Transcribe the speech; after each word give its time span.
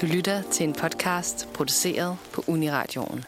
Du 0.00 0.06
lytter 0.06 0.42
til 0.52 0.68
en 0.68 0.72
podcast 0.72 1.48
produceret 1.54 2.16
på 2.32 2.44
Uniradioen. 2.46 3.24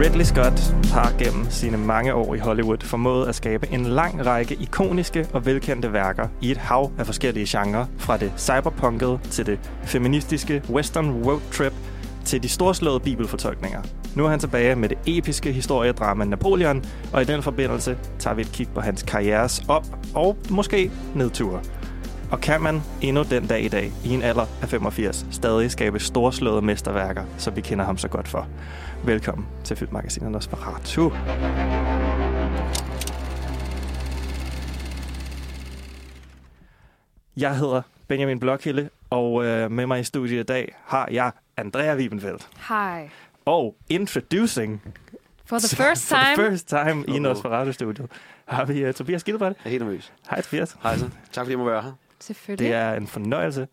Ridley 0.00 0.24
Scott 0.24 0.60
har 0.92 1.18
gennem 1.18 1.50
sine 1.50 1.76
mange 1.76 2.14
år 2.14 2.34
i 2.34 2.38
Hollywood 2.38 2.78
formået 2.80 3.28
at 3.28 3.34
skabe 3.34 3.68
en 3.72 3.86
lang 3.86 4.26
række 4.26 4.54
ikoniske 4.60 5.28
og 5.32 5.46
velkendte 5.46 5.92
værker 5.92 6.28
i 6.40 6.50
et 6.50 6.56
hav 6.56 6.90
af 6.98 7.06
forskellige 7.06 7.58
genrer, 7.58 7.86
fra 7.98 8.16
det 8.16 8.32
cyberpunkede 8.36 9.20
til 9.30 9.46
det 9.46 9.58
feministiske 9.84 10.62
western 10.70 11.24
road 11.24 11.40
trip 11.52 11.74
til 12.24 12.42
de 12.42 12.48
storslåede 12.48 13.00
bibelfortolkninger. 13.00 13.99
Nu 14.16 14.24
er 14.24 14.28
han 14.28 14.38
tilbage 14.38 14.76
med 14.76 14.88
det 14.88 14.98
episke 15.06 15.52
historiedrama 15.52 16.24
Napoleon, 16.24 16.84
og 17.12 17.22
i 17.22 17.24
den 17.24 17.42
forbindelse 17.42 17.98
tager 18.18 18.34
vi 18.34 18.42
et 18.42 18.52
kig 18.52 18.68
på 18.74 18.80
hans 18.80 19.02
karrieres 19.02 19.62
op- 19.68 19.96
og 20.14 20.36
måske 20.50 20.90
nedture. 21.14 21.60
Og 22.30 22.40
kan 22.40 22.62
man 22.62 22.80
endnu 23.00 23.22
den 23.30 23.46
dag 23.46 23.64
i 23.64 23.68
dag, 23.68 23.92
i 24.04 24.08
en 24.08 24.22
alder 24.22 24.46
af 24.62 24.68
85, 24.68 25.26
stadig 25.30 25.70
skabe 25.70 25.98
storslåede 25.98 26.62
mesterværker, 26.62 27.24
som 27.38 27.56
vi 27.56 27.60
kender 27.60 27.84
ham 27.84 27.98
så 27.98 28.08
godt 28.08 28.28
for? 28.28 28.48
Velkommen 29.04 29.46
til 29.64 29.76
Filmmagasinet 29.76 30.30
Nosferatu. 30.32 31.10
Jeg 37.36 37.56
hedder 37.56 37.82
Benjamin 38.08 38.40
Blokhilde, 38.40 38.88
og 39.10 39.44
øh, 39.44 39.70
med 39.70 39.86
mig 39.86 40.00
i 40.00 40.04
studiet 40.04 40.40
i 40.40 40.42
dag 40.42 40.74
har 40.86 41.08
jeg 41.12 41.32
Andrea 41.56 41.96
Wiebenfeldt. 41.96 42.48
Hi. 42.68 43.08
Og 43.44 43.76
introducing 43.88 44.82
For 45.44 45.58
the 45.58 45.76
first 45.84 46.08
for 46.08 46.16
time. 46.16 46.36
the 46.36 46.50
first 46.50 46.68
time 46.68 47.04
i 47.08 47.10
Uh-oh. 47.10 47.18
Nosferatu-studiet 47.18 48.10
har 48.44 48.64
vi 48.64 48.88
uh, 48.88 48.94
Tobias 48.94 49.24
Gildebræt. 49.24 49.52
Jeg 49.58 49.66
er 49.66 49.70
helt 49.70 49.82
nervøs. 49.84 50.12
Hej 50.30 50.42
Tobias. 50.42 50.76
Hej 50.82 50.96
så. 50.96 51.04
Tak 51.04 51.44
fordi 51.44 51.50
jeg 51.50 51.58
må 51.58 51.64
være 51.64 51.82
her. 51.82 51.92
Selvfølgelig. 52.20 52.68
Det 52.68 52.74
er 52.76 52.92
en 52.94 53.06
fornøjelse. 53.06 53.68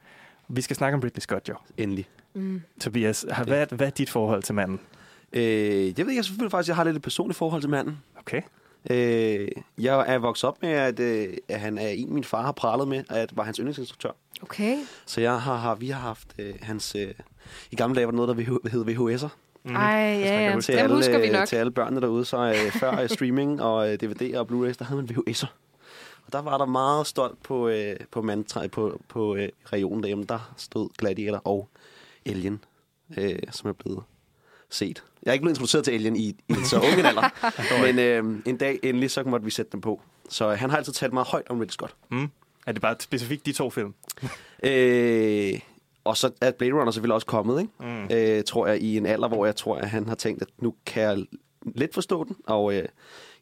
Vi 0.47 0.61
skal 0.61 0.75
snakke 0.75 0.95
om 0.95 1.01
Ridley 1.01 1.19
Scott, 1.21 1.49
jo. 1.49 1.55
Endelig. 1.77 2.07
Mm. 2.33 2.61
Tobias, 2.81 3.25
har- 3.31 3.43
hvad, 3.43 3.67
hvad 3.67 3.87
er 3.87 3.91
dit 3.91 4.09
forhold 4.09 4.43
til 4.43 4.55
manden? 4.55 4.79
Øh, 5.33 5.41
jeg 5.43 5.75
ved 5.83 5.89
ikke, 5.89 6.15
jeg 6.15 6.25
selvfølgelig 6.25 6.51
faktisk, 6.51 6.67
jeg 6.67 6.75
har 6.75 6.83
lidt 6.83 6.95
et 6.95 7.01
personligt 7.01 7.37
forhold 7.37 7.61
til 7.61 7.69
manden. 7.69 7.97
Okay. 8.19 8.41
Øh, 8.89 9.47
jeg 9.77 10.05
er 10.07 10.17
vokset 10.17 10.47
op 10.47 10.61
med, 10.61 10.69
at, 10.69 10.99
øh, 10.99 11.27
at 11.49 11.59
han 11.59 11.77
er 11.77 11.87
en, 11.87 12.13
min 12.13 12.23
far 12.23 12.41
har 12.41 12.51
pralet 12.51 12.87
med, 12.87 13.03
at 13.09 13.37
var 13.37 13.43
hans 13.43 13.57
yndlingsinstruktør. 13.57 14.09
Okay. 14.41 14.77
Så 15.05 15.21
jeg 15.21 15.41
har, 15.41 15.55
har, 15.55 15.75
vi 15.75 15.89
har 15.89 15.99
haft 16.01 16.27
øh, 16.39 16.53
hans... 16.61 16.95
Øh, 16.95 17.13
I 17.71 17.75
gamle 17.75 17.95
dage 17.95 18.05
var 18.07 18.11
der 18.11 18.15
noget, 18.25 18.37
der 18.37 18.69
hed 18.69 18.85
VHS'er. 18.85 19.27
Mm. 19.67 19.75
Ej, 19.75 19.91
ja, 19.91 20.41
ja. 20.41 20.53
huske 20.53 20.71
Til 20.71 20.83
Dem 20.83 20.91
husker 20.91 21.17
vi 21.17 21.23
alle, 21.23 21.39
nok. 21.39 21.47
til 21.47 21.55
alle 21.55 21.71
børnene 21.71 22.01
derude. 22.01 22.25
Så 22.25 22.37
øh, 22.37 22.71
før 22.71 23.01
øh, 23.01 23.09
streaming 23.09 23.61
og 23.61 23.89
øh, 23.89 23.97
DVD'er 24.03 24.37
og 24.37 24.47
Blu-rays, 24.51 24.75
der 24.79 24.85
havde 24.85 25.01
man 25.01 25.09
VHS'er. 25.09 25.47
Og 26.25 26.33
der 26.33 26.41
var 26.41 26.57
der 26.57 26.65
meget 26.65 27.07
stolt 27.07 27.43
på, 27.43 27.67
øh, 27.67 27.95
på, 28.11 28.21
mandtræ, 28.21 28.67
på, 28.67 29.01
på 29.07 29.35
øh, 29.35 29.49
regionen 29.65 30.03
derhjemme. 30.03 30.23
Der 30.29 30.53
stod 30.57 30.89
Gladiator 30.97 31.41
og 31.45 31.69
Alien, 32.25 32.63
øh, 33.17 33.39
som 33.51 33.69
er 33.69 33.73
blevet 33.73 34.03
set. 34.69 35.03
Jeg 35.23 35.29
er 35.31 35.33
ikke 35.33 35.43
blevet 35.43 35.53
introduceret 35.53 35.85
til 35.85 35.91
Alien 35.91 36.15
i, 36.15 36.27
i 36.47 36.53
en 36.53 36.65
så 36.65 36.79
ung 36.79 36.99
en 36.99 37.05
alder. 37.05 37.29
men 37.85 37.99
øh, 37.99 38.41
en 38.45 38.57
dag 38.57 38.79
endelig, 38.83 39.11
så 39.11 39.23
måtte 39.23 39.45
vi 39.45 39.51
sætte 39.51 39.71
dem 39.71 39.81
på. 39.81 40.01
Så 40.29 40.51
øh, 40.51 40.57
han 40.59 40.69
har 40.69 40.77
altid 40.77 40.93
talt 40.93 41.13
meget 41.13 41.27
højt 41.27 41.49
om 41.49 41.59
Ridley 41.59 41.71
Scott. 41.71 41.95
Mm. 42.11 42.29
Er 42.67 42.71
det 42.71 42.81
bare 42.81 42.95
specifikt 42.99 43.45
de 43.45 43.51
to 43.51 43.69
film? 43.69 43.93
Øh, 44.63 45.59
og 46.07 46.17
så 46.17 46.31
er 46.41 46.51
Blade 46.51 46.73
Runner 46.73 46.91
selvfølgelig 46.91 47.13
også 47.15 47.27
kommet, 47.27 47.59
ikke? 47.61 47.73
Mm. 47.79 48.07
øh, 48.11 48.43
tror 48.43 48.67
jeg, 48.67 48.81
i 48.81 48.97
en 48.97 49.05
alder, 49.05 49.27
hvor 49.27 49.45
jeg 49.45 49.55
tror, 49.55 49.75
at 49.77 49.89
han 49.89 50.07
har 50.07 50.15
tænkt, 50.15 50.41
at 50.41 50.47
nu 50.59 50.73
kan 50.85 51.03
jeg 51.03 51.25
lidt 51.75 51.93
forstå 51.93 52.23
den, 52.23 52.35
og 52.47 52.73
øh, 52.75 52.85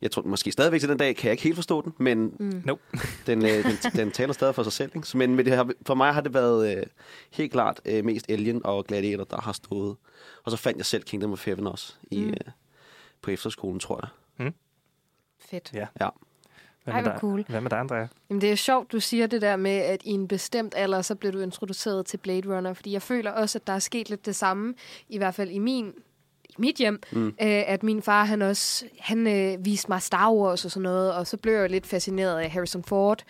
jeg 0.02 0.12
tror 0.12 0.22
måske 0.22 0.52
stadigvæk 0.52 0.80
til 0.80 0.90
den 0.90 0.98
dag, 0.98 1.16
kan 1.16 1.26
jeg 1.28 1.32
ikke 1.32 1.44
helt 1.44 1.56
forstå 1.56 1.82
den, 1.82 1.94
men 1.98 2.36
Mm. 2.40 2.62
Nope. 2.66 2.82
den, 3.28 3.46
øh, 3.46 3.64
den, 3.64 3.92
den 3.96 4.12
taler 4.12 4.34
stadig 4.34 4.56
for 4.56 4.64
sig 4.64 4.72
selv. 4.74 4.92
Ikke? 4.96 5.08
Så, 5.08 5.18
men 5.18 5.36
med 5.36 5.44
det 5.44 5.54
her, 5.54 5.66
for 5.86 5.96
mig 5.96 6.14
har 6.14 6.22
det 6.22 6.34
været 6.34 6.78
øh, 6.78 6.84
helt 7.32 7.52
klart 7.52 7.82
øh, 7.86 8.06
mest 8.06 8.26
Alien 8.32 8.62
og 8.66 8.86
Gladiator, 8.86 9.24
der 9.24 9.42
har 9.42 9.52
stået. 9.54 9.96
Og 10.44 10.52
så 10.52 10.58
fandt 10.58 10.78
jeg 10.78 10.86
selv 10.86 11.04
Kingdom 11.04 11.32
of 11.32 11.46
Heaven 11.46 11.68
også 11.68 11.94
i, 12.12 12.20
Mm. 12.20 12.30
øh, 12.30 12.36
på 13.22 13.32
efterskolen, 13.32 13.80
tror 13.80 14.10
jeg. 14.38 14.52
Fedt. 15.40 15.72
Ja. 15.74 15.88
Ja. 16.02 16.10
Hvad 16.86 16.94
Ej, 16.94 17.02
med 17.02 17.12
hvor 17.12 17.20
cool. 17.20 17.46
Hvad 17.50 17.62
med 17.62 17.70
dig, 17.70 17.80
Andrea? 17.80 18.08
Jamen, 18.30 18.42
det 18.42 18.52
er 18.52 18.56
sjovt, 18.56 18.92
du 18.92 19.00
siger 19.00 19.28
det 19.28 19.42
der 19.42 19.56
med, 19.56 19.72
at 19.78 20.02
i 20.04 20.10
en 20.12 20.28
bestemt 20.28 20.74
alder, 20.78 21.02
så 21.02 21.16
bliver 21.16 21.32
du 21.32 21.40
introduceret 21.40 22.06
til 22.06 22.18
Blade 22.18 22.56
Runner. 22.58 22.74
Fordi 22.74 22.92
jeg 22.92 23.02
føler 23.02 23.32
også, 23.32 23.58
at 23.58 23.68
der 23.68 23.74
er 23.74 23.80
sket 23.80 24.10
lidt 24.10 24.26
det 24.26 24.36
samme, 24.36 24.74
i 25.10 25.18
hvert 25.18 25.36
fald 25.36 25.50
i 25.50 25.60
min 25.60 25.94
i 26.50 26.56
mit 26.58 26.76
hjem, 26.76 27.02
Mm. 27.12 27.28
øh, 27.28 27.34
at 27.42 27.84
min 27.84 28.02
far, 28.02 28.26
han 28.26 28.42
også, 28.42 28.86
han 29.00 29.28
øh, 29.28 29.66
viste 29.66 29.92
mig 29.92 30.02
Star 30.02 30.32
Wars 30.34 30.66
og 30.66 30.72
sådan 30.72 30.84
noget, 30.84 31.14
og 31.14 31.28
så 31.28 31.38
blev 31.38 31.54
jeg 31.54 31.70
lidt 31.70 31.88
fascineret 31.88 32.40
af 32.40 32.50
Harrison 32.52 32.84
Ford. 32.84 33.24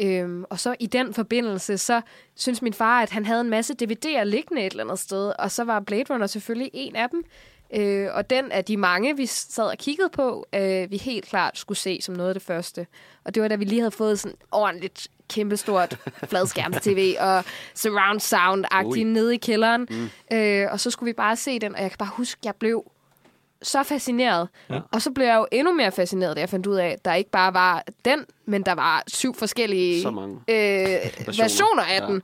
Øhm, 0.00 0.44
og 0.50 0.58
så 0.60 0.74
i 0.80 0.86
den 0.86 1.14
forbindelse, 1.14 1.78
så 1.78 2.00
synes 2.36 2.62
min 2.62 2.72
far, 2.72 3.02
at 3.02 3.10
han 3.10 3.24
havde 3.26 3.40
en 3.40 3.50
masse 3.50 3.74
DVD'er 3.82 4.22
liggende 4.24 4.62
et 4.66 4.70
eller 4.70 4.84
andet 4.84 4.98
sted, 4.98 5.32
og 5.38 5.50
så 5.50 5.64
var 5.64 5.80
Blade 5.80 6.04
Runner 6.14 6.26
selvfølgelig 6.26 6.70
en 6.74 6.96
af 6.96 7.08
dem. 7.10 7.22
Øh, 7.74 8.08
og 8.12 8.30
den 8.30 8.52
af 8.52 8.64
de 8.64 8.76
mange, 8.76 9.16
vi 9.16 9.26
sad 9.26 9.64
og 9.64 9.78
kiggede 9.78 10.08
på, 10.12 10.46
øh, 10.54 10.90
vi 10.90 10.96
helt 10.96 11.26
klart 11.26 11.58
skulle 11.58 11.78
se 11.78 11.98
som 12.02 12.14
noget 12.14 12.28
af 12.30 12.34
det 12.34 12.42
første. 12.42 12.86
Og 13.24 13.34
det 13.34 13.42
var 13.42 13.48
da 13.48 13.54
vi 13.56 13.64
lige 13.64 13.80
havde 13.80 13.90
fået 13.90 14.18
sådan 14.20 14.36
ordentligt 14.52 15.08
kæmpestort 15.28 15.96
fladskærms-tv 16.30 17.14
og 17.20 17.44
surround 17.74 18.20
sound-agtigt 18.20 19.06
nede 19.06 19.34
i 19.34 19.38
kælderen. 19.38 19.86
Mm. 19.90 20.36
Øh, 20.36 20.66
og 20.72 20.80
så 20.80 20.90
skulle 20.90 21.08
vi 21.08 21.12
bare 21.12 21.36
se 21.36 21.58
den, 21.58 21.74
og 21.76 21.82
jeg 21.82 21.90
kan 21.90 21.98
bare 21.98 22.10
huske, 22.12 22.38
at 22.40 22.44
jeg 22.46 22.54
blev 22.54 22.90
så 23.62 23.82
fascineret. 23.82 24.48
Ja. 24.70 24.80
Og 24.92 25.02
så 25.02 25.10
blev 25.10 25.26
jeg 25.26 25.36
jo 25.36 25.46
endnu 25.52 25.72
mere 25.74 25.92
fascineret, 25.92 26.36
da 26.36 26.40
jeg 26.40 26.48
fandt 26.48 26.66
ud 26.66 26.76
af, 26.76 26.88
at 26.88 27.04
der 27.04 27.14
ikke 27.14 27.30
bare 27.30 27.54
var 27.54 27.84
den, 28.04 28.24
men 28.46 28.62
der 28.62 28.72
var 28.72 29.02
syv 29.06 29.34
forskellige 29.34 30.08
øh, 30.08 30.08
versioner. 30.48 31.42
versioner 31.42 31.82
af 31.82 32.00
Ja. 32.00 32.06
den. 32.06 32.22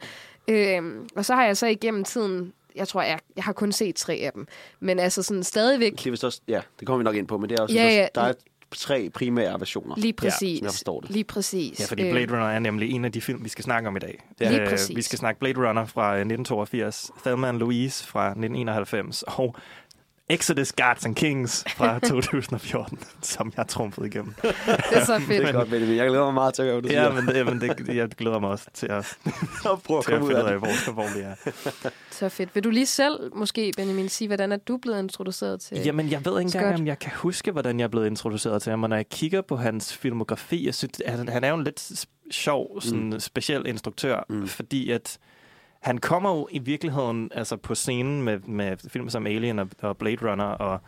Øhm, 0.48 1.08
og 1.16 1.24
så 1.24 1.34
har 1.34 1.44
jeg 1.44 1.56
så 1.56 1.66
igennem 1.66 2.04
tiden, 2.04 2.52
jeg 2.76 2.88
tror, 2.88 3.02
jeg, 3.02 3.18
jeg 3.36 3.44
har 3.44 3.52
kun 3.52 3.72
set 3.72 3.94
tre 3.96 4.14
af 4.14 4.30
dem, 4.34 4.46
men 4.80 4.98
altså 4.98 5.22
sådan 5.22 5.42
stadigvæk 5.44 5.92
Det 5.92 6.06
er 6.06 6.10
vist 6.10 6.24
også, 6.24 6.40
ja, 6.48 6.60
det 6.80 6.86
kommer 6.86 6.98
vi 6.98 7.04
nok 7.04 7.16
ind 7.16 7.28
på, 7.28 7.38
men 7.38 7.50
det 7.50 7.58
er 7.58 7.62
også, 7.62 7.74
Ja, 7.74 7.88
ja. 7.88 8.06
der 8.14 8.20
er 8.20 8.32
tre 8.76 9.10
primære 9.14 9.60
versioner. 9.60 9.94
lige 9.96 10.14
Ja, 10.22 10.28
præcis. 10.30 10.58
som 10.58 10.64
jeg 10.64 10.72
forstår 10.72 11.00
det. 11.00 11.10
Lige 11.10 11.24
præcis. 11.24 11.80
Ja, 11.80 11.84
fordi 11.84 12.02
Øh, 12.02 12.10
Blade 12.10 12.32
Runner 12.32 12.46
er 12.48 12.58
nemlig 12.58 12.90
en 12.90 13.04
af 13.04 13.12
de 13.12 13.20
film, 13.20 13.44
vi 13.44 13.48
skal 13.48 13.64
snakke 13.64 13.88
om 13.88 13.96
i 13.96 13.98
dag. 13.98 14.24
Ja. 14.40 14.48
Lige 14.50 14.62
Øh, 14.62 14.68
præcis. 14.68 14.96
Vi 14.96 15.02
skal 15.02 15.18
snakke 15.18 15.40
Blade 15.40 15.68
Runner 15.68 15.84
fra 15.86 16.04
øh, 16.14 16.20
1982, 16.20 17.10
Thelma 17.24 17.48
and 17.48 17.58
Louise 17.58 18.04
fra 18.06 18.26
1991 18.28 19.22
og 19.22 19.54
Exodus 20.28 20.72
Gods 20.72 21.06
and 21.06 21.14
Kings 21.14 21.64
fra 21.76 21.98
2014, 22.08 22.98
som 23.22 23.52
jeg 23.56 23.68
trumfede 23.68 24.06
igennem. 24.06 24.34
Det 24.42 24.54
er 24.92 25.04
så 25.04 25.14
Det 25.14 25.22
fedt. 25.22 25.44
er 25.44 25.52
godt, 25.52 25.70
Benjamin. 25.70 25.96
Jeg 25.96 26.08
glæder 26.08 26.24
mig 26.24 26.34
meget 26.34 26.54
til 26.54 26.62
at 26.62 26.68
høre, 26.68 26.80
du 26.80 26.88
Ja, 26.88 27.12
men, 27.12 27.26
det, 27.26 27.46
men 27.46 27.60
det, 27.60 27.96
jeg 27.96 28.08
glæder 28.08 28.38
mig 28.38 28.50
også 28.50 28.66
til 28.74 28.86
at, 28.86 28.96
at 28.96 29.04
til 29.04 29.66
at 29.66 29.72
ud 29.90 30.02
finde 30.04 30.24
ud 30.24 30.32
af 30.32 30.44
det. 30.44 30.58
hvor, 30.58 30.92
hvor 30.92 31.14
vi 31.16 31.20
er. 31.20 31.34
Så 32.10 32.28
fedt. 32.28 32.54
Vil 32.54 32.64
du 32.64 32.70
lige 32.70 32.86
selv, 32.86 33.18
måske, 33.34 33.72
Benjamin, 33.76 34.08
sige, 34.08 34.28
hvordan 34.28 34.52
er 34.52 34.56
du 34.56 34.76
blevet 34.76 34.98
introduceret 34.98 35.60
til? 35.60 35.76
Jamen, 35.78 36.10
jeg 36.10 36.24
ved 36.24 36.32
ikke 36.32 36.46
engang, 36.48 36.64
Scott. 36.66 36.80
om 36.80 36.86
jeg 36.86 36.98
kan 36.98 37.12
huske, 37.14 37.50
hvordan 37.52 37.78
jeg 37.78 37.84
er 37.84 37.88
blevet 37.88 38.06
introduceret 38.06 38.62
til 38.62 38.70
ham. 38.70 38.82
Og 38.82 38.88
når 38.88 38.96
jeg 38.96 39.08
kigger 39.08 39.42
på 39.42 39.56
hans 39.56 39.96
filmografi, 39.96 40.66
jeg 40.66 40.74
synes, 40.74 41.00
han, 41.06 41.28
han 41.28 41.44
er 41.44 41.48
jo 41.48 41.54
en 41.54 41.64
lidt 41.64 42.04
sjov, 42.30 42.80
sådan 42.80 43.10
mm. 43.10 43.20
speciel 43.20 43.66
instruktør. 43.66 44.24
Mm. 44.28 44.48
fordi 44.48 44.90
at 44.90 45.18
han 45.86 45.98
kommer 45.98 46.30
jo 46.30 46.48
i 46.50 46.58
virkeligheden 46.58 47.30
altså 47.34 47.56
på 47.56 47.74
scenen 47.74 48.22
med, 48.22 48.38
med 48.38 48.76
film 48.88 49.08
som 49.08 49.26
Alien 49.26 49.58
og, 49.58 49.68
og 49.82 49.96
Blade 49.96 50.30
Runner 50.30 50.44
og, 50.44 50.80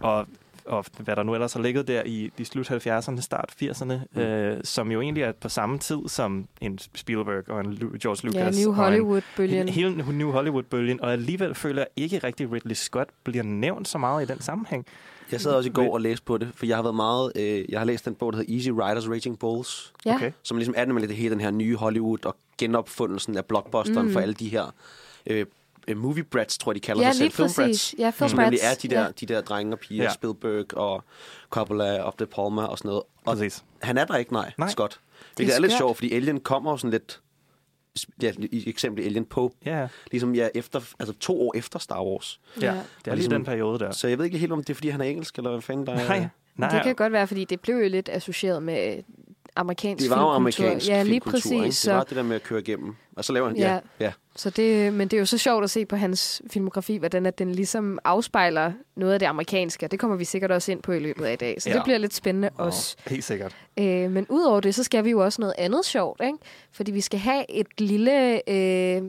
og, 0.00 0.26
og 0.64 0.84
hvad 0.98 1.16
der 1.16 1.22
nu 1.22 1.34
ellers 1.34 1.52
har 1.52 1.60
ligget 1.60 1.88
der 1.88 2.02
i 2.06 2.30
de 2.38 2.44
slut 2.44 2.70
70'erne, 2.70 3.20
start 3.20 3.54
80'erne, 3.62 3.94
mm. 4.12 4.20
øh, 4.20 4.60
som 4.64 4.92
jo 4.92 5.00
egentlig 5.00 5.22
er 5.22 5.32
på 5.32 5.48
samme 5.48 5.78
tid 5.78 5.98
som 6.06 6.48
en 6.60 6.78
Spielberg 6.94 7.48
og 7.48 7.60
en 7.60 7.72
Lu- 7.72 7.98
George 7.98 8.26
Lucas. 8.26 8.58
ja, 8.58 8.64
New 8.64 8.72
Hollywood-bølgen. 8.72 9.68
Hele 9.68 10.18
New 10.18 10.30
Hollywood-bølgen, 10.30 11.00
og 11.00 11.12
alligevel 11.12 11.54
føler 11.54 11.82
jeg 11.82 12.04
ikke 12.04 12.18
rigtig, 12.18 12.52
Ridley 12.52 12.74
Scott 12.74 13.08
bliver 13.24 13.44
nævnt 13.44 13.88
så 13.88 13.98
meget 13.98 14.30
i 14.30 14.32
den 14.32 14.40
sammenhæng. 14.40 14.86
Jeg 15.32 15.40
sad 15.40 15.52
også 15.52 15.68
i 15.70 15.72
går 15.72 15.94
og 15.94 16.00
læste 16.00 16.24
på 16.24 16.38
det, 16.38 16.48
for 16.54 16.66
jeg 16.66 16.76
har 16.76 16.82
været 16.82 16.94
meget... 16.96 17.32
Øh, 17.36 17.64
jeg 17.68 17.80
har 17.80 17.84
læst 17.84 18.04
den 18.04 18.14
bog, 18.14 18.32
der 18.32 18.38
hedder 18.38 18.54
Easy 18.56 18.68
Riders 18.68 19.08
Raging 19.08 19.38
Bulls, 19.38 19.92
Ja. 20.06 20.14
Okay. 20.14 20.32
som 20.42 20.56
ligesom 20.56 20.74
er 20.76 20.84
nemlig 20.84 21.08
det 21.08 21.16
hele 21.16 21.30
den 21.30 21.40
her 21.40 21.50
nye 21.50 21.76
Hollywood 21.76 22.26
og 22.26 22.36
genopfundelsen 22.58 23.36
af 23.36 23.44
blockbusteren 23.44 23.98
Mm. 24.02 24.06
mm. 24.06 24.12
for 24.12 24.20
alle 24.20 24.34
de 24.34 24.48
her 24.48 24.74
øh, 25.26 25.46
øh, 25.88 25.96
movie 25.96 26.24
brats, 26.24 26.58
tror 26.58 26.72
jeg, 26.72 26.74
de 26.74 26.80
kalder 26.80 27.02
Ja, 27.02 27.12
sig 27.12 27.16
selv. 27.18 27.32
Film 27.32 27.66
brats. 27.66 27.94
Ja, 27.98 28.10
film 28.10 28.28
Som 28.28 28.38
nemlig 28.38 28.58
er 28.62 28.74
de 28.82 28.88
der, 28.88 29.00
Ja. 29.02 29.08
de 29.20 29.26
der 29.26 29.40
drenge 29.40 29.72
og 29.74 29.78
piger, 29.78 30.02
Ja. 30.04 30.12
Spielberg 30.12 30.76
og 30.78 31.04
Coppola 31.50 32.02
og 32.02 32.14
De 32.18 32.26
Palma 32.26 32.62
og 32.64 32.78
sådan 32.78 32.88
noget. 32.88 33.02
Og 33.24 33.36
Præcis. 33.36 33.64
han 33.82 33.98
er 33.98 34.04
der 34.04 34.16
ikke, 34.16 34.32
nej, 34.32 34.52
Nej. 34.58 34.68
Scott. 34.68 34.90
Det 34.92 35.36
Hvilket 35.36 35.52
er 35.52 35.56
er, 35.56 35.60
lidt 35.60 35.72
sjovt, 35.72 35.96
fordi 35.96 36.12
Alien 36.12 36.40
kommer 36.40 36.70
jo 36.70 36.76
sådan 36.76 36.90
lidt... 36.90 37.20
Ja, 38.22 38.32
i 38.40 38.68
eksempel 38.68 39.04
Alien 39.04 39.24
på, 39.24 39.54
Ja, 39.66 39.88
ligesom 40.10 40.34
ja, 40.34 40.48
efter, 40.54 40.80
altså 40.98 41.14
to 41.20 41.40
år 41.40 41.56
efter 41.56 41.78
Star 41.78 42.04
Wars. 42.04 42.40
ja. 42.60 42.66
Ja. 42.66 42.72
det 42.72 42.78
er 42.78 42.82
lige 43.04 43.14
ligesom- 43.14 43.32
den 43.32 43.44
periode 43.44 43.78
der. 43.78 43.90
Så 43.90 44.08
jeg 44.08 44.18
ved 44.18 44.24
ikke 44.24 44.38
helt, 44.38 44.52
om 44.52 44.58
det 44.64 44.70
er, 44.70 44.74
fordi 44.74 44.88
han 44.88 45.00
er 45.00 45.04
engelsk, 45.04 45.36
eller 45.38 45.50
hvad 45.50 45.62
fanden 45.62 45.86
der 45.86 45.92
er... 45.92 46.08
Nej, 46.08 46.28
nej. 46.56 46.70
Det 46.70 46.82
kan 46.82 46.94
godt 46.94 47.12
være, 47.12 47.26
fordi 47.26 47.44
det 47.44 47.60
blev 47.60 47.76
jo 47.76 47.88
lidt 47.88 48.08
associeret 48.08 48.62
med 48.62 49.02
amerikansk 49.56 50.02
Det 50.02 50.10
var 50.10 50.22
jo 50.22 50.28
amerikansk 50.28 50.88
Ja, 50.88 51.02
lige 51.02 51.20
præcis. 51.20 51.50
Ikke? 51.52 51.64
Det 51.64 51.74
Så, 51.76 51.92
var 51.92 52.02
det 52.04 52.16
der 52.16 52.22
med 52.22 52.36
at 52.36 52.42
køre 52.42 52.60
igennem. 52.60 52.94
Og 53.16 53.24
så 53.24 53.32
laver 53.32 53.48
han... 53.48 53.56
Ja. 53.56 53.72
Ja. 53.72 53.80
ja. 54.00 54.12
så 54.36 54.50
det, 54.50 54.92
men 54.92 55.08
det 55.08 55.16
er 55.16 55.18
jo 55.20 55.26
så 55.26 55.38
sjovt 55.38 55.64
at 55.64 55.70
se 55.70 55.86
på 55.86 55.96
hans 55.96 56.42
filmografi, 56.50 56.96
hvordan 56.96 57.26
at 57.26 57.38
den 57.38 57.52
ligesom 57.52 57.98
afspejler 58.04 58.72
noget 58.96 59.12
af 59.12 59.18
det 59.18 59.26
amerikanske. 59.26 59.86
og 59.86 59.90
Det 59.90 59.98
kommer 59.98 60.16
vi 60.16 60.24
sikkert 60.24 60.50
også 60.50 60.72
ind 60.72 60.82
på 60.82 60.92
i 60.92 60.98
løbet 60.98 61.24
af 61.24 61.32
i 61.32 61.36
dag. 61.36 61.62
Så 61.62 61.70
Ja. 61.70 61.74
det 61.76 61.84
bliver 61.84 61.98
lidt 61.98 62.14
spændende 62.14 62.50
også. 62.58 62.96
Helt 63.06 63.24
sikkert. 63.24 63.56
Øh, 63.78 64.10
men 64.10 64.26
udover 64.28 64.60
det, 64.60 64.74
så 64.74 64.82
skal 64.84 65.04
vi 65.04 65.10
jo 65.10 65.24
også 65.24 65.40
noget 65.40 65.54
andet 65.58 65.84
sjovt, 65.84 66.20
ikke? 66.24 66.38
Fordi 66.72 66.92
vi 66.92 67.00
skal 67.00 67.18
have 67.18 67.50
et 67.50 67.66
lille, 67.80 68.50
øh, 68.50 69.02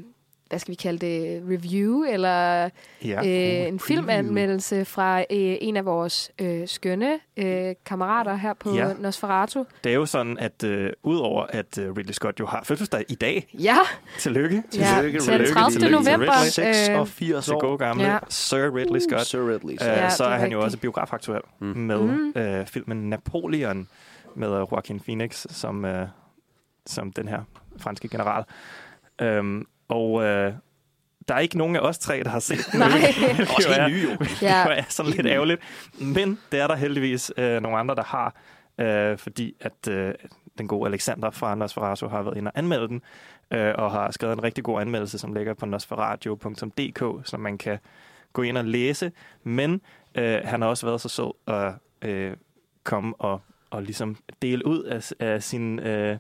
hvad 0.50 0.60
skal 0.60 0.72
vi 0.72 0.76
kalde 0.76 1.06
det, 1.06 1.44
review, 1.50 2.04
eller 2.04 2.70
Ja. 3.06 3.20
øh, 3.20 3.68
en 3.68 3.80
filmanmeldelse 3.80 4.86
fra 4.86 5.20
øh, 5.20 5.26
en 5.62 5.78
af 5.78 5.86
vores 5.86 6.32
øh, 6.42 6.68
skønne 6.68 7.20
øh, 7.38 7.76
kammerater 7.86 8.36
her 8.36 8.54
på 8.54 8.76
Ja. 8.76 8.88
ja. 8.88 8.94
Nosferatu. 9.00 9.64
Det 9.84 9.90
er 9.90 9.96
jo 9.96 10.06
sådan, 10.06 10.38
at 10.38 10.64
øh, 10.64 10.92
udover 11.04 11.46
at 11.50 11.78
øh, 11.78 11.94
Ridley 11.98 12.14
Scott 12.14 12.40
jo 12.40 12.46
har 12.46 12.64
fødselsdag 12.64 13.06
i 13.10 13.16
dag, 13.16 13.48
Ja, 13.54 13.78
tillykke 14.20 14.64
ja 14.78 14.96
Tillykke, 14.96 15.20
den 15.20 15.30
Ridley. 15.34 15.54
30. 15.54 15.72
Tillykke 15.72 15.98
til 15.98 16.12
november. 16.12 16.34
Ridley. 16.60 16.70
øh, 16.70 17.06
86 17.06 17.46
til 17.46 17.54
år. 17.54 17.60
gode 17.62 17.78
gamle 17.78 18.04
Ja. 18.04 18.18
Sir 18.30 18.76
Ridley 18.76 19.00
Scott. 19.00 19.22
Uh, 19.22 19.26
Sir 19.26 19.40
Ridley. 19.50 19.74
Øh, 19.74 19.78
Ja, 19.82 20.10
så 20.10 20.24
er 20.24 20.30
er 20.30 20.38
han 20.40 20.52
jo 20.52 20.62
også 20.62 20.78
biografaktuel 20.78 21.42
Mm. 21.60 21.68
med 21.68 22.00
Mm. 22.02 22.34
øh, 22.42 22.66
filmen 22.66 23.10
Napoleon 23.10 23.88
med 24.36 24.48
øh, 24.48 24.60
Joaquin 24.72 25.00
Phoenix 25.00 25.46
som, 25.50 25.86
øh, 25.86 26.08
som 26.86 27.12
den 27.12 27.28
her 27.28 27.40
franske 27.78 28.08
general. 28.08 28.44
Øhm, 29.22 29.66
og 29.88 30.24
øh, 30.24 30.54
der 31.28 31.36
er 31.36 31.40
ikke 31.40 31.58
nogen 31.58 31.76
af 31.76 31.80
os 31.80 31.98
tre, 32.00 32.24
der 32.24 32.30
har 32.30 32.40
set 32.40 32.68
den. 32.72 32.80
Nej. 32.80 32.90
hvilket 32.90 33.40
Også 33.56 33.68
helt 33.68 33.80
er- 33.80 33.88
nye, 33.88 34.02
jo. 34.12 34.26
ja. 34.42 34.66
det 34.70 34.80
er 34.80 34.84
sådan 34.90 35.12
lidt 35.12 35.28
ærgerligt. 35.28 35.62
Men 36.02 36.40
det 36.52 36.60
er 36.60 36.68
der 36.68 36.76
heldigvis 36.76 37.32
øh, 37.38 37.62
nogle 37.62 37.78
andre, 37.78 37.96
der 37.96 38.04
har, 38.04 38.36
øh, 38.78 39.18
fordi 39.18 39.56
at 39.60 39.88
øh, 39.90 40.14
den 40.58 40.68
gode 40.68 40.88
Alexander 40.88 41.30
fra 41.32 41.56
Nosferatu 41.56 42.08
har 42.08 42.22
været 42.22 42.38
inde 42.38 42.52
og 42.52 42.60
anmelde 42.60 42.88
den, 42.88 43.02
øh, 43.52 43.74
og 43.78 43.92
har 43.92 44.12
skrevet 44.12 44.34
en 44.34 44.44
rigtig 44.44 44.64
god 44.64 44.82
anmeldelse, 44.82 45.18
som 45.18 45.34
ligger 45.34 45.54
på 45.54 45.66
nosferatu.dk, 45.66 47.28
som 47.28 47.40
man 47.40 47.58
kan 47.58 47.78
gå 48.34 48.42
ind 48.42 48.58
og 48.58 48.66
læse. 48.66 49.12
Men 49.44 49.82
øh, 50.16 50.40
han 50.44 50.62
har 50.62 50.70
også 50.70 50.86
været 50.86 51.02
så 51.02 51.10
sød 51.10 51.32
at 51.48 51.74
øh, 52.10 52.34
komme 52.84 53.14
og, 53.20 53.42
og 53.70 53.84
ligesom 53.84 54.18
dele 54.42 54.66
ud 54.68 54.84
af, 54.84 55.12
af 55.20 55.44
sin... 55.44 55.80
Øh, 55.80 56.18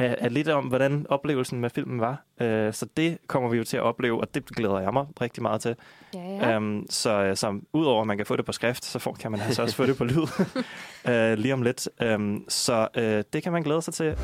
af, 0.00 0.16
af 0.18 0.34
lidt 0.34 0.48
om, 0.48 0.64
hvordan 0.64 1.06
oplevelsen 1.08 1.60
med 1.60 1.70
filmen 1.70 2.00
var. 2.00 2.24
Øh, 2.40 2.72
så 2.72 2.86
det 2.96 3.18
kommer 3.26 3.48
vi 3.48 3.56
jo 3.56 3.64
til 3.64 3.76
at 3.76 3.82
opleve, 3.82 4.20
og 4.20 4.34
det 4.34 4.46
glæder 4.46 4.80
jeg 4.80 4.92
mig 4.92 5.06
rigtig 5.20 5.42
meget 5.42 5.60
til. 5.60 5.76
Ja, 6.14 6.30
Ja. 6.40 6.56
Um, 6.56 6.86
så, 6.90 7.32
så 7.34 7.60
udover 7.72 8.00
at 8.00 8.06
man 8.06 8.16
kan 8.16 8.26
få 8.26 8.36
det 8.36 8.44
på 8.44 8.52
skrift, 8.52 8.84
så 8.84 8.98
får, 8.98 9.12
kan 9.20 9.30
man 9.30 9.40
altså 9.40 9.62
også 9.62 9.76
få 9.76 9.86
det 9.86 9.96
på 9.96 10.04
lyd 10.04 10.26
uh, 11.04 11.38
lige 11.42 11.54
om 11.54 11.62
lidt. 11.62 11.88
Um, 12.14 12.44
så 12.48 12.88
uh, 12.96 13.02
det 13.32 13.42
kan 13.42 13.52
man 13.52 13.62
glæde 13.62 13.82
sig 13.82 13.94
til. 13.94 14.16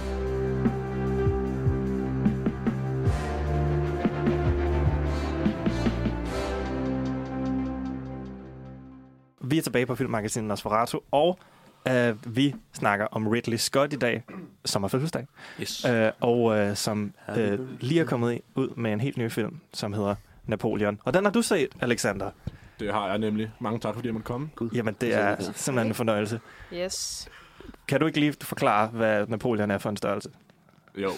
Vi 9.41 9.59
er 9.59 9.63
tilbage 9.63 9.87
på 9.87 9.95
Filmmagasinet 9.95 10.49
Nosferatu, 10.49 10.99
og 11.11 11.39
uh, 11.91 12.37
vi 12.37 12.55
snakker 12.73 13.07
om 13.11 13.27
Ridley 13.29 13.57
Scott 13.57 13.93
i 13.93 13.97
dag, 13.97 14.23
som 14.65 14.83
har 14.83 14.89
fødselsdag, 14.89 15.27
Yes. 15.61 15.85
uh, 15.85 15.91
og 16.21 16.43
uh, 16.43 16.75
som 16.75 17.13
uh, 17.29 17.81
lige 17.81 18.01
er 18.01 18.05
kommet 18.05 18.41
ud 18.55 18.69
med 18.77 18.93
en 18.93 19.01
helt 19.01 19.17
ny 19.17 19.31
film, 19.31 19.61
som 19.73 19.93
hedder 19.93 20.15
Napoleon. 20.47 21.01
Og 21.05 21.15
den 21.15 21.25
har 21.25 21.33
du 21.33 21.43
set, 21.43 21.69
Alexander. 21.81 22.31
Det 22.81 22.93
har 22.93 23.09
jeg 23.09 23.19
nemlig. 23.19 23.51
Mange 23.59 23.79
tak, 23.79 23.95
fordi 23.95 24.09
jeg 24.09 24.15
måtte 24.15 24.27
komme. 24.27 24.51
Gud. 24.55 24.71
Jamen, 24.75 24.97
det 25.01 25.15
er 25.15 25.37
simpelthen 25.41 25.87
en 25.87 25.95
fornøjelse. 25.95 26.41
Yes. 26.75 27.29
Kan 27.89 28.01
du 28.01 28.07
ikke 28.07 28.21
lige 28.21 28.35
forklare, 28.41 28.87
hvad 28.89 29.27
Napoleon 29.27 29.71
er 29.71 29.79
for 29.79 29.91
en 29.91 29.97
størrelse? 29.97 30.29
Jo. 30.95 31.11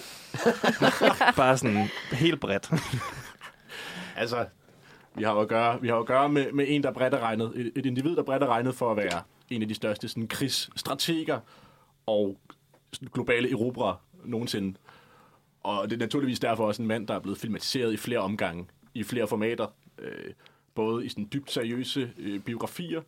Bare 1.37 1.59
sådan 1.59 1.89
helt 2.13 2.41
bredt. 2.41 2.71
Altså, 4.17 4.47
vi 5.15 5.25
har 5.25 5.33
jo 5.33 5.41
at 5.41 5.49
gøre, 5.49 5.81
vi 5.81 5.89
har 5.89 5.95
jo 5.95 6.01
at 6.01 6.07
gøre 6.07 6.29
med, 6.29 6.53
med 6.53 6.65
en, 6.69 6.83
der 6.83 6.89
er 6.89 6.93
bredt 6.93 7.15
er 7.15 7.19
regnet, 7.19 7.53
et, 7.55 7.73
et 7.77 7.87
individ, 7.87 8.11
der 8.11 8.19
er 8.19 8.25
bredt 8.25 8.43
er 8.43 8.47
regnet 8.47 8.75
for 8.75 8.91
at 8.91 8.97
være 8.97 9.21
en 9.51 9.63
af 9.63 9.69
de 9.69 9.75
største 9.75 10.09
sådan, 10.09 10.29
krigsstrateger 10.29 11.41
og 12.07 12.39
sådan, 12.93 13.09
globale 13.13 13.51
erobrere 13.51 13.97
nogensinde. 14.25 14.79
Og 15.63 15.91
det 15.91 15.97
er 15.97 16.01
naturligvis 16.01 16.41
derfor 16.41 16.67
også 16.67 16.83
en 16.83 16.89
mand, 16.89 17.07
der 17.07 17.15
er 17.15 17.19
blevet 17.19 17.39
filmatiseret 17.39 17.93
i 17.93 17.97
flere 17.97 18.19
omgange, 18.19 18.67
i 18.95 19.03
flere 19.03 19.29
formater, 19.29 19.67
øh, 19.99 20.33
både 20.75 21.07
i 21.07 21.09
sådan 21.09 21.29
dybt 21.33 21.53
seriøse 21.53 22.13
øh, 22.19 22.41
biografier, 22.41 23.03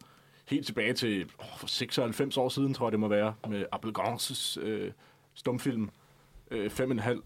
helt 0.49 0.67
tilbage 0.67 0.93
til 0.93 1.31
åh, 1.41 1.59
for 1.59 1.67
96 1.67 2.37
år 2.37 2.49
siden, 2.49 2.75
tror 2.75 2.87
jeg 2.87 2.93
det 2.93 3.01
må 3.01 3.09
være, 3.09 3.35
med 3.49 3.65
Abel 3.73 3.93
Gances 3.93 4.59
øh, 4.63 4.93
stumfilm, 5.35 5.91
øh, 6.51 6.71
fem 6.71 6.91
og 6.91 6.93
en 6.93 6.99
halv 6.99 7.23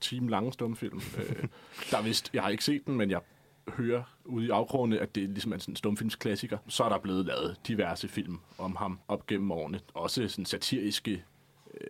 time 0.00 0.30
lange 0.30 0.52
stumfilm. 0.52 1.00
øh, 1.18 1.44
der 1.90 1.98
er 1.98 2.02
vist, 2.02 2.30
jeg 2.34 2.42
har 2.42 2.50
ikke 2.50 2.64
set 2.64 2.86
den, 2.86 2.96
men 2.96 3.10
jeg 3.10 3.20
hører 3.68 4.02
ude 4.24 4.46
i 4.46 4.50
afkrogene, 4.50 4.98
at 4.98 5.14
det 5.14 5.28
ligesom 5.28 5.52
er 5.52 5.58
sådan 5.58 5.72
en 5.72 5.76
stumfilmsklassiker. 5.76 6.58
Så 6.68 6.84
er 6.84 6.88
der 6.88 6.98
blevet 6.98 7.26
lavet 7.26 7.56
diverse 7.66 8.08
film 8.08 8.38
om 8.58 8.76
ham 8.76 8.98
op 9.08 9.26
gennem 9.26 9.50
årene. 9.50 9.80
Også 9.94 10.28
sådan 10.28 10.44
satiriske 10.46 11.24
øh, 11.80 11.88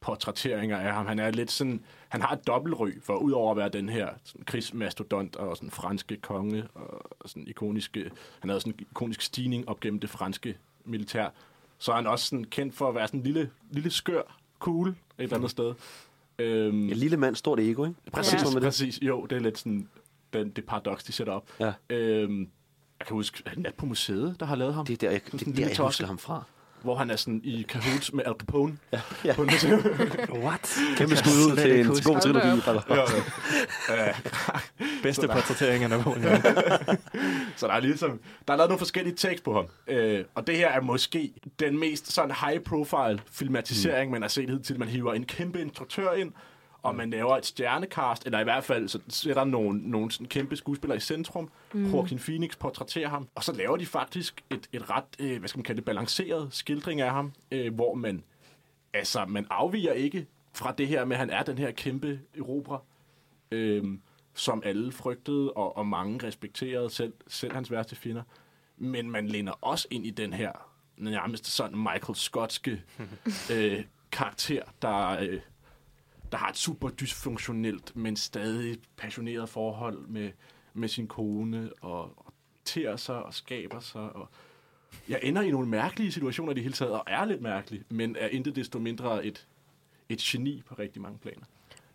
portrætteringer 0.00 0.76
af 0.78 0.92
ham. 0.94 1.06
Han 1.06 1.18
er 1.18 1.30
lidt 1.30 1.50
sådan, 1.50 1.80
han 2.08 2.22
har 2.22 2.32
et 2.32 2.46
dobbeltry 2.46 2.90
for 3.02 3.16
udover 3.16 3.50
at 3.50 3.56
være 3.56 3.68
den 3.68 3.88
her 3.88 4.08
sådan, 4.24 4.44
krigsmastodont 4.44 5.36
og 5.36 5.56
sådan 5.56 5.70
franske 5.70 6.16
konge 6.16 6.64
og, 6.74 7.04
sådan 7.26 7.46
ikoniske, 7.46 8.10
han 8.40 8.50
havde 8.50 8.60
sådan 8.60 8.72
en 8.78 8.86
ikonisk 8.90 9.20
stigning 9.22 9.68
op 9.68 9.80
gennem 9.80 10.00
det 10.00 10.10
franske 10.10 10.56
militær. 10.84 11.28
Så 11.78 11.92
er 11.92 11.96
han 11.96 12.06
også 12.06 12.26
sådan 12.26 12.44
kendt 12.44 12.74
for 12.74 12.88
at 12.88 12.94
være 12.94 13.06
sådan 13.08 13.20
en 13.20 13.24
lille, 13.24 13.50
lille 13.70 13.90
skør 13.90 14.22
kugle 14.58 14.90
et 14.90 14.96
eller 15.22 15.36
andet 15.36 15.50
sted. 15.50 15.74
Øhm, 16.38 16.76
En 16.82 16.90
lille 16.90 17.16
mand, 17.16 17.36
stort 17.36 17.60
ego, 17.60 17.84
ikke? 17.84 17.96
Præcis, 18.12 18.54
Ja. 18.54 18.60
præcis. 18.60 18.98
Jo, 19.02 19.26
det 19.30 19.36
er 19.36 19.40
lidt 19.40 19.58
sådan 19.58 19.88
den, 20.32 20.50
det 20.50 20.66
paradoks, 20.66 21.04
de 21.04 21.12
sætter 21.12 21.32
op. 21.32 21.48
Ja. 21.60 21.72
Øhm, 21.90 22.40
jeg 22.98 23.06
kan 23.06 23.14
huske, 23.14 23.42
Nat 23.56 23.74
på 23.74 23.86
museet, 23.86 24.36
der 24.40 24.46
har 24.46 24.56
lavet 24.56 24.74
ham, 24.74 24.86
Det 24.86 24.92
er 24.92 24.96
der, 24.96 25.10
jeg, 25.10 25.20
Sådan 25.26 25.38
det 25.38 25.46
en 25.46 25.52
er 25.52 25.56
der, 25.56 25.62
jeg 25.62 25.76
tosse. 25.76 25.82
husker 26.02 26.06
ham 26.06 26.18
fra. 26.18 26.44
hvor 26.82 26.94
han 26.96 27.10
er 27.10 27.16
sådan 27.16 27.40
i 27.44 27.62
cahoots 27.68 28.12
med 28.12 28.24
Al 28.26 28.34
Capone. 28.38 28.78
Ja. 28.92 29.00
ja. 29.24 29.34
På. 29.36 29.42
What? 30.32 30.78
Kæmpe 30.96 31.16
skud 31.16 31.32
ud 31.52 31.56
til 31.56 31.80
en 31.80 31.86
god 31.86 32.20
trilogi. 32.20 32.48
ja, 33.88 34.04
ja. 34.06 34.14
Bedste 35.02 35.28
portrættering 35.28 35.84
af 35.84 35.90
Napoleon. 35.90 36.42
Så 37.56 37.66
der 37.66 37.72
er 37.72 37.80
ligesom, 37.80 38.20
der 38.48 38.52
er 38.52 38.56
lavet 38.56 38.68
nogle 38.68 38.78
forskellige 38.78 39.14
tekst 39.16 39.44
på 39.44 39.54
ham. 39.54 39.66
Øh, 39.88 40.24
og 40.34 40.46
det 40.46 40.56
her 40.56 40.68
er 40.68 40.80
måske 40.80 41.32
den 41.58 41.78
mest 41.78 42.12
sådan 42.12 42.30
high-profile 42.30 43.20
filmatisering, 43.30 44.08
mm. 44.10 44.12
man 44.12 44.22
har 44.22 44.28
set 44.28 44.50
hidtil. 44.50 44.78
Man 44.78 44.88
hiver 44.88 45.14
en 45.14 45.24
kæmpe 45.24 45.60
instruktør 45.60 46.12
ind, 46.12 46.32
og 46.82 46.94
man 46.94 47.10
laver 47.10 47.36
et 47.36 47.46
stjernekast, 47.46 48.26
eller 48.26 48.40
i 48.40 48.44
hvert 48.44 48.64
fald 48.64 48.88
så 48.88 48.98
sætter 49.08 49.44
nogle, 49.44 49.90
nogle 49.90 50.10
sådan 50.10 50.26
kæmpe 50.26 50.56
skuespillere 50.56 50.96
i 50.96 51.00
centrum. 51.00 51.50
Mm. 51.74 51.90
Joaquin 51.90 52.18
Phoenix 52.18 52.58
portrætterer 52.58 53.08
ham, 53.08 53.28
og 53.34 53.44
så 53.44 53.52
laver 53.52 53.76
de 53.76 53.86
faktisk 53.86 54.44
et, 54.50 54.68
et 54.72 54.90
ret, 54.90 55.04
øh, 55.18 55.38
hvad 55.38 55.48
skal 55.48 55.58
man 55.58 55.64
kalde 55.64 55.76
det, 55.76 55.84
balanceret 55.84 56.48
skildring 56.50 57.00
af 57.00 57.10
ham, 57.10 57.32
øh, 57.52 57.74
hvor 57.74 57.94
man, 57.94 58.22
altså, 58.92 59.24
man 59.24 59.46
afviger 59.50 59.92
ikke 59.92 60.26
fra 60.54 60.72
det 60.72 60.88
her 60.88 61.04
med, 61.04 61.16
at 61.16 61.20
han 61.20 61.30
er 61.30 61.42
den 61.42 61.58
her 61.58 61.70
kæmpe 61.70 62.20
erobrer, 62.38 62.78
øh, 63.50 63.84
som 64.34 64.62
alle 64.64 64.92
frygtede, 64.92 65.52
og, 65.52 65.76
og 65.76 65.86
mange 65.86 66.26
respekterede, 66.26 66.90
selv, 66.90 67.12
selv 67.28 67.52
hans 67.52 67.70
værste 67.70 67.96
fjender. 67.96 68.22
Men 68.76 69.10
man 69.10 69.28
læner 69.28 69.52
også 69.60 69.88
ind 69.90 70.06
i 70.06 70.10
den 70.10 70.32
her 70.32 70.52
nærmest 70.96 71.46
sådan 71.46 71.78
Michael 71.78 72.16
Scottske 72.16 72.82
øh, 73.52 73.84
karakter, 74.12 74.62
der, 74.82 75.08
øh, 75.20 75.40
der 76.32 76.38
har 76.38 76.48
et 76.48 76.56
super 76.56 76.88
dysfunktionelt, 76.88 77.96
men 77.96 78.16
stadig 78.16 78.78
passioneret 78.96 79.48
forhold 79.48 80.06
med, 80.06 80.30
med 80.74 80.88
sin 80.88 81.06
kone, 81.06 81.70
og, 81.80 82.02
og 82.02 82.32
ter 82.64 82.96
sig 82.96 83.22
og 83.22 83.34
skaber 83.34 83.80
sig. 83.80 84.00
Og 84.00 84.28
jeg 85.08 85.20
ender 85.22 85.42
i 85.42 85.50
nogle 85.50 85.68
mærkelige 85.68 86.12
situationer 86.12 86.52
i 86.52 86.54
det 86.54 86.62
hele 86.62 86.74
taget, 86.74 86.92
og 86.92 87.04
er 87.06 87.24
lidt 87.24 87.40
mærkelig, 87.40 87.82
men 87.88 88.16
er 88.18 88.28
intet 88.28 88.56
desto 88.56 88.78
mindre 88.78 89.26
et, 89.26 89.46
et 90.08 90.18
geni 90.18 90.62
på 90.66 90.74
rigtig 90.74 91.02
mange 91.02 91.18
planer. 91.18 91.44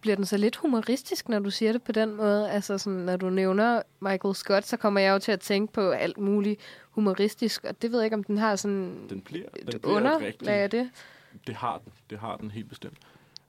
Bliver 0.02 0.16
den 0.16 0.26
så 0.26 0.38
lidt 0.38 0.56
humoristisk, 0.56 1.30
når 1.30 1.40
du 1.40 1.50
siger 1.50 1.72
det 1.72 1.84
på 1.84 1.92
den 1.92 2.16
måde? 2.16 2.52
Altså, 2.52 2.78
sådan, 2.78 3.00
når 3.00 3.18
du 3.18 3.30
nævner 3.30 3.82
Michael 4.00 4.36
Scott, 4.36 4.66
så 4.66 4.78
kommer 4.78 5.00
jeg 5.00 5.14
jo 5.14 5.20
til 5.20 5.32
at 5.32 5.40
tænke 5.40 5.74
på 5.74 5.90
alt 5.90 6.18
muligt 6.18 6.62
humoristisk, 6.92 7.64
og 7.64 7.82
det 7.82 7.92
ved 7.92 8.00
jeg 8.00 8.06
ikke, 8.06 8.16
om 8.16 8.24
den 8.24 8.38
har 8.38 8.56
sådan 8.56 9.10
Den 9.10 9.22
bliver, 9.22 9.46
et 9.46 9.72
den 9.72 9.80
bliver 9.80 9.96
underlag 9.96 10.48
af 10.48 10.70
det. 10.70 10.90
Det 11.48 11.56
har 11.56 11.78
den. 11.78 11.94
Det 12.10 12.20
har 12.20 12.38
den 12.38 12.52
helt 12.52 12.70
bestemt. 12.70 12.98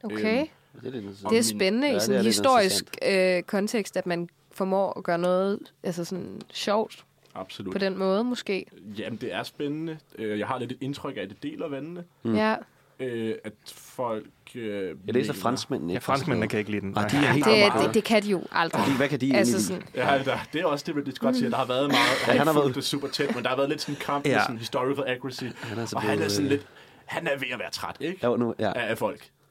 Okay. 0.02 0.40
Øhm, 0.40 0.48
Det 0.80 0.86
er, 0.86 0.90
lidt. 0.90 1.04
Det 1.18 1.24
er 1.24 1.30
min- 1.30 1.42
spændende 1.42 1.86
Ja, 1.86 1.92
i 1.92 1.94
det 1.94 2.02
sådan 2.02 2.20
en 2.20 2.24
historisk 2.26 2.84
øh, 3.08 3.42
kontekst, 3.42 3.96
at 3.96 4.06
man 4.06 4.28
formår 4.52 4.92
at 4.98 5.04
gøre 5.04 5.18
noget 5.18 5.58
altså 5.82 6.04
sådan 6.04 6.40
sjovt 6.52 7.04
Absolut. 7.34 7.72
på 7.72 7.78
den 7.78 7.98
måde, 7.98 8.24
måske. 8.24 8.66
Jamen, 8.98 9.18
det 9.20 9.34
er 9.34 9.42
spændende. 9.42 9.98
Øh, 10.18 10.38
Jeg 10.38 10.46
har 10.46 10.58
lidt 10.58 10.72
et 10.72 10.78
indtryk 10.80 11.16
af, 11.16 11.20
at 11.22 11.28
det 11.28 11.42
deler 11.42 11.68
vandene. 11.68 12.04
Mm. 12.22 12.34
Ja, 12.34 12.56
Øh, 13.00 13.34
At 13.44 13.52
folk... 13.74 14.24
øh, 14.54 14.96
Jeg 15.06 15.14
læser 15.14 15.32
franskmændene. 15.32 15.92
Ja, 15.92 15.98
franskmændene 15.98 16.48
kan 16.48 16.58
ikke 16.58 16.70
lide 16.70 16.80
den. 16.80 16.90
Nej, 16.90 17.08
de 17.08 17.16
er 17.16 17.20
helt 17.20 17.44
det, 17.44 17.72
det, 17.86 17.94
det 17.94 18.04
kan 18.04 18.22
de 18.22 18.28
jo 18.30 18.42
aldrig. 18.52 18.82
Fordi, 18.84 18.96
hvad 18.96 19.08
kan 19.08 19.20
de 19.20 19.36
Altså 19.36 19.64
sådan, 19.66 19.82
Ja, 19.94 20.22
der, 20.24 20.38
det 20.52 20.60
er 20.60 20.64
også 20.64 20.84
det, 20.88 20.96
Ridley 20.96 21.12
Scott 21.12 21.36
siger. 21.36 21.50
Der 21.50 21.56
har 21.56 21.64
været 21.66 21.88
meget... 21.90 22.26
Ja, 22.28 22.32
han 22.38 22.46
har 22.46 22.54
været- 22.54 22.74
det 22.74 22.84
super 22.84 23.08
tæt, 23.08 23.34
men 23.34 23.42
der 23.44 23.48
har 23.50 23.56
været 23.56 23.68
lidt 23.68 23.80
sådan 23.80 23.94
en 23.94 24.00
kamp 24.00 24.26
ja. 24.26 24.32
Med 24.34 24.40
sådan 24.42 24.58
historical 24.58 25.04
accuracy. 25.06 25.44
Han 25.62 25.78
er 25.78 25.86
så 25.86 25.96
og 25.96 26.02
han 26.02 26.10
er 26.10 26.16
blevet, 26.16 26.32
sådan 26.32 26.46
øh, 26.46 26.50
lidt... 26.50 26.66
Han 27.04 27.26
er 27.26 27.30
ved 27.38 27.48
at 27.52 27.58
være 27.58 27.70
træt, 27.70 27.96
ikke? 28.00 28.18
Ja, 28.30 28.36
nu, 28.36 28.54
ja. 28.58 28.72
Af, 28.76 28.90
af 28.90 28.98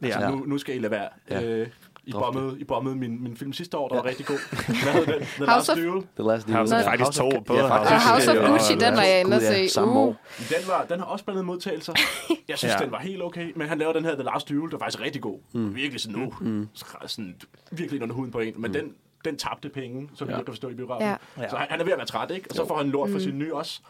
folk. 0.01 0.13
Altså, 0.13 0.19
Ja. 0.19 0.29
nu, 0.35 0.43
nu 0.45 0.57
skal 0.57 0.75
I 0.75 0.79
lade 0.79 0.91
være. 0.91 1.09
Ja. 1.29 1.41
Øh, 1.43 1.67
I, 2.03 2.11
bombede, 2.11 2.59
I 2.59 2.63
bombede 2.63 2.95
min, 2.95 3.23
min 3.23 3.37
film 3.37 3.53
sidste 3.53 3.77
år, 3.77 3.87
der 3.87 3.95
var 3.95 4.05
rigtig 4.05 4.25
god. 4.25 4.37
Hvad 4.83 4.93
hed 4.93 5.05
den? 5.05 5.21
The 5.25 5.45
House 5.45 5.47
Last 5.47 5.69
of- 5.69 5.75
Duel. 5.75 6.03
The 6.19 6.27
Last 6.27 6.49
House 6.49 6.75
of- 6.75 6.83
faktisk 6.83 7.19
to, 7.19 7.25
Og 7.25 7.43
House 7.47 7.93
of 7.95 8.01
House 8.01 8.31
of 8.41 8.49
Gucci, 8.49 8.73
den 8.73 8.93
var 8.93 9.01
jeg 9.01 9.19
inde 9.19 9.35
og 9.35 9.41
ja, 9.41 9.53
se. 9.67 9.69
samme 9.73 9.91
Uh. 9.93 9.97
år. 9.97 10.15
Den, 10.39 10.67
var, 10.67 10.85
den 10.89 10.99
har 10.99 11.05
også 11.05 11.25
blandet 11.25 11.45
modtagelser. 11.45 11.93
Jeg 12.49 12.57
synes, 12.57 12.71
Ja. 12.71 12.77
ja. 12.79 12.83
den 12.83 12.91
var 12.91 12.99
helt 12.99 13.23
okay. 13.23 13.51
Men 13.55 13.67
han 13.67 13.77
laver 13.77 13.93
den 13.93 14.05
her 14.05 14.13
The 14.13 14.23
Last 14.23 14.49
Duel, 14.49 14.71
der 14.71 14.77
var 14.77 14.85
faktisk 14.85 15.01
rigtig 15.03 15.21
god. 15.21 15.39
Mm. 15.53 15.75
Virkelig 15.75 16.01
sådan, 16.01 16.21
uh, 16.21 16.41
mm. 16.41 16.67
sådan, 17.07 17.35
virkelig 17.71 18.01
under 18.03 18.15
huden 18.15 18.31
på 18.31 18.39
en. 18.39 18.53
Men 18.57 18.71
mm. 18.71 18.73
den, 18.73 18.93
den 19.25 19.37
tabte 19.37 19.69
penge, 19.69 20.09
så 20.15 20.25
vi 20.25 20.31
Ja. 20.31 20.37
ja. 20.37 20.43
kan 20.43 20.51
forstå 20.53 20.69
i 20.69 20.73
biografen. 20.73 21.07
Ja. 21.07 21.15
Ja. 21.43 21.49
Så 21.49 21.55
han, 21.55 21.67
han 21.69 21.79
er 21.79 21.83
ved 21.83 21.91
at 21.91 21.97
være 21.97 22.07
træt, 22.07 22.31
ikke? 22.31 22.47
Og 22.49 22.55
så 22.55 22.67
får 22.67 22.77
han 22.77 22.89
lort 22.89 23.09
for 23.09 23.19
sin 23.19 23.39
ny 23.39 23.51
også. 23.51 23.81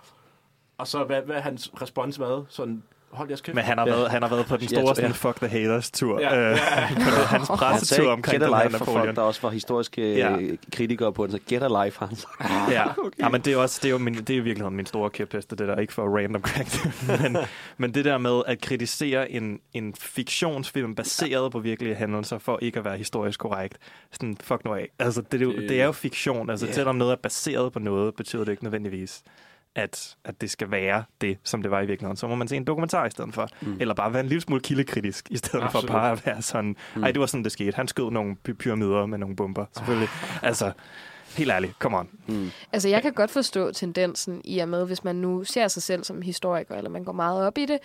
Og 0.78 0.88
så, 0.88 1.04
hvad, 1.04 1.22
hvad 1.22 1.42
hans 1.42 1.72
respons 1.82 2.20
været? 2.20 2.46
Sådan, 2.50 2.84
hold 3.12 3.30
jeres 3.30 3.42
kæft. 3.42 3.56
Men 3.56 3.64
han 3.64 3.78
har, 3.78 3.86
Ja. 3.88 3.92
været, 3.94 4.12
han 4.12 4.22
har 4.22 4.30
været 4.30 4.46
på 4.46 4.58
den 4.58 4.68
Ja, 4.72 4.80
store 4.82 4.96
sådan, 4.96 5.10
ja. 5.12 5.16
fuck 5.16 5.36
the 5.38 5.48
haters 5.48 5.92
tur. 5.92 6.20
Ja. 6.20 6.38
Øh, 6.40 6.52
det, 6.52 6.60
hans 6.60 7.48
Han 7.48 7.58
pressetur 7.58 7.96
sagde 7.96 8.10
omkring 8.12 8.34
Get 8.40 8.42
den 8.48 8.56
her 8.56 8.62
Alive 8.62 8.78
for 8.78 8.86
folk, 8.86 9.16
der 9.16 9.22
også 9.22 9.42
var 9.42 9.50
historiske 9.50 10.14
Ja. 10.18 10.32
ja. 10.38 10.56
kritikere 10.76 11.14
på 11.14 11.24
den. 11.28 11.32
Så 11.32 11.40
Get 11.50 11.64
Alive 11.64 11.92
har 12.00 12.06
han 12.08 12.16
sagt. 12.16 12.72
Ja, 12.72 12.84
okay. 13.06 13.20
ja 13.20 13.30
men 13.30 13.42
det 13.42 13.54
er, 13.54 13.58
også, 13.58 13.80
det 13.84 13.88
er 13.88 13.92
jo 13.92 13.98
min, 13.98 14.14
det 14.14 14.30
er 14.30 14.34
i 14.36 14.40
virkeligheden 14.40 14.76
min 14.76 14.86
store 14.86 15.10
kæpheste, 15.10 15.56
det 15.56 15.68
der, 15.68 15.76
ikke 15.80 15.94
for 15.94 16.18
random 16.18 16.42
crack 16.42 16.70
men, 17.24 17.38
men 17.78 17.94
det 17.94 18.06
der 18.06 18.18
med 18.18 18.42
at 18.48 18.62
kritisere 18.62 19.32
en, 19.32 19.60
en 19.74 19.94
fiktionsfilm 20.00 20.96
baseret 20.96 21.52
på 21.52 21.60
virkelige 21.60 21.96
hændelser 21.96 22.38
for 22.38 22.60
ikke 22.62 22.80
at 22.80 22.86
være 22.86 22.98
historisk 22.98 23.40
korrekt, 23.40 23.78
sådan 24.12 24.38
fuck 24.44 24.66
nu 24.66 24.74
af. 24.74 24.90
Altså, 25.00 25.22
det, 25.32 25.42
er 25.42 25.46
jo, 25.46 25.52
Det- 25.54 25.70
det 25.70 25.82
er 25.82 25.86
jo 25.86 25.92
fiktion, 25.92 26.50
altså 26.50 26.66
Ja. 26.66 26.72
selvom 26.72 26.96
noget 26.96 27.12
er 27.12 27.16
baseret 27.24 27.74
på 27.74 27.80
noget, 27.80 28.16
betyder 28.16 28.44
det 28.44 28.52
ikke 28.52 28.64
nødvendigvis, 28.64 29.22
at, 29.78 30.16
at 30.24 30.42
det 30.42 30.52
skal 30.52 30.72
være 30.72 31.04
det, 31.22 31.38
som 31.44 31.62
det 31.62 31.72
var 31.72 31.82
i 31.82 31.86
virkeligheden. 31.86 32.18
Så 32.18 32.28
må 32.28 32.36
man 32.36 32.48
se 32.48 32.56
en 32.56 32.64
dokumentar 32.64 33.06
i 33.06 33.10
stedet 33.10 33.34
for. 33.34 33.50
Mm. 33.62 33.78
Eller 33.80 33.94
bare 33.94 34.14
være 34.14 34.22
en 34.22 34.28
lille 34.28 34.42
smule 34.42 34.62
kildekritisk, 34.62 35.28
i 35.32 35.38
stedet 35.38 35.64
Absolut. 35.64 35.90
for 35.90 35.94
bare 35.98 36.12
at 36.12 36.26
være 36.26 36.42
sådan, 36.42 36.76
ej, 37.04 37.12
det 37.12 37.20
var 37.20 37.26
sådan, 37.26 37.44
det 37.44 37.52
skete. 37.52 37.76
Han 37.76 37.88
skød 37.88 38.12
nogle 38.12 38.36
py- 38.50 38.54
pyramider 38.54 39.06
med 39.06 39.18
nogle 39.18 39.36
bomber, 39.36 39.66
selvfølgelig. 39.78 40.10
Altså, 40.42 40.72
helt 41.38 41.52
ærligt, 41.52 41.74
come 41.80 41.98
on. 41.98 42.10
Altså, 42.74 42.90
jeg 42.90 43.02
kan 43.02 43.14
godt 43.14 43.32
forstå 43.32 43.72
tendensen 43.72 44.42
i 44.44 44.60
og 44.60 44.70
med, 44.70 44.86
hvis 44.86 45.04
man 45.04 45.16
nu 45.16 45.44
ser 45.44 45.68
sig 45.68 45.84
selv 45.84 46.04
som 46.04 46.22
historiker, 46.22 46.76
eller 46.76 46.90
man 46.90 47.04
går 47.04 47.12
meget 47.12 47.48
op 47.48 47.58
i 47.58 47.66
det, 47.66 47.80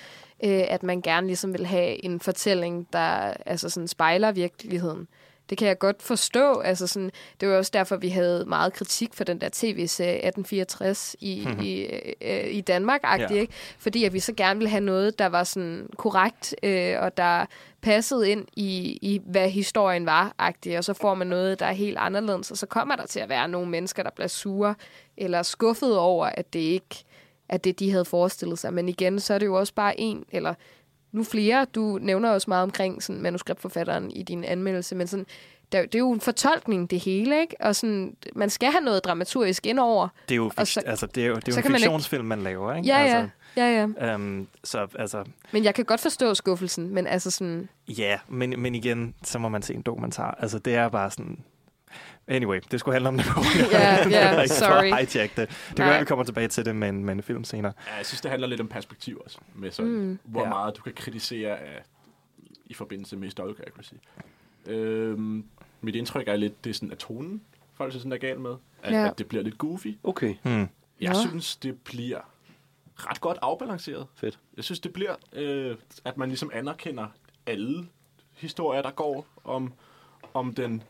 øh, 0.45 0.63
at 0.69 0.83
man 0.83 1.01
gerne 1.01 1.27
ligesom 1.27 1.53
vil 1.53 1.67
have 1.67 2.05
en 2.05 2.21
fortælling, 2.21 2.89
der 2.93 3.35
altså 3.47 3.69
sådan 3.69 3.89
spejler 3.89 4.33
virkeligheden. 4.33 5.09
Det 5.51 5.59
kan 5.59 5.69
jeg 5.69 5.79
godt 5.79 6.03
forstå. 6.03 6.61
Altså 6.61 6.87
sådan, 6.87 7.11
det 7.41 7.49
var 7.49 7.57
også 7.57 7.71
derfor, 7.75 7.97
vi 7.97 8.09
havde 8.09 8.45
meget 8.45 8.73
kritik 8.73 9.15
for 9.15 9.25
den 9.25 9.41
der 9.41 9.49
tv-serie 9.53 10.15
1864 10.15 11.17
i, 11.21 11.49
i, 11.63 11.87
øh, 12.21 12.55
i 12.55 12.61
danmark 12.61 13.01
Ja. 13.05 13.29
ikke? 13.29 13.53
Fordi 13.79 14.05
at 14.05 14.13
vi 14.13 14.21
så 14.21 14.33
gerne 14.33 14.59
ville 14.59 14.71
have 14.71 14.81
noget, 14.81 15.19
der 15.19 15.27
var 15.27 15.45
sådan 15.45 15.89
korrekt, 15.97 16.55
øh, 16.63 16.97
og 17.01 17.17
der 17.17 17.47
passede 17.83 18.31
ind 18.31 18.47
i, 18.57 18.99
i 19.03 19.21
hvad 19.27 19.49
historien 19.51 20.07
var, 20.07 20.35
agtigt, 20.39 20.79
og 20.79 20.85
så 20.85 20.95
får 20.95 21.15
man 21.15 21.27
noget, 21.27 21.61
der 21.61 21.67
er 21.67 21.73
helt 21.73 21.99
anderledes, 21.99 22.51
og 22.51 22.57
så 22.57 22.67
kommer 22.67 22.97
der 22.97 23.07
til 23.07 23.21
at 23.21 23.29
være 23.29 23.49
nogle 23.49 23.69
mennesker, 23.71 24.03
der 24.03 24.11
bliver 24.15 24.29
sure 24.29 24.75
eller 25.17 25.43
skuffet 25.43 25.99
over, 25.99 26.27
at 26.27 26.53
det 26.53 26.61
ikke 26.61 27.05
er 27.49 27.57
det, 27.57 27.79
de 27.79 27.91
havde 27.91 28.05
forestillet 28.05 28.59
sig. 28.59 28.75
Men 28.75 28.89
igen, 28.89 29.21
så 29.21 29.35
er 29.35 29.39
det 29.39 29.47
jo 29.47 29.55
også 29.55 29.75
bare 29.75 30.01
en, 30.01 30.25
eller 30.33 30.55
nu 31.12 31.25
flere, 31.25 31.66
du 31.75 31.99
nævner 32.02 32.31
også 32.31 32.50
meget 32.50 32.62
omkring 32.62 33.02
sådan, 33.02 33.23
manuskriptforfatteren 33.23 34.11
i 34.11 34.23
din 34.23 34.45
anmeldelse, 34.45 34.95
men 34.95 35.07
sådan, 35.07 35.26
der, 35.73 35.83
det 35.83 35.95
er 35.95 35.99
jo 35.99 36.12
en 36.12 36.21
fortolkning, 36.21 36.90
det 36.90 37.00
hele, 37.00 37.40
ikke? 37.40 37.57
Og 37.61 37.76
sådan, 37.76 38.16
man 38.35 38.50
skal 38.50 38.71
have 38.71 38.85
noget 38.85 39.04
dramaturgisk 39.04 39.66
indover. 39.66 40.09
Det 40.28 40.35
er 40.35 40.37
jo, 40.37 40.50
fik- 40.59 40.66
så- 40.66 40.83
altså, 40.87 41.07
det 41.07 41.23
er 41.23 41.26
jo, 41.28 41.35
det 41.35 41.49
er 41.49 41.52
jo 41.52 41.57
en 41.57 41.62
man 41.62 41.64
ikke- 41.66 41.76
fiktionsfilm, 41.78 42.25
man 42.25 42.42
laver, 42.42 42.75
ikke? 42.75 42.88
Ja, 42.88 42.97
altså, 42.99 43.28
ja, 43.57 43.64
ja, 43.81 43.88
ja. 44.00 44.14
Øhm, 44.14 44.47
så 44.64 44.87
altså, 44.99 45.25
Men 45.52 45.64
jeg 45.64 45.75
kan 45.75 45.85
godt 45.85 46.00
forstå 46.00 46.35
skuffelsen, 46.35 46.95
men 46.95 47.07
altså 47.07 47.31
sådan, 47.31 47.69
ja, 47.88 48.19
men, 48.28 48.54
men 48.59 48.75
igen, 48.75 49.14
så 49.25 49.38
må 49.38 49.49
man 49.49 49.62
se 49.62 49.75
en 49.75 49.83
dokumentar. 49.83 50.38
Altså, 50.40 50.59
det 50.59 50.75
er 50.75 50.88
bare 50.88 51.11
sådan... 51.11 51.38
Anyway, 52.29 52.61
det 52.71 52.81
skulle 52.81 52.93
handle 52.95 53.09
om 53.09 53.14
Napoleon. 53.14 53.71
Ja, 53.73 54.09
ja, 54.11 54.47
sorry. 54.47 54.85
Hijack 54.85 55.37
det. 55.37 55.49
Det 55.49 55.49
kan 55.49 55.49
Nej. 55.79 55.88
være, 55.88 55.99
vi 56.00 56.05
kommer 56.05 56.25
tilbage 56.25 56.49
til 56.49 56.64
det 56.64 56.76
med 56.76 56.88
en, 56.88 57.05
med 57.05 57.14
en 57.14 57.23
film 57.23 57.45
senere. 57.45 57.73
Ja, 57.87 57.95
jeg 57.97 58.07
synes, 58.07 58.21
det 58.21 58.31
handler 58.31 58.49
lidt 58.49 58.61
om 58.61 58.69
perspektiv 58.69 59.21
også. 59.25 59.38
Med 59.55 59.71
sådan, 59.71 59.91
mm. 59.93 60.19
hvor 60.25 60.41
Ja. 60.41 60.47
ja. 60.47 60.50
meget 60.55 60.76
du 60.76 60.83
kan 60.83 60.93
kritisere 60.97 61.59
af, 61.59 61.83
i 62.67 62.75
forbindelse 62.75 63.17
med 63.17 63.25
historical 63.26 63.64
accuracy. 63.67 63.95
Øhm, 64.67 65.45
mit 65.81 65.95
indtryk 65.95 66.29
er 66.29 66.37
lidt, 66.37 66.64
det 66.64 66.71
er 66.71 66.75
sådan, 66.75 66.91
at 66.93 66.99
tonen, 66.99 67.43
folk 67.75 67.93
synes, 67.93 68.02
den 68.02 68.12
er 68.12 68.17
gal 68.17 68.41
med. 68.41 68.55
At, 68.83 68.93
Ja. 68.93 69.00
ja. 69.02 69.09
at 69.11 69.19
det 69.19 69.26
bliver 69.29 69.45
lidt 69.45 69.59
goofy. 69.59 69.97
Okay, 70.05 70.35
Hmm. 70.43 70.69
Jeg 71.00 71.12
Nå. 71.12 71.19
synes, 71.29 71.57
det 71.57 71.81
bliver 71.81 72.19
ret 72.97 73.21
godt 73.21 73.38
afbalanceret. 73.43 74.07
fedt. 74.14 74.38
Jeg 74.57 74.64
synes, 74.64 74.81
det 74.81 74.93
bliver, 74.93 75.14
øh, 75.33 75.76
at 76.05 76.17
man 76.17 76.29
ligesom 76.29 76.50
anerkender 76.55 77.07
alle 77.47 77.87
historier, 78.33 78.83
der 78.83 78.91
går 78.91 79.26
om, 79.45 79.73
om 80.35 80.55
den 80.55 80.83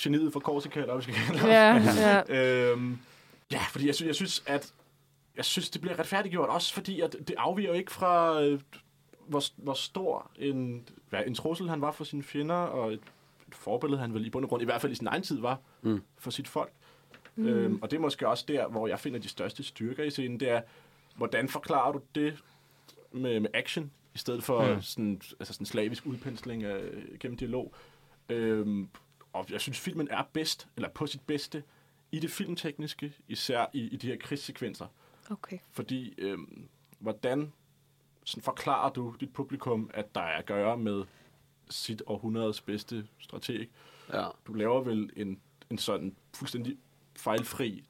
geniet 0.00 0.32
for 0.32 0.40
Korsika, 0.40 0.80
eller 0.80 0.94
hvad 0.94 1.06
vi 1.06 1.12
skal 1.12 1.26
kalde 1.26 1.54
ja, 1.54 1.74
ja. 2.28 2.70
Øhm, 2.72 2.98
ja, 3.52 3.60
fordi 3.70 3.86
jeg 3.86 3.94
synes, 3.94 4.06
jeg 4.06 4.14
synes, 4.14 4.42
at 4.46 4.72
jeg 5.36 5.44
synes, 5.44 5.70
det 5.70 5.80
bliver 5.80 5.98
retfærdiggjort, 5.98 6.48
også 6.48 6.74
fordi 6.74 7.00
at 7.00 7.16
det 7.28 7.34
afviger 7.38 7.68
jo 7.70 7.74
ikke 7.74 7.92
fra, 7.92 8.42
øh, 8.42 8.60
hvor, 9.26 9.42
hvor 9.56 9.74
stor 9.74 10.30
en, 10.38 10.88
hvad, 11.10 11.20
en 11.26 11.34
trussel 11.34 11.68
han 11.68 11.80
var 11.80 11.92
for 11.92 12.04
sine 12.04 12.22
fjender, 12.22 12.54
og 12.54 12.92
et, 12.92 13.00
et 13.48 13.54
forbillede 13.54 14.00
han 14.00 14.14
vel 14.14 14.26
i 14.26 14.30
bund 14.30 14.44
og 14.44 14.48
grund, 14.48 14.62
i 14.62 14.64
hvert 14.64 14.80
fald 14.80 14.92
i 14.92 14.94
sin 14.94 15.06
egen 15.06 15.22
tid 15.22 15.40
var, 15.40 15.58
Mm. 15.82 16.02
for 16.18 16.30
sit 16.30 16.48
folk. 16.48 16.72
Mm. 17.36 17.46
Øhm, 17.46 17.78
og 17.82 17.90
det 17.90 17.96
er 17.96 18.00
måske 18.00 18.28
også 18.28 18.44
der, 18.48 18.68
hvor 18.68 18.86
jeg 18.88 19.00
finder 19.00 19.18
de 19.18 19.28
største 19.28 19.62
styrker 19.62 20.04
i 20.04 20.10
scenen, 20.10 20.40
det 20.40 20.50
er, 20.50 20.60
hvordan 21.16 21.48
forklarer 21.48 21.92
du 21.92 22.00
det 22.14 22.36
med, 23.12 23.40
med 23.40 23.50
action, 23.54 23.90
i 24.14 24.18
stedet 24.18 24.44
for 24.44 24.74
mm. 24.74 24.82
sådan, 24.82 25.20
altså 25.40 25.52
sådan 25.52 25.66
slavisk 25.66 26.06
udpensling 26.06 26.64
af, 26.64 26.80
gennem 27.20 27.36
dialog. 27.36 27.74
Øhm, 28.28 28.88
og 29.34 29.46
jeg 29.50 29.60
synes, 29.60 29.78
filmen 29.80 30.08
er 30.10 30.22
bedst, 30.32 30.68
eller 30.76 30.88
på 30.88 31.06
sit 31.06 31.20
bedste, 31.26 31.62
i 32.12 32.18
det 32.18 32.30
filmtekniske, 32.30 33.12
især 33.28 33.66
i, 33.72 33.80
i 33.80 33.96
de 33.96 34.06
her 34.06 34.16
krigssekvenser. 34.16 34.86
Okay. 35.30 35.58
Fordi, 35.72 36.14
øhm, 36.18 36.68
hvordan 36.98 37.52
sådan 38.24 38.42
forklarer 38.42 38.92
du 38.92 39.14
dit 39.20 39.32
publikum, 39.32 39.90
at 39.94 40.14
der 40.14 40.20
er 40.20 40.38
at 40.38 40.46
gøre 40.46 40.78
med 40.78 41.04
sit 41.70 42.02
århundredes 42.06 42.60
bedste 42.60 43.06
strateg? 43.18 43.68
Ja. 44.12 44.28
Du 44.46 44.52
laver 44.52 44.80
vel 44.82 45.10
en, 45.16 45.40
en 45.70 45.78
sådan 45.78 46.16
fuldstændig 46.34 46.76
fejlfri 47.16 47.84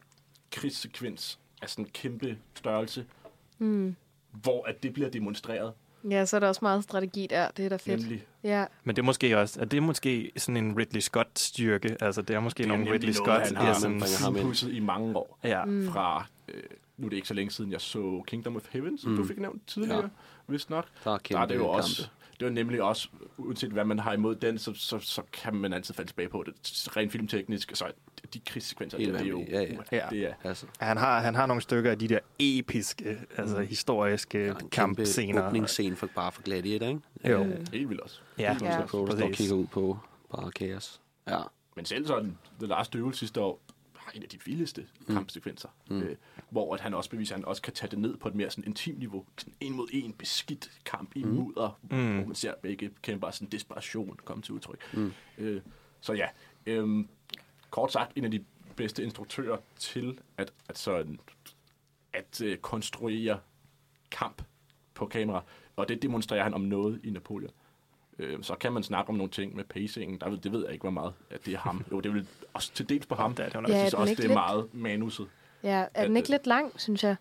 krigssekvens 0.51 1.39
af 1.63 1.71
sådan 1.71 1.85
en 1.85 1.91
kæmpe 1.91 2.39
størrelse, 2.55 3.07
Mm. 3.59 3.97
hvor 4.31 4.65
at 4.65 4.83
det 4.83 4.93
bliver 4.93 5.11
demonstreret. 5.11 5.73
Ja, 6.11 6.25
så 6.27 6.37
er 6.37 6.41
der 6.41 6.49
også 6.49 6.59
meget 6.63 6.85
strategi 6.85 7.27
der. 7.31 7.49
Det 7.57 7.65
er 7.65 7.69
da 7.69 7.77
fedt. 7.77 8.01
Nemlig, 8.01 8.25
Ja. 8.45 8.65
Men 8.85 8.97
det 8.97 9.03
er 9.03 9.07
måske 9.07 9.39
også, 9.39 9.61
at 9.61 9.71
det 9.71 9.77
er 9.77 9.81
måske 9.81 10.33
sådan 10.37 10.57
en 10.57 10.79
Ridley 10.79 11.01
Scott-styrke. 11.01 11.97
Altså, 12.01 12.23
det 12.23 12.37
er 12.37 12.41
måske 12.41 12.59
det 12.59 12.65
er 12.65 12.69
nogle 12.69 12.85
Ridley 12.93 13.01
noget, 13.01 13.17
Scott 13.17 13.47
han 13.47 13.57
har 13.57 14.23
ham 14.25 14.37
ind. 14.37 14.43
pusset 14.45 14.73
i 14.73 14.81
mange 14.81 15.17
år. 15.17 15.39
Ja. 15.45 15.65
Mm. 15.65 15.89
Fra, 15.93 16.27
øh, 16.49 16.63
nu 16.97 17.07
er 17.07 17.11
det 17.11 17.17
ikke 17.17 17.29
så 17.29 17.35
længe 17.35 17.51
siden, 17.51 17.73
jeg 17.73 17.81
så 17.81 18.23
Kingdom 18.27 18.57
of 18.57 18.63
Heaven, 18.71 18.99
som 18.99 19.11
Mm. 19.11 19.17
du 19.17 19.25
fik 19.25 19.39
nævnt 19.39 19.67
tidligere, 19.67 20.01
ja. 20.03 20.09
hvis 20.47 20.71
nok. 20.71 20.87
Der 21.05 21.11
er 21.13 21.19
Der 21.19 21.39
er 21.39 21.47
det 21.47 21.55
jo 21.57 21.73
kampe. 21.73 22.11
Det 22.41 22.45
var 22.47 22.51
nemlig 22.53 22.83
også, 22.83 23.09
uanset 23.37 23.71
hvad 23.71 23.85
man 23.85 23.99
har 23.99 24.13
imod 24.13 24.37
den, 24.37 24.59
så, 24.59 24.75
så, 24.75 24.99
så 24.99 25.23
kan 25.33 25.55
man 25.55 25.73
altid 25.73 25.95
falde 25.95 26.11
tilbage 26.11 26.29
på 26.29 26.45
det. 26.47 26.55
Rent 26.97 27.13
filmteknisk, 27.13 27.71
så 27.75 27.93
de 28.35 28.41
krigssekvenser, 28.47 28.99
der, 28.99 29.07
det 29.13 29.21
er 29.21 29.25
jo, 29.25 29.37
vanvittigt. 29.37 29.93
Ja, 29.93 29.97
ja. 29.97 30.07
det 30.11 30.27
er, 30.27 30.35
Altså, 30.45 30.67
Han 30.81 30.97
har, 30.97 31.21
han 31.21 31.35
har 31.35 31.47
nogle 31.47 31.63
stykker 31.63 31.91
af 31.91 31.99
de 31.99 32.09
der 32.09 32.19
episke, 32.39 33.19
altså 33.37 33.61
historiske 33.61 34.39
der 34.39 34.45
er 34.45 34.49
en 34.51 34.55
kæmpe 34.57 34.71
kampscener. 34.71 35.47
åbningsscene 35.49 35.97
for, 35.97 36.09
bare 36.15 36.33
for 36.33 36.43
Gladiator, 36.43 36.87
ikke? 36.87 37.01
Jo. 37.25 37.45
Øh, 37.45 37.67
helt 37.73 37.89
vildt 37.89 38.01
også. 38.01 38.21
Ja, 38.39 38.57
Ja. 38.63 38.87
står 38.87 39.01
og 39.01 39.09
præcis. 39.09 39.37
kigger 39.37 39.55
ud 39.55 39.67
på 39.67 39.99
bare 40.37 40.51
kaos. 40.51 41.01
Ja. 41.29 41.39
Men 41.77 41.85
selv 41.85 42.07
sådan, 42.07 42.39
The 42.59 42.67
Last 42.67 42.93
Duel 42.93 43.15
sidste 43.15 43.41
år, 43.41 43.61
har 43.97 44.13
en 44.15 44.23
af 44.23 44.29
de 44.29 44.39
vildeste 44.45 44.87
mm. 45.09 45.15
kampsekvenser, 45.15 45.69
mm. 45.91 46.03
Øh, 46.03 46.17
hvor 46.55 46.75
at 46.75 46.81
han 46.81 46.95
også 46.95 47.11
beviser, 47.11 47.35
at 47.35 47.41
han 47.41 47.45
også 47.49 47.63
kan 47.63 47.73
tage 47.73 47.91
det 47.91 47.99
ned 47.99 48.17
på 48.17 48.29
et 48.29 48.35
mere 48.35 48.51
sådan 48.51 48.65
intimt 48.65 48.99
niveau. 48.99 49.25
Sådan 49.39 49.55
en 49.61 49.73
mod 49.73 49.89
en 49.93 50.13
beskidt 50.13 50.71
kamp 50.85 51.17
i 51.17 51.25
mm. 51.25 51.31
mudder, 51.31 51.79
mm. 51.83 51.89
hvor 52.17 52.27
man 52.27 52.35
ser 52.35 52.55
begge 52.63 52.91
kæmper 53.03 53.31
sådan 53.31 53.49
desperation 53.49 54.19
komme 54.25 54.43
til 54.43 54.55
udtryk. 54.55 54.81
Mm. 54.95 55.13
Øh, 55.39 55.61
så 56.01 56.13
ja, 56.13 56.27
øh, 56.67 57.05
kort 57.71 57.93
sagt, 57.93 58.13
en 58.17 58.25
af 58.25 58.31
de 58.31 58.45
bedste 58.77 59.03
instruktører 59.03 59.57
til 59.79 60.19
at, 60.37 60.53
at, 60.69 60.79
sådan, 60.79 61.19
at 62.13 62.41
øh, 62.45 62.57
konstruere 62.59 63.39
kamp 64.11 64.43
på 64.95 65.07
kamera. 65.07 65.43
Og 65.77 65.89
det 65.89 66.03
demonstrerer 66.03 66.43
han 66.43 66.55
om 66.55 66.61
noget 66.61 67.01
i 67.05 67.11
Napoleon. 67.11 67.53
Øh, 68.19 68.43
så 68.43 68.55
kan 68.55 68.73
man 68.73 68.83
snakke 68.83 69.09
om 69.09 69.15
nogle 69.15 69.31
ting 69.31 69.57
med 69.57 69.65
pacingen. 69.65 70.21
Der, 70.21 70.29
ved- 70.31 70.39
det 70.39 70.53
ved 70.53 70.65
jeg 70.65 70.73
ikke, 70.73 70.83
hvor 70.83 70.91
meget 70.91 71.13
at 71.31 71.47
det 71.47 71.55
er 71.55 71.59
ham. 71.59 71.85
Jo, 71.93 72.01
det 72.01 72.09
er 72.09 72.13
vel 72.13 72.27
også 72.53 72.73
til 72.73 72.89
dels 72.89 73.07
på 73.07 73.15
ham. 73.15 73.35
det 73.35 73.45
er 73.45 73.61
det 73.61 73.69
Ja, 73.69 73.85
også, 73.97 74.15
det 74.15 74.25
er 74.25 74.35
meget 74.35 74.75
manuset. 74.75 75.29
Ja, 75.65 75.85
er 75.95 76.07
den 76.07 76.17
ikke 76.17 76.29
lidt 76.29 76.47
lang, 76.47 76.73
synes 76.77 77.05
jeg? 77.05 77.17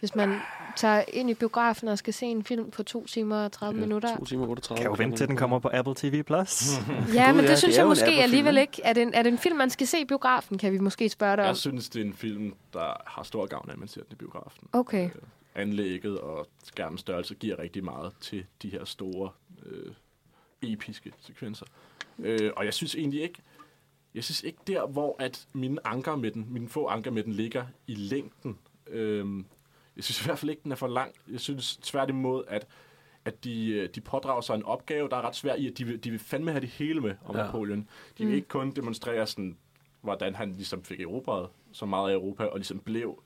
Hvis 0.00 0.14
man 0.14 0.38
tager 0.76 1.04
ind 1.08 1.30
i 1.30 1.34
biografen 1.34 1.88
og 1.88 1.98
skal 1.98 2.14
se 2.14 2.26
en 2.26 2.44
film 2.44 2.70
på 2.70 2.82
to 2.82 3.06
timer 3.06 3.36
og 3.36 3.52
30 3.52 3.80
minutter. 3.80 4.16
2 4.16 4.24
timer 4.24 4.46
38. 4.46 4.82
Kan 4.82 4.90
jo 4.90 4.96
vente 4.98 5.16
til 5.16 5.28
den 5.28 5.36
kommer 5.36 5.58
på 5.58 5.70
Apple 5.72 5.94
TV+. 5.96 6.22
Plus. 6.22 6.62
Ja, 7.14 7.32
men 7.32 7.36
ja, 7.36 7.40
det 7.42 7.48
det 7.48 7.58
synes 7.58 7.76
er 7.76 7.80
jeg 7.80 7.88
måske 7.88 8.10
alligevel 8.10 8.58
ikke? 8.58 8.70
ikke. 8.70 8.82
Er 8.88 8.92
det, 8.92 9.02
en, 9.02 9.14
er 9.14 9.22
det 9.22 9.32
en 9.32 9.38
film, 9.38 9.56
man 9.56 9.70
skal 9.70 9.86
se 9.86 10.00
i 10.00 10.04
biografen, 10.04 10.58
kan 10.58 10.72
vi 10.72 10.78
måske 10.78 11.08
spørge 11.08 11.36
dig 11.36 11.44
om? 11.44 11.48
Jeg 11.48 11.56
synes, 11.56 11.88
det 11.88 12.00
er 12.00 12.04
en 12.04 12.14
film, 12.14 12.54
der 12.72 13.02
har 13.06 13.22
stor 13.22 13.46
gavn 13.46 13.68
af, 13.68 13.72
at 13.72 13.78
man 13.78 13.88
ser 13.88 14.02
den 14.02 14.12
i 14.12 14.14
biografen. 14.14 14.68
Okay. 14.72 15.04
Øh, 15.04 15.10
anlægget 15.54 16.18
og 16.18 16.46
skærmens 16.64 17.00
størrelse 17.00 17.34
giver 17.34 17.58
rigtig 17.58 17.84
meget 17.84 18.12
til 18.20 18.44
de 18.62 18.68
her 18.68 18.84
store 18.84 19.30
øh, 19.66 19.92
episke 20.62 21.12
sekvenser. 21.20 21.66
Øh, 22.18 22.50
og 22.56 22.64
jeg 22.64 22.74
synes 22.74 22.94
egentlig 22.94 23.22
ikke, 23.22 23.42
jeg 24.14 24.24
synes 24.24 24.42
ikke 24.42 24.58
der, 24.66 24.86
hvor 24.86 25.16
at 25.18 25.48
mine 25.52 25.86
anker 25.86 26.16
med 26.16 26.30
den, 26.30 26.46
mine 26.50 26.68
få 26.68 26.86
anker 26.86 27.10
med 27.10 27.22
den 27.22 27.32
ligger 27.32 27.66
i 27.86 27.94
længden. 27.94 28.58
Øh, 28.86 29.44
jeg 29.96 30.04
synes 30.04 30.20
i 30.20 30.24
hvert 30.24 30.38
fald 30.38 30.50
ikke, 30.50 30.62
den 30.62 30.72
er 30.72 30.76
for 30.76 30.86
lang. 30.88 31.14
Jeg 31.30 31.40
synes 31.40 31.76
tværtimod, 31.76 32.44
at 32.48 32.66
at 33.24 33.44
de, 33.44 33.66
øh, 33.68 33.88
de 33.94 34.00
pådrager 34.00 34.40
sig 34.40 34.54
en 34.54 34.62
opgave, 34.64 35.08
der 35.08 35.16
er 35.16 35.22
ret 35.22 35.36
svær 35.36 35.54
i, 35.54 35.66
at 35.66 35.78
de 35.78 35.84
vil, 35.84 36.04
de 36.04 36.10
vil 36.10 36.18
fandme 36.18 36.50
have 36.50 36.60
det 36.60 36.68
hele 36.68 37.00
med 37.00 37.14
om 37.24 37.36
ja. 37.36 37.42
Napoleon. 37.42 37.78
De 38.18 38.24
vil 38.24 38.26
Mm. 38.28 38.34
ikke 38.34 38.48
kun 38.48 38.70
demonstrere, 38.70 39.26
sådan, 39.26 39.56
hvordan 40.00 40.34
han 40.34 40.52
ligesom 40.52 40.84
fik 40.84 41.00
erobret 41.00 41.48
så 41.72 41.86
meget 41.86 42.10
af 42.10 42.14
Europa, 42.14 42.44
og 42.44 42.58
ligesom 42.58 42.78
blev 42.78 43.22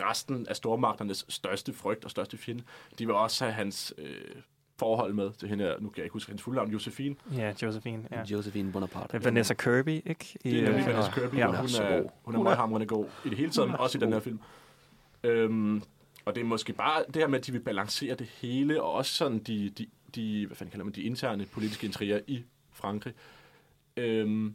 resten 0.00 0.46
af 0.48 0.56
stormagternes 0.56 1.24
største 1.28 1.72
frygt 1.72 2.04
og 2.04 2.10
største 2.10 2.36
fjende. 2.36 2.62
De 2.98 3.06
vil 3.06 3.14
også 3.14 3.44
have 3.44 3.52
hans 3.54 3.94
øh, 3.98 4.36
forhold 4.80 5.14
med 5.14 5.30
til 5.32 5.48
hende, 5.48 5.64
her- 5.64 5.80
nu 5.80 5.88
kan 5.88 5.96
jeg 5.98 6.04
ikke 6.04 6.12
huske 6.12 6.30
hans 6.30 6.42
fulde 6.42 6.56
navn, 6.56 6.70
Josefine. 6.70 7.14
Ja, 7.36 7.52
Josephine. 7.62 8.08
Ja. 8.10 8.22
Josephine 8.22 8.72
Bonaparte. 8.72 9.12
Det 9.12 9.24
er 9.24 9.30
Vanessa 9.30 9.54
Kirby, 9.54 9.88
ikke? 9.88 10.38
I, 10.44 10.50
Det 10.50 10.58
er 10.58 10.62
nemlig 10.62 10.80
øh, 10.80 10.86
Vanessa 10.86 11.10
Kirby, 11.10 11.34
ja. 11.36 11.46
og 11.46 11.52
hun 11.52 11.56
Hun 11.56 11.64
er 11.64 11.68
så 11.68 11.82
er, 11.82 12.00
god. 12.02 12.10
hun 12.24 12.34
er 12.34 12.42
meget 12.42 12.58
hamrende 12.58 12.86
god 12.86 13.06
i 13.24 13.28
det 13.28 13.38
hele 13.38 13.50
taget, 13.50 13.76
også 13.76 13.98
i 13.98 14.00
den 14.00 14.12
her 14.12 14.20
film. 14.20 14.40
Øhm, 15.24 15.82
og 16.24 16.34
det 16.34 16.40
er 16.40 16.44
måske 16.44 16.72
bare 16.72 17.04
det 17.06 17.16
her 17.16 17.26
med, 17.28 17.38
at 17.38 17.46
de 17.46 17.52
vil 17.52 17.60
balancere 17.60 18.14
det 18.14 18.26
hele, 18.26 18.82
og 18.82 18.92
også 18.92 19.14
sådan 19.14 19.38
de, 19.38 19.70
de, 19.70 19.86
de, 20.14 20.46
hvad 20.46 20.56
fanden 20.56 20.70
kalder 20.70 20.84
man, 20.84 20.94
de 20.94 21.02
interne 21.02 21.46
politiske 21.46 21.86
intriger 21.86 22.20
i 22.26 22.42
Frankrig. 22.72 23.14
Øhm, 23.96 24.54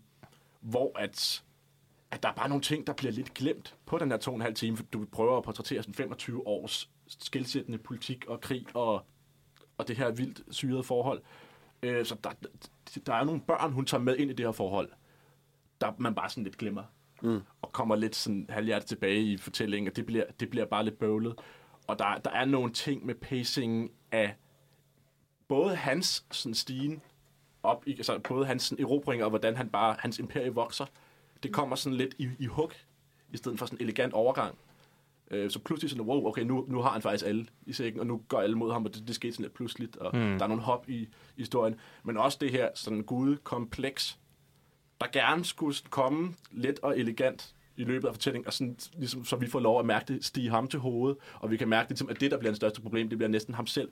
hvor 0.61 0.99
at, 0.99 1.43
at 2.11 2.23
der 2.23 2.29
er 2.29 2.33
bare 2.33 2.49
nogle 2.49 2.61
ting, 2.61 2.87
der 2.87 2.93
bliver 2.93 3.11
lidt 3.11 3.33
glemt 3.33 3.75
på 3.85 3.97
den 3.97 4.11
her 4.11 4.17
to 4.17 4.31
og 4.31 4.35
en 4.35 4.41
halv 4.41 4.55
time, 4.55 4.77
for 4.77 4.83
du 4.93 5.05
prøver 5.11 5.37
at 5.37 5.43
portrættere 5.43 5.81
sådan 5.83 5.93
25 5.93 6.47
års 6.47 6.89
skilsættende 7.19 7.77
politik 7.77 8.25
og 8.27 8.41
krig 8.41 8.65
og, 8.73 9.05
og 9.77 9.87
det 9.87 9.97
her 9.97 10.11
vildt 10.11 10.41
syrede 10.51 10.83
forhold. 10.83 11.21
Øh, 11.83 12.05
så 12.05 12.15
der, 12.23 12.29
der 13.05 13.13
er 13.13 13.23
nogle 13.23 13.41
børn, 13.41 13.71
hun 13.71 13.85
tager 13.85 14.01
med 14.01 14.17
ind 14.17 14.31
i 14.31 14.33
det 14.33 14.45
her 14.45 14.51
forhold, 14.51 14.89
der 15.81 15.91
man 15.97 16.15
bare 16.15 16.29
sådan 16.29 16.43
lidt 16.43 16.57
glemmer. 16.57 16.83
Mm. 17.21 17.41
Og 17.61 17.71
kommer 17.71 17.95
lidt 17.95 18.15
sådan 18.15 18.45
halvhjertet 18.49 18.87
tilbage 18.87 19.21
i 19.21 19.37
fortællingen, 19.37 19.91
og 19.91 19.95
det 19.95 20.05
bliver, 20.05 20.23
det 20.39 20.49
bliver 20.49 20.65
bare 20.65 20.83
lidt 20.83 20.99
bøvlet. 20.99 21.35
Og 21.87 21.99
der, 21.99 22.17
der 22.17 22.31
er 22.31 22.45
nogle 22.45 22.73
ting 22.73 23.05
med 23.05 23.15
pacingen 23.15 23.89
af 24.11 24.35
både 25.47 25.75
hans 25.75 26.25
sådan 26.31 26.53
stigen 26.53 27.01
op, 27.63 27.87
i, 27.87 27.91
altså 27.91 28.19
både 28.19 28.45
hans 28.45 28.63
sådan, 28.63 28.85
erobringer 28.85 29.25
og 29.25 29.29
hvordan 29.29 29.55
han 29.55 29.69
bare, 29.69 29.95
hans 29.99 30.19
imperie 30.19 30.53
vokser. 30.53 30.85
Det 31.43 31.53
kommer 31.53 31.75
sådan 31.75 31.97
lidt 31.97 32.15
i, 32.17 32.29
i 32.39 32.45
hug, 32.45 32.71
i 33.33 33.37
stedet 33.37 33.59
for 33.59 33.65
sådan 33.65 33.77
en 33.77 33.83
elegant 33.83 34.13
overgang. 34.13 34.57
Øh, 35.31 35.51
så 35.51 35.59
pludselig 35.59 35.89
sådan, 35.89 36.05
wow, 36.05 36.27
okay, 36.27 36.41
nu, 36.41 36.65
nu 36.67 36.81
har 36.81 36.89
han 36.89 37.01
faktisk 37.01 37.25
alle 37.25 37.45
i 37.65 37.73
sækken, 37.73 37.99
og 37.99 38.07
nu 38.07 38.21
går 38.27 38.39
alle 38.39 38.55
mod 38.55 38.71
ham, 38.71 38.85
og 38.85 38.95
det, 38.95 39.07
det 39.07 39.15
skete 39.15 39.33
sådan 39.33 39.43
lidt 39.43 39.53
pludseligt, 39.53 39.97
og 39.97 40.17
mm. 40.17 40.37
der 40.37 40.43
er 40.43 40.47
nogle 40.47 40.63
hop 40.63 40.89
i, 40.89 40.97
i 40.97 41.07
historien. 41.37 41.75
Men 42.03 42.17
også 42.17 42.37
det 42.41 42.51
her 42.51 42.69
sådan 42.75 43.03
gud 43.03 43.37
kompleks, 43.37 44.19
der 45.01 45.07
gerne 45.13 45.45
skulle 45.45 45.75
komme 45.89 46.33
let 46.51 46.79
og 46.79 46.99
elegant 46.99 47.55
i 47.77 47.83
løbet 47.83 48.07
af 48.07 48.13
fortællingen, 48.13 48.47
og 48.47 48.53
sådan, 48.53 48.77
ligesom, 48.97 49.25
så 49.25 49.35
vi 49.35 49.47
får 49.47 49.59
lov 49.59 49.79
at 49.79 49.85
mærke 49.85 50.13
det 50.13 50.25
stige 50.25 50.49
ham 50.49 50.67
til 50.67 50.79
hovedet, 50.79 51.17
og 51.39 51.51
vi 51.51 51.57
kan 51.57 51.67
mærke 51.67 51.93
det, 51.93 52.09
at 52.09 52.19
det, 52.21 52.31
der 52.31 52.37
bliver 52.37 52.51
det 52.51 52.57
største 52.57 52.81
problem, 52.81 53.09
det 53.09 53.17
bliver 53.17 53.29
næsten 53.29 53.53
ham 53.53 53.67
selv. 53.67 53.91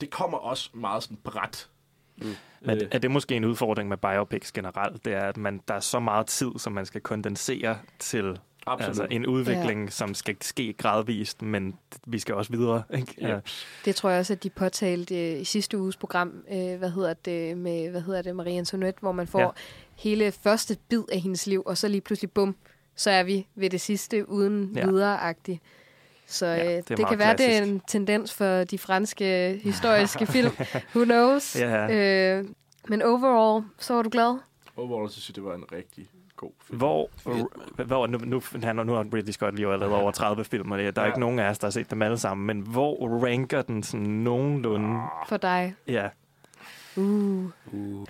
Det 0.00 0.10
kommer 0.10 0.38
også 0.38 0.70
meget 0.74 1.02
sådan 1.02 1.16
bræt. 1.16 1.68
Mm. 2.16 2.34
Men 2.60 2.80
er 2.92 2.98
det 2.98 3.10
måske 3.10 3.36
en 3.36 3.44
udfordring 3.44 3.88
med 3.88 3.96
biopics 3.96 4.52
generelt? 4.52 5.04
Det 5.04 5.12
er, 5.12 5.24
at 5.24 5.36
man, 5.36 5.60
der 5.68 5.74
er 5.74 5.80
så 5.80 6.00
meget 6.00 6.26
tid, 6.26 6.50
som 6.56 6.72
man 6.72 6.86
skal 6.86 7.00
kondensere 7.00 7.78
til 7.98 8.38
Absolut. 8.66 8.88
altså, 8.88 9.06
en 9.10 9.26
udvikling, 9.26 9.84
ja. 9.84 9.90
som 9.90 10.14
skal 10.14 10.36
ske 10.40 10.72
gradvist, 10.72 11.42
men 11.42 11.78
vi 12.06 12.18
skal 12.18 12.34
også 12.34 12.52
videre. 12.52 12.82
Ikke? 12.94 13.14
Ja. 13.20 13.38
Det 13.84 13.96
tror 13.96 14.10
jeg 14.10 14.18
også, 14.18 14.32
at 14.32 14.42
de 14.42 14.50
påtalte 14.50 15.32
øh, 15.32 15.40
i 15.40 15.44
sidste 15.44 15.78
uges 15.78 15.96
program, 15.96 16.32
øh, 16.52 16.78
hvad 16.78 16.90
hedder 16.90 17.14
det, 17.14 17.58
med 17.58 17.90
hvad 17.90 18.00
hedder 18.00 18.22
det, 18.22 18.36
Marie 18.36 18.58
Antoinette, 18.58 19.00
hvor 19.00 19.12
man 19.12 19.26
får 19.26 19.40
Ja. 19.40 19.48
hele 19.96 20.32
første 20.32 20.76
bid 20.88 21.02
af 21.12 21.20
hendes 21.20 21.46
liv, 21.46 21.62
og 21.66 21.78
så 21.78 21.88
lige 21.88 22.00
pludselig, 22.00 22.30
bum, 22.30 22.56
så 22.96 23.10
er 23.10 23.22
vi 23.22 23.46
ved 23.54 23.70
det 23.70 23.80
sidste 23.80 24.28
uden 24.28 24.72
Ja. 24.76 24.86
videre-agtigt. 24.86 25.60
Så 26.26 26.46
Ja, 26.46 26.64
øh, 26.64 26.76
det 26.76 26.88
det, 26.88 27.08
kan 27.08 27.18
være, 27.18 27.32
det 27.36 27.44
er 27.44 27.48
klassisk. 27.48 27.72
en 27.72 27.80
tendens 27.88 28.32
for 28.34 28.64
de 28.64 28.78
franske 28.78 29.60
historiske 29.62 30.26
film. 30.34 30.50
Who 30.94 31.04
knows? 31.04 31.56
Ja. 31.60 32.36
Øh, 32.38 32.44
men 32.88 33.02
overall, 33.02 33.64
så 33.78 33.94
var 33.94 34.02
du 34.02 34.10
glad? 34.10 34.38
Overall, 34.76 35.08
så 35.10 35.14
synes 35.20 35.28
jeg, 35.28 35.36
det 35.36 35.44
var 35.44 35.54
en 35.54 35.64
rigtig 35.72 36.08
god 36.40 36.52
film. 36.62 36.78
Hvor, 36.78 37.10
hvor 37.84 38.06
nu, 38.06 38.18
nu, 38.18 38.42
han, 38.62 38.76
nu 38.76 38.92
har 38.92 39.06
Ridley 39.14 39.32
Scott 39.32 39.54
lige 39.56 39.66
lavet 39.68 39.82
over 39.94 40.10
30 40.10 40.44
film, 40.44 40.70
og 40.70 40.78
det, 40.78 40.96
der 40.96 41.02
er 41.02 41.06
Ja. 41.06 41.10
ikke 41.12 41.20
nogen 41.20 41.38
af 41.38 41.50
os, 41.50 41.58
der 41.58 41.66
har 41.66 41.70
set 41.70 41.90
dem 41.90 42.02
alle 42.02 42.18
sammen, 42.18 42.46
men 42.46 42.60
hvor 42.60 43.24
ranker 43.26 43.62
den 43.62 43.82
sådan 43.82 44.06
nogenlunde? 44.06 45.00
For 45.28 45.36
dig. 45.36 45.74
Ja, 45.88 46.08
Uh. 46.96 47.44
Uh. 47.72 48.06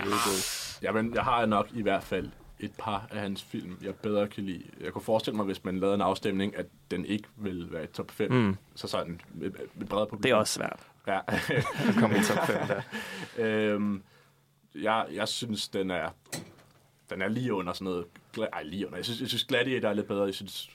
Jamen, 0.82 1.14
jeg 1.14 1.22
har 1.22 1.46
nok 1.46 1.68
i 1.74 1.82
hvert 1.82 2.02
fald 2.02 2.30
et 2.60 2.72
par 2.78 3.06
af 3.10 3.20
hans 3.20 3.42
film, 3.42 3.78
jeg 3.82 3.94
bedre 3.94 4.28
kan 4.28 4.44
lide. 4.44 4.62
Jeg 4.80 4.92
kunne 4.92 5.02
forestille 5.02 5.36
mig, 5.36 5.46
hvis 5.46 5.64
man 5.64 5.78
lavede 5.78 5.94
en 5.94 6.00
afstemning, 6.00 6.56
at 6.56 6.66
den 6.90 7.04
ikke 7.04 7.28
vil 7.36 7.68
være 7.72 7.84
i 7.84 7.86
top 7.86 8.10
5. 8.10 8.32
mm, 8.32 8.56
Så 8.74 8.88
sådan 8.88 9.20
med, 9.34 9.50
med 9.74 9.86
bredere 9.86 10.06
publikum. 10.06 10.22
det 10.22 10.30
er 10.30 10.34
også 10.34 10.54
svært 10.54 10.80
Ja. 11.06 11.20
at 11.28 11.94
komme 11.98 12.16
i 12.18 12.20
top 12.22 12.46
5 12.46 12.56
der. 12.68 12.80
øhm, 13.74 14.02
jeg, 14.74 15.06
jeg 15.14 15.28
synes, 15.28 15.68
den 15.68 15.90
er, 15.90 16.08
den 17.10 17.22
er 17.22 17.28
lige 17.28 17.54
under 17.54 17.72
sådan 17.72 17.84
noget... 17.84 18.04
Ej, 18.52 18.62
lige 18.62 18.86
under. 18.86 18.98
Jeg 18.98 19.04
synes, 19.04 19.20
jeg 19.20 19.28
synes 19.28 19.44
Gladiator 19.44 19.88
er 19.88 19.92
lidt 19.92 20.06
bedre. 20.06 20.24
Jeg 20.24 20.34
synes, 20.34 20.70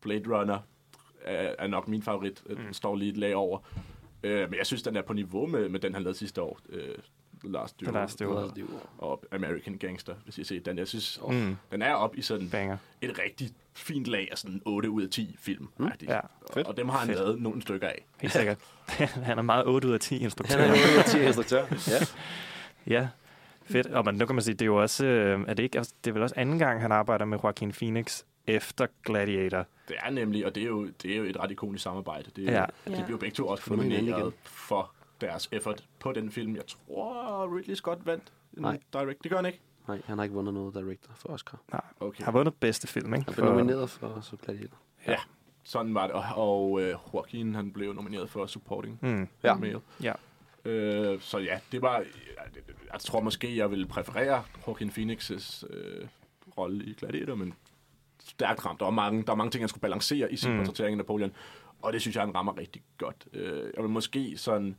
Blade 0.00 0.22
Runner 0.38 0.58
er, 1.22 1.54
er 1.58 1.66
nok 1.66 1.88
min 1.88 2.02
favorit. 2.02 2.42
Den 2.48 2.66
Mm. 2.66 2.72
står 2.72 2.96
lige 2.96 3.10
et 3.10 3.16
lag 3.16 3.34
over. 3.34 3.58
Øh, 4.22 4.50
men 4.50 4.58
jeg 4.58 4.66
synes, 4.66 4.82
den 4.82 4.96
er 4.96 5.02
på 5.02 5.12
niveau 5.12 5.46
med, 5.46 5.68
med 5.68 5.80
den, 5.80 5.94
han 5.94 6.02
lavede 6.02 6.18
sidste 6.18 6.42
år. 6.42 6.58
Øh, 6.68 6.94
The 7.44 7.52
Last 7.52 7.80
Duel. 7.80 7.92
The 7.92 8.00
Last 8.00 8.18
Duel. 8.18 8.50
Og 8.98 9.24
American 9.32 9.78
Gangster, 9.78 10.14
hvis 10.24 10.38
I 10.38 10.44
ser 10.44 10.60
den. 10.60 10.78
Jeg 10.78 10.88
synes, 10.88 11.20
Mm, 11.30 11.56
den 11.72 11.82
er 11.82 11.92
op 11.94 12.16
i 12.16 12.22
sådan 12.22 12.50
banger. 12.50 12.76
et 13.02 13.18
rigtig 13.18 13.50
fint 13.74 14.06
lag 14.06 14.28
af 14.30 14.38
sådan 14.38 14.62
8 14.64 14.90
ud 14.90 15.02
af 15.02 15.10
10 15.10 15.36
film. 15.38 15.68
Mm. 15.78 15.88
Ja, 16.08 16.20
Fedt. 16.54 16.66
Og 16.66 16.76
dem 16.76 16.88
har 16.88 16.98
han 16.98 17.06
Fedt. 17.08 17.18
lavet 17.18 17.40
nogle 17.42 17.62
stykker 17.62 17.88
af. 17.88 18.04
helt 18.20 18.32
sikkert. 18.32 18.58
han 19.28 19.38
er 19.38 19.42
meget 19.42 19.66
8 19.66 19.88
ud 19.88 19.92
af 19.92 20.00
10 20.00 20.18
instruktør. 20.18 20.58
Han 20.60 20.70
er 20.70 20.74
en 20.74 20.98
af 20.98 21.04
10 21.04 21.18
instruktør. 21.20 21.66
Ja. 21.88 21.98
Ja, 22.94 23.08
fedt. 23.66 23.86
Og 23.86 24.04
men 24.04 24.14
nu 24.14 24.26
kan 24.26 24.34
man 24.34 24.42
sige, 24.42 24.54
det 24.54 24.62
er 24.62 24.66
jo 24.66 24.82
også, 24.82 25.06
øh, 25.06 25.40
er 25.48 25.54
det 25.54 25.62
ikke, 25.62 25.78
det 25.80 26.10
er 26.10 26.12
vel 26.12 26.22
også 26.22 26.34
anden 26.38 26.58
gang, 26.58 26.80
han 26.80 26.92
arbejder 26.92 27.24
med 27.24 27.38
Joaquin 27.44 27.72
Phoenix 27.72 28.22
efter 28.46 28.86
Gladiator. 29.04 29.64
Det 29.88 29.96
er 30.02 30.10
nemlig, 30.10 30.46
og 30.46 30.54
det 30.54 30.62
er 30.62 30.66
jo, 30.66 30.86
det 31.02 31.12
er 31.12 31.16
jo 31.16 31.24
et 31.24 31.36
ret 31.40 31.50
ikonisk 31.50 31.82
samarbejde. 31.84 32.30
Det, 32.36 32.44
Ja. 32.44 32.52
ja. 32.52 32.66
De 32.86 32.90
Ja. 32.98 33.04
blev 33.06 33.18
begge 33.18 33.34
to 33.34 33.48
også 33.48 33.70
nomineret 33.74 34.02
igen. 34.02 34.32
for 34.42 34.90
deres 35.20 35.48
effort 35.52 35.84
på 36.00 36.12
den 36.12 36.30
film. 36.30 36.56
Jeg 36.56 36.66
tror, 36.66 37.56
Ridley 37.56 37.74
Scott 37.74 38.06
vandt 38.06 38.24
en 38.56 38.62
Nej. 38.62 38.78
direct. 38.92 39.22
Det 39.22 39.30
gør 39.30 39.36
han 39.36 39.46
ikke. 39.46 39.60
Nej, 39.88 40.02
han 40.06 40.18
har 40.18 40.22
ikke 40.24 40.34
vundet 40.34 40.54
noget 40.54 40.74
director 40.74 41.12
for 41.14 41.28
Oscar. 41.28 41.60
Okay. 42.00 42.24
Har 42.24 42.32
vundet 42.32 42.54
bedste 42.54 42.86
film, 42.88 43.14
ikke? 43.14 43.24
Han 43.26 43.34
blev 43.34 43.46
nomineret 43.46 43.90
for 43.90 44.18
så 44.22 44.36
Gladiator. 44.44 44.76
Sådan 45.64 45.94
var 45.94 46.06
det. 46.06 46.12
Og, 46.12 46.24
og 46.36 46.70
uh, 46.72 46.80
Joaquin, 47.14 47.54
han 47.54 47.72
blev 47.72 47.92
nomineret 47.92 48.30
for 48.30 48.46
supporting 48.46 48.98
Mm. 49.02 49.28
Ja. 49.42 49.56
Ja. 50.02 50.12
Øh, 50.66 51.20
så 51.20 51.38
ja, 51.38 51.60
det 51.72 51.82
var... 51.82 51.98
Jeg, 51.98 52.06
jeg 52.92 53.00
tror 53.00 53.20
måske, 53.20 53.56
jeg 53.56 53.70
vil 53.70 53.86
præferere 53.86 54.44
Joaquin 54.66 54.90
Phoenix' 54.90 55.62
øh, 55.70 56.06
rolle 56.58 56.84
i 56.84 56.92
Gladiator, 56.92 57.34
men 57.34 57.54
stærkt 58.24 58.66
ramt. 58.66 58.78
Der 58.80 58.86
var 58.86 58.92
mange, 58.92 59.20
der 59.22 59.26
var 59.32 59.34
mange 59.34 59.50
ting, 59.50 59.62
han 59.62 59.68
skulle 59.68 59.80
balancere 59.82 60.32
i 60.32 60.36
sin 60.36 60.50
Mm. 60.52 60.56
portrættering 60.58 60.92
af 60.92 60.96
Napoleon, 60.96 61.32
og 61.82 61.92
det 61.92 62.00
synes 62.00 62.16
jeg, 62.16 62.22
han 62.24 62.34
rammer 62.34 62.58
rigtig 62.58 62.82
godt. 62.98 63.26
Øh, 63.32 63.70
jeg 63.76 63.82
vil 63.82 63.90
måske 63.90 64.38
sådan... 64.38 64.76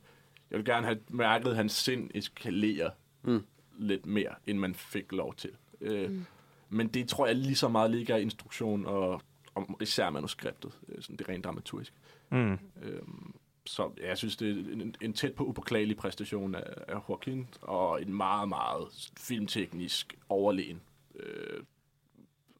Jeg 0.50 0.58
vil 0.58 0.64
gerne 0.66 0.86
have 0.86 0.98
mærket 1.08 1.56
hans 1.56 1.72
sind 1.72 2.10
eskalere 2.14 2.90
Mm. 3.22 3.44
lidt 3.78 4.06
mere, 4.06 4.34
end 4.46 4.58
man 4.58 4.74
fik 4.74 5.12
lov 5.12 5.34
til. 5.34 5.50
Øh, 5.80 6.10
mm. 6.10 6.24
Men 6.68 6.88
det 6.88 7.08
tror 7.08 7.26
jeg 7.26 7.36
lige 7.36 7.56
så 7.56 7.68
meget 7.68 7.90
ligger 7.90 8.16
i 8.16 8.22
instruktion 8.22 8.86
og, 8.86 9.22
og 9.54 9.78
især 9.82 10.10
manuskriptet, 10.10 10.72
øh, 10.88 11.02
sådan 11.02 11.16
det 11.16 11.28
rent 11.28 11.44
dramaturgisk. 11.44 11.92
Mm. 12.30 12.58
Øhm, 12.82 13.34
så 13.68 13.90
ja, 14.00 14.08
jeg 14.08 14.18
synes, 14.18 14.36
det 14.36 14.48
er 14.50 14.72
en, 14.72 14.94
en 15.00 15.12
tæt 15.12 15.34
på 15.34 15.44
upåklagelig 15.44 15.96
præstation 15.96 16.54
af, 16.54 16.62
af 16.88 16.94
Joaquin, 17.08 17.48
og 17.60 18.02
en 18.02 18.14
meget, 18.14 18.48
meget 18.48 19.10
filmteknisk 19.18 20.14
overlegen 20.28 20.80
øh, 21.14 21.62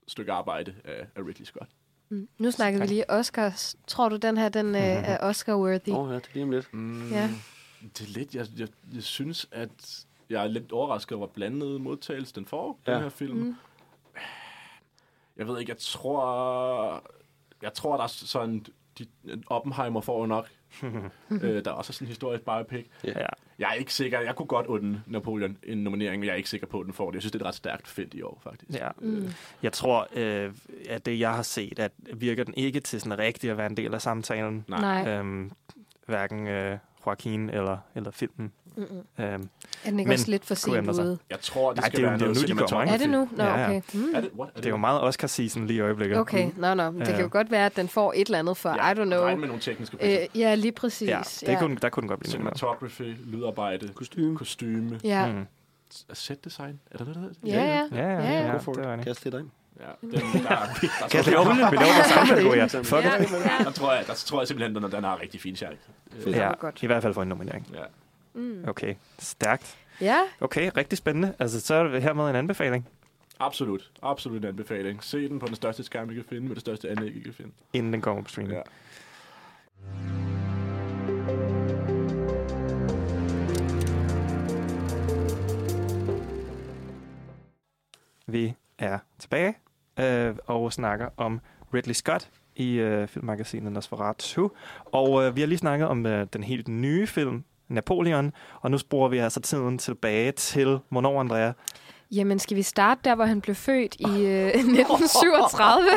stykke 0.06 0.32
arbejde 0.32 0.74
af, 0.84 1.06
af 1.16 1.20
Ridley 1.20 1.44
Scott. 1.44 1.70
Mm. 2.08 2.28
Nu 2.38 2.50
snakkede 2.50 2.82
vi 2.82 2.88
lige 2.88 3.10
Oscars. 3.10 3.76
Tror 3.86 4.08
du, 4.08 4.16
den 4.16 4.36
her 4.36 4.48
den, 4.48 4.66
øh, 4.74 4.82
er 5.10 5.18
Oscar-worthy? 5.30 5.90
Åh, 5.92 5.98
oh, 5.98 6.10
ja, 6.10 6.14
det 6.14 6.24
er 6.26 6.32
lige 6.32 6.42
om 6.44 6.50
lidt. 6.50 6.74
Mm, 6.74 7.10
Ja. 7.10 7.30
Det 7.82 8.00
er 8.00 8.12
lidt, 8.12 8.34
jeg, 8.34 8.46
jeg, 8.58 8.68
jeg 8.94 9.02
synes, 9.02 9.48
at 9.52 10.06
jeg 10.30 10.42
er 10.44 10.48
lidt 10.48 10.72
overrasket 10.72 11.12
over, 11.12 11.26
hvor 11.26 11.32
blandet 11.34 11.80
modtagelse 11.80 12.34
den 12.34 12.46
får, 12.46 12.80
Ja. 12.86 12.94
den 12.94 13.02
her 13.02 13.08
film. 13.08 13.36
Mm. 13.38 13.54
Jeg 15.36 15.46
ved 15.48 15.58
ikke, 15.60 15.70
jeg 15.70 15.78
tror... 15.78 17.02
Jeg 17.62 17.72
tror, 17.74 17.96
der 17.96 18.02
er 18.02 18.06
sådan... 18.08 18.66
De, 18.98 19.06
Oppenheimer 19.46 20.00
får 20.00 20.20
jo 20.20 20.26
nok. 20.26 20.48
øh, 21.30 21.64
der 21.64 21.70
er 21.70 21.74
også 21.74 21.92
sådan 21.92 22.06
en 22.06 22.08
historisk 22.08 22.44
biopic. 22.44 22.86
Ja. 23.04 23.26
Jeg 23.58 23.70
er 23.70 23.74
ikke 23.74 23.94
sikker. 23.94 24.20
Jeg 24.20 24.36
kunne 24.36 24.46
godt 24.46 24.66
unde 24.66 25.02
Napoleon 25.06 25.56
en 25.62 25.78
nominering, 25.78 26.20
men 26.20 26.26
jeg 26.26 26.32
er 26.32 26.36
ikke 26.36 26.50
sikker 26.50 26.66
på, 26.66 26.80
at 26.80 26.84
den 26.86 26.94
får 26.94 27.10
det. 27.10 27.14
Jeg 27.14 27.22
synes, 27.22 27.32
det 27.32 27.40
er 27.40 27.44
et 27.44 27.48
ret 27.48 27.54
stærkt 27.54 27.88
felt 27.88 28.14
i 28.14 28.22
år, 28.22 28.40
faktisk. 28.44 28.80
ja. 28.80 28.88
Mm. 28.98 29.28
Jeg 29.62 29.72
tror, 29.72 30.08
øh, 30.12 30.52
at 30.88 31.06
det, 31.06 31.20
jeg 31.20 31.34
har 31.34 31.42
set, 31.42 31.78
at 31.78 31.92
virker 32.14 32.44
den 32.44 32.54
ikke 32.56 32.80
til 32.80 33.00
sådan 33.00 33.18
rigtig 33.18 33.50
at 33.50 33.56
være 33.56 33.66
en 33.66 33.76
del 33.76 33.94
af 33.94 34.02
samtalen. 34.02 34.64
Nej. 34.68 35.02
Nej. 35.02 35.14
Øhm, 35.18 35.52
hverken 36.06 36.46
øh, 36.46 36.78
Joaquin 37.06 37.50
eller, 37.50 37.78
eller 37.94 38.10
filmen. 38.10 38.52
Mm-mm. 38.78 39.24
Øhm, 39.24 39.48
Er 39.84 39.90
den 39.90 39.98
ikke 39.98 40.08
Men 40.08 40.12
også 40.14 40.30
lidt 40.30 40.44
for 40.44 40.54
sent 40.54 40.90
ude? 40.90 41.18
Jeg 41.30 41.40
tror, 41.40 41.68
det 41.72 41.80
Nej, 41.80 41.88
skal 41.88 41.96
det 41.98 41.98
er 41.98 42.02
jo- 42.02 42.08
være 42.08 42.18
det 42.18 42.24
er 42.24 42.26
noget 42.28 42.48
nu, 42.50 42.56
de 42.64 42.68
kommer. 42.68 42.92
Er 42.92 42.96
det 42.96 43.10
nu? 43.10 43.28
Nå, 43.36 43.44
Ja, 43.44 43.56
ja. 43.60 43.66
okay. 43.68 43.80
Mm. 43.94 44.14
Er 44.14 44.20
det, 44.20 44.30
what? 44.38 44.50
Er 44.54 44.56
det 44.56 44.66
er 44.66 44.70
jo 44.70 44.76
meget 44.76 45.00
Oscar-season 45.00 45.66
lige 45.66 45.76
i 45.76 45.80
øjeblikket. 45.80 46.18
Okay, 46.18 46.50
nå, 46.56 46.74
nå. 46.74 46.90
Det 46.90 46.98
Ja. 47.00 47.04
kan 47.04 47.20
jo 47.20 47.28
godt 47.32 47.50
være, 47.50 47.66
at 47.66 47.76
den 47.76 47.88
får 47.88 48.12
et 48.16 48.26
eller 48.26 48.38
andet 48.38 48.56
for, 48.56 48.68
Ja, 48.68 48.90
I 48.92 48.94
don't 48.94 49.04
know. 49.04 49.36
Med 49.36 49.46
nogle 49.48 49.60
tekniske 49.62 49.96
priser. 49.96 50.20
Øh, 50.34 50.40
ja, 50.40 50.54
lige 50.54 50.72
præcis. 50.72 51.08
Ja, 51.08 51.20
det 51.46 51.58
Kunne, 51.58 51.76
der 51.82 51.88
kunne 51.88 52.00
den 52.02 52.08
godt 52.08 52.20
blive 52.20 52.38
noget. 52.38 52.58
Cinematography, 52.58 53.16
lydarbejde, 53.26 53.88
Kostume. 53.94 54.36
kostyme, 54.36 55.00
Ja, 55.04 55.26
Mm. 55.32 55.46
set 56.12 56.44
design. 56.44 56.80
Er 56.90 56.98
det 56.98 57.06
det, 57.06 57.14
der 57.14 57.20
hedder? 57.20 57.34
ja, 57.44 57.64
ja. 57.64 57.88
Ja, 57.92 58.12
ja, 58.12 58.22
Ja, 58.32 58.46
ja, 58.46 58.56
for 58.56 58.72
det 58.72 58.84
det. 58.98 59.04
Kast 59.06 59.24
det 59.24 59.32
dig 59.32 59.40
ind. 59.40 59.48
Ja, 59.80 59.84
den, 60.00 60.10
der, 60.12 60.18
der, 60.20 60.48
der, 61.00 61.08
Kan 61.10 61.26
vi 61.26 61.30
lave, 61.30 61.44
vi 61.70 61.76
laver 61.76 61.94
vores 61.94 62.06
samme 62.06 62.28
kategorier? 62.28 62.68
Fuck 62.68 62.92
Ja, 63.04 63.10
ja. 63.22 63.64
der, 63.64 63.70
tror 63.70 63.92
jeg, 63.92 64.04
der 64.06 64.14
tror 64.14 64.40
jeg 64.40 64.48
simpelthen, 64.48 64.82
den, 64.82 64.92
den 64.92 65.04
har 65.04 65.20
rigtig 65.22 65.40
fin 65.40 65.56
chance. 65.56 65.78
Det 66.24 66.36
Ja, 66.36 66.50
i 66.82 66.86
hvert 66.86 67.02
fald 67.02 67.14
for 67.14 67.22
en 67.22 67.28
nominering. 67.28 67.66
Ja. 67.74 67.78
Mm. 68.38 68.64
Okay, 68.68 68.94
stærkt. 69.18 69.76
Ja, 70.00 70.18
Okay, 70.40 70.70
rigtig 70.76 70.98
spændende. 70.98 71.34
Altså, 71.38 71.60
så 71.60 71.74
er 71.74 71.82
det 71.82 72.02
hermed 72.02 72.30
en 72.30 72.36
anbefaling, 72.36 72.88
Absolut. 73.40 73.90
Absolut 74.02 74.42
en 74.42 74.48
anbefaling. 74.48 75.04
Se 75.04 75.28
den 75.28 75.38
på 75.38 75.46
den 75.46 75.54
største 75.54 75.82
skærm, 75.84 76.10
I 76.10 76.14
kan 76.14 76.24
finde, 76.28 76.46
med 76.46 76.54
det 76.54 76.60
største 76.60 76.90
anlæg, 76.90 77.16
I 77.16 77.20
kan 77.20 77.34
finde. 77.34 77.52
inden 77.72 77.92
den 77.92 78.00
kommer 78.00 78.22
på 78.22 78.28
streaming. 78.28 78.54
Ja. 78.54 78.62
Vi 88.26 88.54
er 88.78 88.98
tilbage 89.18 89.54
øh, 90.00 90.36
og 90.46 90.72
snakker 90.72 91.08
om 91.16 91.40
Ridley 91.74 91.94
Scott 91.94 92.30
i 92.56 92.72
øh, 92.74 93.08
filmmagasinet 93.08 93.72
Nosferatu. 93.72 94.48
Og 94.84 95.24
øh, 95.24 95.36
vi 95.36 95.40
har 95.40 95.46
lige 95.48 95.58
snakket 95.58 95.88
om 95.88 96.06
øh, 96.06 96.26
den 96.32 96.42
helt 96.42 96.68
nye 96.68 97.06
film, 97.06 97.44
Napoleon, 97.68 98.32
og 98.60 98.70
nu 98.70 98.78
sporer 98.78 99.08
vi 99.08 99.18
altså 99.18 99.40
tiden 99.40 99.78
tilbage 99.78 100.32
til, 100.32 100.78
hvornår, 100.88 101.20
Andrea? 101.20 101.52
Jamen, 102.10 102.38
skal 102.38 102.56
vi 102.56 102.62
starte 102.62 103.00
der, 103.04 103.14
hvor 103.14 103.24
han 103.24 103.40
blev 103.40 103.54
født 103.56 103.94
i 103.98 104.04
øh, 104.26 104.46
1937? 104.46 105.88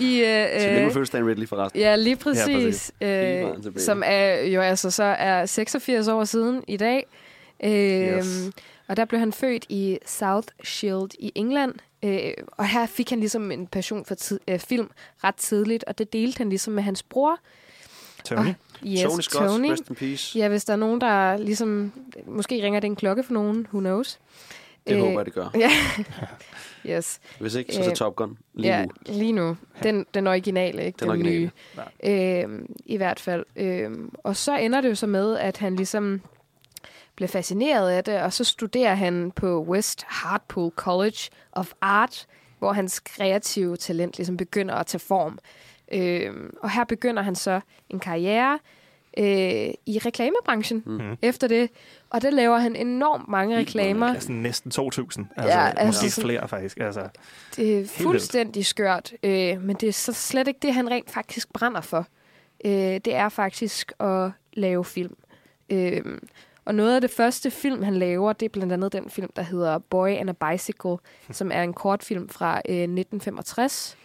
I, 0.00 0.20
øh, 0.20 0.26
med 0.26 0.78
øh, 0.84 0.84
fødselsdagen, 0.86 1.26
Ridley, 1.28 1.48
forresten. 1.48 1.80
ja, 1.80 1.96
lige 1.96 2.16
præcis. 2.16 2.92
Hele 3.00 3.36
øh, 3.38 3.42
vejen 3.44 3.62
tilbage. 3.62 3.84
som 3.84 4.02
er 4.06 4.34
jo 4.40 4.60
altså 4.60 4.90
så 4.90 5.02
er 5.04 5.46
86 5.46 6.08
år 6.08 6.24
siden 6.24 6.64
i 6.68 6.76
dag. 6.76 7.06
Øh, 7.64 7.70
Yes. 8.18 8.50
Og 8.88 8.96
der 8.96 9.04
blev 9.04 9.18
han 9.20 9.32
født 9.32 9.66
i 9.68 9.98
South 10.06 10.48
Shield 10.64 11.10
i 11.18 11.32
England. 11.34 11.74
Øh, 12.04 12.30
og 12.52 12.68
her 12.68 12.86
fik 12.86 13.10
han 13.10 13.20
ligesom 13.20 13.50
en 13.50 13.66
passion 13.66 14.04
for 14.04 14.14
tid, 14.14 14.40
øh, 14.48 14.58
film 14.58 14.90
ret 15.24 15.34
tidligt, 15.34 15.84
og 15.84 15.98
det 15.98 16.12
delte 16.12 16.38
han 16.38 16.48
ligesom 16.48 16.72
med 16.74 16.82
hans 16.82 17.02
bror. 17.02 17.38
Tony? 18.24 18.48
Yes, 18.84 19.02
Tony 19.02 19.20
Scott, 19.20 19.48
Tony. 19.50 19.70
rest 19.72 19.88
in 19.88 19.94
peace. 19.94 20.38
Ja, 20.38 20.48
hvis 20.48 20.64
der 20.64 20.72
er 20.72 20.76
nogen, 20.76 21.00
der 21.00 21.36
ligesom... 21.36 21.92
Måske 22.26 22.62
ringer 22.64 22.80
det 22.80 22.86
en 22.86 22.96
klokke 22.96 23.22
for 23.22 23.32
nogen, 23.32 23.66
who 23.72 23.80
knows. 23.80 24.18
Det 24.86 24.94
Øh, 24.94 25.00
håber 25.00 25.18
jeg, 25.20 25.24
det 25.26 25.34
gør. 25.34 25.48
Ja, 25.64 25.70
yes. 26.96 27.20
Hvis 27.40 27.54
ikke, 27.54 27.74
så 27.74 27.80
er 27.80 27.84
øh, 27.84 27.90
det 27.90 27.98
Top 27.98 28.16
Gun 28.16 28.38
lige 28.54 28.76
ja, 28.76 28.84
nu. 28.84 28.90
lige 29.06 29.32
nu. 29.32 29.56
Den, 29.82 30.06
den 30.14 30.26
originale, 30.26 30.84
ikke? 30.86 30.96
Den 31.00 31.08
originale. 31.10 31.50
nye. 32.04 32.42
Øhm, 32.44 32.74
I 32.86 32.96
hvert 32.96 33.20
fald. 33.20 33.44
Øhm, 33.56 34.10
og 34.22 34.36
så 34.36 34.56
ender 34.56 34.80
det 34.80 34.88
jo 34.88 34.94
så 34.94 35.06
med, 35.06 35.36
at 35.38 35.56
han 35.58 35.76
ligesom 35.76 36.20
bliver 37.16 37.28
fascineret 37.28 37.90
af 37.90 38.04
det, 38.04 38.20
og 38.20 38.32
så 38.32 38.44
studerer 38.44 38.94
han 38.94 39.32
på 39.36 39.62
West 39.62 40.04
Hartpool 40.08 40.70
College 40.76 41.18
of 41.52 41.72
Art, 41.80 42.26
hvor 42.58 42.72
hans 42.72 43.00
kreative 43.00 43.76
talent 43.76 44.16
ligesom 44.16 44.36
begynder 44.36 44.74
at 44.74 44.86
tage 44.86 44.98
form. 45.00 45.38
Øhm, 45.92 46.56
og 46.62 46.70
her 46.70 46.84
begynder 46.84 47.22
han 47.22 47.34
så 47.34 47.60
en 47.90 47.98
karriere 48.00 48.58
øh, 49.18 49.24
i 49.86 49.98
reklamebranchen 50.06 50.82
Mhm. 50.86 51.16
efter 51.22 51.48
det. 51.48 51.70
Og 52.10 52.22
der 52.22 52.30
laver 52.30 52.58
han 52.58 52.76
enormt 52.76 53.28
mange 53.28 53.56
reklamer. 53.56 54.14
Altså 54.14 54.32
næsten 54.32 54.70
2.000. 54.70 54.78
Altså, 55.36 55.58
Ja, 55.58 55.66
altså 55.68 55.86
måske 55.86 56.10
sådan- 56.10 56.28
flere, 56.28 56.48
faktisk. 56.48 56.78
Altså, 56.80 57.08
Det 57.56 57.72
er 57.72 57.76
vildt. 57.76 57.90
fuldstændig 57.90 58.66
skørt, 58.66 59.12
øh, 59.22 59.62
men 59.62 59.76
det 59.76 59.88
er 59.88 59.92
så 59.92 60.12
slet 60.12 60.48
ikke 60.48 60.60
det, 60.62 60.74
han 60.74 60.90
rent 60.90 61.10
faktisk 61.10 61.52
brænder 61.52 61.80
for. 61.80 62.06
Øh, 62.64 62.72
det 62.72 63.14
er 63.14 63.28
faktisk 63.28 63.92
at 64.00 64.30
lave 64.52 64.84
film. 64.84 65.16
Øh, 65.70 66.02
og 66.64 66.74
noget 66.74 66.94
af 66.94 67.00
det 67.00 67.10
første 67.10 67.50
film, 67.50 67.82
han 67.82 67.94
laver, 67.94 68.32
det 68.32 68.46
er 68.46 68.50
blandt 68.50 68.72
andet 68.72 68.92
den 68.92 69.10
film, 69.10 69.30
der 69.36 69.42
hedder 69.42 69.78
Boy 69.78 70.08
and 70.08 70.30
a 70.30 70.50
Bicycle, 70.52 70.96
som 71.32 71.50
er 71.52 71.62
en 71.62 71.72
kortfilm 71.72 72.28
fra 72.28 72.54
øh, 72.68 72.86
1965. 72.86 73.96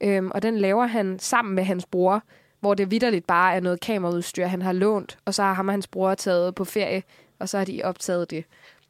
Øh, 0.00 0.24
og 0.24 0.42
den 0.42 0.58
laver 0.58 0.86
han 0.86 1.18
sammen 1.18 1.54
med 1.54 1.64
hans 1.64 1.86
bror, 1.86 2.22
hvor 2.60 2.74
det 2.74 2.90
vidderligt 2.90 3.26
bare 3.26 3.54
er 3.54 3.60
noget 3.60 3.80
kameraudstyr, 3.80 4.46
han 4.46 4.62
har 4.62 4.72
lånt, 4.72 5.18
og 5.24 5.34
så 5.34 5.42
har 5.42 5.54
ham 5.54 5.68
og 5.68 5.72
hans 5.72 5.86
bror 5.86 6.14
taget 6.14 6.54
på 6.54 6.64
ferie, 6.64 7.02
og 7.38 7.48
så 7.48 7.58
har 7.58 7.64
de 7.64 7.80
optaget 7.84 8.30
det. 8.30 8.44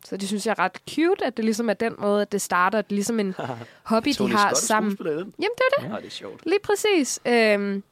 Så 0.04 0.16
det 0.16 0.28
synes 0.28 0.46
jeg 0.46 0.54
er 0.58 0.58
ret 0.58 0.78
cute, 0.90 1.24
at 1.26 1.36
det 1.36 1.44
ligesom 1.44 1.70
er 1.70 1.74
den 1.74 1.94
måde, 1.98 2.22
at 2.22 2.32
det 2.32 2.42
starter. 2.42 2.82
Det 2.82 2.92
er 2.92 2.94
ligesom 2.94 3.20
en 3.20 3.34
hobby, 3.82 4.08
de 4.18 4.28
har 4.28 4.48
Scott 4.48 4.58
sammen. 4.58 4.96
Jamen, 5.00 5.32
det 5.38 5.62
er 5.76 5.80
det. 5.80 5.90
Ja, 5.90 5.96
det 5.96 6.06
er 6.06 6.10
sjovt. 6.10 6.46
Lige 6.46 6.58
præcis. 6.64 7.20
Øhm, 7.26 7.82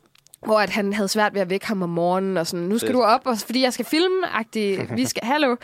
hvor 0.44 0.61
at 0.61 0.70
han 0.70 0.92
havde 0.92 1.09
svært 1.09 1.35
ved 1.35 1.40
at 1.40 1.50
vække 1.50 1.66
ham 1.66 1.83
om 1.83 1.90
morgenen, 1.90 2.37
og 2.37 2.46
sådan, 2.46 2.66
nu 2.66 2.79
skal 2.79 2.88
Fedt. 2.88 2.96
du 2.96 3.03
op, 3.03 3.27
og, 3.27 3.38
fordi 3.38 3.62
jeg 3.62 3.72
skal 3.72 3.85
filme, 3.85 4.27
-agtig. 4.27 4.94
vi 4.94 5.07
skal, 5.12 5.22
hallo. 5.24 5.57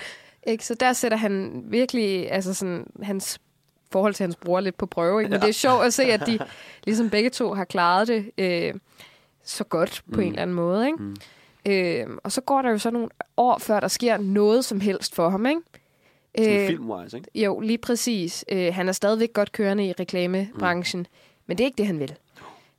Ikke? 0.47 0.67
Så 0.67 0.75
der 0.75 0.93
sætter 0.93 1.19
han 1.19 1.63
virkelig, 1.65 2.33
altså 2.33 2.55
sådan, 2.55 2.87
hans 3.03 3.41
forhold 3.93 4.15
til 4.15 4.25
hans 4.25 4.37
bror 4.37 4.61
lidt 4.61 4.77
på 4.77 4.87
prøve. 4.87 5.21
Ikke? 5.21 5.31
Men 5.31 5.41
Ja. 5.41 5.47
det 5.47 5.49
er 5.49 5.53
sjovt 5.53 5.85
at 5.85 5.95
se, 5.95 6.03
at 6.05 6.27
de 6.27 6.39
ligesom 6.85 7.11
begge 7.11 7.31
to 7.31 7.55
har 7.55 7.65
klaret 7.65 8.09
det 8.09 8.31
øh, 8.39 8.75
så 9.45 9.65
godt 9.65 10.03
på 10.13 10.17
Mm. 10.17 10.21
en 10.23 10.29
eller 10.29 10.43
anden 10.43 10.57
måde. 10.57 10.87
Ikke? 10.87 10.99
Mm. 11.03 11.17
Øh, 11.67 12.07
og 12.25 12.33
så 12.33 12.41
går 12.41 12.63
der 12.63 12.71
jo 12.71 12.79
så 12.79 12.91
nogle 12.91 13.09
år, 13.37 13.59
før 13.59 13.81
der 13.81 13.89
sker 13.89 14.17
noget 14.17 14.65
som 14.65 14.81
helst 14.81 15.15
for 15.15 15.29
ham. 15.29 15.47
Ikke? 15.47 15.61
Sådan 16.39 16.61
Øh, 16.61 16.67
film-wise, 16.67 17.17
ikke? 17.17 17.29
jo, 17.45 17.61
lige 17.61 17.79
præcis. 17.79 18.45
Øh, 18.53 18.75
han 18.75 18.89
er 18.89 18.93
stadigvæk 18.93 19.33
godt 19.33 19.53
kørende 19.53 19.87
i 19.87 19.93
reklamebranchen, 19.93 21.01
mm. 21.01 21.07
men 21.47 21.59
det 21.59 21.65
er 21.65 21.67
ikke 21.67 21.79
det, 21.79 21.87
han 21.87 21.99
vil. 22.01 22.15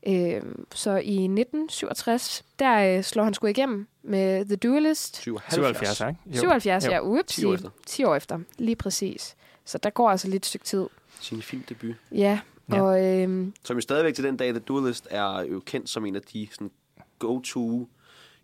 Øh, 0.08 0.41
så 0.76 0.91
i 0.91 1.15
1967, 1.28 2.43
der 2.60 2.97
øh, 2.97 3.04
slår 3.04 3.24
han 3.24 3.34
sgu 3.34 3.47
igennem 3.47 3.88
med 4.04 4.45
The 4.45 4.56
Duelist. 4.56 5.17
77, 5.21 6.00
ikke? 6.02 6.15
Jo. 6.26 6.38
77, 6.39 6.86
Jo. 6.86 6.91
ja, 6.91 7.00
ups, 7.02 7.36
10 7.36 7.45
år 7.45 7.54
efter. 7.54 7.69
10 7.86 8.04
år 8.04 8.15
efter, 8.15 8.39
lige 8.58 8.76
præcis. 8.76 9.36
Så 9.65 9.78
der 9.78 9.89
går 9.89 10.10
altså 10.10 10.28
lidt 10.28 10.45
stykke 10.45 10.65
tid. 10.65 10.86
Sin 11.22 11.42
filmdebut. 11.42 11.96
Ja, 12.12 12.40
Ja. 12.72 12.82
og 12.82 13.06
øh, 13.06 13.48
Som 13.64 13.78
jo 13.78 13.82
stadigvæk 13.82 14.16
til 14.16 14.24
den 14.24 14.38
dag, 14.38 14.50
The 14.50 14.60
Duelist 14.60 15.08
er 15.10 15.42
jo 15.42 15.62
kendt 15.66 15.90
som 15.90 16.06
en 16.06 16.16
af 16.16 16.22
de 16.22 16.48
sådan, 16.52 16.72
go-to 17.20 17.90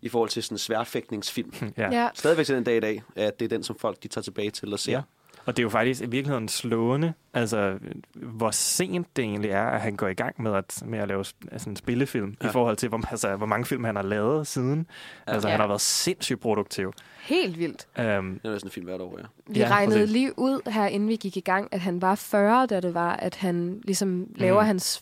i 0.02 0.08
forhold 0.08 0.30
til 0.30 0.42
sådan 0.42 0.58
sværfægtningsfilm. 0.58 1.52
Ja. 1.76 1.90
ja. 2.02 2.08
Stadigvæk 2.14 2.46
til 2.46 2.54
den 2.54 2.64
dag 2.64 2.76
i 2.76 2.80
dag, 2.80 3.02
at 3.16 3.38
det 3.40 3.44
er 3.44 3.48
den, 3.48 3.62
som 3.62 3.76
folk 3.78 4.02
de 4.02 4.08
tager 4.08 4.22
tilbage 4.22 4.50
til 4.50 4.72
og 4.72 4.78
ser. 4.78 4.92
Ja. 4.92 5.02
Og 5.46 5.56
det 5.56 5.62
er 5.62 5.64
jo 5.64 5.68
faktisk 5.68 6.02
i 6.02 6.06
virkeligheden 6.06 6.48
slående, 6.48 7.12
altså 7.34 7.78
hvor 8.14 8.50
sent 8.50 9.16
det 9.16 9.22
egentlig 9.24 9.50
er, 9.50 9.64
at 9.66 9.80
han 9.80 9.96
går 9.96 10.08
i 10.08 10.14
gang 10.14 10.42
med 10.42 10.54
at, 10.54 10.82
med 10.86 10.98
at 10.98 11.08
lave 11.08 11.24
altså 11.52 11.70
en 11.70 11.76
spillefilm, 11.76 12.36
ja. 12.42 12.48
I 12.48 12.52
forhold 12.52 12.76
til, 12.76 12.88
hvor, 12.88 13.00
altså, 13.10 13.36
hvor 13.36 13.46
mange 13.46 13.66
film 13.66 13.84
han 13.84 13.96
har 13.96 14.02
lavet 14.02 14.46
siden. 14.46 14.86
Ja. 15.26 15.32
Altså 15.32 15.48
Ja. 15.48 15.52
han 15.52 15.60
har 15.60 15.66
været 15.68 15.80
sindssygt 15.80 16.40
produktiv. 16.40 16.92
helt 17.20 17.58
vildt. 17.58 17.86
Um, 17.98 18.04
Det 18.34 18.48
er 18.48 18.50
næsten 18.52 18.68
en 18.68 18.72
film 18.72 18.86
hvert 18.86 19.00
år, 19.00 19.18
ja. 19.18 19.24
Vi 19.46 19.58
ja, 19.60 19.68
regnede 19.70 19.98
præcis. 19.98 20.10
lige 20.12 20.38
ud 20.38 20.70
her, 20.70 20.86
inden 20.86 21.08
vi 21.08 21.16
gik 21.16 21.36
i 21.36 21.40
gang, 21.40 21.68
at 21.72 21.80
han 21.80 22.02
var 22.02 22.14
40, 22.14 22.66
da 22.66 22.80
det 22.80 22.94
var, 22.94 23.12
at 23.12 23.34
han 23.36 23.80
ligesom 23.84 24.26
laver 24.36 24.60
Mm. 24.60 24.66
hans 24.66 25.00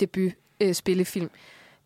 debut 0.00 0.32
øh, 0.60 0.74
spillefilm. 0.74 1.30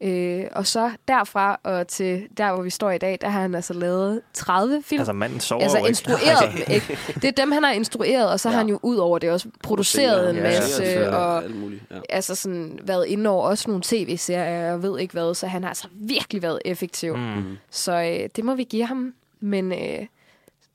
Øh, 0.01 0.45
og 0.53 0.67
så 0.67 0.91
derfra 1.09 1.61
og 1.65 1.89
til 1.89 2.29
der, 2.37 2.53
hvor 2.53 2.63
vi 2.63 2.71
står 2.71 2.91
i 2.91 2.99
dag, 2.99 3.19
der 3.21 3.29
har 3.29 3.41
han 3.41 3.55
altså 3.55 3.75
lavet 3.75 4.21
30 4.35 4.83
film. 4.83 5.01
altså 5.01 5.13
manden 5.13 5.41
sover 5.41 5.63
Altså 5.63 5.79
jo 5.79 5.85
ikke. 5.85 5.89
instrueret 5.89 6.53
dem, 6.53 6.75
ikke? 6.75 6.99
Det 7.15 7.25
er 7.25 7.31
dem, 7.31 7.53
han 7.53 7.63
har 7.65 7.73
instrueret, 7.73 8.31
og 8.31 8.41
så 8.41 8.49
ja. 8.49 8.53
har 8.53 8.59
Ja. 8.59 8.63
han 8.65 8.69
jo 8.69 8.79
ud 8.83 8.97
over 8.97 9.19
det 9.19 9.31
også 9.31 9.49
produceret 9.63 10.31
en 10.31 10.37
Ja, 10.37 10.43
masse, 10.43 10.73
selvfølgelig. 10.73 11.17
og. 11.17 11.43
Ja. 11.91 12.01
altså 12.11 12.35
sådan 12.35 12.79
været 12.83 13.07
inde 13.07 13.31
over 13.31 13.49
også 13.49 13.69
nogle 13.71 13.83
tv-serier, 13.87 14.73
og 14.73 14.83
ved 14.83 14.99
ikke 14.99 15.13
hvad, 15.13 15.35
så 15.35 15.47
han 15.47 15.63
har 15.63 15.69
altså 15.69 15.89
virkelig 15.93 16.43
været 16.43 16.59
effektiv. 16.65 17.17
Mm. 17.17 17.23
Mm. 17.23 17.57
Så 17.71 17.93
øh, 17.93 18.29
det 18.37 18.45
må 18.45 18.55
vi 18.55 18.65
give 18.65 18.87
ham, 18.87 19.15
men 19.41 19.73
øh, 19.73 20.07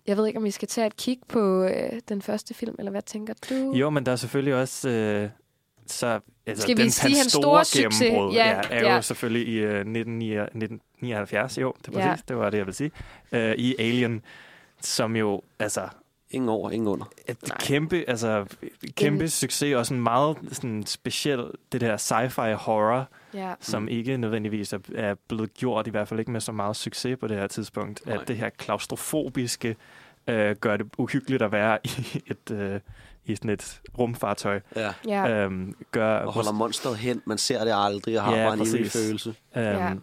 jeg 0.07 0.17
ved 0.17 0.27
ikke, 0.27 0.37
om 0.39 0.43
vi 0.45 0.51
skal 0.51 0.67
tage 0.67 0.87
et 0.87 0.97
kig 0.97 1.17
på 1.27 1.63
øh, 1.63 1.89
den 2.09 2.21
første 2.21 2.53
film, 2.53 2.75
eller 2.79 2.91
hvad 2.91 3.01
tænker 3.01 3.33
du? 3.49 3.73
Jo, 3.75 3.89
men 3.89 4.05
der 4.05 4.11
er 4.11 4.15
selvfølgelig 4.15 4.55
også... 4.55 4.89
Øh, 4.89 5.29
så, 5.87 6.19
altså, 6.45 6.61
Skal 6.61 6.77
vi 6.77 6.81
den, 6.81 6.91
sige 6.91 7.15
hans 7.17 7.31
store 7.31 7.65
store 7.65 7.65
succes? 7.65 7.99
gennembrud 7.99 8.33
Ja, 8.33 8.49
ja, 8.49 8.61
er 8.69 8.87
ja. 8.87 8.95
jo 8.95 9.01
selvfølgelig 9.01 9.47
i 9.47 9.65
uh, 9.65 9.71
1979, 9.71 11.57
jo, 11.57 11.73
det 11.85 11.95
er 11.95 11.99
Ja. 11.99 12.09
præcis, 12.09 12.23
det 12.27 12.37
var 12.37 12.49
det, 12.49 12.57
jeg 12.57 12.65
vil 12.65 12.73
sige, 12.73 12.91
uh, 13.31 13.39
i 13.39 13.75
Alien, 13.79 14.21
som 14.81 15.15
jo, 15.15 15.41
altså, 15.59 15.87
Ingen 16.31 16.49
over, 16.49 16.71
ingen 16.71 16.87
under. 16.87 17.05
et 17.27 17.37
Nej. 17.47 17.57
kæmpe, 17.59 18.03
altså, 18.07 18.45
kæmpe 18.95 19.23
En- 19.23 19.29
succes, 19.29 19.75
og 19.75 19.85
sådan 19.85 20.03
meget 20.03 20.37
sådan 20.51 20.85
speciel, 20.85 21.43
det 21.71 21.81
der 21.81 21.97
sci-fi 21.97 22.53
horror, 22.53 23.09
Ja. 23.33 23.53
som 23.59 23.87
ikke 23.87 24.17
nødvendigvis 24.17 24.73
er, 24.73 24.79
er 24.95 25.15
blevet 25.27 25.53
gjort, 25.53 25.87
i 25.87 25.89
hvert 25.89 26.07
fald 26.07 26.19
ikke 26.19 26.31
med 26.31 26.41
så 26.41 26.51
meget 26.51 26.75
succes 26.75 27.17
på 27.19 27.27
det 27.27 27.37
her 27.37 27.47
tidspunkt, 27.47 28.05
Nej. 28.05 28.15
at 28.15 28.27
det 28.27 28.37
her 28.37 28.49
klaustrofobiske 28.49 29.75
øh, 30.27 30.55
gør 30.55 30.77
det 30.77 30.87
uhyggeligt 30.97 31.41
at 31.41 31.51
være 31.51 31.77
i 31.83 32.23
et, 32.27 32.51
øh, 32.51 32.79
i 33.25 33.35
sådan 33.35 33.49
et 33.49 33.81
rumfartøj. 33.99 34.59
Ja. 34.75 34.93
Ja. 35.07 35.29
Øhm, 35.29 35.75
gør, 35.91 36.17
Og 36.19 36.33
holder 36.33 36.51
monsteret 36.51 36.97
hen, 36.97 37.21
man 37.25 37.37
ser 37.37 37.63
det 37.63 37.73
aldrig, 37.75 38.17
og 38.19 38.25
har 38.25 38.35
Ja, 38.37 38.43
bare 38.45 38.53
en 38.53 38.61
evig 38.75 38.91
følelse. 38.91 39.29
øhm, 39.55 39.65
Ja. 39.65 39.93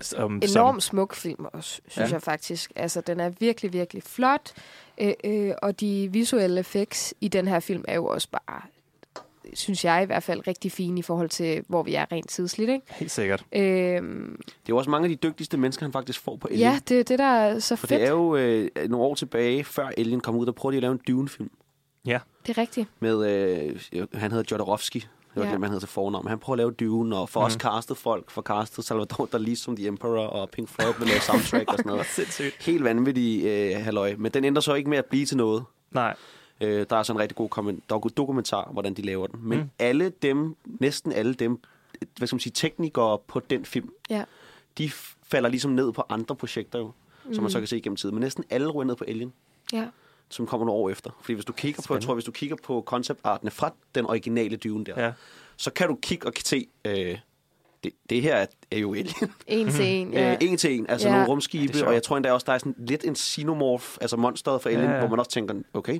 som, 0.00 0.42
enormt 0.42 0.82
smuk 0.82 1.14
film 1.14 1.44
også, 1.52 1.80
synes 1.88 2.08
Ja. 2.10 2.14
jeg 2.14 2.22
faktisk. 2.22 2.72
Altså, 2.76 3.00
den 3.00 3.20
er 3.20 3.28
virkelig, 3.28 3.72
virkelig 3.72 4.02
flot. 4.02 4.52
Øh, 5.00 5.12
øh, 5.24 5.52
og 5.62 5.80
de 5.80 6.08
visuelle 6.12 6.60
effects 6.60 7.14
i 7.20 7.28
den 7.28 7.48
her 7.48 7.60
film 7.60 7.84
er 7.88 7.94
jo 7.94 8.06
også 8.06 8.28
bare, 8.30 8.62
synes 9.54 9.84
jeg 9.84 10.02
i 10.02 10.06
hvert 10.06 10.22
fald, 10.22 10.46
rigtig 10.46 10.72
fine 10.72 10.98
i 10.98 11.02
forhold 11.02 11.28
til, 11.28 11.62
hvor 11.68 11.82
vi 11.82 11.94
er 11.94 12.12
rent 12.12 12.28
tidsligt. 12.30 12.70
Ikke? 12.70 12.86
Som, 12.86 12.94
helt 12.98 13.10
sikkert. 13.10 13.44
Øhm, 13.52 14.36
Det 14.46 14.52
er 14.52 14.62
jo 14.68 14.76
også 14.76 14.90
mange 14.90 15.04
af 15.04 15.08
de 15.08 15.28
dygtigste 15.28 15.56
mennesker, 15.56 15.84
han 15.86 15.92
faktisk 15.92 16.20
får 16.20 16.36
på 16.36 16.48
Alien. 16.48 16.60
ja, 16.60 16.78
det 16.88 17.00
er 17.00 17.04
det, 17.04 17.18
der 17.18 17.24
er 17.24 17.58
så 17.58 17.76
For 17.76 17.86
fedt. 17.86 18.00
det 18.00 18.06
er 18.06 18.10
jo 18.12 18.36
øh, 18.36 18.68
nogle 18.88 18.96
år 19.06 19.14
tilbage, 19.14 19.64
før 19.64 19.86
Alien 19.96 20.20
kom 20.20 20.34
ud, 20.36 20.46
der 20.46 20.52
prøvede 20.52 20.74
de 20.74 20.78
at 20.78 20.82
lave 20.82 20.92
en 20.92 21.00
Dune-film. 21.08 21.50
Ja. 22.08 22.18
Det 22.46 22.58
er 22.58 22.60
rigtigt. 22.62 22.88
Med, 23.00 23.26
øh, 23.92 24.06
han 24.14 24.30
hedder 24.32 24.44
Jodorowsky. 24.50 24.96
Det 24.98 25.08
var 25.36 25.44
Ja. 25.44 25.52
det, 25.52 25.60
man 25.60 25.68
hedder 25.70 25.80
til 25.80 25.88
fornavn. 25.88 26.24
Men 26.24 26.28
han 26.28 26.38
prøver 26.38 26.54
at 26.54 26.58
lave 26.58 26.70
Dune, 26.70 27.16
og 27.16 27.28
for 27.28 27.40
mm. 27.40 27.42
Mm. 27.42 27.46
os 27.46 27.52
castet 27.52 27.96
folk, 27.96 28.30
for 28.30 28.42
castet 28.42 28.84
Salvador 28.84 29.26
Dali 29.32 29.54
som 29.54 29.76
The 29.76 29.86
Emperor, 29.86 30.26
og 30.26 30.50
Pink 30.50 30.68
Floyd 30.68 30.92
med 30.98 31.06
lave 31.06 31.20
soundtrack 31.20 31.68
og 31.72 31.78
sådan 31.78 31.90
noget. 31.92 32.06
Sindssygt. 32.06 32.56
Helt 32.64 32.84
vanvittig 32.84 33.44
øh, 33.44 33.84
halløj. 33.84 34.14
Men 34.18 34.32
den 34.32 34.44
ændrer 34.44 34.60
så 34.60 34.74
ikke 34.74 34.90
med 34.90 34.98
at 34.98 35.04
blive 35.04 35.26
til 35.26 35.36
noget. 35.36 35.64
Nej. 35.90 36.16
Øh, 36.60 36.86
der 36.90 36.96
er 36.96 37.02
sådan 37.02 37.16
en 37.16 37.22
rigtig 37.22 37.36
god 37.36 37.48
komment- 37.58 37.82
dok- 37.92 38.08
dokumentar, 38.16 38.68
hvordan 38.72 38.94
de 38.94 39.02
laver 39.02 39.26
den. 39.26 39.40
Men 39.42 39.58
Mm. 39.58 39.64
mm. 39.64 39.70
alle 39.78 40.12
dem, 40.22 40.56
næsten 40.64 41.12
alle 41.12 41.34
dem, 41.34 41.60
hvad 42.16 42.26
skal 42.26 42.34
man 42.36 42.40
sige, 42.40 42.52
teknikere 42.52 43.18
på 43.26 43.40
den 43.40 43.64
film, 43.64 43.90
Ja. 44.10 44.24
de 44.78 44.90
falder 45.22 45.48
ligesom 45.50 45.70
ned 45.70 45.92
på 45.92 46.02
andre 46.08 46.36
projekter 46.36 46.78
jo, 46.78 46.90
som 47.24 47.34
Mm. 47.34 47.42
man 47.42 47.50
så 47.50 47.58
kan 47.58 47.66
se 47.66 47.76
igennem 47.76 47.96
tiden. 47.96 48.14
Men 48.14 48.20
næsten 48.22 48.44
alle 48.50 48.68
ryger 48.68 48.86
ned 48.86 48.96
på 48.96 49.04
Alien, 49.08 49.32
Ja. 49.72 49.86
Som 50.30 50.46
kommer 50.46 50.66
nogle 50.66 50.82
år 50.82 50.90
efter. 50.90 51.10
Fordi 51.20 51.34
hvis 51.34 51.44
du 51.44 51.52
kigger 51.52 51.76
på, 51.76 51.80
jeg 51.80 51.84
Spændende. 51.84 52.06
tror, 52.06 52.14
hvis 52.14 52.24
du 52.24 52.32
kigger 52.32 52.56
på 52.64 52.80
konceptartene 52.80 53.50
fra 53.50 53.72
den 53.94 54.06
originale 54.06 54.56
Dune 54.56 54.84
der, 54.84 55.04
Ja. 55.04 55.12
så 55.56 55.70
kan 55.70 55.88
du 55.88 55.98
kigge 56.02 56.26
og 56.26 56.32
se, 56.44 56.66
øh, 56.84 57.18
det, 57.84 57.92
det 58.10 58.22
her 58.22 58.46
er, 58.70 58.78
jo 58.78 58.94
Alien. 58.94 59.30
En 59.46 59.70
til 59.70 59.84
en. 59.86 60.12
Ja. 60.12 60.20
Ja. 60.20 60.32
Øh, 60.32 60.38
en 60.40 60.56
til 60.56 60.74
en, 60.78 60.86
altså 60.90 61.08
Ja. 61.08 61.12
nogle 61.12 61.24
Ja, 61.24 61.28
rumskibe, 61.32 61.72
sjovt. 61.74 61.88
og 61.88 61.94
jeg 61.94 62.02
tror 62.02 62.16
endda 62.16 62.32
også, 62.32 62.44
der 62.44 62.52
er 62.52 62.58
sådan 62.58 62.74
lidt 62.78 63.04
en 63.04 63.14
xenomorph, 63.16 63.96
altså 64.00 64.16
monsteret 64.16 64.62
for 64.62 64.68
Alien, 64.68 64.84
Ja, 64.84 64.88
ja, 64.90 64.94
ja. 64.94 65.00
hvor 65.00 65.08
man 65.08 65.18
også 65.18 65.30
tænker, 65.30 65.54
okay, 65.74 65.98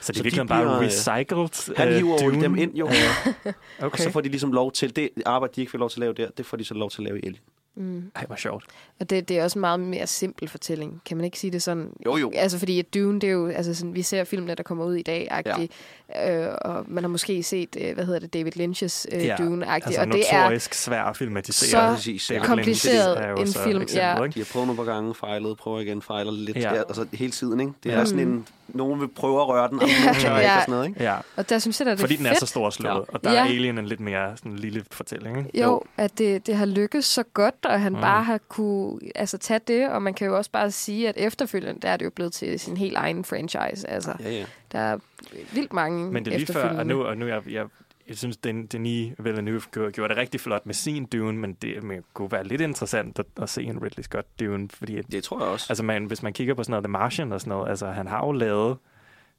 Så 0.00 0.12
det 0.12 0.18
er 0.18 0.22
de 0.22 0.24
virkelig 0.24 0.46
bare 0.48 0.62
bliver, 0.64 0.76
øh, 0.78 0.86
recycled 0.86 1.76
han 1.76 1.88
øh, 1.88 1.94
hiver 1.94 2.18
jo 2.24 2.30
Dune. 2.30 2.42
dem 2.42 2.56
ind, 2.56 2.74
jo. 2.74 2.86
Øh, 2.86 2.92
og 3.78 3.86
okay. 3.86 4.02
så 4.02 4.10
får 4.10 4.20
de 4.20 4.28
ligesom 4.28 4.52
lov 4.52 4.72
til, 4.72 4.96
det 4.96 5.10
arbejde, 5.26 5.52
de 5.56 5.60
ikke 5.60 5.70
får 5.70 5.78
lov 5.78 5.90
til 5.90 5.96
at 5.96 6.00
lave 6.00 6.12
der, 6.14 6.28
det 6.36 6.46
får 6.46 6.56
de 6.56 6.64
så 6.64 6.74
lov 6.74 6.90
til 6.90 7.00
at 7.02 7.04
lave 7.04 7.20
i 7.20 7.26
Alien. 7.26 7.40
Mm. 7.76 8.10
Ej, 8.16 8.26
hvor 8.26 8.36
sjovt. 8.36 8.64
Og 9.00 9.10
det, 9.10 9.28
det 9.28 9.38
er 9.38 9.44
også 9.44 9.58
en 9.58 9.60
meget 9.60 9.80
mere 9.80 10.06
simpel 10.06 10.48
fortælling. 10.48 11.02
Kan 11.06 11.16
man 11.16 11.24
ikke 11.24 11.38
sige 11.38 11.50
det 11.50 11.62
sådan? 11.62 11.90
Jo, 12.06 12.16
jo. 12.16 12.32
Altså, 12.34 12.58
fordi 12.58 12.78
at 12.78 12.94
Dune, 12.94 13.20
det 13.20 13.28
er 13.28 13.32
jo... 13.32 13.48
Altså, 13.48 13.74
sådan, 13.74 13.94
vi 13.94 14.02
ser 14.02 14.24
filmene, 14.24 14.54
der 14.54 14.62
kommer 14.62 14.84
ud 14.84 14.94
i 14.94 15.02
dag, 15.02 15.28
agtigt, 15.30 15.72
ja. 16.14 16.46
øh, 16.48 16.54
og 16.60 16.84
man 16.88 17.04
har 17.04 17.08
måske 17.08 17.42
set, 17.42 17.76
øh, 17.80 17.94
hvad 17.94 18.04
hedder 18.04 18.20
det, 18.20 18.34
David 18.34 18.52
Lynch's 18.56 19.04
øh, 19.16 19.24
Ja, 19.24 19.36
Dune-agtigt, 19.36 19.86
Altså 19.86 20.00
og 20.00 20.06
det 20.06 20.22
er 20.30 20.40
notorisk 20.42 20.74
svær 20.74 21.02
at 21.02 21.16
filmatisere. 21.16 21.96
så. 21.98 22.32
David 22.34 22.46
kompliceret 22.46 23.16
Lynch 23.16 23.24
er 23.26 23.30
jo 23.30 23.36
en 23.36 23.46
så 23.46 23.62
film, 23.62 23.82
eksempel, 23.82 24.04
ja. 24.18 24.24
ikke? 24.24 24.34
De 24.34 24.40
har 24.40 24.48
prøvet 24.52 24.66
nogle 24.68 24.84
par 24.84 24.92
gange, 24.92 25.14
fejlet, 25.14 25.56
prøver 25.56 25.80
igen, 25.80 26.02
fejler 26.02 26.32
lidt, 26.32 26.56
Ja. 26.56 26.74
ja. 26.74 26.78
altså 26.80 27.06
hele 27.12 27.32
tiden, 27.32 27.60
ikke? 27.60 27.72
Det 27.84 27.90
Ja. 27.90 27.94
er 28.00 28.04
sådan 28.04 28.28
en, 28.28 28.46
nogen 28.68 29.00
vil 29.00 29.08
prøve 29.08 29.40
at 29.40 29.48
røre 29.48 29.68
den, 29.68 29.80
andre 29.82 29.86
nogen 30.04 30.14
tør 30.20 30.36
ikke, 30.38 30.48
Ja. 30.50 30.56
og 30.56 30.60
sådan 30.62 30.72
noget, 30.72 30.88
ikke? 30.88 31.02
Ja, 31.02 31.16
Og 31.36 31.48
der 31.48 31.58
synes 31.58 31.80
jeg, 31.80 31.86
det 31.86 32.00
fordi 32.00 32.14
er 32.14 32.18
den 32.18 32.26
er 32.26 32.30
fedt. 32.30 32.40
så 32.40 32.46
stor 32.46 32.70
slået, 32.70 32.94
Ja. 32.94 32.98
og 33.08 33.24
der 33.24 33.30
er 33.30 33.34
Ja. 33.34 33.44
Alien 33.46 33.78
en 33.78 33.86
lidt 33.86 34.00
mere 34.00 34.36
sådan 34.36 34.52
en 34.52 34.58
lille 34.58 34.84
fortælling, 34.90 35.38
ikke? 35.38 35.60
Jo, 35.62 35.82
at 35.96 36.18
det, 36.18 36.46
det 36.46 36.56
har 36.56 36.66
lykkes 36.66 37.04
så 37.04 37.22
godt, 37.34 37.54
og 37.66 37.80
han 37.80 37.92
Mm. 37.92 38.00
bare 38.00 38.22
har 38.22 38.38
kunne 38.48 38.98
altså, 39.14 39.38
tage 39.38 39.60
det, 39.68 39.88
og 39.90 40.02
man 40.02 40.14
kan 40.14 40.26
jo 40.26 40.36
også 40.36 40.50
bare 40.50 40.70
sige, 40.70 41.08
at 41.08 41.14
efterfølgende, 41.16 41.80
der 41.80 41.88
er 41.88 41.96
det 41.96 42.04
jo 42.04 42.10
blevet 42.10 42.32
til 42.32 42.60
sin 42.60 42.76
helt 42.76 42.96
egen 42.96 43.24
franchise. 43.24 43.90
Altså, 43.90 44.12
Ja, 44.20 44.30
ja. 44.30 44.44
der 44.72 44.78
er 44.78 44.98
vildt 45.52 45.72
mange 45.72 46.12
Men 46.12 46.24
det 46.24 46.32
er 46.34 46.38
lige 46.38 46.52
før, 46.52 46.60
og 46.60 46.66
efterfølgende. 46.66 46.94
nu, 46.94 47.04
og 47.04 47.16
nu 47.16 47.26
jeg, 47.26 47.42
jeg, 47.50 47.64
jeg 48.08 48.16
synes, 48.18 48.36
den, 48.36 48.66
Denis 48.66 49.14
Villeneuve 49.18 49.60
gjorde, 49.72 49.92
gjorde 49.92 50.08
det 50.08 50.16
rigtig 50.16 50.40
flot 50.40 50.66
med 50.66 50.74
sin 50.74 51.06
Dune, 51.06 51.38
men 51.38 51.52
det 51.54 51.82
men 51.82 51.96
det 51.96 52.04
kunne 52.14 52.32
være 52.32 52.44
lidt 52.44 52.60
interessant 52.60 53.18
at, 53.18 53.26
at 53.42 53.48
se 53.48 53.62
en 53.62 53.82
Ridley 53.82 54.02
Scott 54.02 54.26
Dune, 54.40 54.68
fordi 54.68 54.98
at, 54.98 55.12
Det 55.12 55.24
tror 55.24 55.40
jeg 55.40 55.48
også. 55.48 55.66
altså 55.68 55.84
man, 55.84 56.04
hvis 56.04 56.22
man 56.22 56.32
kigger 56.32 56.54
på 56.54 56.62
sådan 56.64 56.70
noget 56.70 56.84
The 56.84 56.90
Martian 56.92 57.32
og 57.32 57.40
sådan 57.40 57.48
noget, 57.50 57.68
altså 57.70 57.86
han 57.86 58.06
har 58.06 58.26
jo 58.26 58.32
lavet 58.32 58.76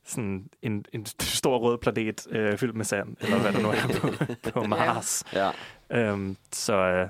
sådan 0.04 0.50
en, 0.62 0.86
en 0.94 1.06
stor 1.20 1.58
rød 1.58 1.78
planet 1.78 2.28
øh, 2.32 2.58
fyldt 2.58 2.76
med 2.76 2.86
sand, 2.86 3.16
eller 3.22 3.40
hvad 3.40 3.54
der 3.54 3.62
nu 3.62 3.70
er 3.70 4.00
på, 4.00 4.26
på 4.60 4.64
Mars. 4.68 5.24
Ja. 5.34 5.52
Øhm, 5.90 6.38
så, 6.52 6.74
øh, 6.76 7.08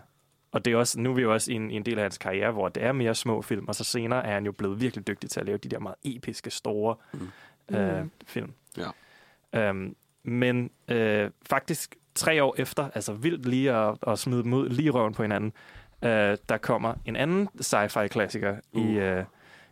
og 0.51 0.65
det 0.65 0.73
er 0.73 0.77
også, 0.77 0.99
nu 0.99 1.09
er 1.11 1.13
vi 1.15 1.21
jo 1.21 1.33
også 1.33 1.51
i 1.51 1.55
en, 1.55 1.71
i 1.71 1.75
en 1.75 1.85
del 1.85 1.97
af 1.97 2.03
hans 2.03 2.17
karriere, 2.17 2.51
hvor 2.51 2.69
det 2.69 2.83
er 2.83 2.91
mere 2.91 3.15
små 3.15 3.41
film, 3.41 3.67
og 3.67 3.75
så 3.75 3.83
senere 3.83 4.25
er 4.25 4.33
han 4.33 4.45
jo 4.45 4.51
blevet 4.51 4.81
virkelig 4.81 5.07
dygtig 5.07 5.29
til 5.29 5.39
at 5.39 5.45
lave 5.45 5.57
de 5.57 5.69
der 5.69 5.79
meget 5.79 5.95
episke, 6.03 6.49
store 6.49 6.95
Mm. 7.13 7.75
øh, 7.75 8.01
Mm. 8.03 8.11
film. 8.25 8.53
Ja. 8.77 8.89
Øhm, 9.69 9.95
men 10.27 10.69
øh, 10.87 11.29
faktisk 11.49 11.95
tre 12.15 12.43
år 12.43 12.55
efter, 12.57 12.89
altså 12.95 13.13
vildt 13.13 13.45
lige 13.45 13.71
at, 13.71 13.95
at 14.07 14.19
smide 14.19 14.43
dem 14.43 14.53
ud, 14.53 14.69
lige 14.69 14.89
røven 14.89 15.13
på 15.13 15.21
hinanden, 15.21 15.53
øh, 16.03 16.37
der 16.49 16.57
kommer 16.61 16.93
en 17.05 17.15
anden 17.15 17.49
sci-fi-klassiker 17.61 18.55
uh. 18.73 18.81
i, 18.81 18.97
øh, 18.97 19.23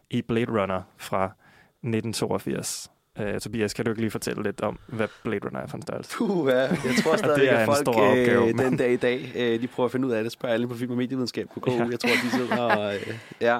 i 0.09 0.21
Blade 0.21 0.61
Runner 0.61 0.81
fra 0.97 1.25
1982. 1.25 2.89
Øh, 3.19 3.39
Tobias, 3.39 3.73
kan 3.73 3.85
du 3.85 3.91
ikke 3.91 4.01
lige 4.01 4.11
fortælle 4.11 4.43
lidt 4.43 4.61
om, 4.61 4.79
hvad 4.87 5.07
Blade 5.23 5.45
Runner 5.45 5.59
er 5.59 5.67
for 5.67 5.77
en 5.77 5.81
størrelse? 5.81 6.17
Puh, 6.17 6.49
ja. 6.49 6.59
Jeg 6.59 6.95
tror 7.03 7.15
stadig, 7.15 7.49
at 7.49 7.65
folk 7.65 7.77
stor 7.77 7.93
opgave, 7.93 8.47
øh, 8.47 8.57
den 8.57 8.77
dag 8.77 8.93
i 8.93 8.95
dag, 8.95 9.31
øh, 9.35 9.61
de 9.61 9.67
prøver 9.67 9.85
at 9.85 9.91
finde 9.91 10.07
ud 10.07 10.11
af 10.11 10.23
det. 10.23 10.31
Spørger 10.31 10.53
alle 10.53 10.67
på 10.67 10.75
film 10.75 10.91
og 10.91 10.97
medievidenskab 10.97 11.47
på 11.53 11.59
KU. 11.59 11.71
Ja. 11.71 11.87
Jeg 11.91 11.99
tror, 11.99 12.09
de 12.09 12.31
sidder 12.31 12.57
og... 12.57 12.95
Øh, 12.95 13.01
ja. 13.41 13.59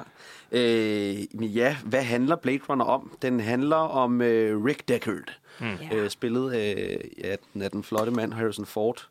Øh, 0.54 1.16
men 1.34 1.48
ja, 1.48 1.76
hvad 1.84 2.02
handler 2.02 2.36
Blade 2.36 2.60
Runner 2.68 2.84
om? 2.84 3.16
Den 3.22 3.40
handler 3.40 3.76
om 3.76 4.20
øh, 4.20 4.64
Rick 4.64 4.88
Deckard, 4.88 5.38
Mm. 5.60 5.66
Øh, 5.92 6.10
spillet 6.10 6.44
øh, 6.56 6.98
af, 7.24 7.38
den, 7.54 7.62
af 7.62 7.70
den 7.70 7.82
flotte 7.82 8.12
mand 8.12 8.32
Harrison 8.32 8.66
Ford, 8.66 9.08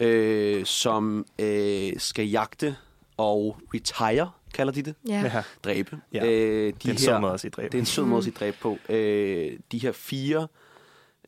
øh, 0.00 0.64
som 0.64 1.26
øh, 1.38 1.92
skal 1.98 2.26
jagte 2.28 2.76
og 3.16 3.58
retire, 3.74 4.30
kalder 4.54 4.72
de 4.72 4.82
det, 4.82 4.94
Ja. 5.08 5.20
Ja, 5.34 5.42
dræbe. 5.64 5.98
Ja. 6.12 6.26
Øh, 6.26 6.66
de 6.66 6.72
det 6.72 6.86
er 6.88 6.90
en 6.92 6.98
sød 6.98 7.18
måde 7.20 7.32
at 7.32 7.40
sige 7.40 7.50
dræb. 7.50 7.72
det 7.72 7.78
er 7.78 7.82
en 7.82 7.86
sød 7.86 8.04
måde 8.04 8.18
at 8.18 8.24
sige 8.24 8.34
dræb 8.40 8.54
på. 8.60 8.78
Øh, 8.88 9.52
de 9.72 9.78
her 9.78 9.92
fire 9.92 10.46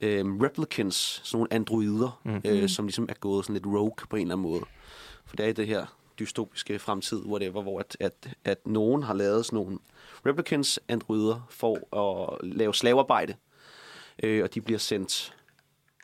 øh, 0.00 0.24
replicants, 0.26 1.20
sådan 1.24 1.36
nogle 1.38 1.52
androider, 1.52 2.20
Mm. 2.24 2.30
mm. 2.32 2.40
øh, 2.44 2.68
som 2.68 2.84
ligesom 2.86 3.06
er 3.08 3.14
gået 3.20 3.44
sådan 3.44 3.54
lidt 3.54 3.66
rogue 3.66 4.06
på 4.10 4.16
en 4.16 4.22
eller 4.22 4.34
anden 4.34 4.50
måde. 4.50 4.62
For 5.26 5.36
det 5.36 5.44
er 5.44 5.50
i 5.50 5.52
det 5.52 5.66
her 5.66 5.97
dystopiske 6.18 6.78
fremtid, 6.78 7.24
whatever, 7.26 7.62
hvor 7.62 7.80
at, 7.80 7.96
at, 8.00 8.28
at 8.44 8.66
nogen 8.66 9.02
har 9.02 9.14
lavet 9.14 9.46
sådan 9.46 9.56
nogle 9.56 9.78
replicants, 10.26 10.80
androider, 10.88 11.46
for 11.50 11.96
at 11.96 12.38
lave 12.44 12.74
slavearbejde. 12.74 13.34
Øh, 14.22 14.42
og 14.44 14.54
de 14.54 14.60
bliver 14.60 14.78
sendt 14.78 15.34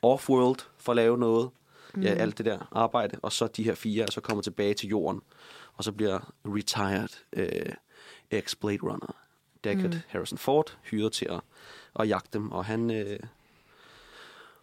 off-world 0.06 0.66
for 0.78 0.92
at 0.92 0.96
lave 0.96 1.18
noget. 1.18 1.50
Mm. 1.94 2.02
Ja, 2.02 2.08
alt 2.08 2.38
det 2.38 2.46
der 2.46 2.68
arbejde. 2.72 3.18
Og 3.22 3.32
så 3.32 3.46
de 3.46 3.62
her 3.62 3.74
fire 3.74 4.02
er 4.02 4.10
så 4.10 4.20
kommer 4.20 4.42
tilbage 4.42 4.74
til 4.74 4.88
jorden. 4.88 5.20
Og 5.76 5.84
så 5.84 5.92
bliver 5.92 6.32
retired 6.44 7.08
øh, 7.32 7.72
ex-Blade 8.30 8.82
Runner 8.82 9.16
Deckard 9.64 9.90
mm. 9.90 10.00
Harrison 10.08 10.38
Ford 10.38 10.76
hyret 10.82 11.12
til 11.12 11.26
at, 11.30 11.40
at 12.00 12.08
jagte 12.08 12.38
dem. 12.38 12.52
Og 12.52 12.64
han... 12.64 12.90
Øh, 12.90 13.18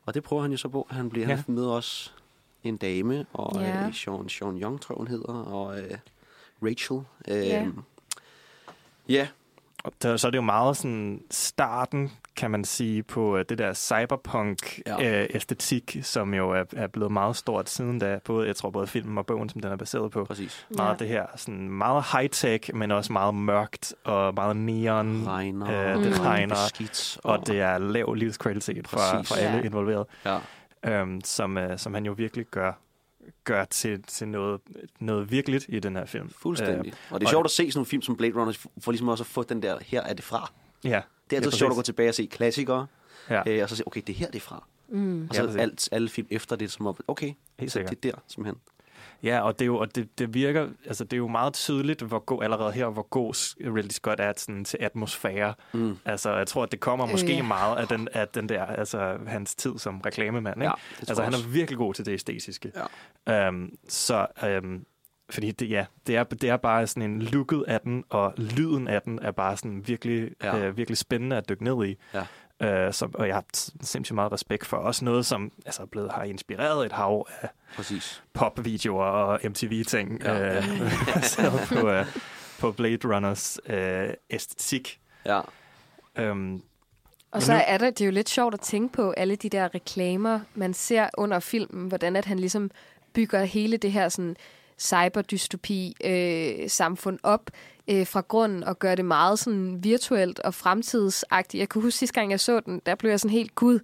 og 0.05 0.13
det 0.13 0.23
prøver 0.23 0.41
han 0.41 0.51
jo 0.51 0.57
så 0.57 0.67
på. 0.69 0.87
Han 0.89 1.09
bliver 1.09 1.27
Ja. 1.29 1.43
med 1.47 1.65
også 1.65 2.11
en 2.63 2.77
dame, 2.77 3.25
og 3.33 3.61
Ja. 3.61 3.67
ja. 3.67 3.87
øh, 3.87 3.93
Sean, 3.93 4.29
Sean 4.29 4.57
Young, 4.61 4.81
tror 4.81 4.95
hun 4.95 5.07
hedder, 5.07 5.33
og 5.33 5.79
øh, 5.79 5.97
Rachel. 6.63 7.01
Øh, 7.27 7.47
Ja. 7.47 7.65
ja, 9.09 9.27
Og 9.83 9.93
så 10.19 10.27
er 10.27 10.31
det 10.31 10.37
jo 10.37 10.41
meget 10.41 10.77
sådan 10.77 11.21
starten, 11.31 12.11
kan 12.35 12.51
man 12.51 12.65
sige, 12.65 13.03
på 13.03 13.37
øh, 13.37 13.45
det 13.49 13.57
der 13.57 13.73
cyberpunk-æstetik, 13.73 15.97
som 16.03 16.33
jo 16.33 16.51
er, 16.51 16.63
er 16.75 16.87
blevet 16.87 17.11
meget 17.11 17.35
stort 17.35 17.69
siden 17.69 17.99
da. 17.99 18.19
Både, 18.25 18.47
jeg 18.47 18.55
tror 18.55 18.69
både 18.69 18.87
filmen 18.87 19.17
og 19.17 19.25
bogen, 19.25 19.49
som 19.49 19.61
den 19.61 19.71
er 19.71 19.75
baseret 19.75 20.11
på. 20.11 20.25
præcis. 20.25 20.67
Meget 20.77 20.89
Ja. 20.91 20.95
det 20.99 21.07
her 21.07 21.25
sådan 21.35 21.69
meget 21.69 22.03
high-tech, 22.03 22.75
men 22.75 22.91
også 22.91 23.13
meget 23.13 23.35
mørkt 23.35 23.93
og 24.03 24.33
meget 24.33 24.55
neon. 24.55 25.23
Regner, 25.27 25.95
Øh, 25.95 26.03
det 26.03 26.19
og 26.19 26.25
regner, 26.25 26.55
beskidt, 26.55 27.17
Og 27.23 27.47
det 27.47 27.59
er 27.61 27.77
lav 27.77 28.13
livskvalitet 28.13 28.87
fra, 28.87 29.21
fra 29.21 29.39
alle 29.39 29.57
Ja. 29.57 29.63
involveret, 29.63 30.05
Ja. 30.25 30.37
Øhm, 30.85 31.21
som, 31.23 31.57
øh, 31.57 31.79
som 31.79 31.93
han 31.93 32.05
jo 32.05 32.11
virkelig 32.11 32.45
gør, 32.45 32.73
gør 33.43 33.65
til, 33.65 34.03
til 34.03 34.27
noget, 34.27 34.61
noget 34.99 35.31
virkeligt 35.31 35.65
i 35.69 35.79
den 35.79 35.95
her 35.95 36.05
film. 36.05 36.29
Fuldstændig. 36.29 36.93
og 37.09 37.19
det 37.19 37.25
er 37.25 37.27
og- 37.27 37.31
sjovt 37.31 37.45
at 37.45 37.51
se 37.51 37.55
sådan 37.71 37.71
nogle 37.79 37.85
film 37.85 38.01
som 38.01 38.15
Blade 38.17 38.33
Runner, 38.35 38.53
for 38.81 38.91
ligesom 38.91 39.07
også 39.07 39.21
at 39.23 39.27
få 39.27 39.43
den 39.43 39.61
der, 39.61 39.77
her 39.85 40.01
er 40.01 40.13
det 40.13 40.23
fra. 40.23 40.51
Øh, 40.85 40.91
ja, 40.91 41.01
Det 41.29 41.35
er 41.35 41.37
altid 41.37 41.51
Ja, 41.51 41.55
ja, 41.55 41.57
sjovt 41.57 41.71
at 41.71 41.75
gå 41.75 41.81
tilbage 41.81 42.09
og 42.09 42.15
se 42.15 42.25
klassikere, 42.25 42.87
ja, 43.29 43.43
øh, 43.47 43.63
og 43.63 43.69
så 43.69 43.75
se, 43.75 43.83
okay, 43.87 44.01
det 44.07 44.13
er 44.13 44.17
her, 44.17 44.27
det 44.27 44.35
er 44.35 44.39
fra. 44.39 44.67
Mm. 44.89 45.21
Og 45.29 45.35
Ja, 45.35 45.39
så 45.41 45.45
præcis. 45.45 45.61
alt, 45.61 45.89
alle 45.91 46.09
film 46.09 46.27
efter 46.31 46.55
det, 46.55 46.71
som 46.71 46.85
om, 46.87 46.95
okay, 47.07 47.33
helt 47.59 47.71
så 47.71 47.73
sikkert. 47.79 48.03
det 48.03 48.09
er 48.09 48.15
der, 48.15 48.21
simpelthen. 48.27 48.61
Ja, 49.23 49.41
og 49.41 49.59
det, 49.59 49.65
er 49.65 49.67
jo, 49.67 49.77
og 49.77 49.95
det, 49.95 50.19
det 50.19 50.33
virker, 50.33 50.67
altså 50.85 51.03
det 51.03 51.13
er 51.13 51.17
jo 51.17 51.27
meget 51.27 51.53
tydeligt, 51.53 52.01
hvor 52.01 52.19
god, 52.19 52.43
allerede 52.43 52.71
her, 52.71 52.87
hvor 52.87 53.07
god 53.09 53.33
Ridley 53.75 53.89
Scott 53.91 54.19
er 54.19 54.33
sådan, 54.37 54.65
til 54.65 54.77
atmosfære. 54.81 55.53
Mm. 55.73 55.97
Altså, 56.05 56.35
jeg 56.35 56.47
tror, 56.47 56.63
at 56.63 56.71
det 56.71 56.79
kommer 56.79 57.05
måske 57.05 57.27
Øh, 57.27 57.31
ja. 57.31 57.35
ja. 57.37 57.43
meget 57.43 57.77
af 57.77 57.87
den, 57.87 58.07
af 58.13 58.27
den 58.27 58.49
der, 58.49 58.65
altså 58.65 59.17
hans 59.27 59.55
tid 59.55 59.77
som 59.77 60.01
reklamemand, 60.01 60.47
ikke? 60.47 60.65
Ja, 60.65 60.71
det 60.99 61.07
tror 61.07 61.11
altså, 61.11 61.23
han 61.23 61.33
er 61.33 61.49
virkelig 61.53 61.77
god 61.77 61.93
til 61.93 62.05
det 62.05 62.13
æstetiske. 62.13 62.71
Ja. 63.27 63.47
Um, 63.47 63.71
så, 63.87 64.25
um, 64.63 64.85
fordi 65.29 65.51
det, 65.51 65.69
ja, 65.69 65.85
det 66.07 66.15
er, 66.15 66.23
det 66.23 66.49
er 66.49 66.57
bare 66.57 66.87
sådan 66.87 67.11
en 67.11 67.21
looket 67.21 67.63
af 67.67 67.81
den, 67.81 68.03
og 68.09 68.33
lyden 68.37 68.87
af 68.87 69.01
den 69.01 69.19
er 69.21 69.31
bare 69.31 69.57
sådan 69.57 69.87
virkelig, 69.87 70.31
Ja. 70.43 70.57
ja. 70.57 70.65
øh, 70.67 70.77
virkelig 70.77 70.97
spændende 70.97 71.37
at 71.37 71.49
dykke 71.49 71.63
ned 71.63 71.85
i. 71.85 71.97
Ja. 72.13 72.25
Øh, 72.61 72.93
som, 72.93 73.15
og 73.15 73.27
jeg 73.27 73.35
har 73.35 73.43
sindssygt 73.81 74.15
meget 74.15 74.31
respekt 74.31 74.65
for. 74.65 74.77
Også 74.77 75.05
noget, 75.05 75.25
som 75.25 75.51
altså, 75.65 75.81
er 75.81 75.85
blevet, 75.85 76.11
har 76.11 76.23
inspireret 76.23 76.85
et 76.85 76.91
hav 76.91 77.27
af 77.41 77.49
Præcis. 77.75 78.23
popvideoer 78.33 79.05
og 79.05 79.39
MTV-ting. 79.43 80.21
Ja. 80.23 80.57
Øh, 80.57 80.63
på, 81.69 81.89
øh, 81.89 82.05
på 82.59 82.71
Blade 82.71 83.15
Runners 83.15 83.59
øh, 83.65 84.09
æstetik. 84.29 84.99
Ja. 85.25 85.41
Øhm, 86.15 86.61
Og 87.31 87.41
så 87.41 87.53
er 87.53 87.77
det, 87.77 87.97
det 87.97 88.03
er 88.03 88.05
jo 88.05 88.11
lidt 88.11 88.29
sjovt 88.29 88.53
at 88.53 88.59
tænke 88.59 88.93
på 88.93 89.11
alle 89.11 89.35
de 89.35 89.49
der 89.49 89.75
reklamer, 89.75 90.39
man 90.55 90.73
ser 90.73 91.09
under 91.17 91.39
filmen, 91.39 91.87
hvordan 91.87 92.15
at 92.15 92.25
han 92.25 92.39
ligesom 92.39 92.71
bygger 93.13 93.43
hele 93.43 93.77
det 93.77 93.91
her 93.91 94.09
sådan 94.09 94.35
cyberdystopi-samfund 94.81 97.19
op 97.23 97.49
øh, 97.87 98.07
fra 98.07 98.21
grunden 98.27 98.63
og 98.63 98.79
gør 98.79 98.95
det 98.95 99.05
meget 99.05 99.39
sådan 99.39 99.83
virtuelt 99.83 100.39
og 100.39 100.53
fremtidsagtigt. 100.53 101.59
Jeg 101.59 101.69
kan 101.69 101.81
huske 101.81 101.97
sidste 101.97 102.13
gang, 102.19 102.31
jeg 102.31 102.39
så 102.39 102.59
den, 102.59 102.81
der 102.85 102.95
blev 102.95 103.09
jeg 103.11 103.19
sådan 103.19 103.37
helt, 103.37 103.55
gud, 103.55 103.79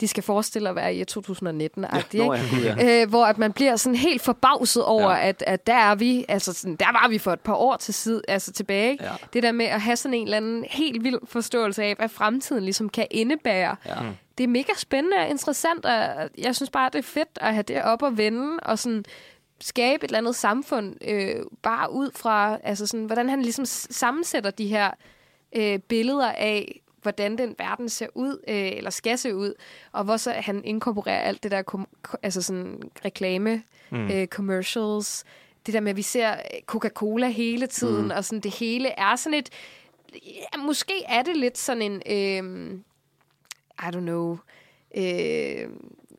de 0.00 0.08
skal 0.08 0.22
forestille 0.22 0.68
at 0.68 0.76
være 0.76 0.94
i 0.94 1.02
2019-agtigt, 1.02 2.24
Ja, 2.24 2.32
ikke? 2.34 2.46
ja, 2.62 3.02
øh, 3.02 3.08
hvor 3.08 3.24
at 3.26 3.38
man 3.38 3.52
bliver 3.52 3.76
sådan 3.76 3.96
helt 3.96 4.22
forbavset 4.22 4.84
over, 4.84 5.10
Ja. 5.10 5.16
ja. 5.16 5.28
at, 5.28 5.44
at 5.46 5.66
der 5.66 5.74
er 5.74 5.94
vi, 5.94 6.24
altså 6.28 6.52
sådan, 6.52 6.76
der 6.76 6.92
var 6.92 7.08
vi 7.08 7.18
for 7.18 7.32
et 7.32 7.40
par 7.40 7.54
år 7.54 7.76
til 7.76 7.94
side, 7.94 8.22
altså 8.28 8.52
tilbage. 8.52 8.90
Ikke? 8.92 9.04
Ja. 9.04 9.10
Det 9.32 9.42
der 9.42 9.52
med 9.52 9.66
at 9.66 9.80
have 9.80 9.96
sådan 9.96 10.14
en 10.14 10.24
eller 10.24 10.36
anden 10.36 10.64
helt 10.70 11.04
vild 11.04 11.18
forståelse 11.24 11.82
af, 11.82 11.94
hvad 11.98 12.08
fremtiden 12.08 12.62
ligesom 12.64 12.88
kan 12.88 13.06
indebære. 13.10 13.76
Ja. 13.86 13.94
Det 14.38 14.44
er 14.44 14.48
mega 14.48 14.72
spændende 14.76 15.16
og 15.16 15.28
interessant, 15.28 15.86
og 15.86 16.28
jeg 16.38 16.56
synes 16.56 16.70
bare, 16.70 16.90
det 16.92 16.98
er 16.98 17.02
fedt 17.02 17.28
at 17.40 17.52
have 17.54 17.62
det 17.62 17.82
op 17.82 18.02
og 18.02 18.18
vende, 18.18 18.60
og 18.62 18.78
sådan 18.78 19.04
skabe 19.60 20.04
et 20.04 20.08
eller 20.08 20.18
andet 20.18 20.36
samfund, 20.36 20.96
øh, 21.08 21.36
bare 21.62 21.92
ud 21.92 22.10
fra, 22.14 22.58
altså 22.62 22.86
sådan, 22.86 23.06
hvordan 23.06 23.28
han 23.28 23.42
ligesom 23.42 23.64
sammensætter 23.90 24.50
de 24.50 24.66
her 24.66 24.90
øh, 25.56 25.78
billeder 25.78 26.32
af, 26.32 26.80
hvordan 27.02 27.38
den 27.38 27.54
verden 27.58 27.88
ser 27.88 28.06
ud, 28.14 28.44
øh, 28.48 28.72
eller 28.76 28.90
skal 28.90 29.18
se 29.18 29.34
ud, 29.34 29.54
og 29.92 30.04
hvor 30.04 30.16
så 30.16 30.32
han 30.32 30.64
inkorporerer 30.64 31.20
alt 31.20 31.42
det 31.42 31.50
der, 31.50 31.62
kom, 31.62 31.88
ko- 32.02 32.16
altså 32.22 32.42
sådan 32.42 32.82
reklame, 33.04 33.62
mm. 33.90 34.10
øh, 34.10 34.26
commercials, 34.26 35.24
det 35.66 35.74
der 35.74 35.80
med, 35.80 35.90
at 35.90 35.96
vi 35.96 36.02
ser 36.02 36.34
Coca-Cola 36.66 37.28
hele 37.28 37.66
tiden, 37.66 38.04
mm. 38.04 38.10
og 38.10 38.24
sådan 38.24 38.40
det 38.40 38.54
hele 38.54 38.88
er 38.88 39.16
sådan 39.16 39.38
et, 39.38 39.50
ja, 40.14 40.58
måske 40.58 41.04
er 41.08 41.22
det 41.22 41.36
lidt 41.36 41.58
sådan 41.58 41.82
en, 41.82 42.02
øh, 42.06 42.78
I 43.80 43.96
don't 43.96 44.00
know, 44.00 44.38
øh, 44.96 45.68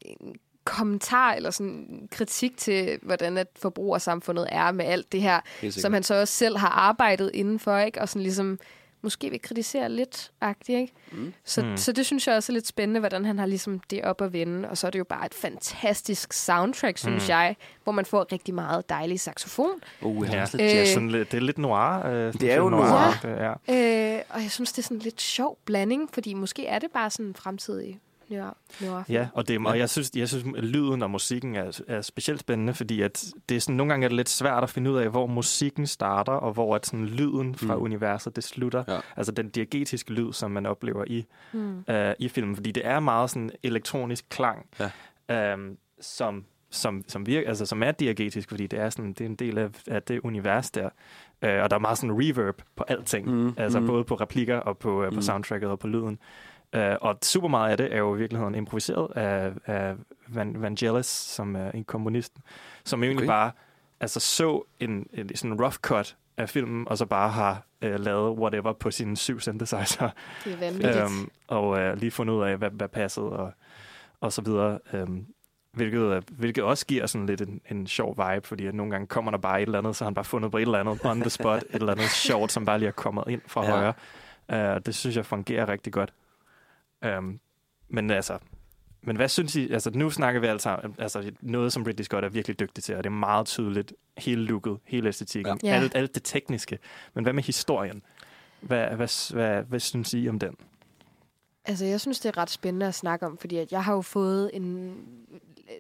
en 0.02 0.36
kommentar 0.64 1.34
eller 1.34 1.52
sådan 1.52 2.08
kritik 2.12 2.58
til, 2.58 3.00
hvordan 3.02 3.38
at 3.38 3.48
forbrugersamfundet 3.56 4.48
er 4.52 4.72
med 4.72 4.86
alt 4.86 5.12
det 5.12 5.22
her, 5.22 5.40
som 5.70 5.94
han 5.94 6.04
så 6.04 6.16
også 6.16 6.34
selv 6.34 6.58
har 6.58 6.70
arbejdet 6.70 7.32
indenfor, 7.34 7.78
ikke? 7.78 8.02
Og 8.02 8.10
sådan 8.10 8.22
ligesom 8.22 8.60
måske 9.04 9.30
vil 9.30 9.42
kritisere 9.42 9.90
lidt 9.90 10.32
agtigt, 10.42 10.80
ikke? 10.80 10.94
Mm. 11.12 11.34
Så, 11.46 11.64
mm. 11.66 11.78
så 11.78 11.92
det 11.92 12.06
synes 12.06 12.28
jeg 12.28 12.36
også 12.36 12.52
er 12.52 12.54
lidt 12.54 12.68
spændende, 12.68 13.00
hvordan 13.00 13.26
han 13.26 13.40
har 13.40 13.46
ligesom 13.46 13.80
det 13.90 14.02
op 14.04 14.22
at 14.22 14.34
vende. 14.34 14.70
Og 14.70 14.78
så 14.78 14.88
er 14.88 14.92
det 14.92 15.00
jo 15.00 15.04
bare 15.04 15.26
et 15.26 15.34
fantastisk 15.34 16.34
soundtrack, 16.34 16.98
synes 16.98 17.24
mm. 17.24 17.30
jeg, 17.30 17.56
hvor 17.84 17.92
man 17.92 18.06
får 18.06 18.32
rigtig 18.32 18.54
meget 18.54 18.90
dejlig 18.90 19.20
saxofon. 19.20 19.72
Uh, 20.02 20.28
ja. 20.32 20.40
lidt 20.42 20.52
det, 20.52 20.76
er 20.76 20.82
Øh. 20.82 20.88
sådan 20.88 21.10
lidt, 21.10 21.32
det 21.32 21.38
er 21.38 21.42
lidt 21.42 21.58
noir. 21.58 22.06
Øh, 22.06 22.34
Det 22.34 22.52
er 22.52 22.56
jo 22.56 22.70
noir. 22.70 23.20
noir. 23.26 23.54
Ja. 23.70 24.16
Øh, 24.16 24.22
og 24.30 24.42
jeg 24.42 24.52
synes, 24.52 24.72
det 24.72 24.80
er 24.80 24.84
sådan 24.84 24.98
en 24.98 25.02
lidt 25.04 25.22
sjov 25.22 25.58
blanding, 25.66 26.10
fordi 26.14 26.34
måske 26.34 26.68
er 26.68 26.80
det 26.80 26.92
bare 26.94 27.10
sådan 27.10 27.26
en 27.26 27.36
fremtidig 27.36 28.00
noir 28.82 29.04
Ja, 29.10 29.28
og, 29.34 29.48
det, 29.48 29.68
og 29.68 29.78
jeg 29.80 29.90
synes, 29.90 30.12
jeg 30.16 30.30
synes, 30.30 30.46
at 30.58 30.64
lyden 30.64 31.02
og 31.04 31.12
musikken 31.12 31.56
er, 31.56 31.82
er 31.88 32.02
specielt 32.02 32.40
spændende, 32.40 32.74
fordi 32.74 33.02
at 33.02 33.26
det 33.50 33.56
er 33.58 33.62
sådan, 33.62 33.76
nogle 33.76 33.94
gange 33.94 34.04
er 34.06 34.08
det 34.10 34.16
lidt 34.16 34.30
svært 34.30 34.64
at 34.64 34.70
finde 34.70 34.92
ud 34.92 34.98
af, 34.98 35.10
hvor 35.10 35.28
musikken 35.28 35.88
starter, 35.88 36.34
og 36.34 36.54
hvor 36.54 36.76
at 36.76 36.86
sådan, 36.86 37.06
lyden 37.06 37.56
fra 37.56 37.76
Mm. 37.76 37.82
universet 37.82 38.36
det 38.36 38.44
slutter. 38.44 38.84
Ja. 38.88 38.98
Altså 39.18 39.32
den 39.32 39.50
diegetiske 39.50 40.14
lyd, 40.14 40.34
som 40.34 40.52
man 40.52 40.66
oplever 40.66 41.04
i, 41.08 41.26
mm. 41.54 41.84
øh, 41.90 42.14
i 42.20 42.30
filmen, 42.30 42.56
fordi 42.56 42.72
det 42.72 42.88
er 42.88 43.00
meget 43.00 43.30
sådan 43.30 43.52
elektronisk 43.64 44.26
klang, 44.30 44.66
Ja. 45.30 45.52
øhm, 45.54 45.78
som 46.02 46.46
som, 46.74 47.04
som, 47.08 47.26
virker, 47.28 47.48
altså, 47.50 47.66
som 47.66 47.84
er 47.84 47.92
diegetisk, 47.92 48.50
fordi 48.50 48.68
det 48.68 48.80
er, 48.80 48.90
sådan, 48.90 49.14
det 49.14 49.22
er 49.22 49.26
en 49.26 49.36
del 49.36 49.58
af, 49.58 49.70
af 49.88 50.04
det 50.04 50.20
univers 50.24 50.72
der. 50.72 50.90
Øh, 51.42 51.64
og 51.64 51.70
der 51.70 51.76
er 51.76 51.80
meget 51.80 51.98
sådan 51.98 52.16
reverb 52.20 52.62
på 52.76 52.84
alting. 52.88 53.28
Mm, 53.36 53.54
Altså 53.58 53.80
mm. 53.80 53.88
både 53.88 54.04
på 54.04 54.16
replikker 54.16 54.58
og 54.58 54.78
på, 54.78 55.04
øh, 55.04 55.10
på 55.12 55.16
Mm. 55.16 55.22
soundtracket 55.22 55.70
og 55.70 55.80
på 55.80 55.88
lyden. 55.88 56.20
Uh, 56.78 56.82
og 57.02 57.18
super 57.24 57.48
meget 57.48 57.72
af 57.72 57.78
det 57.78 57.94
er 57.94 57.98
jo 57.98 58.16
i 58.16 58.18
virkeligheden 58.18 58.56
improviseret 58.56 59.12
af, 59.16 59.52
af 59.66 59.96
Van, 60.28 60.62
Vangelis, 60.62 61.06
som 61.06 61.56
er 61.56 61.72
en 61.72 61.84
komponist, 61.84 62.34
som 62.86 63.04
egentlig 63.04 63.24
Okay. 63.24 63.28
bare 63.28 63.52
altså, 64.00 64.20
så 64.20 64.64
en, 64.80 65.08
en 65.14 65.36
sådan 65.36 65.62
rough 65.62 65.76
cut 65.76 66.16
af 66.38 66.50
filmen, 66.50 66.88
og 66.88 66.98
så 66.98 67.06
bare 67.06 67.30
har 67.30 67.64
uh, 67.86 67.94
lavet 67.94 68.38
whatever 68.40 68.74
på 68.74 68.92
sine 68.92 69.18
syv 69.18 69.40
synthesizer, 69.40 70.10
Det 70.46 70.54
er 70.54 70.58
vanvittigt. 70.58 70.98
øhm, 70.98 71.30
og 71.48 71.70
uh, 71.70 71.94
lige 71.94 72.12
fundet 72.12 72.34
ud 72.34 72.44
af, 72.44 72.58
hvad, 72.58 72.70
hvad 72.70 72.88
passede, 72.88 73.30
og, 73.30 73.54
og 74.22 74.34
så 74.34 74.42
videre. 74.42 74.80
Um, 74.94 75.26
hvilket, 75.74 76.02
øh, 76.02 76.22
hvilket 76.30 76.64
også 76.64 76.86
giver 76.86 77.06
sådan 77.06 77.26
lidt 77.26 77.42
en, 77.42 77.62
en 77.72 77.88
sjov 77.88 78.10
vibe, 78.18 78.48
fordi 78.48 78.66
at 78.66 78.74
nogle 78.76 78.92
gange 78.92 79.08
kommer 79.08 79.32
der 79.32 79.38
bare 79.38 79.62
et 79.62 79.66
eller 79.66 79.78
andet, 79.80 79.96
så 79.96 80.04
har 80.04 80.08
han 80.10 80.14
bare 80.14 80.26
fundet 80.26 80.52
på 80.52 80.58
et 80.58 80.62
eller 80.62 80.80
andet 80.80 81.06
on 81.06 81.22
the 81.22 81.30
spot, 81.30 81.64
et 81.64 81.76
eller 81.76 81.92
andet 81.92 82.10
sjovt, 82.10 82.52
som 82.52 82.66
bare 82.66 82.80
lige 82.80 82.88
er 82.88 82.92
kommet 82.92 83.24
ind 83.28 83.42
fra 83.48 83.64
ja. 83.66 83.72
højre. 83.72 83.94
Uh, 84.76 84.82
det 84.86 84.96
synes 84.96 85.16
jeg 85.16 85.26
fungerer 85.26 85.70
rigtig 85.70 85.94
godt. 85.94 86.14
Um, 87.06 87.40
men 87.90 88.10
altså, 88.12 88.38
men 89.02 89.16
hvad 89.16 89.28
synes 89.28 89.56
I? 89.56 89.72
Altså, 89.72 89.92
nu 89.94 90.10
snakker 90.10 90.42
vi 90.42 90.48
altså, 90.48 90.78
altså 91.00 91.32
noget, 91.42 91.74
som 91.74 91.84
Ridley 91.84 92.04
Scott 92.04 92.26
er 92.26 92.30
virkelig 92.30 92.60
dygtig 92.60 92.84
til, 92.84 92.96
og 92.96 93.04
det 93.04 93.10
er 93.10 93.14
meget 93.14 93.46
tydeligt. 93.48 93.94
Hele 94.18 94.44
looket, 94.46 94.78
hele 94.86 95.10
æstetikken, 95.10 95.60
Ja. 95.64 95.70
alt, 95.76 95.96
alt 95.96 96.16
det 96.16 96.24
tekniske. 96.24 96.80
Men 97.14 97.24
hvad 97.24 97.34
med 97.34 97.44
historien? 97.44 98.02
Hvad, 98.62 98.88
hvad, 98.88 99.34
hvad, 99.34 99.64
hvad 99.64 99.80
synes 99.80 100.14
I 100.14 100.30
om 100.30 100.40
den? 100.40 100.56
Altså, 101.66 101.86
jeg 101.86 102.02
synes, 102.02 102.20
det 102.20 102.30
er 102.30 102.38
ret 102.38 102.50
spændende 102.50 102.86
at 102.88 102.96
snakke 102.96 103.26
om, 103.26 103.38
fordi 103.38 103.58
at 103.58 103.72
jeg 103.72 103.84
har 103.84 103.94
jo 103.94 104.02
fået 104.02 104.52
en... 104.54 104.96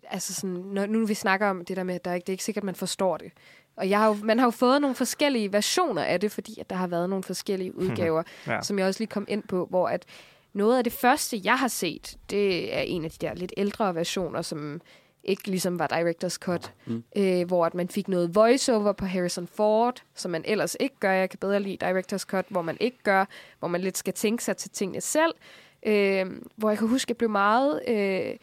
Altså, 0.10 0.34
sådan, 0.34 0.56
når, 0.56 0.86
nu 0.86 1.06
vi 1.06 1.14
snakker 1.14 1.48
om 1.50 1.66
det 1.66 1.78
der 1.78 1.84
med, 1.84 1.96
at 1.96 2.06
der 2.06 2.12
er 2.12 2.16
ikke, 2.16 2.26
det 2.26 2.30
er 2.30 2.34
ikke 2.34 2.44
sikkert, 2.44 2.62
at 2.62 2.66
man 2.66 2.76
forstår 2.76 3.18
det. 3.18 3.32
Og 3.76 3.90
jeg 3.90 4.00
har 4.00 4.08
jo, 4.08 4.14
man 4.24 4.40
har 4.40 4.46
jo 4.46 4.52
fået 4.52 4.82
nogle 4.82 4.96
forskellige 4.96 5.54
versioner 5.54 6.04
af 6.04 6.20
det, 6.20 6.32
fordi 6.32 6.60
at 6.60 6.70
der 6.70 6.76
har 6.76 6.88
været 6.88 7.10
nogle 7.10 7.24
forskellige 7.24 7.76
udgaver, 7.82 8.24
Ja. 8.48 8.62
som 8.62 8.80
jeg 8.80 8.88
også 8.88 9.00
lige 9.00 9.08
kom 9.10 9.26
ind 9.28 9.44
på, 9.44 9.68
hvor 9.70 9.88
at 9.88 10.06
noget 10.54 10.78
af 10.78 10.84
det 10.84 10.94
første, 10.94 11.42
jeg 11.44 11.60
har 11.60 11.68
set, 11.68 12.18
det 12.30 12.76
er 12.78 12.82
en 12.82 13.06
af 13.06 13.12
de 13.12 13.18
der 13.28 13.34
lidt 13.34 13.54
ældre 13.58 13.96
versioner, 13.96 14.42
som 14.42 14.82
ikke 15.24 15.48
ligesom 15.48 15.80
var 15.80 15.88
Director's 15.94 16.38
Cut, 16.38 16.74
mm. 16.86 17.04
øh, 17.16 17.48
hvor 17.48 17.66
at 17.66 17.74
man 17.74 17.90
fik 17.90 18.08
noget 18.08 18.36
voiceover 18.36 18.92
på 18.94 19.06
Harrison 19.06 19.48
Ford, 19.48 20.04
som 20.16 20.32
man 20.32 20.44
ellers 20.46 20.78
ikke 20.80 20.96
gør. 21.00 21.12
Jeg 21.12 21.30
kan 21.30 21.40
bedre 21.40 21.60
lide 21.60 21.90
Director's 21.90 22.26
Cut, 22.26 22.46
hvor 22.50 22.62
man 22.62 22.78
ikke 22.80 22.98
gør, 23.04 23.26
hvor 23.60 23.68
man 23.68 23.82
lidt 23.82 23.98
skal 23.98 24.14
tænke 24.14 24.44
sig 24.44 24.58
til 24.58 24.72
tingene 24.72 25.02
selv. 25.02 25.34
Øh, 25.86 26.26
hvor 26.56 26.70
jeg 26.70 26.78
kan 26.78 26.88
huske, 26.88 27.06
at 27.06 27.10
jeg 27.10 27.18
blev 27.18 27.30
meget... 27.30 27.82
Øh, 27.88 28.36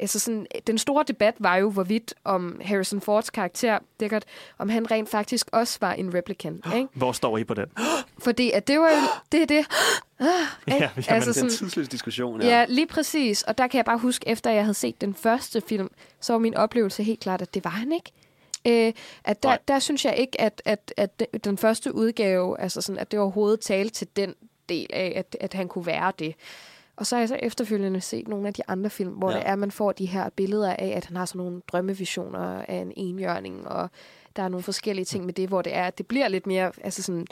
altså 0.00 0.18
sådan, 0.18 0.46
den 0.66 0.78
store 0.78 1.04
debat 1.08 1.34
var 1.38 1.56
jo, 1.56 1.70
hvorvidt 1.70 2.14
om 2.24 2.60
Harrison 2.64 3.00
Fords 3.00 3.30
karakter, 3.30 3.78
Deckard, 4.00 4.22
om 4.58 4.68
han 4.68 4.90
rent 4.90 5.08
faktisk 5.08 5.48
også 5.52 5.78
var 5.80 5.92
en 5.92 6.14
replicant. 6.14 6.66
Ikke? 6.76 6.88
Hvor 6.94 7.12
står 7.12 7.38
I 7.38 7.44
på 7.44 7.54
den? 7.54 7.66
Fordi 8.24 8.50
at 8.50 8.66
det 8.68 8.80
var 8.80 8.90
jo, 8.90 8.96
det 9.32 9.42
er 9.42 9.46
det. 9.46 9.66
Ah, 10.22 10.26
ikke? 10.66 10.78
jamen, 10.84 10.90
altså 11.08 11.10
Det 11.10 11.16
er 11.38 11.42
en 11.44 11.50
sådan, 11.50 11.50
tidsløs 11.50 11.88
diskussion, 11.88 12.40
ja. 12.42 12.46
ja. 12.48 12.58
ja, 12.60 12.66
lige 12.68 12.86
præcis. 12.86 13.42
Og 13.42 13.58
der 13.58 13.66
kan 13.66 13.76
jeg 13.78 13.84
bare 13.84 13.98
huske, 13.98 14.28
efter 14.28 14.50
jeg 14.50 14.62
havde 14.64 14.74
set 14.74 15.00
den 15.00 15.14
første 15.14 15.60
film, 15.60 15.90
så 16.20 16.32
var 16.32 16.38
min 16.40 16.54
oplevelse 16.54 17.02
helt 17.02 17.20
klart, 17.20 17.42
at 17.42 17.54
det 17.54 17.64
var 17.64 17.70
han 17.70 17.92
ikke. 17.92 18.12
Øh, 18.66 18.92
at 19.24 19.42
der, 19.42 19.48
Nej. 19.48 19.58
der 19.68 19.78
synes 19.78 20.04
jeg 20.04 20.16
ikke, 20.16 20.40
at, 20.40 20.62
at, 20.64 20.94
at 20.96 21.20
de- 21.20 21.38
den 21.44 21.58
første 21.58 21.94
udgave, 21.94 22.60
altså 22.60 22.80
sådan, 22.80 22.98
at 22.98 23.10
det 23.10 23.20
overhovedet 23.20 23.60
talte 23.60 23.94
til 23.94 24.06
den 24.16 24.34
del 24.68 24.86
af, 24.92 25.12
at, 25.16 25.36
at 25.40 25.54
han 25.54 25.68
kunne 25.68 25.86
være 25.86 26.12
det. 26.18 26.34
Og 27.00 27.06
så 27.06 27.16
har 27.16 27.20
jeg 27.20 27.28
så 27.28 27.38
efterfølgende 27.42 28.00
set 28.00 28.28
nogle 28.28 28.48
af 28.48 28.54
de 28.54 28.62
andre 28.68 28.90
film, 28.90 29.12
hvor 29.12 29.30
Ja. 29.30 29.36
det 29.36 29.46
er, 29.46 29.52
at 29.52 29.58
man 29.58 29.70
får 29.70 29.92
de 29.92 30.06
her 30.06 30.30
billeder 30.36 30.74
af, 30.74 30.92
at 30.96 31.04
han 31.04 31.16
har 31.16 31.24
sådan 31.24 31.38
nogle 31.38 31.60
drømmevisioner 31.68 32.64
af 32.68 32.76
en 32.76 32.92
enhjørning, 32.96 33.68
og 33.68 33.90
der 34.36 34.42
er 34.42 34.48
nogle 34.48 34.62
forskellige 34.62 35.04
ting 35.04 35.24
med 35.24 35.34
det, 35.34 35.48
hvor 35.48 35.62
det 35.62 35.74
er, 35.76 35.84
at 35.84 35.98
det 35.98 36.06
bliver 36.06 36.28
lidt 36.28 36.46
mere 36.46 36.72
altså 36.84 37.02
sådan, 37.02 37.26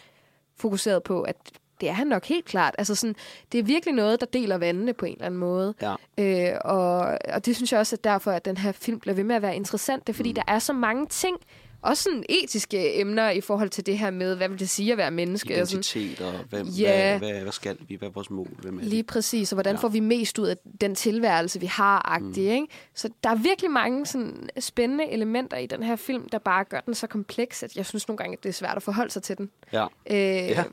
fokuseret 0.57 1.03
på, 1.03 1.23
at 1.23 1.37
det 1.81 1.89
er 1.89 1.93
han 1.93 2.07
nok 2.07 2.25
helt 2.25 2.45
klart. 2.45 2.75
Altså 2.79 2.95
sådan, 2.95 3.17
det 3.53 3.59
er 3.59 3.63
virkelig 3.63 3.95
noget, 3.95 4.21
der 4.21 4.27
deler 4.27 4.59
vandene 4.59 4.93
på 4.93 5.07
en 5.07 5.13
eller 5.13 5.27
anden 5.27 5.41
måde. 5.41 5.75
Ja. 5.83 5.95
Øh, 6.19 6.59
og, 6.65 7.19
og 7.33 7.47
det 7.47 7.57
synes 7.57 7.73
jeg 7.73 7.81
også, 7.81 7.97
at 7.97 8.05
derfor, 8.05 8.31
at 8.31 8.45
den 8.45 8.57
her 8.57 8.73
film 8.73 9.01
bliver 9.01 9.15
ved 9.15 9.25
med 9.25 9.37
at 9.37 9.43
være 9.43 9.57
interessant. 9.57 10.07
Det 10.07 10.13
er, 10.13 10.17
fordi 10.17 10.31
mm. 10.31 10.35
der 10.35 10.43
er 10.49 10.59
så 10.59 10.73
mange 10.73 11.07
ting, 11.07 11.37
også 11.83 12.03
sådan 12.03 12.25
etiske 12.29 13.01
emner 13.01 13.31
i 13.31 13.41
forhold 13.41 13.69
til 13.71 13.87
det 13.87 13.99
her 13.99 14.11
med, 14.11 14.37
hvad 14.37 14.49
vil 14.49 14.59
det 14.59 14.69
sige 14.69 14.93
at 14.93 14.99
være 14.99 15.11
menneske? 15.11 15.55
Identitet 15.55 16.21
og 16.21 16.33
hvem, 16.51 16.67
Ja. 16.67 17.19
hvad, 17.19 17.31
hvad, 17.31 17.43
hvad 17.43 17.53
skal 17.53 17.77
vi, 17.88 17.95
hvad 17.95 18.09
er 18.09 18.12
vores 18.12 18.31
mål, 18.31 18.49
hvem 18.62 18.79
er 18.79 18.83
Lige 18.83 18.97
det? 18.97 19.07
præcis, 19.07 19.53
og 19.53 19.57
hvordan 19.57 19.75
Ja. 19.75 19.81
får 19.81 19.88
vi 19.88 20.01
mest 20.01 20.38
ud 20.38 20.47
af 20.47 20.57
den 20.81 20.95
tilværelse, 20.95 21.61
vi 21.61 21.67
har, 21.67 22.19
mm. 22.21 22.35
ikke? 22.37 22.67
Så 22.95 23.11
der 23.25 23.31
er 23.31 23.35
virkelig 23.35 23.71
mange 23.71 24.07
sådan, 24.07 24.49
spændende 24.59 25.11
elementer 25.11 25.57
i 25.57 25.67
den 25.67 25.83
her 25.83 25.97
film, 25.97 26.29
der 26.29 26.39
bare 26.39 26.64
gør 26.64 26.81
den 26.81 26.95
så 26.95 27.07
kompleks, 27.07 27.62
at 27.62 27.76
jeg 27.76 27.87
synes 27.87 28.09
nogle 28.09 28.16
gange, 28.18 28.33
at 28.37 28.43
det 28.43 28.49
er 28.49 28.53
svært 28.53 28.76
at 28.76 28.83
forholde 28.83 29.11
sig 29.11 29.22
til 29.22 29.39
den. 29.39 29.51
Ja. 29.72 29.87
Øh, 30.11 30.16
Ja. 30.16 30.64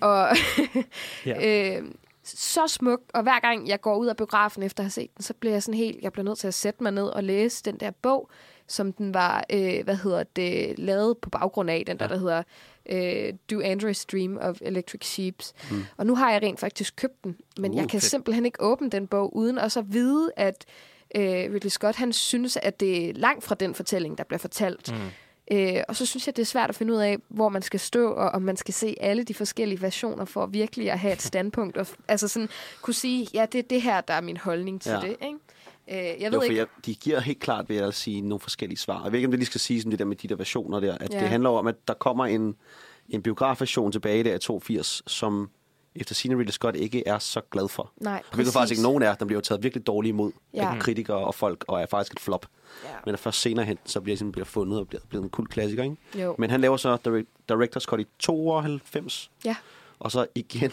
Og 0.00 0.28
Ja. 1.26 1.76
øh, 1.78 1.84
så 2.24 2.66
smuk, 2.68 3.00
og 3.14 3.22
hver 3.22 3.40
gang 3.40 3.68
jeg 3.68 3.80
går 3.80 3.96
ud 3.96 4.06
af 4.06 4.16
biografen 4.16 4.62
efter 4.62 4.80
at 4.80 4.84
have 4.84 4.90
set 4.90 5.10
den, 5.16 5.22
så 5.22 5.34
bliver 5.34 5.52
jeg 5.54 5.62
sådan 5.62 5.78
helt, 5.78 6.02
jeg 6.02 6.12
bliver 6.12 6.24
nødt 6.24 6.38
til 6.38 6.46
at 6.46 6.54
sætte 6.54 6.82
mig 6.82 6.92
ned 6.92 7.04
og 7.06 7.24
læse 7.24 7.62
den 7.64 7.76
der 7.80 7.90
bog, 7.90 8.30
som 8.66 8.92
den 8.92 9.14
var, 9.14 9.44
øh, 9.52 9.84
hvad 9.84 9.96
hedder 9.96 10.22
det, 10.36 10.78
lavet 10.78 11.18
på 11.18 11.30
baggrund 11.30 11.70
af, 11.70 11.82
den 11.86 11.98
der, 11.98 12.06
der 12.08 12.18
hedder 12.18 12.42
øh, 12.90 13.32
Do 13.50 13.60
Androids 13.64 14.04
Dream 14.06 14.38
of 14.40 14.56
Electric 14.60 15.04
Sheeps. 15.06 15.52
Mm. 15.70 15.84
Og 15.96 16.06
nu 16.06 16.14
har 16.14 16.32
jeg 16.32 16.42
rent 16.42 16.60
faktisk 16.60 16.96
købt 16.96 17.24
den, 17.24 17.36
men 17.58 17.70
Uh, 17.70 17.76
jeg 17.76 17.88
kan 17.88 18.00
fedt. 18.00 18.10
simpelthen 18.10 18.46
ikke 18.46 18.62
åbne 18.62 18.90
den 18.90 19.06
bog, 19.06 19.36
uden 19.36 19.58
også 19.58 19.80
at 19.80 19.92
vide, 19.92 20.30
at 20.36 20.64
øh, 21.16 21.24
Ridley 21.24 21.70
Scott, 21.70 21.96
han 21.96 22.12
synes, 22.12 22.56
at 22.62 22.80
det 22.80 23.08
er 23.08 23.12
langt 23.14 23.44
fra 23.44 23.54
den 23.54 23.74
fortælling, 23.74 24.18
der 24.18 24.24
bliver 24.24 24.38
fortalt. 24.38 24.92
Mm. 24.92 24.98
Øh, 25.56 25.82
og 25.88 25.96
så 25.96 26.06
synes 26.06 26.26
jeg, 26.26 26.36
det 26.36 26.42
er 26.42 26.46
svært 26.46 26.68
at 26.70 26.76
finde 26.76 26.92
ud 26.92 26.98
af, 26.98 27.16
hvor 27.28 27.48
man 27.48 27.62
skal 27.62 27.80
stå, 27.80 28.10
og 28.12 28.30
om 28.30 28.42
man 28.42 28.56
skal 28.56 28.74
se 28.74 28.96
alle 29.00 29.24
de 29.24 29.34
forskellige 29.34 29.80
versioner, 29.82 30.24
for 30.24 30.46
virkelig 30.46 30.90
at 30.90 30.98
have 30.98 31.12
et 31.12 31.22
standpunkt. 31.22 31.76
Og, 31.76 31.86
altså 32.08 32.28
sådan, 32.28 32.48
kunne 32.82 32.94
sige, 32.94 33.26
ja, 33.34 33.46
det 33.52 33.58
er 33.58 33.62
det 33.62 33.82
her, 33.82 34.00
der 34.00 34.14
er 34.14 34.20
min 34.20 34.36
holdning 34.36 34.82
til 34.82 34.90
Ja. 34.92 34.96
det. 35.00 35.16
Ikke? 35.22 35.38
Øh, 35.90 35.96
jeg 35.96 36.16
Jo, 36.20 36.24
ved 36.24 36.32
for 36.32 36.42
ikke, 36.42 36.56
jeg, 36.56 36.66
de 36.86 36.94
giver 36.94 37.20
helt 37.20 37.40
klart, 37.40 37.68
vil 37.68 37.76
jeg 37.76 37.94
sige, 37.94 38.20
nogle 38.20 38.40
forskellige 38.40 38.78
svar. 38.78 39.02
Jeg 39.02 39.12
ved 39.12 39.18
ikke, 39.18 39.26
om 39.26 39.30
det 39.30 39.38
lige 39.38 39.46
skal 39.46 39.60
sige 39.60 39.80
sådan 39.80 39.90
det 39.90 39.98
der 39.98 40.04
med 40.04 40.16
de 40.16 40.28
der 40.28 40.36
versioner 40.36 40.80
der. 40.80 40.98
At 40.98 41.14
Ja. 41.14 41.20
det 41.20 41.28
handler 41.28 41.50
om, 41.50 41.66
at 41.66 41.74
der 41.88 41.94
kommer 41.94 42.26
en, 42.26 42.54
en 43.08 43.22
biografversion 43.22 43.92
tilbage 43.92 44.24
der 44.24 44.34
i 44.34 44.38
82, 44.38 45.02
som 45.06 45.50
efter 45.94 46.14
sine 46.14 46.38
Ridley 46.38 46.50
Scott 46.52 46.76
ikke 46.76 47.08
er 47.08 47.18
så 47.18 47.40
glad 47.50 47.68
for. 47.68 47.92
Nej, 48.00 48.12
Hvilket 48.12 48.32
præcis. 48.36 48.52
faktisk 48.52 48.72
ikke 48.72 48.82
nogen 48.82 49.02
er. 49.02 49.14
Den 49.14 49.26
bliver 49.26 49.36
jo 49.38 49.42
taget 49.42 49.62
virkelig 49.62 49.86
dårligt 49.86 50.12
imod 50.12 50.32
Ja. 50.54 50.74
af 50.74 50.80
kritikere 50.80 51.16
og 51.16 51.34
folk, 51.34 51.64
og 51.68 51.80
er 51.82 51.86
faktisk 51.86 52.12
et 52.12 52.20
flop. 52.20 52.46
Ja. 52.84 52.88
Men 53.06 53.18
først 53.18 53.40
senere 53.40 53.64
hen, 53.64 53.78
så 53.84 54.00
bliver 54.00 54.16
den 54.18 54.32
bliver 54.32 54.44
fundet 54.44 54.78
og 54.78 54.88
bliver 54.88 55.00
blevet 55.08 55.24
en 55.24 55.30
kult 55.30 55.50
klassiker, 55.50 55.82
ikke? 55.82 55.96
Jo. 56.14 56.34
Men 56.38 56.50
han 56.50 56.60
laver 56.60 56.76
så 56.76 56.96
direct- 57.08 57.52
Director's 57.52 57.84
Cut 57.84 58.00
i 58.00 58.06
92, 58.18 59.30
Ja, 59.44 59.56
og 59.98 60.12
så 60.12 60.26
igen 60.34 60.72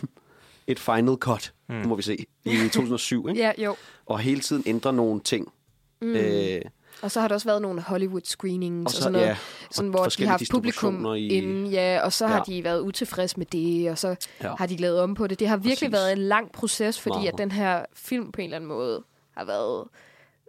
et 0.72 0.80
final 0.80 1.16
cut, 1.16 1.54
mm. 1.70 1.76
må 1.76 1.96
vi 1.96 2.02
se, 2.02 2.26
i 2.46 2.50
2007, 2.74 3.30
ikke? 3.30 3.42
ja, 3.42 3.52
jo. 3.58 3.76
Og 4.06 4.20
hele 4.20 4.42
tiden 4.42 4.64
ændrer 4.66 4.92
nogle 4.92 5.20
ting. 5.22 5.54
Mm. 6.02 6.16
Øh, 6.16 6.62
Og 7.02 7.12
så 7.12 7.22
har 7.22 7.28
der 7.28 7.36
også 7.36 7.48
været 7.48 7.62
nogle 7.62 7.82
Hollywood 7.82 8.22
screenings 8.24 8.86
Og 8.86 8.92
så- 8.92 8.98
og 8.98 9.04
sådan 9.04 9.12
noget, 9.14 9.28
ja, 9.28 9.38
sådan, 9.72 9.90
og 9.94 10.00
hvor 10.00 10.06
de 10.10 10.24
har 10.24 10.30
haft 10.30 10.44
publikum 10.52 11.16
i- 11.16 11.28
inden, 11.28 11.66
ja, 11.68 12.00
og 12.04 12.14
så 12.14 12.26
Ja. 12.26 12.32
har 12.32 12.44
de 12.44 12.64
været 12.64 12.80
utilfredse 12.82 13.38
med 13.38 13.46
det, 13.46 13.92
og 13.92 13.98
så 13.98 14.16
ja. 14.44 14.56
har 14.56 14.66
de 14.66 14.78
lavet 14.78 15.00
om 15.02 15.14
på 15.16 15.28
det. 15.28 15.40
Det 15.40 15.48
har 15.48 15.58
virkelig 15.58 15.90
Præcis. 15.92 15.92
været 15.92 16.12
en 16.12 16.18
lang 16.18 16.52
proces, 16.52 17.00
fordi 17.02 17.18
Meget. 17.18 17.28
at 17.34 17.38
den 17.38 17.52
her 17.52 17.86
film 17.94 18.32
på 18.32 18.42
en 18.42 18.46
eller 18.46 18.56
anden 18.58 18.68
måde 18.68 19.04
har 19.38 19.46
været 19.46 19.84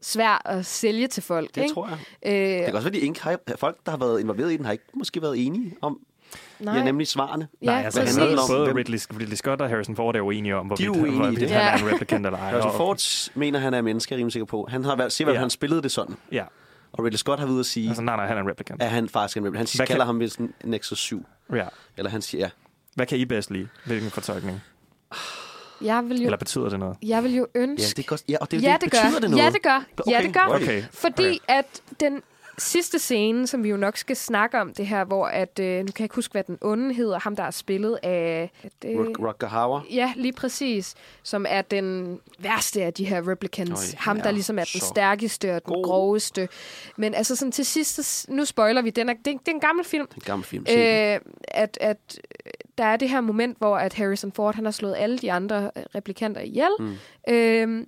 svær 0.03 0.43
at 0.49 0.67
sælge 0.67 1.07
til 1.09 1.23
folk. 1.23 1.55
det 1.55 1.63
ikke? 1.63 1.75
tror 1.75 1.89
jeg. 1.89 1.99
Øh, 2.33 2.33
Det 2.59 2.65
kan 2.65 2.75
også 2.75 2.89
være, 2.89 2.97
at 2.97 3.03
de 3.03 3.07
ikke 3.09 3.23
har, 3.23 3.39
folk, 3.57 3.77
der 3.87 3.91
har 3.91 3.99
været 3.99 4.21
involveret 4.21 4.53
i 4.53 4.57
den, 4.57 4.65
har 4.65 4.73
ikke 4.73 4.85
måske 4.95 5.23
været 5.23 5.47
enige 5.47 5.77
om 5.81 6.01
nej. 6.61 6.77
ja, 6.77 6.85
nemlig 6.85 7.09
svarene. 7.09 7.49
Ja, 7.63 7.67
Nej, 7.67 7.83
altså, 7.85 8.01
præcis. 8.01 8.17
handler 8.17 8.43
om, 8.43 8.49
både 8.49 8.75
Ridley, 8.75 8.99
Ridley 9.21 9.37
Scott 9.37 9.61
og 9.61 9.69
Harrison 9.69 9.97
Ford 9.97 10.17
er 10.17 10.21
uenige 10.21 10.57
om, 10.57 10.67
hvorvidt, 10.67 10.93
De 10.95 10.99
er 10.99 11.03
uenige 11.03 11.17
hvorvidt 11.21 11.41
det. 11.41 11.51
han 11.51 11.61
Ja. 11.63 11.69
er 11.71 11.77
en 11.89 11.93
replicant 11.95 12.27
eller 12.27 12.39
ej. 12.39 12.51
Harrison 12.51 12.73
Ford 12.77 12.99
mener, 13.35 13.59
han 13.59 13.75
er 13.75 13.83
menneske, 13.83 14.13
jeg 14.13 14.17
er 14.17 14.19
rimelig 14.19 14.33
sikker 14.33 14.47
på. 14.47 14.67
Han 14.71 14.85
har 14.85 14.97
valgt, 14.97 15.13
se, 15.13 15.25
hvad 15.25 15.35
Ja. 15.35 15.41
han 15.41 15.51
spillede 15.51 15.83
det 15.83 15.91
sådan. 15.93 16.17
Ja, 16.33 16.45
Og 16.93 17.05
Ridley 17.05 17.17
Scott 17.17 17.41
har 17.41 17.47
ved 17.47 17.61
at 17.61 17.67
sige, 17.67 17.89
altså 17.89 18.03
nej, 18.03 18.17
nej, 18.17 18.27
han 18.27 18.37
er 18.37 18.41
en 18.43 18.49
replicant. 18.51 18.83
at 18.83 18.91
han 18.91 19.09
faktisk 19.09 19.37
er 19.37 19.41
en 19.41 19.47
replicant. 19.47 19.71
Han 19.73 19.79
Hvad 19.79 19.87
kalder 19.87 20.05
kan- 20.05 20.21
ham 20.21 20.29
sådan 20.29 20.55
Nexus 20.65 20.99
7. 20.99 21.27
Ja. 21.55 21.65
Eller 21.97 22.11
han 22.11 22.23
siger, 22.23 22.45
ja. 22.45 22.51
Hvad 22.95 23.07
kan 23.07 23.19
I 23.19 23.25
bedst 23.25 23.51
lide? 23.51 23.69
Hvilken 23.87 24.11
fortolkning? 24.11 24.61
jeg, 25.81 26.05
vil 26.09 26.19
jo, 26.19 26.25
Eller 26.25 26.37
betyder 26.39 26.69
det 26.69 26.79
noget? 26.79 26.97
jeg 27.03 27.25
vil 27.25 27.35
jo 27.37 27.47
ønske... 27.55 27.83
Ja, 27.83 27.89
det, 27.89 27.99
er 27.99 28.03
godt, 28.09 28.23
ja, 28.29 28.37
og 28.41 28.51
det, 28.51 28.63
ja, 28.63 28.73
det, 28.73 28.81
det 28.81 28.91
betyder 28.91 29.11
gør. 29.13 29.19
det 29.21 29.31
noget. 29.31 29.45
Ja, 29.45 29.51
det 29.51 29.63
gør. 29.63 29.85
Ja, 30.11 30.19
Okay, 30.19 30.27
det 30.27 30.35
gør. 30.35 30.47
Okay. 30.55 30.83
Fordi 30.93 31.23
Okay. 31.23 31.39
at 31.49 31.83
den 32.01 32.23
sidste 32.61 32.99
scene, 32.99 33.47
som 33.47 33.65
vi 33.65 33.69
jo 33.69 33.77
nok 33.77 33.97
skal 33.97 34.17
snakke 34.17 34.61
om 34.61 34.75
det 34.75 34.87
her, 34.87 35.05
hvor 35.05 35.27
at, 35.27 35.59
øh, 35.59 35.79
nu 35.79 35.87
kan 35.87 35.95
jeg 35.99 36.05
ikke 36.05 36.15
huske, 36.15 36.33
hvad 36.33 36.45
den 36.45 36.59
onde 36.61 36.95
hedder, 36.95 37.19
ham 37.19 37.37
der 37.37 37.43
er 37.43 37.51
spillet 37.51 37.99
af... 38.03 38.51
At, 38.63 38.73
øh, 38.85 38.97
Rut- 38.97 39.27
Rutger 39.27 39.49
Hauer. 39.49 39.81
Ja, 39.91 40.13
lige 40.17 40.33
præcis. 40.33 40.95
Som 41.23 41.47
er 41.49 41.63
den 41.63 42.19
værste 42.39 42.83
af 42.83 42.93
de 42.93 43.05
her 43.05 43.29
replicants. 43.29 43.95
Øj, 43.95 43.99
Ham, 43.99 44.21
der 44.21 44.31
ligesom 44.31 44.59
er 44.59 44.65
den 44.73 44.81
stærkeste 44.81 45.55
og 45.57 45.67
den 45.67 45.75
god. 45.75 45.85
groveste. 45.85 46.49
Men 46.97 47.15
altså 47.15 47.37
sådan 47.37 47.53
til 47.53 47.67
sidst, 47.67 48.29
nu 48.29 48.45
spoiler 48.45 48.83
vi, 48.83 48.91
den 48.91 49.09
er, 49.09 49.13
det, 49.15 49.25
det 49.25 49.49
er 49.49 49.53
en 49.53 49.61
gammel 49.61 49.85
film. 49.85 50.07
En 50.17 50.23
gammel 50.25 50.47
film. 50.47 50.67
Øh, 50.71 51.19
at, 51.49 51.79
at 51.81 52.21
øh, 52.47 52.53
der 52.79 52.85
er 52.85 52.97
det 52.97 53.09
her 53.09 53.21
moment, 53.21 53.59
hvor 53.59 53.77
at 53.77 53.95
Harrison 53.95 54.33
Ford 54.33 54.55
han 54.55 54.65
har 54.65 54.73
slået 54.73 54.95
alle 54.99 55.19
de 55.19 55.33
andre 55.33 55.71
øh, 55.77 55.83
replikanter 55.95 56.41
ihjel. 56.41 56.71
Mm. 56.79 56.95
Øh, 57.29 57.87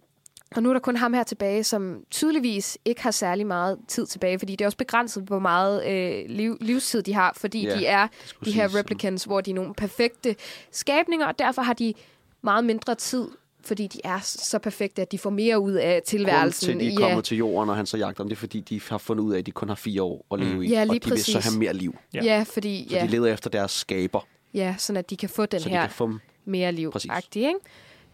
og 0.56 0.62
nu 0.62 0.68
er 0.68 0.72
der 0.72 0.80
kun 0.80 0.96
ham 0.96 1.14
her 1.14 1.22
tilbage, 1.22 1.64
som 1.64 2.04
tydeligvis 2.10 2.78
ikke 2.84 3.02
har 3.02 3.10
særlig 3.10 3.46
meget 3.46 3.78
tid 3.88 4.06
tilbage, 4.06 4.38
fordi 4.38 4.52
det 4.52 4.60
er 4.60 4.66
også 4.66 4.78
begrænset, 4.78 5.22
hvor 5.22 5.38
meget 5.38 5.86
øh, 5.88 6.24
liv, 6.28 6.58
livstid 6.60 7.02
de 7.02 7.14
har, 7.14 7.32
fordi 7.36 7.62
Ja, 7.66 7.78
de 7.78 7.86
er 7.86 8.08
de 8.44 8.52
her 8.52 8.78
replicants, 8.78 9.24
hvor 9.24 9.40
de 9.40 9.50
er 9.50 9.54
nogle 9.54 9.74
perfekte 9.74 10.36
skabninger, 10.70 11.26
og 11.26 11.38
derfor 11.38 11.62
har 11.62 11.72
de 11.72 11.94
meget 12.42 12.64
mindre 12.64 12.94
tid, 12.94 13.28
fordi 13.64 13.86
de 13.86 14.00
er 14.04 14.18
så 14.22 14.58
perfekte, 14.58 15.02
at 15.02 15.12
de 15.12 15.18
får 15.18 15.30
mere 15.30 15.60
ud 15.60 15.72
af 15.72 15.80
Grunden 15.82 16.02
tilværelsen. 16.04 16.66
til, 16.66 16.72
at 16.72 16.80
de 16.80 16.86
er 16.86 16.92
ja. 16.92 16.98
kommet 16.98 17.24
til 17.24 17.36
jorden, 17.36 17.70
og 17.70 17.76
han 17.76 17.86
så 17.86 17.96
jagter 17.96 18.22
dem, 18.22 18.28
det 18.28 18.36
er, 18.36 18.40
fordi 18.40 18.60
de 18.60 18.80
har 18.88 18.98
fundet 18.98 19.24
ud 19.24 19.34
af, 19.34 19.38
at 19.38 19.46
de 19.46 19.50
kun 19.50 19.68
har 19.68 19.74
fire 19.74 20.02
år 20.02 20.26
at 20.32 20.38
leve 20.38 20.66
i. 20.66 20.68
Ja, 20.68 20.84
lige 20.84 21.00
og 21.00 21.04
de 21.04 21.10
vil 21.10 21.24
så 21.24 21.40
have 21.40 21.58
mere 21.58 21.74
liv. 21.74 21.96
Ja. 22.14 22.24
ja, 22.24 22.44
fordi 22.48 22.86
Så 22.88 22.96
ja, 22.96 23.02
de 23.02 23.06
leder 23.06 23.32
efter 23.32 23.50
deres 23.50 23.70
skaber, 23.70 24.20
ja, 24.54 24.74
sådan 24.78 24.96
at 24.98 25.10
de 25.10 25.16
kan 25.16 25.28
få 25.28 25.46
den 25.46 25.60
så 25.60 25.68
de 25.68 25.74
her 25.74 25.80
kan 25.80 25.90
få 25.90 26.12
mere 26.44 26.72
liv 26.72 26.92
Præcis. 26.92 27.10
ikke? 27.36 27.54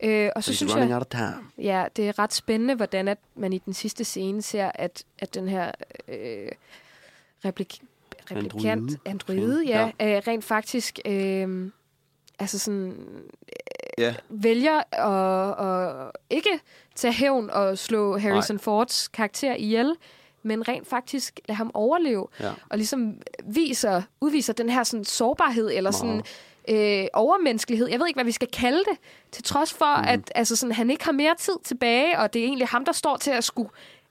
Øh, 0.02 0.30
og 0.36 0.44
så 0.44 0.52
Så 0.52 0.56
synes 0.56 0.72
running 0.74 0.88
jeg, 0.90 0.96
out 0.96 1.06
of 1.14 1.18
time. 1.20 1.44
ja, 1.58 1.84
det 1.96 2.08
er 2.08 2.18
ret 2.18 2.32
spændende, 2.34 2.74
hvordan 2.74 3.08
at 3.08 3.18
man 3.34 3.52
i 3.52 3.58
den 3.58 3.74
sidste 3.74 4.04
scene 4.04 4.42
ser, 4.42 4.70
at, 4.74 5.04
at 5.18 5.34
den 5.34 5.48
her 5.48 5.70
øh, 6.08 6.48
replik, 7.44 7.82
replikant, 8.30 8.98
Androide. 9.04 9.40
androide, 9.40 9.64
ja, 9.66 9.86
Øh, 10.16 10.22
rent 10.26 10.44
faktisk 10.44 10.98
øh, 11.06 11.70
altså 12.38 12.58
sådan, 12.58 12.94
Ja, 13.98 14.14
vælger 14.28 14.94
at, 14.94 15.66
at 16.06 16.10
ikke 16.30 16.60
tage 16.94 17.12
hævn 17.12 17.50
og 17.50 17.78
slå 17.78 18.18
Harrison 18.18 18.56
Nej. 18.56 18.62
Fords 18.62 19.08
karakter 19.08 19.54
ihjel, 19.54 19.94
men 20.42 20.68
rent 20.68 20.88
faktisk 20.88 21.40
lade 21.48 21.56
ham 21.56 21.70
overleve, 21.74 22.26
Ja. 22.40 22.52
og 22.68 22.76
ligesom 22.78 23.14
viser, 23.44 24.02
udviser 24.20 24.52
den 24.52 24.68
her 24.68 24.82
sådan 24.82 25.04
sårbarhed, 25.04 25.70
eller 25.74 25.90
sådan 25.90 26.10
Meget. 26.10 26.26
Øh, 26.68 27.04
overmenneskelighed. 27.14 27.88
Jeg 27.90 28.00
ved 28.00 28.06
ikke, 28.06 28.16
hvad 28.16 28.24
vi 28.24 28.32
skal 28.32 28.48
kalde 28.52 28.78
det, 28.78 28.98
til 29.32 29.44
trods 29.44 29.72
for, 29.72 29.98
mm. 29.98 30.04
at 30.08 30.20
altså 30.34 30.56
sådan, 30.56 30.72
han 30.74 30.90
ikke 30.90 31.04
har 31.04 31.12
mere 31.12 31.34
tid 31.38 31.54
tilbage, 31.64 32.18
og 32.18 32.32
det 32.32 32.40
er 32.40 32.44
egentlig 32.44 32.68
ham, 32.68 32.84
der 32.84 32.92
står 32.92 33.16
til 33.16 33.30
at 33.30 33.44
skulle 33.44 33.70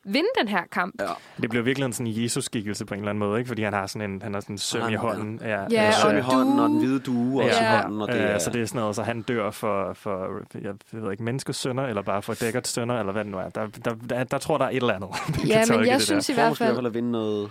vinde 0.09 0.27
den 0.39 0.47
her 0.47 0.61
kamp. 0.71 1.01
ja. 1.01 1.05
Det 1.41 1.49
bliver 1.49 1.63
virkelig 1.63 1.85
en 1.85 1.93
sådan 1.93 2.13
Jesus-skikkelse 2.23 2.85
på 2.85 2.93
en 2.93 2.99
eller 2.99 3.09
anden 3.09 3.19
måde, 3.19 3.39
ikke? 3.39 3.47
Fordi 3.47 3.63
han 3.63 3.73
har 3.73 3.87
sådan 3.87 4.11
en, 4.11 4.21
han 4.21 4.33
har 4.33 4.41
sådan 4.41 4.53
en 4.53 4.57
søm 4.57 4.81
Han 4.81 4.93
i 4.93 4.95
hånden. 4.95 5.39
Ja, 5.43 5.63
Ja, 5.71 5.87
øh, 5.87 5.93
Søm 5.93 6.15
i 6.15 6.17
og 6.19 6.23
hånden, 6.23 6.59
og 6.59 6.69
den 6.69 6.77
hvide 6.77 6.99
due 6.99 7.43
også 7.43 7.63
Ja. 7.63 7.77
i 7.79 7.81
hånden. 7.81 8.01
Og 8.01 8.07
det 8.07 8.15
Øh, 8.15 8.21
er, 8.21 8.37
så 8.39 8.49
det 8.49 8.61
er 8.61 8.65
sådan 8.65 8.79
noget, 8.81 8.95
så 8.95 9.03
han 9.03 9.21
dør 9.21 9.51
for, 9.51 9.93
for 9.93 10.41
jeg 10.61 10.73
ved 10.91 11.11
ikke, 11.11 11.23
menneskets 11.23 11.59
sønner, 11.59 11.83
eller 11.83 12.01
bare 12.01 12.21
for 12.21 12.33
Deckards 12.33 12.67
sønner, 12.69 12.99
eller 12.99 13.11
hvad 13.11 13.23
det 13.23 13.31
nu 13.31 13.37
er. 13.37 13.49
Der, 13.49 13.67
der, 13.85 13.95
der, 14.09 14.23
der 14.23 14.37
tror 14.37 14.57
der 14.57 14.65
er 14.65 14.69
et 14.69 14.75
eller 14.75 14.93
andet. 14.93 15.09
Ja, 15.47 15.63
men 15.69 15.85
jeg 15.85 15.93
det 15.95 16.01
synes 16.03 16.29
i 16.29 16.33
for 16.33 16.41
hvert 16.41 16.49
måske 16.51 16.63
i 16.63 16.65
hvert 16.65 16.75
fald... 16.75 16.77
fald 16.77 16.85
at 16.87 16.93
vinde 16.93 17.11
noget 17.11 17.49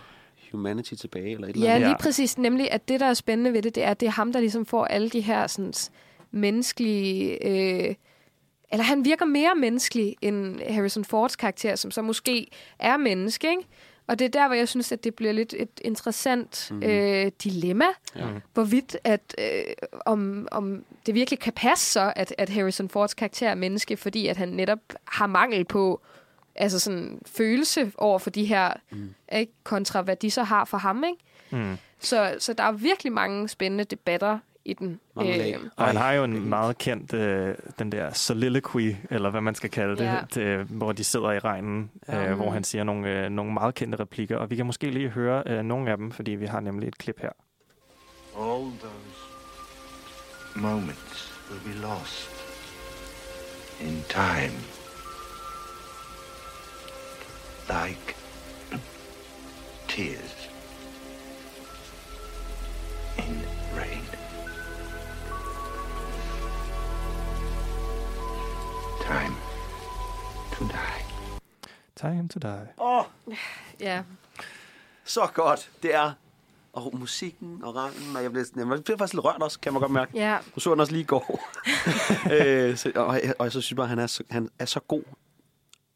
humanity 0.53 0.94
tilbage, 0.94 1.30
eller 1.34 1.49
et 1.49 1.55
eller 1.55 1.68
Ja, 1.68 1.74
andet. 1.74 1.88
lige 1.88 1.97
præcis. 2.01 2.38
Nemlig, 2.38 2.70
at 2.70 2.88
det, 2.88 3.01
der 3.01 3.07
er 3.07 3.14
spændende 3.14 3.53
ved 3.53 3.62
det, 3.62 3.74
det 3.74 3.84
er, 3.84 3.90
at 3.90 4.01
det 4.01 4.07
er 4.07 4.11
ham, 4.11 4.32
der 4.32 4.40
ligesom 4.40 4.66
får 4.66 4.84
alle 4.84 5.09
de 5.11 5.20
her 5.20 5.47
sådan, 5.47 5.72
menneskelige... 6.30 7.47
Øh, 7.47 7.94
eller 8.72 8.84
han 8.84 9.05
virker 9.05 9.24
mere 9.24 9.55
menneskelig 9.55 10.16
end 10.22 10.61
Harrison 10.68 11.05
Fords 11.05 11.36
karakter, 11.36 11.76
som 11.76 11.90
så 11.90 12.03
måske 12.03 12.47
er 12.78 12.97
menneske, 12.97 13.51
ikke? 13.51 13.62
Og 14.09 14.18
det 14.18 14.24
er 14.24 14.28
der, 14.28 14.47
hvor 14.47 14.55
jeg 14.55 14.68
synes, 14.68 14.92
at 14.92 15.05
det 15.05 15.14
bliver 15.14 15.32
lidt 15.32 15.55
et 15.59 15.80
interessant 15.84 16.68
mm. 16.70 16.82
øh, 16.82 17.30
dilemma, 17.44 17.84
Ja. 18.16 18.26
hvorvidt 18.55 18.97
at 19.05 19.34
øh, 19.38 19.62
om, 20.07 20.49
om 20.51 20.84
det 21.07 21.14
virkelig 21.14 21.38
kan 21.38 21.53
passe 21.53 21.92
så, 21.92 22.12
at, 22.16 22.34
at 22.38 22.49
Harrison 22.49 22.88
Fords 22.88 23.14
karakter 23.14 23.49
er 23.49 23.55
menneske, 23.55 23.97
fordi 23.97 24.26
at 24.26 24.36
han 24.36 24.49
netop 24.49 24.78
har 25.05 25.26
mangel 25.26 25.64
på 25.64 26.01
altså 26.57 26.78
sådan 26.78 27.20
følelse 27.26 27.92
over 27.98 28.18
for 28.18 28.30
de 28.30 28.44
her, 28.44 28.72
mm. 28.90 29.14
ikke, 29.32 29.52
kontra 29.64 30.02
hvad 30.02 30.16
de 30.16 30.30
så 30.30 30.42
har 30.42 30.64
for 30.64 30.78
ham, 30.78 31.04
ikke? 31.04 31.64
Mm. 31.64 31.76
Så, 32.00 32.34
så 32.38 32.52
der 32.52 32.64
er 32.64 32.72
virkelig 32.72 33.12
mange 33.12 33.48
spændende 33.48 33.84
debatter 33.84 34.38
i 34.64 34.72
den. 34.72 35.00
Øhm, 35.20 35.70
Og 35.76 35.86
han 35.86 35.96
har 35.96 36.12
jo 36.12 36.24
en 36.24 36.48
meget 36.48 36.78
kendt, 36.78 37.14
øh, 37.14 37.54
den 37.78 37.92
der 37.92 38.12
soliloquy, 38.12 38.94
eller 39.11 39.30
hvad 39.30 39.40
man 39.40 39.54
skal 39.54 39.70
kalde 39.70 39.96
det, 39.96 40.04
Ja. 40.04 40.16
det 40.34 40.66
hvor 40.66 40.92
de 40.92 41.04
sidder 41.04 41.32
i 41.32 41.38
regnen, 41.38 41.90
Ja. 42.09 42.30
øh, 42.30 42.36
hvor 42.36 42.50
han 42.50 42.64
siger 42.64 42.84
nogle, 42.84 43.24
øh, 43.24 43.30
nogle 43.30 43.52
meget 43.52 43.74
kendte 43.74 44.00
replikker. 44.00 44.36
Og 44.36 44.50
vi 44.50 44.57
kan 44.57 44.66
måske 44.66 44.90
lige 44.90 45.09
høre 45.09 45.42
øh, 45.46 45.62
nogle 45.62 45.90
af 45.90 45.96
dem, 45.96 46.12
fordi 46.12 46.30
vi 46.30 46.46
har 46.46 46.61
nemlig 46.61 46.88
et 46.88 46.98
klip 46.98 47.20
her. 47.22 47.30
All 48.38 48.62
those 48.78 49.18
moments 50.57 51.32
will 51.50 51.74
be 51.74 51.80
lost 51.82 52.30
in 53.80 54.02
time. 54.09 54.59
Like 57.68 58.14
tears 59.88 60.48
in 63.18 63.42
rain. 63.76 64.02
Time 69.02 69.34
to 70.52 70.64
die. 70.64 71.02
Time 71.96 72.28
to 72.28 72.38
die. 72.38 72.68
Åh, 72.78 73.04
ja. 73.80 74.02
så 75.04 75.26
godt. 75.34 75.70
Det 75.82 75.94
er 75.94 76.12
og 76.72 76.98
musikken 76.98 77.60
og 77.64 77.74
regnen, 77.74 78.16
og 78.16 78.22
jeg 78.22 78.32
bliver, 78.32 78.44
jeg 78.56 78.84
bliver 78.84 78.98
faktisk 78.98 79.14
lidt 79.14 79.24
rørt 79.24 79.42
også, 79.42 79.60
kan 79.60 79.72
man 79.72 79.80
godt 79.82 79.92
mærke. 79.92 80.10
ja, 80.14 80.38
Du 80.54 80.60
så 80.60 80.70
den 80.70 80.80
også 80.80 80.92
lige 80.92 81.02
i 81.02 81.04
går. 81.04 81.40
øh, 82.36 82.76
så, 82.76 82.92
og, 82.94 83.06
og 83.38 83.44
jeg 83.44 83.52
så 83.52 83.60
synes 83.60 83.76
bare, 83.76 83.84
at 83.84 83.88
han 83.88 83.98
er 83.98 84.06
så, 84.06 84.22
han 84.30 84.50
er 84.58 84.64
så 84.64 84.80
god. 84.80 85.02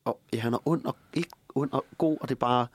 Og 0.05 0.21
ja, 0.33 0.39
han 0.39 0.55
er 0.55 0.69
ond 0.69 0.85
og 0.85 0.97
ikke 1.13 1.31
ond 1.55 1.73
og 1.73 1.85
god, 1.99 2.19
og 2.21 2.29
det 2.29 2.35
er 2.35 2.39
bare... 2.39 2.67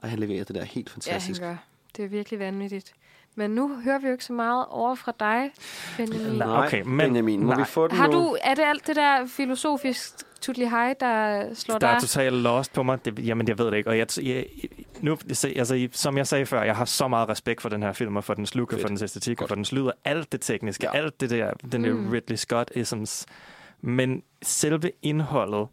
Og 0.00 0.08
han 0.10 0.18
leverer 0.18 0.44
det 0.44 0.54
der 0.54 0.64
helt 0.64 0.86
Ja, 0.88 0.92
han 0.92 1.02
fantastisk. 1.02 1.40
gør. 1.40 1.56
Det 1.96 2.04
er 2.04 2.08
virkelig 2.08 2.38
vanvittigt. 2.38 2.92
Men 3.34 3.50
nu 3.50 3.76
hører 3.84 3.98
vi 3.98 4.06
jo 4.06 4.12
ikke 4.12 4.24
så 4.24 4.32
meget 4.32 4.66
over 4.70 4.94
fra 4.94 5.12
dig, 5.20 5.50
Benjamin. 5.96 6.38
Nej. 6.38 6.66
Okay, 6.66 6.82
men- 6.82 6.98
Benjamin, 6.98 7.40
må 7.44 7.46
nej. 7.52 7.58
vi 7.60 7.64
få 7.64 7.88
den 7.88 7.96
Har 7.96 8.06
du, 8.06 8.36
er 8.42 8.54
det 8.54 8.62
alt 8.62 8.86
det 8.86 8.96
der 8.96 9.26
filosofisk 9.26 10.12
tutli 10.40 10.64
hej, 10.64 10.94
der 11.00 11.44
slår 11.54 11.78
Der 11.78 11.88
dig? 11.88 11.94
er 11.96 12.00
totalt 12.00 12.34
lost 12.34 12.72
på 12.72 12.82
mig. 12.82 13.04
Det, 13.04 13.26
jamen, 13.26 13.48
jeg 13.48 13.58
ved 13.58 13.66
det 13.66 13.76
ikke. 13.76 13.90
Og 13.90 13.98
jeg, 13.98 14.06
jeg, 14.22 14.46
nu, 15.00 15.16
altså, 15.56 15.88
som 15.92 16.16
jeg 16.16 16.26
sagde 16.26 16.46
før, 16.46 16.62
jeg 16.62 16.76
har 16.76 16.84
så 16.84 17.08
meget 17.08 17.28
respekt 17.28 17.60
for 17.62 17.68
den 17.68 17.82
her 17.82 17.92
film, 17.92 18.16
og 18.16 18.24
for 18.24 18.34
dens 18.34 18.54
look, 18.54 18.72
og 18.72 18.80
for 18.80 18.88
dens 18.88 19.02
æstetik, 19.02 19.42
og 19.42 19.48
for 19.48 19.54
dens 19.54 19.72
lyd, 19.72 19.82
og 19.82 19.94
alt 20.04 20.32
det 20.32 20.40
tekniske, 20.40 20.86
Ja. 20.92 20.96
ja. 20.98 21.02
alt 21.04 21.20
det 21.20 21.30
der, 21.30 21.52
den 21.72 21.84
der 21.84 21.92
Mm. 21.92 22.10
Ridley 22.10 22.36
Scott-isms. 22.36 23.26
Men 23.80 24.22
selve 24.42 24.90
indholdet, 25.02 25.68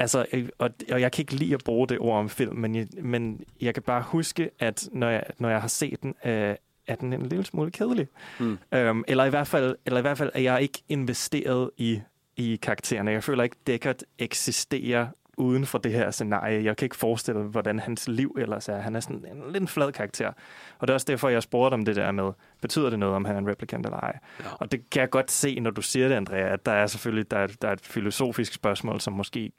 altså, 0.00 0.26
øh, 0.32 0.48
og, 0.58 0.70
og 0.92 1.00
jeg 1.00 1.12
kan 1.12 1.22
ikke 1.22 1.34
lide 1.34 1.54
at 1.54 1.64
bruge 1.64 1.88
det 1.88 1.98
ord 1.98 2.18
om 2.18 2.28
film, 2.28 2.56
men 2.56 2.74
jeg, 2.74 2.86
men 3.02 3.40
jeg 3.60 3.74
kan 3.74 3.82
bare 3.82 4.02
huske, 4.02 4.50
at 4.58 4.88
når 4.92 5.08
jeg, 5.08 5.22
når 5.38 5.48
jeg 5.50 5.60
har 5.60 5.68
set 5.68 6.02
den, 6.02 6.14
øh, 6.24 6.56
er 6.86 6.94
den 6.94 7.12
en 7.12 7.26
lille 7.26 7.44
smule 7.44 7.70
kedelig. 7.70 8.06
Mm. 8.40 8.58
Øhm, 8.72 9.04
eller, 9.08 9.24
i 9.24 9.30
hvert 9.30 9.46
fald, 9.46 9.76
eller 9.86 9.98
i 9.98 10.00
hvert 10.00 10.18
fald 10.18 10.30
er 10.34 10.40
jeg 10.40 10.62
ikke 10.62 10.82
investeret 10.88 11.70
i, 11.76 12.00
i 12.36 12.58
karaktererne. 12.62 13.10
Jeg 13.10 13.24
føler 13.24 13.42
ikke, 13.42 13.56
Deckard 13.66 14.00
eksisterer 14.18 15.06
uden 15.40 15.66
for 15.66 15.78
det 15.78 15.92
her 15.92 16.10
scenarie. 16.10 16.64
Jeg 16.64 16.76
kan 16.76 16.86
ikke 16.86 16.96
forestille 16.96 17.40
mig, 17.40 17.50
hvordan 17.50 17.78
hans 17.78 18.08
liv 18.08 18.36
ellers 18.38 18.68
er. 18.68 18.78
Han 18.78 18.96
er 18.96 19.00
sådan 19.00 19.24
en 19.32 19.52
lidt 19.52 19.62
en 19.62 19.68
flad 19.68 19.92
karakter. 19.92 20.32
Og 20.78 20.88
det 20.88 20.90
er 20.90 20.94
også 20.94 21.06
derfor, 21.08 21.28
jeg 21.28 21.42
spurgte 21.42 21.74
om 21.74 21.84
det 21.84 21.96
der 21.96 22.12
med, 22.12 22.32
betyder 22.62 22.90
det 22.90 22.98
noget, 22.98 23.14
om 23.14 23.24
han 23.24 23.34
er 23.34 23.38
en 23.38 23.48
replicant 23.48 23.86
eller 23.86 23.98
ej? 23.98 24.18
Ja. 24.40 24.44
Og 24.52 24.72
det 24.72 24.90
kan 24.90 25.00
jeg 25.00 25.10
godt 25.10 25.30
se, 25.30 25.60
når 25.60 25.70
du 25.70 25.82
siger 25.82 26.08
det, 26.08 26.14
Andrea, 26.14 26.52
at 26.52 26.66
der 26.66 26.72
er 26.72 26.86
selvfølgelig 26.86 27.30
der 27.30 27.38
er, 27.38 27.46
der 27.62 27.68
er 27.68 27.72
et 27.72 27.80
filosofisk 27.80 28.52
spørgsmål, 28.54 29.00
som 29.00 29.12
måske 29.12 29.52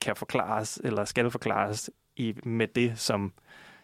kan 0.00 0.16
forklares, 0.16 0.80
eller 0.84 1.04
skal 1.04 1.30
forklares 1.30 1.90
i, 2.16 2.34
med 2.44 2.66
det 2.66 2.92
som, 2.98 3.32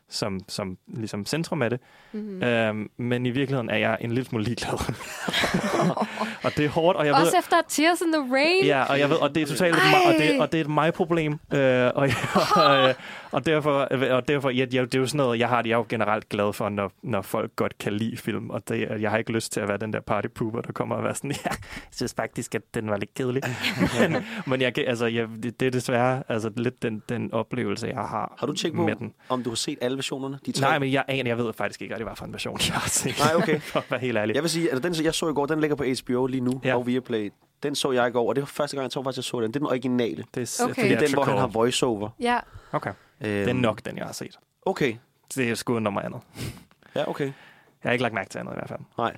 som, 0.08 0.40
som 0.48 0.78
ligesom 0.88 1.26
centrum 1.26 1.62
af 1.62 1.70
det. 1.70 1.80
Mm-hmm. 2.12 2.34
Mm. 2.36 2.42
Øhm, 2.42 2.90
men 2.96 3.26
i 3.26 3.30
virkeligheden 3.30 3.70
er 3.70 3.76
jeg 3.76 3.96
en 4.00 4.12
lille 4.12 4.24
smule 4.24 4.44
ligeglad. 4.44 4.72
og 6.44 6.56
det 6.56 6.64
er 6.64 6.68
hårdt, 6.68 6.98
og 6.98 7.06
jeg 7.06 7.14
ved... 7.14 7.20
Også 7.20 7.38
efter 7.38 7.56
Tears 7.68 8.00
in 8.00 8.12
the 8.12 8.34
Rain. 8.34 8.64
Ja, 8.64 8.82
og 8.84 8.98
jeg 8.98 9.10
ved, 9.10 9.16
og 9.16 9.34
det 9.34 9.42
er 9.42 9.46
totalt 9.46 9.76
et 9.76 9.82
og 10.06 10.14
det, 10.18 10.40
og 10.40 10.52
det 10.52 10.60
er 10.60 10.64
et 10.64 10.70
mig 10.70 10.94
problem. 10.94 11.32
Øh, 11.54 11.90
og, 11.94 12.08
og, 12.56 12.94
og 13.32 13.46
derfor, 13.46 13.72
og 14.10 14.28
derfor 14.28 14.50
ja, 14.50 14.64
det 14.64 14.94
er 14.94 14.98
jo 14.98 15.06
sådan 15.06 15.16
noget, 15.16 15.38
jeg 15.38 15.48
har 15.48 15.62
det, 15.62 15.68
jeg 15.68 15.74
er 15.74 15.78
jo 15.78 15.86
generelt 15.88 16.28
glad 16.28 16.52
for, 16.52 16.68
når, 16.68 16.92
når 17.02 17.22
folk 17.22 17.56
godt 17.56 17.78
kan 17.78 17.92
lide 17.92 18.16
film, 18.16 18.50
og 18.50 18.68
det, 18.68 19.00
jeg 19.00 19.10
har 19.10 19.18
ikke 19.18 19.32
lyst 19.32 19.52
til 19.52 19.60
at 19.60 19.68
være 19.68 19.78
den 19.78 19.92
der 19.92 20.00
party 20.00 20.28
pooper, 20.34 20.60
der 20.60 20.72
kommer 20.72 20.96
og 20.96 21.04
være 21.04 21.14
sådan, 21.14 21.30
ja, 21.30 21.36
jeg 21.50 21.56
synes 21.92 22.14
faktisk, 22.14 22.54
at 22.54 22.62
den 22.74 22.90
var 22.90 22.96
lidt 22.96 23.14
kedelig. 23.14 23.42
men, 24.00 24.16
men 24.46 24.60
jeg, 24.60 24.74
kan- 24.74 24.84
altså, 24.86 25.06
jeg, 25.06 25.28
det, 25.42 25.60
det 25.60 25.66
er 25.66 25.70
desværre 25.70 26.22
altså, 26.28 26.50
lidt 26.56 26.82
den, 26.82 27.02
den 27.08 27.32
oplevelse, 27.32 27.86
jeg 27.86 27.96
har, 27.96 28.34
Har 28.38 28.46
du 28.46 28.52
tjekket 28.52 28.76
på, 28.76 28.86
med 28.86 28.94
den. 28.96 29.12
om 29.28 29.42
du 29.42 29.50
har 29.50 29.56
set 29.56 29.78
alle 29.80 29.95
versionerne? 29.96 30.38
De 30.46 30.52
tre? 30.52 30.60
Nej, 30.60 30.78
men 30.78 30.92
jeg 30.92 31.04
aner, 31.08 31.30
jeg 31.30 31.38
ved 31.38 31.52
faktisk 31.52 31.82
ikke, 31.82 31.92
hvad 31.92 31.98
det 31.98 32.06
var 32.06 32.14
for 32.14 32.24
en 32.24 32.32
version, 32.32 32.58
jeg 32.68 32.74
har 32.74 32.88
set. 32.88 33.14
Nej, 33.18 33.34
okay. 33.34 33.60
for 33.72 33.78
at 33.80 33.90
være 33.90 34.00
helt 34.00 34.18
ærlig. 34.18 34.34
Jeg 34.34 34.42
vil 34.42 34.50
sige, 34.50 34.72
at 34.72 34.82
den, 34.82 35.04
jeg 35.04 35.14
så 35.14 35.28
i 35.28 35.32
går, 35.32 35.46
den 35.46 35.60
ligger 35.60 35.76
på 35.76 35.84
HBO 36.04 36.26
lige 36.26 36.40
nu, 36.40 36.60
Ja. 36.64 36.76
og 36.76 36.86
Viaplay. 36.86 37.32
Den 37.62 37.74
så 37.74 37.92
jeg 37.92 38.08
i 38.08 38.10
går, 38.10 38.28
og 38.28 38.34
det 38.34 38.42
var 38.42 38.46
første 38.46 38.76
gang, 38.76 38.82
jeg 38.82 38.90
tror 38.90 39.02
faktisk, 39.02 39.18
jeg 39.18 39.24
så 39.24 39.40
den. 39.40 39.48
Det 39.50 39.56
er 39.56 39.60
den 39.60 39.66
originale. 39.66 40.24
Det 40.34 40.60
er 40.60 40.64
Okay. 40.70 40.82
Det 40.82 40.92
er 40.92 40.98
den, 41.00 41.14
hvor 41.14 41.24
han 41.24 41.38
har 41.38 41.46
voiceover. 41.46 42.10
ja. 42.20 42.38
Okay, 42.72 42.90
Øhm, 43.20 43.30
det 43.30 43.48
er 43.48 43.52
nok 43.52 43.84
den, 43.84 43.96
jeg 43.96 44.06
har 44.06 44.12
set. 44.12 44.38
Okay. 44.62 44.96
Det 45.34 45.50
er 45.50 45.54
sgu 45.54 45.78
nummer 45.78 46.00
andet. 46.00 46.20
Ja, 46.94 47.08
okay. 47.10 47.24
Jeg 47.24 47.32
har 47.82 47.92
ikke 47.92 48.02
lagt 48.02 48.14
mærke 48.14 48.30
til 48.30 48.38
andet 48.38 48.52
i 48.52 48.54
hvert 48.54 48.68
fald. 48.68 48.80
Nej. 48.98 49.16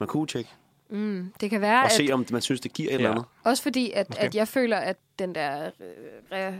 Man 0.00 0.06
kunne 0.06 0.26
tjekke. 0.26 0.50
Mm, 0.90 1.32
det 1.40 1.50
kan 1.50 1.60
være, 1.60 1.78
Og 1.78 1.84
at, 1.84 1.92
se, 1.92 2.08
om 2.12 2.26
man 2.30 2.42
synes, 2.42 2.60
det 2.60 2.72
giver 2.72 2.88
et 2.88 2.92
Ja. 2.92 2.96
eller 2.96 3.10
andet. 3.10 3.24
også 3.44 3.62
fordi, 3.62 3.90
at, 3.90 4.08
Måske. 4.10 4.22
at 4.22 4.34
jeg 4.34 4.48
føler, 4.48 4.76
at 4.76 4.96
den 5.18 5.34
der, 5.34 5.64
øh, 5.66 5.72
re, 6.32 6.54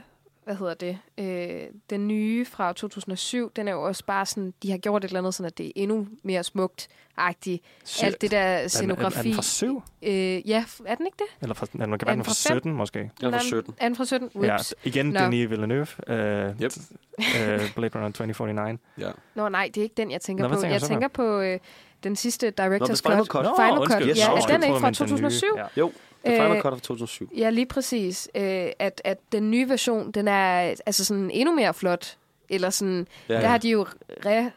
hvad 0.44 0.54
hedder 0.54 0.74
det, 0.74 0.98
øh, 1.18 1.60
den 1.90 2.08
nye 2.08 2.44
fra 2.44 2.72
2007, 2.72 3.52
den 3.56 3.68
er 3.68 3.72
jo 3.72 3.82
også 3.82 4.04
bare 4.06 4.26
sådan, 4.26 4.54
de 4.62 4.70
har 4.70 4.78
gjort 4.78 5.04
et 5.04 5.08
eller 5.08 5.18
andet 5.20 5.34
sådan, 5.34 5.46
at 5.46 5.58
det 5.58 5.66
er 5.66 5.70
endnu 5.76 6.06
mere 6.22 6.44
smukt-agtigt. 6.44 7.62
Alt 8.02 8.20
det 8.20 8.30
der 8.30 8.38
Er, 8.38 8.42
den- 8.52 8.58
er, 8.60 8.64
er 8.64 8.68
scenografi. 8.68 9.28
den 9.28 9.34
fra 9.34 9.42
7? 9.42 9.82
Øh, 10.02 10.48
ja, 10.48 10.64
er 10.86 10.94
den 10.94 11.06
ikke 11.06 11.16
det? 11.18 11.26
Eller 11.42 11.54
fra, 11.54 11.66
den 11.72 11.80
kan 11.80 11.82
Er 11.82 11.86
være 11.88 11.98
den 11.98 12.08
den 12.08 12.20
er 12.20 12.24
fra 12.24 12.30
fra 12.32 12.54
fem? 12.54 12.58
17 12.60 12.72
måske. 12.72 13.10
Den 13.20 13.26
er 13.34 13.38
fra 13.38 13.44
17. 13.44 13.74
Er 13.78 13.84
den 13.88 13.96
fra 13.96 14.04
17? 14.04 14.30
Ja, 14.34 14.38
Whoops. 14.40 14.74
igen 14.84 15.06
Nå. 15.06 15.20
Denis 15.20 15.50
Villeneuve. 15.50 15.86
Øh, 16.08 16.54
Yep. 16.62 16.72
øh, 17.40 17.74
Blade 17.74 17.98
Runner 17.98 18.08
2049. 18.08 18.78
Ja. 18.98 19.10
Nå, 19.34 19.48
nej, 19.48 19.70
det 19.74 19.76
er 19.80 19.82
ikke 19.82 19.94
den, 19.96 20.10
jeg 20.10 20.20
tænker 20.20 20.48
Nå, 20.48 20.54
på. 20.54 20.60
tænker 20.60 20.74
jeg 20.74 20.82
tænker 20.82 21.08
på 21.08 21.40
øh, 21.40 21.58
den 22.04 22.16
sidste 22.16 22.52
Director's 22.60 22.68
Nå, 22.78 22.94
Final 22.96 23.26
Cut. 23.26 23.26
Cut. 23.28 23.44
Nå, 23.44 23.54
Final 23.56 23.78
undskyld. 23.78 24.00
Cut. 24.02 24.08
Yes, 24.08 24.18
Ja, 24.18 24.28
nå, 24.28 24.34
er 24.36 24.40
den 24.46 24.62
ikke 24.62 24.74
fra 24.74 24.80
man 24.80 24.92
den 24.94 25.04
nye. 25.04 25.08
2007? 25.08 25.46
Ja. 25.56 25.64
Jo, 25.76 25.92
The 26.26 26.34
Final 26.36 26.56
Øh, 26.56 26.62
Cut 26.62 26.72
of 26.72 26.80
2007. 26.80 27.32
Ja, 27.36 27.50
lige 27.50 27.66
præcis. 27.66 28.28
Øh, 28.34 28.66
at, 28.78 29.00
at 29.04 29.18
den 29.32 29.50
nye 29.50 29.68
version, 29.68 30.10
den 30.10 30.28
er 30.28 30.74
altså 30.86 31.04
sådan 31.04 31.30
endnu 31.30 31.54
mere 31.54 31.74
flot. 31.74 32.16
Eller 32.48 32.70
sådan, 32.70 33.06
Ja, 33.28 33.34
der 33.34 33.40
ja. 33.40 33.46
har 33.46 33.58
de 33.58 33.70
jo 33.70 33.86
re, 34.26 34.50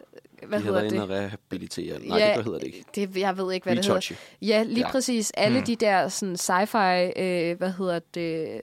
hvad 0.47 0.59
de 0.59 0.63
hedder 0.63 0.79
været 0.81 0.91
inde 0.93 1.03
og 1.03 1.09
det? 1.09 1.17
rehabilitere. 1.17 1.99
Nej, 1.99 2.17
Ja, 2.19 2.33
det 2.35 2.43
hedder 2.43 2.59
det 2.59 2.67
ikke. 2.67 2.83
det? 2.95 3.17
Jeg 3.17 3.37
ved 3.37 3.53
ikke, 3.53 3.63
hvad 3.63 3.75
det 3.75 3.85
hedder. 3.85 3.95
Retouch. 3.95 4.11
Ja, 4.41 4.63
lige 4.63 4.79
Ja. 4.79 4.91
præcis. 4.91 5.31
Alle 5.37 5.59
Mm. 5.59 5.65
de 5.65 5.75
der 5.75 6.07
sådan 6.07 6.35
sci-fi, 6.35 7.21
øh, 7.21 7.57
hvad 7.57 7.71
hedder 7.71 7.99
det, 8.13 8.61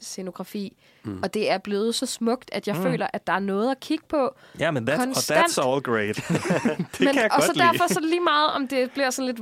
scenografi. 0.00 0.76
Mm. 1.04 1.20
Og 1.22 1.34
det 1.34 1.50
er 1.50 1.58
blevet 1.58 1.94
så 1.94 2.06
smukt, 2.06 2.50
at 2.52 2.68
jeg 2.68 2.76
Mm. 2.76 2.82
føler, 2.82 3.06
at 3.12 3.26
der 3.26 3.32
er 3.32 3.38
noget 3.38 3.70
at 3.70 3.80
kigge 3.80 4.04
på. 4.08 4.34
Ja, 4.58 4.70
men 4.70 4.88
that's, 4.88 4.92
og 4.92 4.98
Konstant. 4.98 5.46
that's 5.46 5.68
all 5.68 5.80
great. 5.82 6.16
det 6.16 7.00
Men, 7.00 7.08
kan 7.14 7.22
jeg 7.22 7.28
og 7.32 7.42
så 7.42 7.52
lide. 7.52 7.64
derfor, 7.64 7.88
så 7.94 8.00
lige 8.00 8.20
meget, 8.20 8.50
om 8.52 8.68
det 8.68 8.90
bliver 8.90 9.10
sådan 9.10 9.26
lidt 9.26 9.40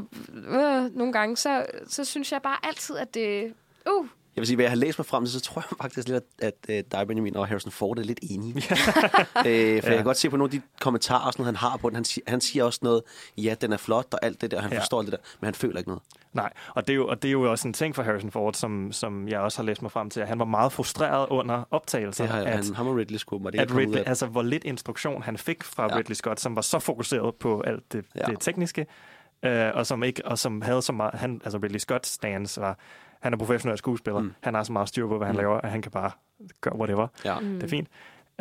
øh, 0.48 0.96
nogle 0.96 1.12
gange, 1.12 1.36
så, 1.36 1.66
så 1.88 2.04
synes 2.04 2.32
jeg 2.32 2.42
bare 2.42 2.56
altid, 2.62 2.96
at 2.96 3.14
det... 3.14 3.52
Uh, 3.98 4.06
Jeg 4.38 4.40
vil 4.40 4.46
sige, 4.46 4.56
hvad 4.56 4.64
jeg 4.64 4.70
har 4.70 4.76
læst 4.76 4.98
mig 4.98 5.06
frem 5.06 5.24
til, 5.24 5.32
så 5.32 5.40
tror 5.40 5.60
jeg 5.70 5.76
faktisk 5.82 6.08
lidt, 6.08 6.24
at, 6.42 6.54
at 6.68 6.84
uh, 6.86 6.98
dig, 6.98 7.06
Benjamin 7.06 7.36
og 7.36 7.48
Harrison 7.48 7.72
Ford 7.72 7.98
er 7.98 8.02
lidt 8.02 8.18
enige. 8.22 8.54
øh, 8.56 8.62
for 8.62 9.46
ja. 9.46 9.72
jeg 9.72 9.82
kan 9.82 10.04
godt 10.04 10.16
se 10.16 10.30
på 10.30 10.36
nogle 10.36 10.54
af 10.54 10.60
de 10.60 10.66
kommentarer, 10.80 11.30
sådan 11.30 11.44
han 11.44 11.56
har 11.56 11.76
på 11.76 11.88
den. 11.88 11.96
Han, 11.96 12.04
siger, 12.04 12.24
han 12.26 12.40
siger 12.40 12.64
også 12.64 12.80
noget, 12.82 13.02
ja, 13.36 13.54
den 13.60 13.72
er 13.72 13.76
flot 13.76 14.06
og 14.12 14.18
alt 14.22 14.40
det 14.40 14.50
der. 14.50 14.60
Han 14.60 14.72
Ja. 14.72 14.78
forstår 14.80 15.02
det 15.02 15.12
der, 15.12 15.18
men 15.40 15.44
han 15.46 15.54
føler 15.54 15.78
ikke 15.78 15.90
noget. 15.90 16.02
Nej, 16.32 16.52
og 16.74 16.86
det, 16.86 16.92
er 16.92 16.96
jo, 16.96 17.08
og 17.08 17.22
det 17.22 17.28
er 17.28 17.32
jo 17.32 17.50
også 17.50 17.68
en 17.68 17.74
ting 17.74 17.94
for 17.94 18.02
Harrison 18.02 18.30
Ford, 18.30 18.54
som, 18.54 18.92
som 18.92 19.28
jeg 19.28 19.40
også 19.40 19.58
har 19.58 19.64
læst 19.64 19.82
mig 19.82 19.90
frem 19.92 20.10
til, 20.10 20.20
at 20.20 20.28
han 20.28 20.38
var 20.38 20.44
meget 20.44 20.72
frustreret 20.72 21.26
under 21.28 21.64
optagelser. 21.70 22.24
Det 22.24 22.32
har 22.32 22.42
at, 22.42 22.64
han, 22.64 22.74
ham 22.74 22.86
og 22.86 22.96
Ridley 22.96 23.18
skulle 23.18 23.42
mig 23.42 23.52
det 23.52 23.60
at 23.60 23.76
Ridley, 23.76 24.02
altså 24.06 24.26
hvor 24.26 24.42
lidt 24.42 24.64
instruktion 24.64 25.22
han 25.22 25.38
fik 25.38 25.64
fra 25.64 25.82
Ja. 25.90 25.96
Ridley 25.96 26.14
Scott, 26.14 26.40
som 26.40 26.56
var 26.56 26.62
så 26.62 26.78
fokuseret 26.78 27.34
på 27.34 27.60
alt 27.60 27.92
det, 27.92 28.04
ja. 28.14 28.20
det 28.20 28.40
tekniske, 28.40 28.86
øh, 29.42 29.70
og 29.74 29.86
som 29.86 30.02
ikke 30.02 30.26
og 30.26 30.38
som 30.38 30.62
havde 30.62 30.82
så 30.82 30.92
meget, 30.92 31.14
han, 31.14 31.40
altså 31.44 31.58
Ridley 31.58 31.78
Scotts 31.78 32.08
stance 32.10 32.60
var, 32.60 32.78
han 33.20 33.32
er 33.32 33.36
professionel 33.36 33.78
skuespiller, 33.78 34.20
Mm. 34.20 34.32
han 34.42 34.54
har 34.54 34.62
så 34.62 34.72
meget 34.72 34.88
styr 34.88 35.06
på, 35.06 35.16
hvad 35.18 35.26
han 35.26 35.36
Mm. 35.36 35.40
laver, 35.40 35.60
at 35.60 35.70
han 35.70 35.82
kan 35.82 35.92
bare 35.92 36.10
gøre 36.60 36.76
whatever. 36.76 37.08
Ja. 37.24 37.40
mm. 37.40 37.54
Det 37.54 37.62
er 37.62 37.68
fint. 37.68 37.88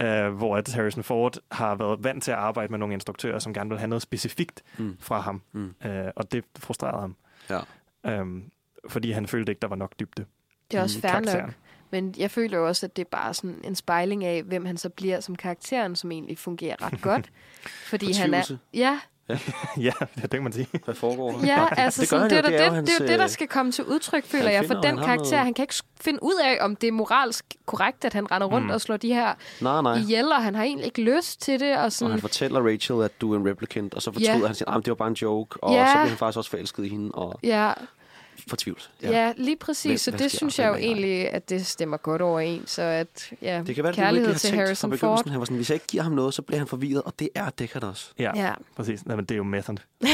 Uh, 0.02 0.36
hvor 0.38 0.58
at 0.58 0.74
Harrison 0.74 1.04
Ford 1.04 1.38
har 1.52 1.76
været 1.76 2.04
vant 2.04 2.24
til 2.24 2.32
at 2.32 2.38
arbejde 2.38 2.72
med 2.72 2.80
nogle 2.80 2.94
instruktører, 2.94 3.40
som 3.40 3.54
gerne 3.54 3.70
vil 3.70 3.80
have 3.80 3.88
noget 3.88 4.02
specifikt 4.02 4.64
Mm. 4.78 4.98
fra 5.00 5.20
ham. 5.20 5.42
Mm. 5.52 5.74
Uh, 5.86 5.92
og 6.16 6.32
det 6.32 6.44
frustrerede 6.60 7.00
ham. 7.02 7.16
Ja. 7.50 8.22
Um, 8.22 8.52
fordi 8.90 9.12
han 9.12 9.28
følte 9.28 9.52
ikke, 9.52 9.60
der 9.60 9.68
var 9.68 9.76
nok 9.76 9.94
dybde. 10.00 10.26
Det 10.72 10.78
er 10.78 10.82
også 10.82 11.00
fair 11.02 11.42
nok. 11.44 11.54
Men 11.92 12.16
jeg 12.18 12.32
føler 12.32 12.58
jo 12.58 12.68
også, 12.68 12.86
at 12.86 12.96
det 12.96 13.02
er 13.02 13.10
bare 13.12 13.34
sådan 13.34 13.62
en 13.64 13.76
spejling 13.76 14.26
af, 14.26 14.44
hvem 14.44 14.66
han 14.66 14.78
så 14.78 14.90
bliver 14.90 15.20
som 15.20 15.36
karakteren, 15.36 15.96
som 15.96 16.12
egentlig 16.12 16.38
fungerer 16.38 16.76
ret 16.86 17.02
godt. 17.02 17.30
Fordi 17.90 18.14
han 18.14 18.34
er... 18.34 18.58
Ja, 18.74 19.00
ja, 19.78 19.92
det 20.22 20.32
kan 20.32 20.44
man 20.44 20.52
sige. 20.54 20.68
Hvad 20.86 20.96
foregår 20.96 21.32
der? 21.32 21.46
ja 21.46 21.66
altså 21.84 22.02
Det 22.02 22.10
sådan, 22.10 22.30
det, 22.30 22.36
jo. 22.36 22.38
er 22.38 22.42
Det 22.42 22.56
er 22.56 22.70
det, 22.70 22.76
jo 22.76 22.76
det, 22.76 22.88
det, 22.88 22.90
er 22.90 22.94
jo 22.96 23.00
hans, 23.00 23.10
det, 23.10 23.10
der 23.10 23.24
øh, 23.24 23.30
skal 23.30 23.48
komme 23.48 23.72
til 23.72 23.84
udtryk, 23.86 24.26
føler 24.26 24.50
jeg, 24.50 24.66
for 24.66 24.74
den 24.74 24.86
han 24.86 24.98
karakter. 24.98 25.24
noget- 25.32 25.46
Han 25.46 25.54
kan 25.54 25.64
ikke 25.64 25.74
finde 26.02 26.20
ud 26.24 26.34
af, 26.44 26.58
om 26.62 26.76
det 26.76 26.88
er 26.88 26.92
moralsk 26.92 27.46
korrekt, 27.66 28.06
at 28.06 28.14
han 28.14 28.32
render 28.32 28.48
rundt 28.48 28.66
Mm. 28.68 28.72
og 28.74 28.82
slår 28.82 28.98
de 28.98 29.14
her 29.14 29.34
Nej, 29.62 29.82
nej. 29.82 29.96
ihjel, 29.98 30.32
og 30.32 30.44
han 30.44 30.56
har 30.56 30.64
egentlig 30.64 30.86
ikke 30.86 31.02
lyst 31.02 31.42
til 31.42 31.60
det. 31.60 31.78
Og 31.78 31.84
Og 31.84 31.92
sådan, 31.92 32.12
han 32.12 32.22
fortæller 32.22 32.62
Rachel, 32.72 33.04
at 33.04 33.22
du 33.22 33.34
er 33.34 33.38
en 33.40 33.48
replicant, 33.50 33.94
og 33.94 34.02
så 34.02 34.12
fortryder 34.12 34.38
Ja. 34.40 34.48
han 34.48 34.56
arm, 34.68 34.84
det 34.84 34.92
var 34.92 34.96
bare 34.96 35.08
en 35.08 35.14
joke. 35.14 35.64
Og 35.64 35.74
Ja. 35.74 35.86
så 35.88 35.92
bliver 35.94 36.08
han 36.08 36.18
faktisk 36.18 36.38
også 36.38 36.50
forelsket 36.50 36.86
i 36.86 36.90
hende, 36.90 37.12
og 37.14 37.40
ja, 37.44 37.72
fortvivlet. 38.50 38.90
ja. 39.04 39.10
ja, 39.12 39.34
lige 39.38 39.56
præcis. 39.58 40.06
Hvem- 40.06 40.18
så 40.18 40.24
det 40.24 40.32
synes 40.32 40.60
jeg 40.60 40.68
jo 40.70 40.76
egentlig, 40.76 41.30
at 41.34 41.50
det 41.50 41.66
stemmer 41.66 41.98
godt 41.98 42.22
overens. 42.22 42.72
Så 42.72 42.82
at, 42.82 43.32
ja, 43.42 43.64
Det 43.68 43.76
kan 43.76 43.84
være, 43.84 43.90
at 43.92 43.96
kærlighed 43.96 44.28
har 44.32 44.38
til 44.40 44.56
Harrison 44.56 44.98
fra. 44.98 45.08
Ford. 45.16 45.30
Han 45.30 45.40
var 45.40 45.46
sådan, 45.46 45.58
hvis 45.58 45.70
jeg 45.70 45.76
ikke 45.76 45.88
giver 45.88 46.04
ham 46.04 46.12
noget, 46.12 46.34
så 46.34 46.42
bliver 46.42 46.58
han 46.60 46.68
forvirret, 46.68 47.02
og 47.02 47.14
det 47.20 47.30
er 47.36 47.50
Deckard 47.50 47.84
også. 47.84 48.06
Ja, 48.20 48.32
ja. 48.36 48.46
Ja. 48.46 48.54
præcis. 48.76 49.06
Nej, 49.06 49.16
men 49.16 49.26
det 49.26 49.32
er 49.36 49.38
jo 49.38 49.44
method. 49.44 49.76
Men- 50.02 50.10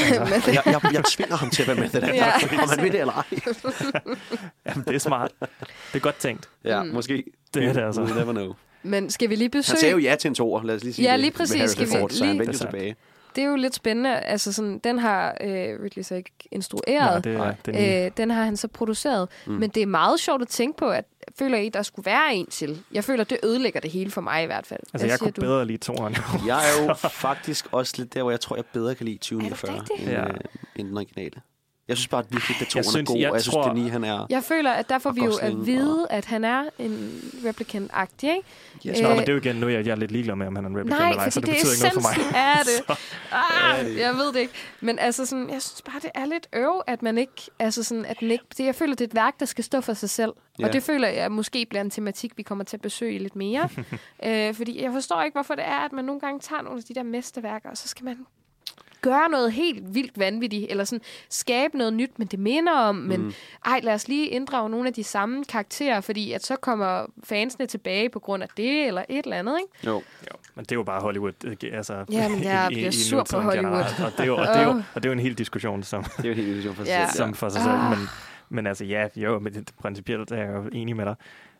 Jeg, 0.46 0.62
jeg, 0.66 0.80
jeg 0.92 1.04
tvinger 1.04 1.36
ham 1.36 1.50
til 1.50 1.62
at 1.62 1.68
være 1.68 1.76
med 1.76 1.88
det 1.88 2.02
der, 2.02 2.08
Ja. 2.08 2.14
ja. 2.14 2.62
om 2.62 2.68
han 2.68 2.82
vil 2.82 2.92
det 2.92 3.00
eller 3.00 3.12
ej. 3.12 3.24
Jamen, 4.66 4.84
det 4.86 4.94
er 4.94 4.98
smart. 4.98 5.30
Det 5.40 5.48
er 5.94 5.98
godt 5.98 6.16
tænkt. 6.18 6.48
Ja, 6.64 6.82
Mm. 6.82 6.88
måske. 6.88 7.24
Det 7.54 7.64
er 7.64 7.72
det 7.72 7.82
altså. 7.82 8.00
You 8.00 8.14
never 8.14 8.32
know. 8.32 8.54
Men 8.82 9.10
skal 9.10 9.30
vi 9.30 9.34
lige 9.34 9.44
Han 9.44 9.50
besøge... 9.50 9.78
sagde 9.78 9.92
jo 9.92 9.98
ja 9.98 10.16
til 10.20 10.28
en 10.28 10.34
toer, 10.34 10.62
lad 10.62 10.74
os 10.74 10.82
lige 10.84 10.94
sige 10.94 11.06
Ja, 11.06 11.12
det, 11.12 11.20
lige 11.20 11.30
præcis. 11.30 11.56
Harrison 11.56 11.72
Skal 11.86 11.86
vi 11.86 12.00
Ford, 12.00 12.10
så 12.10 12.24
han 12.24 12.36
lige- 12.36 12.38
vendte 12.46 12.52
jo 12.64 12.68
Det 12.68 12.74
er 12.74 12.78
tilbage. 12.78 12.96
Det 13.36 13.44
er 13.44 13.48
jo 13.48 13.56
lidt 13.56 13.74
spændende. 13.74 14.18
Altså 14.18 14.52
sådan, 14.52 14.78
den 14.78 14.98
har 14.98 15.36
øh, 15.40 15.48
Ridley 15.82 16.02
så 16.02 16.14
ikke 16.14 16.30
Nej, 16.40 16.48
instrueret. 16.52 17.24
det 17.24 17.34
er, 17.34 17.38
Nej. 17.38 17.54
det 17.66 17.74
er 18.00 18.06
Øh, 18.06 18.10
den 18.16 18.30
har 18.30 18.44
han 18.44 18.56
så 18.56 18.68
produceret. 18.68 19.28
Mm. 19.46 19.52
Men 19.52 19.70
det 19.70 19.82
er 19.82 19.86
meget 19.86 20.20
sjovt 20.20 20.42
at 20.42 20.48
tænke 20.48 20.76
på, 20.78 20.88
at 20.90 21.04
føler 21.38 21.58
I, 21.58 21.68
der 21.68 21.82
skulle 21.82 22.06
være 22.06 22.34
en 22.34 22.46
til. 22.46 22.82
Jeg 22.92 23.04
føler, 23.04 23.24
det 23.24 23.38
ødelægger 23.44 23.80
det 23.80 23.90
hele 23.90 24.10
for 24.10 24.20
mig 24.20 24.42
i 24.42 24.46
hvert 24.46 24.66
fald. 24.66 24.80
Altså, 24.92 25.06
Hvad 25.06 25.08
jeg 25.12 25.18
kunne 25.18 25.30
du? 25.30 25.40
bedre 25.40 25.66
lide 25.66 25.78
toeren. 25.78 26.16
Jeg 26.46 26.58
er 26.58 26.86
jo 26.86 26.94
faktisk 27.28 27.66
også 27.72 27.94
lidt 27.98 28.14
der, 28.14 28.22
hvor 28.22 28.30
jeg 28.30 28.40
tror, 28.40 28.56
jeg 28.56 28.64
bedre 28.72 28.94
kan 28.94 29.06
lide 29.06 29.18
2049 29.18 29.74
rigtigt? 29.80 30.00
end, 30.00 30.10
Ja. 30.10 30.24
øh, 30.24 30.34
end 30.76 30.88
den 30.88 30.96
originale. 30.96 31.40
Jeg 31.88 31.96
synes 31.96 32.08
bare, 32.08 32.20
at 32.20 32.26
virkelig, 32.32 32.56
at 32.60 32.74
Jeg 32.74 32.80
er 32.80 32.82
synes- 32.90 33.08
god, 33.08 33.18
jeg 33.18 33.28
og 33.30 33.34
jeg 33.34 33.42
synes, 33.42 33.54
tror- 33.54 33.68
Denis, 33.68 33.92
han 33.92 34.04
er... 34.04 34.26
Jeg 34.30 34.44
føler, 34.44 34.70
at 34.70 34.88
der 34.88 34.98
får 34.98 35.10
Og 35.10 35.16
vi 35.16 35.24
jo 35.24 35.32
at 35.42 35.66
vide, 35.66 36.06
at 36.10 36.24
han 36.24 36.44
er 36.44 36.64
en 36.78 37.20
replicant-agtig, 37.44 38.28
ikke? 38.36 38.48
Yes, 38.86 39.00
Nå, 39.00 39.08
Øh, 39.08 39.14
men 39.14 39.20
det 39.20 39.28
er 39.28 39.32
jo 39.32 39.38
igen, 39.40 39.56
nu 39.56 39.66
er 39.66 39.70
jeg, 39.70 39.86
jeg 39.86 39.92
er 39.92 39.96
lidt 39.96 40.10
ligeglad 40.10 40.36
med, 40.36 40.46
om 40.46 40.56
han 40.56 40.64
er 40.64 40.68
en 40.68 40.76
replicant 40.76 41.00
Nej, 41.00 41.08
eller 41.10 41.22
ej, 41.22 41.30
så 41.30 41.40
det 41.40 41.46
det, 41.48 41.54
betyder 41.54 41.70
er 41.70 41.74
ikke 41.74 41.82
noget 41.82 41.94
for 41.94 42.00
mig. 42.00 42.10
essensen 42.10 42.34
af 42.88 42.96
det. 42.96 42.96
Ah, 43.92 43.98
jeg 43.98 44.14
ved 44.14 44.32
det 44.32 44.36
ikke. 44.40 44.52
Men 44.80 44.98
altså 44.98 45.26
sådan, 45.26 45.50
jeg 45.50 45.62
synes 45.62 45.82
bare, 45.82 46.00
det 46.02 46.10
er 46.14 46.24
lidt 46.24 46.46
øv, 46.52 46.82
at 46.86 47.02
man 47.02 47.18
ikke, 47.18 47.32
altså 47.58 47.82
sådan, 47.82 48.04
at 48.04 48.20
den 48.20 48.30
ikke, 48.30 48.44
det, 48.58 48.64
jeg 48.64 48.74
føler, 48.74 48.94
det 48.94 49.04
er 49.04 49.08
et 49.08 49.14
værk, 49.14 49.40
der 49.40 49.46
skal 49.46 49.64
stå 49.64 49.80
for 49.80 49.94
sig 49.94 50.10
selv. 50.10 50.32
Ja. 50.58 50.66
Og 50.66 50.72
det 50.72 50.82
føler 50.82 51.08
jeg 51.08 51.32
måske 51.32 51.66
bliver 51.70 51.80
en 51.82 51.90
tematik, 51.90 52.32
vi 52.36 52.42
kommer 52.42 52.64
til 52.64 52.76
at 52.76 52.80
besøge 52.80 53.18
lidt 53.18 53.36
mere. 53.36 53.68
øh, 54.26 54.54
fordi 54.54 54.82
jeg 54.82 54.92
forstår 54.92 55.22
ikke, 55.22 55.34
hvorfor 55.34 55.54
det 55.54 55.64
er, 55.64 55.78
at 55.84 55.92
man 55.92 56.04
nogle 56.04 56.20
gange 56.20 56.40
tager 56.40 56.62
nogle 56.62 56.78
af 56.78 56.84
de 56.84 56.94
der 56.94 57.02
mesterværker, 57.02 57.70
og 57.70 57.76
så 57.76 57.88
skal 57.88 58.04
man 58.04 58.16
gøre 59.04 59.28
noget 59.30 59.52
helt 59.52 59.94
vildt 59.94 60.18
vanvittigt, 60.18 60.66
eller 60.70 60.84
sådan 60.84 61.00
skabe 61.30 61.78
noget 61.78 61.92
nyt, 61.92 62.18
men 62.18 62.26
det 62.28 62.38
minder 62.38 62.72
om, 62.72 62.94
men 62.96 63.20
Mm. 63.22 63.32
ej, 63.66 63.80
lad 63.82 63.94
os 63.94 64.08
lige 64.08 64.26
inddrage 64.28 64.70
nogle 64.70 64.88
af 64.88 64.94
de 64.94 65.04
samme 65.04 65.44
karakterer, 65.44 66.00
fordi 66.00 66.32
at 66.32 66.44
så 66.44 66.56
kommer 66.56 67.06
fansene 67.24 67.66
tilbage 67.66 68.08
på 68.10 68.18
grund 68.18 68.42
af 68.42 68.48
det, 68.56 68.86
eller 68.86 69.04
et 69.08 69.24
eller 69.24 69.36
andet, 69.36 69.58
ikke? 69.60 69.86
Jo. 69.90 69.92
Jo, 70.22 70.36
men 70.54 70.64
det 70.64 70.72
er 70.72 70.76
jo 70.76 70.82
bare 70.82 71.00
Hollywood. 71.00 71.56
Altså, 71.72 72.04
Jamen, 72.12 72.42
jeg 72.44 72.68
bliver 72.72 72.90
sur 72.90 73.26
på 73.30 73.36
Hollywood. 73.40 73.56
generelt. 73.72 74.00
Og 74.04 74.12
det, 74.12 74.20
er 74.20 74.24
jo, 74.24 74.36
og, 74.36 74.46
det 74.46 74.56
er 74.56 74.62
jo, 74.64 74.70
og 74.94 75.02
det 75.02 75.04
er 75.04 75.08
jo 75.08 75.12
en 75.12 75.18
hel 75.18 75.38
diskussion, 75.38 75.82
som, 75.82 76.04
Det 76.16 76.24
er 76.24 76.28
jo 76.28 76.34
helt 76.34 76.48
illusion 76.48 76.74
for 76.74 76.84
sig 76.84 76.90
Ja. 76.90 77.06
selv. 77.06 77.16
som 77.16 77.34
for 77.34 77.48
sig 77.48 77.62
selv. 77.62 77.74
Ah. 77.74 77.90
Men, 77.98 78.08
men 78.48 78.66
altså, 78.66 78.84
ja, 78.84 79.08
jo, 79.16 79.38
men 79.38 79.54
det, 79.54 79.70
principielt 79.80 80.30
er 80.32 80.36
jeg 80.36 80.54
jo 80.54 80.68
enig 80.72 80.96
med 80.96 81.04
dig. 81.04 81.14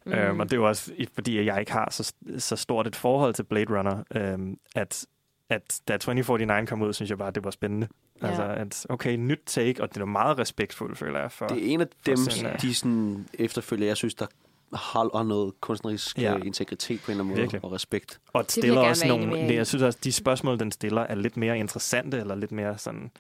Mm. 0.07 0.13
Øhm, 0.13 0.41
og 0.41 0.47
det 0.47 0.53
er 0.53 0.57
jo 0.61 0.69
også, 0.69 0.93
i- 0.97 1.09
fordi 1.15 1.45
jeg 1.47 1.61
ikke 1.61 1.73
har 1.73 1.89
så, 1.91 2.13
så 2.39 2.57
stort 2.57 2.87
et 2.87 2.97
forhold 2.97 3.35
til 3.35 3.43
Blade 3.43 3.79
Runner, 3.79 4.03
øhm, 4.15 4.57
at, 4.75 5.07
at 5.51 5.81
da 5.89 5.93
2049 5.93 6.67
kom 6.67 6.83
ud, 6.83 6.93
synes 6.93 7.11
jeg 7.11 7.19
bare, 7.19 7.31
det 7.31 7.45
var 7.45 7.51
spændende. 7.51 7.89
Ja. 8.23 8.27
Altså, 8.27 8.43
at 8.45 8.87
okay, 8.89 9.17
nyt 9.17 9.41
take, 9.47 9.83
og 9.83 9.95
det 9.95 10.01
er 10.01 10.05
meget 10.05 10.39
respektfuldt, 10.39 10.99
føler 10.99 11.21
jeg, 11.21 11.33
for... 11.33 11.47
Det 11.47 11.69
er 11.69 11.73
en 11.75 11.81
af 11.81 11.87
dem, 12.07 12.17
sådan, 12.17 12.57
de 12.63 12.75
sådan 12.75 13.27
efterfølger, 13.35 13.87
jeg 13.87 13.97
synes, 13.97 14.15
der 14.15 14.27
holder 14.73 15.23
noget 15.23 15.61
kunstnerisk 15.61 16.19
Ja. 16.19 16.33
ja. 16.33 16.39
integritet 16.45 17.01
på 17.05 17.11
en 17.11 17.13
eller 17.13 17.23
anden 17.25 17.29
måde, 17.29 17.41
Virkelig. 17.41 17.65
og 17.65 17.73
respekt. 17.73 18.21
Og 18.33 18.41
jeg 18.41 18.47
stiller 18.49 18.81
også 18.81 19.07
nogle... 19.09 19.41
i. 19.53 19.57
Jeg 19.57 19.67
synes 19.67 19.83
også, 19.83 19.99
de 20.05 20.13
spørgsmål, 20.13 20.59
den 20.59 20.73
stiller, 20.73 21.01
er 21.03 21.15
lidt 21.15 21.37
mere 21.37 21.59
interessante, 21.59 22.19
eller 22.19 22.35
lidt 22.35 22.53
mere 22.53 22.79
sådan 22.79 23.11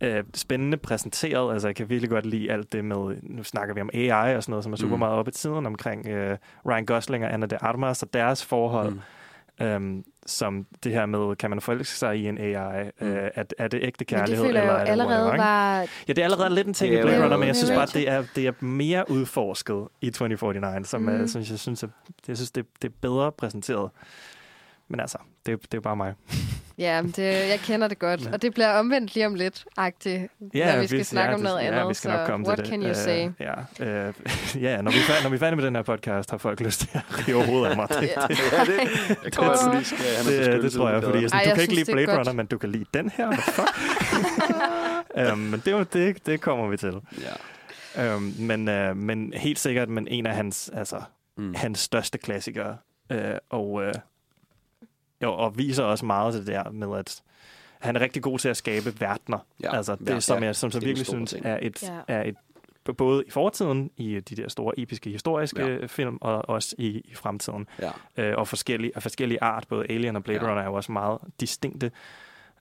øh, 0.00 0.24
spændende 0.34 0.76
præsenteret. 0.76 1.52
Altså, 1.52 1.68
jeg 1.68 1.76
kan 1.76 1.88
virkelig 1.88 2.10
godt 2.10 2.26
lide 2.26 2.52
alt 2.52 2.72
det 2.72 2.84
med... 2.84 3.16
Nu 3.22 3.42
snakker 3.42 3.74
vi 3.74 3.80
om 3.80 3.90
AI 3.94 4.36
og 4.36 4.42
sådan 4.42 4.50
noget, 4.50 4.64
som 4.64 4.72
er 4.72 4.76
super 4.76 4.96
Mm. 4.96 4.98
meget 4.98 5.14
oppe 5.14 5.28
i 5.28 5.32
tiden 5.32 5.66
omkring 5.66 6.06
øh, 6.06 6.38
Ryan 6.66 6.86
Gosling 6.86 7.24
og 7.24 7.32
Anna 7.32 7.46
de 7.46 7.56
Armas 7.62 8.02
og 8.02 8.12
deres 8.14 8.44
forhold. 8.44 8.90
Mm. 8.90 9.00
Øhm, 9.62 10.04
som 10.26 10.66
det 10.84 10.92
her 10.92 11.06
med, 11.06 11.36
kan 11.36 11.50
man 11.50 11.60
forelske 11.60 11.98
sig 11.98 12.16
i 12.18 12.26
en 12.28 12.38
AI? 12.38 12.90
Mm. 13.00 13.06
Øh, 13.06 13.30
er, 13.34 13.44
er 13.58 13.68
det 13.68 13.78
ægte 13.82 13.84
Men 13.88 13.96
det 13.98 14.06
kærlighed? 14.06 14.44
føler 14.44 14.62
jeg 14.62 14.68
eller 14.70 14.74
jo 14.74 14.78
er 14.80 14.84
det 14.84 14.90
allerede 14.90 15.24
whatever, 15.26 15.44
var... 15.44 15.78
Ja, 15.80 15.86
det 16.12 16.18
er 16.18 16.24
allerede 16.24 16.54
lidt 16.54 16.66
en 16.66 16.74
ting 16.74 16.90
Det 16.92 16.96
i 16.96 17.00
er 17.00 17.04
Blade 17.04 17.24
Runner, 17.24 17.36
men 17.36 17.46
jeg 17.46 17.54
det 17.54 17.56
synes 17.56 17.70
er 17.70 17.74
bare, 17.76 17.86
det 17.86 18.08
er, 18.08 18.24
det 18.34 18.46
er 18.46 18.52
mere 18.64 19.10
udforsket 19.10 19.88
i 20.00 20.10
2049, 20.10 20.84
som 20.84 21.00
Mm. 21.02 21.20
jeg 21.20 21.30
synes, 21.30 21.50
jeg 21.50 21.58
synes, 21.58 21.82
at, 21.82 21.90
jeg 22.28 22.36
synes 22.36 22.50
det, 22.50 22.66
det 22.82 22.88
er 22.88 22.92
bedre 23.00 23.32
præsenteret. 23.32 23.90
Men 24.88 25.00
altså, 25.00 25.18
det, 25.46 25.52
er- 25.52 25.56
det 25.56 25.64
er 25.74 25.78
jo 25.78 25.80
bare 25.80 25.96
mig. 25.96 26.14
Ja, 26.80 27.02
det, 27.16 27.18
jeg 27.24 27.60
kender 27.64 27.88
det 27.88 27.98
godt. 27.98 28.24
Ja. 28.24 28.32
Og 28.32 28.42
det 28.42 28.54
bliver 28.54 28.72
omvendt 28.72 29.14
lige 29.14 29.26
om 29.26 29.34
lidt, 29.34 29.64
agtigt, 29.76 30.20
når 30.40 30.80
vi 30.80 30.86
skal 30.86 31.04
snakke 31.04 31.34
om 31.34 31.40
noget 31.40 31.60
ja, 31.62 31.66
andet. 31.66 31.88
vi 31.88 31.94
skal 31.94 32.10
så 32.10 32.16
nok 32.16 32.26
komme 32.26 32.46
what 32.46 32.56
til 32.58 32.64
det. 32.64 32.70
can 32.72 32.82
you 32.82 32.88
Øh, 32.88 32.94
say? 32.96 33.28
Ja, 33.40 33.54
øh, 34.08 34.14
ja 34.64 34.82
når, 34.82 34.90
vi 34.90 34.96
er 34.98 35.02
færdige, 35.02 35.22
når 35.22 35.30
vi 35.30 35.34
er 35.36 35.40
færdige 35.40 35.56
med 35.56 35.64
den 35.64 35.74
her 35.76 35.82
podcast, 35.82 36.30
har 36.30 36.38
folk 36.38 36.60
lyst 36.60 36.80
til 36.80 36.88
at 36.94 37.28
rive 37.28 37.44
hovedet 37.46 37.70
af 37.70 37.76
mig. 37.76 37.88
Det, 37.88 37.94
Ja. 37.96 38.04
det, 38.28 38.38
ja, 38.52 38.64
det, 38.64 39.18
jeg 39.24 39.32
tror, 39.32 39.54
skal 39.82 39.98
han 40.16 40.24
have 40.24 40.52
det, 40.54 40.62
det 40.62 40.72
tror 40.72 40.90
jeg, 40.90 41.02
fordi 41.02 41.18
Ej, 41.18 41.28
sådan, 41.28 41.40
jeg 41.40 41.50
du 41.50 41.54
kan 41.54 41.62
ikke 41.62 41.74
lide 41.74 41.84
det 41.86 41.92
Blade 41.94 42.06
godt. 42.06 42.18
Runner, 42.18 42.32
men 42.32 42.46
du 42.46 42.58
kan 42.58 42.68
lide 42.70 42.84
den 42.94 43.10
her. 43.16 43.30
Fuck? 43.36 45.32
um, 45.32 45.38
men 45.52 45.62
det, 45.64 45.72
er 45.72 45.84
det, 45.84 46.26
det 46.26 46.40
kommer 46.40 46.68
vi 46.68 46.76
til. 46.76 46.94
Ja. 47.96 48.14
Um, 48.16 48.34
men, 48.38 48.68
uh, 48.68 48.96
men 48.96 49.32
helt 49.36 49.58
sikkert, 49.58 49.88
men 49.88 50.08
en 50.08 50.26
af 50.26 50.34
hans, 50.34 50.70
altså, 50.74 51.00
Mm. 51.36 51.54
hans 51.54 51.78
største 51.78 52.18
klassikere. 52.18 52.76
Uh, 53.14 53.16
og, 53.50 53.70
uh, 53.72 53.82
jo, 55.22 55.32
og 55.32 55.58
viser 55.58 55.84
også 55.84 56.04
meget 56.06 56.32
til 56.34 56.46
det 56.46 56.54
der 56.54 56.70
med, 56.70 56.98
at 56.98 57.22
han 57.78 57.96
er 57.96 58.00
rigtig 58.00 58.22
god 58.22 58.38
til 58.38 58.48
at 58.48 58.56
skabe 58.56 59.00
verdener. 59.00 59.38
Ja, 59.62 59.76
altså 59.76 59.94
det, 59.96 60.08
ja, 60.08 60.20
som 60.20 60.38
ja. 60.38 60.44
jeg 60.46 60.56
som 60.56 60.70
en 60.74 60.82
virkelig 60.82 61.06
synes 61.06 61.30
ting. 61.30 61.46
er 61.46 61.58
et, 61.62 61.82
Ja. 61.82 62.00
er 62.08 62.22
et 62.22 62.34
både 62.96 63.24
i 63.26 63.30
fortiden, 63.30 63.90
i 63.96 64.20
de 64.20 64.36
der 64.36 64.48
store 64.48 64.74
episke 64.78 65.10
historiske 65.10 65.66
Ja. 65.66 65.86
film, 65.86 66.18
og 66.20 66.48
også 66.48 66.74
i, 66.78 66.86
i 66.88 67.14
fremtiden. 67.14 67.68
Ja. 67.78 67.90
Øh, 68.16 68.38
og 68.38 68.48
forskellige, 68.48 68.92
forskellige 68.98 69.42
art, 69.42 69.64
både 69.68 69.86
Alien 69.90 70.16
og 70.16 70.24
Blade 70.24 70.40
Ja. 70.44 70.50
Runner 70.50 70.62
er 70.62 70.66
jo 70.66 70.74
også 70.74 70.92
meget 70.92 71.18
distinkte. 71.40 71.90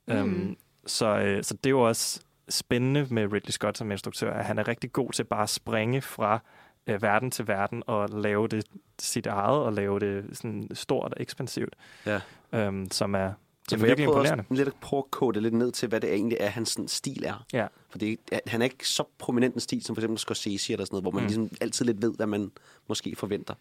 Mm. 0.07 0.13
Øhm, 0.13 0.57
så, 0.85 1.05
øh, 1.19 1.43
så 1.43 1.53
det 1.53 1.65
er 1.65 1.69
jo 1.69 1.81
også 1.81 2.21
spændende 2.49 3.07
med 3.09 3.23
Ridley 3.33 3.51
Scott 3.51 3.77
som 3.77 3.91
instruktør, 3.91 4.33
at 4.33 4.45
han 4.45 4.59
er 4.59 4.67
rigtig 4.67 4.91
god 4.93 5.11
til 5.11 5.23
bare 5.23 5.43
at 5.43 5.49
springe 5.49 6.01
fra 6.01 6.39
øh, 6.87 7.01
verden 7.01 7.31
til 7.31 7.47
verden 7.47 7.83
og 7.87 8.09
lave 8.09 8.47
det 8.47 8.65
sit 8.99 9.27
eget, 9.27 9.59
og 9.59 9.73
lave 9.73 9.99
det 9.99 10.25
sådan 10.37 10.69
stort 10.73 11.13
og 11.13 11.21
ekspansivt, 11.21 11.73
Ja. 12.05 12.19
Øhm, 12.53 12.91
som 12.91 13.15
er, 13.15 13.19
Ja, 13.19 13.31
som 13.71 13.79
jeg 13.79 13.87
virkelig 13.87 14.07
imponerende. 14.07 14.43
også 14.49 14.53
lidt 14.55 14.67
at 14.67 14.73
prøve 14.81 14.99
at 15.05 15.11
kode 15.11 15.33
det 15.35 15.43
lidt 15.43 15.53
ned 15.53 15.71
til, 15.71 15.89
hvad 15.89 16.01
det 16.01 16.13
egentlig 16.13 16.37
er, 16.39 16.47
hans 16.49 16.69
sådan, 16.69 16.87
stil 16.87 17.23
er. 17.25 17.45
Ja. 17.53 17.67
For 17.89 17.97
det, 17.97 18.17
han 18.47 18.61
er 18.61 18.63
ikke 18.65 18.87
så 18.87 19.03
prominent 19.17 19.53
en 19.55 19.59
stil, 19.59 19.83
som 19.83 19.95
for 19.95 20.01
eksempel 20.01 20.17
Scorsese 20.19 20.73
eller 20.73 20.85
sådan 20.85 20.93
noget, 20.95 21.03
hvor 21.03 21.11
man 21.11 21.21
Mm. 21.21 21.27
ligesom 21.27 21.49
altid 21.61 21.85
lidt 21.85 22.01
ved, 22.01 22.13
hvad 22.15 22.27
man 22.27 22.51
måske 22.87 23.15
forventer. 23.15 23.53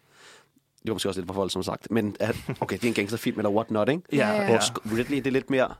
Det 0.83 0.87
var 0.87 0.93
måske 0.93 1.09
også 1.09 1.19
lidt 1.21 1.27
for 1.27 1.33
folk, 1.33 1.51
som 1.51 1.63
sagt. 1.63 1.91
Men 1.91 2.15
at, 2.19 2.35
okay, 2.61 2.75
det 2.77 2.83
er 2.83 2.87
en 2.87 2.93
gangsterfilm, 2.93 3.39
eller 3.39 3.49
what 3.49 3.71
not, 3.71 3.89
ikke? 3.89 4.01
Ja, 4.13 4.31
ja. 4.31 4.45
Hvor 4.45 4.57
Sc- 4.57 4.97
Ridley, 4.97 5.17
det 5.17 5.27
er 5.27 5.31
lidt 5.31 5.49
mere... 5.49 5.73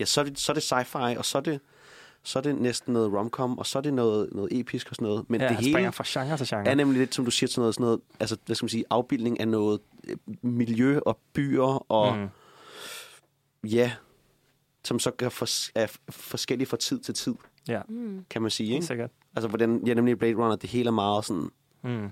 Ja, 0.00 0.04
så 0.04 0.20
er 0.20 0.24
det, 0.24 0.38
så 0.38 0.52
er 0.52 0.54
det 0.54 0.72
sci-fi, 0.72 1.18
og 1.18 1.24
så 1.24 1.38
er 1.38 1.42
det, 1.42 1.60
så 2.22 2.38
er 2.38 2.42
det 2.42 2.56
næsten 2.56 2.92
noget 2.94 3.12
romcom, 3.12 3.58
og 3.58 3.66
så 3.66 3.78
er 3.78 3.82
det 3.82 3.94
noget, 3.94 4.28
noget 4.32 4.60
episk 4.60 4.88
og 4.90 4.94
sådan 4.96 5.08
noget. 5.08 5.24
Men 5.30 5.40
ja, 5.40 5.48
det 5.48 5.56
hele 5.56 5.72
springer 5.72 5.90
fra 5.90 6.04
genre 6.06 6.36
til 6.36 6.46
genre. 6.46 6.66
er 6.68 6.74
nemlig 6.74 6.98
lidt, 6.98 7.14
som 7.14 7.24
du 7.24 7.30
siger, 7.30 7.48
sådan 7.50 7.60
noget, 7.60 7.74
sådan 7.74 7.84
noget 7.84 8.00
altså, 8.20 8.36
hvad 8.46 8.56
skal 8.56 8.64
man 8.64 8.68
sige, 8.70 8.84
afbildning 8.90 9.40
af 9.40 9.48
noget 9.48 9.80
øh, 10.08 10.16
miljø 10.42 11.00
og 11.06 11.18
byer, 11.32 11.92
og 11.92 12.16
Mm. 12.16 12.26
Ja, 13.66 13.92
som 14.84 14.98
så 14.98 15.10
kan 15.10 15.28
fors- 15.30 15.70
er 15.74 15.96
forskellige 16.10 16.66
fra 16.66 16.76
tid 16.76 16.98
til 16.98 17.14
tid, 17.14 17.34
Ja, 17.68 17.82
Mm. 17.88 18.24
kan 18.30 18.42
man 18.42 18.50
sige. 18.50 18.74
Ikke? 18.74 18.86
sikkert. 18.86 19.10
Altså, 19.36 19.48
hvordan, 19.48 19.86
ja, 19.86 19.94
nemlig 19.94 20.18
Blade 20.18 20.34
Runner, 20.34 20.56
det 20.56 20.70
hele 20.70 20.86
er 20.88 20.92
meget 20.92 21.24
sådan, 21.24 21.50
Mm. 21.82 22.08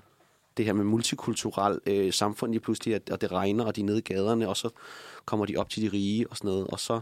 det 0.57 0.65
her 0.65 0.73
med 0.73 0.85
multikulturel 0.85 1.81
øh, 1.87 2.13
samfund 2.13 2.53
lige 2.53 2.61
pludselig, 2.61 2.95
at, 2.95 3.11
og 3.11 3.21
det 3.21 3.33
regner, 3.33 3.65
og 3.65 3.77
de 3.77 3.81
er 3.81 3.85
nede 3.85 3.99
i 3.99 4.01
gaderne, 4.01 4.49
og 4.49 4.57
så 4.57 4.71
kommer 5.25 5.47
de 5.47 5.57
op 5.57 5.69
til 5.71 5.83
de 5.83 5.89
rige 5.97 6.29
og 6.31 6.37
sådan 6.37 6.49
noget, 6.49 6.67
og 6.67 6.81
så, 6.81 7.01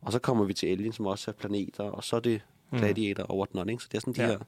og 0.00 0.12
så 0.12 0.18
kommer 0.18 0.44
vi 0.44 0.54
til 0.54 0.66
Alien, 0.66 0.92
som 0.92 1.06
også 1.06 1.30
er 1.30 1.32
planeter, 1.34 1.84
og 1.84 2.04
så 2.04 2.16
er 2.16 2.20
det 2.20 2.40
Mm. 2.72 2.78
gladiator 2.78 3.22
og 3.22 3.38
whatnot, 3.38 3.68
ikke? 3.68 3.82
Så 3.82 3.88
det 3.92 3.96
er 3.96 4.00
sådan 4.00 4.14
de 4.14 4.20
Ja. 4.22 4.26
her 4.28 4.38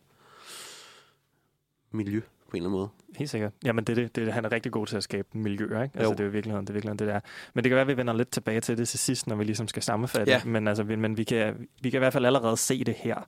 miljø 1.91 2.21
på 2.55 2.57
en 2.57 2.63
eller 2.63 2.69
anden 2.69 2.79
måde. 2.81 2.89
Helt 3.17 3.31
sikkert. 3.31 3.53
Jamen, 3.65 3.85
det, 3.85 3.99
er 3.99 4.03
det, 4.03 4.17
det, 4.17 4.33
han 4.33 4.45
er 4.45 4.53
rigtig 4.53 4.73
god 4.73 4.87
til 4.87 4.97
at 4.97 5.03
skabe 5.03 5.29
miljøer, 5.33 5.83
ikke? 5.83 5.95
Altså, 5.95 6.09
Jo. 6.09 6.13
det 6.13 6.21
er 6.21 6.25
jo 6.25 6.31
virkeligheden, 6.31 6.65
det 6.67 6.71
er 6.71 6.73
virkeligheden, 6.75 6.99
det 6.99 7.09
der. 7.09 7.21
Men 7.55 7.65
det 7.65 7.71
kan 7.71 7.75
være, 7.75 7.81
at 7.83 7.89
vi 7.89 7.97
vender 7.97 8.13
lidt 8.15 8.31
tilbage 8.31 8.61
til 8.61 8.79
det 8.79 8.89
til 8.89 8.99
sidst, 8.99 9.27
når 9.27 9.37
vi 9.37 9.45
ligesom 9.45 9.69
skal 9.69 9.83
sammenfatte. 9.83 10.33
Ja. 10.33 10.41
Men, 10.45 10.69
altså, 10.69 10.83
vi, 10.83 10.97
men 10.97 11.17
vi, 11.17 11.25
kan, 11.25 11.69
vi 11.83 11.91
kan 11.91 11.99
i 11.99 12.03
hvert 12.03 12.13
fald 12.13 12.27
allerede 12.27 12.57
se 12.57 12.85
det 12.85 12.95
her. 12.95 13.27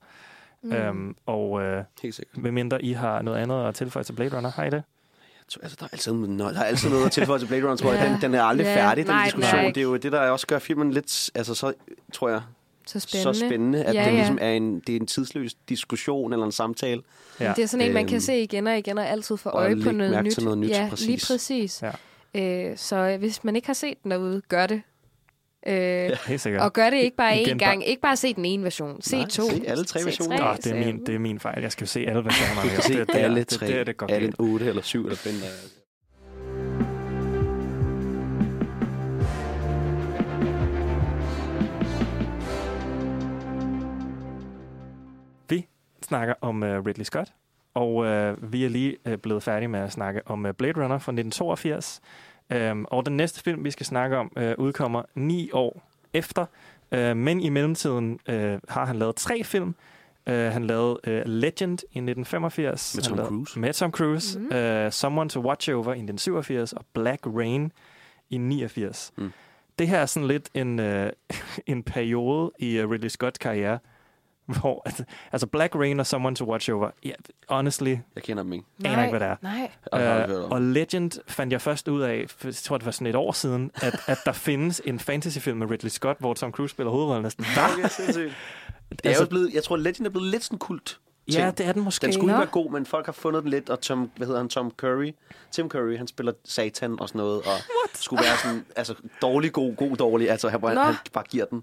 Mm. 0.62 0.72
Øhm, 0.72 1.16
og 1.26 1.62
øh, 1.62 1.84
Helt 2.02 2.14
sikkert. 2.14 2.42
medmindre 2.42 2.82
I 2.82 2.92
har 2.92 3.22
noget 3.22 3.38
andet 3.38 3.64
at 3.64 3.74
tilføje 3.74 4.04
til 4.04 4.12
Blade 4.12 4.36
Runner, 4.36 4.50
har 4.50 4.64
I 4.64 4.70
det? 4.70 4.82
Så, 5.48 5.58
altså, 5.62 5.76
der, 5.80 5.84
er 5.84 5.88
altid, 5.92 6.12
no, 6.12 6.44
der 6.44 6.60
er 6.60 6.64
altid 6.64 6.90
noget 6.90 7.06
at 7.06 7.12
tilføje 7.12 7.38
til 7.38 7.46
Blade 7.46 7.62
Runner, 7.62 7.76
tror 7.76 7.92
jeg. 7.92 8.06
Den, 8.10 8.20
den 8.20 8.34
er 8.34 8.42
aldrig 8.42 8.64
Ja, 8.64 8.76
færdig, 8.76 9.06
den 9.06 9.14
nej, 9.14 9.24
diskussion. 9.24 9.64
Det 9.64 9.76
er 9.76 9.82
jo 9.82 9.96
det, 9.96 10.12
der 10.12 10.20
også 10.30 10.46
gør 10.46 10.58
filmen 10.58 10.90
lidt, 10.92 11.30
altså 11.34 11.54
så, 11.54 11.72
tror 12.12 12.28
jeg, 12.28 12.42
Så 12.87 13.01
spændende. 13.01 13.34
så 13.34 13.47
spændende, 13.47 13.84
at 13.84 13.95
Ja, 13.95 14.01
ja, 14.01 14.07
den 14.07 14.14
ja. 14.14 14.18
ligesom 14.20 14.39
er 14.41 14.51
en, 14.51 14.80
det 14.80 14.97
er 14.97 15.01
en 15.01 15.07
tidsløs 15.07 15.55
diskussion 15.68 16.32
eller 16.32 16.47
en 16.47 16.53
samtale. 16.53 17.03
Ja. 17.41 17.53
Det 17.57 17.62
er 17.62 17.66
sådan 17.66 17.87
en, 17.87 17.95
man 17.95 18.07
kan 18.07 18.14
Øhm, 18.14 18.20
se 18.20 18.41
igen 18.43 18.66
og 18.66 18.78
igen, 18.78 18.99
og 18.99 19.09
altid 19.09 19.37
få 19.37 19.49
øje 19.49 19.76
på 19.76 19.93
noget 19.93 20.24
nyt. 20.24 20.39
noget 20.43 20.59
nyt, 20.59 20.68
ja, 20.70 20.80
lige 20.82 20.91
præcis. 20.91 21.26
præcis. 21.26 21.82
Ja. 22.34 22.70
Øh, 22.70 22.76
så 22.76 23.16
hvis 23.18 23.45
man 23.45 23.57
ikke 23.57 23.66
har 23.68 23.74
set 23.74 24.03
den 24.03 24.11
derude, 24.11 24.43
gør 24.49 24.66
det. 24.66 24.82
Øh, 25.66 26.11
Helt 26.26 26.41
sikkert. 26.41 26.62
Og 26.62 26.72
gør 26.72 26.91
det 26.91 26.97
ikke 26.97 27.16
bare 27.16 27.34
én 27.43 27.57
gang. 27.59 27.87
Ikke 27.89 28.03
bare 28.03 28.16
se 28.16 28.34
den 28.34 28.45
ene 28.45 28.62
version. 28.64 29.03
Se 29.03 29.16
Nej, 29.16 29.26
to. 29.26 29.51
se 29.51 29.62
alle 29.66 29.84
tre 29.84 29.99
Se 30.01 30.07
versioner. 30.07 30.39
Nå, 30.41 30.57
det, 30.57 30.66
er 30.66 30.84
min, 30.87 31.07
det 31.07 31.14
er 31.14 31.18
min 31.18 31.41
fejl. 31.41 31.62
Jeg 31.62 31.72
skal 31.72 31.84
jo 31.84 31.89
se 31.89 32.01
alle 32.09 32.24
versionerne. 32.24 32.70
Du 32.70 32.74
kan 32.74 32.82
se 32.82 32.99
det, 32.99 33.07
det, 33.07 33.14
alle 33.14 33.39
det, 33.39 33.49
tre, 33.49 33.66
det, 33.66 33.74
det, 33.76 33.87
det 33.87 33.97
går 33.97 34.07
alle. 34.07 34.32
8 34.39 34.66
eller 34.66 34.82
7 34.82 35.05
eller 35.05 35.16
5. 35.16 35.32
snakker 46.07 46.34
om 46.40 46.62
uh, 46.62 46.68
Ridley 46.68 47.04
Scott, 47.04 47.32
og 47.74 47.94
uh, 47.94 48.52
vi 48.52 48.64
er 48.64 48.68
lige 48.68 48.96
uh, 49.09 49.14
blevet 49.14 49.42
færdige 49.42 49.68
med 49.68 49.80
at 49.80 49.92
snakke 49.92 50.20
om 50.26 50.44
uh, 50.44 50.50
Blade 50.50 50.72
Runner 50.82 50.98
fra 50.98 51.12
1982. 51.12 52.00
Um, 52.54 52.86
og 52.90 53.07
den 53.07 53.16
næste 53.16 53.42
film, 53.42 53.64
vi 53.64 53.70
skal 53.70 53.86
snakke 53.86 54.16
om, 54.16 54.32
uh, 54.36 54.52
udkommer 54.59 55.02
ni 55.14 55.50
år 55.52 55.82
efter. 56.12 56.46
Uh, 56.92 57.16
men 57.16 57.40
i 57.40 57.48
mellemtiden 57.48 58.20
uh, 58.28 58.34
har 58.68 58.84
han 58.84 58.96
lavet 58.96 59.16
tre 59.16 59.44
film. 59.44 59.74
Uh, 60.26 60.32
han 60.34 60.64
lavede 60.64 61.00
uh, 61.07 61.30
Legend 61.30 61.78
i 61.78 61.98
1985. 61.98 62.94
Med 62.96 63.02
Tom 63.02 63.18
Cruise. 63.18 63.59
Med 63.59 63.72
Tom 63.72 63.90
Cruise. 63.90 64.38
Mm. 64.38 64.46
Uh, 64.46 64.92
Someone 64.92 65.30
to 65.30 65.40
Watch 65.40 65.70
Over 65.70 65.86
i 65.86 66.02
1987 66.02 66.72
og 66.72 66.84
Black 66.94 67.20
Rain 67.26 67.72
i 68.30 68.38
89. 68.38 69.12
Mm. 69.16 69.32
Det 69.78 69.88
her 69.88 69.98
er 69.98 70.07
sådan 70.07 70.28
lidt 70.28 70.50
en, 70.54 70.78
uh, 70.78 71.07
en 71.72 71.82
periode 71.82 72.52
i 72.59 72.82
uh, 72.82 72.90
Ridley 72.90 73.09
Scotts 73.09 73.38
karriere, 73.38 73.78
hvor, 74.47 74.82
altså, 74.84 75.05
altså 75.32 75.47
Black 75.47 75.74
Rain 75.74 76.01
og 76.01 76.07
Someone 76.07 76.36
to 76.36 76.44
Watch 76.51 76.72
Over, 76.72 76.90
ja, 77.05 77.12
honestly, 77.49 77.97
Jeg 78.14 78.22
kender 78.22 78.42
dem 78.42 78.53
ikke. 78.53 78.64
aner 78.84 79.03
ikke, 79.05 79.18
hvad 79.18 79.28
det 79.28 79.28
er. 79.28 79.36
Nej. 79.92 80.28
Uh, 80.32 80.44
om. 80.44 80.53
og 80.53 80.62
Legend 80.62 81.12
fandt 81.28 81.53
jeg 81.53 81.61
først 81.61 81.88
ud 81.88 82.03
af, 82.03 82.24
for 82.28 82.49
jeg 82.49 82.55
tror, 82.55 82.76
det 82.78 82.86
var 82.86 82.92
sådan 82.92 83.07
et 83.07 83.14
år 83.14 83.32
siden, 83.32 83.70
at, 83.74 84.01
at 84.07 84.18
der 84.24 84.32
findes 84.32 84.82
en 84.84 84.99
fantasyfilm 85.01 85.59
med 85.59 85.70
Ridley 85.70 85.90
Scott, 85.90 86.20
hvor 86.20 86.34
Tom 86.34 86.53
Cruise 86.53 86.70
spiller 86.72 86.90
hovedrollen. 86.90 87.22
Næsten. 87.22 87.44
Okay, 87.72 87.88
sindssygt. 87.88 88.32
Det 88.90 89.01
er 89.05 89.09
Altså- 89.09 89.22
jo 89.22 89.28
blevet, 89.28 89.55
jeg 89.55 89.64
tror, 89.64 89.76
Legend 89.76 90.07
er 90.07 90.11
blevet 90.11 90.28
lidt 90.30 90.44
sådan 90.44 90.59
kult. 90.59 90.99
Ja, 91.32 91.51
det 91.59 91.66
er 91.66 91.72
den 91.72 91.82
måske. 91.82 92.05
Den 92.07 92.12
skulle 92.12 92.32
ikke 92.32 92.38
være 92.38 92.47
god, 92.47 92.70
men 92.70 92.86
folk 92.86 93.07
har 93.07 93.12
fundet 93.12 93.42
den 93.42 93.51
lidt, 93.51 93.70
og 93.70 93.80
Tom, 93.80 94.11
hvad 94.16 94.26
hedder 94.26 94.40
han, 94.40 94.49
Tom 94.49 94.72
Curry, 94.76 95.12
Tim 95.51 95.68
Curry, 95.68 95.97
han 95.97 96.07
spiller 96.07 96.32
Satan 96.44 97.01
og 97.01 97.09
sådan 97.09 97.18
noget, 97.18 97.36
og 97.38 97.47
What? 97.47 97.62
skulle 97.94 98.22
være 98.24 98.36
sådan, 98.42 98.64
altså 98.76 98.94
dårlig, 99.22 99.53
god, 99.53 99.76
god, 99.76 99.97
dårlig, 99.97 100.30
altså 100.30 100.49
han, 100.49 100.61
han 100.62 100.94
bare 101.12 101.24
giver 101.30 101.44
den. 101.44 101.62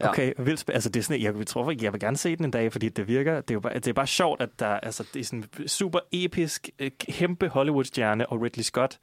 Ja. 0.00 0.08
Okay, 0.08 0.32
vildt 0.38 0.60
spæ- 0.70 0.72
altså 0.72 0.88
det 0.90 1.00
er 1.00 1.04
sådan, 1.04 1.22
jeg 1.22 1.46
tror 1.46 1.70
ikke, 1.70 1.84
jeg 1.84 1.92
vil 1.92 2.00
gerne 2.00 2.16
se 2.16 2.36
den 2.36 2.44
en 2.44 2.50
dag, 2.50 2.72
fordi 2.72 2.88
det 2.88 3.08
virker, 3.08 3.40
det 3.40 3.50
er 3.50 3.54
jo 3.54 3.60
bare, 3.60 3.74
det 3.74 3.86
er 3.86 3.92
bare 3.92 4.06
sjovt, 4.06 4.42
at 4.42 4.48
der, 4.58 4.66
altså 4.66 5.04
det 5.14 5.20
er 5.20 5.24
sådan 5.24 5.44
super 5.66 5.98
episk, 6.12 6.68
øh, 6.78 6.90
kæmpe 7.00 7.48
Hollywood-stjerne 7.48 8.26
og 8.28 8.42
Ridley 8.42 8.62
Scott 8.62 8.98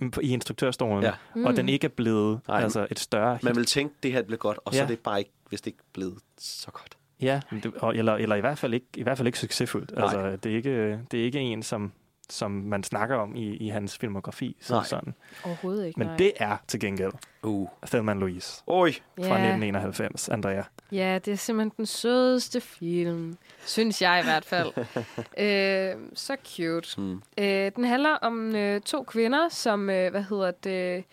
mm, 0.00 0.12
i 0.22 0.32
instruktørstolen, 0.32 1.02
Ja. 1.02 1.12
mm. 1.36 1.44
og 1.46 1.56
den 1.56 1.68
ikke 1.68 1.84
er 1.84 1.88
blevet 1.88 2.40
Nej. 2.48 2.62
altså 2.62 2.86
et 2.90 2.98
større 2.98 3.34
hit. 3.36 3.42
Man 3.44 3.56
vil 3.56 3.64
tænke, 3.64 3.94
det 4.02 4.12
her 4.12 4.22
bliver 4.22 4.38
godt, 4.38 4.58
og 4.64 4.72
så 4.74 4.78
Ja. 4.78 4.84
er 4.84 4.88
det 4.88 4.98
bare 4.98 5.18
ikke, 5.18 5.30
hvis 5.48 5.60
det 5.60 5.66
ikke 5.66 5.78
er 5.80 5.90
blevet 5.92 6.18
så 6.38 6.70
godt. 6.70 6.96
Ja, 7.20 7.40
men 7.50 7.60
det, 7.62 7.74
og, 7.76 7.96
eller, 7.96 8.14
eller 8.14 8.36
i 8.36 8.40
hvert 8.40 8.58
fald 8.58 8.74
ikke, 8.74 8.86
i 8.96 9.02
hvert 9.02 9.16
fald 9.18 9.26
ikke 9.26 9.38
succesfuldt. 9.38 9.92
Nej. 9.94 10.02
Altså, 10.02 10.36
det 10.36 10.52
er 10.52 10.56
ikke, 10.56 10.98
det 11.10 11.20
er 11.20 11.24
ikke 11.24 11.38
en, 11.40 11.62
som, 11.62 11.92
som 12.30 12.50
man 12.50 12.82
snakker 12.82 13.16
om 13.16 13.36
i, 13.36 13.56
i 13.56 13.68
hans 13.68 13.98
filmografi. 13.98 14.56
Som 14.60 14.74
Nej. 14.76 14.84
sådan. 14.84 15.14
Overhovedet 15.44 15.86
ikke, 15.86 15.98
Men 15.98 16.06
nej. 16.08 16.16
det 16.16 16.32
er 16.36 16.56
til 16.68 16.80
gengæld 16.80 17.12
Uh. 17.42 17.68
Thelma 17.86 18.14
Louise 18.14 18.62
Oj, 18.66 18.92
fra 19.16 19.24
ja. 19.24 19.54
1991, 19.54 20.28
Andrea. 20.28 20.62
Ja, 20.92 21.18
det 21.24 21.32
er 21.32 21.36
simpelthen 21.36 21.72
den 21.76 21.86
sødeste 21.86 22.60
film. 22.60 23.36
Synes 23.66 24.02
jeg 24.02 24.20
i 24.20 24.24
hvert 24.24 24.44
fald. 24.44 24.72
øh, 25.44 26.08
så 26.14 26.36
cute. 26.56 26.88
Hmm. 26.96 27.22
Øh, 27.38 27.72
den 27.76 27.84
handler 27.84 28.10
om 28.10 28.56
øh, 28.56 28.80
to 28.80 29.02
kvinder, 29.02 29.48
som, 29.48 29.90
øh, 29.90 30.10
hvad 30.10 30.22
hedder 30.22 30.50
det, 30.50 31.04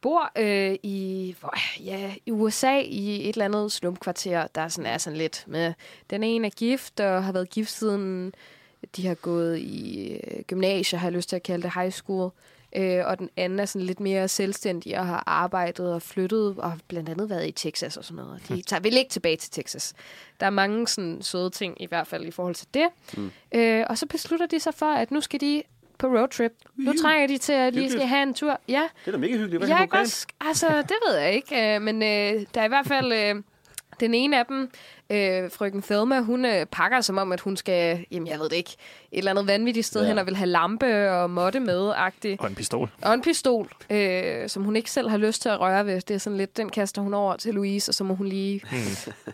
bor 0.00 0.30
øh, 0.38 0.76
i, 0.82 1.36
hvor, 1.40 1.54
ja, 1.84 2.14
i 2.26 2.30
USA 2.30 2.78
i 2.78 3.28
et 3.28 3.32
eller 3.34 3.44
andet 3.44 3.72
slumkvarter, 3.72 4.46
der 4.46 4.68
sådan 4.68 4.92
er 4.92 4.98
sådan 4.98 5.16
lidt 5.16 5.44
med. 5.46 5.74
Den 6.10 6.22
ene 6.22 6.46
er 6.46 6.50
gift 6.50 7.00
og 7.00 7.24
har 7.24 7.32
været 7.32 7.50
gift 7.50 7.70
siden 7.70 8.32
de 8.96 9.06
har 9.06 9.14
gået 9.14 9.58
i 9.58 10.12
øh, 10.12 10.42
gymnasiet, 10.42 11.00
har 11.00 11.08
jeg 11.08 11.12
lyst 11.16 11.28
til 11.28 11.36
at 11.36 11.42
kalde 11.42 11.62
det 11.62 11.72
high 11.74 11.92
school. 11.92 12.30
Øh, 12.76 13.06
og 13.06 13.18
den 13.18 13.30
anden 13.36 13.60
er 13.60 13.64
sådan 13.64 13.86
lidt 13.86 14.00
mere 14.00 14.28
selvstændig 14.28 14.98
og 14.98 15.06
har 15.06 15.22
arbejdet 15.26 15.94
og 15.94 16.02
flyttet 16.02 16.54
og 16.58 16.70
har 16.70 16.78
blandt 16.88 17.08
andet 17.08 17.30
været 17.30 17.48
i 17.48 17.50
Texas 17.52 17.96
og 17.96 18.04
sådan 18.04 18.24
noget. 18.24 18.42
De 18.48 18.62
tager 18.62 18.80
vel 18.80 18.96
ikke 18.96 19.10
tilbage 19.10 19.36
til 19.36 19.50
Texas. 19.50 19.94
Der 20.40 20.46
er 20.46 20.50
mange 20.50 20.88
sådan 20.88 21.22
søde 21.22 21.50
ting 21.50 21.82
i 21.82 21.86
hvert 21.86 22.06
fald 22.06 22.24
i 22.24 22.30
forhold 22.30 22.54
til 22.54 22.66
det. 22.74 22.86
Mm. 23.16 23.30
Øh, 23.54 23.84
og 23.88 23.98
så 23.98 24.06
beslutter 24.06 24.46
de 24.46 24.60
sig 24.60 24.74
for, 24.74 24.86
at 24.86 25.10
nu 25.10 25.20
skal 25.20 25.40
de 25.40 25.62
på 25.98 26.06
roadtrip. 26.06 26.52
Nu 26.76 26.92
trænger 27.02 27.26
de 27.26 27.38
til, 27.38 27.52
at 27.52 27.74
de 27.74 27.90
skal 27.90 28.06
have 28.06 28.22
en 28.22 28.34
tur. 28.34 28.60
Ja, 28.68 28.82
det 29.04 29.06
er 29.06 29.12
da 29.12 29.18
mega 29.18 29.36
hyggeligt. 29.36 29.58
Hvad 29.58 29.68
Ja, 29.68 29.86
kan 29.86 30.00
også, 30.00 30.26
altså, 30.40 30.66
det 30.82 30.96
ved 31.08 31.16
jeg 31.18 31.34
ikke. 31.34 31.74
Øh, 31.74 31.82
men 31.82 32.02
øh, 32.02 32.46
der 32.54 32.60
er 32.60 32.64
i 32.64 32.68
hvert 32.68 32.86
fald 32.86 33.12
øh, 33.12 33.42
den 34.00 34.14
ene 34.14 34.38
af 34.38 34.46
dem, 34.46 34.70
øh, 35.12 35.50
frøken 35.50 35.82
Thelma, 35.82 36.20
hun 36.20 36.44
øh, 36.44 36.66
pakker 36.66 37.00
som 37.00 37.18
om, 37.18 37.32
at 37.32 37.40
hun 37.40 37.56
skal, 37.56 38.06
jamen 38.10 38.28
jeg 38.28 38.38
ved 38.38 38.48
det 38.48 38.56
ikke, 38.56 38.76
et 39.12 39.18
eller 39.18 39.30
andet 39.30 39.46
vanvittigt 39.46 39.86
sted 39.86 40.00
Ja. 40.02 40.08
hen 40.08 40.18
og 40.18 40.26
vil 40.26 40.36
have 40.36 40.48
lampe 40.48 41.10
og 41.10 41.30
måtte 41.30 41.60
med-agtigt. 41.60 42.40
Og 42.40 42.46
en 42.48 42.54
pistol. 42.54 42.90
Og 43.02 43.14
en 43.14 43.22
pistol, 43.22 43.70
øh, 43.90 44.48
som 44.48 44.64
hun 44.64 44.76
ikke 44.76 44.90
selv 44.90 45.08
har 45.08 45.16
lyst 45.16 45.42
til 45.42 45.48
at 45.48 45.60
røre 45.60 45.86
ved. 45.86 46.00
Det 46.00 46.14
er 46.14 46.18
sådan 46.18 46.36
lidt, 46.36 46.56
den 46.56 46.68
kaster 46.68 47.02
hun 47.02 47.14
over 47.14 47.36
til 47.36 47.54
Louise, 47.54 47.90
og 47.90 47.94
så 47.94 48.04
må 48.04 48.14
hun 48.14 48.26
lige 48.26 48.62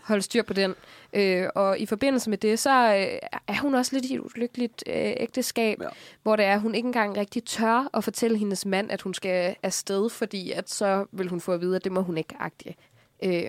holde 0.03 0.21
styr 0.21 0.43
på 0.43 0.53
den. 0.53 0.75
Øh, 1.13 1.47
og 1.55 1.79
i 1.79 1.85
forbindelse 1.85 2.29
med 2.29 2.37
det, 2.37 2.59
så 2.59 2.69
øh, 2.95 3.29
er 3.47 3.59
hun 3.61 3.75
også 3.75 3.95
lidt 3.95 4.05
i 4.05 4.13
et 4.15 4.19
ulykkeligt 4.19 4.83
øh, 4.87 4.95
ægteskab, 4.95 5.81
Ja. 5.81 5.87
hvor 6.23 6.35
det 6.35 6.45
er, 6.45 6.53
at 6.53 6.61
hun 6.61 6.75
ikke 6.75 6.85
engang 6.87 7.17
rigtig 7.17 7.43
tør 7.43 7.89
at 7.93 8.03
fortælle 8.03 8.37
hendes 8.37 8.65
mand, 8.65 8.91
at 8.91 9.01
hun 9.01 9.13
skal 9.13 9.55
afsted, 9.63 10.09
fordi 10.09 10.51
at 10.51 10.69
så 10.69 11.05
vil 11.11 11.27
hun 11.29 11.41
få 11.41 11.51
at 11.51 11.61
vide, 11.61 11.75
at 11.75 11.83
det 11.83 11.91
må 11.91 12.01
hun 12.01 12.17
ikke 12.17 12.35
agtige. 12.39 12.75
Øh, 13.23 13.43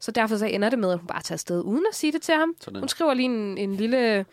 så 0.00 0.10
derfor 0.10 0.36
så 0.36 0.46
ender 0.46 0.68
det 0.70 0.78
med, 0.78 0.92
at 0.92 0.98
hun 0.98 1.06
bare 1.06 1.22
tager 1.22 1.36
afsted 1.36 1.60
uden 1.62 1.84
at 1.90 1.94
sige 1.94 2.12
det 2.12 2.22
til 2.22 2.34
ham. 2.34 2.54
Sådan. 2.60 2.80
Hun 2.80 2.88
skriver 2.88 3.14
lige 3.14 3.24
en, 3.26 3.58
en 3.58 3.74
lille 3.74 4.26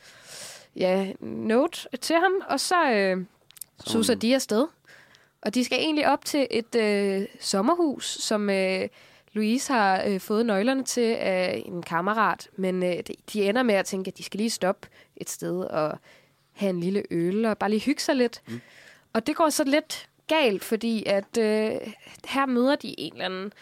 ja, 0.76 1.12
note 1.22 1.98
til 2.02 2.16
ham, 2.16 2.32
og 2.50 2.60
så 2.60 2.92
øh, 2.92 3.26
suser 3.86 4.16
de 4.16 4.36
afsted. 4.36 4.68
Og 5.42 5.54
de 5.56 5.64
skal 5.66 5.78
egentlig 5.80 6.08
op 6.08 6.26
til 6.26 6.48
et 6.52 6.76
øh, 6.76 7.28
sommerhus, 7.40 8.06
som 8.06 8.50
øh, 8.50 8.88
Louise 9.34 9.74
har 9.74 10.04
øh, 10.08 10.20
fået 10.20 10.46
nøglerne 10.46 10.84
til 10.84 11.16
af 11.20 11.64
en 11.66 11.82
kammerat. 11.84 12.50
Men 12.56 12.84
øh, 12.84 12.98
de- 13.08 13.14
de 13.34 13.44
ender 13.50 13.64
med 13.64 13.76
at 13.76 13.86
tænke, 13.86 14.08
at 14.08 14.18
de 14.18 14.24
skal 14.24 14.38
lige 14.38 14.50
stoppe 14.50 14.88
et 15.18 15.30
sted 15.30 15.60
og 15.64 15.98
have 16.54 16.70
en 16.70 16.80
lille 16.80 17.04
øl 17.12 17.46
og 17.46 17.58
bare 17.58 17.70
lige 17.70 17.80
hygge 17.82 18.02
sig 18.02 18.16
lidt. 18.16 18.42
Mm. 18.48 18.62
Og 19.14 19.28
det 19.28 19.36
går 19.36 19.50
så 19.50 19.64
lidt 19.64 20.10
galt, 20.28 20.64
fordi 20.64 21.04
at 21.06 21.38
øh, 21.40 21.72
her 22.26 22.46
møder 22.46 22.76
de 22.76 23.00
en 23.00 23.14
eller 23.14 23.26
anden 23.26 23.54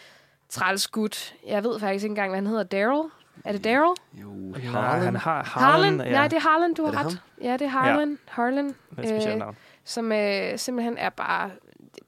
trælsgut. 0.52 1.34
Jeg 1.46 1.64
ved 1.64 1.80
faktisk 1.80 2.04
ikke 2.04 2.10
engang, 2.12 2.30
hvad 2.30 2.36
han 2.38 2.46
hedder. 2.46 2.62
Daryl? 2.62 3.10
Er 3.44 3.52
det 3.52 3.64
Daryl? 3.64 3.94
Jo, 4.22 4.28
Nej, 4.72 4.98
han 4.98 5.16
har 5.16 5.42
Harlan? 5.44 5.82
Harlan. 5.98 6.12
Nej, 6.12 6.28
det 6.28 6.36
er 6.36 6.40
Harlan, 6.40 6.74
du 6.74 6.84
har 6.84 6.90
ret. 6.92 6.98
ham? 6.98 7.12
Ja, 7.42 7.52
det 7.52 7.62
er 7.62 7.68
Harlan. 7.68 8.10
Ja. 8.10 8.16
Harlan. 8.28 8.74
Er 8.98 9.32
Øh, 9.32 9.38
navn. 9.38 9.56
som 9.84 10.12
øh, 10.12 10.58
simpelthen 10.58 10.98
er 10.98 11.10
bare 11.10 11.50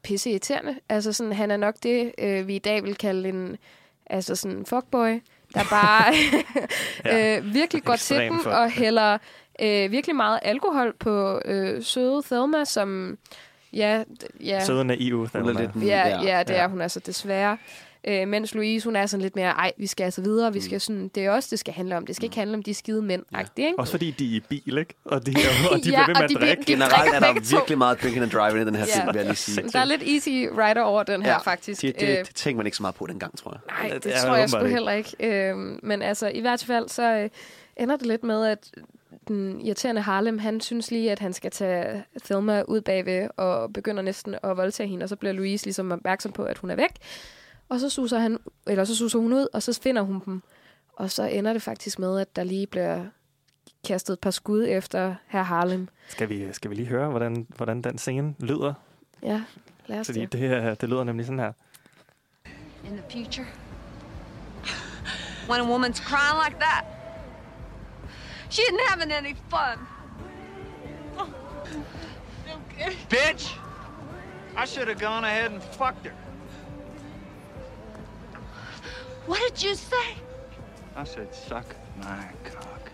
pisse 0.02 0.30
irriterende. 0.30 0.74
Altså 0.88 1.12
sådan, 1.12 1.32
han 1.32 1.50
er 1.50 1.56
nok 1.56 1.74
det, 1.82 2.12
øh, 2.18 2.48
vi 2.48 2.54
i 2.54 2.58
dag 2.58 2.84
vil 2.84 2.94
kalde 2.96 3.28
en 3.28 3.56
altså 4.06 4.36
sådan 4.36 4.56
en 4.58 4.66
fuckboy, 4.66 5.22
der 5.54 5.60
bare 5.70 6.14
Ja. 7.04 7.36
øh, 7.38 7.54
virkelig 7.54 7.84
går 7.84 7.96
til 7.96 8.16
den 8.16 8.46
og 8.46 8.70
hælder 8.70 9.18
øh, 9.62 9.90
virkelig 9.90 10.16
meget 10.16 10.38
alkohol 10.42 10.94
på 11.00 11.40
øh, 11.44 11.82
søde 11.82 12.22
Thelma, 12.22 12.64
som 12.64 13.18
ja, 13.72 14.02
ja, 14.40 14.64
Søde 14.64 14.84
naive. 14.84 15.28
Thelma. 15.28 15.70
ja, 15.82 16.20
ja, 16.22 16.42
det 16.42 16.54
Ja. 16.54 16.62
er 16.62 16.68
hun 16.68 16.80
altså 16.80 17.00
desværre. 17.00 17.58
Øh, 18.08 18.28
mens 18.28 18.54
Louise, 18.54 18.84
hun 18.88 18.96
er 18.96 19.06
sådan 19.06 19.22
lidt 19.22 19.36
mere, 19.36 19.50
ej, 19.50 19.72
vi 19.76 19.86
skal 19.86 20.04
altså 20.04 20.20
videre, 20.22 20.52
vi 20.52 20.60
skal 20.60 20.80
sådan, 20.80 21.08
det 21.14 21.24
er 21.24 21.30
også, 21.30 21.48
det 21.50 21.58
skal 21.58 21.74
handle 21.74 21.96
om. 21.96 22.06
Det 22.06 22.16
skal 22.16 22.24
ikke 22.24 22.36
handle 22.36 22.56
om 22.56 22.62
de 22.62 22.74
skide 22.74 23.02
mænd, 23.02 23.22
ja. 23.32 23.38
ikke? 23.56 23.74
Også 23.78 23.90
fordi 23.90 24.10
de 24.10 24.32
er 24.32 24.36
i 24.36 24.40
bil, 24.40 24.78
ikke? 24.78 24.94
Og 25.04 25.26
de, 25.26 25.34
og 25.72 25.84
de 25.84 25.90
Ja, 25.90 26.04
bliver 26.04 26.06
ved 26.06 26.14
med 26.14 26.22
at 26.22 26.28
de 26.30 26.34
drikke. 26.34 26.62
de 26.62 26.72
Generelt 26.72 26.94
drikker 26.94 27.14
er 27.16 27.20
der 27.32 27.56
virkelig 27.56 27.78
meget 27.78 28.02
drinking 28.02 28.22
and 28.22 28.30
driving 28.30 28.62
i 28.62 28.64
den 28.66 28.74
her 28.74 28.86
Ja. 28.86 29.00
film, 29.00 29.06
vil 29.14 29.16
jeg 29.16 29.24
lige 29.26 29.36
sige. 29.36 29.68
Der 29.68 29.78
er 29.78 29.84
lidt 29.84 30.02
easy 30.02 30.28
rider 30.58 30.80
over 30.82 31.02
den 31.02 31.22
her, 31.22 31.38
faktisk. 31.44 31.82
Det, 31.82 32.00
det, 32.00 32.08
Øh, 32.08 32.18
det 32.24 32.34
tænker 32.34 32.56
man 32.56 32.66
ikke 32.66 32.76
så 32.76 32.82
meget 32.82 32.94
på 32.94 33.06
dengang, 33.06 33.38
tror 33.38 33.50
jeg. 33.52 33.60
Nej, 33.88 33.94
Det 33.94 34.04
det, 34.04 34.12
tror 34.24 34.36
jeg 34.36 34.50
sgu 34.50 34.64
heller 34.64 34.92
ikke. 34.92 35.10
Øhm, 35.20 35.80
men 35.82 36.02
altså, 36.02 36.28
i 36.28 36.40
hvert 36.40 36.64
fald, 36.64 36.88
så 36.88 37.02
øh, 37.02 37.30
ender 37.76 37.96
det 37.96 38.06
lidt 38.06 38.24
med, 38.24 38.46
at 38.46 38.70
den 39.28 39.60
irriterende 39.60 40.00
Harlem, 40.02 40.38
han 40.38 40.60
synes 40.60 40.90
lige, 40.90 41.12
at 41.12 41.18
han 41.18 41.32
skal 41.32 41.50
tage 41.50 42.04
Thelma 42.24 42.62
ud 42.62 42.80
bagved, 42.80 43.28
og 43.36 43.72
begynder 43.72 44.02
næsten 44.02 44.34
at 44.42 44.56
voldtage 44.56 44.88
hende, 44.88 45.04
og 45.04 45.08
så 45.08 45.16
bliver 45.16 45.32
Louise 45.32 45.66
ligesom 45.66 45.92
opmærksom 45.92 46.32
på, 46.32 46.42
at 46.44 46.58
hun 46.58 46.70
er 46.70 46.74
væk. 46.76 46.90
Og 47.74 47.80
så 47.80 47.88
suser, 47.90 48.18
han, 48.18 48.38
eller 48.66 48.84
så 48.84 48.96
suser 48.96 49.18
hun 49.18 49.32
ud, 49.32 49.46
og 49.52 49.62
så 49.62 49.80
finder 49.82 50.02
hun 50.02 50.22
dem. 50.24 50.42
Og 50.96 51.10
så 51.10 51.22
ender 51.22 51.52
det 51.52 51.62
faktisk 51.62 51.98
med, 51.98 52.20
at 52.20 52.36
der 52.36 52.44
lige 52.44 52.66
bliver 52.66 53.04
kastet 53.86 54.12
et 54.12 54.20
par 54.20 54.30
skud 54.30 54.66
efter 54.68 55.14
herr 55.26 55.42
Harlem. 55.42 55.88
Skal 56.08 56.28
vi, 56.28 56.52
skal 56.52 56.70
vi 56.70 56.74
lige 56.74 56.86
høre, 56.88 57.08
hvordan, 57.10 57.46
hvordan 57.56 57.82
den 57.82 57.98
scene 57.98 58.34
lyder? 58.40 58.74
Ja, 59.22 59.42
lad 59.86 60.00
os 60.00 60.06
Fordi 60.06 60.20
det. 60.20 60.32
det, 60.32 60.40
her, 60.40 60.74
det 60.74 60.88
lyder 60.88 61.04
nemlig 61.04 61.26
sådan 61.26 61.38
her. 61.38 61.52
In 62.84 62.96
the 62.96 63.02
future, 63.10 63.46
when 65.48 65.60
a 65.60 65.64
woman's 65.64 65.98
crying 66.08 66.38
like 66.48 66.56
that, 66.60 66.84
she 68.50 68.62
isn't 68.62 68.88
having 68.90 69.12
any 69.12 69.36
fun. 69.50 69.86
Bitch! 73.10 73.58
I 74.62 74.66
should 74.66 74.88
have 74.88 75.00
gone 75.00 75.24
ahead 75.26 75.50
and 75.52 75.62
fucked 75.62 76.04
her. 76.06 76.12
What 79.26 79.40
did 79.48 79.62
you 79.62 79.74
say? 79.74 80.08
I 80.96 81.04
said, 81.04 81.28
suck 81.48 81.66
my 81.96 82.24
cock. 82.44 82.90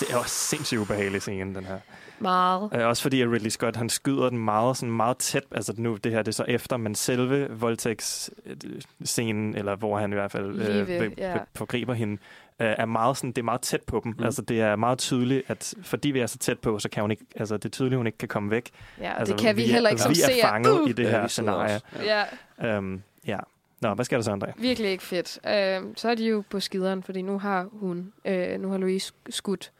Det 0.00 0.10
er 0.10 0.16
også 0.16 0.34
sindssygt 0.34 0.80
ubehagelig 0.80 1.22
scene, 1.22 1.54
den 1.54 1.64
her. 1.64 1.80
Meget. 2.18 2.70
Øh, 2.74 2.86
også 2.86 3.02
fordi 3.02 3.22
at 3.22 3.28
Ridley 3.30 3.50
Scott, 3.50 3.76
han 3.76 3.88
skyder 3.88 4.28
den 4.28 4.38
meget, 4.38 4.76
sådan 4.76 4.92
meget 4.92 5.16
tæt. 5.18 5.42
Altså 5.50 5.74
nu, 5.76 5.96
det 5.96 6.12
her 6.12 6.18
det 6.22 6.28
er 6.28 6.32
så 6.32 6.44
efter, 6.48 6.76
men 6.76 6.94
selve 6.94 7.48
voldtægtsscenen, 7.50 9.54
eller 9.56 9.76
hvor 9.76 9.98
han 9.98 10.12
i 10.12 10.14
hvert 10.14 10.32
fald 10.32 10.52
Lige 10.54 10.68
øh, 10.80 10.88
ved, 10.88 11.10
be- 11.10 11.14
ja. 11.18 11.38
be- 11.38 11.44
forgriber 11.54 11.94
hende, 11.94 12.12
øh, 12.60 12.74
er 12.78 12.86
meget 12.86 13.16
sådan, 13.16 13.30
det 13.32 13.38
er 13.38 13.42
meget 13.44 13.60
tæt 13.60 13.80
på 13.86 14.00
dem. 14.04 14.14
Mm. 14.18 14.24
Altså 14.24 14.42
det 14.42 14.60
er 14.60 14.76
meget 14.76 14.98
tydeligt, 14.98 15.50
at 15.50 15.74
fordi 15.82 16.10
vi 16.10 16.20
er 16.20 16.26
så 16.26 16.38
tæt 16.38 16.58
på, 16.58 16.78
så 16.78 16.88
kan 16.88 17.00
hun 17.00 17.10
ikke, 17.10 17.24
altså 17.36 17.56
det 17.56 17.64
er 17.64 17.68
tydeligt, 17.68 17.96
hun 17.96 18.06
ikke 18.06 18.18
kan 18.18 18.28
komme 18.28 18.50
væk. 18.50 18.70
Ja, 19.00 19.18
altså, 19.18 19.34
det 19.34 19.42
kan 19.42 19.56
vi, 19.56 19.64
er, 19.64 19.68
heller 19.72 19.90
ikke 19.90 20.02
som 20.02 20.12
Vi 20.14 20.20
er 20.40 20.48
fanget 20.48 20.80
Uh! 20.80 20.90
i 20.90 20.92
det 20.92 21.02
Ja, 21.02 21.10
her 21.10 21.22
vi 21.22 21.28
sidder 21.28 21.52
scenarie. 21.52 21.74
også. 21.74 21.86
Ja. 22.60 22.76
Øhm, 22.76 23.02
ja. 23.26 23.38
Nå, 23.80 23.94
hvad 23.94 24.04
skal 24.04 24.18
der 24.18 24.22
så, 24.24 24.32
André? 24.32 24.52
Virkelig 24.62 24.90
ikke 24.90 25.04
fedt. 25.04 25.38
Øh, 25.46 25.92
så 25.96 26.08
er 26.10 26.14
de 26.14 26.26
jo 26.28 26.42
på 26.50 26.60
skideren, 26.60 27.02
fordi 27.02 27.22
nu 27.22 27.38
har 27.38 27.66
hun, 27.72 28.12
øh, 28.24 28.60
nu 28.60 28.70
har 28.70 28.78
Louise 28.78 29.12
skudt. 29.30 29.72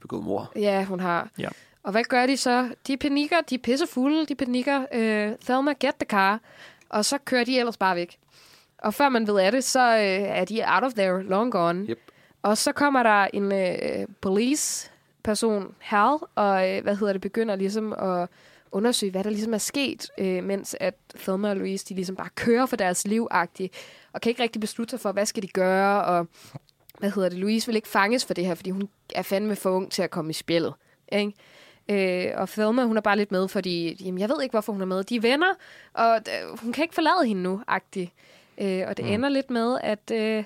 Begået 0.00 0.24
mor. 0.24 0.52
Ja, 0.56 0.84
hun 0.84 1.00
har. 1.00 1.28
Ja. 1.38 1.48
Og 1.88 1.92
hvad 1.92 2.04
gør 2.04 2.26
de 2.26 2.36
så? 2.36 2.68
De 2.86 2.96
panikker, 2.96 3.40
de 3.40 3.54
er 3.54 3.58
pissefulde, 3.58 4.26
de 4.26 4.34
panikker. 4.34 4.86
Øh, 4.92 5.32
Thelma, 5.44 5.72
get 5.80 5.94
the 5.94 6.06
car. 6.06 6.40
Og 6.88 7.04
så 7.04 7.18
kører 7.18 7.44
de 7.44 7.58
ellers 7.58 7.76
bare 7.76 7.96
væk. 7.96 8.18
Og 8.78 8.94
før 8.94 9.08
man 9.08 9.26
ved 9.26 9.38
af 9.38 9.52
det, 9.52 9.64
så 9.64 9.96
øh, 9.96 10.22
er 10.22 10.44
de 10.44 10.62
out 10.66 10.84
of 10.84 10.92
there, 10.92 11.22
long 11.22 11.52
gone. 11.52 11.86
Yep. 11.88 11.98
Og 12.42 12.58
så 12.58 12.72
kommer 12.72 13.02
der 13.02 13.28
en 13.32 13.52
øh, 13.52 14.06
police-person, 14.20 15.74
Hal, 15.78 16.18
og 16.34 16.70
øh, 16.70 16.82
hvad 16.82 16.96
hedder 16.96 17.12
det, 17.12 17.22
begynder 17.22 17.56
ligesom 17.56 17.92
at 17.92 18.28
undersøge, 18.72 19.12
hvad 19.12 19.24
der 19.24 19.30
ligesom 19.30 19.54
er 19.54 19.58
sket, 19.58 20.10
øh, 20.18 20.44
mens 20.44 20.76
at 20.80 20.94
Thelma 21.18 21.50
og 21.50 21.56
Louise, 21.56 21.86
de 21.88 21.94
ligesom 21.94 22.16
bare 22.16 22.30
kører 22.34 22.66
for 22.66 22.76
deres 22.76 23.06
liv 23.06 23.28
og 23.30 24.20
kan 24.22 24.30
ikke 24.30 24.42
rigtig 24.42 24.60
beslutte 24.60 24.90
sig 24.90 25.00
for, 25.00 25.12
hvad 25.12 25.26
skal 25.26 25.42
de 25.42 25.48
gøre, 25.48 26.04
og 26.04 26.26
hvad 26.98 27.10
hedder 27.10 27.28
det, 27.28 27.38
Louise 27.38 27.66
vil 27.66 27.76
ikke 27.76 27.88
fanges 27.88 28.24
for 28.24 28.34
det 28.34 28.46
her, 28.46 28.54
fordi 28.54 28.70
hun 28.70 28.88
er 29.14 29.22
fandme 29.22 29.56
for 29.56 29.70
ung 29.70 29.92
til 29.92 30.02
at 30.02 30.10
komme 30.10 30.30
i 30.30 30.34
spillet. 30.34 30.74
Ikke? 31.12 31.32
Øh, 31.88 32.26
og 32.34 32.48
Thelma, 32.48 32.84
hun 32.84 32.96
er 32.96 33.00
bare 33.00 33.16
lidt 33.16 33.32
med, 33.32 33.48
fordi 33.48 34.04
jamen, 34.04 34.20
jeg 34.20 34.28
ved 34.28 34.42
ikke, 34.42 34.52
hvorfor 34.52 34.72
hun 34.72 34.82
er 34.82 34.86
med. 34.86 35.04
De 35.04 35.16
er 35.16 35.20
venner, 35.20 35.54
og 35.92 36.16
øh, 36.16 36.58
hun 36.58 36.72
kan 36.72 36.82
ikke 36.82 36.94
forlade 36.94 37.28
hende 37.28 37.42
nu, 37.42 37.60
agtig. 37.66 38.12
Øh, 38.60 38.84
og 38.86 38.96
det 38.96 39.04
mm. 39.04 39.10
ender 39.10 39.28
lidt 39.28 39.50
med, 39.50 39.78
at 39.82 40.10
øh, 40.12 40.44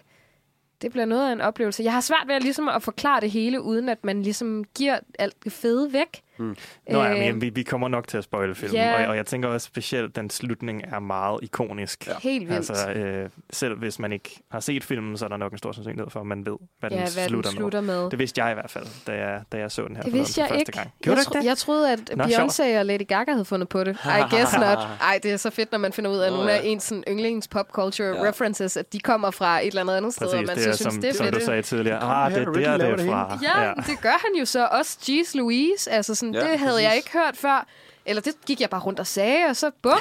det 0.82 0.90
bliver 0.90 1.04
noget 1.04 1.28
af 1.28 1.32
en 1.32 1.40
oplevelse. 1.40 1.82
Jeg 1.82 1.92
har 1.92 2.00
svært 2.00 2.24
ved 2.26 2.34
at, 2.34 2.42
ligesom, 2.42 2.68
at 2.68 2.82
forklare 2.82 3.20
det 3.20 3.30
hele, 3.30 3.62
uden 3.62 3.88
at 3.88 4.04
man 4.04 4.22
ligesom 4.22 4.64
giver 4.74 4.98
alt 5.18 5.44
det 5.44 5.52
fede 5.52 5.92
væk. 5.92 6.22
Mm. 6.42 6.56
Nå, 6.90 7.02
ja, 7.02 7.32
men 7.32 7.40
vi, 7.40 7.48
vi 7.48 7.62
kommer 7.62 7.88
nok 7.88 8.08
til 8.08 8.18
at 8.18 8.24
spoile 8.24 8.54
filmen, 8.54 8.76
ja. 8.76 9.02
og, 9.02 9.08
og 9.08 9.16
jeg 9.16 9.26
tænker 9.26 9.48
også 9.48 9.64
specielt, 9.64 10.08
at 10.08 10.16
den 10.16 10.30
slutning 10.30 10.82
er 10.92 10.98
meget 10.98 11.40
ikonisk. 11.42 12.06
Ja. 12.06 12.12
Helt 12.22 12.48
vildt. 12.48 12.70
Altså, 12.70 12.90
øh, 12.92 13.30
selv 13.50 13.78
hvis 13.78 13.98
man 13.98 14.12
ikke 14.12 14.40
har 14.50 14.60
set 14.60 14.84
filmen, 14.84 15.16
så 15.16 15.24
er 15.24 15.28
der 15.28 15.36
nok 15.36 15.52
en 15.52 15.58
stor 15.58 15.72
sandsynlighed 15.72 16.10
for, 16.10 16.20
at 16.20 16.26
man 16.26 16.46
ved, 16.46 16.56
hvad, 16.80 16.90
ja, 16.90 16.96
den, 16.96 17.02
hvad 17.14 17.28
slutter, 17.28 17.50
den 17.50 17.56
slutter 17.56 17.80
med. 17.80 18.02
med. 18.02 18.10
Det 18.10 18.18
vidste 18.18 18.42
jeg 18.42 18.50
i 18.50 18.54
hvert 18.54 18.70
fald, 18.70 18.86
da 19.06 19.12
jeg, 19.12 19.42
da 19.52 19.58
jeg 19.58 19.70
så 19.70 19.82
den 19.86 19.96
her 19.96 20.02
det 20.02 20.10
for 20.10 20.18
vidste 20.18 20.40
jeg 20.40 20.48
første 20.48 20.60
ikke. 20.60 20.72
gang. 20.72 20.92
Gjorde 21.02 21.18
jeg, 21.18 21.26
tro, 21.26 21.38
det? 21.38 21.44
jeg 21.44 21.58
troede, 21.58 21.92
at 21.92 22.16
Nå, 22.16 22.24
Beyoncé 22.24 22.78
og 22.78 22.86
Lady 22.86 23.06
Gaga 23.08 23.32
havde 23.32 23.44
fundet 23.44 23.68
på 23.68 23.84
det. 23.84 23.96
I 24.04 24.22
guess 24.34 24.52
not. 24.52 24.78
Ej, 25.00 25.20
det 25.22 25.32
er 25.32 25.36
så 25.36 25.50
fedt, 25.50 25.72
når 25.72 25.78
man 25.78 25.92
finder 25.92 26.10
ud 26.10 26.18
af, 26.18 26.26
at 26.26 26.32
nogle 26.32 26.52
af 26.52 26.60
ens 26.64 26.82
sådan, 26.82 27.04
yndlings 27.08 27.48
pop 27.48 27.68
culture 27.70 28.08
ja. 28.08 28.28
references, 28.28 28.76
at 28.76 28.92
de 28.92 29.00
kommer 29.00 29.30
fra 29.30 29.60
et 29.60 29.66
eller 29.66 29.80
andet 29.80 29.96
andet 29.96 30.14
sted, 30.14 30.26
og 30.26 30.36
man 30.36 30.56
det 30.56 30.62
så 30.64 30.70
er, 30.70 30.72
synes, 30.72 30.94
som, 30.94 31.02
det 31.02 31.10
er 31.10 31.14
som 31.14 31.26
fedt. 31.26 31.34
du 31.34 31.44
sagde 31.44 31.62
tidligere. 31.62 31.98
Ah, 31.98 32.32
det 32.32 32.40
er 32.40 32.44
der, 32.44 32.76
det 32.76 33.00
er 33.00 33.06
fra. 33.06 33.38
Ja, 33.42 33.72
det 33.92 34.00
gør 34.00 34.26
han 34.26 34.38
jo 34.40 34.44
så. 34.44 34.66
Også 34.66 34.98
Jeez 35.08 35.34
Louise. 35.34 35.90
Altså 35.90 36.14
sådan, 36.14 36.31
det 36.40 36.58
havde 36.58 36.82
jeg 36.82 36.96
ikke 36.96 37.12
hørt 37.12 37.36
før. 37.36 37.66
Eller 38.06 38.22
det 38.22 38.34
gik 38.46 38.60
jeg 38.60 38.70
bare 38.70 38.80
rundt 38.80 39.00
og 39.00 39.06
sagde, 39.06 39.46
og 39.46 39.56
så 39.56 39.70
bum. 39.82 39.98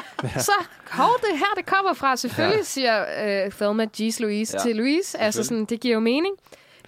så, 0.48 0.52
hov, 0.90 1.10
det 1.20 1.38
her, 1.38 1.54
det 1.56 1.66
kommer 1.66 1.92
fra. 1.92 2.16
Selvfølgelig 2.16 2.58
ja. 2.58 2.64
siger 2.64 3.04
øh, 3.44 3.52
Thelma 3.52 3.86
G's 4.00 4.16
Louise 4.20 4.56
ja. 4.58 4.62
til 4.62 4.76
Louise. 4.76 5.18
Altså 5.18 5.44
sådan, 5.44 5.64
det 5.64 5.80
giver 5.80 5.94
jo 5.94 6.00
mening. 6.00 6.36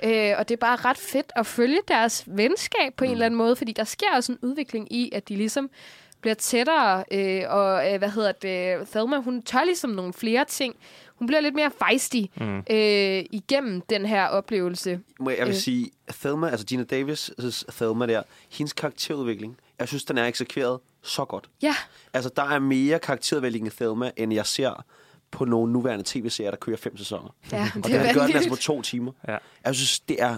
Øh, 0.02 0.34
og 0.38 0.48
det 0.48 0.54
er 0.54 0.60
bare 0.60 0.76
ret 0.76 0.98
fedt 0.98 1.32
at 1.36 1.46
følge 1.46 1.78
deres 1.88 2.24
venskab 2.26 2.94
på 2.96 3.04
mm. 3.04 3.08
en 3.08 3.12
eller 3.12 3.26
anden 3.26 3.38
måde, 3.38 3.56
fordi 3.56 3.72
der 3.72 3.84
sker 3.84 4.06
også 4.14 4.32
en 4.32 4.38
udvikling 4.42 4.92
i, 4.92 5.10
at 5.14 5.28
de 5.28 5.36
ligesom 5.36 5.70
bliver 6.20 6.34
tættere, 6.34 7.04
øh, 7.10 7.42
og 7.48 7.92
øh, 7.92 7.98
hvad 7.98 8.10
hedder 8.10 8.32
det, 8.32 8.88
Thelma, 8.88 9.16
hun 9.16 9.42
tør 9.42 9.64
ligesom 9.64 9.90
nogle 9.90 10.12
flere 10.12 10.44
ting. 10.44 10.76
Hun 11.16 11.26
bliver 11.26 11.40
lidt 11.40 11.54
mere 11.54 11.70
feisty 11.86 12.22
mm. 12.40 12.58
øh, 12.58 13.24
igennem 13.30 13.80
den 13.80 14.06
her 14.06 14.26
oplevelse. 14.26 15.00
Må 15.20 15.30
jeg, 15.30 15.46
vil 15.46 15.48
øh. 15.48 15.54
sige, 15.54 15.90
Thelma, 16.10 16.48
altså 16.48 16.66
Gina 16.66 16.84
Davis' 16.92 17.64
Thelma 17.72 18.06
der, 18.06 18.22
hendes 18.50 18.72
karakterudvikling, 18.72 19.56
jeg 19.78 19.88
synes, 19.88 20.04
den 20.04 20.18
er 20.18 20.26
eksekveret 20.26 20.80
så 21.02 21.24
godt. 21.24 21.48
Ja. 21.62 21.74
Altså, 22.12 22.30
der 22.36 22.42
er 22.42 22.58
mere 22.58 22.98
karakterudvikling 22.98 23.66
i 23.66 23.70
Thelma, 23.70 24.10
end 24.16 24.32
jeg 24.34 24.46
ser 24.46 24.84
på 25.30 25.44
nogle 25.44 25.72
nuværende 25.72 26.04
tv-serier, 26.06 26.50
der 26.50 26.58
kører 26.58 26.76
fem 26.76 26.96
sæsoner. 26.96 27.34
Ja, 27.52 27.70
og 27.74 27.84
det 27.84 27.94
er 27.94 28.02
den 28.02 28.14
gør 28.14 28.26
den 28.26 28.36
altså 28.36 28.50
på 28.50 28.56
to 28.56 28.82
timer. 28.82 29.12
Ja. 29.28 29.36
Jeg 29.64 29.74
synes, 29.74 30.00
det 30.00 30.22
er 30.22 30.36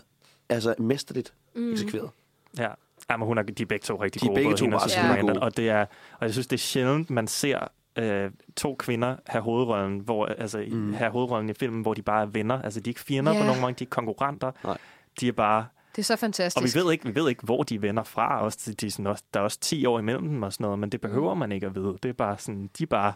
altså 0.48 0.74
mesterligt 0.78 1.32
mm. 1.54 1.72
eksekveret. 1.72 2.10
Ja. 2.58 2.68
Ja, 3.10 3.16
men 3.16 3.26
hun 3.26 3.38
er, 3.38 3.42
de 3.42 3.62
er 3.62 3.66
begge 3.66 3.84
to 3.84 4.02
rigtig 4.02 4.22
de 4.22 4.26
gode. 4.26 4.36
begge 4.36 4.48
både 4.48 4.56
to 4.58 4.64
hende 4.64 4.76
og 4.76 5.20
gode. 5.20 5.42
Og, 5.42 5.56
det 5.56 5.68
er, 5.68 5.86
og 6.18 6.26
jeg 6.26 6.32
synes, 6.32 6.46
det 6.46 6.56
er 6.56 6.60
sjældent, 6.60 7.10
man 7.10 7.26
ser 7.26 7.58
øh, 7.96 8.30
to 8.56 8.74
kvinder 8.78 9.16
have 9.26 9.42
hovedrollen, 9.42 9.98
hvor, 9.98 10.26
altså, 10.26 10.64
mm. 10.70 10.94
have 10.94 11.10
hovedrollen 11.10 11.50
i 11.50 11.52
filmen, 11.52 11.82
hvor 11.82 11.94
de 11.94 12.02
bare 12.02 12.22
er 12.22 12.26
venner. 12.26 12.62
Altså, 12.62 12.80
de 12.80 12.90
er 12.90 12.90
ikke 12.90 13.00
fjender 13.00 13.32
Ja. 13.32 13.40
på 13.40 13.46
nogen 13.46 13.60
måde, 13.60 13.72
de 13.72 13.76
er 13.76 13.82
ikke 13.82 13.90
konkurrenter. 13.90 14.52
Nej. 14.64 14.78
De 15.20 15.28
er 15.28 15.32
bare... 15.32 15.66
Det 15.96 16.02
er 16.02 16.06
så 16.06 16.16
fantastisk. 16.16 16.62
Og 16.76 16.82
vi 16.82 16.84
ved 16.84 16.92
ikke, 16.92 17.04
vi 17.08 17.14
ved 17.14 17.28
ikke 17.28 17.44
hvor 17.44 17.62
de 17.62 17.74
er 17.74 17.78
venner 17.78 18.02
fra. 18.02 18.42
Også, 18.42 18.72
de 18.80 18.86
er 18.86 18.90
sådan 18.90 19.06
også, 19.06 19.24
der 19.34 19.40
er 19.40 19.44
også 19.44 19.58
10 19.60 19.86
år 19.86 19.98
imellem 19.98 20.28
dem 20.28 20.42
og 20.42 20.52
sådan 20.52 20.64
noget, 20.64 20.78
men 20.78 20.90
det 20.90 21.00
behøver 21.00 21.34
man 21.34 21.52
ikke 21.52 21.66
at 21.66 21.74
vide. 21.74 21.96
Det 22.02 22.08
er 22.08 22.12
bare 22.12 22.38
sådan, 22.38 22.70
de 22.78 22.82
er 22.82 22.86
bare... 22.86 23.12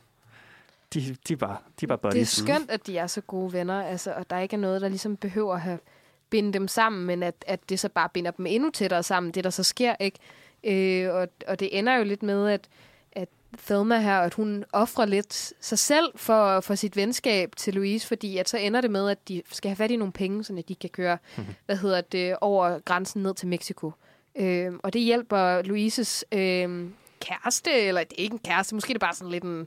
De, 0.95 1.17
de 1.29 1.37
bare, 1.37 1.57
de 1.81 1.87
bare 1.87 1.99
buddies. 1.99 2.35
Det 2.35 2.43
er 2.43 2.55
skønt, 2.55 2.71
at 2.71 2.87
de 2.87 2.99
er 2.99 3.07
så 3.07 3.21
gode 3.21 3.53
venner, 3.53 3.83
altså, 3.83 4.13
og 4.13 4.31
der 4.31 4.39
ikke 4.39 4.57
er 4.57 4.61
noget, 4.61 4.81
der 4.81 4.89
ligesom 4.89 5.17
behøver 5.17 5.55
at 5.55 5.61
have 5.61 5.79
binde 6.31 6.53
dem 6.53 6.69
sammen, 6.69 7.07
men 7.07 7.23
at, 7.23 7.45
at 7.47 7.69
det 7.69 7.81
så 7.81 7.89
bare 7.89 8.09
binder 8.15 8.31
dem 8.31 8.47
endnu 8.47 8.71
tættere 8.71 9.03
sammen, 9.03 9.33
det 9.33 9.45
der 9.45 9.51
så 9.51 9.63
sker, 9.63 9.95
ikke? 10.01 10.19
Øh, 10.65 11.15
og, 11.15 11.29
og 11.49 11.61
det 11.61 11.79
ender 11.79 11.95
jo 11.97 12.05
lidt 12.05 12.23
med, 12.23 12.49
at 12.49 12.69
Thelma 13.67 13.99
her, 13.99 14.19
at 14.19 14.35
hun 14.35 14.65
offrer 14.73 15.05
lidt 15.07 15.53
sig 15.61 15.79
selv 15.79 16.07
for, 16.17 16.61
for 16.61 16.75
sit 16.75 16.97
venskab 16.97 17.57
til 17.57 17.75
Louise, 17.75 18.07
fordi 18.07 18.39
at 18.39 18.49
så 18.49 18.57
ender 18.57 18.81
det 18.81 18.91
med, 18.91 19.11
at 19.11 19.29
de 19.29 19.43
skal 19.53 19.69
have 19.69 19.77
fat 19.77 19.91
i 19.91 19.97
nogle 19.97 20.13
penge, 20.13 20.45
så 20.45 20.63
de 20.69 20.75
kan 20.75 20.91
køre, 20.91 21.19
mm-hmm. 21.37 21.55
hvad 21.67 21.77
hedder 21.77 22.01
det, 22.01 22.37
over 22.41 22.79
grænsen 22.79 23.23
ned 23.23 23.35
til 23.35 23.49
Mexico. 23.49 23.93
Øh, 24.37 24.73
og 24.83 24.93
det 24.93 25.01
hjælper 25.03 25.63
Louises 25.63 26.25
øh, 26.33 26.87
kæreste, 27.21 27.71
eller 27.81 28.05
det 28.05 28.19
er 28.19 28.23
ikke 28.23 28.33
en 28.33 28.41
kæreste, 28.45 28.75
måske 28.75 28.91
er 28.91 28.95
det 28.95 29.01
bare 29.01 29.15
sådan 29.15 29.31
lidt 29.31 29.45
en 29.45 29.67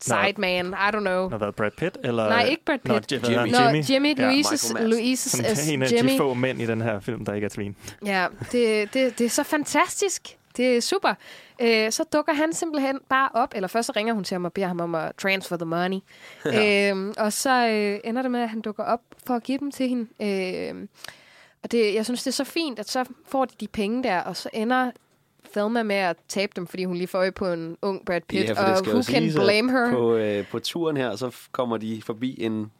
sideman, 0.00 0.66
I 0.66 0.88
don't 0.94 1.00
know. 1.00 1.28
Har 1.28 1.38
været 1.38 1.54
Brad 1.54 1.70
Pitt? 1.78 1.98
Eller, 2.04 2.28
Nej, 2.28 2.44
ikke 2.44 2.64
Brad 2.64 2.78
Pitt. 2.78 3.22
Nå, 3.22 3.30
Jimmy. 3.30 3.50
Nå, 3.50 3.58
Jimmy. 3.58 3.84
Jimmy, 3.90 4.18
Ja, 4.18 4.22
Louises, 4.22 4.72
Madsen. 4.72 4.90
Louises 4.90 5.32
Som 5.32 5.44
er 5.44 5.72
en 5.72 5.82
af 5.82 5.92
Jimmy. 5.92 6.12
de 6.12 6.18
få 6.18 6.34
mænd 6.34 6.62
i 6.62 6.66
den 6.66 6.80
her 6.80 7.00
film, 7.00 7.24
der 7.24 7.34
ikke 7.34 7.44
er 7.44 7.48
svin. 7.48 7.76
Ja, 8.06 8.26
det, 8.52 8.94
det, 8.94 9.18
det 9.18 9.24
er 9.24 9.30
så 9.30 9.42
fantastisk. 9.42 10.36
Det 10.56 10.76
er 10.76 10.80
super. 10.80 11.14
Øh, 11.60 11.92
så 11.92 12.04
dukker 12.12 12.32
han 12.32 12.52
simpelthen 12.52 12.98
bare 13.08 13.28
op, 13.34 13.52
eller 13.54 13.68
først 13.68 13.86
så 13.86 13.92
ringer 13.96 14.14
hun 14.14 14.24
til 14.24 14.34
ham 14.34 14.44
og 14.44 14.52
beder 14.52 14.66
ham 14.66 14.80
om 14.80 14.94
at 14.94 15.12
transfer 15.18 15.56
the 15.56 15.66
money. 15.66 15.98
øh, 16.58 17.14
og 17.18 17.32
så 17.32 17.68
øh, 17.68 18.00
ender 18.04 18.22
det 18.22 18.30
med, 18.30 18.40
at 18.40 18.48
han 18.48 18.60
dukker 18.60 18.84
op 18.84 19.00
for 19.26 19.34
at 19.34 19.42
give 19.42 19.58
dem 19.58 19.70
til 19.70 19.88
hende. 19.88 20.06
Øh, 20.20 20.88
og 21.62 21.72
det, 21.72 21.94
jeg 21.94 22.04
synes, 22.04 22.22
det 22.22 22.30
er 22.30 22.34
så 22.34 22.44
fint, 22.44 22.78
at 22.78 22.90
så 22.90 23.04
får 23.26 23.44
de 23.44 23.54
de 23.60 23.68
penge 23.68 24.02
der, 24.02 24.20
og 24.20 24.36
så 24.36 24.48
ender 24.52 24.90
Thelma 25.52 25.82
med 25.82 25.96
at 25.96 26.16
tabe 26.28 26.52
dem, 26.56 26.66
fordi 26.66 26.84
hun 26.84 26.96
lige 26.96 27.06
får 27.06 27.18
øje 27.18 27.32
på 27.32 27.46
en 27.46 27.76
ung 27.82 28.04
Brad 28.06 28.20
Pitt, 28.20 28.48
Ja, 28.48 28.72
og 28.72 28.86
who 28.86 29.02
can 29.02 29.32
blame 29.34 29.72
her? 29.72 29.90
På, 29.90 30.14
øh, 30.14 30.46
på 30.46 30.58
turen 30.58 30.96
her, 30.96 31.16
så 31.16 31.36
kommer 31.52 31.76
de 31.76 32.02
forbi 32.02 32.42
en 32.42 32.70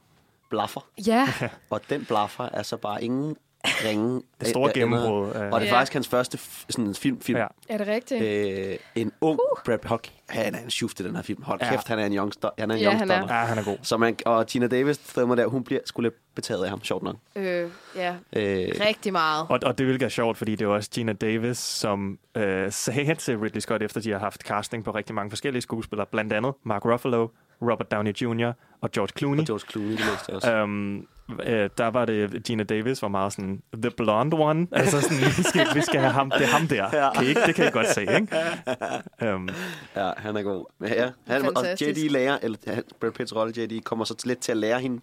blaffer. 0.51 0.81
Ja, 1.07 1.29
Og 1.71 1.81
den 1.91 2.05
blaffer 2.05 2.49
er 2.53 2.63
så 2.63 2.77
bare 2.77 3.05
ingen 3.05 3.37
ringe. 3.85 4.23
Det 4.41 4.49
store 4.49 4.69
øh, 4.69 4.75
gennembrud. 4.75 5.29
øh, 5.29 5.35
Og 5.53 5.61
det 5.61 5.67
er 5.67 5.71
Ja. 5.73 5.73
faktisk 5.73 5.93
hans 5.93 6.09
første 6.09 6.39
sådan 6.71 6.95
film. 6.95 7.21
film. 7.21 7.39
Ja. 7.39 7.47
er 7.69 7.79
det 7.79 7.87
rigtigt? 7.87 8.23
Øh, 8.23 8.77
en 8.95 9.13
ung 9.21 9.39
uh. 9.53 9.59
Brad 9.65 9.79
Pitt. 9.79 9.89
Hold, 9.89 10.01
han 10.29 10.55
er 10.55 10.59
en 10.59 10.71
shift 10.71 11.01
i 11.01 11.03
den 11.05 11.15
her 11.17 11.23
film. 11.23 11.43
Hold 11.43 11.61
Ja. 11.63 11.71
kæft, 11.71 11.89
han 11.89 11.99
er 11.99 12.07
en 12.07 12.13
youngster. 12.17 12.51
Han 12.59 12.71
er 12.71 12.75
en 12.75 12.81
Ja, 12.81 12.91
han 12.91 12.99
youngster. 13.09 13.17
er. 13.35 13.41
Ja, 13.41 13.47
han 13.47 13.59
er 13.59 13.65
god. 13.65 13.77
Så 13.83 13.97
man, 13.97 14.17
og 14.27 14.47
Gina 14.47 14.67
Davis, 14.67 14.99
Thelma 14.99 15.35
der, 15.35 15.47
hun 15.47 15.65
bliver 15.65 15.81
skulle 15.85 16.11
betaget 16.35 16.65
af 16.65 16.71
ham, 16.71 16.85
sjovt 16.85 17.03
nok. 17.03 17.17
Øh, 17.37 17.71
ja, 17.97 18.15
Øh, 18.37 18.69
rigtig 18.87 19.13
meget. 19.13 19.47
Og, 19.49 19.59
og 19.63 19.79
det 19.79 19.87
hvilket 19.87 20.07
er 20.07 20.11
sjovt, 20.11 20.39
fordi 20.39 20.55
det 20.57 20.65
er 20.65 20.69
også 20.69 20.91
Gina 20.95 21.13
Davis, 21.13 21.59
som 21.59 22.19
øh, 22.37 22.73
sagde 22.73 23.15
til 23.15 23.39
Ridley 23.39 23.61
Scott, 23.61 23.83
efter 23.83 24.01
de 24.01 24.11
har 24.13 24.19
haft 24.19 24.41
casting 24.43 24.85
på 24.85 24.91
rigtig 24.91 25.15
mange 25.15 25.31
forskellige 25.31 25.63
skuespillere, 25.63 26.07
blandt 26.07 26.33
andet 26.33 26.55
Mark 26.65 26.85
Ruffalo, 26.85 27.29
Robert 27.63 27.91
Downey 27.91 28.13
Jr. 28.13 28.53
og 28.81 28.91
George 28.91 29.13
Clooney. 29.19 29.41
og 29.41 29.47
George 29.47 29.65
Clooney, 29.71 29.91
det 29.91 29.99
læste 30.01 30.25
jeg 30.29 30.37
også. 30.37 30.63
Um, 30.63 31.07
øh, 31.47 31.71
der 31.79 31.87
var 31.87 32.05
det, 32.05 32.43
Gina 32.45 32.63
Davis 32.63 33.03
var 33.03 33.09
meget 33.09 33.33
sådan, 33.33 33.63
the 33.83 33.91
blonde 33.91 34.37
one. 34.37 34.67
Altså 34.73 35.01
sådan, 35.01 35.19
vi 35.19 35.43
skal, 35.43 35.67
vi 35.75 35.81
skal 35.81 36.01
have 36.01 36.13
ham, 36.13 36.31
det 36.31 36.43
er 36.43 36.47
ham 36.47 36.69
der. 36.69 36.89
Ja. 36.93 37.13
Kan 37.15 37.25
I 37.25 37.29
ikke? 37.29 37.41
Det 37.47 37.55
kan 37.55 37.67
I 37.69 37.71
godt 37.71 37.89
se, 37.89 38.01
ikke? 38.03 39.35
Um, 39.35 39.49
Ja, 39.97 40.11
han 40.17 40.37
er 40.37 40.43
god. 40.43 40.65
Ja, 40.89 41.09
han, 41.27 41.43
og 41.47 41.53
Fantastisk. 41.57 42.05
JD 42.05 42.11
lærer, 42.11 42.39
eller 42.43 42.59
Brad 43.01 43.11
Pitts 43.13 43.37
rolle, 43.37 43.53
JD, 43.57 43.81
kommer 43.85 44.05
så 44.05 44.15
lidt 44.25 44.39
til 44.39 44.53
at 44.53 44.59
lære 44.59 44.81
hende, 44.81 45.01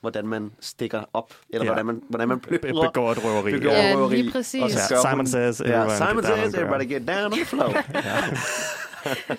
hvordan 0.00 0.26
man 0.26 0.50
stikker 0.60 1.02
op, 1.12 1.32
eller 1.50 1.64
Ja. 1.64 1.68
hvordan 1.70 1.86
man, 1.86 2.00
hvordan 2.08 2.28
man 2.28 2.40
be- 2.40 2.58
plyndrer. 2.58 2.88
begår 2.88 3.12
et 3.12 3.24
røveri. 3.24 3.52
Begår 3.52 3.70
Ja. 3.70 3.88
Ja, 3.88 3.94
røveri. 3.96 4.16
lige 4.16 4.32
præcis. 4.32 4.62
Og 4.62 4.70
så 4.70 4.78
Ja, 4.94 5.00
Simon 5.00 5.16
hun- 5.16 5.26
says, 5.26 5.60
ja, 5.60 5.64
everyone 5.66 5.96
Simon 5.96 6.16
get 6.16 6.24
down 6.26 6.38
says, 6.38 6.54
everybody 6.54 6.84
get 6.92 7.08
down 7.08 7.24
on 7.24 7.32
the 7.32 7.44
floor. 7.44 7.72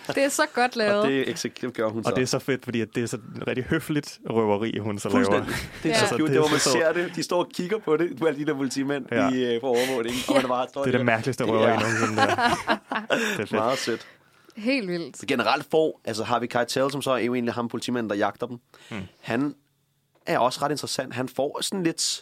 Det 0.08 0.18
er 0.24 0.30
så 0.30 0.44
godt 0.54 0.76
lavet. 0.76 1.02
og 1.02 1.08
det, 1.08 1.74
gør 1.74 1.90
hun 1.90 2.04
så. 2.04 2.10
Og 2.10 2.16
det 2.16 2.22
er 2.22 2.26
så 2.26 2.40
fedt, 2.40 2.64
fordi 2.64 2.82
at 2.82 2.96
det 2.96 3.04
er 3.04 3.08
så 3.08 3.18
rigtig 3.48 3.64
høfligt 3.64 4.20
røveri, 4.30 4.78
hun 4.78 5.00
så 5.00 5.10
laver. 5.10 5.26
Fuldstændig. 5.26 5.56
Det 5.84 5.92
er 5.92 5.96
Ja. 5.96 6.08
så 6.08 6.10
cute, 6.10 6.24
det 6.24 6.30
det 6.32 6.36
er 6.38 6.40
hvor 6.42 6.50
man 6.50 6.60
så- 6.60 6.72
ser 6.72 6.94
det. 6.94 7.12
De 7.16 7.24
står 7.24 7.40
og 7.44 7.50
kigger 7.54 7.78
på 7.80 7.98
det, 7.98 8.22
alle 8.28 8.40
de 8.40 8.46
der 8.46 8.54
politimænd 8.54 9.06
Ja. 9.12 9.30
i, 9.30 9.56
øh, 9.56 9.62
på 9.62 9.68
overvågning. 9.68 10.16
Og 10.30 10.36
man 10.36 10.48
bare 10.48 10.68
står 10.70 10.82
Det 10.84 10.88
er 10.88 10.92
det 10.92 11.00
der. 11.00 11.06
mærkeligste 11.06 11.44
røveri 11.44 11.72
er- 11.72 11.80
nogensinde. 11.80 12.16
Der. 12.16 12.26
Det 13.16 13.32
er 13.34 13.36
fedt. 13.38 13.52
Meget 13.52 13.78
sødt. 13.78 14.08
Helt 14.58 14.88
vildt. 14.88 15.18
Så 15.18 15.26
generelt 15.28 15.66
får, 15.72 16.02
altså 16.06 16.24
Harvey 16.24 16.48
Keitel, 16.48 16.92
som 16.92 17.02
så 17.02 17.12
er 17.12 17.18
jo 17.18 17.34
egentlig 17.34 17.54
ham 17.54 17.68
politimanden, 17.68 18.10
der 18.10 18.16
jagter 18.16 18.48
dem, 18.48 18.58
Hmm. 18.90 19.02
han 19.22 19.56
er 20.26 20.40
også 20.40 20.60
ret 20.62 20.72
interessant. 20.72 21.14
Han 21.14 21.30
får 21.30 21.60
sådan 21.62 21.84
lidt 21.84 22.22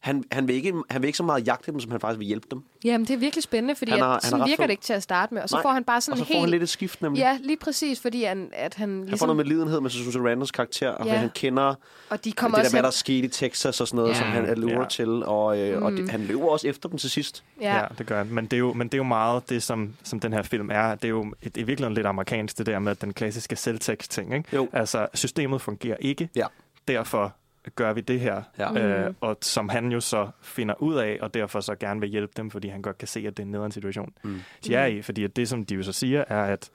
han, 0.00 0.24
han, 0.32 0.48
vil 0.48 0.56
ikke, 0.56 0.74
han 0.90 1.02
vil 1.02 1.08
ikke 1.08 1.16
så 1.16 1.22
meget 1.22 1.46
jagte 1.46 1.72
dem, 1.72 1.80
som 1.80 1.90
han 1.90 2.00
faktisk 2.00 2.18
vil 2.18 2.26
hjælpe 2.26 2.46
dem. 2.50 2.62
Jamen, 2.84 3.06
det 3.06 3.14
er 3.14 3.18
virkelig 3.18 3.42
spændende, 3.42 3.74
fordi 3.74 3.90
Han 3.90 4.00
han 4.00 4.06
er- 4.06 4.10
han 4.12 4.16
er 4.16 4.20
sådan 4.26 4.40
ret 4.42 4.48
virker 4.48 4.62
fed. 4.62 4.68
det 4.68 4.70
ikke 4.72 4.82
til 4.82 4.92
at 4.92 5.02
starte 5.02 5.34
med. 5.34 5.42
Og 5.42 5.48
så 5.48 5.56
Nej, 5.56 5.62
får 5.62 5.68
han 5.70 5.84
bare 5.84 5.96
Og 5.96 6.02
sådan 6.02 6.16
så 6.16 6.22
en 6.22 6.26
får 6.26 6.32
helt... 6.34 6.40
han 6.42 6.50
lidt 6.50 6.62
et 6.62 6.68
skift, 6.68 7.02
nemlig. 7.02 7.20
Ja, 7.20 7.38
lige 7.42 7.56
præcis, 7.56 8.00
fordi 8.00 8.22
han, 8.24 8.50
at 8.52 8.74
han 8.74 8.88
Han 8.90 8.98
får 9.00 9.06
ligesom... 9.06 9.26
noget 9.28 9.36
med 9.36 9.44
lidenhed 9.44 9.80
med 9.80 9.90
Susan 9.90 10.12
Sarandos 10.12 10.50
karakter, 10.50 10.88
og 10.90 11.06
Ja. 11.06 11.12
han 11.16 11.30
kender 11.34 11.62
og 11.62 11.74
de 12.10 12.30
det 12.30 12.36
kommer 12.36 12.58
der, 12.58 12.64
også 12.64 12.76
hvad 12.76 12.82
der 12.82 12.90
skete 12.90 13.26
i 13.26 13.28
Texas 13.28 13.80
og 13.80 13.88
sådan 13.88 13.96
noget, 13.96 14.10
Ja. 14.10 14.14
som 14.18 14.26
han 14.26 14.58
lurer 14.58 14.80
Ja. 14.80 14.88
til, 14.88 15.08
og, 15.24 15.58
øh, 15.58 15.76
mm. 15.78 15.82
og 15.82 15.92
det, 15.92 16.10
han 16.10 16.20
løber 16.20 16.46
også 16.48 16.68
efter 16.68 16.88
dem 16.88 16.98
til 16.98 17.10
sidst. 17.10 17.44
Ja. 17.60 17.76
Ja, 17.78 17.84
det 17.98 18.06
gør 18.06 18.18
han. 18.18 18.26
Men 18.30 18.44
det 18.44 18.52
er 18.52 18.58
jo, 18.58 18.72
men 18.72 18.86
det 18.88 18.94
er 18.94 18.98
jo 18.98 19.02
meget 19.04 19.48
det, 19.48 19.62
som, 19.62 19.94
som 20.04 20.20
den 20.20 20.32
her 20.32 20.42
film 20.42 20.70
er. 20.72 20.94
Det 20.94 21.04
er 21.04 21.08
jo 21.08 21.34
et, 21.42 21.56
i 21.56 21.62
virkeligheden 21.62 21.94
lidt 21.94 22.06
amerikansk, 22.06 22.58
det 22.58 22.66
der 22.66 22.78
med 22.78 22.94
den 22.94 23.12
klassiske 23.12 23.56
selvtekst-ting. 23.56 24.34
Ikke? 24.36 24.56
Jo. 24.56 24.68
Altså, 24.72 25.06
systemet 25.14 25.60
fungerer 25.60 25.96
ikke. 26.00 26.28
Ja. 26.36 26.46
Derfor 26.88 27.34
gør 27.74 27.92
vi 27.92 28.00
det 28.00 28.20
her. 28.20 28.42
Ja. 28.58 29.06
Øh, 29.06 29.14
og 29.20 29.36
som 29.42 29.68
han 29.68 29.92
jo 29.92 30.00
så 30.00 30.28
finder 30.42 30.74
ud 30.82 30.94
af, 30.94 31.18
og 31.20 31.34
derfor 31.34 31.60
så 31.60 31.74
gerne 31.74 32.00
vil 32.00 32.08
hjælpe 32.08 32.32
dem, 32.36 32.50
fordi 32.50 32.68
han 32.68 32.82
godt 32.82 32.98
kan 32.98 33.08
se, 33.08 33.20
at 33.26 33.36
det 33.36 33.42
er 33.42 33.46
en 33.46 33.52
nederen 33.52 33.72
situation, 33.72 34.12
Mm. 34.24 34.40
de 34.66 34.74
er 34.74 34.86
i. 34.86 35.02
Fordi 35.02 35.24
at 35.24 35.36
det, 35.36 35.48
som 35.48 35.64
de 35.66 35.74
jo 35.74 35.82
så 35.82 35.92
siger, 35.92 36.24
er, 36.28 36.42
at 36.44 36.70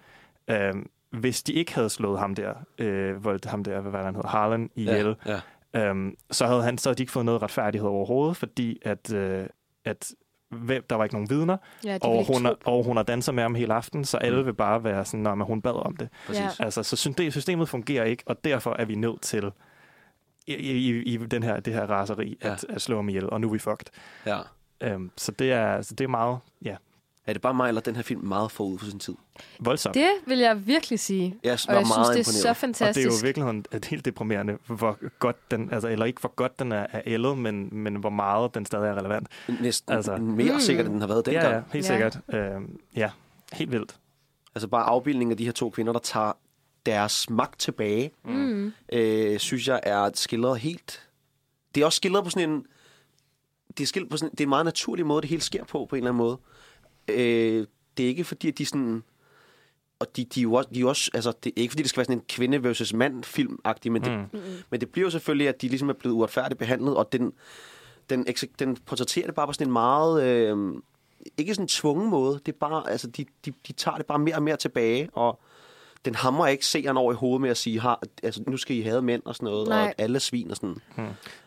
øh, 0.50 0.74
hvis 1.12 1.44
de 1.44 1.54
ikke 1.54 1.76
havde 1.76 1.90
slået 1.90 2.20
ham 2.20 2.36
der, 2.36 2.54
øh, 2.78 3.24
voldt 3.24 3.46
ham 3.46 3.64
der, 3.64 3.82
hvad 3.82 3.92
var 3.92 3.98
det, 4.00 4.06
han 4.06 4.16
hedder, 4.16 4.30
Harlan, 4.30 4.70
ihjel, 4.76 5.16
Ja. 5.26 5.40
Ja. 5.74 5.90
Øhm, 5.90 6.16
så 6.32 6.46
havde 6.48 6.64
han 6.64 6.78
så 6.78 6.90
havde 6.90 6.98
de 6.98 7.04
ikke 7.04 7.12
fået 7.12 7.26
noget 7.26 7.42
retfærdighed 7.42 7.90
overhovedet, 7.90 8.38
fordi 8.38 8.80
at, 8.82 9.14
øh, 9.14 9.46
at 9.86 10.12
hvem, 10.50 10.84
der 10.90 10.96
var 10.96 11.04
ikke 11.04 11.16
nogen 11.16 11.30
vidner, 11.30 11.58
Ja, 11.86 11.98
og 12.02 12.20
ikke 12.20 12.34
hun, 12.34 12.46
er, 12.46 12.54
og 12.66 12.84
hun 12.84 12.96
har 12.98 13.04
danset 13.04 13.36
med 13.36 13.44
ham 13.44 13.56
hele 13.56 13.74
aften, 13.74 14.06
så 14.06 14.18
alle 14.18 14.40
Mm. 14.40 14.46
vil 14.46 14.54
bare 14.54 14.84
være 14.84 15.06
sådan, 15.06 15.24
når 15.24 15.46
hun 15.46 15.62
bad 15.62 15.86
om 15.86 15.96
det. 15.98 16.10
Præcis. 16.28 16.60
Ja. 16.60 16.66
Altså, 16.66 16.84
så 16.84 16.96
system- 16.96 17.32
systemet 17.32 17.70
fungerer 17.70 18.04
ikke, 18.04 18.24
og 18.26 18.44
derfor 18.44 18.76
er 18.80 18.86
vi 18.86 18.96
nødt 18.96 19.22
til 19.22 19.52
i, 20.48 20.54
i, 20.54 20.89
i 21.14 21.18
den 21.18 21.44
her, 21.44 21.60
det 21.60 21.74
her 21.74 21.86
raseri 21.86 22.38
Ja. 22.44 22.52
at, 22.52 22.66
at 22.70 22.82
slå 22.82 22.96
ham 22.96 23.10
ihjel, 23.10 23.30
og 23.30 23.41
nu 23.41 23.48
er 23.48 23.52
vi 23.52 23.60
fucked. 23.60 23.86
ja. 24.26 24.39
Øhm, 24.82 25.12
så, 25.18 25.32
det 25.32 25.52
er, 25.52 25.82
så 25.82 25.96
det 25.96 26.04
er 26.04 26.08
meget 26.08 26.39
ja, 26.66 26.76
Er 27.28 27.34
det 27.34 27.41
bare 27.41 27.54
mig, 27.54 27.68
eller 27.68 27.82
er 27.82 27.84
den 27.84 27.96
her 27.96 28.04
film 28.04 28.22
meget 28.26 28.52
forud 28.52 28.78
for 28.80 28.86
sin 28.86 29.00
tid? 29.00 29.14
voldsomt. 29.60 29.96
Det 29.96 30.10
vil 30.28 30.38
jeg 30.39 30.68
virkelig 30.68 31.00
sige. 31.00 31.36
Jeg 31.44 31.52
Og 31.54 31.60
var 31.68 31.74
jeg 31.80 31.86
synes, 31.86 31.96
meget 31.98 32.14
det 32.16 32.20
er 32.20 32.24
så 32.24 32.30
imponeret. 32.30 32.39
Og 32.39 32.44
det 32.44 32.50
er 32.50 32.54
fantastisk. 32.54 33.08
jo 33.08 33.12
i 33.12 33.26
virkeligheden 33.28 33.66
helt 33.89 34.06
deprimerende, 34.06 34.58
hvor 34.68 34.98
godt 35.20 35.52
den, 35.52 35.74
altså, 35.74 35.88
eller 35.88 36.06
ikke 36.06 36.20
hvor 36.22 36.34
godt 36.36 36.60
den 36.60 36.72
er, 36.72 36.86
er 36.91 37.02
ældet, 37.06 37.38
men, 37.38 37.70
men 37.72 37.96
hvor 37.96 38.10
meget 38.10 38.56
den 38.56 38.66
stadig 38.66 38.88
er 38.89 38.96
relevant. 38.96 39.28
Næsten 39.62 39.94
Altså- 39.94 40.12
altså, 40.12 40.24
mere 40.26 40.54
Mm. 40.54 40.60
sikkert, 40.60 40.86
end 40.86 40.94
den 40.94 41.02
har 41.02 41.08
været 41.08 41.26
dengang. 41.26 41.46
Ja, 41.46 41.56
ja, 41.56 41.62
helt 41.74 41.89
Ja. 41.89 41.91
sikkert. 41.94 42.20
Øhm, 42.34 42.80
ja, 42.96 43.12
helt 43.54 43.72
vildt. 43.72 43.96
Altså 44.56 44.68
bare 44.68 44.84
afbildningen 44.84 45.32
af 45.32 45.38
de 45.38 45.46
her 45.46 45.52
to 45.52 45.70
kvinder, 45.70 45.94
der 45.94 46.00
tager 46.00 46.32
deres 46.86 47.30
magt 47.30 47.60
tilbage, 47.60 48.12
Mm. 48.26 48.74
øh, 48.94 49.40
synes 49.40 49.68
jeg 49.68 49.80
er 49.84 50.10
skildret 50.14 50.60
helt... 50.60 51.10
Det 51.76 51.82
er 51.82 51.86
også 51.86 51.98
skildret 51.98 52.24
på 52.24 52.30
sådan 52.30 52.50
en... 52.50 52.66
Det 53.78 53.84
er, 53.84 53.88
skildret 53.88 54.10
på 54.12 54.18
sådan, 54.18 54.32
det 54.32 54.40
er 54.40 54.46
en 54.46 54.50
meget 54.50 54.66
naturlig 54.66 55.06
måde, 55.06 55.22
det 55.22 55.30
hele 55.30 55.42
sker 55.42 55.64
på, 55.64 55.86
på 55.90 55.96
en 55.96 55.98
eller 56.04 56.12
anden 56.12 56.18
måde. 56.18 56.38
Øh, 57.08 57.68
det 57.98 58.04
er 58.04 58.08
ikke 58.08 58.24
fordi, 58.24 58.48
at 58.48 58.58
de 58.58 58.66
sådan... 58.66 59.04
Og 60.00 60.16
de, 60.16 60.26
de, 60.26 60.40
er 60.40 60.44
jo 60.44 60.54
også, 60.54 60.70
de 60.74 60.82
er 60.82 60.86
også, 60.86 61.12
altså, 61.14 61.34
det 61.44 61.50
er 61.58 61.62
ikke 61.62 61.72
fordi, 61.72 61.82
det 61.84 61.90
skal 61.90 61.98
være 61.98 62.06
sådan 62.06 62.18
en 62.18 62.26
kvinde 62.30 62.64
versus 62.64 62.94
mand 62.94 63.24
film 63.24 63.60
men, 63.86 64.02
det, 64.04 64.12
Mm. 64.34 64.40
men 64.70 64.82
det 64.82 64.90
bliver 64.90 65.06
jo 65.06 65.10
selvfølgelig, 65.10 65.48
at 65.48 65.62
de 65.62 65.68
ligesom 65.68 65.90
er 65.90 65.94
blevet 65.94 66.16
uretfærdigt 66.16 66.60
behandlet, 66.60 66.96
og 66.98 67.12
den, 67.12 67.34
den, 68.10 68.26
den 68.60 68.78
portrætterer 68.78 69.26
det 69.26 69.36
bare 69.36 69.48
på 69.48 69.54
sådan 69.54 69.68
en 69.68 69.74
meget, 69.74 70.24
øh, 70.24 70.74
ikke 71.38 71.54
sådan 71.56 71.64
en 71.64 71.68
tvungen 71.68 72.10
måde, 72.10 72.40
det 72.46 72.54
er 72.54 72.58
bare, 72.60 72.90
altså, 72.92 73.08
de, 73.08 73.26
de, 73.46 73.54
de 73.68 73.74
tager 73.74 73.98
det 73.98 74.06
bare 74.06 74.20
mere 74.20 74.36
og 74.36 74.44
mere 74.44 74.58
tilbage, 74.58 75.10
og 75.14 75.42
den 76.06 76.16
hamrer 76.16 76.47
ikke 76.47 76.66
seeren 76.66 76.97
over 76.97 77.12
i 77.14 77.16
hovedet 77.16 77.41
med 77.41 77.49
at 77.49 77.58
sige, 77.58 77.80
har, 77.80 78.01
altså, 78.24 78.43
nu 78.47 78.58
skal 78.58 78.76
I 78.76 78.82
have 78.82 79.01
mænd 79.01 79.22
og 79.26 79.36
sådan 79.36 79.45
noget, 79.45 79.68
Nej. 79.68 79.82
og 79.82 79.93
alle 79.97 80.20
svin 80.20 80.51
og 80.51 80.56
sådan. 80.56 80.76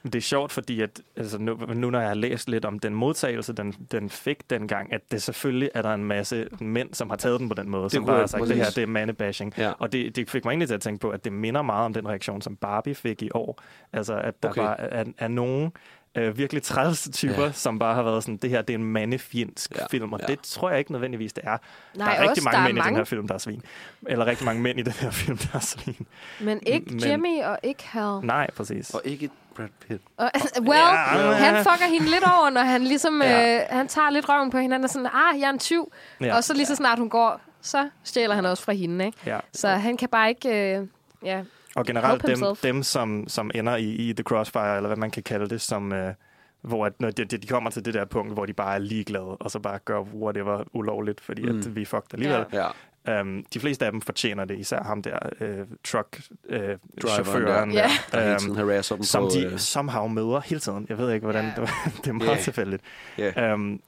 Men 0.03 0.13
Det 0.13 0.15
er 0.15 0.21
sjovt, 0.23 0.53
fordi 0.53 0.81
at, 0.81 1.01
altså 1.17 1.39
nu, 1.39 1.55
nu 1.55 1.91
når 1.91 1.99
jeg 2.01 2.09
har 2.09 2.15
læst 2.15 2.49
lidt 2.49 2.65
om 2.65 2.79
den 2.79 2.95
modtagelse, 2.95 3.53
den, 3.53 3.75
den 3.93 4.11
fik 4.11 4.51
dengang, 4.51 4.93
at 4.93 5.01
det 5.11 5.23
selvfølgelig 5.23 5.71
er 5.75 5.83
der 5.83 5.95
en 5.95 6.05
masse 6.05 6.49
mænd, 6.61 6.95
som 6.95 7.11
har 7.11 7.17
taget 7.17 7.41
den 7.41 7.49
på 7.49 7.55
den 7.55 7.69
måde, 7.71 7.91
som 7.91 8.03
kunne 8.03 8.13
bare 8.13 8.21
har 8.21 8.27
sagt, 8.27 8.49
det 8.49 8.57
her 8.57 8.71
det 8.71 8.83
er 8.83 8.87
mandebashing. 8.87 9.55
Ja. 9.59 9.73
Og 9.79 9.93
det, 9.93 10.17
det 10.17 10.31
fik 10.31 10.45
mig 10.45 10.51
egentlig 10.51 10.69
til 10.69 10.75
at 10.75 10.81
tænke 10.81 11.01
på, 11.01 11.11
at 11.11 11.25
det 11.25 11.33
minder 11.33 11.63
meget 11.63 11.85
om 11.85 11.93
den 11.93 12.09
reaktion, 12.09 12.43
som 12.43 12.57
Barbie 12.57 12.95
fik 12.95 13.23
i 13.23 13.31
år. 13.35 13.63
Altså 13.93 14.15
at 14.15 14.43
der 14.43 14.49
Okay. 14.49 14.61
bare 14.61 14.81
er, 14.81 15.05
er 15.19 15.29
nogen 15.29 15.73
øh, 16.17 16.39
virkelig 16.39 16.63
træls 16.63 17.09
typer, 17.13 17.43
Ja. 17.45 17.53
som 17.53 17.79
bare 17.79 17.95
har 17.95 18.03
været 18.03 18.23
sådan, 18.23 18.37
det 18.37 18.51
her 18.51 18.63
det 18.63 18.75
er 18.75 18.79
en 18.79 18.85
mandefjendsk 18.85 19.73
Ja. 19.79 19.87
film, 19.91 20.13
og 20.13 20.21
Ja. 20.21 20.27
det 20.27 20.41
tror 20.41 20.71
jeg 20.71 20.79
ikke 20.79 20.93
nødvendigvis, 20.93 21.33
det 21.33 21.45
er. 21.45 21.49
Nej, 21.51 21.59
der 21.95 22.05
er 22.05 22.11
rigtig 22.21 22.31
også, 22.31 22.43
mange 22.45 22.59
er 22.59 22.63
mænd 22.63 22.69
i 22.69 22.81
den 22.81 22.85
mange. 22.85 22.97
her 22.99 23.05
film, 23.05 23.29
der 23.29 23.35
er 23.35 23.39
svin. 23.39 23.63
Eller 24.07 24.27
rigtig 24.27 24.45
mange 24.47 24.63
mænd 24.63 24.79
i 24.79 24.83
den 24.83 24.93
her 24.93 25.11
film, 25.11 25.37
der 25.39 25.49
er 25.53 25.59
svin. 25.61 26.07
Men 26.41 26.61
ikke 26.67 26.91
Men- 26.91 27.01
Jimmy 27.01 27.43
og 27.43 27.59
ikke 27.63 27.85
Hal. 27.89 28.21
Nej, 28.23 28.51
præcis. 28.51 28.91
Og 28.91 29.01
ikke 29.05 29.31
Brad 29.57 29.69
Pitt. 29.89 30.03
Og, 30.17 30.31
well, 30.71 30.79
Ja, 30.81 31.33
han 31.33 31.57
fucker 31.65 31.87
hende 31.93 32.07
lidt 32.11 32.25
over, 32.25 32.51
når 32.51 32.61
han 32.61 32.85
ligesom, 32.85 33.23
Ja. 33.23 33.57
øh, 33.57 33.63
han 33.71 33.89
tager 33.89 34.11
lidt 34.11 34.29
røven 34.29 34.51
på 34.51 34.59
hende, 34.59 34.77
og 34.77 34.91
sådan, 34.91 35.07
ah, 35.07 35.41
jeg 35.41 35.47
er 35.47 35.51
en 35.51 35.59
tyv. 35.59 35.93
Ja. 36.21 36.37
Og 36.37 36.45
så 36.45 36.55
lige 36.55 36.67
så 36.67 36.75
snart 36.75 36.99
hun 36.99 37.09
går, 37.11 37.41
så 37.63 37.89
stjæler 38.05 38.35
han 38.35 38.47
også 38.47 38.63
fra 38.63 38.73
hende, 38.73 39.07
ikke? 39.07 39.19
Ja. 39.27 39.39
Så 39.53 39.69
han 39.69 39.97
kan 39.97 40.09
bare 40.09 40.29
ikke, 40.29 40.77
øh, 40.79 40.87
ja. 41.25 41.43
Og 41.77 41.85
generelt 41.87 42.23
dem, 42.23 42.29
himself. 42.31 42.63
dem 42.63 42.83
som, 42.83 43.29
som 43.29 43.51
ender 43.55 43.77
i, 43.77 43.85
i 43.95 44.13
The 44.13 44.23
Crossfire, 44.23 44.77
eller 44.77 44.87
hvad 44.89 44.97
man 44.97 45.11
kan 45.11 45.23
kalde 45.23 45.49
det, 45.49 45.61
som, 45.61 45.93
øh, 45.93 46.15
hvor 46.63 46.87
at, 46.87 46.93
når 47.01 47.11
de, 47.11 47.25
de 47.25 47.47
kommer 47.47 47.71
til 47.71 47.85
det 47.85 47.95
der 47.95 48.05
punkt, 48.05 48.33
hvor 48.33 48.47
de 48.47 48.53
bare 48.53 48.75
er 48.75 48.79
ligeglade, 48.79 49.25
og 49.37 49.51
så 49.51 49.59
bare 49.59 49.79
gør 49.85 50.01
whatever 50.01 50.65
ulovligt, 50.73 51.21
fordi 51.21 51.43
mm. 51.43 51.59
at 51.59 51.77
vi 51.77 51.83
er 51.83 51.87
fucked 51.87 52.15
alligevel. 52.15 52.45
Ja. 52.53 52.59
Ja. 52.59 53.21
Um, 53.21 53.45
de 53.55 53.61
fleste 53.61 53.87
af 53.87 53.93
dem 53.93 54.01
fortjener 54.01 54.45
det, 54.45 54.59
især 54.59 54.83
ham 54.83 55.03
der, 55.03 55.19
øh, 55.41 55.59
truck 55.85 56.21
øh, 56.49 56.77
chaufføren 57.09 57.71
der. 57.71 58.39
tiden 58.39 58.57
harasser 58.57 58.95
dem 58.95 59.05
som 59.05 59.23
på... 59.25 59.31
de 59.35 59.45
øh, 59.47 59.59
somehow 59.59 60.09
møder 60.09 60.41
hele 60.41 60.61
tiden. 60.61 60.87
Jeg 60.89 60.99
ved 60.99 61.13
ikke, 61.13 61.25
hvordan 61.25 61.45
Ja. 61.45 61.51
det, 61.51 61.61
var, 61.61 61.91
det 62.05 62.09
er 62.09 62.13
meget 62.13 62.29
Ja. 62.29 62.37
tilfældigt. 62.43 62.83
ja. 63.19 63.55
Um, 63.55 63.81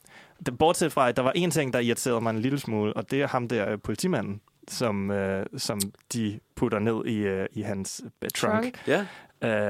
det, 0.47 0.59
bortset 0.59 0.93
fra, 0.93 1.09
at 1.09 1.17
der 1.17 1.23
var 1.23 1.33
en 1.35 1.51
ting, 1.51 1.73
der 1.73 1.79
irriterede 1.79 2.21
mig 2.21 2.31
en 2.31 2.39
lille 2.39 2.59
smule, 2.59 2.93
og 2.93 3.11
det 3.11 3.23
er 3.23 3.27
ham 3.29 3.49
der, 3.49 3.77
politimanden, 3.77 4.41
som, 4.71 5.11
øh, 5.11 5.47
som 5.57 5.81
de 6.13 6.41
putter 6.55 6.79
ned 6.79 7.05
i, 7.07 7.17
øh, 7.17 7.47
i 7.53 7.63
hans 7.63 8.03
øh, 8.23 8.31
trunk. 8.35 8.63
Trunk. 8.63 8.83
ja. 8.87 9.07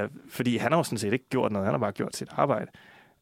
Øh, 0.03 0.09
fordi 0.29 0.57
han 0.57 0.71
har 0.71 0.79
jo 0.79 0.83
sådan 0.83 0.97
set 0.97 1.13
ikke 1.13 1.29
gjort 1.29 1.51
noget, 1.51 1.65
han 1.65 1.73
har 1.73 1.79
bare 1.79 1.91
gjort 1.91 2.15
sit 2.15 2.27
arbejde. 2.31 2.71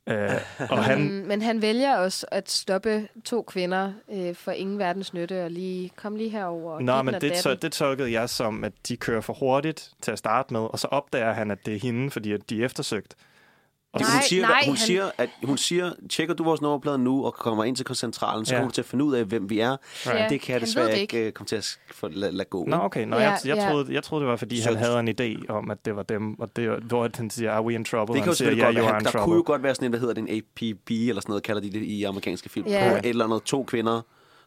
Øh, 0.09 0.31
og 0.71 0.83
han, 0.83 1.01
Mm, 1.01 1.27
men 1.27 1.41
han 1.41 1.61
vælger 1.61 1.97
også 1.97 2.25
at 2.31 2.49
stoppe 2.49 3.07
to 3.25 3.41
kvinder 3.41 3.93
øh, 4.13 4.35
for 4.35 4.51
ingen 4.51 4.79
verdens 4.79 5.13
nytte, 5.13 5.43
og 5.43 5.51
lige 5.51 5.91
kom 5.95 6.15
lige 6.15 6.29
herover. 6.29 6.73
og 6.73 6.83
Nå, 6.83 7.01
men 7.01 7.13
det, 7.21 7.37
så, 7.37 7.55
det 7.55 7.71
tolkede 7.71 8.11
jeg 8.11 8.29
som, 8.29 8.63
at 8.63 8.73
de 8.87 8.97
kører 8.97 9.21
for 9.21 9.33
hurtigt 9.33 9.91
til 10.01 10.11
at 10.11 10.17
starte 10.19 10.53
med, 10.53 10.59
og 10.59 10.79
så 10.79 10.87
opdager 10.87 11.33
han, 11.33 11.51
at 11.51 11.65
det 11.65 11.75
er 11.75 11.79
hende, 11.79 12.11
fordi 12.11 12.31
at 12.33 12.49
de 12.49 12.61
er 12.61 12.65
eftersøgt. 12.65 13.15
Og 14.01 14.07
Nej, 14.09 14.11
hun 14.15 14.21
siger, 14.29 14.41
nej, 14.47 14.61
hun, 14.65 14.75
han- 14.75 14.77
siger, 14.77 15.09
at, 15.17 15.29
hun 15.43 15.57
siger, 15.57 15.91
tjekker 16.09 16.33
du 16.35 16.43
vores 16.43 16.61
nummerplade 16.61 16.97
nu 16.97 17.25
og 17.25 17.33
kommer 17.33 17.63
ind 17.63 17.75
til 17.75 17.95
centralen, 17.95 18.45
så 18.45 18.53
Ja. 18.53 18.59
kommer 18.59 18.69
du 18.69 18.73
til 18.73 18.81
at 18.81 18.85
finde 18.85 19.05
ud 19.05 19.13
af, 19.15 19.25
hvem 19.25 19.49
vi 19.49 19.59
er. 19.59 19.77
Ja, 20.05 20.27
det 20.29 20.41
kan 20.41 20.53
jeg 20.53 20.61
desværre 20.61 20.91
det 20.91 20.97
ikke 20.97 21.25
øh, 21.25 21.31
komme 21.31 21.47
til 21.47 21.55
at 21.55 21.77
få, 21.91 22.07
lade, 22.07 22.31
lade 22.31 22.49
gå. 22.49 22.65
Nå, 22.67 22.75
okay. 22.77 23.05
Nå, 23.05 23.15
Ja, 23.17 23.21
jeg, 23.21 23.37
jeg, 23.45 23.57
ja. 23.57 23.69
troede, 23.69 23.93
jeg 23.93 24.03
troede, 24.03 24.21
det 24.23 24.29
var, 24.29 24.35
fordi 24.35 24.61
Så- 24.61 24.69
han 24.69 24.77
havde 24.77 24.99
en 24.99 25.09
idé 25.09 25.45
om, 25.53 25.71
at 25.71 25.85
det 25.85 25.95
var 25.95 26.03
dem, 26.03 26.39
og 26.39 26.55
det, 26.55 26.69
var- 26.69 26.77
hvor 26.79 27.09
han 27.15 27.29
siger, 27.29 27.51
are 27.51 27.63
we 27.63 27.73
in 27.73 27.85
trouble? 27.85 28.13
Det 28.13 28.23
kan 28.23 28.27
han 28.29 28.35
siger, 28.35 28.35
selvfølgelig 28.35 28.63
yeah, 28.63 28.75
godt 28.75 28.83
you 28.83 28.93
han, 28.93 29.01
in 29.01 29.05
der 29.05 29.11
trouble. 29.11 29.23
kunne 29.25 29.35
jo 29.35 29.43
godt 29.45 29.63
være 29.63 29.75
sådan 29.75 29.85
en, 29.85 29.89
hvad 29.89 29.99
hedder 29.99 30.13
det, 30.13 30.21
en 30.29 30.37
APB 30.37 30.89
eller 30.91 31.21
sådan 31.21 31.31
noget, 31.31 31.43
kalder 31.43 31.61
de 31.61 31.71
det 31.71 31.81
i 31.83 32.03
amerikanske 32.03 32.49
film. 32.49 32.67
Ja. 32.67 32.89
På 32.89 32.95
et 32.95 33.05
eller 33.05 33.25
andet, 33.25 33.43
to 33.43 33.63
kvinder 33.63 34.01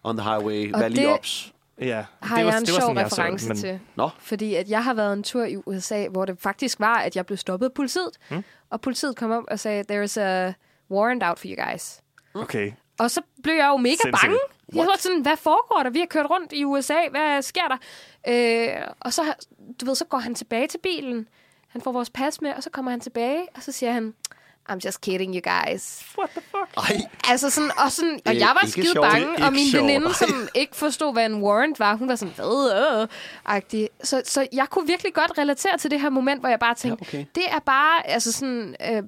on 0.05 0.17
the 0.17 0.25
highway, 0.31 0.73
Og 0.75 0.91
lige 0.91 1.07
det- 1.07 1.13
ops. 1.15 1.53
Ja, 1.81 2.05
har 2.23 2.37
det 2.37 2.45
var, 2.45 2.51
jeg 2.53 2.59
en 2.59 2.67
det 2.67 2.73
var 2.75 2.81
sjov 2.81 2.89
sådan, 2.89 2.97
jeg 2.97 3.11
så 3.11 3.23
reference 3.23 3.49
men, 3.49 3.57
til. 3.57 3.81
Nå, 3.97 4.11
Fordi 4.19 4.55
at 4.55 4.69
jeg 4.69 4.85
har 4.85 4.95
været 4.95 5.13
en 5.13 5.23
tur 5.23 5.45
i 5.45 5.57
USA, 5.57 6.09
hvor 6.09 6.25
det 6.25 6.37
faktisk 6.41 6.81
var, 6.81 6.95
at 6.95 7.17
jeg 7.17 7.27
blev 7.27 7.37
stoppet 7.37 7.67
af 7.67 7.73
politiet. 7.73 8.11
Hmm? 8.29 8.45
Og 8.71 8.81
politiet 8.81 9.17
kom 9.17 9.31
op 9.31 9.45
og 9.49 9.59
sagde, 9.59 9.85
there 9.85 10.05
is 10.05 10.17
a 10.17 10.53
warrant 10.91 11.23
out 11.23 11.39
for 11.39 11.47
you 11.49 11.65
guys. 11.71 12.01
Okay. 12.35 12.73
Og 12.99 13.11
så 13.11 13.21
blev 13.43 13.55
jeg 13.55 13.69
jo 13.69 13.77
mega 13.77 13.97
Sindssygt. 14.03 14.23
bange. 14.23 14.39
Jeg 14.75 14.87
var 14.87 14.97
sådan, 14.99 15.23
hvad 15.23 15.37
foregår 15.37 15.83
der? 15.83 15.91
Vi 15.91 15.99
har 15.99 16.07
kørt 16.07 16.31
rundt 16.31 16.53
i 16.53 16.65
USA. 16.65 17.09
Hvad 17.11 17.43
sker 17.43 17.69
der? 17.69 17.77
Øh, 18.29 18.87
og 19.01 19.13
så, 19.13 19.23
du 19.81 19.87
ved, 19.87 19.95
så 19.95 20.05
går 20.05 20.19
han 20.19 20.35
tilbage 20.35 20.67
til 20.67 20.79
bilen. 20.79 21.29
Han 21.69 21.81
får 21.81 21.93
vores 21.93 22.11
pas 22.11 22.41
med, 22.41 22.53
og 22.55 22.63
så 22.63 22.71
kommer 22.71 22.91
han 22.91 23.01
tilbage, 23.01 23.47
og 23.57 23.63
så 23.63 23.73
siger 23.73 23.93
han, 23.93 24.15
I'm 24.73 24.79
just 24.85 25.01
kidding, 25.01 25.35
you 25.35 25.41
guys. 25.55 26.03
ej, 26.77 26.97
Altså 27.29 27.51
sådan, 27.51 27.71
og, 27.85 27.93
sådan, 27.93 28.21
og 28.27 28.33
er 28.35 28.39
jeg 28.39 28.57
var 28.63 28.69
skide 28.69 28.87
sjovt. 28.93 29.07
bange, 29.09 29.37
Det 29.37 29.45
og 29.45 29.53
min 29.53 29.67
veninde, 29.73 30.15
som 30.15 30.49
ikke 30.55 30.77
forstod, 30.77 31.13
hvad 31.13 31.27
en 31.27 31.43
warrant 31.43 31.79
var, 31.79 31.95
hun 31.97 32.09
var 32.09 32.17
sådan, 32.17 32.35
hvad, 32.35 33.01
øh, 33.03 33.09
agtig. 33.47 33.89
Så, 34.03 34.23
så 34.25 34.47
jeg 34.53 34.67
kunne 34.71 34.87
virkelig 34.87 35.15
godt 35.15 35.39
relatere 35.39 35.79
til 35.79 35.91
det 35.91 36.01
her 36.01 36.11
moment, 36.11 36.41
hvor 36.41 36.49
jeg 36.49 36.59
bare 36.59 36.75
tænkte, 36.75 37.05
Ja, 37.13 37.19
okay. 37.19 37.25
det 37.35 37.45
er 37.51 37.59
bare, 37.59 38.07
altså 38.09 38.33
sådan, 38.33 38.77
øh, 38.91 39.03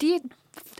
de 0.00 0.18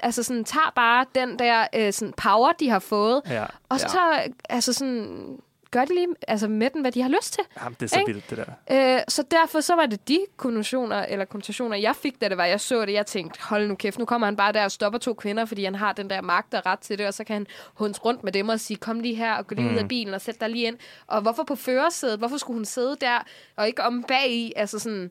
altså 0.02 0.22
sådan, 0.22 0.44
tager 0.44 0.72
bare 0.76 1.04
den 1.14 1.38
der 1.38 1.66
øh, 1.74 1.92
sådan 1.92 2.14
power, 2.16 2.52
de 2.52 2.68
har 2.70 2.78
fået, 2.78 3.22
Ja. 3.30 3.44
og 3.68 3.80
så 3.80 3.86
Ja. 3.86 3.92
tager, 3.92 4.32
altså 4.48 4.72
sådan, 4.72 5.36
gør 5.70 5.84
de 5.84 5.94
lige 5.94 6.08
altså 6.28 6.48
med 6.48 6.70
den, 6.70 6.80
hvad 6.80 6.92
de 6.92 7.02
har 7.02 7.08
lyst 7.08 7.32
til. 7.32 7.42
Jamen, 7.60 7.76
det 7.80 7.82
er 7.82 7.88
så 7.88 7.98
Ikke? 8.00 8.12
vildt, 8.12 8.30
det 8.30 8.38
der. 8.68 8.96
Øh, 8.96 9.02
så 9.08 9.24
derfor 9.30 9.60
så 9.60 9.74
var 9.74 9.86
det 9.86 10.08
de 10.08 10.18
konnotationer, 10.36 10.96
eller 10.96 11.24
konnotationer, 11.24 11.76
jeg 11.76 11.96
fik, 11.96 12.20
da 12.20 12.28
det 12.28 12.36
var, 12.36 12.44
jeg 12.44 12.60
så 12.60 12.86
det. 12.86 12.92
Jeg 12.92 13.06
tænkte, 13.06 13.40
hold 13.42 13.68
nu 13.68 13.74
kæft, 13.74 13.98
nu 13.98 14.04
kommer 14.04 14.26
han 14.26 14.36
bare 14.36 14.52
der 14.52 14.64
og 14.64 14.70
stopper 14.70 14.98
to 14.98 15.14
kvinder, 15.14 15.44
fordi 15.44 15.64
han 15.64 15.74
har 15.74 15.92
den 15.92 16.10
der 16.10 16.20
magt 16.20 16.54
og 16.54 16.66
ret 16.66 16.78
til 16.78 16.98
det, 16.98 17.06
og 17.06 17.14
så 17.14 17.24
kan 17.24 17.34
han 17.34 17.46
hunds 17.74 18.04
rundt 18.04 18.24
med 18.24 18.32
dem 18.32 18.48
og 18.48 18.60
sige, 18.60 18.76
kom 18.76 19.00
lige 19.00 19.14
her 19.14 19.34
og 19.34 19.46
gå 19.46 19.54
lige 19.54 19.68
mm. 19.68 19.74
ud 19.74 19.78
af 19.78 19.88
bilen 19.88 20.14
og 20.14 20.20
sæt 20.20 20.40
dig 20.40 20.50
lige 20.50 20.66
ind. 20.66 20.76
Og 21.06 21.22
hvorfor 21.22 21.42
på 21.42 21.54
førersædet? 21.54 22.18
Hvorfor 22.18 22.36
skulle 22.36 22.56
hun 22.56 22.64
sidde 22.64 22.96
der 23.00 23.18
og 23.56 23.66
ikke 23.66 23.82
om 23.82 24.02
bag 24.08 24.30
i? 24.30 24.52
Altså 24.56 24.78
sådan, 24.78 25.10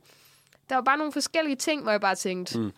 der 0.70 0.76
var 0.76 0.82
bare 0.82 0.98
nogle 0.98 1.14
forskellige 1.14 1.56
ting, 1.56 1.82
hvor 1.82 1.92
jeg 1.92 2.02
bare 2.02 2.16
tænkte, 2.16 2.60
mm. 2.60 2.72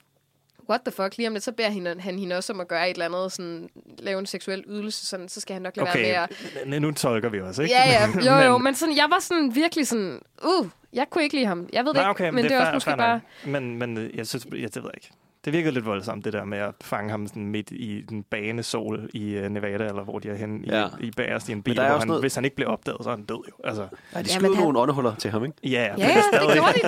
What 0.69 0.81
the 0.81 0.91
fuck, 0.91 1.17
lige 1.17 1.27
om 1.27 1.33
lidt, 1.33 1.43
så 1.43 1.51
beder 1.51 1.69
han, 1.69 1.99
han 1.99 2.19
hende 2.19 2.35
også 2.37 2.53
om 2.53 2.59
at 2.59 2.67
gøre 2.67 2.89
et 2.89 2.93
eller 2.93 3.05
andet, 3.05 3.31
sådan, 3.31 3.69
lave 3.99 4.19
en 4.19 4.25
seksuel 4.25 4.63
ydelse, 4.67 5.05
sådan, 5.05 5.29
så 5.29 5.39
skal 5.39 5.53
han 5.53 5.61
nok 5.61 5.77
lade 5.77 5.89
Okay, 5.89 6.01
være 6.01 6.27
med 6.65 6.75
at... 6.75 6.81
nu 6.81 6.91
tolker 6.91 7.29
vi 7.29 7.41
også, 7.41 7.61
ikke? 7.61 7.75
Ja, 7.75 7.89
ja, 7.89 8.07
jo, 8.41 8.45
jo, 8.51 8.57
men 8.57 8.75
sådan, 8.75 8.97
jeg 8.97 9.07
var 9.09 9.19
sådan 9.19 9.55
virkelig 9.55 9.87
sådan, 9.87 10.19
uh, 10.43 10.67
jeg 10.93 11.05
kunne 11.09 11.23
ikke 11.23 11.35
lide 11.35 11.45
ham. 11.45 11.69
Jeg 11.73 11.85
ved 11.85 11.93
det 11.93 11.95
Nej, 11.95 12.03
ikke, 12.03 12.23
okay, 12.23 12.29
men 12.29 12.43
det, 12.43 12.51
er 12.51 12.59
også 12.59 12.73
måske 12.73 12.89
fair 12.89 12.97
bare... 12.97 13.21
Men, 13.45 13.77
men 13.77 14.11
jeg 14.13 14.27
synes, 14.27 14.45
jeg, 14.45 14.73
det 14.73 14.83
ved 14.83 14.89
jeg 14.93 15.03
ikke. 15.03 15.11
Det 15.45 15.53
virkede 15.53 15.73
lidt 15.73 15.85
voldsomt, 15.85 16.25
det 16.25 16.33
der 16.33 16.45
med 16.45 16.57
at 16.57 16.73
fange 16.81 17.11
ham 17.11 17.27
sådan 17.27 17.47
midt 17.47 17.71
i 17.71 18.01
den 18.09 18.23
bane 18.23 18.63
sol 18.63 19.09
i 19.13 19.37
uh, 19.39 19.43
Nevada, 19.45 19.85
eller 19.85 20.03
hvor 20.03 20.19
de 20.19 20.29
er 20.29 20.35
henne 20.35 20.65
i, 20.65 20.69
Ja. 20.69 20.87
i 20.99 21.11
bagerst 21.17 21.49
i 21.49 21.51
en 21.51 21.63
bil, 21.63 21.75
der 21.75 21.89
hvor 21.89 21.97
han, 21.97 22.07
noget- 22.07 22.23
hvis 22.23 22.35
han 22.35 22.45
ikke 22.45 22.55
bliver 22.55 22.69
opdaget, 22.71 22.97
så 23.03 23.09
er 23.09 23.15
han 23.15 23.25
død 23.25 23.35
jo. 23.47 23.53
Altså, 23.63 23.81
Ja, 23.81 23.87
de 23.87 23.91
Ja, 24.17 24.23
skød 24.23 24.41
men 24.41 24.55
han- 24.55 24.63
nogle 24.63 24.79
åndehuller 24.79 25.15
til 25.15 25.31
ham, 25.31 25.45
ikke? 25.45 25.55
ja, 25.63 25.69
Ja, 25.69 25.93
det 25.95 26.03
er 26.03 26.07
ja, 26.07 26.13
det 26.15 26.23
stadig, 26.33 26.53
gjorde 26.53 26.73
de 26.73 26.81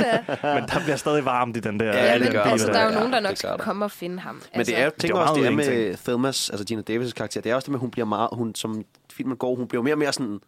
da. 0.43 0.54
men 0.60 0.64
der 0.70 0.80
bliver 0.84 0.95
stadig 0.95 1.26
varmt 1.26 1.58
i 1.58 1.60
den 1.60 1.80
der. 1.80 1.86
Ja, 1.86 2.16
i 2.16 2.20
det 2.20 2.32
gør 2.32 2.41
altså, 2.41 2.68
det. 2.68 2.74
der 2.76 2.80
er 2.80 2.84
jo 2.86 2.89
Ja, 2.91 2.95
nogen, 2.95 3.14
der 3.14 3.20
det 3.20 3.30
nok 3.30 3.38
skal 3.38 3.58
komme 3.60 3.86
og 3.86 3.91
finde 3.91 4.20
ham. 4.20 4.36
Men 4.36 4.43
altså, 4.54 4.72
det 4.76 4.82
er, 4.84 4.89
tænk 4.89 5.14
var 5.14 5.20
også, 5.22 5.41
det 5.41 5.47
er 5.47 5.52
med. 5.52 5.97
Thelmas, 5.97 6.50
altså 6.50 6.66
Gina 6.66 6.82
Davis' 6.89 7.12
karakter, 7.12 7.41
det 7.41 7.52
er 7.52 7.56
også 7.56 7.66
det 7.66 7.72
med, 7.72 7.78
at 7.78 7.82
hun 7.82 7.91
bliver 7.91 8.06
meget, 8.06 8.30
hun, 8.32 8.56
som 8.56 8.84
filmen 9.12 9.38
går, 9.38 9.56
hun 9.56 9.68
bliver 9.68 9.84
mere 9.84 9.93
og 9.93 9.97
mere 10.00 10.14
sådan, 10.14 10.28
hvad 10.28 10.39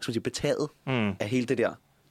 skal 0.00 0.10
man 0.10 0.14
sige, 0.14 0.20
betaget 0.22 0.68
Mm. 0.86 1.10
af 1.20 1.28
hele 1.28 1.46
det 1.46 1.58
der. 1.58 1.70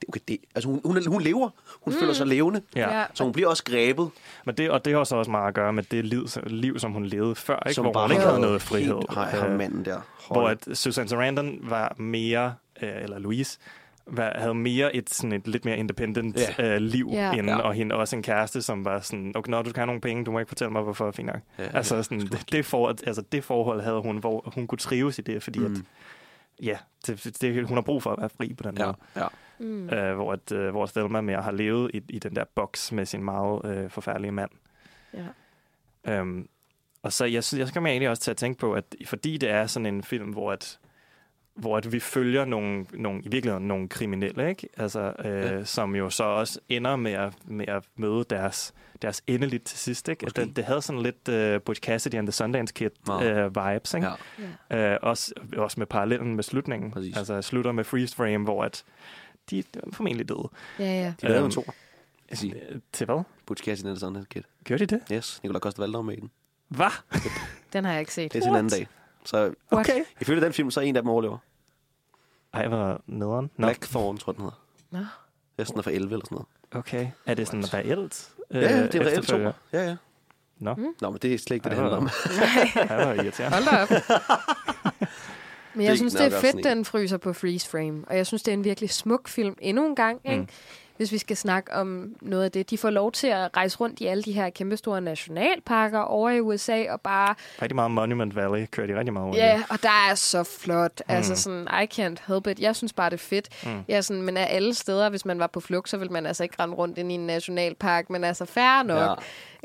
Okay, 0.10 0.20
det, 0.28 0.38
altså 0.56 0.70
hun, 0.70 0.82
hun, 0.86 1.08
hun 1.08 1.22
lever, 1.22 1.50
hun 1.82 1.94
mm. 1.94 2.00
føler 2.00 2.14
sig 2.14 2.28
levende, 2.28 2.62
Ja. 2.76 3.06
Så 3.14 3.24
hun 3.24 3.34
bliver 3.34 3.50
også 3.50 3.64
grebet, 3.64 4.10
Men 4.46 4.56
det, 4.56 4.70
og 4.70 4.86
det 4.86 4.94
har 4.94 5.04
så 5.04 5.16
også 5.16 5.32
meget 5.32 5.48
at 5.48 5.54
gøre 5.54 5.74
med 5.74 5.84
det 5.84 6.06
liv, 6.06 6.28
liv 6.48 6.80
som 6.80 6.92
hun 6.92 7.06
levede 7.06 7.36
før, 7.36 7.60
ikke? 7.66 7.74
som 7.74 7.86
hvor 7.86 7.94
bare 7.94 8.04
hun 8.08 8.12
ikke 8.12 8.24
havde 8.26 8.40
noget 8.40 8.62
frihed. 8.62 8.96
Helt, 8.96 9.14
har, 9.14 9.26
har 9.26 9.48
Øh, 9.48 9.58
manden 9.58 9.86
der. 9.86 10.00
hvor 10.28 10.42
Hold. 10.42 10.58
at 10.70 10.78
Susan 10.78 11.08
Sarandon 11.08 11.60
var 11.62 11.96
mere, 11.98 12.56
øh, 12.82 12.90
eller 13.02 13.20
Louise, 13.20 13.60
var, 14.08 14.34
havde 14.36 14.54
mere 14.54 14.96
et, 14.96 15.10
sådan 15.10 15.32
et 15.34 15.48
lidt 15.48 15.66
mere 15.66 15.78
independent 15.78 16.38
Ja. 16.60 16.76
øh, 16.76 16.82
liv 16.82 17.10
Ja. 17.14 17.32
inden, 17.32 17.48
Ja. 17.48 17.58
og 17.58 17.74
hende 17.74 17.96
også 17.96 18.16
en 18.16 18.24
kæreste, 18.24 18.62
som 18.62 18.86
var 18.86 19.00
sådan, 19.00 19.32
okay, 19.36 19.50
når 19.52 19.62
du 19.62 19.70
skal 19.70 19.80
have 19.80 19.86
nogle 19.88 20.02
penge, 20.02 20.26
du 20.26 20.32
må 20.32 20.40
ikke 20.40 20.50
fortælle 20.50 20.72
mig, 20.74 20.82
hvorfor, 20.82 21.12
fint 21.12 21.26
nok. 21.26 21.40
Ja, 21.60 21.64
altså, 21.74 21.96
ja, 21.96 22.02
sådan, 22.04 22.20
det, 22.20 22.46
det, 22.52 22.66
for, 22.66 22.88
altså, 22.88 23.22
det 23.32 23.44
forhold 23.44 23.82
havde 23.82 24.02
hun, 24.02 24.18
hvor 24.18 24.52
hun 24.56 24.68
kunne 24.68 24.80
trives 24.80 25.20
i 25.20 25.22
det, 25.22 25.44
fordi 25.44 25.60
Mm. 25.60 25.66
at, 25.66 25.82
ja, 26.66 26.78
det, 27.08 27.38
det, 27.42 27.68
hun 27.68 27.78
har 27.78 27.82
brug 27.82 28.04
for 28.04 28.12
at 28.12 28.20
være 28.20 28.30
fri 28.38 28.54
på 28.54 28.64
den 28.64 28.78
Ja, 28.78 28.86
måde. 28.86 28.96
ja. 29.16 29.26
Mm. 29.64 29.90
Øh, 29.90 30.16
hvor, 30.16 30.34
at, 30.34 30.52
øh, 30.52 30.70
hvor 30.70 30.86
Thelma 30.86 31.22
mere 31.22 31.42
har 31.42 31.52
levet 31.52 31.92
i, 31.94 32.02
i 32.10 32.20
den 32.20 32.36
der 32.36 32.44
boks 32.56 32.92
med 32.92 33.06
sin 33.06 33.24
meget 33.24 33.66
øh, 33.66 33.90
forfærdelige 33.90 34.32
mand. 34.32 34.52
Ja. 35.14 36.14
Øhm, 36.14 36.48
og 37.04 37.14
så 37.14 37.26
jeg, 37.26 37.44
synes- 37.44 37.74
jeg 37.76 37.82
mig 37.84 37.90
egentlig 37.90 38.10
også 38.10 38.24
til 38.24 38.32
at 38.32 38.38
tænke 38.38 38.60
på, 38.60 38.74
at 38.74 38.96
fordi 39.06 39.38
det 39.38 39.50
er 39.50 39.68
sådan 39.68 39.86
en 39.86 40.04
film, 40.04 40.30
hvor 40.30 40.52
at, 40.52 40.80
hvor 41.56 41.78
at 41.78 41.92
vi 41.92 42.00
følger 42.00 42.46
nogle, 42.46 42.86
nogle, 42.94 43.22
i 43.24 43.28
virkeligheden 43.30 43.68
nogle 43.68 43.90
kriminelle, 43.90 44.50
ikke? 44.50 44.68
Altså, 44.78 45.14
øh, 45.26 45.26
ja. 45.26 45.64
som 45.64 45.96
jo 45.96 46.10
så 46.10 46.24
også 46.24 46.60
ender 46.70 46.96
med 46.96 47.12
at, 47.12 47.34
med 47.46 47.68
at 47.68 47.84
møde 47.96 48.26
deres, 48.30 48.74
deres 49.02 49.24
endeligt 49.28 49.64
til 49.64 49.78
sidst. 49.80 50.10
Ikke? 50.10 50.20
At 50.26 50.28
Måske. 50.38 50.42
det, 50.48 50.56
det 50.56 50.66
havde 50.66 50.82
sådan 50.82 51.02
lidt 51.02 51.30
uh, 51.56 51.62
Butch 51.62 51.82
Cassidy 51.82 52.16
and 52.16 52.28
the 52.28 52.32
Sundance 52.32 52.74
Kid 52.74 52.90
Meget. 53.08 53.46
uh, 53.46 53.56
vibes, 53.74 53.94
ikke? 53.94 54.08
Ja. 54.70 54.94
Øh, 54.94 55.00
også, 55.02 55.34
også 55.58 55.80
med 55.80 55.88
parallellen 55.88 56.36
med 56.36 56.44
slutningen. 56.44 56.92
Præcis. 56.92 57.18
Altså 57.18 57.42
slutter 57.42 57.72
med 57.72 57.84
freeze 57.84 58.16
frame, 58.16 58.44
hvor 58.44 58.64
at 58.64 58.84
de 59.50 59.60
er 59.60 59.64
formentlig 59.94 60.30
døde. 60.30 60.50
Ja, 60.80 60.84
ja. 60.86 61.14
De 61.22 61.28
lavede 61.28 61.38
Øhm, 61.38 61.46
en 61.46 61.52
to. 61.52 61.66
Øh, 62.32 62.80
Til 62.94 63.06
hvad? 63.06 63.24
Butch 63.46 63.64
Cassidy 63.64 63.86
and 63.88 63.96
the 63.96 64.00
Sundance 64.00 64.28
Kid. 64.30 64.42
Gjorde 64.64 64.86
de 64.86 64.96
det? 64.96 65.04
Yes, 65.18 65.40
Nicolai 65.44 65.60
Costa 65.60 65.82
Valdau 65.82 66.02
med 66.02 66.18
i 66.18 66.20
den. 66.20 66.32
Hvad? 66.68 66.92
Den 67.74 67.86
har 67.86 67.92
jeg 67.92 68.00
ikke 68.00 68.14
set. 68.14 68.34
Det 68.34 68.40
er 68.40 68.44
til 68.44 68.50
en 68.50 68.56
anden 68.56 68.70
dag. 68.80 68.88
Så 69.26 69.54
Okay. 69.72 70.04
ifølge 70.22 70.42
den 70.42 70.54
film, 70.54 70.72
så 70.72 70.80
er 70.80 70.84
en 70.84 70.96
af 70.96 71.02
dem 71.02 71.10
overlever. 71.10 71.38
Ej, 72.54 72.68
hvor 72.68 73.02
nederen. 73.08 73.52
Nå, 73.58 73.68
Blackthorn, 73.68 74.18
tror 74.18 74.32
jeg, 74.32 74.38
den 74.38 74.44
hedder. 74.44 74.58
Nå. 74.92 75.06
Er 75.58 75.64
sådan 75.64 75.80
er 75.80 75.84
fra 75.84 75.92
11 75.92 76.14
eller 76.14 76.26
sådan 76.26 76.36
noget. 76.36 76.48
okay. 76.72 77.08
Er 77.26 77.34
det 77.34 77.48
sådan 77.48 77.74
reelt? 77.74 78.30
Ja, 78.54 78.60
ja, 78.60 78.84
det 78.88 78.96
er 78.96 79.06
reelt 79.06 79.28
to. 79.28 79.38
Ja, 79.38 79.52
ja. 79.74 79.96
Nå, 80.58 80.76
Nå, 81.02 81.10
men 81.10 81.20
det 81.22 81.34
er 81.34 81.38
slet 81.38 81.56
ikke 81.56 81.64
det, 81.64 81.72
det 81.72 81.80
handler 81.80 81.98
om. 81.98 82.04
det 82.74 82.90
var 82.90 83.14
irriterende. 83.14 83.58
Hold 83.58 83.66
da 83.66 83.82
op. 83.82 83.90
Men 85.74 85.80
Det 85.80 85.86
jeg 85.86 85.92
er 85.92 85.96
synes, 85.96 86.14
det 86.14 86.26
er 86.26 86.40
fedt, 86.40 86.64
den 86.64 86.86
fryser 86.86 87.18
på 87.18 87.34
freeze 87.34 87.70
frame. 87.70 88.04
Og 88.08 88.18
jeg 88.18 88.28
synes, 88.28 88.44
det 88.44 88.52
er 88.52 88.58
en 88.58 88.64
virkelig 88.64 88.90
smuk 88.90 89.28
film 89.28 89.56
endnu 89.62 89.86
en 89.86 89.96
gang. 89.96 90.20
Ikke? 90.26 90.42
Mm. 90.42 90.48
Hvis 90.98 91.12
vi 91.12 91.18
skal 91.18 91.38
snakke 91.38 91.74
om 91.74 92.16
noget 92.22 92.44
af 92.44 92.52
det. 92.52 92.70
De 92.70 92.78
får 92.78 92.90
lov 92.90 93.12
til 93.12 93.28
at 93.28 93.58
rejse 93.58 93.78
rundt 93.78 94.00
i 94.02 94.06
alle 94.06 94.24
de 94.24 94.32
her 94.32 94.50
kæmpestore 94.50 95.02
nationalparker 95.02 96.00
over 96.00 96.30
i 96.30 96.40
USA 96.40 96.92
og 96.92 97.02
bare 97.02 97.36
Rigtig 97.62 97.76
meget 97.76 97.92
Monument 97.92 98.36
Valley 98.36 98.66
kører 98.72 98.88
de 98.88 98.98
rigtig 98.98 99.14
meget 99.14 99.26
rundt 99.26 99.38
i. 99.38 99.40
Ja, 99.42 99.64
og 99.70 99.84
der 99.84 100.10
er 100.10 100.16
så 100.16 100.44
flot. 100.44 101.02
Mm. 101.08 101.16
Altså 101.16 101.36
sådan, 101.36 101.68
I 101.84 102.02
can't 102.02 102.34
help 102.34 102.48
it. 102.48 102.60
Jeg 102.60 102.76
synes 102.76 102.94
bare, 102.94 103.10
det 103.10 103.16
er 103.16 103.24
fedt. 103.24 103.50
Mm. 103.66 103.84
Jeg 103.88 103.98
er 103.98 104.02
sådan, 104.02 104.22
men 104.22 104.38
af 104.38 104.48
alle 104.50 104.74
steder, 104.74 105.10
hvis 105.10 105.26
man 105.26 105.40
var 105.40 105.48
på 105.48 105.60
flugt, 105.60 105.90
så 105.90 105.98
ville 105.98 106.14
man 106.14 106.26
altså 106.26 106.44
ikke 106.44 106.56
rende 106.60 106.76
rundt 106.76 106.98
ind 106.98 107.12
i 107.12 107.16
en 107.16 107.28
nationalpark. 107.28 108.10
Men 108.10 108.24
altså, 108.24 108.46
fair 108.46 108.84
nok, 108.84 108.98
ja. 108.98 109.14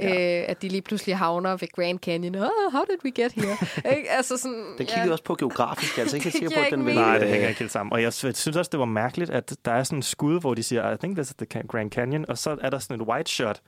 Øh, 0.02 0.10
at 0.48 0.62
de 0.62 0.68
lige 0.68 0.82
pludselig 0.82 1.16
havner 1.16 1.50
ved 1.56 1.68
Grand 1.72 1.98
Canyon. 1.98 2.34
Oh, 2.34 2.72
how 2.72 2.84
did 2.84 3.04
we 3.04 3.10
get 3.22 3.32
here? 3.32 3.56
Ikke? 3.96 4.10
altså 4.10 4.36
sådan, 4.36 4.64
Den 4.78 4.86
kiggede 4.86 5.12
også 5.12 5.24
på 5.24 5.34
geografisk, 5.34 5.98
altså 5.98 6.16
ikke 6.16 6.24
helt 6.24 6.36
sikker 6.36 6.50
på, 6.56 6.60
at 6.60 6.70
den 6.70 6.80
ikke 6.80 6.84
vil... 6.84 6.94
Nej, 6.94 7.18
det 7.18 7.28
hænger 7.28 7.48
ikke 7.48 7.58
helt 7.60 7.72
sammen. 7.72 7.92
Og 7.92 8.02
jeg 8.02 8.12
sy- 8.12 8.26
synes 8.34 8.56
også, 8.56 8.68
det 8.72 8.80
var 8.80 8.86
mærkeligt, 8.86 9.30
at 9.30 9.56
der 9.64 9.72
er 9.72 9.82
sådan 9.82 9.98
en 9.98 10.02
skud, 10.02 10.40
hvor 10.40 10.54
de 10.54 10.62
siger, 10.62 10.92
I 10.92 10.96
think 10.96 11.16
this 11.16 11.28
is 11.30 11.34
the 11.34 11.46
Grand 11.68 11.90
Canyon, 11.90 12.24
og 12.28 12.38
så 12.38 12.56
er 12.60 12.70
der 12.70 12.78
sådan 12.78 13.00
et 13.02 13.08
white 13.08 13.30
shot, 13.30 13.60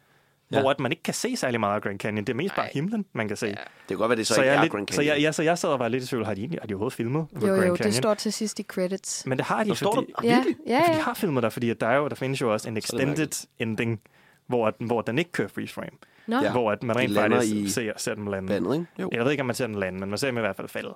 Ja. 0.52 0.60
hvor 0.60 0.70
at 0.70 0.80
man 0.80 0.92
ikke 0.92 1.02
kan 1.02 1.14
se 1.14 1.36
særlig 1.36 1.60
meget 1.60 1.74
af 1.76 1.82
Grand 1.82 2.00
Canyon. 2.00 2.24
Det 2.24 2.32
er 2.32 2.36
mest 2.36 2.54
bare 2.54 2.64
Nej. 2.66 2.70
himlen, 2.74 3.04
man 3.12 3.28
kan 3.28 3.36
se. 3.36 3.46
Ja. 3.46 3.52
Det 3.52 3.58
kan 3.88 3.96
godt 3.96 4.08
være, 4.08 4.18
det 4.18 4.26
så, 4.26 4.34
Så, 4.34 4.42
ikke 4.42 4.52
er 4.54 4.60
lidt, 4.62 4.72
Grand 4.72 4.88
så, 4.88 4.94
Canyon. 4.94 5.14
jeg, 5.14 5.20
ja, 5.22 5.32
så 5.32 5.42
jeg 5.42 5.58
sad 5.58 5.68
og 5.68 5.78
var 5.78 5.88
lidt 5.88 6.04
i 6.04 6.06
tvivl, 6.06 6.24
har 6.24 6.34
de, 6.34 6.40
egentlig, 6.40 6.60
har 6.62 6.66
de 6.66 6.74
overhovedet 6.74 6.96
filmet 6.96 7.26
ved 7.32 7.40
Jo, 7.42 7.46
Grand 7.54 7.66
jo, 7.66 7.76
Canyon? 7.76 7.86
det 7.86 7.94
står 7.94 8.14
til 8.14 8.32
sidst 8.32 8.58
i 8.60 8.62
credits. 8.62 9.26
Men 9.26 9.38
det 9.38 9.46
har 9.46 9.62
de, 9.64 9.68
Der 9.68 9.74
står 9.74 9.94
fordi, 9.94 10.12
der, 10.22 10.28
Ja, 10.28 10.34
virkelig? 10.34 10.56
ja, 10.66 10.78
for 10.80 10.92
de 10.92 10.96
ja. 10.98 11.02
har 11.02 11.14
filmet 11.14 11.42
der, 11.42 11.48
fordi 11.48 11.74
der, 11.74 11.86
er 11.86 11.96
jo, 11.96 12.08
der 12.08 12.14
findes 12.14 12.40
jo 12.40 12.52
også 12.52 12.68
en 12.68 12.74
Så 12.74 12.78
extended 12.96 13.46
ending, 13.58 14.00
hvor, 14.46 14.74
hvor 14.80 15.00
den 15.02 15.18
ikke 15.18 15.32
kører 15.32 15.48
freeze 15.48 15.74
frame. 15.74 15.90
Nå, 16.26 16.40
Ja. 16.42 16.50
Hvor 16.52 16.72
at 16.72 16.82
man 16.82 16.96
rent 16.96 17.14
faktisk 17.14 17.54
i 17.54 17.68
ser, 17.68 17.92
ser 17.96 18.14
dem 18.14 18.26
lande. 18.26 18.48
Vandet, 18.48 18.74
ikke? 18.74 18.86
Jo. 18.98 19.08
Jeg 19.12 19.24
ved 19.24 19.30
ikke, 19.30 19.40
om 19.40 19.46
man 19.46 19.56
ser 19.56 19.66
den 19.66 19.74
lande, 19.76 20.00
men 20.00 20.08
man 20.08 20.18
ser 20.18 20.26
dem 20.28 20.36
i 20.36 20.40
hvert 20.40 20.56
fald 20.56 20.68
falde. 20.68 20.94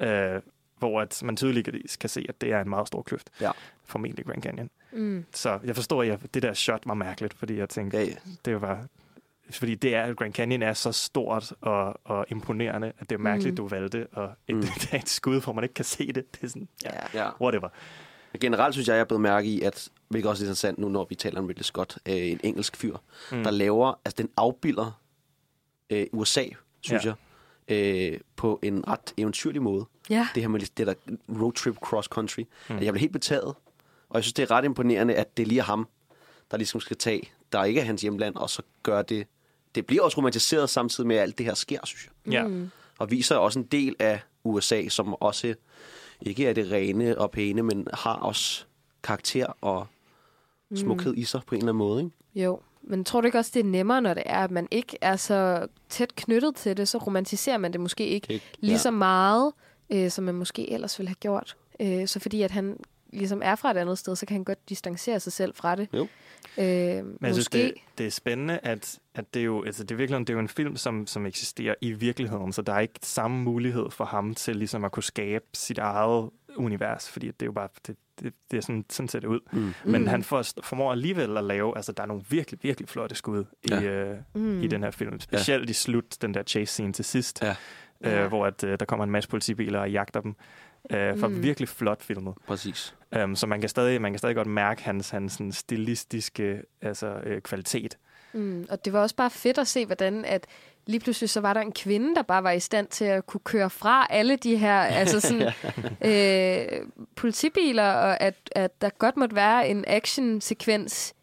Ja. 0.00 0.34
Øh, 0.36 0.42
hvor 0.78 1.00
at 1.00 1.22
man 1.24 1.36
tydeligt 1.36 1.98
kan 2.00 2.08
se, 2.10 2.26
at 2.28 2.40
det 2.40 2.52
er 2.52 2.60
en 2.60 2.68
meget 2.68 2.86
stor 2.88 3.02
kløft. 3.02 3.30
Ja. 3.40 3.50
Formentlig 3.84 4.26
Grand 4.26 4.42
Canyon. 4.42 4.70
Mm. 4.92 5.24
Så 5.34 5.58
jeg 5.64 5.74
forstår, 5.74 6.02
at 6.02 6.08
jeg, 6.08 6.18
det 6.34 6.42
der 6.42 6.52
shot 6.52 6.82
var 6.86 6.94
mærkeligt, 6.94 7.34
fordi 7.34 7.56
jeg 7.58 7.68
tænkte, 7.68 7.98
Ja, 7.98 8.04
ja. 8.04 8.12
det 8.44 8.60
var... 8.60 8.86
Fordi 9.50 9.74
det 9.74 9.94
er, 9.94 10.14
Grand 10.14 10.32
Canyon 10.34 10.62
er 10.62 10.72
så 10.72 10.92
stort 10.92 11.52
og, 11.60 12.00
og 12.04 12.26
imponerende, 12.28 12.92
at 12.98 13.10
det 13.10 13.14
er 13.16 13.20
mærkeligt, 13.20 13.52
Mm. 13.52 13.56
du 13.56 13.68
valgte 13.68 14.06
at 14.16 14.28
et, 14.48 14.54
Mm. 14.56 14.60
et 14.98 15.08
skud, 15.08 15.40
hvor 15.40 15.52
man 15.52 15.64
ikke 15.64 15.74
kan 15.74 15.84
se 15.84 16.06
det. 16.06 16.34
Det 16.34 16.42
er 16.42 16.48
sådan, 16.48 16.68
ja, 16.84 16.90
Ja. 17.24 17.30
whatever. 17.40 17.68
Generelt 18.40 18.74
synes 18.74 18.88
jeg, 18.88 18.94
jeg 18.94 19.00
er 19.00 19.04
blevet 19.04 19.20
mærke 19.20 19.48
i, 19.48 19.60
at, 19.62 19.88
hvilket 20.14 20.30
også 20.30 20.44
er 20.44 20.46
interessant 20.46 20.78
nu, 20.78 20.88
når 20.88 21.06
vi 21.08 21.14
taler 21.14 21.38
om 21.38 21.46
Ridley 21.46 21.62
Scott, 21.62 21.98
øh, 22.08 22.14
en 22.16 22.40
engelsk 22.44 22.76
fyr, 22.76 22.96
mm. 23.32 23.42
der 23.42 23.50
laver, 23.50 24.00
altså 24.04 24.16
den 24.22 24.28
afbilder 24.36 25.00
øh, 25.90 26.06
USA, 26.12 26.44
synes 26.80 27.04
Ja. 27.04 27.14
jeg, 27.68 28.12
øh, 28.14 28.20
på 28.36 28.60
en 28.62 28.88
ret 28.88 29.14
eventyrlig 29.16 29.62
måde. 29.62 29.84
ja. 30.10 30.28
Det 30.34 30.42
her 30.42 30.48
med 30.48 30.60
det 30.60 30.86
der 30.86 30.94
road 31.40 31.52
trip 31.52 31.76
cross 31.76 32.08
country. 32.08 32.40
Mm. 32.40 32.74
Jeg 32.74 32.92
blev 32.92 32.96
helt 32.96 33.12
betaget, 33.12 33.54
og 34.08 34.14
jeg 34.14 34.24
synes, 34.24 34.32
det 34.32 34.42
er 34.42 34.50
ret 34.50 34.64
imponerende, 34.64 35.14
at 35.14 35.36
det 35.36 35.48
lige 35.48 35.58
er 35.60 35.64
ham, 35.64 35.88
der 36.50 36.56
ligesom 36.56 36.80
skal 36.80 36.96
tage, 36.96 37.30
der 37.52 37.64
ikke 37.64 37.80
er 37.80 37.84
hans 37.84 38.02
hjemland, 38.02 38.34
og 38.36 38.50
så 38.50 38.62
gør 38.82 39.02
det. 39.02 39.26
Det 39.74 39.86
bliver 39.86 40.02
også 40.02 40.16
romantiseret 40.18 40.70
samtidig 40.70 41.06
med, 41.08 41.16
at 41.16 41.22
alt 41.22 41.38
det 41.38 41.46
her 41.46 41.54
sker, 41.54 41.78
synes 41.86 42.08
jeg. 42.26 42.32
Ja. 42.32 42.46
Mm. 42.46 42.70
Og 42.98 43.10
viser 43.10 43.36
også 43.36 43.58
en 43.58 43.64
del 43.64 43.96
af 43.98 44.20
USA, 44.44 44.88
som 44.88 45.14
også 45.14 45.54
ikke 46.20 46.46
er 46.46 46.52
det 46.52 46.70
rene 46.72 47.18
og 47.18 47.30
pæne, 47.30 47.62
men 47.62 47.86
har 47.94 48.14
også 48.14 48.64
karakter 49.02 49.46
og 49.60 49.86
smukhed 50.74 51.14
i 51.16 51.24
sig 51.24 51.40
på 51.46 51.54
en 51.54 51.58
eller 51.58 51.72
anden 51.72 51.78
måde. 51.78 52.02
Ikke? 52.02 52.44
Jo, 52.46 52.60
men 52.82 53.04
tror 53.04 53.20
du 53.20 53.26
ikke 53.26 53.38
også, 53.38 53.50
det 53.54 53.60
er 53.60 53.64
nemmere, 53.64 54.02
når 54.02 54.14
det 54.14 54.22
er, 54.26 54.44
at 54.44 54.50
man 54.50 54.68
ikke 54.70 54.98
er 55.00 55.16
så 55.16 55.66
tæt 55.88 56.14
knyttet 56.14 56.54
til 56.56 56.76
det, 56.76 56.88
så 56.88 56.98
romantiserer 56.98 57.58
man 57.58 57.72
det 57.72 57.80
måske 57.80 58.06
ikke 58.06 58.32
Ikke? 58.32 58.44
lige 58.58 58.78
så 58.78 58.90
meget, 58.90 59.52
øh, 59.90 60.10
som 60.10 60.24
man 60.24 60.34
måske 60.34 60.70
ellers 60.72 60.98
ville 60.98 61.08
have 61.08 61.14
gjort. 61.20 61.56
Øh, 61.80 62.06
så 62.08 62.20
fordi 62.20 62.42
at 62.42 62.50
han 62.50 62.76
ligesom 63.12 63.40
er 63.44 63.54
fra 63.54 63.70
et 63.70 63.76
andet 63.76 63.98
sted, 63.98 64.16
så 64.16 64.26
kan 64.26 64.34
han 64.34 64.44
godt 64.44 64.68
distancere 64.68 65.20
sig 65.20 65.32
selv 65.32 65.54
fra 65.54 65.76
det. 65.76 65.88
Jo. 65.94 66.02
Øh, 66.58 66.64
Men 66.64 66.66
jeg 66.96 67.04
måske. 67.20 67.32
synes, 67.32 67.48
det, 67.48 67.72
det 67.98 68.06
er 68.06 68.10
spændende, 68.10 68.58
at, 68.62 68.98
at 69.14 69.34
det 69.34 69.40
er 69.40 69.44
jo, 69.44 69.64
altså 69.64 69.84
det 69.84 69.90
er 69.90 69.96
virkelig, 69.96 70.18
det 70.20 70.30
er 70.30 70.34
jo 70.34 70.40
en 70.40 70.48
film, 70.48 70.76
som, 70.76 71.06
som 71.06 71.26
eksisterer 71.26 71.74
i 71.80 71.92
virkeligheden, 71.92 72.52
så 72.52 72.62
der 72.62 72.72
er 72.72 72.80
ikke 72.80 72.98
samme 73.02 73.42
mulighed 73.42 73.90
for 73.90 74.04
ham 74.04 74.34
til 74.34 74.56
ligesom 74.56 74.84
at 74.84 74.92
kunne 74.92 75.02
skabe 75.02 75.44
sit 75.54 75.78
eget 75.78 76.30
univers, 76.56 77.08
fordi 77.08 77.26
det 77.26 77.42
er 77.42 77.46
jo 77.46 77.52
bare, 77.52 77.68
det, 77.86 77.96
det, 78.20 78.32
det 78.50 78.56
er 78.56 78.60
sådan, 78.60 78.84
sådan 78.90 79.08
ser 79.08 79.20
det 79.20 79.28
ud. 79.28 79.40
Mm. 79.52 79.74
Men 79.84 80.00
Mm. 80.00 80.06
han 80.06 80.22
får, 80.22 80.44
formår 80.62 80.92
alligevel 80.92 81.36
at 81.36 81.44
lave, 81.44 81.76
altså 81.76 81.92
der 81.92 82.02
er 82.02 82.06
nogle 82.06 82.22
virkelig, 82.28 82.60
virkelig 82.62 82.88
flotte 82.88 83.14
skud 83.14 83.44
Ja. 83.70 83.80
i, 83.80 83.84
øh, 83.84 84.16
Mm. 84.34 84.62
i 84.62 84.66
den 84.66 84.82
her 84.82 84.90
film. 84.90 85.20
Specielt 85.20 85.70
i 85.70 85.72
slut, 85.72 86.16
den 86.22 86.34
der 86.34 86.42
chase 86.42 86.72
scene 86.72 86.92
til 86.92 87.04
sidst, 87.04 87.42
Ja. 87.42 87.50
øh, 88.04 88.12
Ja. 88.12 88.28
hvor 88.28 88.46
at, 88.46 88.64
øh, 88.64 88.78
der 88.80 88.86
kommer 88.86 89.04
en 89.04 89.10
masse 89.10 89.28
politibiler 89.30 89.80
og 89.80 89.90
jagter 89.90 90.20
dem. 90.20 90.34
Øh, 90.90 91.18
for 91.18 91.28
Mm. 91.28 91.42
virkelig 91.42 91.68
flot 91.68 92.02
filmet. 92.02 92.34
Præcis. 92.46 92.94
Um, 93.22 93.36
så 93.36 93.46
man 93.46 93.60
kan, 93.60 93.68
stadig, 93.68 94.00
man 94.02 94.12
kan 94.12 94.18
stadig 94.18 94.36
godt 94.36 94.46
mærke 94.46 94.82
hans, 94.82 95.10
hans 95.10 95.32
sådan 95.32 95.52
stilistiske 95.52 96.62
altså, 96.82 97.06
øh, 97.24 97.40
kvalitet. 97.40 97.98
Mm, 98.34 98.66
og 98.70 98.84
det 98.84 98.92
var 98.92 99.00
også 99.00 99.16
bare 99.16 99.30
fedt 99.30 99.58
at 99.58 99.66
se, 99.66 99.86
hvordan 99.86 100.24
at 100.24 100.46
lige 100.86 101.00
pludselig 101.00 101.30
så 101.30 101.40
var 101.40 101.52
der 101.52 101.60
en 101.60 101.72
kvinde, 101.72 102.14
der 102.14 102.22
bare 102.22 102.42
var 102.42 102.50
i 102.50 102.60
stand 102.60 102.86
til 102.86 103.04
at 103.04 103.26
kunne 103.26 103.40
køre 103.44 103.70
fra 103.70 104.06
alle 104.10 104.36
de 104.36 104.56
her 104.56 104.78
altså 105.00 105.20
sådan, 105.20 105.52
øh, 106.04 106.86
politibiler, 107.16 107.90
og 107.92 108.20
at, 108.20 108.34
at 108.52 108.80
der 108.82 108.88
godt 108.90 109.16
måtte 109.16 109.36
være 109.36 109.68
en 109.68 109.84
action-sekvens 109.86 111.14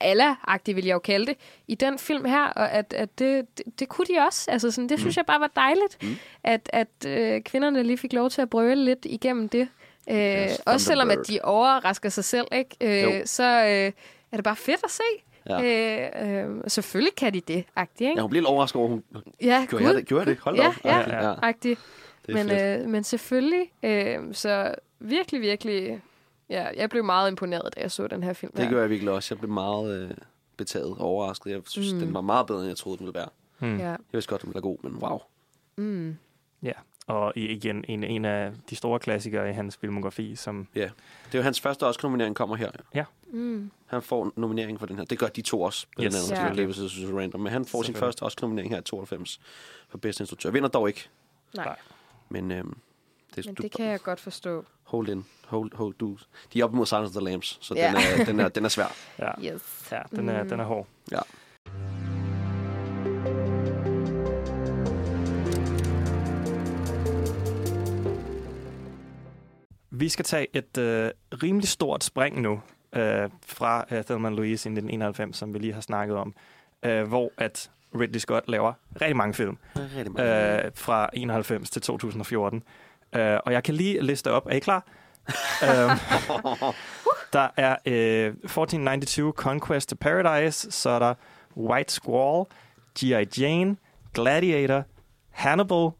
alla-agtigt, 0.00 0.76
vil 0.76 0.84
jeg 0.84 0.94
jo 0.94 0.98
kalde 0.98 1.26
det, 1.26 1.36
i 1.68 1.74
den 1.74 1.98
film 1.98 2.24
her, 2.24 2.44
og 2.46 2.72
at, 2.72 2.92
at 2.92 3.18
det, 3.18 3.46
det, 3.58 3.80
det 3.80 3.88
kunne 3.88 4.06
de 4.06 4.18
også. 4.26 4.50
Altså 4.50 4.70
sådan, 4.70 4.88
det 4.88 4.98
synes 4.98 5.16
jeg 5.16 5.26
bare 5.26 5.40
var 5.40 5.50
dejligt, 5.56 6.02
mm. 6.02 6.16
at, 6.44 6.70
at 6.72 7.06
øh, 7.06 7.42
kvinderne 7.42 7.82
lige 7.82 7.98
fik 7.98 8.12
lov 8.12 8.30
til 8.30 8.42
at 8.42 8.50
brøle 8.50 8.84
lidt 8.84 9.04
igennem 9.04 9.48
det. 9.48 9.68
Øh, 10.10 10.16
Yes, 10.16 10.60
også 10.66 10.86
selvom 10.86 11.10
at 11.10 11.18
de 11.28 11.40
overrasker 11.42 12.08
sig 12.08 12.24
selv, 12.24 12.46
ikke? 12.52 12.76
Øh, 12.80 13.02
Jo. 13.02 13.22
så 13.24 13.42
øh, 13.44 13.92
er 14.32 14.36
det 14.36 14.44
bare 14.44 14.56
fedt 14.56 14.84
at 14.84 14.90
se. 14.90 15.02
Ja. 15.48 15.62
Øh, 16.44 16.46
øh, 16.56 16.60
selvfølgelig 16.66 17.14
kan 17.16 17.34
de 17.34 17.40
det, 17.40 17.64
agtigt, 17.76 18.00
ikke? 18.08 18.18
Ja, 18.18 18.22
hun 18.22 18.30
blev 18.30 18.40
lidt 18.40 18.48
overrasket 18.48 18.76
over, 18.80 18.88
hun 18.88 19.02
Ja, 19.42 19.66
gjorde 19.70 19.84
jeg 19.84 19.94
det. 19.94 20.06
Gjorde 20.06 20.20
jeg 20.20 20.36
det? 20.36 20.38
Hold 20.42 20.56
da 20.56 20.62
Ja, 20.62 20.68
op. 20.68 20.74
ja, 20.84 21.28
ja. 21.28 21.34
agtigt. 21.42 21.80
Det 22.26 22.36
er 22.36 22.44
Men, 22.76 22.82
øh, 22.84 22.90
men 22.90 23.04
selvfølgelig, 23.04 23.72
øh, 23.82 24.18
så 24.34 24.74
virkelig, 25.00 25.40
virkelig, 25.40 26.00
ja, 26.50 26.66
jeg 26.76 26.90
blev 26.90 27.04
meget 27.04 27.30
imponeret, 27.30 27.74
da 27.76 27.80
jeg 27.80 27.90
så 27.90 28.06
den 28.06 28.22
her 28.22 28.32
film. 28.32 28.52
Det 28.52 28.64
her. 28.64 28.70
gør 28.70 28.80
jeg 28.80 28.90
virkelig 28.90 29.12
også. 29.12 29.34
Jeg 29.34 29.38
blev 29.40 29.50
meget 29.52 30.00
øh, 30.02 30.10
betaget 30.56 30.90
og 30.90 31.00
overrasket. 31.00 31.50
Jeg 31.50 31.60
synes, 31.66 31.92
Mm. 31.92 31.98
mm. 31.98 32.04
den 32.04 32.14
var 32.14 32.20
meget 32.20 32.46
bedre, 32.46 32.60
end 32.60 32.68
jeg 32.68 32.76
troede, 32.76 32.98
den 32.98 33.06
ville 33.06 33.18
være. 33.18 33.28
Hmm. 33.58 33.78
Ja. 33.78 33.88
Jeg 33.88 33.98
vidste 34.12 34.30
godt, 34.30 34.42
den 34.42 34.48
ville 34.48 34.54
være 34.54 34.62
god, 34.62 34.78
men 34.82 34.96
wow. 34.96 35.18
Mm. 35.76 36.16
Ja, 36.62 36.72
og 37.06 37.32
igen 37.36 37.84
en, 37.88 38.04
en 38.04 38.24
af 38.24 38.52
de 38.70 38.76
store 38.76 38.98
klassikere 38.98 39.50
i 39.50 39.52
hans 39.52 39.76
filmografi, 39.76 40.36
som 40.36 40.66
Det 40.74 40.82
er 40.82 40.90
jo 41.34 41.42
hans 41.42 41.60
første 41.60 41.86
Oscar-nominering 41.86 42.34
kommer 42.36 42.56
her. 42.56 42.70
Mm. 43.32 43.70
Han 43.86 44.02
får 44.02 44.32
nominering 44.36 44.78
for 44.78 44.86
den 44.86 44.96
her. 44.96 45.04
Det 45.04 45.18
gør 45.18 45.26
de 45.26 45.42
to 45.42 45.62
også. 45.62 45.86
På 45.96 46.02
Yes, 46.02 46.14
den 46.14 46.34
Ja. 46.36 46.40
anden, 46.40 46.56
Davis 46.56 46.80
vs. 46.80 47.04
Random. 47.14 47.40
Men 47.40 47.52
han 47.52 47.64
får 47.64 47.82
sin 47.82 47.94
første 47.94 48.22
Oscar-nominering 48.22 48.70
her 48.70 48.78
i 48.78 48.82
92 48.82 49.40
for 49.88 49.98
bedste 49.98 50.22
instruktør. 50.22 50.50
Vinder 50.50 50.68
dog 50.68 50.88
ikke. 50.88 51.08
Nej. 51.56 51.76
Men, 52.28 52.50
øhm, 52.50 52.76
det, 53.36 53.46
men 53.46 53.54
du, 53.54 53.62
det 53.62 53.72
kan 53.72 53.86
jeg 53.86 54.00
godt 54.00 54.20
forstå. 54.20 54.64
hold 54.82 55.08
in. 55.08 55.26
Hold, 55.46 55.76
hold 55.76 55.94
du. 55.94 56.18
De 56.52 56.60
er 56.60 56.64
op 56.64 56.72
imod 56.72 56.86
Silence 56.86 57.06
of 57.16 57.22
the 57.22 57.30
Lambs, 57.30 57.58
så 57.60 57.74
Ja. 57.74 57.88
den, 57.88 57.96
er, 58.20 58.24
den, 58.24 58.40
er, 58.40 58.48
den 58.48 58.64
er 58.64 58.68
svær. 58.68 58.94
ja, 59.18 59.52
Yes. 59.52 59.88
ja 59.92 60.00
den, 60.10 60.28
er, 60.28 60.42
Mm. 60.42 60.48
den 60.48 60.60
er 60.60 60.64
hård. 60.64 60.86
Ja. 61.12 61.18
Vi 69.96 70.08
skal 70.08 70.24
tage 70.24 70.46
et 70.52 70.78
øh, 70.78 71.10
rimelig 71.42 71.68
stort 71.68 72.04
spring 72.04 72.40
nu 72.40 72.60
øh, 72.92 73.30
fra 73.46 73.84
øh, 73.90 74.04
Thelma 74.04 74.28
Louise 74.28 74.68
i 74.68 74.72
1991, 74.72 75.36
som 75.36 75.54
vi 75.54 75.58
lige 75.58 75.72
har 75.72 75.80
snakket 75.80 76.16
om, 76.16 76.34
øh, 76.82 77.08
hvor 77.08 77.30
at 77.38 77.70
Ridley 78.00 78.18
Scott 78.18 78.48
laver 78.48 78.72
rigtig 79.00 79.16
mange 79.16 79.34
film 79.34 79.58
Rigtig 79.76 80.12
meget. 80.12 80.64
øh, 80.64 80.70
fra 80.74 81.10
91 81.12 81.70
til 81.70 81.82
2014. 81.82 82.62
Øh, 83.14 83.38
og 83.46 83.52
jeg 83.52 83.62
kan 83.64 83.74
lige 83.74 84.02
liste 84.02 84.30
op. 84.30 84.46
Er 84.46 84.50
I 84.50 84.58
klar? 84.58 84.86
øhm, 85.64 85.98
der 87.32 87.48
er 87.56 87.76
øh, 87.86 88.26
1492 88.26 89.34
Conquest 89.36 89.88
to 89.88 89.96
Paradise, 90.00 90.70
så 90.70 90.90
er 90.90 90.98
der 90.98 91.14
White 91.56 91.92
Squall, 91.92 92.44
G.I. 92.98 93.40
Jane, 93.42 93.76
Gladiator, 94.14 94.84
Hannibal, 95.30 95.90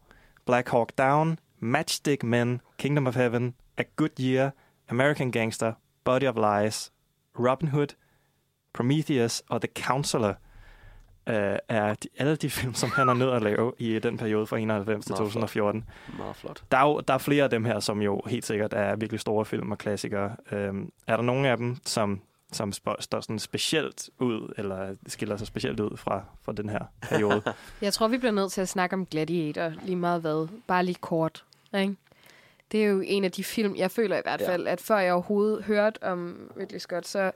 Black 0.45 0.69
Hawk 0.69 0.89
Down, 0.97 1.39
Matchstick 1.59 2.23
Men, 2.23 2.61
Kingdom 2.77 3.07
of 3.07 3.15
Heaven, 3.15 3.53
A 3.77 3.83
Good 3.95 4.19
Year, 4.19 4.51
American 4.89 5.31
Gangster, 5.31 5.73
Body 6.03 6.23
of 6.23 6.35
Lies, 6.35 6.91
Robin 7.39 7.67
Hood, 7.67 7.87
Prometheus 8.73 9.43
og 9.49 9.61
The 9.61 9.83
Counselor 9.83 10.35
øh, 11.29 11.57
er 11.69 11.93
de, 11.93 12.07
alle 12.17 12.35
de 12.35 12.49
film, 12.59 12.73
som 12.73 12.89
han 12.89 13.09
er 13.09 13.13
nødt 13.13 13.33
at 13.33 13.41
lave 13.41 13.73
i 13.77 13.99
den 13.99 14.17
periode 14.17 14.47
fra 14.47 14.57
91 14.57 15.05
til 15.05 15.11
Meget 15.11 15.17
flot. 15.17 15.27
2014. 15.27 15.83
Meget 16.17 16.35
flot. 16.35 16.63
Der 16.71 16.77
er, 16.77 16.87
jo, 16.87 16.99
der 16.99 17.13
er 17.13 17.17
flere 17.17 17.43
af 17.43 17.49
dem 17.49 17.65
her, 17.65 17.79
som 17.79 18.01
jo 18.01 18.21
helt 18.27 18.45
sikkert 18.45 18.73
er 18.73 18.95
virkelig 18.95 19.19
store 19.19 19.45
film 19.45 19.71
og 19.71 19.77
klassikere. 19.77 20.35
Øhm, 20.51 20.91
er 21.07 21.15
der 21.15 21.23
nogle 21.23 21.49
af 21.49 21.57
dem, 21.57 21.77
som, 21.85 22.21
som 22.51 22.71
står 22.71 23.21
sådan 23.21 23.39
specielt 23.39 24.09
ud, 24.19 24.53
eller 24.57 24.95
skiller 25.07 25.37
sig 25.37 25.47
specielt 25.47 25.79
ud 25.79 25.97
fra, 25.97 26.23
fra 26.41 26.53
den 26.53 26.69
her 26.69 26.85
periode? 27.01 27.41
Jeg 27.81 27.93
tror, 27.93 28.07
vi 28.07 28.17
bliver 28.17 28.31
nødt 28.31 28.51
til 28.51 28.61
at 28.61 28.69
snakke 28.69 28.93
om 28.93 29.05
Gladiator 29.05 29.73
lige 29.83 29.95
meget 29.95 30.21
hvad. 30.21 30.47
Bare 30.67 30.85
lige 30.85 30.97
kort. 31.01 31.45
Ikke? 31.75 31.95
Det 32.71 32.83
er 32.83 32.87
jo 32.87 33.01
en 33.05 33.23
af 33.23 33.31
de 33.31 33.43
film, 33.43 33.75
jeg 33.75 33.91
føler 33.91 34.17
i 34.17 34.21
hvert 34.23 34.41
Ja. 34.41 34.49
fald, 34.51 34.67
at 34.67 34.81
før 34.81 34.97
jeg 34.97 35.13
overhovedet 35.13 35.63
hørte 35.63 36.03
om 36.03 36.51
Ridley 36.59 36.79
Scott, 36.79 37.07
så 37.07 37.31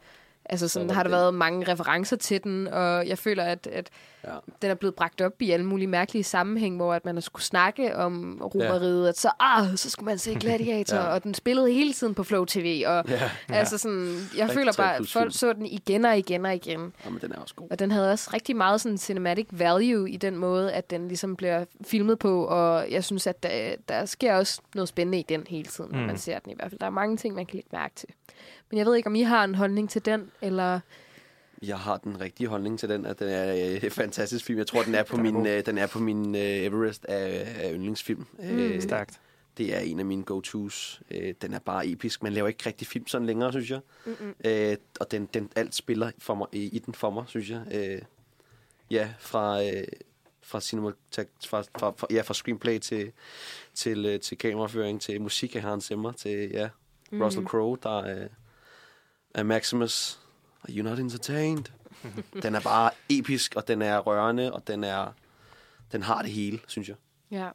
altså 0.49 0.67
sådan, 0.67 0.88
var 0.89 0.95
har 0.95 1.03
der 1.03 1.09
været 1.09 1.34
mange 1.34 1.71
referencer 1.71 2.15
til 2.15 2.43
den, 2.43 2.67
og 2.67 3.07
jeg 3.07 3.17
føler, 3.17 3.43
at, 3.43 3.67
at 3.71 3.89
Ja. 4.23 4.30
den 4.61 4.71
er 4.71 4.76
blevet 4.76 4.95
bragt 4.95 5.21
op 5.21 5.41
i 5.41 5.51
alle 5.51 5.65
mulige 5.65 5.88
mærkelige 5.88 6.23
sammenhæng, 6.23 6.76
hvor 6.76 6.93
at 6.93 7.05
man 7.05 7.15
har 7.15 7.21
skulle 7.21 7.43
snakke 7.43 7.95
om 7.95 8.41
romeriet, 8.53 9.07
at 9.09 9.17
så, 9.19 9.31
ah, 9.39 9.77
så 9.77 9.89
skulle 9.89 10.05
man 10.05 10.17
se 10.17 10.34
Gladiator, 10.41 10.97
Ja. 10.97 11.03
ja. 11.03 11.09
og 11.13 11.23
den 11.23 11.34
spillede 11.34 11.71
hele 11.71 11.93
tiden 11.93 12.15
på 12.15 12.23
Flow 12.23 12.45
TV, 12.45 12.84
og 12.88 13.03
Ja, 13.09 13.30
altså 13.49 13.77
sådan, 13.77 14.07
jeg 14.38 14.43
Rigtig 14.43 14.49
føler 14.53 14.73
bare, 14.77 14.95
at 14.95 15.07
folk 15.09 15.38
så 15.38 15.53
den 15.53 15.65
igen 15.65 16.05
og 16.05 16.17
igen 16.17 16.45
og 16.45 16.55
igen. 16.55 16.93
ja, 17.05 17.09
men 17.09 17.21
den 17.21 17.31
er 17.31 17.35
også 17.38 17.55
god. 17.55 17.67
Og 17.71 17.80
den 17.80 17.91
havde 17.91 18.11
også 18.11 18.30
rigtig 18.34 18.55
meget 18.55 18.81
sådan 18.81 18.97
cinematic 18.97 19.47
value 19.51 20.11
i 20.11 20.17
den 20.17 20.38
måde, 20.38 20.71
at 20.73 20.89
den 20.89 21.07
ligesom 21.07 21.35
bliver 21.35 21.65
filmet 21.85 22.19
på, 22.19 22.43
og 22.45 22.91
jeg 22.91 23.03
synes, 23.03 23.27
at 23.27 23.43
der, 23.43 23.76
der 23.89 24.05
sker 24.05 24.35
også 24.35 24.61
noget 24.76 24.89
spændende 24.89 25.19
i 25.19 25.26
den 25.30 25.43
hele 25.49 25.65
tiden, 25.65 25.91
når 25.91 25.99
Mm. 25.99 26.05
man 26.05 26.17
ser 26.17 26.39
den 26.39 26.51
i 26.51 26.55
hvert 26.55 26.71
fald. 26.71 26.80
Der 26.80 26.85
er 26.85 26.89
mange 26.91 27.17
ting, 27.17 27.35
man 27.35 27.45
kan 27.45 27.55
lægge 27.55 27.69
mærke 27.73 27.95
til. 27.95 28.09
Men 28.69 28.77
jeg 28.77 28.85
ved 28.85 28.95
ikke, 28.95 29.07
om 29.07 29.15
I 29.15 29.21
har 29.21 29.43
en 29.43 29.55
holdning 29.55 29.89
til 29.89 30.05
den, 30.05 30.31
eller... 30.41 30.79
Jeg 31.61 31.79
har 31.79 31.97
den 31.97 32.19
rigtige 32.19 32.47
holdning 32.47 32.79
til 32.79 32.89
den, 32.89 33.05
at 33.05 33.19
den 33.19 33.27
er 33.27 33.53
øh, 33.53 33.83
en 33.83 33.91
fantastisk 33.91 34.45
film. 34.45 34.59
Jeg 34.59 34.67
tror, 34.67 34.83
den 34.83 34.95
er 34.95 35.03
på 35.03 35.17
Den 35.17 35.25
er 35.25 35.31
min, 35.31 35.47
øh, 35.47 35.65
den 35.65 35.77
er 35.77 35.87
på 35.87 35.99
min 35.99 36.35
øh, 36.35 36.41
Everest 36.41 37.05
af, 37.05 37.47
af 37.59 37.71
yndlingsfilm. 37.73 38.25
Mm. 38.39 38.81
Stærkt. 38.81 39.19
Det 39.57 39.75
er 39.75 39.79
en 39.79 39.99
af 39.99 40.05
mine 40.05 40.23
go-tos. 40.23 41.01
Øh, 41.11 41.33
den 41.41 41.53
er 41.53 41.59
bare 41.59 41.87
episk. 41.87 42.23
Man 42.23 42.33
laver 42.33 42.47
ikke 42.47 42.63
rigtig 42.65 42.87
film 42.87 43.07
sådan 43.07 43.27
længere, 43.27 43.51
synes 43.51 43.71
jeg. 43.71 43.79
Mm-hmm. 44.05 44.33
Øh, 44.45 44.77
og 44.99 45.11
den, 45.11 45.25
den, 45.33 45.49
alt 45.55 45.75
spiller 45.75 46.11
for 46.19 46.35
mig, 46.35 46.47
i, 46.51 46.63
i 46.63 46.79
den 46.79 46.93
for 46.93 47.09
mig, 47.09 47.23
synes 47.27 47.49
jeg. 47.49 47.61
Øh, 47.71 48.01
ja, 48.91 49.09
fra, 49.19 49.63
øh, 49.63 49.83
fra, 50.41 50.61
cinema, 50.61 50.91
fra, 51.45 51.61
fra, 51.79 51.93
fra, 51.97 52.07
ja, 52.11 52.21
fra 52.21 52.33
screenplay 52.33 52.79
til, 52.79 53.11
til, 53.73 54.05
øh, 54.05 54.19
til 54.19 54.37
kameraføring, 54.37 55.01
til 55.01 55.21
musik 55.21 55.55
af 55.55 55.61
Hans 55.61 55.85
Zimmer, 55.85 56.11
til 56.11 56.49
ja, 56.53 56.67
mm-hmm. 56.67 57.21
Russell 57.21 57.45
Crowe, 57.45 57.77
der 57.83 58.27
er, 59.35 59.39
er 59.39 59.43
Maximus. 59.43 60.19
Are 60.64 60.73
you 60.76 60.84
not 60.84 60.99
entertained? 60.99 61.64
den 62.43 62.56
er 62.56 62.60
bare 62.60 62.91
episk, 63.10 63.56
og 63.56 63.68
den 63.68 63.81
er 63.81 63.97
rørende, 63.99 64.53
og 64.53 64.68
den 64.68 64.84
er 64.84 65.14
den 65.91 66.03
har 66.03 66.22
det 66.22 66.31
hele, 66.31 66.60
synes 66.68 66.88
jeg. 66.88 66.95
Ja. 67.31 67.49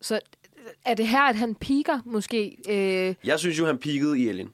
Så 0.00 0.20
er 0.84 0.94
det 0.94 1.08
her, 1.08 1.22
at 1.22 1.36
han 1.36 1.54
piker 1.54 1.98
måske? 2.04 2.56
Øh, 2.68 3.14
Jeg 3.24 3.38
synes 3.38 3.58
jo, 3.58 3.66
han 3.66 3.78
peakede 3.78 4.18
i 4.18 4.28
Alien. 4.28 4.50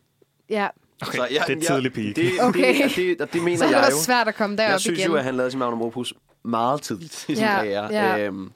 ja, 0.50 0.68
Okay, 1.02 1.16
Så 1.18 1.26
jeg, 1.30 1.44
det 1.46 1.58
er 1.62 1.74
tidlig 1.74 1.92
peak. 1.92 2.16
Det, 2.16 2.32
Okay. 2.42 2.82
det, 2.82 2.96
det, 2.96 3.18
det, 3.18 3.32
det 3.32 3.42
mener 3.42 3.56
så 3.58 3.64
er 3.64 3.68
det 3.68 3.74
jeg 3.76 3.84
også 3.84 3.96
jo. 3.98 4.02
svært 4.02 4.28
at 4.28 4.34
komme 4.34 4.56
derop 4.56 4.70
Jeg 4.70 4.80
synes 4.80 4.98
igen. 4.98 5.10
jo, 5.10 5.16
at 5.16 5.24
han 5.24 5.34
lavede 5.36 5.50
sin 5.50 5.58
magnum 5.58 5.82
opus 5.82 6.14
meget 6.42 6.82
tidligt 6.82 7.14
i 7.14 7.34
sin 7.34 7.36
Ja, 7.44 7.54
karriere. 7.56 7.86
ja. 7.94 8.18
Øhm, 8.26 8.52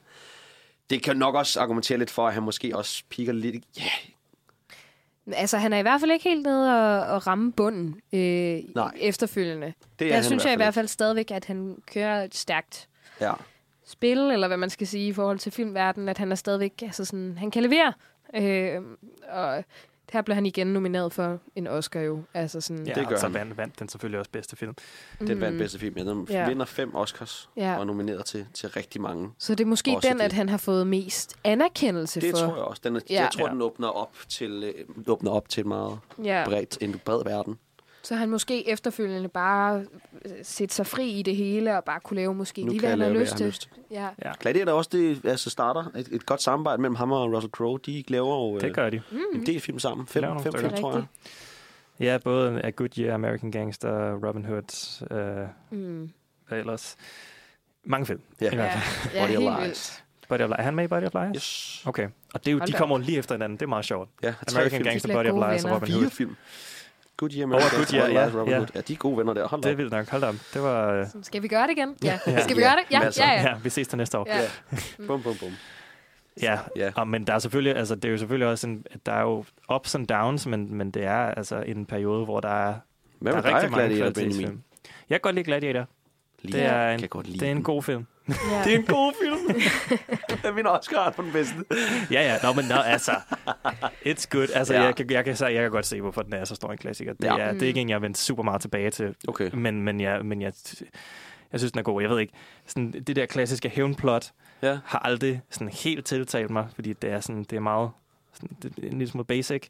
det 0.89 1.03
kan 1.03 1.17
nok 1.17 1.35
også 1.35 1.59
argumentere 1.59 1.97
lidt 1.97 2.09
for, 2.11 2.27
at 2.27 2.33
han 2.33 2.43
måske 2.43 2.77
også 2.77 3.03
piker 3.09 3.33
lidt. 3.33 3.63
Ja, 3.79 3.89
Altså, 5.33 5.57
han 5.57 5.73
er 5.73 5.77
i 5.77 5.81
hvert 5.81 5.99
fald 5.99 6.11
ikke 6.11 6.23
helt 6.29 6.43
nede 6.45 6.75
og, 7.01 7.13
og 7.15 7.27
ramme 7.27 7.51
bunden 7.51 8.01
øh, 8.13 8.59
Nej. 8.75 8.91
efterfølgende. 8.99 9.73
det 9.99 10.07
er 10.07 10.15
Der 10.15 10.21
synes 10.21 10.45
jeg 10.45 10.53
i 10.53 10.55
hvert 10.55 10.73
fald 10.73 10.87
stadigvæk, 10.87 11.31
at 11.31 11.45
han 11.45 11.77
kører 11.93 12.23
et 12.23 12.35
stærkt 12.35 12.87
Ja. 13.21 13.33
spil, 13.85 14.17
eller 14.17 14.47
hvad 14.47 14.57
man 14.57 14.69
skal 14.69 14.87
sige 14.87 15.07
i 15.07 15.13
forhold 15.13 15.39
til 15.39 15.51
filmverdenen, 15.51 16.09
at 16.09 16.17
han 16.17 16.31
er 16.31 16.35
stadigvæk, 16.35 16.81
altså 16.81 17.05
sådan, 17.05 17.37
han 17.37 17.51
kan 17.51 17.63
levere. 17.63 17.93
Øh, 18.35 18.81
og 19.29 19.63
her 20.11 20.21
blev 20.21 20.35
han 20.35 20.45
igen 20.45 20.67
nomineret 20.67 21.13
for 21.13 21.39
en 21.55 21.67
Oscar 21.67 21.99
jo. 21.99 22.23
Altså 22.33 22.61
sådan, 22.61 22.87
Ja, 22.87 22.93
Det 22.93 23.07
gør 23.07 23.15
så 23.15 23.25
han. 23.25 23.33
vandt, 23.33 23.57
vandt 23.57 23.79
den 23.79 23.89
selvfølgelig 23.89 24.19
også 24.19 24.31
bedste 24.31 24.55
film. 24.55 24.75
Den 25.19 25.41
vandt 25.41 25.57
bedste 25.57 25.79
film. 25.79 25.97
Ja, 25.97 26.03
den. 26.03 26.27
Ja. 26.29 26.47
vinder 26.47 26.65
fem 26.65 26.95
Oscars 26.95 27.49
Ja. 27.57 27.75
og 27.75 27.81
er 27.81 27.85
nomineret 27.85 28.25
til, 28.25 28.45
til 28.53 28.69
rigtig 28.69 29.01
mange. 29.01 29.29
Så 29.37 29.55
det 29.55 29.63
er 29.63 29.67
måske 29.67 29.95
Også 29.95 30.07
den, 30.09 30.17
det. 30.17 30.23
at 30.23 30.33
han 30.33 30.49
har 30.49 30.57
fået 30.57 30.87
mest 30.87 31.35
anerkendelse 31.43 32.21
Det 32.21 32.31
for. 32.31 32.37
tror 32.37 32.55
jeg 32.55 32.63
også. 32.63 32.81
Den 32.83 32.95
er, 32.95 32.99
Ja. 33.09 33.21
Jeg 33.21 33.29
tror, 33.33 33.45
Ja. 33.47 33.53
den 33.53 33.61
åbner 33.61 33.87
op 33.87 34.11
til, 34.29 34.73
øh, 34.77 34.85
åbner 35.07 35.31
op 35.31 35.49
til 35.49 35.61
et 35.61 35.67
meget 35.67 35.99
Ja. 36.23 36.43
bredt, 36.45 36.77
en 36.81 37.01
bred 37.05 37.23
verden. 37.23 37.57
Så 38.03 38.15
han 38.15 38.29
måske 38.29 38.69
efterfølgende 38.69 39.29
bare 39.29 39.85
øh, 40.25 40.31
sætte 40.43 40.75
sig 40.75 40.87
fri 40.87 41.09
i 41.09 41.21
det 41.21 41.35
hele, 41.35 41.77
og 41.77 41.83
bare 41.83 41.99
kunne 41.99 42.15
lave 42.15 42.35
måske 42.35 42.61
Nu 42.63 42.69
lige, 42.71 42.79
hvad 42.79 42.89
han 42.89 42.99
har 43.01 43.09
lyst 43.09 43.31
jeg 43.31 43.37
til. 43.37 43.47
lyst. 43.47 43.69
Ja. 43.91 44.07
Ja, 44.25 44.31
Gladiator 44.39 44.71
er 44.71 44.75
også 44.75 44.89
det, 44.93 45.25
altså 45.25 45.49
starter 45.49 45.83
et, 45.95 46.07
et 46.11 46.25
godt 46.25 46.41
samarbejde 46.41 46.81
mellem 46.81 46.95
ham 46.95 47.11
og 47.11 47.33
Russell 47.33 47.51
Crowe. 47.51 47.79
De 47.85 48.03
laver 48.07 48.35
jo 48.49 48.55
øh, 48.55 48.61
det 48.61 48.73
gør 48.75 48.89
de. 48.89 49.01
en 49.33 49.45
del 49.45 49.59
film 49.59 49.79
sammen. 49.79 50.07
Fem, 50.07 50.23
fem 50.43 50.53
film, 50.59 50.73
tror 50.73 50.93
jeg. 50.95 51.03
Ja, 51.99 52.17
både 52.23 52.61
A 52.63 52.69
Good 52.69 52.99
Year, 52.99 53.13
American 53.13 53.51
Gangster, 53.51 54.13
Robin 54.27 54.45
Hood, 54.45 55.01
øh, 55.11 55.47
Mm. 55.79 56.11
hvad 56.47 56.59
ellers? 56.59 56.95
Mange 57.83 58.05
film, 58.05 58.21
Ja. 58.41 58.51
i 58.51 58.55
hvert 58.55 58.67
Ja, 58.67 58.81
ja 59.19 59.25
Body 59.27 59.35
of 59.35 59.41
helt 59.43 59.59
Lies. 59.67 59.67
vildt. 59.67 60.03
Body 60.29 60.39
of 60.41 60.49
Lies. 60.49 60.55
Er 60.59 60.63
han 60.63 60.75
med 60.75 60.83
i 60.83 60.87
Body 60.87 61.03
of 61.03 61.13
Lies? 61.13 61.35
Yes. 61.43 61.83
Okay. 61.85 62.07
Og 62.33 62.39
det 62.39 62.47
er 62.47 62.51
jo, 62.51 62.57
Hold 62.59 62.67
de 62.67 62.73
kommer 62.73 62.97
lige 62.97 63.17
efter 63.17 63.35
hinanden. 63.35 63.57
Det 63.59 63.65
er 63.65 63.69
meget 63.69 63.85
sjovt. 63.85 64.09
Ja, 64.23 64.33
American 64.51 64.71
film. 64.71 64.83
Gangster, 64.83 65.13
Body 65.13 65.27
of 65.29 65.51
Lies 65.51 65.65
og 65.65 65.71
Robin 65.75 65.87
Fire 65.87 65.97
Hood. 65.99 66.09
film. 66.09 66.35
Good 67.21 67.31
Year, 67.33 67.45
Over 67.45 67.55
American 67.55 67.77
Good 67.79 67.85
Gangster, 67.87 67.97
Year, 67.97 68.07
Body 68.07 68.27
of 68.27 68.33
ja, 68.33 68.39
Robin 68.39 68.51
ja. 68.53 68.57
Hood. 68.57 68.67
Ja, 68.75 68.81
de 68.81 68.93
er 68.93 68.97
gode 68.97 69.17
venner 69.17 69.33
der. 69.33 69.47
Hold 69.47 69.61
da 69.61 69.67
Det 69.67 69.73
er 69.73 69.77
vildt 69.77 69.91
nok. 69.91 70.09
Hold 70.09 70.23
op. 70.23 70.35
Det 70.53 70.61
var... 70.61 70.93
øh, 70.93 71.05
Skal 71.23 71.41
vi 71.41 71.47
gøre 71.47 71.63
det 71.67 71.71
igen? 71.77 71.95
Ja. 72.03 72.19
Ja. 72.27 72.43
Skal 72.43 72.55
vi 72.57 72.61
gøre 72.61 72.71
det? 72.75 72.91
Ja, 72.91 73.01
ja, 73.01 73.31
ja. 73.33 73.41
Ja, 73.49 73.53
vi 73.63 73.69
ses 73.69 73.87
til 73.87 73.97
næste 73.97 74.17
år. 74.17 74.27
ja. 74.29 74.41
Bum, 75.07 75.21
bum, 75.23 75.35
bum. 75.39 75.51
Ja, 76.41 76.59
Ja. 76.75 76.91
Og, 76.95 77.07
men 77.07 77.27
der 77.27 77.33
er 77.33 77.39
selvfølgelig, 77.39 77.75
altså, 77.75 77.95
det 77.95 78.05
er 78.05 78.09
jo 78.11 78.17
selvfølgelig 78.17 78.47
også 78.47 78.67
en, 78.67 78.85
der 79.05 79.11
er 79.11 79.21
jo 79.21 79.45
ups 79.75 79.95
and 79.95 80.07
downs, 80.07 80.45
men, 80.47 80.75
men 80.75 80.91
det 80.91 81.03
er 81.03 81.17
altså 81.17 81.63
en 81.65 81.85
periode, 81.85 82.25
hvor 82.25 82.39
der 82.39 82.49
er, 82.69 82.73
Hvad 83.19 83.33
der 83.33 83.39
er 83.39 83.55
rigtig 83.55 83.71
mange 83.71 83.95
kvalitetsfilm. 83.95 84.61
Jeg 85.09 85.15
kan 85.15 85.19
godt 85.21 85.35
lide 85.35 85.45
Gladiator. 85.45 85.87
Lige, 86.41 86.57
Det 86.57 86.65
er, 86.65 86.89
en, 86.91 86.99
kan 86.99 87.09
godt 87.09 87.27
lide 87.27 87.39
det 87.39 87.47
er 87.47 87.51
en 87.51 87.63
god 87.63 87.83
film. 87.83 88.05
Ja. 88.51 88.63
Det 88.63 88.73
er 88.73 88.77
en 88.77 88.85
god 88.85 89.13
film. 89.23 89.61
det 90.29 90.45
er 90.45 90.53
min 90.53 90.67
Oscar 90.67 91.09
på 91.09 91.21
den 91.21 91.31
bedste. 91.31 91.55
Ja, 92.11 92.21
ja. 92.21 92.35
Nå, 92.43 92.53
men 92.53 92.65
nå, 92.65 92.75
altså. 92.75 93.11
It's 94.07 94.25
good. 94.29 94.47
Altså, 94.55 94.73
Ja. 94.73 94.81
jeg, 94.83 94.95
kan, 94.95 95.11
jeg, 95.11 95.25
kan, 95.25 95.35
så- 95.35 95.47
jeg 95.47 95.61
kan 95.61 95.71
godt 95.71 95.85
se, 95.85 96.01
hvorfor 96.01 96.21
den 96.21 96.33
er 96.33 96.45
så 96.45 96.55
stor 96.55 96.71
en 96.71 96.77
klassiker. 96.77 97.13
Det, 97.13 97.23
Ja. 97.25 97.37
er, 97.37 97.53
det 97.53 97.61
er 97.63 97.67
ikke 97.67 97.79
en, 97.81 97.89
jeg 97.89 97.95
har 97.95 97.99
vendt 97.99 98.17
super 98.17 98.43
meget 98.43 98.61
tilbage 98.61 98.89
til. 98.91 99.15
Okay. 99.27 99.49
Men, 99.53 99.81
men, 99.81 100.01
jeg, 100.01 100.25
men 100.25 100.41
jeg, 100.41 100.53
jeg 101.51 101.59
synes, 101.59 101.71
den 101.71 101.79
er 101.79 101.83
god. 101.83 102.01
Jeg 102.01 102.09
ved 102.09 102.19
ikke, 102.19 102.33
sådan, 102.67 102.91
det 103.07 103.15
der 103.15 103.25
klassiske 103.25 103.69
hævnplot 103.69 104.31
Ja. 104.63 104.77
har 104.85 104.99
aldrig 104.99 105.41
sådan 105.49 105.69
helt 105.69 106.05
tiltalt 106.05 106.49
mig, 106.49 106.67
fordi 106.75 106.93
det 106.93 107.11
er, 107.11 107.19
sådan, 107.19 107.43
det 107.43 107.55
er 107.55 107.59
meget 107.59 107.89
sådan, 108.33 108.49
det 108.63 108.73
er 108.83 108.87
en 108.87 108.97
lille 108.97 109.11
smule 109.11 109.25
basic. 109.25 109.63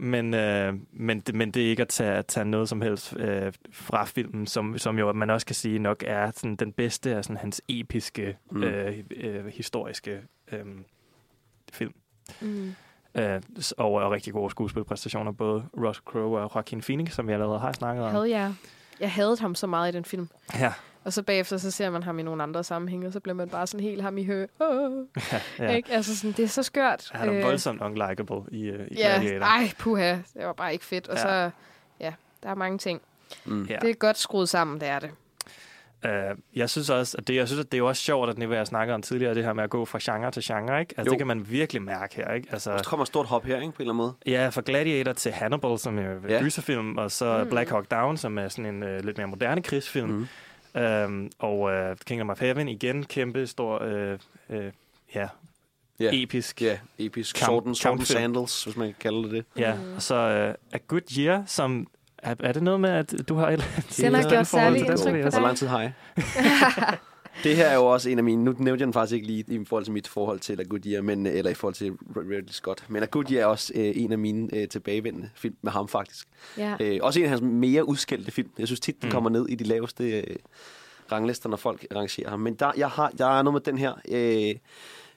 Men, 0.00 0.34
øh, 0.34 0.74
men, 0.92 1.20
det, 1.20 1.34
men 1.34 1.50
det 1.50 1.66
er 1.66 1.70
ikke 1.70 1.82
at 1.82 1.88
tage, 1.88 2.22
tage 2.22 2.44
noget 2.44 2.68
som 2.68 2.80
helst 2.80 3.16
øh, 3.16 3.52
fra 3.72 4.04
filmen, 4.04 4.46
som, 4.46 4.78
som 4.78 4.98
jo 4.98 5.12
man 5.12 5.30
også 5.30 5.46
kan 5.46 5.54
sige 5.54 5.78
nok 5.78 6.04
er 6.06 6.30
sådan, 6.34 6.56
den 6.56 6.72
bedste 6.72 7.14
af 7.16 7.24
sådan, 7.24 7.36
hans 7.36 7.62
episke, 7.68 8.36
Mm. 8.50 8.62
øh, 8.62 8.98
øh, 9.16 9.46
historiske 9.46 10.20
øh, 10.52 10.64
film. 11.72 11.94
Mm. 12.40 12.74
Øh, 13.14 13.42
og, 13.78 13.92
og 13.92 14.10
rigtig 14.12 14.32
gode 14.32 14.50
skuespilpræstationer, 14.50 15.32
både 15.32 15.64
Russell 15.76 16.04
Crowe 16.04 16.40
og 16.40 16.50
Joaquin 16.54 16.80
Phoenix, 16.80 17.12
som 17.12 17.28
vi 17.28 17.32
allerede 17.32 17.58
har 17.58 17.72
snakket 17.72 18.04
om. 18.04 18.10
Havde 18.10 18.30
jeg. 18.30 18.54
Jeg 19.00 19.12
havde 19.12 19.36
ham 19.40 19.54
så 19.54 19.66
meget 19.66 19.92
i 19.92 19.96
den 19.96 20.04
film. 20.04 20.28
Ja, 20.54 20.72
Og 21.08 21.12
så 21.12 21.22
bagefter, 21.22 21.56
så 21.56 21.70
ser 21.70 21.90
man 21.90 22.02
ham 22.02 22.18
i 22.18 22.22
nogle 22.22 22.42
andre 22.42 22.64
sammenhænge, 22.64 23.06
og 23.06 23.12
så 23.12 23.20
bliver 23.20 23.34
man 23.34 23.48
bare 23.48 23.66
sådan 23.66 23.84
helt 23.84 24.02
ham 24.02 24.18
i 24.18 24.24
hø. 24.24 24.46
Oh. 24.60 24.92
ja, 25.32 25.38
Ja. 25.64 25.70
Ikke? 25.76 25.92
Altså 25.92 26.16
sådan, 26.16 26.32
det 26.32 26.42
er 26.44 26.48
så 26.48 26.62
skørt. 26.62 27.08
Han 27.12 27.28
er 27.36 27.42
voldsomt 27.42 27.82
unlikable 27.82 28.36
i, 28.52 28.62
øh, 28.62 28.86
i 28.90 28.94
Ja, 28.94 29.18
Gladiator. 29.20 29.46
ej, 29.46 29.70
puha. 29.78 30.10
Det 30.12 30.46
var 30.46 30.52
bare 30.52 30.72
ikke 30.72 30.84
fedt. 30.84 31.08
Og 31.08 31.16
Ja. 31.16 31.22
så, 31.22 31.50
ja, 32.00 32.12
der 32.42 32.48
er 32.48 32.54
mange 32.54 32.78
ting. 32.78 33.00
Mm. 33.44 33.64
Ja. 33.64 33.76
Det 33.82 33.90
er 33.90 33.94
godt 33.94 34.18
skruet 34.18 34.48
sammen, 34.48 34.80
det 34.80 34.88
er 34.88 34.98
det. 34.98 35.10
Uh, 36.04 36.10
jeg 36.56 36.70
synes 36.70 36.90
også, 36.90 37.16
at 37.18 37.28
det, 37.28 37.34
jeg 37.34 37.48
synes, 37.48 37.60
at 37.64 37.72
det 37.72 37.76
er 37.76 37.78
jo 37.78 37.88
også 37.88 38.02
sjovt, 38.02 38.30
at 38.30 38.36
det, 38.36 38.50
jeg 38.50 38.66
snakkede 38.66 38.94
om 38.94 39.02
tidligere, 39.02 39.34
det 39.34 39.44
her 39.44 39.52
med 39.52 39.64
at 39.64 39.70
gå 39.70 39.84
fra 39.84 39.98
genre 40.02 40.30
til 40.30 40.42
genre, 40.42 40.80
ikke? 40.80 40.94
Altså, 40.96 41.08
Jo. 41.08 41.10
det 41.10 41.18
kan 41.18 41.26
man 41.26 41.50
virkelig 41.50 41.82
mærke 41.82 42.16
her, 42.16 42.32
ikke? 42.32 42.46
Der 42.46 42.52
Altså, 42.52 42.82
kommer 42.86 43.02
et 43.02 43.06
stort 43.06 43.26
hop 43.26 43.44
her, 43.44 43.56
ikke, 43.60 43.72
på 43.72 43.82
en 43.82 43.82
eller 43.82 43.92
anden 43.92 43.96
måde. 43.96 44.14
ja, 44.26 44.48
fra 44.48 44.62
Gladiator 44.66 45.12
til 45.12 45.32
Hannibal, 45.32 45.78
som 45.78 45.98
er 45.98 46.02
en 46.12 46.24
Ja. 46.28 46.40
gyserfilm, 46.42 46.96
og 46.98 47.10
så 47.10 47.40
Mm. 47.44 47.50
Black 47.50 47.70
Hawk 47.70 47.90
Down, 47.90 48.16
som 48.16 48.38
er 48.38 48.48
sådan 48.48 48.66
en 48.74 48.82
uh, 48.82 49.04
lidt 49.04 49.16
mere 49.18 49.26
moderne 49.26 49.62
krigsfilm. 49.62 50.08
Mm. 50.10 50.26
Um, 50.78 51.30
og 51.38 51.58
uh, 51.60 51.96
Kingdom 52.06 52.30
of 52.30 52.40
Heaven, 52.40 52.68
igen, 52.68 53.04
kæmpe 53.04 53.46
stor, 53.46 53.78
uh, 53.84 54.56
uh, 54.56 54.64
ja, 55.14 55.28
Ja. 56.00 56.10
episk. 56.12 56.62
Ja, 56.62 56.78
episk. 56.98 57.36
Kamp- 57.42 57.66
and 57.66 57.82
kampfilm. 57.82 58.04
Sandals, 58.06 58.64
hvis 58.64 58.76
man 58.76 58.86
kan 58.86 58.96
kalde 59.00 59.22
det 59.22 59.30
det. 59.32 59.44
Ja, 59.56 59.74
Mm. 59.74 59.94
og 59.96 60.02
så 60.02 60.14
uh, 60.14 60.54
A 60.74 60.78
Good 60.88 61.18
Year, 61.18 61.42
som... 61.46 61.86
Er, 62.22 62.34
er 62.40 62.52
det 62.52 62.62
noget 62.62 62.80
med, 62.80 62.90
at 62.90 63.14
du 63.28 63.34
har 63.34 63.46
et 63.48 63.52
eller 63.52 63.64
andet 63.76 63.96
Den 63.96 64.14
har 64.14 64.30
gjort 64.30 64.46
særlig 64.46 64.80
indtryk 64.80 64.98
på 65.12 65.16
jeg 65.16 65.20
Hvor 65.20 65.22
dig. 65.22 65.32
sige? 65.32 65.42
lang 65.42 65.56
tid 65.56 65.66
har 65.66 65.80
jeg? 65.80 65.92
det 67.44 67.56
her 67.56 67.66
er 67.66 67.74
jo 67.74 67.86
også 67.86 68.10
en 68.10 68.18
af 68.18 68.24
mine... 68.24 68.44
Nu 68.44 68.50
nævnte 68.58 68.70
jeg 68.70 68.86
den 68.86 68.92
faktisk 68.92 69.14
ikke 69.14 69.26
lige 69.26 69.44
i 69.48 69.64
forhold 69.64 69.84
til 69.84 69.92
mit 69.92 70.08
forhold 70.08 70.40
til 70.40 70.60
A 70.60 70.62
Good 70.62 70.86
Year, 70.86 71.02
men, 71.02 71.26
eller 71.26 71.50
i 71.50 71.54
forhold 71.54 71.74
til 71.74 71.92
Ridley 72.16 72.48
Scott. 72.52 72.84
Men 72.90 73.02
A 73.02 73.06
Good 73.06 73.30
Year 73.32 73.42
er 73.42 73.46
også 73.46 73.72
øh, 73.76 73.92
en 73.94 74.12
af 74.12 74.18
mine 74.18 74.48
øh, 74.56 74.68
tilbagevendende 74.68 75.30
film 75.34 75.56
med 75.62 75.72
ham, 75.72 75.88
faktisk. 75.88 76.28
Ja. 76.58 76.76
Øh, 76.80 76.98
også 77.02 77.18
en 77.20 77.24
af 77.24 77.30
hans 77.30 77.42
mere 77.42 77.88
udskældte 77.88 78.30
film. 78.30 78.50
Jeg 78.58 78.66
synes 78.66 78.80
tit, 78.80 79.00
den 79.02 79.08
Mm. 79.08 79.12
kommer 79.12 79.30
ned 79.30 79.48
i 79.48 79.54
de 79.54 79.64
laveste 79.64 80.10
øh, 80.10 80.36
ranglister, 81.12 81.48
når 81.48 81.56
folk 81.56 81.86
rangerer 81.94 82.30
ham. 82.30 82.40
Men 82.40 82.54
der, 82.54 82.72
jeg, 82.76 82.88
har, 82.88 83.12
jeg 83.18 83.38
er 83.38 83.42
noget 83.42 83.54
med 83.54 83.60
den 83.60 83.78
her... 83.78 83.92
Øh, 84.08 84.54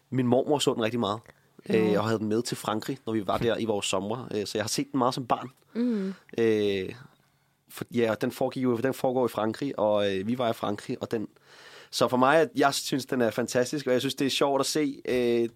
min 0.09 0.27
mormor 0.27 0.59
så 0.59 0.73
den 0.73 0.83
rigtig 0.83 0.99
meget. 0.99 1.19
Øh, 1.69 1.93
og 1.97 2.03
havde 2.05 2.19
den 2.19 2.27
med 2.27 2.41
til 2.41 2.57
Frankrig, 2.57 2.97
når 3.05 3.13
vi 3.13 3.27
var 3.27 3.37
der 3.37 3.57
i 3.57 3.65
vores 3.65 3.85
sommer. 3.85 4.27
Øh, 4.35 4.45
så 4.45 4.57
jeg 4.57 4.63
har 4.63 4.69
set 4.69 4.87
den 4.91 4.97
meget 4.97 5.13
som 5.13 5.25
barn. 5.25 5.49
Mm. 5.73 6.13
Øh, 6.37 6.89
for, 7.69 7.85
ja, 7.91 8.15
den 8.21 8.31
foregik 8.31 8.63
jo, 8.63 8.77
den 8.77 8.93
foregår 8.93 9.25
i 9.25 9.29
Frankrig, 9.29 9.79
og 9.79 10.15
øh, 10.15 10.27
vi 10.27 10.37
var 10.37 10.49
i 10.49 10.53
Frankrig, 10.53 10.97
og 11.01 11.11
den... 11.11 11.27
Så 11.91 12.07
for 12.07 12.17
mig, 12.17 12.47
jeg 12.55 12.73
synes, 12.73 13.05
den 13.05 13.21
er 13.21 13.31
fantastisk, 13.31 13.87
og 13.87 13.93
jeg 13.93 14.01
synes, 14.01 14.15
det 14.15 14.25
er 14.25 14.31
sjovt 14.31 14.59
at 14.59 14.65
se. 14.65 15.01
Øh, 15.05 15.49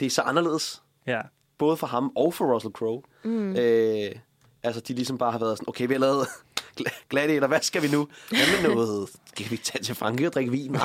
det 0.00 0.06
er 0.06 0.10
så 0.10 0.22
anderledes, 0.22 0.82
Ja. 1.06 1.20
både 1.58 1.76
for 1.76 1.86
ham 1.86 2.12
og 2.16 2.34
for 2.34 2.54
Russell 2.54 2.72
Crowe. 2.72 3.02
Mm. 3.24 3.56
Øh, 3.56 4.10
altså, 4.62 4.80
de 4.80 4.94
ligesom 4.94 5.18
bare 5.18 5.32
har 5.32 5.38
været 5.38 5.58
sådan, 5.58 5.68
okay, 5.68 5.86
vi 5.86 5.94
har 5.94 6.00
lavet 6.00 6.26
Gla- 6.80 7.04
Gladiator, 7.10 7.46
hvad 7.46 7.60
skal 7.60 7.82
vi 7.82 7.88
nu? 7.88 8.08
Hvad 8.28 8.62
med 8.68 8.74
noget? 8.74 9.08
Skal 9.26 9.50
vi 9.50 9.56
tage 9.56 9.84
til 9.84 9.94
Frankrig 9.94 10.26
og 10.26 10.32
drikke 10.32 10.50
vin? 10.50 10.76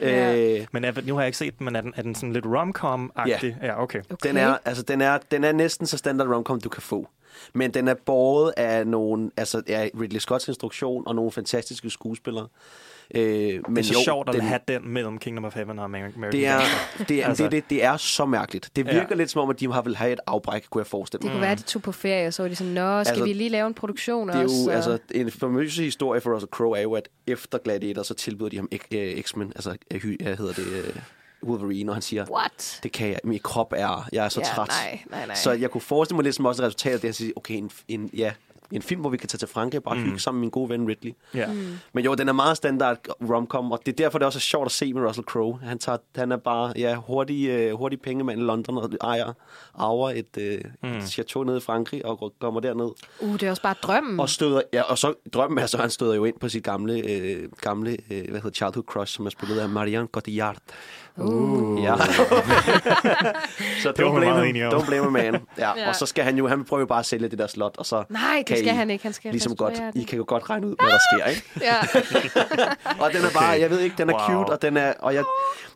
Ja. 0.00 0.36
øh, 0.60 0.66
Men 0.72 0.84
er, 0.84 0.92
nu 1.06 1.14
har 1.14 1.20
jeg 1.20 1.26
ikke 1.28 1.38
set 1.38 1.58
den, 1.58 1.64
men 1.64 1.76
er 1.76 1.80
den, 1.80 1.92
er 1.96 2.02
den 2.02 2.14
sådan 2.14 2.32
lidt 2.32 2.46
rom-com-agtig? 2.46 3.56
Ja. 3.62 3.66
ja, 3.66 3.82
okay. 3.82 4.00
Okay. 4.10 4.28
Den 4.28 4.36
er, 4.36 4.56
altså, 4.64 4.82
den, 4.82 5.00
er, 5.00 5.18
den 5.30 5.44
er 5.44 5.52
næsten 5.52 5.86
så 5.86 5.98
standard 5.98 6.28
romcom, 6.28 6.60
du 6.60 6.68
kan 6.68 6.82
få. 6.82 7.08
Men 7.52 7.74
den 7.74 7.88
er 7.88 7.94
båret 7.94 8.52
af 8.56 8.86
nogle, 8.86 9.30
altså 9.36 9.62
af 9.68 9.90
Ridley 10.00 10.20
Scotts 10.20 10.48
instruktion 10.48 11.02
og 11.06 11.14
nogle 11.14 11.32
fantastiske 11.32 11.90
skuespillere. 11.90 12.48
Øh, 13.14 13.22
men 13.22 13.76
det 13.76 13.78
er 13.78 13.82
så 13.82 13.92
jo, 13.94 14.00
sjovt 14.04 14.28
at 14.28 14.34
den, 14.34 14.42
have 14.42 14.60
den 14.68 14.88
mellem 14.88 15.18
Kingdom 15.18 15.44
of 15.44 15.54
Heaven 15.54 15.78
og 15.78 15.84
American 15.84 16.22
det 16.32 16.46
er, 16.46 16.60
det, 17.08 17.22
er, 17.22 17.26
Altså. 17.26 17.42
det, 17.44 17.52
det, 17.52 17.70
det 17.70 17.84
er 17.84 17.96
så 17.96 18.26
mærkeligt. 18.26 18.70
Det 18.76 18.86
Ja. 18.86 18.92
virker 19.00 19.14
lidt 19.14 19.30
som 19.30 19.42
om, 19.42 19.50
at 19.50 19.60
de 19.60 19.72
har 19.72 19.82
vil 19.82 19.96
have 19.96 20.12
et 20.12 20.20
afbræk, 20.26 20.64
kunne 20.70 20.80
jeg 20.80 20.86
forestille 20.86 21.18
Det 21.18 21.24
mig. 21.24 21.32
kunne 21.32 21.40
være, 21.42 21.52
at 21.52 21.58
de 21.58 21.62
tog 21.62 21.82
på 21.82 21.92
ferie, 21.92 22.26
og 22.26 22.34
så 22.34 22.42
var 22.42 22.48
de 22.48 22.56
sådan, 22.56 22.72
nå, 22.72 23.04
skal 23.04 23.10
Altså, 23.10 23.24
vi 23.24 23.32
lige 23.32 23.48
lave 23.50 23.66
en 23.66 23.74
produktion 23.74 24.28
Det 24.28 24.36
er 24.36 24.42
også? 24.42 24.56
jo, 24.66 24.70
altså, 24.70 24.98
en 25.14 25.30
famøs 25.30 25.76
historie 25.76 26.20
for 26.20 26.34
Russell 26.34 26.50
Crowe 26.50 26.78
er 26.78 26.82
jo, 26.82 26.92
at 26.92 27.08
efter 27.26 27.58
Gladiator, 27.58 28.02
så 28.02 28.14
tilbyder 28.14 28.48
de 28.50 28.56
ham 28.56 28.68
øh, 28.94 29.22
X-Men, 29.22 29.52
altså, 29.56 29.76
øh, 29.90 30.00
hy- 30.00 30.22
hvad 30.22 30.36
hedder 30.36 30.52
det, 30.52 30.66
øh, 30.66 30.96
Wolverine, 31.44 31.90
og 31.90 31.94
han 31.96 32.02
siger, 32.02 32.24
What? 32.30 32.80
det 32.82 32.92
kan 32.92 33.08
jeg, 33.08 33.18
min 33.24 33.38
krop 33.38 33.72
er, 33.76 34.08
jeg 34.12 34.24
er 34.24 34.28
så 34.28 34.40
ja, 34.40 34.46
træt. 34.46 34.68
Nej, 34.68 35.00
nej, 35.10 35.26
nej. 35.26 35.34
Så 35.36 35.52
jeg 35.52 35.70
kunne 35.70 35.80
forestille 35.80 36.16
mig 36.16 36.24
lidt 36.24 36.34
som 36.36 36.44
også 36.46 36.62
resultatet 36.62 36.94
af 36.94 37.00
det, 37.00 37.08
at 37.08 37.14
sige, 37.14 37.32
okay, 37.36 37.54
en, 37.54 37.70
en, 37.88 38.10
ja, 38.16 38.32
en 38.72 38.82
film, 38.82 39.00
hvor 39.00 39.10
vi 39.10 39.16
kan 39.16 39.28
tage 39.28 39.38
til 39.38 39.48
Frankrig 39.48 39.78
og 39.78 39.82
bare 39.84 39.94
mm. 39.94 40.02
hygge 40.02 40.18
sammen 40.18 40.38
med 40.40 40.44
min 40.46 40.50
gode 40.50 40.68
ven 40.70 40.88
Ridley. 40.88 41.12
Ja. 41.34 41.46
Mm. 41.46 41.78
Men 41.92 42.04
jo, 42.04 42.14
den 42.14 42.28
er 42.28 42.32
meget 42.32 42.56
standard 42.56 42.98
romcom, 43.30 43.72
og 43.72 43.80
det 43.86 43.92
er 43.92 43.96
derfor, 43.96 44.18
det 44.18 44.26
også 44.26 44.36
er 44.36 44.40
sjovt 44.40 44.66
at 44.66 44.72
se 44.72 44.92
med 44.92 45.02
Russell 45.08 45.24
Crowe. 45.24 45.58
Han, 45.62 45.78
tager, 45.78 45.98
han 46.16 46.32
er 46.32 46.36
bare 46.36 46.72
ja, 46.76 46.94
hurtig, 46.94 47.70
uh, 47.72 47.78
hurtig 47.78 48.00
pengemand 48.00 48.40
i 48.40 48.44
London 48.44 48.78
og 48.78 48.90
ejer, 49.00 49.32
arver 49.74 50.10
et 50.10 50.62
uh, 50.84 50.90
mm. 50.90 51.00
chateau 51.00 51.44
nede 51.44 51.56
i 51.56 51.60
Frankrig 51.60 52.06
og 52.06 52.18
går- 52.18 52.32
kommer 52.40 52.60
derned. 52.60 52.90
Uh, 53.20 53.32
det 53.32 53.42
er 53.42 53.50
også 53.50 53.62
bare 53.62 53.74
drømmen. 53.82 54.20
Og 54.20 54.28
støder, 54.28 54.60
ja, 54.72 54.82
og 54.82 54.98
så 54.98 55.14
drømmen 55.32 55.58
er 55.58 55.66
så, 55.66 55.78
han 55.78 55.90
støder 55.90 56.14
jo 56.14 56.24
ind 56.24 56.34
på 56.40 56.48
sit 56.48 56.64
gamle, 56.64 56.98
øh, 57.10 57.48
gamle 57.60 57.90
øh, 58.10 58.30
hvad 58.30 58.40
hedder 58.40 58.50
childhood 58.50 58.84
crush, 58.84 59.16
som 59.16 59.26
er 59.26 59.30
spillet 59.30 59.58
af 59.60 59.68
Marianne 59.68 60.08
Cotillard. 60.12 60.56
Uh. 61.16 61.82
Ja. 61.82 61.96
så 63.82 63.92
Det 63.96 64.04
var 64.04 64.10
don't 64.10 64.14
blame 64.18 64.24
meget 64.24 64.46
him, 64.46 64.56
enig 64.56 64.66
om. 64.66 64.72
don't 64.82 64.86
blame 64.86 65.06
a 65.06 65.10
man. 65.10 65.34
Ja. 65.58 65.70
Ja. 65.80 65.88
Og 65.88 65.94
så 65.96 66.06
skal 66.06 66.24
han 66.24 66.36
jo, 66.38 66.46
han 66.48 66.64
prøver 66.64 66.80
jo 66.80 66.86
bare 66.86 66.98
at 66.98 67.06
sælge 67.06 67.28
det 67.28 67.38
der 67.38 67.46
slot, 67.46 67.74
og 67.78 67.86
så 67.86 68.04
Nej, 68.08 68.20
det 68.38 68.46
kan 68.46 68.59
skal 68.60 68.72
I 68.74 68.76
han 68.76 68.90
ikke. 68.90 69.02
Han 69.04 69.12
skal 69.12 69.30
ligesom 69.30 69.56
godt, 69.56 69.70
restaurere 69.72 69.92
I 69.96 70.00
det. 70.00 70.08
kan 70.08 70.16
jo 70.18 70.24
godt 70.28 70.50
regne 70.50 70.66
ud, 70.66 70.74
hvad 70.80 70.90
der 70.90 70.98
sker, 71.12 71.26
ikke? 71.26 71.42
Ja. 71.70 71.76
Og 73.04 73.12
den 73.12 73.24
er 73.24 73.30
bare, 73.34 73.60
jeg 73.60 73.70
ved 73.70 73.80
ikke, 73.80 73.96
den 73.98 74.10
er 74.10 74.14
Wow. 74.14 74.26
cute, 74.44 74.52
og 74.52 74.62
den 74.62 74.76
er, 74.76 74.92
og 74.98 75.14
jeg, 75.14 75.24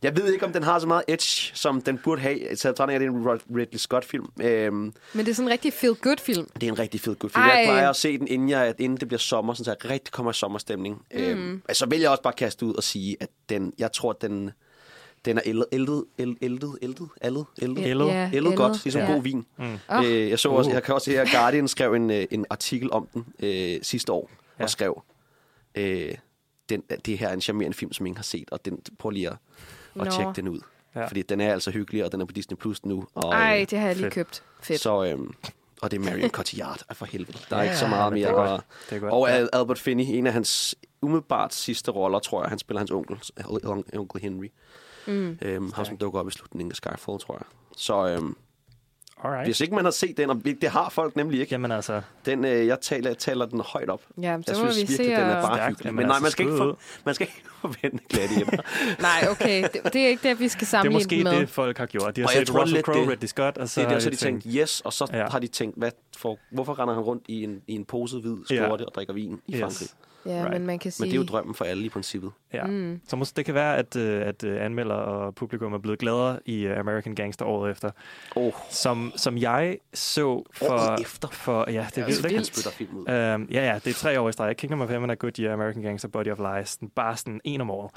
jeg 0.02 0.16
ved 0.16 0.32
ikke, 0.32 0.46
om 0.46 0.52
den 0.52 0.62
har 0.62 0.78
så 0.78 0.86
meget 0.86 1.02
edge, 1.08 1.50
som 1.54 1.80
den 1.82 1.98
burde 1.98 2.20
have. 2.22 2.56
Så 2.56 2.68
jeg 2.68 2.76
tror, 2.76 2.86
det 2.86 2.94
er 2.94 3.00
en 3.00 3.26
Ridley 3.56 3.78
Scott-film. 3.78 4.26
Øhm, 4.40 4.74
Men 4.76 4.92
det 5.24 5.28
er 5.28 5.34
sådan 5.34 5.48
en 5.48 5.52
rigtig 5.52 5.72
feel-good-film. 5.72 6.46
det 6.54 6.62
er 6.62 6.68
en 6.72 6.78
rigtig 6.78 7.00
fed 7.00 7.14
good 7.16 7.30
film. 7.30 7.44
Jeg 7.44 7.54
Ej. 7.58 7.64
plejer 7.64 7.90
at 7.90 7.96
se 7.96 8.18
den, 8.18 8.28
inden, 8.28 8.48
jeg, 8.48 8.74
inden 8.78 8.96
det 9.00 9.08
bliver 9.08 9.18
sommer, 9.18 9.54
så 9.54 9.62
jeg 9.82 9.90
rigtig 9.90 10.12
kommer 10.12 10.30
i 10.32 10.34
sommerstemning. 10.34 11.02
Mm. 11.14 11.20
Øhm, 11.20 11.62
så 11.72 11.86
vil 11.86 12.00
jeg 12.00 12.10
også 12.10 12.22
bare 12.22 12.32
kaste 12.32 12.66
ud 12.66 12.74
og 12.74 12.82
sige, 12.82 13.16
at 13.20 13.28
den, 13.48 13.72
jeg 13.78 13.92
tror, 13.92 14.10
at 14.10 14.22
den, 14.22 14.50
den 15.24 15.38
er 15.38 15.42
ældet, 15.46 15.66
ældet, 15.72 16.04
ældet, 16.18 16.38
ældet, 16.42 16.78
ældet, 16.82 17.08
ældet, 17.22 17.46
ældet, 17.62 17.84
Ældet. 17.86 18.30
Ældet 18.34 18.56
godt, 18.56 18.84
ligesom 18.84 19.00
ja. 19.02 19.12
god 19.12 19.22
vin. 19.22 19.46
Mm. 19.58 19.64
Øh, 20.04 20.30
jeg 20.30 20.38
så 20.38 20.48
også, 20.48 20.70
jeg 20.70 20.82
kan 20.82 20.94
også 20.94 21.04
se, 21.04 21.20
at 21.20 21.28
Guardian 21.32 21.68
skrev 21.68 21.94
en, 21.94 22.10
øh, 22.10 22.26
en 22.30 22.46
artikel 22.50 22.92
om 22.92 23.08
den 23.14 23.26
øh, 23.40 23.78
sidste 23.82 24.12
år, 24.12 24.30
ja. 24.58 24.64
Og 24.64 24.70
skrev, 24.70 25.02
øh, 25.74 26.14
den, 26.68 26.80
det 27.06 27.18
her 27.18 27.28
er 27.28 27.32
en 27.32 27.40
charmerende 27.40 27.76
film, 27.76 27.92
som 27.92 28.06
ingen 28.06 28.16
har 28.16 28.22
set, 28.24 28.50
og 28.50 28.64
den, 28.64 28.78
prøv 28.98 29.10
lige 29.10 29.28
at, 29.30 29.36
at 30.00 30.12
tjekke 30.12 30.32
den 30.36 30.48
ud. 30.48 30.60
Ja. 30.94 31.06
Fordi 31.06 31.22
den 31.22 31.40
er 31.40 31.52
altså 31.52 31.70
hyggelig, 31.70 32.04
og 32.04 32.12
den 32.12 32.20
er 32.20 32.24
på 32.24 32.32
Disney 32.32 32.56
Plus 32.56 32.84
nu. 32.84 33.04
Og, 33.14 33.32
Ej, 33.34 33.58
øh, 33.60 33.70
det 33.70 33.78
har 33.78 33.86
jeg 33.86 33.96
lige 33.96 34.04
fedt. 34.04 34.14
købt. 34.14 34.42
Fedt. 34.62 34.80
så, 34.80 35.04
øhm, 35.04 35.34
og 35.82 35.90
det 35.90 35.96
er 36.00 36.00
Marion 36.04 36.30
Cotillard, 36.38 36.82
Ej, 36.88 36.94
for 36.94 37.06
helvede. 37.06 37.38
Der 37.50 37.56
er 37.56 37.60
Ja, 37.62 37.64
ikke 37.64 37.76
så 37.78 37.86
meget 37.86 38.12
mere. 38.12 38.22
det 38.22 38.30
er 38.30 38.34
godt. 38.36 38.50
Og, 38.50 38.60
Det 38.90 38.96
er 38.96 39.00
godt. 39.00 39.12
og 39.12 39.28
Ja. 39.28 39.34
Al- 39.34 39.48
Albert 39.52 39.78
Finney, 39.78 40.04
en 40.08 40.26
af 40.26 40.32
hans 40.32 40.74
umiddelbart 41.02 41.54
sidste 41.54 41.90
roller, 41.90 42.18
tror 42.18 42.42
jeg. 42.42 42.48
Han 42.48 42.58
spiller 42.58 42.78
hans 42.80 42.90
onkel, 42.90 43.16
onkel 43.96 44.20
Henry. 44.20 44.46
Mm. 45.06 45.38
Øhm, 45.42 45.72
ham, 45.72 45.84
som 45.84 45.96
dukker 45.96 46.20
op 46.20 46.28
i 46.28 46.30
slutningen 46.30 46.72
af 46.72 46.76
Skyfall, 46.76 47.18
tror 47.20 47.34
jeg. 47.34 47.46
Så 47.76 48.08
øhm, 48.08 48.36
Alright. 49.24 49.46
hvis 49.46 49.60
ikke 49.60 49.74
man 49.74 49.84
har 49.84 49.92
set 49.92 50.16
den, 50.16 50.30
og 50.30 50.42
det 50.44 50.70
har 50.70 50.88
folk 50.88 51.16
nemlig 51.16 51.40
ikke, 51.40 51.52
Jamen 51.54 51.70
altså, 51.72 52.00
den, 52.26 52.44
øh, 52.44 52.66
jeg, 52.66 52.80
taler, 52.80 53.10
jeg 53.10 53.18
taler 53.18 53.46
den 53.46 53.60
højt 53.60 53.90
op. 53.90 54.02
Ja, 54.22 54.22
så 54.22 54.22
Jeg 54.22 54.36
må 54.36 54.42
synes 54.72 54.76
vi 54.76 54.80
virkelig, 54.80 54.96
se. 54.96 55.02
den 55.04 55.30
er 55.30 55.42
bare 55.42 55.68
hyggelig. 55.68 55.94
Men 55.94 56.06
nej, 56.06 56.10
altså, 56.14 56.22
man 56.22 56.30
skal, 56.30 56.44
ikke 56.46 56.56
for, 56.56 56.78
man 57.04 57.14
skal 57.14 57.26
ikke 57.26 57.42
forvente 57.60 57.98
Gladiator. 58.08 58.64
Nej, 59.02 59.28
okay. 59.30 59.62
Det, 59.62 59.92
det 59.92 60.02
er 60.02 60.08
ikke 60.08 60.28
det, 60.28 60.40
vi 60.40 60.48
skal 60.48 60.60
det 60.60 60.66
er 60.66 60.70
sammenligne 60.70 60.98
måske 60.98 61.24
med. 61.24 61.40
det, 61.40 61.48
folk 61.48 61.78
har 61.78 61.86
gjort. 61.86 62.16
De 62.16 62.20
har 62.20 62.28
Og 62.28 62.34
jeg 62.34 62.40
set 62.40 62.48
tror 62.48 62.60
Russell 62.62 62.82
Crowe, 62.82 63.00
det- 63.00 63.08
Ridley 63.10 63.26
Scott, 63.28 63.58
og 63.58 63.68
så 63.68 63.80
det 63.80 63.84
er 63.86 63.88
har 63.88 63.94
det, 63.94 64.02
så 64.02 64.10
de 64.10 64.16
tænkt, 64.16 64.44
yes, 64.48 64.80
og 64.80 64.92
så 64.92 65.06
Ja. 65.12 65.26
har 65.30 65.38
de 65.38 65.46
tænkt, 65.46 65.78
hvad 65.78 65.90
for, 66.16 66.38
hvorfor 66.52 66.78
render 66.78 66.94
han 66.94 67.02
rundt 67.02 67.24
i 67.28 67.44
en, 67.44 67.62
i 67.66 67.72
en 67.74 67.84
pose 67.84 68.20
hvid 68.20 68.36
skjorte 68.44 68.86
og 68.86 68.94
drikker 68.94 69.12
vin 69.14 69.40
i 69.46 69.52
Yes. 69.54 69.60
Frankrig? 69.60 69.88
Ja, 70.26 70.30
Right. 70.40 70.50
men 70.52 70.66
man 70.66 70.78
kan 70.78 70.92
sige... 70.92 71.04
Men 71.04 71.10
det 71.10 71.16
er 71.16 71.20
jo 71.20 71.26
drømmen 71.26 71.54
for 71.54 71.64
alle 71.64 71.84
i 71.84 71.88
princippet. 71.88 72.32
Ja. 72.52 72.64
Mm. 72.66 73.00
Så 73.08 73.16
måske 73.16 73.36
det 73.36 73.44
kan 73.44 73.54
være, 73.54 73.76
at, 73.76 73.96
øh, 73.96 74.26
at 74.26 74.44
øh, 74.44 74.64
anmelder 74.64 74.94
og 74.94 75.34
publikum 75.34 75.72
er 75.72 75.78
blevet 75.78 75.98
gladere 75.98 76.38
i 76.46 76.60
øh, 76.60 76.78
American 76.78 77.14
Gangster 77.14 77.44
året 77.44 77.70
efter. 77.70 77.90
Oh, 78.36 78.52
Som, 78.70 79.12
som 79.16 79.38
jeg 79.38 79.78
så 79.94 80.42
for... 80.52 80.66
Året 80.66 81.00
efter? 81.00 81.28
For, 81.28 81.70
ja, 81.70 81.86
det 81.94 81.98
er 82.02 82.06
vildt, 82.06 82.24
ikke? 82.24 82.36
Han 82.36 82.44
spytter 82.44 82.70
film 82.70 82.96
ud. 82.96 83.08
Øhm, 83.08 83.48
ja, 83.50 83.72
ja, 83.72 83.74
det 83.84 83.86
er 83.90 83.94
tre 83.94 84.20
år 84.20 84.28
i 84.28 84.32
streg. 84.32 84.56
Kingdom 84.56 84.80
of 84.80 84.88
Heaven 84.88 85.10
er 85.10 85.14
Good 85.14 85.38
Year, 85.40 85.52
American 85.52 85.82
Gangster, 85.82 86.08
Body 86.08 86.30
of 86.30 86.38
Lies. 86.56 86.76
Den 86.76 86.88
bare 86.88 87.16
sådan 87.16 87.40
en 87.44 87.60
om 87.60 87.70
året. 87.70 87.90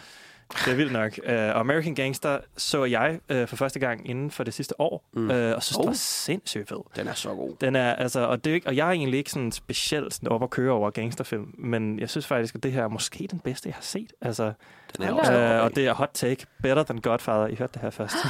Det 0.66 0.72
er 0.72 0.76
vildt 0.76 0.92
nok. 0.92 1.20
Uh, 1.28 1.34
og 1.34 1.60
American 1.60 1.96
Gangster 1.96 2.40
så 2.58 2.86
jeg 2.86 3.20
uh, 3.34 3.48
for 3.48 3.56
første 3.56 3.80
gang 3.80 4.10
inden 4.10 4.32
for 4.32 4.44
det 4.44 4.54
sidste 4.54 4.82
år, 4.82 5.10
mm. 5.14 5.30
Uh, 5.30 5.36
og 5.36 5.64
synes, 5.64 5.78
oh. 5.78 5.82
det 5.82 5.88
var 5.88 5.94
sindssygt 5.94 6.70
fed. 6.70 6.78
Den 6.96 7.08
er 7.08 7.14
så 7.14 7.30
god. 7.30 7.54
Den 7.62 7.76
er, 7.76 7.94
altså, 7.94 8.20
og, 8.20 8.44
det 8.44 8.50
er 8.50 8.54
ikke, 8.56 8.68
og 8.68 8.76
jeg 8.76 8.88
er 8.88 8.92
egentlig 8.92 9.18
ikke 9.18 9.32
sådan 9.32 9.52
specielt 9.52 10.14
sådan 10.14 10.30
op 10.30 10.44
at 10.44 10.50
køre 10.50 10.72
over 10.72 10.90
gangsterfilm, 10.90 11.56
men 11.58 12.00
jeg 12.00 12.10
synes 12.10 12.28
faktisk, 12.28 12.56
at 12.56 12.64
det 12.64 12.72
her 12.72 12.84
er 12.84 12.88
måske 12.88 13.28
den 13.32 13.40
bedste, 13.40 13.70
jeg 13.70 13.76
har 13.76 13.82
set. 13.82 14.14
Altså, 14.22 14.54
Den 14.98 15.04
er 15.04 15.12
Hold 15.12 15.20
også 15.20 15.32
god. 15.32 15.40
og 15.42 15.76
det 15.76 15.88
er 15.88 15.94
hot 15.94 16.10
take. 16.14 16.46
Better 16.64 16.84
than 16.84 16.98
Godfather. 17.02 17.48
I 17.48 17.56
hørte 17.56 17.74
det 17.74 17.82
her 17.82 17.90
først. 17.90 18.16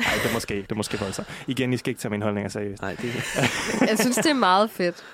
Nej, 0.00 0.14
det 0.22 0.30
er 0.30 0.34
måske, 0.34 0.54
det 0.56 0.70
er 0.72 0.74
måske 0.74 0.98
voldsomt. 0.98 1.28
Igen, 1.46 1.72
I 1.72 1.76
skal 1.76 1.90
ikke 1.90 2.00
tage 2.00 2.10
mine 2.10 2.22
holdninger 2.24 2.48
seriøst. 2.48 2.82
Nej, 2.82 2.96
det, 3.02 3.04
Jeg 3.90 3.98
synes, 3.98 4.16
det 4.16 4.26
er 4.26 4.34
meget 4.34 4.70
fedt. 4.70 5.04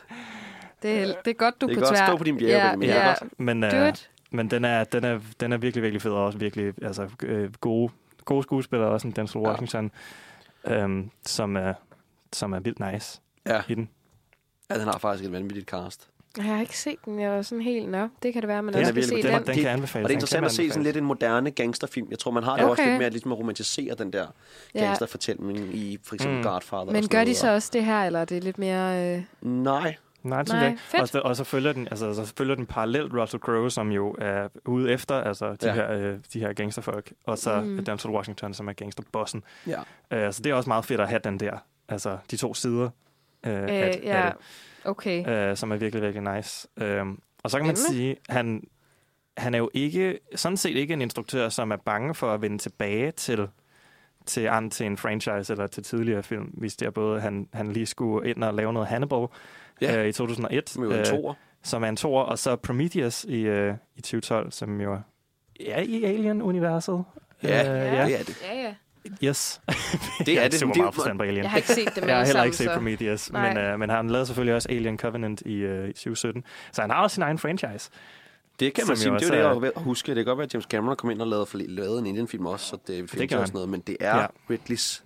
Det 0.83 0.99
er, 1.01 1.05
det 1.25 1.31
er 1.31 1.35
godt, 1.35 1.61
du 1.61 1.67
Det 1.67 1.73
er 1.73 1.75
kan 1.75 1.83
på 1.83 1.87
godt 1.87 1.97
tvær. 1.97 2.07
stå 2.07 2.17
på 2.17 2.25
din 2.25 2.39
bjerg, 2.39 2.83
ja, 2.83 3.09
ja. 3.09 3.15
Men, 3.39 3.63
Do 3.63 3.87
it. 3.87 4.11
Men 4.31 4.51
den, 4.51 4.65
er, 4.65 4.85
den, 4.85 5.05
er, 5.05 5.21
den 5.41 5.53
er 5.53 5.57
virkelig, 5.57 5.83
virkelig 5.83 6.03
fed, 6.03 6.11
og 6.11 6.25
også 6.25 6.39
virkelig 6.39 6.73
altså, 6.83 7.09
øh, 7.23 7.53
gode, 7.61 7.93
gode 8.25 8.43
skuespillere, 8.43 8.89
også 8.91 9.07
en 9.09 9.13
Denzel 9.13 9.41
Ja. 9.41 9.49
Washington, 9.49 9.91
øhm, 10.67 11.11
som, 11.27 11.57
er, 11.57 11.75
som 12.33 12.53
er 12.53 12.61
vildt 12.61 12.93
nice 12.93 13.21
ja. 13.47 13.63
i 13.69 13.75
den. 13.75 13.89
ja, 14.71 14.75
den 14.79 14.85
har 14.85 14.99
faktisk 14.99 15.25
et 15.25 15.33
vanvittigt 15.33 15.67
cast. 15.71 16.09
Jeg 16.37 16.45
har 16.47 16.61
ikke 16.61 16.79
set 16.79 16.97
den. 17.05 17.21
Jeg 17.21 17.31
var 17.31 17.43
sådan 17.43 17.63
helt, 17.63 17.89
nå, 17.91 18.09
det 18.23 18.33
kan 18.33 18.43
det 18.43 18.49
være, 18.49 18.63
man 18.63 18.75
Den 18.75 18.81
også 18.81 18.93
skal 18.93 19.05
se 19.05 19.15
den. 19.15 19.25
Den, 19.25 19.33
den 19.35 19.47
Det- 19.47 19.55
kan 19.57 19.67
anbefales. 19.67 20.05
Og 20.05 20.09
det 20.09 20.15
er 20.15 20.17
interessant 20.17 20.41
kan 20.41 20.45
at 20.45 20.53
se 20.53 20.69
sådan 20.69 20.83
lidt 20.83 20.97
en 20.97 21.05
moderne 21.05 21.51
gangsterfilm. 21.51 22.07
Jeg 22.11 22.19
tror, 22.19 22.31
man 22.31 22.43
har 22.43 22.57
det 22.57 22.65
Okay. 22.65 22.71
også 22.71 22.85
lidt 22.85 22.99
mere 22.99 23.11
ligesom 23.11 23.33
at 23.33 23.39
romantisere 23.39 23.95
den 23.95 24.13
der 24.13 24.27
Ja. 24.75 24.85
gangsterfortælling 24.85 25.75
i 25.75 25.99
for 26.05 26.15
eksempel 26.15 26.39
Mm. 26.39 26.45
Godfather. 26.45 26.87
og 26.87 26.93
Men 26.93 27.09
gør 27.09 27.25
de 27.25 27.35
så 27.35 27.55
også 27.55 27.71
det 27.73 27.85
her, 27.85 28.05
eller 28.05 28.21
er 28.21 28.25
det 28.25 28.45
lidt 28.45 28.59
mere... 28.59 29.15
Øh... 29.17 29.23
Nej. 29.43 29.97
Nej, 30.23 30.43
det 30.43 30.53
Nej, 30.53 30.77
fedt. 30.77 31.03
Og, 31.03 31.09
så- 31.09 31.21
og 31.21 31.37
så 31.37 31.45
følger 31.45 31.73
den, 31.73 31.89
altså, 31.91 32.15
så 32.15 32.33
følger 32.39 32.55
den 32.55 32.67
parallelt 32.67 33.13
Russell 33.15 33.41
Crowe, 33.41 33.71
som 33.71 33.93
jo 33.93 34.17
er 34.19 34.49
ude 34.67 34.93
efter 34.93 35.15
altså, 35.15 35.53
de, 35.53 35.67
Ja. 35.67 35.73
her, 35.75 35.93
øh, 35.93 36.19
de 36.33 36.41
her 36.41 36.53
gangsterfolk, 36.53 37.13
og 37.25 37.39
så 37.39 37.61
Mm. 37.61 37.85
Denzel 37.85 38.11
Washington, 38.11 38.55
som 38.55 38.69
er 38.69 38.73
gangsterbossen. 38.73 39.45
Ja. 39.67 39.81
Øh, 40.11 40.33
så 40.33 40.43
det 40.43 40.51
er 40.51 40.55
også 40.55 40.69
meget 40.71 40.85
fedt 40.85 41.01
at 41.01 41.09
have 41.09 41.21
den 41.25 41.41
der, 41.41 41.59
altså 41.89 42.19
de 42.31 42.37
to 42.37 42.55
sider 42.55 42.91
øh, 43.47 43.53
Øh, 43.53 43.59
af, 43.63 43.69
af 43.69 44.01
ja, 44.05 44.27
det. 44.27 44.35
okay. 44.85 45.51
øh, 45.51 45.57
som 45.57 45.73
er 45.73 45.77
virkelig, 45.77 46.03
virkelig 46.03 46.35
nice. 46.35 46.69
Øhm, 46.77 47.21
og 47.45 47.51
så 47.51 47.57
kan 47.59 47.67
man 47.67 47.77
Spændende. 47.77 47.99
sige, 47.99 48.17
han, 48.29 48.63
han 49.37 49.55
er 49.55 49.59
jo 49.59 49.71
ikke, 49.75 50.19
sådan 50.35 50.57
set 50.57 50.77
ikke 50.77 50.93
en 50.95 51.03
instruktør, 51.03 51.49
som 51.49 51.71
er 51.71 51.77
bange 51.77 52.15
for 52.15 52.35
at 52.35 52.43
vende 52.43 52.59
tilbage 52.59 53.11
til 53.11 53.49
til, 54.27 54.41
an, 54.41 54.71
til 54.71 54.87
en 54.87 54.97
franchise 54.97 55.53
eller 55.53 55.67
til 55.67 55.83
tidligere 55.83 56.23
film, 56.23 56.45
hvis 56.45 56.77
det 56.77 56.87
er 56.87 56.91
både, 56.91 57.21
han, 57.21 57.49
han 57.53 57.73
lige 57.73 57.87
skulle 57.87 58.31
ind 58.31 58.45
og 58.45 58.55
lave 58.55 58.73
noget 58.73 58.89
Hannibal 58.89 59.27
Ja. 59.81 60.03
øh, 60.03 60.09
i 60.09 60.13
2001, 60.13 60.79
Med 60.79 60.99
en 60.99 61.05
toer. 61.05 61.35
som 61.63 61.85
er 61.85 61.89
en 61.89 61.97
toer, 61.97 62.23
og 62.23 62.39
så 62.39 62.57
Prometheus 62.57 63.25
i, 63.25 63.41
øh, 63.41 63.75
i 63.97 64.01
2012, 64.01 64.53
som 64.53 64.81
jo 64.81 64.93
er 65.61 65.81
i 65.83 66.05
Alien-universet. 66.05 67.05
Ja, 67.43 67.49
øh, 67.89 67.95
ja. 67.95 68.07
det 68.07 68.21
er 68.21 68.25
det. 68.25 68.43
Ja, 68.43 68.61
ja. 68.63 68.75
Yes. 69.25 69.61
Det 70.27 70.39
er 70.39 70.43
er 70.43 70.49
det. 70.49 70.59
super 70.61 70.73
Det 70.73 70.79
er- 70.79 70.83
meget 70.83 70.95
forstand 70.95 71.19
på 71.19 71.25
Alien. 71.25 71.43
Jeg 71.43 71.51
har 71.51 71.57
ikke 71.57 71.69
set 71.69 71.97
dem 71.97 72.05
Jeg 72.09 72.17
har 72.19 72.25
heller 72.25 72.43
ikke 72.43 72.57
set 72.57 72.67
så... 72.67 72.75
Prometheus, 72.75 73.33
Nej. 73.33 73.49
men, 73.55 73.59
øh, 73.65 73.79
men 73.79 73.91
han 73.91 74.11
lavede 74.11 74.27
selvfølgelig 74.27 74.55
også 74.55 74.69
Alien 74.69 74.99
Covenant 74.99 75.41
i, 75.47 75.55
øh, 75.55 75.89
i 75.89 75.93
2017. 75.93 76.45
Så 76.73 76.81
han 76.81 76.91
har 76.91 77.03
også 77.03 77.15
sin 77.15 77.23
egen 77.23 77.39
franchise. 77.39 77.91
Det 78.61 78.75
kan 78.75 78.85
Som 78.85 78.89
man 78.91 78.97
sige. 78.97 79.13
jo 79.13 79.19
Det 79.19 79.23
er 79.23 79.27
jo 79.27 79.33
det, 79.35 79.45
også 79.45 79.49
jeg 79.49 79.51
er- 79.53 79.57
er 79.57 79.61
ved 79.61 79.71
at 79.77 79.83
huske. 79.83 80.07
Det 80.09 80.17
kan 80.17 80.25
godt 80.25 80.39
være, 80.39 80.45
at 80.45 80.55
James 80.55 80.65
Cameron 80.65 80.97
kom 80.97 81.11
ind 81.11 81.21
og 81.21 81.27
lavede, 81.29 81.67
lavede 81.75 81.99
en 81.99 82.07
Indian-film 82.07 82.47
også, 82.47 82.67
så 82.67 82.77
det 82.87 83.11
findes 83.11 83.33
gør 83.33 83.39
også 83.41 83.53
han. 83.53 83.57
noget. 83.57 83.69
Men 83.69 83.81
det 83.81 83.97
er 84.01 84.09
Ja. 84.17 84.21
ja. 84.21 84.27
Ridleys. 84.51 85.05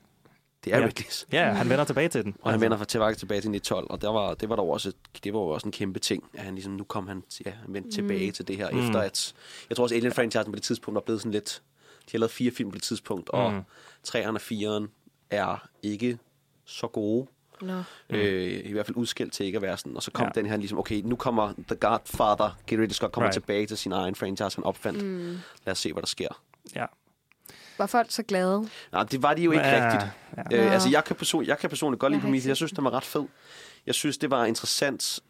Det 0.64 0.72
er 0.74 0.78
Ja. 0.78 0.86
Ridleys. 0.86 1.26
Ja, 1.32 1.52
han 1.52 1.68
vender 1.68 1.84
tilbage 1.84 2.08
til 2.08 2.24
den. 2.24 2.36
Og 2.42 2.50
han 2.50 2.60
vender 2.60 2.76
fra 2.76 2.84
tilbage 2.84 3.14
tilbage 3.14 3.40
til 3.40 3.50
1912, 3.50 3.86
og 3.90 4.02
der 4.02 4.08
var, 4.08 4.34
det 4.34 4.48
var 4.48 4.56
der 4.56 4.62
også, 4.62 4.92
det 5.24 5.32
var 5.34 5.40
jo 5.40 5.46
også 5.48 5.66
en 5.68 5.72
kæmpe 5.72 5.98
ting, 5.98 6.24
at 6.34 6.40
han 6.44 6.54
ligesom, 6.54 6.72
nu 6.72 6.84
kom 6.84 7.08
han, 7.08 7.22
ja, 7.46 7.50
han 7.50 7.74
vendte 7.74 7.90
tilbage 7.90 8.32
til 8.32 8.48
det 8.48 8.56
her, 8.56 8.70
Mm. 8.70 8.78
efter 8.86 9.00
at, 9.00 9.34
jeg 9.68 9.76
tror 9.76 9.82
også, 9.82 9.94
Alien 9.94 10.12
franchisen 10.12 10.52
på 10.52 10.56
det 10.56 10.62
tidspunkt 10.62 10.94
var 10.94 11.00
blevet 11.00 11.20
sådan 11.20 11.32
lidt, 11.32 11.62
de 12.06 12.10
har 12.12 12.18
lavet 12.18 12.30
fire 12.30 12.50
film 12.50 12.70
på 12.70 12.74
det 12.74 12.82
tidspunkt, 12.82 13.28
og 13.30 13.52
Mm. 13.52 13.60
træerne 14.04 14.36
og 14.36 14.40
fireren 14.40 14.88
er 15.30 15.68
ikke 15.82 16.18
så 16.64 16.86
gode, 16.86 17.26
Nå. 17.60 17.76
mm. 18.10 18.16
øh, 18.16 18.60
i 18.64 18.72
hvert 18.72 18.86
fald 18.86 18.96
udskilt 18.96 19.32
til 19.32 19.46
ikke 19.46 19.56
at 19.56 19.62
være 19.62 19.76
sådan, 19.76 19.96
og 19.96 20.02
så 20.02 20.10
kom 20.10 20.24
Ja. 20.26 20.40
den 20.40 20.46
her 20.46 20.56
ligesom, 20.56 20.78
okay, 20.78 21.00
nu 21.04 21.16
kommer 21.16 21.52
The 21.68 21.76
Godfather, 21.76 22.58
Gary 22.66 22.78
Ridley 22.80 22.90
Scott 22.94 23.12
kommer 23.12 23.26
right. 23.28 23.32
tilbage 23.34 23.66
til 23.66 23.76
sin 23.76 23.92
egen 23.92 24.14
franchise, 24.14 24.56
han 24.56 24.64
opfandt. 24.64 25.04
Mm. 25.04 25.38
Lad 25.66 25.72
os 25.72 25.78
se, 25.78 25.92
hvad 25.92 26.02
der 26.02 26.06
sker. 26.06 26.42
Ja. 26.76 26.86
Var 27.82 27.86
folk 27.86 28.10
så 28.10 28.22
glade? 28.22 28.68
Nej, 28.92 29.02
det 29.02 29.22
var 29.22 29.34
de 29.34 29.42
jo 29.42 29.50
ikke 29.52 29.64
Ja, 29.66 29.92
rigtigt. 29.92 30.12
ja. 30.52 30.66
Øh, 30.66 30.72
altså, 30.72 30.88
jeg 30.88 31.04
kan, 31.04 31.16
person, 31.16 31.44
jeg 31.46 31.58
kan 31.58 31.70
personligt 31.70 32.00
godt 32.00 32.12
lide 32.12 32.22
Prometheus. 32.22 32.46
Jeg 32.48 32.56
synes, 32.56 32.72
den 32.72 32.84
var 32.84 32.90
ret 32.90 33.04
fed. 33.04 33.24
Jeg 33.86 33.94
synes, 33.94 34.18
det 34.18 34.30
var 34.30 34.44
interessant 34.44 35.20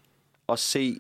at 0.48 0.58
se. 0.58 0.98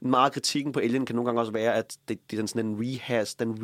Meget 0.00 0.26
af 0.26 0.32
kritikken 0.32 0.72
på 0.72 0.80
Alien 0.80 1.06
kan 1.06 1.16
nogle 1.16 1.26
gange 1.28 1.40
også 1.40 1.52
være, 1.52 1.74
at 1.74 1.96
det, 2.08 2.30
det 2.30 2.36
er 2.36 2.40
den 2.40 2.48
sådan 2.48 2.66
en 2.66 2.76
rehash, 2.80 3.36
den 3.38 3.58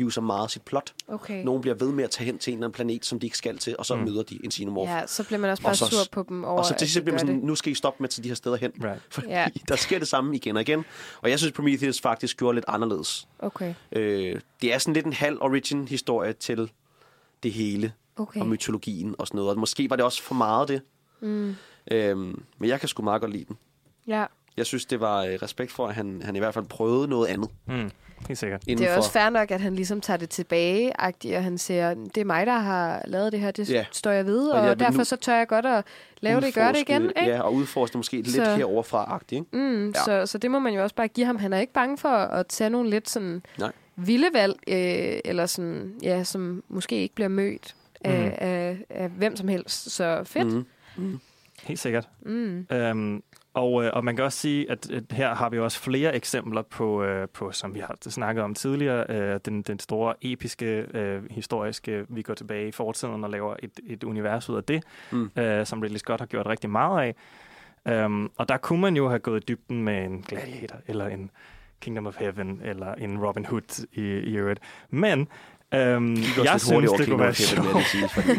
reuser 0.00 0.20
meget 0.20 0.50
sit 0.50 0.62
plot. 0.62 0.94
Okay. 1.08 1.44
Nogen 1.44 1.60
bliver 1.62 1.74
ved 1.74 1.92
med 1.92 2.04
at 2.04 2.10
tage 2.10 2.24
hen 2.26 2.38
til 2.38 2.50
en 2.52 2.58
eller 2.58 2.66
anden 2.66 2.74
planet, 2.74 3.04
som 3.06 3.20
de 3.20 3.26
ikke 3.26 3.38
skal 3.38 3.58
til, 3.58 3.76
og 3.78 3.86
så 3.86 3.94
mm. 3.96 4.02
møder 4.02 4.22
de 4.22 4.38
en 4.44 4.50
xenomorph. 4.50 4.90
Ja, 4.90 5.06
så 5.06 5.24
bliver 5.24 5.38
man 5.38 5.50
også 5.50 5.60
Og 5.60 5.64
bare 5.64 5.74
så- 5.74 5.86
sur 5.90 6.04
på 6.12 6.24
dem 6.28 6.44
over, 6.44 6.58
og 6.58 6.64
så 6.66 6.74
at 6.74 6.78
til 6.78 6.88
sidst 6.90 7.04
bliver 7.04 7.12
man 7.12 7.18
sådan, 7.20 7.34
det. 7.34 7.44
nu 7.44 7.54
skal 7.54 7.72
I 7.72 7.74
stoppe 7.74 8.02
med 8.02 8.08
til 8.08 8.24
de 8.24 8.28
her 8.28 8.34
steder 8.34 8.56
hen. 8.56 8.72
Right. 8.84 9.00
Fordi 9.14 9.26
ja. 9.28 9.46
der 9.68 9.76
sker 9.76 9.98
det 9.98 10.08
samme 10.08 10.36
igen 10.36 10.56
og 10.56 10.62
igen. 10.62 10.84
Og 11.22 11.30
jeg 11.30 11.38
synes, 11.38 11.52
Prometheus 11.52 12.00
faktisk 12.00 12.36
gjorde 12.36 12.54
lidt 12.54 12.64
anderledes. 12.68 13.28
Okay. 13.38 13.74
Øh, 13.92 14.40
det 14.62 14.74
er 14.74 14.78
sådan 14.78 14.94
lidt 14.94 15.06
en 15.06 15.12
halv 15.12 15.38
origin-historie 15.40 16.32
til 16.32 16.70
det 17.42 17.52
hele 17.52 17.92
Okay. 18.16 18.40
og 18.40 18.46
mytologien 18.46 19.14
og 19.18 19.26
sådan 19.26 19.38
noget. 19.38 19.50
Og 19.50 19.58
måske 19.58 19.90
var 19.90 19.96
det 19.96 20.04
også 20.04 20.22
for 20.22 20.34
meget 20.34 20.68
det. 20.68 20.82
Mm. 21.20 21.54
Øhm, 21.90 22.42
men 22.58 22.68
jeg 22.68 22.80
kan 22.80 22.88
sgu 22.88 23.02
meget 23.02 23.20
godt 23.20 23.32
lide 23.32 23.44
den. 23.44 23.56
Ja. 24.06 24.24
Jeg 24.56 24.66
synes, 24.66 24.84
det 24.86 25.00
var 25.00 25.22
øh, 25.24 25.32
respekt 25.42 25.72
for, 25.72 25.86
at 25.88 25.94
han, 25.94 26.22
han 26.24 26.36
i 26.36 26.38
hvert 26.38 26.54
fald 26.54 26.64
prøvede 26.64 27.08
noget 27.08 27.26
andet. 27.28 27.48
Mm, 27.66 27.90
helt 28.28 28.38
sikkert. 28.38 28.60
Det 28.60 28.68
Inden 28.70 28.86
er 28.86 28.96
også 28.96 29.10
fair 29.10 29.30
nok, 29.30 29.50
at 29.50 29.60
han 29.60 29.74
ligesom 29.74 30.00
tager 30.00 30.16
det 30.16 30.30
tilbage 30.30 30.92
og 30.98 31.12
han 31.44 31.58
siger, 31.58 31.94
det 31.94 32.16
er 32.16 32.24
mig, 32.24 32.46
der 32.46 32.58
har 32.58 33.02
lavet 33.06 33.32
det 33.32 33.40
her, 33.40 33.50
det 33.50 33.70
Ja. 33.70 33.84
står 33.92 34.10
jeg 34.10 34.26
ved, 34.26 34.48
Og 34.48 34.60
og, 34.60 34.68
vil 34.68 34.78
derfor 34.80 34.98
nu 34.98 35.04
så 35.04 35.16
tør 35.16 35.36
jeg 35.36 35.48
godt 35.48 35.66
at 35.66 35.84
lave 36.20 36.40
det, 36.40 36.54
gøre 36.54 36.72
det 36.72 36.78
igen. 36.80 37.02
Ikke? 37.02 37.24
Ja, 37.30 37.40
og 37.42 37.54
udforske 37.54 37.96
måske 37.96 38.16
lidt 38.16 38.30
Så- 38.30 38.56
heroverfra-agtigt. 38.56 39.32
Ikke? 39.38 39.56
Mm, 39.56 39.86
Ja. 39.86 39.92
så, 40.04 40.26
så 40.26 40.38
det 40.38 40.50
må 40.50 40.58
man 40.58 40.74
jo 40.74 40.82
også 40.82 40.94
bare 40.94 41.08
give 41.08 41.26
ham. 41.26 41.36
Han 41.36 41.52
er 41.52 41.58
ikke 41.60 41.72
bange 41.72 41.98
for 41.98 42.08
at 42.08 42.46
tage 42.46 42.70
nogle 42.70 42.90
lidt 42.90 43.10
sådan 43.10 43.42
Nej. 43.58 43.72
vilde 43.96 44.28
valg, 44.34 44.54
øh, 44.68 45.20
eller 45.24 45.46
sådan, 45.46 45.92
ja, 46.02 46.24
som 46.24 46.62
måske 46.68 46.96
ikke 46.96 47.14
bliver 47.14 47.28
mødt 47.28 47.74
af, 48.04 48.20
Mhm. 48.24 48.32
af, 48.38 48.78
af 48.90 49.08
hvem 49.08 49.36
som 49.36 49.48
helst. 49.48 49.90
Så 49.90 50.24
fedt. 50.24 50.46
Mm. 50.46 50.66
Mm. 50.96 51.20
Helt 51.62 51.80
sikkert. 51.80 52.08
Mm. 52.22 52.66
Øhm, 52.72 53.22
og, 53.54 53.84
øh, 53.84 53.90
og 53.94 54.04
man 54.04 54.16
kan 54.16 54.24
også 54.24 54.38
sige, 54.38 54.70
at, 54.70 54.90
at 54.90 55.04
her 55.10 55.34
har 55.34 55.48
vi 55.50 55.58
også 55.58 55.80
flere 55.80 56.14
eksempler 56.14 56.62
på, 56.62 57.02
øh, 57.02 57.28
på 57.28 57.52
som 57.52 57.74
vi 57.74 57.80
har 57.80 57.96
snakket 58.00 58.44
om 58.44 58.54
tidligere, 58.54 59.04
øh, 59.08 59.40
den, 59.44 59.62
den 59.62 59.78
store 59.78 60.14
episke, 60.22 60.86
øh, 60.94 61.22
historiske, 61.30 62.06
vi 62.08 62.22
går 62.22 62.34
tilbage 62.34 62.68
i 62.68 62.72
fortiden 62.72 63.24
og 63.24 63.30
laver 63.30 63.56
et, 63.62 63.80
et 63.86 64.04
univers 64.04 64.50
ud 64.50 64.56
af 64.56 64.64
det, 64.64 64.82
Mm. 65.10 65.30
øh, 65.36 65.66
som 65.66 65.80
Ridley 65.80 65.98
Scott 65.98 66.20
har 66.20 66.26
gjort 66.26 66.46
rigtig 66.46 66.70
meget 66.70 67.00
af. 67.02 67.14
Um, 68.04 68.30
og 68.36 68.48
der 68.48 68.56
kunne 68.56 68.80
man 68.80 68.96
jo 68.96 69.08
have 69.08 69.18
gået 69.18 69.40
i 69.42 69.44
dybden 69.48 69.82
med 69.84 70.04
en 70.04 70.22
Gladiator, 70.28 70.76
eller 70.86 71.06
en 71.06 71.30
Kingdom 71.80 72.06
of 72.06 72.16
Heaven, 72.18 72.60
eller 72.64 72.94
en 72.94 73.18
Robin 73.18 73.44
Hood 73.44 73.86
i, 73.92 74.00
i 74.02 74.36
øvrigt. 74.36 74.60
Men 74.90 75.28
øhm, 75.76 76.16
jeg 76.16 76.60
synes, 76.60 76.70
over 76.70 76.96
det 76.96 77.08
kunne 77.08 77.18
være 77.18 77.34
sjovt. 77.34 77.66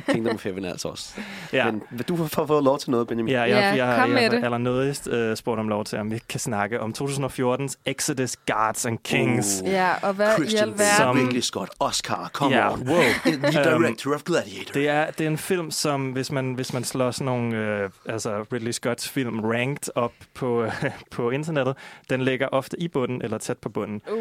Kingdom 0.09 0.35
of 0.35 0.43
Heaven 0.43 0.65
er 0.65 0.71
altså 0.71 0.87
også. 0.87 1.13
Ja. 1.53 1.71
Men 1.71 1.81
du 2.07 2.27
få 2.27 2.45
fået 2.45 2.63
lov 2.63 2.79
til 2.79 2.91
noget, 2.91 3.07
Benjamin? 3.07 3.31
Ja, 3.31 3.41
jeg, 3.41 3.49
Ja, 3.49 3.57
jeg, 3.57 3.77
jeg, 3.77 4.21
jeg, 4.21 4.31
det. 4.31 4.37
jeg 4.37 4.45
eller 4.45 4.57
noget 4.57 5.07
øh, 5.07 5.37
spurgt 5.37 5.59
om 5.59 5.67
lov 5.69 5.83
til, 5.85 5.99
om 5.99 6.11
vi 6.11 6.21
kan 6.29 6.39
snakke 6.39 6.81
om 6.81 6.93
2014's 7.01 7.73
Exodus 7.85 8.35
Guards 8.51 8.85
and 8.85 8.97
Kings. 9.03 9.61
Uh. 9.63 9.69
Ja, 9.69 9.89
og 10.01 10.13
hvad 10.13 10.27
i 10.27 10.35
Christian 10.35 10.63
alverden... 10.63 10.95
Som- 10.97 11.17
Ridley 11.17 11.41
Scott, 11.41 11.69
Oscar, 11.79 12.29
come 12.33 12.55
Ja, 12.55 12.73
on. 12.73 12.87
wow. 12.89 12.97
The 13.25 13.63
director 13.63 14.13
of 14.13 14.23
Gladiator. 14.23 14.73
Det 14.73 14.89
er, 14.89 15.11
det 15.11 15.23
er 15.23 15.27
en 15.29 15.37
film, 15.37 15.71
som 15.71 16.11
hvis 16.11 16.31
man, 16.31 16.53
hvis 16.53 16.73
man 16.73 16.83
slår 16.83 17.11
sådan 17.11 17.25
nogle 17.25 17.57
øh, 17.57 17.89
altså 18.05 18.45
Ridley 18.53 18.71
Scotts 18.71 19.09
film 19.09 19.39
ranked 19.39 19.91
op 19.95 20.13
på, 20.33 20.63
øh, 20.63 20.71
på 21.11 21.29
internettet, 21.29 21.75
den 22.09 22.21
ligger 22.21 22.47
ofte 22.47 22.81
i 22.81 22.87
bunden 22.87 23.21
eller 23.21 23.37
tæt 23.37 23.57
på 23.57 23.69
bunden. 23.69 24.01
Uh, 24.11 24.15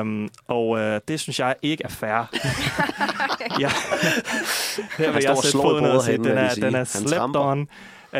Um, 0.00 0.28
og 0.48 0.78
øh, 0.78 1.00
det 1.08 1.20
synes 1.20 1.40
jeg 1.40 1.54
ikke 1.62 1.84
er 1.84 1.88
fair. 1.88 2.30
ja. 3.62 3.70
Her 4.98 5.12
vil 5.12 5.22
jeg 5.22 5.36
sætte 5.42 5.58
foden 5.58 5.82
ned 5.82 5.90
og 5.90 6.02
sige, 6.02 6.18
den 6.18 6.26
er, 6.26 6.54
den 6.54 6.74
er 6.74 6.84
slept 6.84 7.14
tramper. 7.14 7.40
on. 7.40 7.68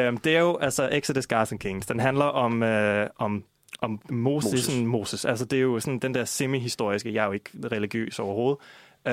Um, 0.09 0.17
det 0.17 0.37
er 0.37 0.41
jo 0.41 0.57
altså 0.57 0.89
Exodus 0.93 1.27
Guards 1.27 1.53
and 1.53 1.61
Kings. 1.61 1.87
Den 1.87 2.01
handler 2.01 2.25
om, 2.25 2.63
øh, 2.63 3.07
om 3.19 3.45
om 3.83 4.01
Moses. 4.11 4.13
Moses. 4.13 4.53
Moses. 4.53 4.65
Sådan 4.65 4.87
Moses. 4.87 5.25
Altså, 5.25 5.45
det 5.45 5.57
er 5.57 5.61
jo 5.61 5.81
sådan 5.81 5.99
den 5.99 6.15
der 6.15 6.25
semi-historiske. 6.25 7.15
Jeg 7.15 7.23
er 7.23 7.27
jo 7.27 7.33
ikke 7.33 7.51
religiøs 7.73 8.19
overhovedet. 8.19 8.59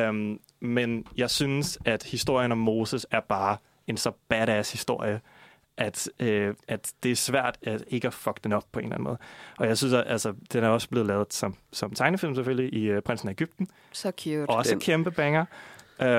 Um, 0.09 0.39
men 0.61 1.05
jeg 1.17 1.29
synes, 1.29 1.79
at 1.85 2.03
historien 2.03 2.51
om 2.51 2.57
Moses 2.57 3.05
er 3.11 3.19
bare 3.19 3.57
en 3.87 3.97
så 3.97 4.11
badass 4.29 4.71
historie, 4.71 5.19
at, 5.77 6.09
øh, 6.19 6.53
at 6.67 6.91
det 7.03 7.11
er 7.11 7.15
svært 7.15 7.57
at 7.63 7.83
ikke 7.87 8.07
at 8.07 8.13
fuck 8.13 8.43
den 8.43 8.53
op 8.53 8.63
på 8.71 8.79
en 8.79 8.85
eller 8.85 8.95
anden 8.95 9.03
måde. 9.03 9.17
Og 9.57 9.67
jeg 9.67 9.77
synes, 9.77 9.93
at 9.93 10.03
altså, 10.07 10.33
den 10.53 10.63
er 10.63 10.67
også 10.67 10.89
blevet 10.89 11.07
lavet 11.07 11.33
som, 11.33 11.55
som 11.71 11.91
tegnefilm 11.93 12.35
selvfølgelig 12.35 12.73
i 12.73 12.95
uh, 12.95 13.03
Prinsen 13.03 13.29
af 13.29 13.33
Ægypten. 13.33 13.67
Så 13.91 14.11
cute. 14.23 14.49
Også 14.49 14.71
Den- 14.71 14.79
kæmpe 14.79 15.11
banger. 15.11 15.45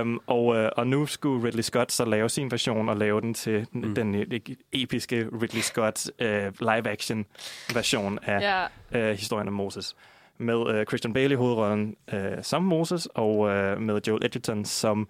Um, 0.01 0.21
og, 0.27 0.57
øh, 0.57 0.71
og 0.77 0.87
nu 0.87 1.07
skulle 1.07 1.47
Ridley 1.47 1.63
Scott 1.63 1.93
så 1.93 2.05
lave 2.05 2.29
sin 2.29 2.51
version 2.51 2.89
og 2.89 2.97
lave 2.97 3.21
den 3.21 3.35
til 3.35 3.67
mm. 3.73 3.95
den 3.95 4.15
øh, 4.15 4.41
episke 4.73 5.27
Ridley 5.43 5.61
Scott 5.61 6.11
øh, 6.19 6.53
live-action 6.61 7.27
version 7.75 8.19
af 8.23 8.41
Ja. 8.41 8.67
øh, 9.11 9.17
historien 9.17 9.49
om 9.49 9.55
Moses. 9.55 9.97
Med 10.39 10.75
øh, 10.75 10.87
Christian 10.87 11.13
Bale 11.13 11.33
i 11.33 11.37
hovedrollen 11.37 11.97
øh, 12.13 12.33
som 12.43 12.63
Moses, 12.65 13.09
og 13.15 13.49
øh, 13.49 13.81
med 13.81 14.01
Joel 14.09 14.25
Edgerton 14.25 14.65
som 14.65 15.09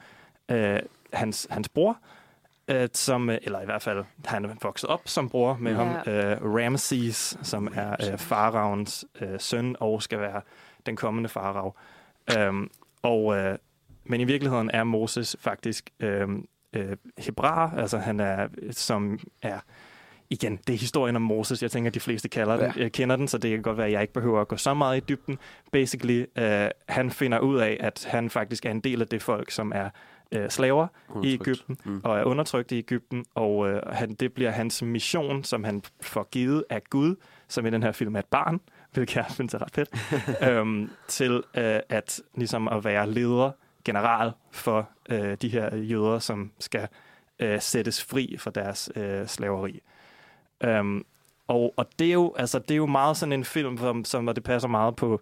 øh, 0.48 0.78
hans, 1.12 1.46
hans 1.50 1.68
bror, 1.68 1.98
øh, 2.68 2.88
som, 2.92 3.30
øh, 3.30 3.38
eller 3.42 3.60
i 3.60 3.64
hvert 3.64 3.82
fald, 3.82 4.04
han 4.24 4.44
er 4.44 4.48
vokset 4.62 4.88
op 4.90 5.00
som 5.04 5.28
bror 5.28 5.56
med 5.60 5.72
Ja. 5.72 5.78
ham, 5.84 6.12
øh, 6.14 6.54
Ramses, 6.54 7.38
som 7.42 7.68
er 7.74 8.12
øh, 8.12 8.18
faraons 8.18 9.04
øh, 9.20 9.28
søn 9.40 9.76
og 9.80 10.02
skal 10.02 10.20
være 10.20 10.40
den 10.86 10.96
kommende 10.96 11.28
farao. 11.28 11.74
Øhm, 12.38 12.70
og, 13.02 13.36
øh, 13.36 13.58
men 14.04 14.20
i 14.20 14.24
virkeligheden 14.24 14.70
er 14.74 14.84
Moses 14.84 15.36
faktisk 15.40 15.90
øh, 16.00 16.28
øh, 16.72 16.96
hebræer, 17.18 17.70
altså 17.78 17.98
han 17.98 18.20
er, 18.20 18.48
som 18.70 19.18
er 19.42 19.58
igen, 20.30 20.56
det 20.66 20.74
er 20.74 20.78
historien 20.78 21.16
om 21.16 21.22
Moses. 21.22 21.62
Jeg 21.62 21.70
tænker, 21.70 21.90
at 21.90 21.94
de 21.94 22.00
fleste 22.00 22.28
kalder 22.28 22.56
den, 22.56 22.72
Ja. 22.76 22.82
ja. 22.82 22.88
kender 22.88 23.16
den, 23.16 23.28
så 23.28 23.38
det 23.38 23.50
kan 23.50 23.62
godt 23.62 23.76
være, 23.76 23.86
at 23.86 23.92
jeg 23.92 24.00
ikke 24.02 24.12
behøver 24.14 24.40
at 24.40 24.48
gå 24.48 24.56
så 24.56 24.74
meget 24.74 24.96
i 24.96 25.00
dybden. 25.08 25.38
Basically, 25.72 26.24
øh, 26.38 26.68
han 26.88 27.10
finder 27.10 27.38
ud 27.38 27.56
af, 27.58 27.76
at 27.80 28.06
han 28.10 28.30
faktisk 28.30 28.66
er 28.66 28.70
en 28.70 28.80
del 28.80 29.00
af 29.00 29.06
det 29.08 29.22
folk, 29.22 29.50
som 29.50 29.72
er 29.74 29.90
øh, 30.32 30.50
slaver 30.50 30.86
i 30.86 31.12
Undertrykt. 31.12 31.40
Ægypten 31.40 31.76
Mm. 31.84 32.00
og 32.04 32.18
er 32.18 32.24
undertrykt 32.24 32.72
i 32.72 32.78
Ægypten, 32.78 33.24
og 33.34 33.68
øh, 33.68 33.82
han, 33.92 34.14
det 34.14 34.32
bliver 34.32 34.50
hans 34.50 34.82
mission, 34.82 35.44
som 35.44 35.64
han 35.64 35.82
får 36.00 36.28
givet 36.30 36.64
af 36.70 36.84
Gud, 36.90 37.16
som 37.48 37.66
i 37.66 37.70
den 37.70 37.82
her 37.82 37.92
film 37.92 38.14
er 38.14 38.18
et 38.18 38.26
barn, 38.26 38.60
hvilket 38.92 39.16
jeg 39.16 39.26
synes 39.30 39.54
er 39.54 39.62
ret 39.62 39.70
fedt, 39.70 39.88
øhm, 40.50 40.90
til 41.08 41.42
øh, 41.54 41.80
at 41.88 42.20
ligesom 42.34 42.68
at 42.68 42.84
være 42.84 43.10
leder, 43.10 43.50
general 43.84 44.32
for 44.50 44.88
øh, 45.08 45.36
de 45.42 45.48
her 45.48 45.76
jøder, 45.76 46.18
som 46.18 46.50
skal 46.58 46.88
øh, 47.38 47.60
sættes 47.60 48.04
fri 48.04 48.36
fra 48.38 48.50
deres 48.50 48.90
øh, 48.96 49.26
slaveri. 49.26 49.80
Øhm, 50.64 51.04
og, 51.48 51.74
og 51.76 51.86
det 51.98 52.08
er 52.08 52.12
jo 52.12 52.34
altså 52.38 52.58
det 52.58 52.70
er 52.70 52.76
jo 52.76 52.86
meget 52.86 53.16
sådan 53.16 53.32
en 53.32 53.44
film, 53.44 53.78
som, 53.78 54.04
som 54.04 54.28
og 54.28 54.36
det 54.36 54.44
passer 54.44 54.68
meget 54.68 54.96
på 54.96 55.20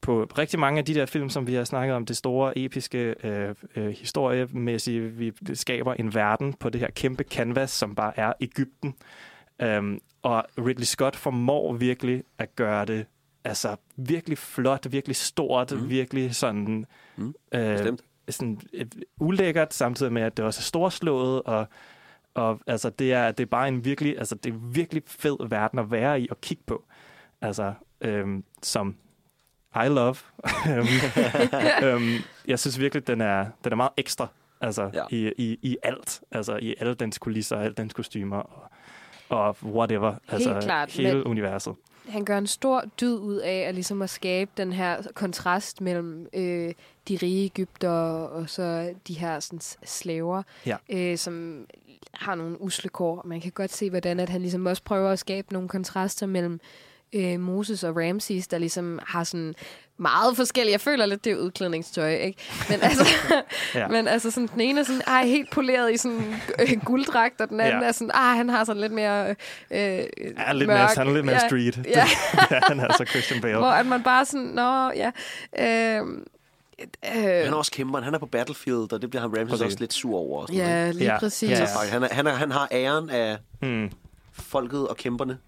på 0.00 0.24
rigtig 0.38 0.58
mange 0.60 0.78
af 0.78 0.84
de 0.84 0.94
der 0.94 1.06
film, 1.06 1.30
som 1.30 1.46
vi 1.46 1.54
har 1.54 1.64
snakket 1.64 1.96
om, 1.96 2.06
det 2.06 2.16
store, 2.16 2.58
episke, 2.58 3.14
øh, 3.24 3.54
øh, 3.76 3.88
historiemæssige, 3.88 5.00
vi 5.00 5.32
skaber 5.54 5.94
en 5.94 6.14
verden 6.14 6.52
på 6.52 6.68
det 6.70 6.80
her 6.80 6.90
kæmpe 6.90 7.24
canvas, 7.24 7.70
som 7.70 7.94
bare 7.94 8.18
er 8.18 8.32
Ægypten. 8.40 8.94
Øhm, 9.62 10.00
og 10.22 10.44
Ridley 10.58 10.84
Scott 10.84 11.16
formår 11.16 11.72
virkelig 11.72 12.22
at 12.38 12.56
gøre 12.56 12.84
det 12.84 13.06
altså 13.44 13.76
virkelig 13.96 14.38
flot, 14.38 14.86
virkelig 14.92 15.16
stort, 15.16 15.72
Mm. 15.72 15.88
virkelig 15.90 16.34
sådan, 16.34 16.86
Mm, 17.16 17.34
øh, 17.54 17.72
bestemt. 17.72 18.00
sådan 18.28 18.60
øh, 18.74 18.86
ulækkert, 19.20 19.74
samtidig 19.74 20.12
med, 20.12 20.22
at 20.22 20.36
det 20.36 20.44
også 20.44 20.60
er 20.60 20.62
storslået, 20.62 21.42
og, 21.42 21.66
og 22.34 22.60
altså, 22.66 22.90
det 22.90 23.12
er, 23.12 23.30
det 23.32 23.42
er 23.44 23.48
bare 23.48 23.68
en 23.68 23.84
virkelig, 23.84 24.18
altså, 24.18 24.34
det 24.34 24.50
er 24.50 24.54
en 24.54 24.74
virkelig 24.74 25.02
fed 25.06 25.48
verden 25.48 25.78
at 25.78 25.90
være 25.90 26.20
i 26.20 26.28
og 26.30 26.40
kigge 26.40 26.62
på. 26.66 26.84
Altså, 27.40 27.74
øhm, 28.00 28.44
som 28.62 28.96
I 29.74 29.88
love. 29.88 30.14
Øhm, 30.70 30.86
øhm, 31.82 32.14
jeg 32.46 32.58
synes 32.58 32.78
virkelig, 32.78 33.06
den 33.06 33.20
er, 33.20 33.46
den 33.64 33.72
er 33.72 33.76
meget 33.76 33.90
ekstra 33.96 34.28
altså, 34.60 34.90
Ja. 34.94 35.02
i, 35.10 35.32
i, 35.38 35.58
i 35.62 35.76
alt. 35.82 36.20
Altså 36.30 36.56
i 36.56 36.74
alle 36.80 36.94
dens 36.94 37.18
kulisser, 37.18 37.56
alle 37.58 37.74
dens 37.74 37.94
kostymer 37.94 38.36
og, 38.36 38.70
og 39.28 39.56
whatever. 39.64 40.14
altså 40.28 40.60
klart, 40.62 40.90
hele 40.92 41.14
men- 41.14 41.24
universet. 41.26 41.74
Han 42.08 42.24
gør 42.24 42.38
en 42.38 42.46
stor 42.46 42.84
dyd 43.00 43.14
ud 43.18 43.36
af 43.36 43.58
at, 43.68 43.74
ligesom 43.74 44.02
at 44.02 44.10
skabe 44.10 44.50
den 44.56 44.72
her 44.72 45.02
kontrast 45.14 45.80
mellem 45.80 46.28
øh, 46.32 46.74
de 47.08 47.18
rige 47.22 47.44
Ægypter 47.44 47.90
og 47.90 48.48
så 48.50 48.94
de 49.08 49.14
her 49.14 49.40
sådan, 49.40 49.60
slaver, 49.84 50.42
Ja. 50.66 50.76
øh, 50.88 51.18
som 51.18 51.64
har 52.14 52.34
nogle 52.34 52.60
usle 52.62 52.88
kår. 52.88 53.22
Man 53.24 53.40
kan 53.40 53.52
godt 53.52 53.72
se, 53.72 53.90
hvordan 53.90 54.20
at 54.20 54.28
han 54.28 54.40
ligesom 54.40 54.66
også 54.66 54.82
prøver 54.82 55.10
at 55.10 55.18
skabe 55.18 55.52
nogle 55.52 55.68
kontraster 55.68 56.26
mellem 56.26 56.52
øh, 56.52 56.58
Moses 57.38 57.84
og 57.84 57.96
Ramses, 57.96 58.48
der 58.48 58.58
ligesom 58.58 58.98
har 59.06 59.24
sådan 59.24 59.54
meget 60.00 60.36
forskellige. 60.36 60.72
Jeg 60.72 60.80
føler 60.80 61.06
lidt, 61.06 61.24
det 61.24 61.32
er 61.32 61.36
udklædningstøj, 61.36 62.14
ikke? 62.14 62.38
Men 62.68 62.80
altså, 62.82 63.06
ja. 63.74 63.88
Men 63.94 64.08
altså 64.08 64.30
sådan, 64.30 64.46
den 64.52 64.60
ene 64.60 64.80
er 64.80 64.84
sådan, 64.84 65.02
ej, 65.06 65.26
helt 65.26 65.50
poleret 65.50 65.92
i 65.92 65.96
sådan 65.96 66.34
øh, 66.60 66.84
gulddragt, 66.84 67.40
og 67.40 67.48
den 67.48 67.60
anden 67.60 67.82
ja. 67.82 67.88
Er 67.88 67.92
sådan, 67.92 68.10
ah, 68.14 68.36
han 68.36 68.48
har 68.48 68.64
sådan 68.64 68.80
lidt 68.80 68.92
mere 68.92 69.28
øh, 69.30 69.36
Ja, 69.70 70.02
lidt 70.52 70.66
mørk. 70.66 70.66
mere, 70.66 70.88
han 70.96 71.08
er 71.08 71.12
lidt 71.12 71.24
mere 71.24 71.38
ja, 71.42 71.48
street. 71.48 71.76
Ja. 71.86 72.06
ja, 72.50 72.60
han 72.68 72.80
er 72.80 72.84
altså 72.84 73.04
Christian 73.04 73.40
Bale. 73.40 73.56
Hvor 73.56 73.66
at 73.66 73.86
man 73.86 74.02
bare 74.02 74.24
sådan, 74.24 74.46
nå, 74.46 74.90
ja. 74.90 75.10
Øh, 75.58 76.06
Han 77.02 77.24
øh, 77.24 77.24
er 77.24 77.52
også 77.54 77.72
kæmperen. 77.72 78.04
Han 78.04 78.14
er 78.14 78.18
på 78.18 78.26
Battlefield, 78.26 78.92
og 78.92 79.02
det 79.02 79.10
bliver 79.10 79.20
han 79.22 79.30
Ramses 79.38 79.50
Præcis. 79.50 79.64
også 79.66 79.76
lidt 79.80 79.92
sur 79.92 80.16
over. 80.18 80.42
og 80.42 80.48
sådan 80.48 80.62
ja, 80.62 80.90
lige 80.90 81.12
Ja, 81.12 81.18
præcis. 81.18 81.50
ja. 81.50 81.66
Så 81.66 81.78
han, 81.90 82.02
er, 82.02 82.08
han, 82.10 82.26
er, 82.26 82.30
han 82.32 82.50
har 82.50 82.68
æren 82.72 83.10
af 83.10 83.36
Hmm. 83.62 83.90
folket 84.32 84.88
og 84.88 84.96
kæmperne. 84.96 85.38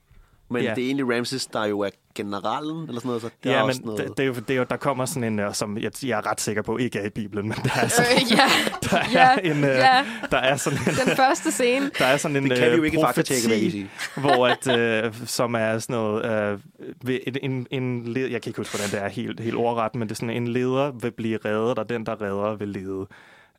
Men 0.51 0.63
Ja. 0.63 0.75
det 0.75 0.83
er 0.83 0.87
egentlig 0.87 1.17
Ramses, 1.17 1.47
der 1.47 1.65
jo 1.65 1.81
er 1.81 1.91
generalen, 2.15 2.89
eller 2.89 3.01
sådan 3.01 3.09
noget. 3.09 3.23
Så 3.23 3.31
der 3.45 3.51
er 3.51 3.55
Ja, 3.55 3.63
også 3.63 3.81
men 3.81 3.87
noget... 3.87 4.09
det, 4.09 4.17
det, 4.17 4.23
er 4.23 4.27
jo, 4.27 4.35
det 4.35 4.51
er 4.51 4.55
jo, 4.59 4.67
der 4.71 4.77
kommer 4.77 5.05
sådan 5.05 5.25
en, 5.25 5.39
øh, 5.39 5.55
som 5.55 5.79
jeg, 5.79 5.91
jeg 6.05 6.19
er 6.19 6.31
ret 6.31 6.41
sikker 6.41 6.63
på, 6.63 6.77
ikke 6.77 6.99
er 6.99 7.07
i 7.07 7.11
Bibelen, 7.11 7.49
men 7.49 7.57
der 7.65 7.71
er, 7.83 7.89
sådan, 7.89 8.13
Øh, 8.17 8.33
ja, 8.33 8.49
der 8.91 8.97
er, 9.21 9.37
ja, 9.45 9.51
en, 9.51 9.65
øh, 9.65 9.71
ja. 9.71 10.05
der 10.31 10.39
er 10.39 10.57
sådan 10.57 10.79
en, 10.79 10.95
Den 11.07 11.17
første 11.17 11.51
scene. 11.53 11.91
der 11.99 12.05
er 12.05 12.17
sådan 12.17 12.37
en 12.37 12.51
det 12.51 12.59
kan 12.59 12.71
vi 12.71 12.77
jo 12.77 12.81
øh, 12.83 12.87
ikke 12.87 12.99
profeti, 13.05 13.89
hvor 14.17 14.47
at, 14.47 14.79
øh, 14.79 15.15
som 15.27 15.55
er 15.55 15.79
sådan 15.79 15.95
noget, 15.97 16.25
øh, 16.53 16.59
ved 17.05 17.19
en, 17.27 17.37
en, 17.53 17.67
en 17.71 18.05
led, 18.13 18.27
jeg 18.29 18.43
kan 18.43 18.51
ikke 18.51 18.57
huske, 18.61 18.77
hvordan 18.77 18.91
det 18.91 19.05
er 19.05 19.09
helt, 19.09 19.41
helt 19.41 19.57
ordret, 19.57 19.95
men 19.95 20.09
det 20.09 20.11
er 20.11 20.17
sådan, 20.17 20.31
en 20.31 20.49
leder 20.49 20.91
vil 20.91 21.11
blive 21.11 21.39
reddet, 21.45 21.79
og 21.79 21.89
den, 21.89 22.07
der 22.07 22.23
redder, 22.23 22.57
vil 22.57 22.69
lede. 22.69 23.07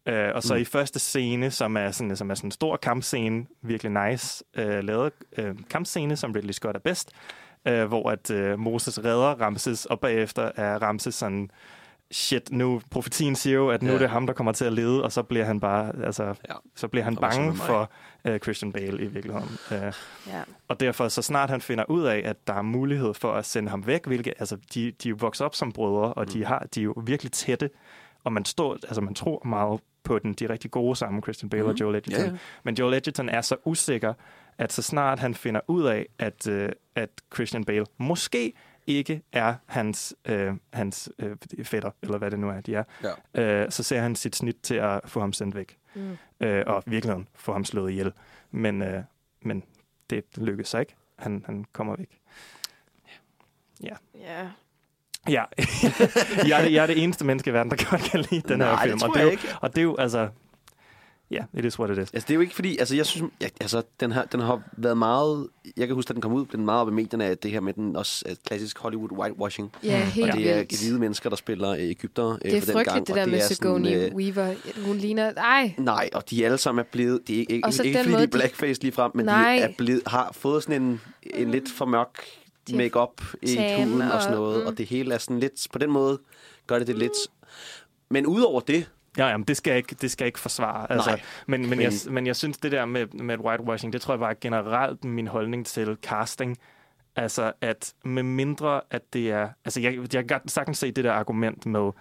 Øh, 0.06 0.30
og 0.36 0.44
så 0.44 0.54
Mm. 0.56 0.62
i 0.62 0.66
første 0.66 1.00
scene, 1.00 1.52
som 1.52 1.78
er 1.78 1.92
sådan, 1.92 2.16
som 2.16 2.32
er 2.32 2.36
sådan 2.36 2.48
en 2.48 2.52
stor 2.52 2.78
kampscene, 2.78 3.46
virkelig 3.62 4.10
nice, 4.10 4.44
øh, 4.56 4.84
lavet 4.84 5.12
øh, 5.38 5.56
kampscene, 5.70 6.16
som 6.18 6.32
Ridley 6.32 6.54
Scott 6.54 6.76
er 6.76 6.80
bedst, 6.80 7.12
øh, 7.68 7.86
hvor 7.86 8.10
at 8.12 8.32
øh, 8.32 8.60
Moses 8.60 9.00
redder 9.06 9.28
Ramses, 9.42 9.86
og 9.86 10.00
bagefter 10.00 10.52
er 10.56 10.82
Ramses 10.82 11.16
sådan, 11.16 11.52
shit, 12.12 12.52
nu, 12.52 12.82
profetien 12.92 13.36
siger 13.36 13.56
jo, 13.56 13.70
at 13.70 13.82
nu 13.82 13.90
Ja. 13.90 13.96
er 13.96 14.00
det 14.00 14.10
ham, 14.10 14.28
der 14.28 14.34
kommer 14.34 14.52
til 14.52 14.66
at 14.66 14.74
lede, 14.74 15.04
og 15.04 15.12
så 15.12 15.24
bliver 15.24 15.46
han 15.46 15.60
bare, 15.60 15.92
altså, 16.06 16.24
Ja. 16.24 16.34
så 16.76 16.88
bliver 16.88 17.04
han 17.04 17.16
bange 17.16 17.56
for 17.56 17.92
øh, 18.26 18.40
Christian 18.40 18.72
Bale 18.72 19.04
i 19.04 19.08
virkeligheden. 19.08 19.50
Øh, 19.72 19.94
Ja. 20.28 20.42
og 20.68 20.80
derfor, 20.80 21.08
så 21.08 21.22
snart 21.22 21.50
han 21.50 21.62
finder 21.62 21.84
ud 21.90 22.04
af, 22.04 22.22
at 22.26 22.48
der 22.48 22.54
er 22.54 22.62
mulighed 22.62 23.14
for 23.14 23.34
at 23.34 23.46
sende 23.46 23.70
ham 23.70 23.88
væk, 23.88 24.06
hvilket, 24.08 24.34
altså, 24.40 24.56
de, 24.74 24.92
de 24.92 25.08
er 25.08 25.10
jo 25.10 25.16
vokset 25.20 25.46
op 25.46 25.56
som 25.56 25.72
brødre, 25.72 26.14
og 26.14 26.26
Mm. 26.28 26.32
de, 26.34 26.46
har, 26.46 26.68
de 26.76 26.80
er 26.80 26.84
jo 26.84 26.94
virkelig 27.06 27.32
tætte, 27.32 27.70
og 28.24 28.34
man, 28.34 28.46
står, 28.46 28.74
altså, 28.74 29.02
man 29.02 29.14
tror 29.16 29.42
meget 29.46 29.82
på 30.04 30.20
den. 30.20 30.34
De 30.34 30.50
rigtig 30.50 30.72
gode 30.72 30.96
sammen, 30.96 31.24
Christian 31.24 31.50
Bale 31.50 31.64
mm. 31.64 31.68
Mhm. 31.68 31.74
og 31.76 31.80
Joel 31.80 31.96
Edgerton. 31.96 32.26
Ja. 32.26 32.38
Men 32.64 32.76
Joel 32.76 32.94
Edgerton 32.94 33.30
er 33.30 33.42
så 33.42 33.56
usikker, 33.66 34.14
at 34.58 34.74
så 34.74 34.82
snart 34.82 35.20
han 35.20 35.34
finder 35.36 35.62
ud 35.68 35.84
af, 35.84 36.06
at, 36.20 36.48
øh, 36.48 36.72
at 36.96 37.10
Christian 37.34 37.64
Bale 37.66 37.86
måske 37.98 38.54
ikke 38.88 39.22
er 39.32 39.56
hans, 39.66 40.16
øh, 40.26 40.54
hans 40.74 41.10
øh, 41.20 41.38
fætter, 41.64 41.92
eller 42.02 42.18
hvad 42.18 42.32
det 42.32 42.40
nu 42.40 42.50
er, 42.50 42.62
de 42.62 42.76
er, 42.76 42.84
Ja. 43.36 43.64
øh, 43.64 43.72
så 43.72 43.84
ser 43.84 44.02
han 44.02 44.16
sit 44.16 44.36
snit 44.36 44.58
til 44.64 44.76
at 44.76 45.00
få 45.06 45.20
ham 45.20 45.34
sendt 45.34 45.56
væk. 45.56 45.78
Mm. 45.96 46.18
Øh, 46.40 46.64
og 46.68 46.84
i 46.88 46.90
virkeligheden 46.90 47.28
få 47.36 47.54
ham 47.54 47.66
slået 47.66 47.92
ihjel. 47.92 48.14
Men, 48.52 48.82
øh, 48.82 49.04
men 49.42 49.64
det 50.10 50.24
lykkes 50.38 50.68
så 50.68 50.78
ikke. 50.80 50.96
Han, 51.16 51.44
han 51.46 51.66
kommer 51.74 51.96
væk. 51.96 52.20
ja. 53.84 53.96
Ja, 54.20 54.50
jeg, 55.30 55.46
er 56.60 56.64
det, 56.64 56.74
jeg 56.74 56.84
er 56.84 56.88
det 56.88 57.04
eneste 57.04 57.26
menneske 57.26 57.50
i 57.50 57.54
verden, 57.54 57.72
der 57.72 57.90
godt 57.90 58.02
kan 58.02 58.26
lide 58.32 58.42
den 58.48 58.58
Nej, 58.60 58.68
her 58.70 58.76
det 58.76 58.84
film. 58.90 59.00
tror 59.00 59.08
og, 59.08 59.14
det 59.14 59.20
er 59.22 59.26
jeg 59.26 59.26
jo, 59.26 59.32
ikke. 59.32 59.56
og 59.62 59.70
det 59.70 59.78
er 59.78 59.84
jo, 59.84 59.96
altså... 59.98 60.28
Ja, 61.32 61.36
yeah, 61.36 61.46
it 61.60 61.66
is 61.66 61.80
what 61.80 61.92
it 61.92 61.98
is. 61.98 62.14
Altså, 62.14 62.28
det 62.28 62.30
er 62.30 62.36
jo 62.36 62.42
ikke 62.42 62.56
fordi, 62.56 62.78
altså, 62.78 62.96
jeg 62.96 63.06
synes, 63.06 63.32
ja, 63.42 63.48
altså, 63.62 63.82
den, 64.00 64.12
her, 64.12 64.24
den 64.24 64.40
har 64.40 64.62
været 64.78 64.98
meget, 64.98 65.48
jeg 65.78 65.88
kan 65.88 65.96
huske, 65.96 66.10
at 66.12 66.16
den 66.16 66.22
kom 66.22 66.34
ud, 66.34 66.46
blev 66.46 66.58
den 66.58 66.66
meget 66.66 66.82
op 66.82 66.88
i 66.88 66.92
medierne 66.92 67.26
af 67.26 67.38
det 67.38 67.52
her 67.52 67.60
med 67.60 67.74
den 67.74 67.96
også 67.96 68.26
uh, 68.30 68.36
klassisk 68.48 68.80
Hollywood 68.80 69.12
whitewashing. 69.12 69.72
Ja, 69.84 70.04
helt 70.06 70.32
og 70.32 70.38
det 70.38 70.52
er 70.52 70.56
vildt. 70.56 70.80
hvide 70.82 71.00
mennesker, 71.00 71.30
der 71.30 71.36
spiller 71.36 71.72
uh, 71.72 71.80
Ægypter 71.80 72.24
uh, 72.26 72.38
Det 72.42 72.58
er 72.58 72.62
for 72.62 72.66
den 72.66 72.74
frygteligt, 72.74 72.86
gang. 72.94 73.08
det 73.08 73.14
og 73.14 73.20
der 73.20 73.26
med 73.26 73.38
er 73.38 73.42
sådan, 73.44 73.56
Sigourney 73.56 74.10
øh, 74.10 74.16
Weaver. 74.16 74.54
Hun 74.86 74.98
ligner... 74.98 75.34
Ej, 75.38 75.74
Nej, 75.78 76.10
og 76.14 76.30
de 76.30 76.46
alle 76.46 76.58
sammen 76.58 76.80
er 76.86 76.90
blevet, 76.92 77.20
det 77.28 77.36
er 77.36 77.40
ikke, 77.50 77.66
Og 77.66 77.74
ikke, 77.74 77.88
ikke 77.88 78.00
fordi 78.00 78.10
måde, 78.12 78.18
de 78.18 78.24
er 78.24 78.26
de- 78.28 78.32
blackface 78.32 78.82
lige 78.82 78.92
frem, 78.92 79.12
men 79.16 79.26
Nej. 79.26 79.56
de 79.56 79.62
er 79.62 79.70
blevet, 79.78 80.02
har 80.08 80.32
fået 80.34 80.64
sådan 80.64 80.82
en, 80.82 81.02
en 81.24 81.52
lidt 81.52 81.72
for 81.72 81.86
mørk 81.86 82.20
make-up 82.74 83.22
i 83.42 83.58
huden 83.78 84.02
og 84.02 84.12
og- 84.12 84.22
sådan 84.22 84.38
noget, 84.38 84.62
mm. 84.62 84.68
og 84.68 84.78
det 84.78 84.86
hele 84.86 85.14
er 85.14 85.18
sådan 85.18 85.40
lidt, 85.40 85.68
på 85.74 85.80
den 85.80 85.92
måde 85.92 86.20
gør 86.68 86.78
det 86.80 86.88
det 86.88 86.98
lidt... 86.98 87.14
Men 88.10 88.26
udover 88.26 88.60
det, 88.62 88.90
Ja, 89.18 89.28
jamen, 89.28 89.48
det 89.48 89.58
skal 89.58 89.72
jeg 89.72 89.78
ikke, 89.78 89.96
det 90.02 90.12
skal 90.12 90.24
jeg 90.24 90.28
ikke 90.28 90.40
forsvare. 90.40 90.92
Altså, 90.92 91.10
Nej. 91.10 91.22
men, 91.48 91.62
men, 91.62 91.70
Men- 91.70 91.82
jeg, 91.82 91.92
men 92.10 92.28
jeg 92.28 92.36
synes, 92.36 92.58
det 92.58 92.72
der 92.72 92.86
med, 92.86 93.06
med 93.08 93.38
whitewashing, 93.40 93.94
det 93.94 94.02
tror 94.02 94.14
jeg 94.14 94.20
bare 94.20 94.32
er 94.32 94.36
generelt 94.42 95.04
min 95.04 95.28
holdning 95.28 95.66
til 95.66 95.98
casting. 96.02 96.58
Altså, 97.16 97.52
at 97.62 97.94
med 98.06 98.24
mindre, 98.24 98.82
at 98.92 99.14
det 99.14 99.32
er... 99.32 99.50
Altså, 99.66 99.80
jeg, 99.82 100.14
jeg 100.14 100.28
kan 100.28 100.48
sagtens 100.48 100.78
se 100.78 100.92
det 100.92 101.04
der 101.04 101.12
argument 101.12 101.66
med, 101.66 101.92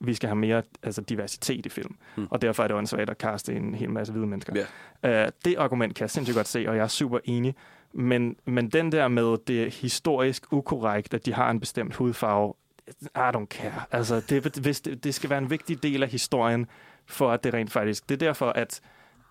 vi 0.00 0.14
skal 0.14 0.28
have 0.28 0.36
mere 0.36 0.62
altså, 0.82 1.00
diversitet 1.02 1.66
i 1.66 1.68
film. 1.68 1.96
Mm. 2.16 2.26
Og 2.30 2.42
derfor 2.42 2.62
er 2.62 2.68
det 2.68 2.76
åndssvagt 2.76 3.10
at 3.10 3.18
kaste 3.18 3.52
en 3.54 3.74
hel 3.74 3.90
masse 3.90 4.12
hvide 4.12 4.26
mennesker. 4.26 4.64
Ja. 5.02 5.24
Uh, 5.24 5.30
det 5.44 5.56
argument 5.58 5.94
kan 5.94 6.02
jeg 6.02 6.10
sindssygt 6.10 6.36
godt 6.36 6.48
se, 6.48 6.64
og 6.68 6.76
jeg 6.76 6.82
er 6.82 6.88
super 6.88 7.18
enig. 7.24 7.54
Men, 7.92 8.36
men 8.44 8.68
den 8.68 8.92
der 8.92 9.08
med 9.08 9.36
det 9.46 9.62
er 9.62 9.70
historisk 9.70 10.52
ukorrekt, 10.52 11.14
at 11.14 11.26
de 11.26 11.34
har 11.34 11.50
en 11.50 11.60
bestemt 11.60 11.94
hudfarve, 11.94 12.54
I 13.16 13.18
don't 13.18 13.46
care. 13.46 13.82
Altså, 13.92 14.20
det, 14.28 14.56
hvis 14.56 14.80
det, 14.80 15.04
det 15.04 15.14
skal 15.14 15.30
være 15.30 15.38
en 15.38 15.50
vigtig 15.50 15.82
del 15.82 16.02
af 16.02 16.08
historien, 16.08 16.66
for 17.06 17.30
at 17.30 17.44
det 17.44 17.54
rent 17.54 17.72
faktisk... 17.72 18.08
Det 18.08 18.14
er 18.14 18.26
derfor, 18.26 18.50
at, 18.50 18.80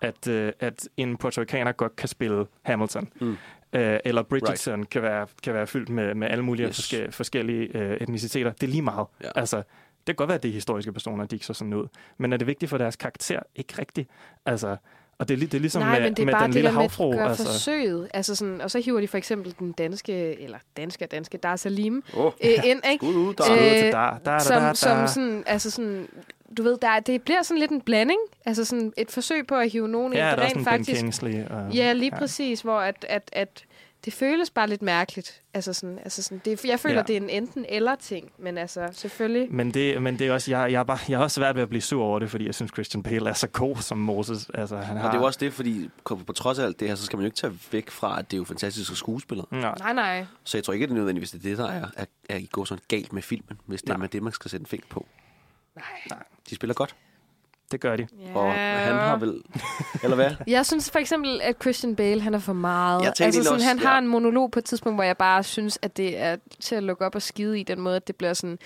at, 0.00 0.28
uh, 0.28 0.48
at 0.60 0.88
en 0.96 1.16
Puerto 1.16 1.40
Ricaner 1.40 1.72
godt 1.72 1.96
kan 1.96 2.08
spille 2.08 2.46
Hamilton. 2.62 3.08
Mm. 3.20 3.30
Uh, 3.30 3.36
eller 3.72 4.22
Bridgerton 4.22 4.80
right. 4.80 4.90
kan, 4.90 5.02
være, 5.02 5.26
kan 5.42 5.54
være 5.54 5.66
fyldt 5.66 5.88
med, 5.88 6.14
med 6.14 6.28
alle 6.28 6.44
mulige 6.44 6.68
Yes. 6.68 6.76
forske, 6.76 7.12
forskellige 7.12 7.70
uh, 7.74 7.80
etniciteter. 7.80 8.52
Det 8.52 8.62
er 8.62 8.70
lige 8.70 8.82
meget. 8.82 9.06
Ja. 9.22 9.30
Altså, 9.34 9.56
det 9.56 10.06
kan 10.06 10.14
godt 10.14 10.28
være, 10.28 10.36
at 10.36 10.42
det 10.42 10.48
er 10.48 10.52
historiske 10.52 10.92
personer, 10.92 11.24
de 11.24 11.36
ikke 11.36 11.46
så 11.46 11.54
sådan 11.54 11.74
ud. 11.74 11.88
Men 12.18 12.32
er 12.32 12.36
det 12.36 12.46
vigtigt 12.46 12.70
for 12.70 12.78
deres 12.78 12.96
karakter? 12.96 13.40
Ikke 13.56 13.74
rigtigt. 13.78 14.10
Altså, 14.46 14.76
og 15.20 15.28
det 15.28 15.34
er, 15.34 15.38
det 15.38 15.54
er 15.54 15.58
ligesom 15.58 15.82
Nej, 15.82 15.92
med, 15.98 16.00
men 16.06 16.14
det 16.14 16.22
er 16.22 16.26
med 16.26 16.32
bare 16.34 16.42
den 16.42 16.48
det 16.48 16.54
lille 16.54 16.68
der 16.68 16.74
med 16.74 16.80
havfru. 16.80 17.10
at 17.12 17.18
gøre 17.18 17.28
altså. 17.28 17.44
forsøget. 17.44 18.08
Altså 18.14 18.34
sådan, 18.34 18.60
og 18.60 18.70
så 18.70 18.80
hiver 18.80 19.00
de 19.00 19.08
for 19.08 19.18
eksempel 19.18 19.54
den 19.58 19.72
danske, 19.72 20.42
eller 20.42 20.58
danske 20.76 21.04
og 21.04 21.10
danske, 21.10 21.38
Dar 21.38 21.56
Salim, 21.56 22.02
oh, 22.16 22.32
øh, 22.44 22.50
ind, 22.64 22.80
ikke? 22.92 23.04
skud 23.06 23.14
ud, 23.14 23.34
der. 23.34 23.52
Øh, 23.52 23.58
der, 23.58 23.90
der, 23.90 24.18
der, 24.24 24.38
som, 24.38 24.62
der, 24.62 24.72
som 24.72 24.96
der. 24.96 25.06
sådan, 25.06 25.42
altså 25.46 25.70
sådan, 25.70 26.08
du 26.56 26.62
ved, 26.62 26.78
der, 26.82 27.00
det 27.00 27.22
bliver 27.22 27.42
sådan 27.42 27.58
lidt 27.58 27.70
en 27.70 27.80
blanding. 27.80 28.20
Altså 28.44 28.64
sådan 28.64 28.92
et 28.96 29.10
forsøg 29.10 29.46
på 29.46 29.54
at 29.54 29.70
hive 29.70 29.88
nogen 29.88 30.12
Ja, 30.12 30.18
ind, 30.18 30.30
der 30.30 30.36
der 30.36 30.42
er 30.42 30.46
også 30.46 30.56
rent 30.56 30.68
en 30.68 30.72
Ben 30.72 30.78
faktisk... 30.78 31.00
Kingsley. 31.00 31.44
Og, 31.50 31.72
Ja, 31.74 31.92
lige 31.92 32.10
præcis, 32.10 32.60
hvor 32.60 32.78
at, 32.80 33.06
at, 33.08 33.30
at 33.32 33.64
det 34.04 34.12
føles 34.12 34.50
bare 34.50 34.68
lidt 34.68 34.82
mærkeligt. 34.82 35.42
Altså 35.54 35.72
sådan, 35.72 35.98
altså 35.98 36.22
sådan, 36.22 36.40
det, 36.44 36.64
jeg 36.64 36.80
føler, 36.80 36.94
Ja. 36.96 37.02
det 37.02 37.16
er 37.16 37.20
en 37.20 37.30
enten-eller-ting, 37.30 38.30
men 38.38 38.58
altså 38.58 38.88
selvfølgelig... 38.92 39.52
Men 39.54 39.74
det, 39.74 40.02
men 40.02 40.18
det 40.18 40.26
er 40.26 40.32
også, 40.32 40.50
jeg, 40.50 40.72
jeg, 40.72 40.78
er 40.78 40.82
bare, 40.84 40.98
jeg 41.08 41.14
er 41.14 41.22
også 41.22 41.34
svært 41.34 41.54
ved 41.54 41.62
at 41.62 41.68
blive 41.68 41.82
sur 41.82 42.04
over 42.04 42.18
det, 42.18 42.30
fordi 42.30 42.46
jeg 42.46 42.54
synes, 42.54 42.70
Christian 42.74 43.02
Bale 43.02 43.28
er 43.30 43.32
så 43.34 43.46
god 43.48 43.76
som 43.76 43.98
Moses. 43.98 44.50
Altså, 44.54 44.76
han 44.76 44.96
har, 44.96 45.04
Og 45.04 45.12
det 45.12 45.16
er 45.16 45.20
jo 45.20 45.26
også 45.26 45.38
det, 45.40 45.52
fordi 45.52 45.88
på, 46.06 46.16
på 46.26 46.32
trods 46.32 46.58
af 46.58 46.64
alt 46.64 46.80
det 46.80 46.88
her, 46.88 46.94
så 46.94 47.04
skal 47.04 47.16
man 47.16 47.22
jo 47.24 47.26
ikke 47.26 47.36
tage 47.36 47.58
væk 47.72 47.90
fra, 47.90 48.18
at 48.18 48.30
det 48.30 48.36
er 48.36 48.38
jo 48.38 48.44
fantastiske 48.44 48.96
skuespillere. 48.96 49.46
Nej. 49.50 49.74
Nej, 49.78 49.92
nej. 49.92 50.26
Så 50.44 50.56
jeg 50.56 50.64
tror 50.64 50.72
ikke, 50.74 50.84
at 50.84 50.88
det 50.88 50.94
er 50.94 50.98
nødvendigvis 50.98 51.30
det, 51.30 51.38
er 51.38 51.42
det 51.42 51.58
der 51.58 51.68
er, 51.68 51.86
er, 51.96 52.04
er 52.28 52.36
I 52.36 52.48
går 52.52 52.64
sådan 52.64 52.82
galt 52.88 53.12
med 53.12 53.22
filmen, 53.22 53.60
hvis 53.66 53.82
det 53.82 53.88
er 53.90 53.92
Nej. 53.94 54.00
med 54.00 54.08
det, 54.08 54.22
man 54.22 54.32
skal 54.32 54.50
sætte 54.50 54.62
en 54.62 54.66
finger 54.66 54.86
på. 54.90 55.06
Nej. 55.76 56.18
De 56.50 56.54
spiller 56.54 56.74
godt, 56.74 56.94
Det 57.70 57.80
gør 57.80 57.96
de. 57.96 58.06
Ja. 58.26 58.38
og 58.38 58.52
han 58.52 58.94
har 58.94 59.16
vel... 59.16 59.42
Eller 60.02 60.16
hvad? 60.16 60.30
Jeg 60.46 60.66
synes 60.66 60.90
for 60.90 60.98
eksempel, 60.98 61.40
at 61.42 61.56
Christian 61.60 61.96
Bale, 61.96 62.20
han 62.20 62.34
er 62.34 62.38
for 62.38 62.52
meget. 62.52 63.02
Jeg 63.02 63.12
altså 63.20 63.42
sådan, 63.42 63.54
også, 63.54 63.66
han 63.66 63.78
har 63.78 63.92
ja. 63.92 63.98
en 63.98 64.06
monolog 64.06 64.50
på 64.50 64.58
et 64.58 64.64
tidspunkt, 64.64 64.96
hvor 64.96 65.04
jeg 65.04 65.16
bare 65.16 65.42
synes, 65.42 65.78
at 65.82 65.96
det 65.96 66.18
er 66.18 66.36
til 66.60 66.74
at 66.74 66.82
lukke 66.82 67.06
op 67.06 67.14
og 67.14 67.22
skide 67.22 67.60
i 67.60 67.62
den 67.62 67.80
måde, 67.80 67.96
at 67.96 68.06
det 68.06 68.16
bliver 68.16 68.34
sådan... 68.34 68.58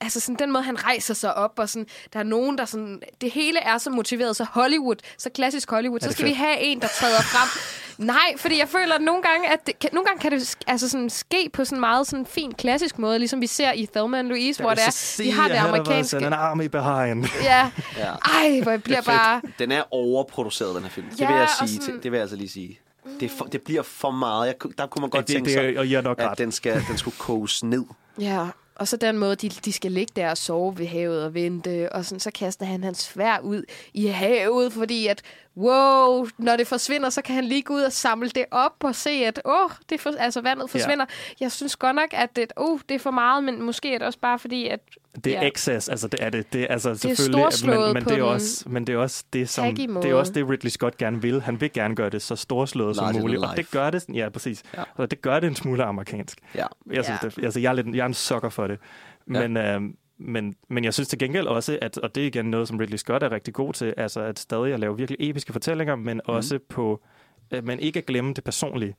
Altså 0.00 0.20
sådan 0.20 0.36
den 0.36 0.52
måde, 0.52 0.64
han 0.64 0.84
rejser 0.84 1.14
sig 1.14 1.34
op, 1.34 1.52
og 1.58 1.68
sådan, 1.68 1.86
der 2.12 2.18
er 2.18 2.24
nogen, 2.24 2.58
der 2.58 2.64
sådan... 2.64 3.02
Det 3.20 3.30
hele 3.30 3.58
er 3.60 3.78
så 3.78 3.90
motiveret, 3.90 4.36
så 4.36 4.44
Hollywood, 4.44 4.96
så 5.18 5.30
klassisk 5.30 5.70
Hollywood. 5.70 6.00
Så 6.00 6.12
skal 6.12 6.24
vi 6.24 6.30
fedt? 6.30 6.38
have 6.38 6.60
en, 6.60 6.80
der 6.80 6.88
træder 6.88 7.20
frem. 7.22 7.48
Nej, 7.98 8.36
fordi 8.36 8.58
jeg 8.58 8.68
føler, 8.68 8.94
at 8.94 9.00
nogle 9.00 9.22
gange, 9.22 9.52
at 9.52 9.66
det, 9.66 9.78
kan, 9.78 9.90
nogle 9.92 10.06
gange 10.06 10.20
kan 10.20 10.32
det 10.32 10.56
altså 10.66 10.88
sådan, 10.88 11.10
ske 11.10 11.50
på 11.52 11.64
sådan 11.64 11.76
en 11.76 11.80
meget 11.80 12.06
sådan 12.06 12.26
fin 12.26 12.52
klassisk 12.52 12.98
måde, 12.98 13.18
ligesom 13.18 13.40
vi 13.40 13.46
ser 13.46 13.72
i 13.72 13.86
Thelma 13.86 14.18
and 14.18 14.28
Louise, 14.28 14.62
hvor 14.62 14.70
det 14.70 14.82
er, 14.86 15.22
de 15.24 15.32
har 15.32 15.48
det 15.48 15.56
amerikanske... 15.56 16.16
En 16.16 16.32
army 16.32 16.64
behind. 16.64 17.26
Ja, 17.42 17.70
Ja. 17.96 18.10
Ej, 18.32 18.60
hvor 18.62 18.70
jeg 18.70 18.82
bliver 18.82 19.02
bare... 19.02 19.42
Den 19.58 19.72
er 19.72 19.82
overproduceret, 19.90 20.74
den 20.74 20.82
her 20.82 20.90
film. 20.90 21.06
det 21.10 21.20
Ja, 21.20 21.26
vil 21.32 21.36
jeg 21.36 21.48
sige. 21.58 21.68
sådan- 21.68 21.94
Til, 21.94 22.02
det 22.02 22.10
vil 22.12 22.16
jeg 22.18 22.22
altså 22.22 22.36
lige 22.36 22.48
sige. 22.48 22.78
Det, 23.20 23.30
for, 23.30 23.44
det 23.44 23.62
bliver 23.62 23.82
for 23.82 24.10
meget. 24.10 24.46
Jeg, 24.46 24.54
der 24.78 24.86
kunne 24.86 25.00
man 25.00 25.10
godt 25.10 25.28
det, 25.28 25.34
tænke 25.34 25.46
det, 25.46 25.54
sig, 25.54 25.78
og 25.78 25.90
jeg 25.90 25.96
er 25.98 26.02
nok 26.02 26.18
at 26.20 26.28
ret. 26.30 26.38
den, 26.38 26.52
skal, 26.52 26.82
den 26.88 26.98
skulle 26.98 27.16
koges 27.18 27.64
ned. 27.64 27.84
Ja, 28.20 28.46
og 28.76 28.88
så 28.88 28.96
den 28.96 29.18
måde, 29.18 29.36
de, 29.36 29.48
de 29.48 29.72
skal 29.72 29.92
ligge 29.92 30.12
der 30.16 30.30
og 30.30 30.36
sove 30.36 30.78
ved 30.78 30.86
havet 30.86 31.24
og 31.24 31.34
vente, 31.34 31.92
og 31.92 32.04
sådan, 32.04 32.20
så 32.20 32.30
kaster 32.30 32.66
han 32.66 32.84
hans 32.84 32.98
svær 32.98 33.38
ud 33.38 33.62
i 33.94 34.06
havet, 34.06 34.72
fordi 34.72 35.06
at, 35.06 35.22
wow, 35.56 36.26
når 36.38 36.56
det 36.56 36.66
forsvinder, 36.66 37.10
så 37.10 37.22
kan 37.22 37.34
han 37.34 37.44
lige 37.44 37.62
gå 37.62 37.74
ud 37.74 37.80
og 37.82 37.92
samle 37.92 38.28
det 38.28 38.44
op 38.50 38.72
og 38.84 38.94
se, 38.94 39.10
at, 39.10 39.40
åh, 39.44 39.64
oh, 39.64 39.70
det 39.90 40.00
for, 40.00 40.10
altså 40.18 40.40
vandet 40.40 40.70
forsvinder. 40.70 41.04
Ja. 41.08 41.34
Jeg 41.44 41.52
synes 41.52 41.76
godt 41.76 41.96
nok, 41.96 42.08
at 42.12 42.36
det, 42.36 42.52
uh, 42.60 42.80
det 42.88 42.94
er 42.94 42.98
for 42.98 43.10
meget, 43.10 43.44
men 43.44 43.62
måske 43.62 43.94
er 43.94 43.98
det 43.98 44.06
også 44.06 44.18
bare 44.18 44.38
fordi, 44.38 44.68
at 44.68 44.80
Det 45.24 45.36
er 45.36 45.40
Ja. 45.40 45.48
excess, 45.48 45.88
altså 45.88 46.08
det 46.08 46.22
er 46.22 46.30
det. 46.30 46.52
Det 46.52 46.62
er, 46.62 46.66
altså, 46.66 46.90
er 46.90 46.94
selvfølgelig, 46.94 47.52
storslået 47.52 47.86
men, 47.86 47.94
men, 47.94 48.02
på 48.02 48.10
det 48.10 48.18
er 48.18 48.22
også, 48.22 48.68
men 48.68 48.86
det 48.86 48.92
er 48.92 48.98
også 48.98 49.24
det, 49.32 49.48
som, 49.48 49.74
det 49.76 50.04
er 50.04 50.14
også 50.14 50.32
det, 50.32 50.48
Ridley 50.48 50.70
Scott 50.70 50.96
gerne 50.96 51.22
vil. 51.22 51.40
Han 51.42 51.60
vil 51.60 51.72
gerne 51.72 51.96
gøre 51.96 52.10
det 52.10 52.22
så 52.22 52.36
storslået 52.36 52.96
som 52.96 53.14
muligt, 53.20 53.44
og 53.44 53.56
det 53.56 53.70
gør 53.70 53.90
det, 53.90 54.04
ja 54.14 54.28
præcis, 54.28 54.62
Ja. 54.76 54.82
og 54.94 55.10
det 55.10 55.22
gør 55.22 55.40
det 55.40 55.46
en 55.46 55.56
smule 55.56 55.84
amerikansk. 55.84 56.38
Ja. 56.54 56.66
Jeg 56.92 57.04
synes, 57.04 57.22
Ja. 57.22 57.28
det, 57.28 57.44
altså, 57.44 57.60
jeg, 57.60 57.68
er 57.70 57.72
lidt, 57.72 57.86
jeg 57.96 58.02
er 58.02 58.06
en 58.06 58.14
sukker 58.14 58.48
for 58.48 58.66
det. 58.66 58.78
Men, 59.26 59.56
ja. 59.56 59.74
øh, 59.74 59.82
men, 60.18 60.54
men 60.68 60.84
jeg 60.84 60.94
synes 60.94 61.08
til 61.08 61.18
gengæld 61.18 61.46
også, 61.46 61.78
at, 61.82 61.98
og 61.98 62.14
det 62.14 62.22
er 62.22 62.26
igen 62.26 62.44
noget, 62.50 62.68
som 62.68 62.78
Ridley 62.78 62.96
Scott 62.96 63.22
er 63.22 63.32
rigtig 63.32 63.54
god 63.54 63.72
til, 63.72 63.94
altså 63.96 64.20
at 64.20 64.38
stadig 64.38 64.74
at 64.74 64.80
lave 64.80 64.96
virkelig 64.96 65.30
episke 65.30 65.52
fortællinger, 65.52 65.96
men 65.96 66.16
mm. 66.16 66.32
også 66.34 66.58
på, 66.68 67.02
øh, 67.50 67.64
men 67.64 67.80
ikke 67.80 67.98
at 67.98 68.06
glemme 68.06 68.34
det 68.34 68.44
personlige. 68.44 68.94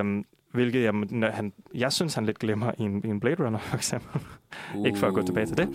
Um, 0.00 0.24
hvilket 0.52 0.82
jeg, 0.82 0.92
når 0.92 1.30
han, 1.30 1.52
jeg 1.74 1.92
synes, 1.92 2.14
han 2.14 2.26
lidt 2.26 2.38
glemmer 2.38 2.72
i 2.78 2.82
en, 2.82 3.00
i 3.04 3.08
en 3.08 3.20
Blade 3.20 3.44
Runner, 3.46 3.58
for 3.58 3.76
eksempel. 3.76 4.20
Uh. 4.74 4.86
Ikke 4.86 4.98
for 4.98 5.06
at 5.06 5.14
gå 5.14 5.22
tilbage 5.22 5.46
til 5.46 5.56
det. 5.56 5.68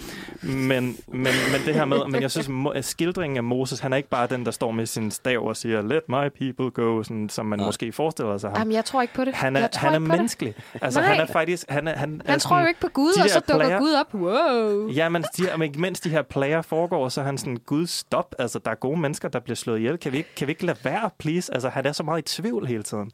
Men, 0.43 0.97
men, 1.07 1.33
men 1.51 1.61
det 1.65 1.73
her 1.75 1.85
med, 1.85 1.97
men 2.11 2.21
jeg 2.21 2.31
synes, 2.31 2.49
at 2.75 2.85
skildringen 2.85 3.37
af 3.37 3.43
Moses, 3.43 3.79
han 3.79 3.93
er 3.93 3.97
ikke 3.97 4.09
bare 4.09 4.27
den, 4.27 4.45
der 4.45 4.51
står 4.51 4.71
med 4.71 4.85
sin 4.85 5.11
stav 5.11 5.43
og 5.47 5.57
siger, 5.57 5.81
let 5.81 6.01
my 6.09 6.29
people 6.53 6.71
go, 6.83 7.03
sådan, 7.03 7.29
som 7.29 7.45
man 7.45 7.59
Nej. 7.59 7.65
måske 7.67 7.91
forestiller 7.91 8.37
sig 8.37 8.49
ham. 8.49 8.59
jamen, 8.59 8.73
jeg 8.73 8.85
tror 8.85 9.01
ikke 9.01 9.13
på 9.13 9.25
det. 9.25 9.35
Han 9.35 9.55
er, 9.55 9.59
jeg 9.59 9.71
tror 9.71 9.79
han 9.89 9.93
er 9.93 9.97
ikke 9.97 10.05
på 10.07 10.11
det. 10.11 10.17
menneskelig. 10.19 10.53
Altså, 10.81 10.99
Nej. 10.99 11.09
han 11.09 11.19
er 11.27 11.31
faktisk... 11.33 11.65
Han, 11.69 11.87
er, 11.87 11.95
han, 11.95 12.21
er 12.25 12.31
Han 12.31 12.39
tror 12.39 12.49
sådan- 12.49 12.63
jo 12.63 12.67
ikke 12.67 12.79
på 12.79 12.87
Gud, 12.93 13.13
de 13.17 13.23
og 13.23 13.29
så 13.29 13.39
dukker 13.49 13.67
player- 13.67 13.79
Gud 13.79 13.93
op. 13.93 14.13
Wow. 14.13 14.89
Ja, 14.89 15.09
men, 15.09 15.23
de 15.37 15.79
mens 15.79 15.99
de 15.99 16.09
her 16.09 16.21
player 16.21 16.61
foregår, 16.61 17.09
så 17.09 17.21
er 17.21 17.25
han 17.25 17.37
sådan, 17.37 17.57
gud 17.65 17.87
stop, 17.87 18.35
altså 18.39 18.59
der 18.59 18.71
er 18.71 18.75
gode 18.75 18.99
mennesker, 18.99 19.29
der 19.29 19.39
bliver 19.39 19.55
slået 19.55 19.77
ihjel. 19.77 19.97
Kan 19.97 20.11
vi 20.11 20.17
ikke, 20.17 20.35
kan 20.35 20.47
vi 20.47 20.51
ikke 20.51 20.65
lade 20.65 20.77
være, 20.83 21.09
please? 21.19 21.53
Altså 21.53 21.69
han 21.69 21.85
er 21.85 21.91
så 21.91 22.03
meget 22.03 22.19
i 22.19 22.41
tvivl 22.41 22.67
hele 22.67 22.83
tiden, 22.83 23.11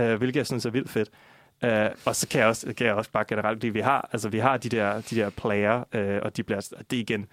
uh, 0.00 0.14
hvilket 0.14 0.36
jeg 0.36 0.46
synes 0.46 0.66
er 0.66 0.70
vildt 0.70 0.90
fedt. 0.90 1.10
Uh, 1.64 1.96
og 2.04 2.16
så 2.16 2.28
kan 2.28 2.40
jeg, 2.40 2.48
også, 2.48 2.74
kan 2.76 2.86
jeg 2.86 2.94
også 2.94 3.10
bare 3.10 3.24
generelt, 3.28 3.56
fordi 3.56 3.68
vi 3.68 3.80
har, 3.80 4.08
altså, 4.12 4.28
vi 4.28 4.38
har 4.38 4.56
de 4.56 4.68
der, 4.68 5.00
de 5.00 5.16
der 5.16 5.30
player, 5.30 5.76
uh, 5.76 6.22
og 6.22 6.36
de 6.36 6.42
bliver, 6.42 6.60
det 6.90 6.96
er 6.96 7.00
igen 7.00 7.26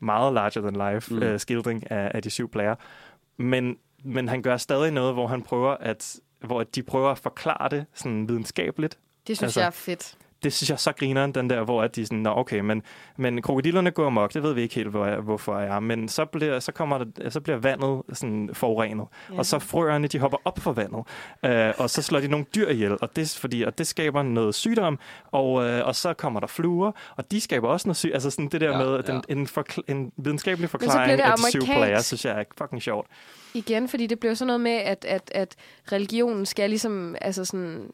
meget 0.00 0.34
larger 0.34 0.60
than 0.60 0.94
life 0.94 1.14
Mm. 1.14 1.22
uh, 1.22 1.38
skildring 1.40 1.90
af, 1.90 2.10
af 2.14 2.22
de 2.22 2.30
syv 2.30 2.50
player. 2.50 2.74
Men, 3.36 3.76
men 4.04 4.28
han 4.28 4.42
gør 4.42 4.56
stadig 4.56 4.90
noget, 4.90 5.14
hvor 5.14 5.26
han 5.26 5.42
prøver 5.42 5.76
at 5.80 6.16
hvor 6.40 6.62
de 6.62 6.82
prøver 6.82 7.10
at 7.10 7.18
forklare 7.18 7.68
det 7.68 7.86
sådan 7.94 8.28
videnskabeligt, 8.28 8.98
Det 9.26 9.36
synes 9.36 9.42
Altså, 9.42 9.60
jeg 9.60 9.66
er 9.66 9.70
fedt. 9.70 10.16
Det 10.42 10.52
synes 10.52 10.70
jeg 10.70 10.78
så 10.78 10.92
grineren, 10.92 11.32
den 11.32 11.50
der, 11.50 11.64
hvor 11.64 11.82
at 11.82 11.96
de 11.96 12.06
sådan, 12.06 12.18
Nå, 12.18 12.30
okay, 12.36 12.60
men, 12.60 12.82
men 13.16 13.42
krokodillerne 13.42 13.90
går 13.90 14.06
amok, 14.06 14.34
det 14.34 14.42
ved 14.42 14.52
vi 14.52 14.62
ikke 14.62 14.74
helt, 14.74 14.88
hvor, 14.88 15.20
hvorfor 15.20 15.58
jeg 15.58 15.76
er, 15.76 15.80
men 15.80 16.08
så 16.08 16.24
bliver, 16.24 16.60
så 16.60 16.72
kommer 16.72 16.98
det, 16.98 17.32
så 17.32 17.40
bliver 17.40 17.58
vandet 17.58 18.02
sådan 18.12 18.50
forurenet, 18.52 19.06
ja. 19.32 19.38
og 19.38 19.46
så 19.46 19.58
frøerne, 19.58 20.08
de 20.08 20.18
hopper 20.18 20.38
op 20.44 20.58
for 20.58 20.72
vandet, 20.72 21.04
øh, 21.44 21.72
og 21.78 21.90
så 21.90 22.02
slår 22.02 22.20
de 22.20 22.28
nogle 22.28 22.46
dyr 22.54 22.68
ihjel, 22.68 22.96
og 23.00 23.16
det, 23.16 23.38
fordi, 23.40 23.62
og 23.62 23.78
det 23.78 23.86
skaber 23.86 24.22
noget 24.22 24.54
sygdom, 24.54 24.98
og, 25.30 25.64
øh, 25.64 25.86
og 25.86 25.94
så 25.94 26.14
kommer 26.14 26.40
der 26.40 26.46
fluer, 26.46 26.92
og 27.16 27.30
de 27.30 27.40
skaber 27.40 27.68
også 27.68 27.88
noget 27.88 27.96
sygdom, 27.96 28.14
altså 28.14 28.30
sådan 28.30 28.48
det 28.48 28.60
der 28.60 28.68
Ja, 28.68 28.78
ja, 28.78 28.84
med, 28.84 29.02
den, 29.02 29.22
ja. 29.28 29.34
en, 29.34 29.46
forkl- 29.46 29.82
en 29.88 30.12
videnskabelig 30.16 30.70
forklaring 30.70 31.18
det 31.18 31.24
af 31.24 31.36
de 31.36 31.50
syv 31.50 31.60
player, 31.60 32.00
synes 32.00 32.24
jeg 32.24 32.40
er 32.40 32.44
fucking 32.58 32.82
sjovt. 32.82 33.06
Igen, 33.54 33.88
fordi 33.88 34.06
det 34.06 34.20
bliver 34.20 34.34
sådan 34.34 34.46
noget 34.46 34.60
med, 34.60 34.72
at, 34.72 35.04
at, 35.04 35.30
at 35.34 35.56
religionen 35.92 36.46
skal 36.46 36.70
ligesom, 36.70 37.16
altså 37.20 37.44
sådan, 37.44 37.90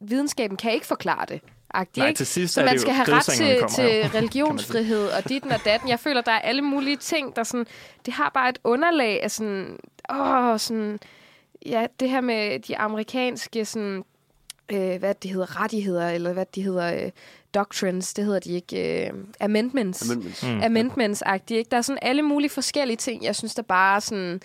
videnskaben 0.00 0.56
kan 0.56 0.72
ikke 0.72 0.86
forklare 0.86 1.26
det. 1.28 1.40
Agtigt, 1.74 1.96
Nej, 1.96 2.08
ikke? 2.08 2.18
til 2.18 2.26
sidst 2.26 2.54
Så 2.54 2.60
er 2.60 2.64
man 2.64 2.72
det 2.72 2.80
skal 2.80 2.90
jo 2.90 2.94
have 2.94 3.16
ret 3.16 3.24
til, 3.24 3.76
til 3.76 4.10
religionsfrihed 4.10 5.06
og 5.08 5.28
dit 5.28 5.44
og 5.44 5.64
datten. 5.64 5.88
Jeg 5.88 6.00
føler, 6.00 6.20
der 6.20 6.32
er 6.32 6.38
alle 6.38 6.62
mulige 6.62 6.96
ting, 6.96 7.36
der 7.36 7.42
sådan... 7.42 7.66
Det 8.06 8.14
har 8.14 8.30
bare 8.34 8.48
et 8.48 8.58
underlag 8.64 9.22
af 9.22 9.30
sådan... 9.30 9.78
Åh, 10.10 10.58
sådan... 10.58 10.98
Ja, 11.66 11.86
det 12.00 12.10
her 12.10 12.20
med 12.20 12.60
de 12.60 12.78
amerikanske 12.78 13.64
sådan... 13.64 14.04
Øh, 14.72 14.98
hvad 14.98 15.14
de 15.14 15.28
hedder, 15.28 15.62
rettigheder, 15.62 16.08
eller 16.08 16.32
hvad 16.32 16.46
de 16.54 16.62
hedder, 16.62 17.04
øh, 17.04 17.10
doctrines, 17.54 18.14
det 18.14 18.24
hedder 18.24 18.40
de 18.40 18.52
ikke, 18.52 19.06
øh, 19.06 19.12
amendments. 19.40 20.10
Amendments. 20.10 20.42
Mm. 20.42 20.60
Amendments-agtigt, 20.60 21.54
ikke? 21.54 21.70
Der 21.70 21.76
er 21.76 21.82
sådan 21.82 21.98
alle 22.02 22.22
mulige 22.22 22.50
forskellige 22.50 22.96
ting, 22.96 23.24
jeg 23.24 23.36
synes, 23.36 23.54
der 23.54 23.62
bare 23.62 24.00
sådan 24.00 24.40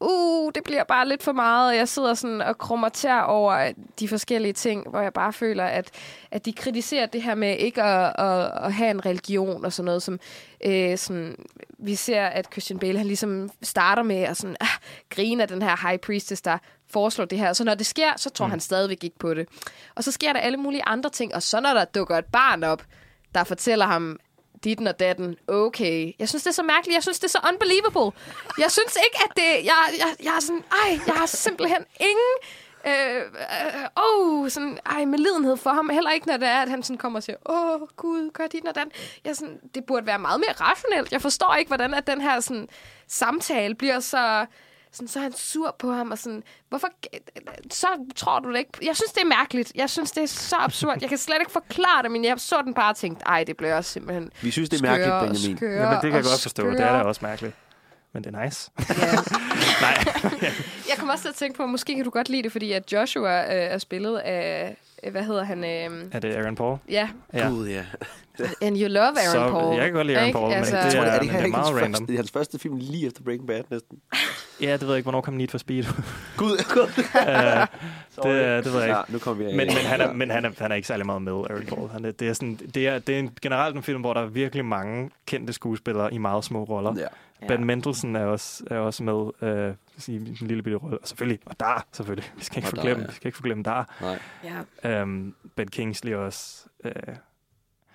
uh, 0.00 0.52
det 0.54 0.64
bliver 0.64 0.84
bare 0.84 1.08
lidt 1.08 1.22
for 1.22 1.32
meget, 1.32 1.68
og 1.70 1.76
jeg 1.76 1.88
sidder 1.88 2.14
sådan 2.14 2.40
og 2.40 2.58
krummer 2.58 2.88
tær 2.88 3.20
over 3.20 3.72
de 4.00 4.08
forskellige 4.08 4.52
ting, 4.52 4.90
hvor 4.90 5.00
jeg 5.00 5.12
bare 5.12 5.32
føler, 5.32 5.64
at, 5.64 5.90
at 6.30 6.44
de 6.44 6.52
kritiserer 6.52 7.06
det 7.06 7.22
her 7.22 7.34
med 7.34 7.56
ikke 7.56 7.82
at, 7.82 8.12
at, 8.18 8.50
at 8.64 8.72
have 8.72 8.90
en 8.90 9.06
religion 9.06 9.64
og 9.64 9.72
sådan 9.72 9.84
noget, 9.84 10.02
som 10.02 10.20
øh, 10.64 10.98
sådan, 10.98 11.36
vi 11.78 11.94
ser, 11.94 12.26
at 12.26 12.48
Christian 12.52 12.78
Bale, 12.78 12.98
han 12.98 13.06
ligesom 13.06 13.50
starter 13.62 14.02
med 14.02 14.22
at 14.22 14.36
sådan, 14.36 14.56
ah, 14.60 14.68
grine 15.10 15.42
af 15.42 15.48
den 15.48 15.62
her 15.62 15.88
high 15.88 15.98
priestess, 15.98 16.42
der 16.42 16.58
foreslår 16.90 17.24
det 17.24 17.38
her. 17.38 17.52
Så 17.52 17.64
når 17.64 17.74
det 17.74 17.86
sker, 17.86 18.12
så 18.16 18.30
tror 18.30 18.46
mm. 18.46 18.50
han 18.50 18.60
stadigvæk 18.60 19.04
ikke 19.04 19.18
på 19.18 19.34
det. 19.34 19.48
Og 19.94 20.04
så 20.04 20.12
sker 20.12 20.32
der 20.32 20.40
alle 20.40 20.56
mulige 20.56 20.84
andre 20.84 21.10
ting, 21.10 21.34
og 21.34 21.42
så 21.42 21.60
når 21.60 21.74
der 21.74 21.84
dukker 21.84 22.18
et 22.18 22.24
barn 22.24 22.64
op, 22.64 22.82
der 23.34 23.44
fortæller 23.44 23.86
ham, 23.86 24.18
ditten 24.66 24.86
og 24.86 25.00
datten, 25.00 25.36
okay. 25.48 26.12
Jeg 26.18 26.28
synes, 26.28 26.42
det 26.42 26.50
er 26.50 26.58
så 26.62 26.62
mærkeligt. 26.62 26.94
Jeg 26.94 27.02
synes, 27.02 27.18
det 27.18 27.28
er 27.30 27.36
så 27.38 27.42
unbelievable. 27.52 28.10
Jeg 28.64 28.70
synes 28.76 28.94
ikke, 29.06 29.18
at 29.24 29.32
det... 29.36 29.50
Jeg, 29.70 29.80
jeg, 30.02 30.10
jeg 30.26 30.34
er 30.36 30.40
sådan... 30.40 30.64
Ej, 30.82 30.90
jeg 31.06 31.14
har 31.14 31.26
simpelthen 31.26 31.82
ingen 32.00 32.32
øh, 32.86 33.16
øh, 33.16 33.88
oh, 33.96 34.50
sådan, 34.50 34.78
ej, 34.86 35.04
med 35.04 35.18
lidenhed 35.18 35.56
for 35.56 35.70
ham. 35.70 35.88
Heller 35.88 36.10
ikke, 36.10 36.26
når 36.26 36.36
det 36.36 36.48
er, 36.48 36.62
at 36.62 36.68
han 36.68 36.82
sådan 36.82 36.98
kommer 36.98 37.18
og 37.18 37.22
siger, 37.22 37.36
åh, 37.46 37.82
oh, 37.82 37.88
gud, 37.96 38.30
gør 38.30 38.46
dit 38.46 38.66
og 38.66 38.74
den. 38.74 38.90
Jeg 39.24 39.36
sådan, 39.36 39.60
det 39.74 39.84
burde 39.84 40.06
være 40.06 40.18
meget 40.18 40.40
mere 40.40 40.52
rationelt. 40.52 41.12
Jeg 41.12 41.22
forstår 41.22 41.54
ikke, 41.54 41.68
hvordan 41.68 41.94
at 41.94 42.06
den 42.06 42.20
her 42.20 42.40
sådan, 42.40 42.68
samtale 43.08 43.74
bliver 43.74 44.00
så... 44.00 44.46
Sådan, 44.96 45.08
så 45.08 45.18
er 45.18 45.22
han 45.22 45.32
sur 45.32 45.76
på 45.78 45.92
ham, 45.92 46.10
og 46.10 46.18
sådan, 46.18 46.42
hvorfor, 46.68 46.88
så 47.70 47.86
tror 48.16 48.38
du 48.38 48.52
det 48.52 48.58
ikke? 48.58 48.70
Jeg 48.82 48.96
synes, 48.96 49.12
det 49.12 49.20
er 49.22 49.26
mærkeligt. 49.26 49.72
Jeg 49.74 49.90
synes, 49.90 50.10
det 50.12 50.22
er 50.22 50.26
så 50.26 50.56
absurd. 50.56 50.98
Jeg 51.00 51.08
kan 51.08 51.18
slet 51.18 51.36
ikke 51.40 51.52
forklare 51.52 52.02
det, 52.02 52.10
men 52.10 52.24
jeg 52.24 52.34
så 52.40 52.62
den 52.64 52.74
bare 52.74 52.90
og 52.90 52.96
tænkte, 52.96 53.24
ej, 53.26 53.44
det 53.44 53.56
bliver 53.56 53.76
også 53.76 53.90
simpelthen 53.92 54.30
Vi 54.42 54.50
synes, 54.50 54.68
det 54.68 54.78
er 54.78 54.82
mærkeligt, 54.82 55.08
skøre 55.08 55.20
Benjamin. 55.28 55.56
skøre 55.56 55.82
Jamen, 55.82 55.94
det 55.94 56.02
kan 56.02 56.12
jeg 56.14 56.22
godt 56.22 56.42
forstå. 56.42 56.62
Det 56.62 56.72
er 56.72 56.76
skøre. 56.76 56.98
da 56.98 57.02
også 57.02 57.20
mærkeligt. 57.24 57.54
Men 58.12 58.24
det 58.24 58.34
er 58.34 58.44
nice. 58.44 58.70
Ja. 58.78 58.84
Nej, 59.86 60.04
Jeg 60.88 60.96
kommer 60.98 61.12
også 61.12 61.22
til 61.22 61.28
at 61.28 61.34
tænke 61.34 61.56
på, 61.56 61.66
måske 61.66 61.94
kan 61.94 62.04
du 62.04 62.10
godt 62.10 62.28
lide 62.28 62.42
det, 62.42 62.52
fordi 62.52 62.72
at 62.72 62.92
Joshua 62.92 63.42
øh, 63.42 63.46
er 63.74 63.78
spillet 63.78 64.16
af, 64.18 64.76
hvad 65.10 65.22
hedder 65.22 65.44
han? 65.44 65.64
Øh, 65.64 66.04
er 66.12 66.20
det 66.20 66.34
Aaron 66.36 66.54
Paul? 66.54 66.78
ja, 66.90 67.08
Ja. 67.34 67.48
Gud, 67.48 67.68
ja. 67.68 67.84
and 68.62 68.76
you 68.80 68.88
love 68.88 69.04
Aaron 69.06 69.16
Så, 69.32 69.48
Paul. 69.50 69.74
jeg 69.76 69.84
kan 69.84 69.92
godt 69.92 70.06
lide 70.06 70.18
Aaron? 70.18 70.32
Paul, 70.32 70.44
men 70.48 70.52
altså, 70.56 70.76
det 70.76 70.84
Jeg 70.84 70.92
tror, 70.92 71.00
er- 71.02 71.04
det 71.04 71.14
er, 71.14 71.18
det 71.20 71.26
men 71.32 71.36
det 71.36 71.44
er 71.44 71.48
meget 71.48 71.66
første, 71.66 71.82
random. 71.84 72.06
det 72.06 72.12
er 72.14 72.18
hans 72.18 72.30
første 72.30 72.58
film 72.58 72.76
lige 72.76 73.06
efter 73.06 73.22
Breaking 73.22 73.46
Bad, 73.46 73.62
næsten. 73.70 73.98
Ja, 74.60 74.72
det 74.72 74.80
ved 74.80 74.88
jeg 74.88 74.96
ikke, 74.96 75.04
hvornår 75.04 75.20
kom 75.20 75.34
Need 75.34 75.48
for 75.48 75.58
Speed. 75.58 75.84
Gud, 76.36 76.64
Gud. 76.74 76.86
det, 78.22 78.64
det 78.64 78.72
ved 78.72 78.80
jeg 78.80 78.88
ikke. 78.88 78.96
Ja, 78.96 79.02
nu 79.08 79.18
kommer 79.18 79.44
vi 79.44 79.50
af. 79.50 79.56
Men, 79.56 79.66
men, 79.66 79.76
han, 79.76 80.00
er, 80.00 80.12
men 80.12 80.30
han, 80.30 80.44
er, 80.44 80.50
han 80.58 80.70
er 80.70 80.74
ikke 80.76 80.88
særlig 80.88 81.06
meget 81.06 81.22
med, 81.22 81.32
Aaron 81.32 81.66
Paul. 81.66 81.88
Han 81.90 82.04
er, 82.04 82.10
det, 82.10 82.28
er 82.28 82.32
sådan, 82.32 82.58
det, 82.74 82.88
er, 82.88 82.98
det 82.98 83.14
er 83.14 83.18
en, 83.18 83.30
generelt 83.42 83.76
en 83.76 83.82
film, 83.82 84.00
hvor 84.00 84.14
der 84.14 84.20
er 84.20 84.26
virkelig 84.26 84.64
mange 84.64 85.10
kendte 85.26 85.52
skuespillere 85.52 86.14
i 86.14 86.18
meget 86.18 86.44
små 86.44 86.64
roller. 86.64 86.94
Ja. 86.98 87.06
Ja. 87.42 87.46
Ben 87.46 87.64
Mendelsohn 87.64 88.16
er 88.16 88.24
også, 88.24 88.64
er 88.70 88.78
også 88.78 89.02
med 89.02 89.48
øh, 89.48 89.74
i 90.08 90.16
en 90.16 90.46
lille 90.46 90.62
bitte 90.62 90.78
rolle. 90.78 90.98
Og 90.98 91.08
selvfølgelig, 91.08 91.40
og 91.46 91.60
der 91.60 91.86
selvfølgelig. 91.92 92.32
Vi 92.36 92.44
skal 92.44 92.58
ikke 92.58 92.66
Og 92.66 92.70
få 92.70 92.76
der, 92.76 92.88
ja. 92.88 93.06
vi 93.06 93.12
skal 93.12 93.28
ikke 93.28 93.36
få 93.36 93.42
glemme 93.42 93.62
der. 93.62 93.84
Nej. 94.00 94.18
ja. 94.84 95.02
Um, 95.02 95.34
ben 95.56 95.68
Kingsley 95.68 96.14
også. 96.14 96.66
Øh, 96.84 96.92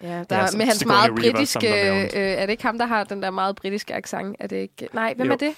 Ja, 0.04 0.24
der 0.30 0.36
Ja, 0.36 0.48
med 0.58 0.66
hans 0.66 0.78
Sigourney 0.78 0.98
meget 0.98 1.34
britiske... 1.36 1.68
der 1.68 2.04
Øh, 2.04 2.10
er 2.14 2.46
det 2.46 2.52
ikke 2.52 2.64
ham, 2.64 2.78
der 2.78 2.86
har 2.86 3.04
den 3.04 3.24
der 3.24 3.30
meget 3.30 3.56
britiske 3.56 3.94
accent? 3.96 4.36
Er 4.40 4.48
det 4.48 4.56
ikke... 4.56 4.88
Nej, 4.94 5.14
hvem 5.14 5.28
Jo. 5.28 5.34
er 5.34 5.38
det? 5.38 5.54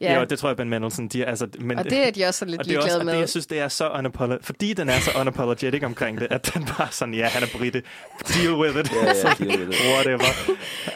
Ja. 0.00 0.18
Jo, 0.18 0.24
det 0.24 0.38
tror 0.38 0.48
jeg, 0.48 0.56
Ben 0.56 0.68
Mendelsohn. 0.70 1.08
De 1.08 1.22
er, 1.22 1.26
altså, 1.26 1.48
men, 1.60 1.78
og 1.78 1.84
det 1.84 2.06
er 2.06 2.10
de 2.10 2.24
også 2.24 2.38
sådan 2.38 2.50
lidt 2.50 2.60
og 2.62 2.64
det 2.66 2.74
er 2.74 2.78
også, 2.78 2.86
ligeglade 2.88 3.00
og 3.00 3.04
med. 3.06 3.12
det, 3.12 3.20
jeg 3.20 3.28
synes, 3.28 3.46
det 3.46 3.58
er 3.58 3.68
så 3.68 3.88
unapolo- 3.88 4.38
fordi 4.42 4.72
den 4.72 4.88
er 4.88 4.98
så 5.00 5.10
unapologetic 5.20 5.82
omkring 5.84 6.20
det, 6.20 6.26
at 6.30 6.50
den 6.54 6.64
bare 6.64 6.88
sådan, 6.90 7.14
ja, 7.14 7.26
han 7.28 7.42
er 7.42 7.46
brite. 7.58 7.82
Deal 8.34 8.54
with 8.54 8.78
it. 8.78 8.92
Ja, 8.92 9.06
ja, 9.06 9.12
deal 9.44 9.60
with 9.60 9.78
it. 9.78 9.86
Whatever. 9.94 10.24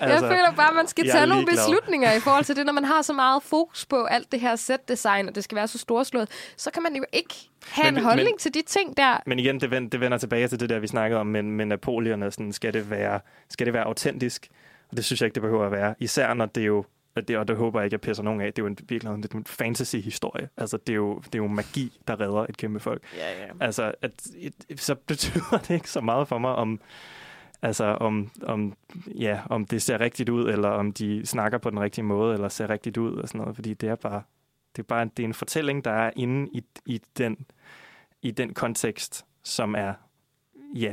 jeg 0.00 0.20
føler 0.20 0.52
bare, 0.56 0.68
at 0.68 0.74
man 0.76 0.86
skal 0.86 1.02
Altså, 1.04 1.16
tage 1.18 1.26
nogle 1.26 1.46
beslutninger 1.46 2.12
i 2.12 2.20
forhold 2.20 2.44
til 2.44 2.56
det, 2.56 2.66
når 2.66 2.72
man 2.72 2.84
har 2.84 3.02
så 3.02 3.12
meget 3.12 3.42
fokus 3.42 3.86
på 3.86 4.04
alt 4.04 4.32
det 4.32 4.40
her 4.40 4.56
set-design, 4.56 5.28
og 5.28 5.34
det 5.34 5.44
skal 5.44 5.56
være 5.56 5.68
så 5.68 5.78
storslået, 5.78 6.28
så 6.56 6.70
kan 6.70 6.82
man 6.82 6.94
jo 6.96 7.04
ikke 7.12 7.34
have 7.68 7.90
Men- 7.92 7.98
en 7.98 8.04
holdning 8.04 8.28
men- 8.30 8.38
til 8.38 8.54
de 8.54 8.62
ting 8.66 8.96
der. 8.96 9.22
Men 9.26 9.38
igen, 9.38 9.60
det, 9.60 9.70
vend, 9.70 9.90
det 9.90 10.00
vender 10.00 10.18
tilbage 10.18 10.48
til 10.48 10.60
det 10.60 10.68
der, 10.70 10.78
vi 10.78 10.86
snakkede 10.86 11.20
om 11.20 11.26
med, 11.26 11.42
med 11.42 11.66
Napoleon. 11.66 12.22
og 12.22 12.32
Sådan, 12.32 12.52
skal, 12.52 12.72
det 12.74 12.90
være, 12.90 13.20
skal 13.50 13.66
det 13.66 13.74
være 13.74 13.84
autentisk? 13.84 14.48
Og 14.90 14.96
det 14.96 15.04
synes 15.04 15.20
jeg 15.20 15.26
ikke, 15.26 15.34
det 15.34 15.42
behøver 15.42 15.66
at 15.66 15.72
være. 15.72 15.94
Især 15.98 16.34
når 16.34 16.46
det 16.46 16.60
er 16.60 16.66
jo, 16.66 16.84
og 17.14 17.28
det, 17.28 17.38
og 17.38 17.48
det 17.48 17.56
håber 17.56 17.80
jeg 17.80 17.84
ikke, 17.84 17.94
jeg 17.94 18.00
pisser 18.00 18.22
nogen 18.22 18.40
af, 18.40 18.52
det 18.52 18.62
er 18.62 18.64
jo 18.64 18.66
en, 18.66 18.78
virkelig 18.88 19.14
en, 19.14 19.24
en 19.34 19.44
fantasy-historie. 19.44 20.48
Altså, 20.56 20.76
det 20.76 20.92
er, 20.92 20.96
jo, 20.96 21.18
det 21.18 21.34
er 21.34 21.38
jo 21.38 21.46
magi, 21.46 22.00
der 22.08 22.20
redder 22.20 22.46
et 22.48 22.56
kæmpe 22.56 22.80
folk. 22.80 23.02
Ja, 23.16 23.42
ja. 23.44 23.48
Altså, 23.60 23.92
at, 24.02 24.26
et, 24.36 24.80
så 24.80 24.94
betyder 24.94 25.58
det 25.58 25.70
ikke 25.70 25.90
så 25.90 26.00
meget 26.00 26.28
for 26.28 26.38
mig, 26.38 26.54
om, 26.54 26.80
altså, 27.62 27.84
om, 27.84 28.30
om, 28.42 28.76
ja, 29.06 29.40
om 29.50 29.64
det 29.64 29.82
ser 29.82 30.00
rigtigt 30.00 30.28
ud, 30.28 30.48
eller 30.48 30.68
om 30.68 30.92
de 30.92 31.26
snakker 31.26 31.58
på 31.58 31.70
den 31.70 31.80
rigtige 31.80 32.04
måde, 32.04 32.34
eller 32.34 32.48
ser 32.48 32.70
rigtigt 32.70 32.96
ud, 32.96 33.16
og 33.16 33.28
sådan 33.28 33.40
noget, 33.40 33.54
fordi 33.54 33.74
det 33.74 33.88
er 33.88 33.96
bare, 33.96 34.22
det 34.76 34.82
er 34.82 34.86
bare 34.86 35.04
det 35.16 35.22
er 35.22 35.24
en 35.26 35.34
fortælling, 35.34 35.84
der 35.84 35.90
er 35.92 36.10
inde 36.16 36.50
i, 36.52 36.64
i, 36.86 37.02
den, 37.18 37.36
i 38.22 38.30
den 38.30 38.54
kontekst, 38.54 39.26
som 39.42 39.74
er, 39.74 39.94
ja, 40.74 40.92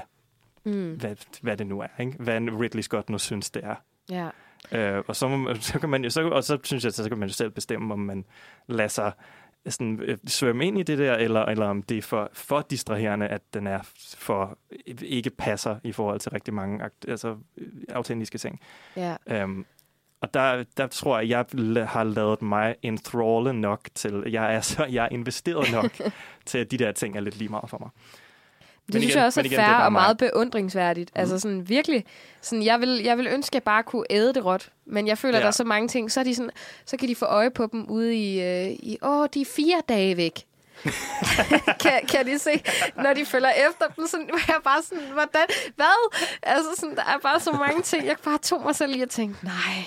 Mm, 0.63 0.95
hvad, 0.99 1.15
hvad 1.41 1.57
det 1.57 1.67
nu 1.67 1.79
er, 1.79 1.87
ikke? 1.99 2.15
hvad 2.19 2.39
Ridley 2.39 2.81
Scott 2.81 3.09
nu 3.09 3.17
synes, 3.17 3.49
det 3.51 3.63
er. 3.63 3.75
ja. 4.09 4.29
Øh, 4.71 5.03
og 5.07 5.15
så, 5.15 5.45
så 5.61 5.79
kan 5.79 5.89
man 5.89 6.03
jo, 6.03 6.09
så, 6.09 6.29
og 6.29 6.43
så 6.43 6.57
synes 6.63 6.83
jeg, 6.83 6.93
så 6.93 7.09
kan 7.09 7.17
man 7.17 7.27
jo 7.29 7.33
selv 7.33 7.49
bestemme, 7.49 7.93
om 7.93 7.99
man 7.99 8.25
lader 8.67 8.89
sig 8.89 9.11
sådan, 9.67 9.99
øh, 10.01 10.17
svømme 10.27 10.65
ind 10.65 10.79
i 10.79 10.83
det 10.83 10.97
der, 10.97 11.15
eller, 11.15 11.45
eller 11.45 11.65
om 11.65 11.83
det 11.83 11.97
er 11.97 12.01
for, 12.01 12.29
for 12.33 12.61
distraherende, 12.69 13.27
at 13.27 13.41
den 13.53 13.67
er 13.67 13.79
for 14.17 14.57
ikke 15.01 15.29
passer 15.29 15.75
i 15.83 15.91
forhold 15.91 16.19
til 16.19 16.31
rigtig 16.31 16.53
mange 16.53 16.83
akt, 16.83 17.05
altså, 17.07 17.37
øh, 17.57 17.67
autentiske 17.89 18.37
ting. 18.37 18.59
ja. 18.95 19.15
Øhm, 19.27 19.65
og 20.21 20.33
der, 20.33 20.63
der 20.77 20.87
tror 20.87 21.19
jeg, 21.19 21.29
jeg 21.29 21.45
har 21.87 22.03
lavet 22.03 22.41
mig 22.41 22.75
enthrallet 22.81 23.55
nok 23.55 23.89
til, 23.95 24.23
jeg 24.27 24.55
er, 24.55 24.61
så, 24.61 24.85
jeg 24.85 25.05
er 25.05 25.09
investeret 25.11 25.71
nok 25.71 25.91
til, 26.45 26.57
at 26.57 26.71
de 26.71 26.77
der 26.77 26.91
ting 26.91 27.17
er 27.17 27.19
lidt 27.19 27.37
lige 27.37 27.49
meget 27.49 27.69
for 27.69 27.77
mig. 27.77 27.89
Det 28.91 28.93
Men 28.95 29.01
synes 29.01 29.13
igen- 29.13 29.17
jeg 29.19 29.25
også 29.25 29.39
er 29.39 29.43
igen, 29.43 29.59
er 29.59 29.63
fair 29.63 29.73
bare 29.73 29.85
og 29.85 29.91
meget 29.91 30.17
beundringsværdigt. 30.17 31.11
Mm. 31.15 31.19
Altså 31.21 31.39
sådan 31.39 31.69
virkelig, 31.69 32.05
sådan, 32.41 32.63
jeg, 32.63 32.79
vil, 32.81 33.01
jeg 33.03 33.17
vil 33.17 33.27
ønske, 33.27 33.49
at 33.51 33.53
jeg 33.55 33.63
bare 33.63 33.83
kunne 33.83 34.05
æde 34.09 34.33
det 34.33 34.45
råt. 34.45 34.69
Men 34.85 35.07
jeg 35.07 35.17
føler, 35.17 35.33
Ja. 35.33 35.37
ja. 35.37 35.41
der 35.41 35.47
er 35.47 35.51
så 35.51 35.63
mange 35.63 35.87
ting. 35.87 36.11
Så, 36.11 36.19
er 36.19 36.23
de 36.23 36.35
sådan, 36.35 36.51
så 36.85 36.97
kan 36.97 37.07
de 37.09 37.15
få 37.15 37.25
øje 37.25 37.49
på 37.51 37.67
dem 37.71 37.85
ude 37.89 38.15
i, 38.15 38.41
øh, 38.41 38.67
i 38.69 38.97
åh, 39.01 39.27
de 39.33 39.41
er 39.41 39.45
fire 39.45 39.81
dage 39.89 40.17
væk. 40.17 40.45
kan, 41.83 41.91
kan 42.09 42.25
de 42.25 42.39
se, 42.39 42.49
når 42.95 43.13
de 43.13 43.25
følger 43.25 43.49
efter 43.69 43.85
dem, 43.95 44.07
sådan, 44.07 44.25
hvor 44.29 44.39
jeg 44.47 44.55
bare 44.63 44.81
sådan, 44.81 45.03
hvordan, 45.13 45.45
hvad? 45.75 46.17
Altså 46.43 46.69
sådan, 46.77 46.95
der 46.95 47.01
er 47.03 47.17
bare 47.23 47.39
så 47.39 47.51
mange 47.51 47.81
ting, 47.81 48.05
jeg 48.05 48.15
bare 48.25 48.37
tog 48.37 48.61
mig 48.65 48.75
selv 48.75 48.95
i 48.95 49.01
at 49.01 49.09
tænke, 49.09 49.35
nej, 49.45 49.83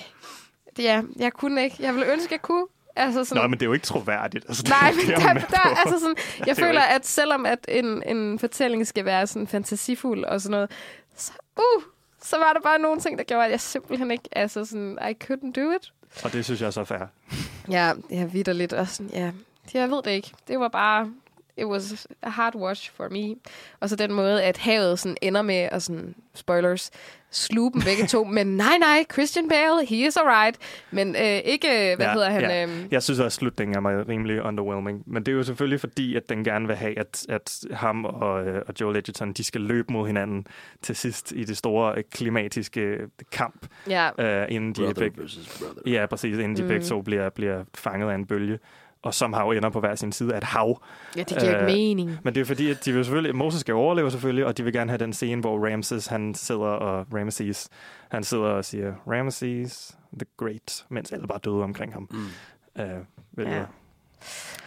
det 0.77 0.89
er, 0.89 1.03
jeg 1.17 1.33
kunne 1.33 1.65
ikke. 1.65 1.77
Jeg 1.81 1.95
ville 1.95 2.13
ønske, 2.13 2.29
jeg 2.33 2.43
kunne. 2.43 2.67
Altså 2.97 3.25
sådan, 3.25 3.43
Nå, 3.43 3.49
men 3.49 3.59
det 3.59 3.63
er 3.65 3.67
jo 3.69 3.73
ikke 3.73 3.87
troværdigt. 3.87 4.45
Altså, 4.49 4.65
Nej, 4.69 4.93
men 4.93 5.11
er 5.15 5.19
der, 5.19 5.35
der, 5.35 5.41
på. 5.47 5.69
altså 5.85 5.99
sådan, 6.01 6.17
jeg 6.47 6.49
er 6.49 6.55
føler, 6.55 6.71
ikke- 6.83 6.95
at 6.95 7.07
selvom 7.07 7.47
at 7.47 7.59
en, 7.69 8.03
en 8.17 8.39
fortælling 8.39 8.87
skal 8.87 9.05
være 9.05 9.27
sådan 9.27 9.47
fantasifuld 9.47 10.25
og 10.25 10.41
sådan 10.41 10.51
noget, 10.51 10.71
så, 11.17 11.33
uh, 11.57 11.83
så 12.23 12.37
var 12.37 12.53
der 12.53 12.61
bare 12.61 12.79
nogle 12.79 13.01
ting, 13.01 13.19
der 13.19 13.25
gjorde, 13.25 13.45
at 13.45 13.51
jeg 13.51 13.61
simpelthen 13.61 14.11
ikke, 14.11 14.29
altså 14.33 14.65
sådan, 14.65 14.99
I 15.11 15.15
couldn't 15.25 15.53
do 15.53 15.71
it. 15.71 15.93
Og 16.25 16.33
det 16.33 16.45
synes 16.45 16.61
jeg 16.61 16.67
er 16.67 16.71
så 16.71 16.85
fair. 16.85 16.99
Ja, 17.71 17.93
jeg 18.11 18.33
vidder 18.33 18.53
lidt 18.53 18.73
og 18.73 18.89
sådan, 18.89 19.11
ja, 19.15 19.31
jeg 19.75 19.91
ved 19.91 20.03
det 20.03 20.11
ikke. 20.11 20.31
Det 20.49 20.61
var 20.61 20.69
bare, 20.69 21.11
it 21.57 21.67
was 21.67 22.07
a 22.23 22.29
hard 22.29 22.55
watch 22.55 22.93
for 22.97 23.09
me. 23.09 23.35
Og 23.81 23.89
så 23.89 23.97
den 23.97 24.13
måde, 24.13 24.43
at 24.43 24.57
havet 24.57 24.99
sådan 24.99 25.17
ender 25.23 25.43
med, 25.43 25.69
og 25.73 25.83
sådan, 25.83 26.15
spoilers, 26.35 26.91
sluge 27.33 27.73
dem 27.73 27.81
begge 27.83 28.07
to. 28.07 28.25
Men 28.39 28.47
nej, 28.57 28.79
nej, 28.81 29.05
Christian 29.13 29.49
Bale, 29.49 29.87
he 29.87 29.97
is 30.07 30.17
alright. 30.17 30.59
Men 30.91 31.17
øh, 31.17 31.23
ikke, 31.23 31.69
hvad 31.97 32.07
Ja, 32.07 32.13
hedder 32.13 32.31
han? 32.31 32.43
ja. 32.43 32.63
øhm, 32.63 32.89
Jeg 32.91 33.03
synes 33.03 33.19
også, 33.19 33.27
at 33.27 33.33
slutningen 33.33 33.77
er 33.77 33.81
mig 33.81 34.09
rimelig 34.09 34.43
underwhelming. 34.43 35.03
Men 35.07 35.23
det 35.27 35.33
er 35.33 35.37
jo 35.37 35.43
selvfølgelig 35.43 35.81
fordi, 35.81 36.17
at 36.17 36.29
den 36.29 36.45
gerne 36.45 36.67
vil 36.67 36.77
have, 36.77 36.99
at, 36.99 37.27
at 37.29 37.61
ham 37.73 38.05
og, 38.05 38.47
øh, 38.47 38.63
og 38.69 38.75
Joel 38.81 38.97
Edgerton, 38.97 39.33
de 39.33 39.45
skal 39.45 39.61
løbe 39.61 39.93
mod 39.93 40.07
hinanden 40.07 40.47
til 40.83 40.97
sidst 40.97 41.33
i 41.37 41.45
det 41.45 41.57
store 41.57 41.95
øh, 41.99 42.05
klimatiske 42.13 42.81
øh, 42.81 43.09
kamp, 43.33 43.67
ja, 43.89 44.09
øh, 44.43 44.47
inden 44.49 44.73
de 44.73 44.81
Brother 44.81 44.95
begge, 44.95 45.21
versus 45.21 45.59
brother. 45.59 45.93
ja, 46.01 46.07
præcis, 46.07 46.35
inden 46.39 46.57
de 46.57 46.63
Mm. 46.63 46.69
begge 46.69 46.85
to 46.87 47.03
bliver, 47.03 47.31
bliver 47.31 47.65
fanget 47.75 48.11
af 48.11 48.15
en 48.15 48.27
bølge, 48.27 48.59
og 49.03 49.15
som 49.15 49.33
har 49.33 49.53
ender 49.53 49.71
på 49.71 49.81
hver 49.81 49.95
sin 49.95 50.13
side 50.13 50.33
af 50.35 50.39
et 50.39 50.45
hav. 50.45 50.83
ja, 51.17 51.21
det 51.23 51.29
giver 51.29 51.45
øh, 51.63 51.71
ikke 51.71 51.79
mening. 51.79 52.19
Men 52.25 52.35
det 52.35 52.41
er 52.41 52.45
fordi, 52.45 52.71
at 52.71 52.85
de 52.85 52.93
vil 52.93 53.05
selvfølgelig, 53.05 53.37
Moses 53.37 53.61
skal 53.61 53.75
overleve 53.75 54.11
selvfølgelig, 54.11 54.47
og 54.47 54.57
de 54.59 54.65
vil 54.65 54.73
gerne 54.73 54.91
have 54.91 54.99
den 54.99 55.13
scene, 55.13 55.41
hvor 55.41 55.69
Ramses, 55.71 56.07
han 56.07 56.35
sidder 56.35 56.61
og, 56.61 57.07
Ramses, 57.15 57.69
han 58.11 58.25
sidder 58.25 58.45
og 58.45 58.65
siger, 58.65 58.95
Ramses 59.07 59.99
the 60.13 60.27
Great, 60.37 60.85
mens 60.89 61.13
alle 61.13 61.27
bare 61.27 61.39
døde 61.45 61.63
omkring 61.63 61.93
ham. 61.93 62.09
Mm. 62.11 62.83
Øh, 62.83 62.99
vil 63.33 63.47
Ja. 63.47 63.65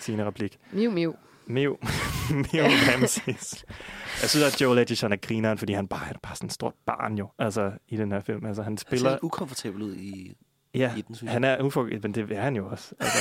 en 0.10 0.26
replik. 0.26 0.58
Miu, 0.72 0.92
miu. 0.92 1.14
Mew. 1.48 1.76
Mew 2.54 2.64
Ramses. 2.92 3.66
Jeg 4.22 4.30
synes, 4.30 4.54
at 4.54 4.62
Joel 4.62 4.80
Edgerton 4.80 5.12
er 5.12 5.16
grineren, 5.16 5.58
fordi 5.58 5.74
han 5.74 5.88
bare 5.88 6.00
han 6.00 6.16
er 6.16 6.20
bare 6.24 6.36
sådan 6.36 6.48
et 6.48 6.54
stort 6.54 6.74
barn 6.86 7.18
jo, 7.18 7.28
altså 7.40 7.72
i 7.88 7.98
den 7.98 8.12
her 8.12 8.20
film. 8.20 8.46
Altså 8.46 8.64
han 8.64 8.72
Han 8.72 8.78
ser 8.78 8.86
spiller... 8.88 9.18
ukomfortabel 9.24 9.82
ud 9.82 9.96
i, 9.96 10.34
Ja, 10.76 10.92
i 10.98 11.02
den, 11.02 11.16
synes 11.16 11.32
han 11.34 11.44
er 11.44 11.62
ufog, 11.64 11.88
men 12.04 12.12
det 12.16 12.32
er 12.32 12.42
han 12.42 12.56
jo 12.56 12.68
også. 12.68 12.94
Altså, 13.00 13.20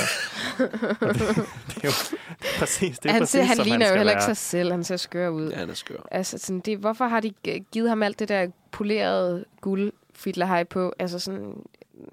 og 1.01 1.13
det, 1.13 1.19
det, 1.67 1.83
er 1.83 1.87
jo 1.87 2.17
præcis, 2.59 2.99
det 2.99 3.09
er 3.09 3.13
han, 3.13 3.21
præcis, 3.21 3.47
han 3.47 3.55
som 3.55 3.63
ligner 3.63 3.85
jo 3.85 3.89
skal 3.89 3.97
heller 3.97 4.13
ikke 4.13 4.23
sig 4.23 4.37
selv. 4.37 4.71
Han 4.71 4.83
ser 4.83 4.97
skør 4.97 5.29
ud. 5.29 5.49
Ja, 5.49 5.55
han 5.57 5.69
er 5.69 5.73
skør. 5.73 5.97
Altså, 6.11 6.37
sådan, 6.37 6.59
det, 6.59 6.77
hvorfor 6.77 7.05
har 7.05 7.19
de 7.19 7.31
givet 7.71 7.89
ham 7.89 8.03
alt 8.03 8.19
det 8.19 8.29
der 8.29 8.47
polerede 8.71 9.45
guld 9.61 9.91
fidlerhej 10.15 10.63
på? 10.63 10.93
Altså 10.99 11.19
sådan, 11.19 11.53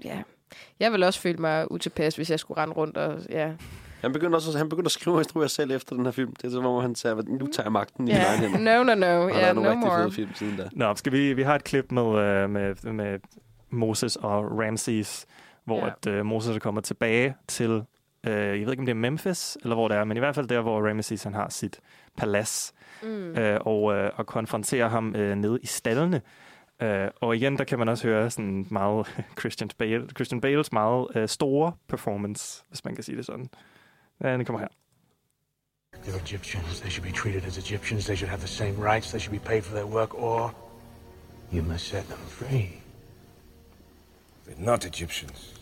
ja. 0.05 0.23
Jeg 0.81 0.93
ville 0.93 1.07
også 1.07 1.21
føle 1.21 1.39
mig 1.39 1.73
utilpas, 1.73 2.17
hvis 2.17 2.31
jeg 2.31 2.41
skulle 2.41 2.61
rende 2.63 2.75
rundt 2.75 2.97
og, 2.97 3.21
ja. 3.31 3.51
Han 4.01 4.13
begyndte 4.13 4.37
også 4.37 4.59
han 4.59 4.69
begyndte 4.69 4.87
at 4.89 4.93
skrive 4.93 5.19
historier 5.19 5.49
selv 5.49 5.71
efter 5.71 5.97
den 5.97 6.05
her 6.05 6.13
film. 6.13 6.35
Det 6.37 6.45
er 6.45 6.51
som 6.51 6.67
om 6.67 6.83
han 6.83 6.95
sagde, 6.95 7.17
at 7.19 7.29
nu 7.29 7.47
tager 7.47 7.65
jeg 7.65 7.73
magten 7.73 8.09
i 8.09 8.13
min 8.13 8.21
egen 8.21 8.43
Ja, 8.43 8.49
hænder. 8.49 8.85
no, 8.85 8.95
no, 8.95 8.95
no. 8.95 9.23
Og 9.25 9.31
der 9.31 9.39
Ja, 9.39 9.47
er 9.49 9.53
nogle 9.53 9.69
no 9.69 9.75
rigtig 9.75 9.89
more. 9.89 9.99
fede 10.03 10.13
film 10.13 10.35
siden 10.35 10.57
da. 10.57 10.69
Nå, 10.73 10.95
skal 10.95 11.13
vi, 11.13 11.33
vi 11.33 11.43
har 11.43 11.55
et 11.55 11.65
klip 11.65 11.93
med, 11.93 12.03
øh, 12.19 12.51
med, 12.51 12.93
med 12.93 13.19
Moses 13.73 14.17
og 14.17 14.59
Ramses, 14.59 15.27
hvor 15.65 15.79
Ja. 15.87 15.87
at, 15.91 16.07
øh, 16.07 16.27
Moses 16.27 16.57
er 16.57 16.61
kommet 16.61 16.85
tilbage 16.85 17.35
til, 17.49 17.71
øh, 18.27 18.33
jeg 18.33 18.53
ved 18.67 18.71
ikke 18.73 18.81
om 18.81 18.87
det 18.87 18.91
er 18.93 18.95
Memphis, 18.95 19.59
eller 19.63 19.75
hvor 19.75 19.89
det 19.89 19.97
er, 19.97 20.05
men 20.05 20.17
i 20.17 20.21
hvert 20.21 20.35
fald 20.35 20.47
der, 20.49 20.61
hvor 20.61 20.89
Ramses 20.89 21.23
han 21.23 21.35
har 21.35 21.49
sit 21.49 21.81
palads, 22.17 22.73
Mm. 23.03 23.09
øh, 23.09 23.61
og, 23.65 23.95
øh, 23.95 24.11
og 24.17 24.27
konfronterer 24.27 24.89
ham 24.89 25.15
øh, 25.17 25.37
nede 25.37 25.59
i 25.63 25.67
stallene. 25.67 26.21
Øh, 26.83 27.09
og 27.21 27.37
igen, 27.37 27.59
der 27.59 27.65
kan 27.65 27.79
man 27.79 27.89
også 27.89 28.09
høre 28.09 28.31
sådan 28.31 28.67
meget 28.71 29.07
Christian, 29.41 29.71
Bale, 29.79 30.09
Christian 30.17 30.41
Bales 30.41 30.73
meget 30.73 31.07
øh, 31.15 31.29
store 31.29 31.73
performance, 31.89 32.65
hvis 32.69 32.85
man 32.85 32.95
kan 32.95 33.05
sige 33.05 33.17
det 33.17 33.27
sådan. 33.27 33.49
Ja, 34.25 34.33
den 34.33 34.45
kommer 34.45 34.61
her. 34.61 34.69
They're 35.97 36.23
Egyptians. 36.23 36.81
They 36.81 36.91
should 36.91 37.13
be 37.13 37.17
treated 37.19 37.45
as 37.47 37.59
Egyptians. 37.59 38.05
They 38.07 38.17
should 38.17 38.31
have 38.31 38.39
the 38.41 38.49
same 38.49 38.75
rights. 38.93 39.11
They 39.11 39.21
should 39.21 39.41
be 39.41 39.45
paid 39.49 39.63
for 39.63 39.75
their 39.77 39.87
work, 39.87 40.15
or 40.15 40.55
you 41.55 41.63
must 41.63 41.87
set 41.89 42.05
them 42.05 42.19
free. 42.19 42.82
They're 44.57 44.67
not 44.67 44.85
Egyptians. 44.85 45.55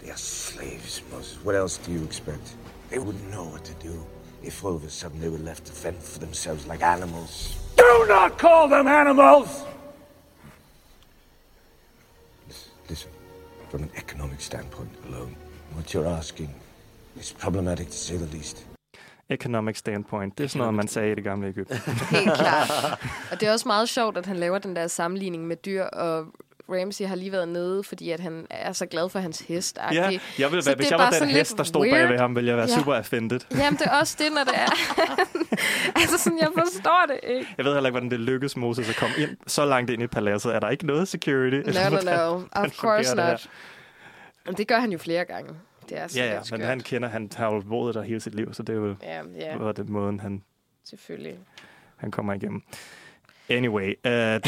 They 0.00 0.10
are 0.10 0.16
slaves, 0.16 1.02
Moses. 1.10 1.38
What 1.44 1.54
else 1.54 1.78
do 1.78 1.92
you 1.92 2.04
expect? 2.04 2.54
They 2.90 2.98
wouldn't 2.98 3.28
know 3.30 3.44
what 3.44 3.64
to 3.64 3.74
do 3.74 4.06
if 4.42 4.64
all 4.64 4.76
of 4.76 4.84
a 4.84 4.90
sudden 4.90 5.20
they 5.20 5.28
were 5.28 5.38
left 5.38 5.64
to 5.66 5.72
fend 5.72 5.96
for 5.98 6.18
themselves 6.20 6.66
like 6.66 6.82
animals. 6.82 7.56
Do 7.76 8.06
not 8.08 8.38
call 8.38 8.68
them 8.68 8.86
animals! 8.86 9.64
Listen, 12.88 13.10
from 13.70 13.82
an 13.82 13.90
economic 13.96 14.40
standpoint 14.40 14.90
alone, 15.08 15.34
what 15.72 15.92
you're 15.94 16.06
asking 16.06 16.54
is 17.18 17.32
problematic 17.32 17.86
to 17.86 17.96
say 17.96 18.16
the 18.16 18.26
least. 18.36 18.66
Economic 19.30 19.76
standpoint. 19.76 20.38
Det 20.38 20.44
er 20.44 20.48
sådan 20.48 20.58
noget, 20.58 20.74
man 20.74 20.88
sagde 20.88 21.12
i 21.12 21.14
det 21.14 21.24
gamle 21.24 21.48
Ægypten. 21.48 21.76
Helt 22.10 22.34
klart. 22.34 22.70
Og 23.30 23.40
det 23.40 23.48
er 23.48 23.52
også 23.52 23.68
meget 23.68 23.88
sjovt, 23.88 24.16
at 24.16 24.26
han 24.26 24.36
laver 24.36 24.58
den 24.58 24.76
der 24.76 24.86
sammenligning 24.86 25.46
med 25.46 25.56
dyr, 25.56 25.82
og 25.82 26.26
Ramsey 26.68 27.04
har 27.06 27.14
lige 27.16 27.32
været 27.32 27.48
nede, 27.48 27.82
fordi 27.84 28.10
at 28.10 28.20
han 28.20 28.46
er 28.50 28.72
så 28.72 28.86
glad 28.86 29.08
for 29.08 29.18
hans 29.18 29.40
hest. 29.40 29.78
Ja, 29.92 30.02
jeg 30.38 30.52
vil 30.52 30.62
Så 30.62 30.68
være, 30.70 30.74
det 30.74 30.76
hvis 30.76 30.86
er 30.86 30.90
jeg 30.90 30.98
bare 30.98 31.12
var 31.20 31.26
den 31.26 31.28
hest, 31.28 31.56
der 31.56 31.64
stod 31.64 31.82
weird. 31.86 31.96
bag 32.00 32.08
ved 32.12 32.18
ham, 32.18 32.36
ville 32.36 32.48
jeg 32.48 32.56
være 32.56 32.66
Ja. 32.68 32.74
super 32.78 32.94
offended. 32.94 33.40
Jamen, 33.56 33.78
det 33.78 33.86
er 33.86 33.90
også 34.00 34.16
det, 34.18 34.32
når 34.32 34.44
det 34.44 34.54
er. 34.54 34.70
altså 36.00 36.18
sådan, 36.18 36.38
jeg 36.38 36.48
forstår 36.58 37.04
det 37.08 37.20
ikke. 37.30 37.54
Jeg 37.58 37.64
ved 37.64 37.72
heller 37.74 37.88
ikke, 37.88 37.94
hvordan 37.94 38.10
det 38.10 38.20
lykkedes 38.20 38.56
Moses 38.56 38.88
at 38.90 38.96
komme 38.96 39.14
ind 39.18 39.36
så 39.46 39.64
langt 39.64 39.90
ind 39.90 40.02
i 40.02 40.06
paladset. 40.06 40.54
Er 40.54 40.60
der 40.60 40.68
ikke 40.70 40.86
noget 40.86 41.08
security? 41.08 41.56
No, 41.56 41.88
no, 41.90 41.96
no. 42.00 42.42
Of 42.52 42.76
course 42.76 43.10
fungerer 43.10 43.14
det 43.14 43.16
not. 43.16 43.50
Men 44.46 44.54
det 44.54 44.68
gør 44.68 44.78
han 44.80 44.92
jo 44.92 44.98
flere 44.98 45.24
gange. 45.24 45.54
Det 45.88 45.98
er 45.98 46.06
sådan 46.08 46.24
Ja, 46.24 46.30
ja, 46.32 46.36
men 46.38 46.44
skørt. 46.44 46.60
han 46.60 46.80
kender, 46.80 47.08
han 47.08 47.30
har 47.36 47.54
jo 47.54 47.60
boet 47.68 47.94
der 47.94 48.02
hele 48.02 48.20
sit 48.20 48.34
liv, 48.34 48.54
så 48.54 48.62
det 48.62 48.72
er 48.72 48.76
jo 48.78 48.96
Ja, 49.02 49.20
ja. 49.38 49.64
ja. 49.66 49.72
det 49.72 49.88
måden, 49.88 50.20
han, 50.20 50.42
Selvfølgelig. 50.84 51.38
han 51.96 52.10
kommer 52.10 52.32
igennem. 52.34 52.62
Anyway, 53.50 53.88
uh, 54.04 54.10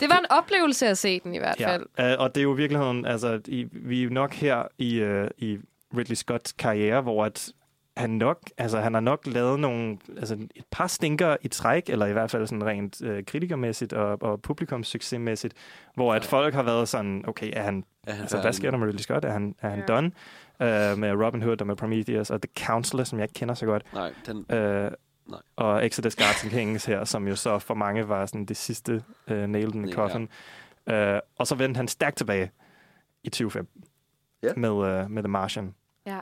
Det 0.00 0.08
var 0.08 0.18
en 0.18 0.26
oplevelse 0.30 0.86
at 0.86 0.98
se 0.98 1.20
den 1.20 1.34
i 1.34 1.38
hvert 1.38 1.60
ja, 1.60 1.72
fald. 1.72 1.82
uh, 2.16 2.22
og 2.24 2.34
det 2.34 2.40
er 2.40 2.42
jo 2.44 2.54
i 2.54 2.56
virkeligheden, 2.56 3.06
altså, 3.06 3.40
i, 3.46 3.66
vi 3.72 3.98
er 4.00 4.04
jo 4.04 4.10
nok 4.10 4.34
her 4.34 4.62
i, 4.78 5.02
uh, 5.02 5.26
i 5.38 5.58
Ridley 5.96 6.14
Scotts 6.16 6.52
karriere, 6.52 7.00
hvor 7.00 7.24
at 7.24 7.52
han 7.96 8.10
nok, 8.10 8.38
altså 8.58 8.80
han 8.80 8.94
har 8.94 9.00
nok 9.00 9.26
lavet 9.26 9.60
nogle, 9.60 9.98
altså 10.18 10.34
et 10.56 10.64
par 10.70 10.86
stinker 10.86 11.36
i 11.42 11.48
træk, 11.48 11.82
eller 11.88 12.06
i 12.06 12.12
hvert 12.12 12.30
fald 12.30 12.46
sådan 12.46 12.66
rent 12.66 13.00
uh, 13.02 13.18
kritikermæssigt 13.26 13.92
og, 13.92 14.22
og 14.22 14.42
publikumssuccesmæssigt, 14.42 15.54
hvor 15.94 16.14
at 16.14 16.24
folk 16.24 16.54
har 16.54 16.62
været 16.62 16.88
sådan, 16.88 17.24
okay, 17.28 17.50
er 17.52 17.62
han, 17.62 17.84
Er 18.06 18.12
han 18.12 18.20
altså, 18.20 18.40
hvad 18.40 18.52
sker 18.52 18.70
der 18.70 18.78
med 18.78 18.86
Ridley 18.86 19.00
Scott? 19.02 19.24
Er 19.24 19.30
han, 19.30 19.54
er 19.62 19.68
han 19.70 19.78
Ja. 19.88 19.94
done? 19.94 20.10
Uh, 20.60 20.98
med 20.98 21.24
Robin 21.24 21.42
Hood 21.42 21.60
og 21.60 21.66
med 21.66 21.76
Prometheus 21.76 22.30
og 22.30 22.42
The 22.42 22.66
Counselor, 22.66 23.04
som 23.04 23.18
jeg 23.18 23.24
ikke 23.24 23.34
kender 23.38 23.54
så 23.54 23.66
godt. 23.66 23.82
Nej, 23.94 24.12
den, 24.26 24.56
Øh, 24.56 24.90
Nej. 25.26 25.40
og 25.56 25.86
Exodus 25.86 26.16
Guards 26.16 26.42
and 26.44 26.50
Kings 26.52 26.84
her, 26.84 27.04
som 27.04 27.28
jo 27.28 27.36
så 27.36 27.58
for 27.58 27.74
mange 27.74 28.08
var 28.08 28.26
sådan 28.26 28.44
det 28.44 28.56
sidste 28.56 29.04
uh, 29.30 29.36
nailed 29.36 29.74
in 29.74 29.82
the 29.82 29.88
Ja. 29.90 29.94
coffin. 29.94 30.28
Øh, 30.86 31.20
og 31.38 31.46
så 31.46 31.54
vendte 31.54 31.78
han 31.78 31.88
stærkt 31.88 32.16
tilbage 32.16 32.50
i 33.24 33.28
2015 33.30 33.84
Ja. 34.42 34.48
med, 34.56 34.70
uh, 34.70 35.10
med 35.10 35.22
The 35.22 35.28
Martian, 35.28 35.74
Ja. 36.06 36.20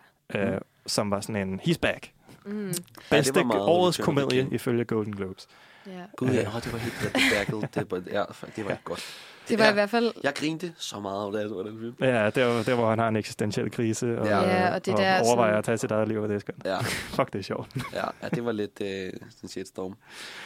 uh, 0.55 0.59
som 0.87 1.11
var 1.11 1.21
sådan 1.21 1.49
en 1.49 1.61
he's 1.61 1.79
back. 1.83 2.11
Mm. 2.47 2.73
Bedste 3.11 3.45
meget 3.45 3.63
årets 3.63 3.99
komedie 3.99 4.49
ifølge 4.51 4.85
Golden 4.85 5.17
Globes. 5.17 5.47
Ja. 5.87 6.05
Gud, 6.17 6.29
ja, 6.29 6.49
oh, 6.57 6.63
det 6.63 6.73
var 6.73 6.79
helt 6.79 6.95
det 7.03 7.13
backet. 7.13 7.75
Det 7.75 7.91
var, 7.91 8.03
ja, 8.11 8.25
det 8.57 8.65
var 8.65 8.71
ikke 8.71 8.85
godt. 8.85 9.05
Det 9.49 9.59
var 9.59 9.65
ja, 9.65 9.71
i 9.71 9.75
hvert 9.75 9.91
fald... 9.91 10.13
Jeg 10.23 10.35
grinte 10.35 10.75
så 10.77 11.01
meget 11.01 11.23
over 11.23 11.33
det, 11.33 11.53
over 11.53 11.63
den 11.63 11.79
film. 11.81 11.95
Ja, 12.01 12.27
det 12.27 12.37
er 12.43 12.63
der, 12.63 12.75
hvor 12.75 12.91
han 12.91 12.99
har 12.99 13.09
en 13.09 13.17
eksistentiel 13.17 13.71
krise 13.71 14.19
og, 14.19 14.27
Ja. 14.27 14.75
Og 14.75 14.85
det 14.85 14.95
og 14.95 14.99
der 15.01 15.07
er 15.07 15.23
overvejer 15.23 15.49
sådan- 15.51 15.59
at 15.59 15.65
tage 15.65 15.79
sit 15.79 15.91
eget 15.91 16.09
liv, 16.09 16.23
og 16.23 16.29
det 16.29 16.35
er 16.35 16.39
skønt. 16.39 16.63
Ja, 16.65 16.79
Fuck, 17.17 17.33
det 17.33 17.39
er 17.39 17.43
sjovt. 17.43 17.77
ja, 17.93 18.05
ja 18.23 18.29
det 18.29 18.45
var 18.45 18.53
lidt 18.53 18.81
øh, 18.81 19.13
en 19.43 19.49
shitstorm. 19.49 19.97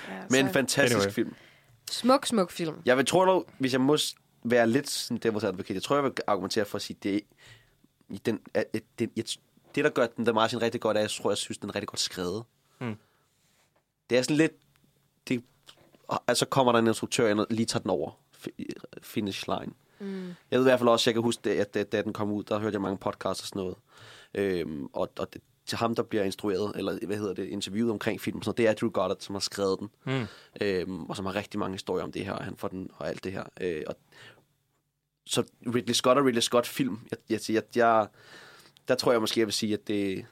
Ja, 0.09 0.15
Men 0.31 0.47
en 0.47 0.53
fantastisk 0.53 0.97
Anyway. 1.01 1.13
film. 1.13 1.35
Smuk, 1.91 2.27
smuk 2.27 2.51
film. 2.51 2.75
Jeg 2.85 2.97
vil 2.97 3.07
tro 3.07 3.25
dog, 3.25 3.47
hvis 3.59 3.73
jeg 3.73 3.81
må 3.81 3.97
være 4.45 4.67
lidt 4.67 4.91
sådan 4.91 5.21
devil's 5.27 5.47
advocate, 5.47 5.75
jeg 5.75 5.83
tror, 5.83 5.97
jeg 5.97 6.05
vil 6.05 6.13
argumentere 6.27 6.65
for 6.65 6.77
at 6.77 6.83
sige, 6.83 6.97
det, 7.03 7.21
i 8.09 8.19
den, 8.27 8.41
at, 8.55 8.65
at, 8.75 8.83
det, 8.99 9.11
jeg, 9.17 9.25
det, 9.75 9.85
der 9.85 9.91
gør 9.91 10.07
den 10.07 10.25
The 10.25 10.33
Martian 10.35 10.63
rigtig 10.63 10.81
godt, 10.81 10.97
er, 10.97 11.01
jeg 11.01 11.11
tror, 11.11 11.31
jeg 11.31 11.37
synes, 11.39 11.59
den 11.59 11.69
er 11.71 11.75
rigtig 11.75 11.89
godt 11.89 12.01
skrevet. 12.01 12.45
Mm. 12.81 12.95
Det 14.11 14.19
er 14.19 14.23
sådan 14.23 14.37
lidt, 14.37 14.53
det, 15.29 15.45
altså 16.29 16.47
kommer 16.47 16.73
der 16.73 16.79
en 16.79 16.87
instruktør 16.87 17.29
ind 17.29 17.41
og 17.41 17.47
lige 17.51 17.67
tager 17.67 17.83
den 17.83 17.91
over, 17.91 18.11
fi- 18.33 18.99
finish 19.03 19.49
line. 19.49 19.73
Mm. 19.99 20.27
Jeg 20.51 20.59
ved 20.59 20.67
i 20.67 20.69
hvert 20.69 20.79
fald 20.79 20.89
også, 20.89 21.11
jeg 21.11 21.15
kan 21.15 21.23
huske, 21.23 21.41
det, 21.45 21.51
at 21.51 21.75
da, 21.75 21.83
da 21.83 22.03
den 22.03 22.13
kom 22.13 22.31
ud, 22.31 22.45
der 22.45 22.59
hørte 22.59 22.75
jeg 22.75 22.81
mange 22.81 22.99
podcasts 22.99 23.43
og 23.43 23.49
sådan 23.49 23.61
noget. 23.61 23.77
Øhm, 24.35 24.87
og, 24.93 25.13
og 25.19 25.33
det, 25.33 25.43
til 25.67 25.79
ham, 25.79 25.95
der 25.95 26.03
bliver 26.03 26.25
instrueret, 26.25 26.73
eller 26.77 27.07
hvad 27.07 27.17
hedder 27.17 27.35
det, 27.35 27.49
interviewet 27.49 27.93
omkring 27.93 28.21
filmen, 28.21 28.43
så 28.43 28.53
det 28.53 28.69
er 28.69 28.75
Drew 28.75 28.91
Goddard, 28.91 29.17
som 29.21 29.35
har 29.35 29.41
skrevet 29.41 29.79
den. 29.81 29.91
Mm. 30.05 30.27
Øhm, 30.61 31.05
og 31.05 31.17
som 31.17 31.27
har 31.27 31.35
rigtig 31.35 31.61
mange 31.61 31.75
historier 31.75 32.05
om 32.05 32.13
det 32.13 32.25
her, 32.25 32.33
og 32.33 32.45
han 32.45 32.57
får 32.57 32.69
den, 32.69 32.91
og 32.97 33.09
alt 33.09 33.25
det 33.25 33.33
her. 33.33 33.45
Øh, 33.61 33.83
og, 33.87 33.97
så 35.27 35.45
Ridley 35.75 35.95
Scott 35.95 36.19
og 36.19 36.25
Ridley 36.25 36.41
Scott 36.41 36.67
film, 36.67 36.99
jeg, 37.11 37.19
jeg, 37.31 37.41
jeg, 37.49 37.63
jeg, 37.77 38.07
der 38.89 38.95
tror 38.95 39.13
jeg 39.13 39.21
måske, 39.21 39.41
jeg 39.41 39.47
vil 39.47 39.55
sige, 39.55 39.75
at 39.75 39.89
det, 39.89 40.27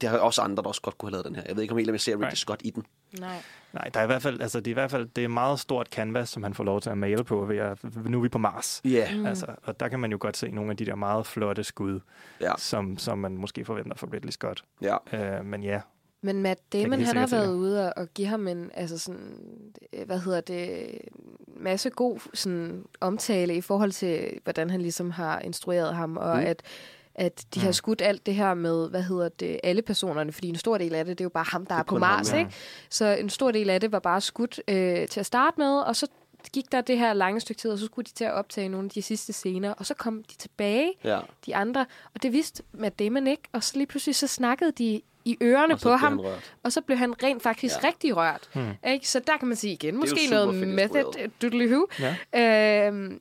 det 0.00 0.08
har 0.08 0.18
også 0.18 0.42
andre, 0.42 0.62
der 0.62 0.68
også 0.68 0.80
godt 0.82 0.98
kunne 0.98 1.08
have 1.08 1.12
lavet 1.12 1.26
den 1.26 1.34
her. 1.34 1.42
Jeg 1.46 1.56
ved 1.56 1.62
ikke, 1.62 1.72
om 1.72 1.78
helt, 1.78 1.90
om 1.90 1.94
jeg 1.94 2.00
ser 2.00 2.12
Ridley 2.12 2.24
Nej. 2.26 2.34
Scott 2.34 2.60
i 2.64 2.70
den. 2.70 2.86
Nej. 3.18 3.42
Nej, 3.72 3.90
der 3.94 4.00
er 4.00 4.04
i 4.04 4.06
hvert 4.06 4.22
fald, 4.22 4.40
altså, 4.40 4.58
det 4.60 4.66
er 4.66 4.70
i 4.70 4.74
hvert 4.74 4.90
fald 4.90 5.08
det 5.16 5.24
er 5.24 5.28
meget 5.28 5.60
stort 5.60 5.86
canvas, 5.88 6.28
som 6.28 6.42
han 6.42 6.54
får 6.54 6.64
lov 6.64 6.80
til 6.80 6.90
at 6.90 6.98
male 6.98 7.24
på. 7.24 7.44
Ved 7.44 7.56
at, 7.58 7.78
nu 8.04 8.18
er 8.18 8.22
vi 8.22 8.28
på 8.28 8.38
Mars. 8.38 8.80
Ja. 8.84 8.90
Yeah. 8.90 9.18
Mm. 9.18 9.26
Altså, 9.26 9.46
og 9.62 9.80
der 9.80 9.88
kan 9.88 10.00
man 10.00 10.10
jo 10.12 10.18
godt 10.20 10.36
se 10.36 10.50
nogle 10.50 10.70
af 10.70 10.76
de 10.76 10.86
der 10.86 10.94
meget 10.94 11.26
flotte 11.26 11.64
skud, 11.64 12.00
Ja. 12.40 12.52
som, 12.58 12.98
som 12.98 13.18
man 13.18 13.36
måske 13.36 13.64
forventer 13.64 13.96
fra 13.96 14.06
Ridley 14.12 14.30
Scott. 14.32 14.64
Ja. 14.82 14.96
Øh, 15.12 15.44
men 15.44 15.62
ja, 15.62 15.80
Men 16.22 16.42
Matt 16.42 16.72
Damon, 16.72 17.00
han 17.00 17.16
har 17.16 17.26
været 17.26 17.54
ude 17.54 17.86
og, 17.86 17.92
og 17.96 18.08
give 18.14 18.28
ham 18.28 18.48
en, 18.48 18.70
altså 18.74 18.98
sådan, 18.98 19.36
hvad 20.06 20.18
hedder 20.18 20.40
det, 20.40 20.90
masse 21.56 21.90
god 21.90 22.18
sådan, 22.34 22.84
omtale 23.00 23.56
i 23.56 23.60
forhold 23.60 23.92
til, 23.92 24.38
hvordan 24.44 24.70
han 24.70 24.80
ligesom 24.80 25.10
har 25.10 25.38
instrueret 25.38 25.94
ham, 25.94 26.16
og 26.16 26.36
mm. 26.36 26.46
at 26.46 26.62
at 27.14 27.44
de 27.54 27.60
har 27.60 27.68
Mm. 27.68 27.72
skudt 27.72 28.02
alt 28.02 28.26
det 28.26 28.34
her 28.34 28.54
med, 28.54 28.90
hvad 28.90 29.02
hedder 29.02 29.28
det, 29.28 29.60
alle 29.62 29.82
personerne, 29.82 30.32
fordi 30.32 30.48
en 30.48 30.56
stor 30.56 30.78
del 30.78 30.94
af 30.94 31.04
det, 31.04 31.18
det 31.18 31.24
er 31.24 31.26
jo 31.26 31.28
bare 31.28 31.44
ham, 31.48 31.66
der 31.66 31.74
Det 31.74 31.74
er 31.74 31.78
er, 31.78 31.82
på 31.82 31.94
kun 31.94 32.02
ham, 32.02 32.16
Mars, 32.18 32.32
ja. 32.32 32.38
ikke? 32.38 32.50
Så 32.90 33.04
en 33.06 33.30
stor 33.30 33.50
del 33.50 33.70
af 33.70 33.80
det 33.80 33.92
var 33.92 33.98
bare 33.98 34.20
skudt 34.20 34.60
øh, 34.68 35.08
til 35.08 35.20
at 35.20 35.26
starte 35.26 35.54
med, 35.60 35.78
og 35.80 35.96
så 35.96 36.06
gik 36.52 36.72
der 36.72 36.80
det 36.80 36.98
her 36.98 37.12
lange 37.12 37.40
stykke 37.40 37.60
tid, 37.60 37.70
og 37.70 37.78
så 37.78 37.86
skulle 37.86 38.06
de 38.06 38.12
til 38.12 38.24
at 38.24 38.32
optage 38.32 38.68
nogle 38.68 38.84
af 38.84 38.90
de 38.90 39.02
sidste 39.02 39.32
scener, 39.32 39.72
og 39.72 39.86
så 39.86 39.94
kom 39.94 40.22
de 40.24 40.34
tilbage, 40.36 40.92
Ja. 41.04 41.18
de 41.46 41.56
andre, 41.56 41.86
og 42.14 42.22
det 42.22 42.32
vidste 42.32 42.62
Matt 42.72 42.98
Damon 42.98 43.26
ikke, 43.26 43.42
og 43.52 43.64
så 43.64 43.72
lige 43.76 43.86
pludselig 43.86 44.14
så 44.16 44.26
snakkede 44.26 44.72
de 44.72 45.00
i 45.24 45.36
ørerne 45.42 45.76
på 45.76 45.90
ham, 45.90 46.20
og 46.62 46.72
så 46.72 46.80
blev 46.80 46.98
han 46.98 47.22
rent 47.22 47.42
faktisk 47.42 47.74
Ja. 47.82 47.88
rigtig 47.88 48.16
rørt. 48.16 48.48
Hmm. 48.54 48.70
Ikke? 48.86 49.08
Så 49.08 49.18
der 49.26 49.36
kan 49.36 49.48
man 49.48 49.56
sige 49.56 49.72
igen, 49.72 49.96
måske 49.96 50.18
noget 50.30 50.54
method 50.54 51.04
instrueret. 51.04 51.30
doodly-hoo. 51.42 51.86
ja. 52.32 52.86
Øhm, 52.88 53.20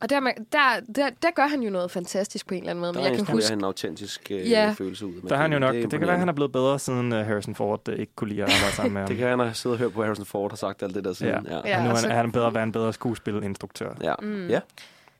og 0.00 0.10
der, 0.10 0.20
der, 0.52 0.58
der, 0.94 1.10
der 1.22 1.30
gør 1.34 1.46
han 1.46 1.62
jo 1.62 1.70
noget 1.70 1.90
fantastisk 1.90 2.46
på 2.46 2.54
en 2.54 2.60
eller 2.60 2.70
anden 2.70 2.80
måde. 2.80 2.92
Der 2.92 2.98
Men 2.98 3.04
jeg 3.04 3.12
kan 3.12 3.20
huske... 3.20 3.32
huske, 3.32 3.52
en 3.52 3.64
autentisk 3.64 4.28
øh, 4.30 4.50
Ja. 4.50 4.74
følelse 4.78 5.06
ud. 5.06 5.14
af 5.14 5.28
Der 5.28 5.34
har 5.34 5.42
han 5.42 5.52
jo 5.52 5.58
nok, 5.58 5.74
det, 5.74 5.82
det 5.82 5.90
kan 5.90 6.00
være, 6.00 6.12
at 6.12 6.18
han 6.18 6.28
er 6.28 6.32
blevet 6.32 6.52
bedre, 6.52 6.78
siden 6.78 7.12
uh, 7.12 7.18
Harrison 7.18 7.54
Ford 7.54 7.88
uh, 7.88 7.94
ikke 7.94 8.12
kunne 8.16 8.28
lide 8.30 8.42
at 8.44 8.52
arbejde 8.52 8.74
sammen 8.74 8.92
med 8.92 9.00
ham. 9.02 9.08
Det 9.08 9.16
kan 9.18 9.28
han 9.28 9.38
have 9.38 9.54
siddet 9.54 9.74
og 9.74 9.78
hørt 9.78 9.92
på, 9.92 10.02
Harrison 10.04 10.26
Ford 10.26 10.50
har 10.50 10.56
sagt 10.56 10.82
alt 10.82 10.94
det 10.94 11.04
der 11.04 11.12
siden. 11.12 11.46
Ja. 11.46 11.54
Ja. 11.56 11.60
Ja, 11.64 11.82
nu 11.82 11.84
er 11.88 11.94
han, 11.94 11.96
så- 11.96 12.08
er 12.08 12.12
han 12.14 12.32
bedre 12.32 12.46
at 12.46 12.54
være 12.54 12.62
en 12.62 12.72
bedre 12.72 12.92
skuespillinstruktør. 12.92 13.94
Ja. 14.02 14.14
Mm. 14.22 14.48
ja. 14.48 14.60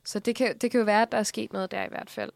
så 0.05 0.19
det 0.19 0.37
kan, 0.37 0.55
det 0.61 0.71
kan 0.71 0.79
jo 0.81 0.85
være, 0.85 1.03
at 1.03 1.13
der 1.13 1.19
er 1.19 1.23
sket 1.23 1.53
noget 1.53 1.71
der 1.71 1.83
i 1.85 1.89
hvert 1.89 2.11
fald. 2.11 2.31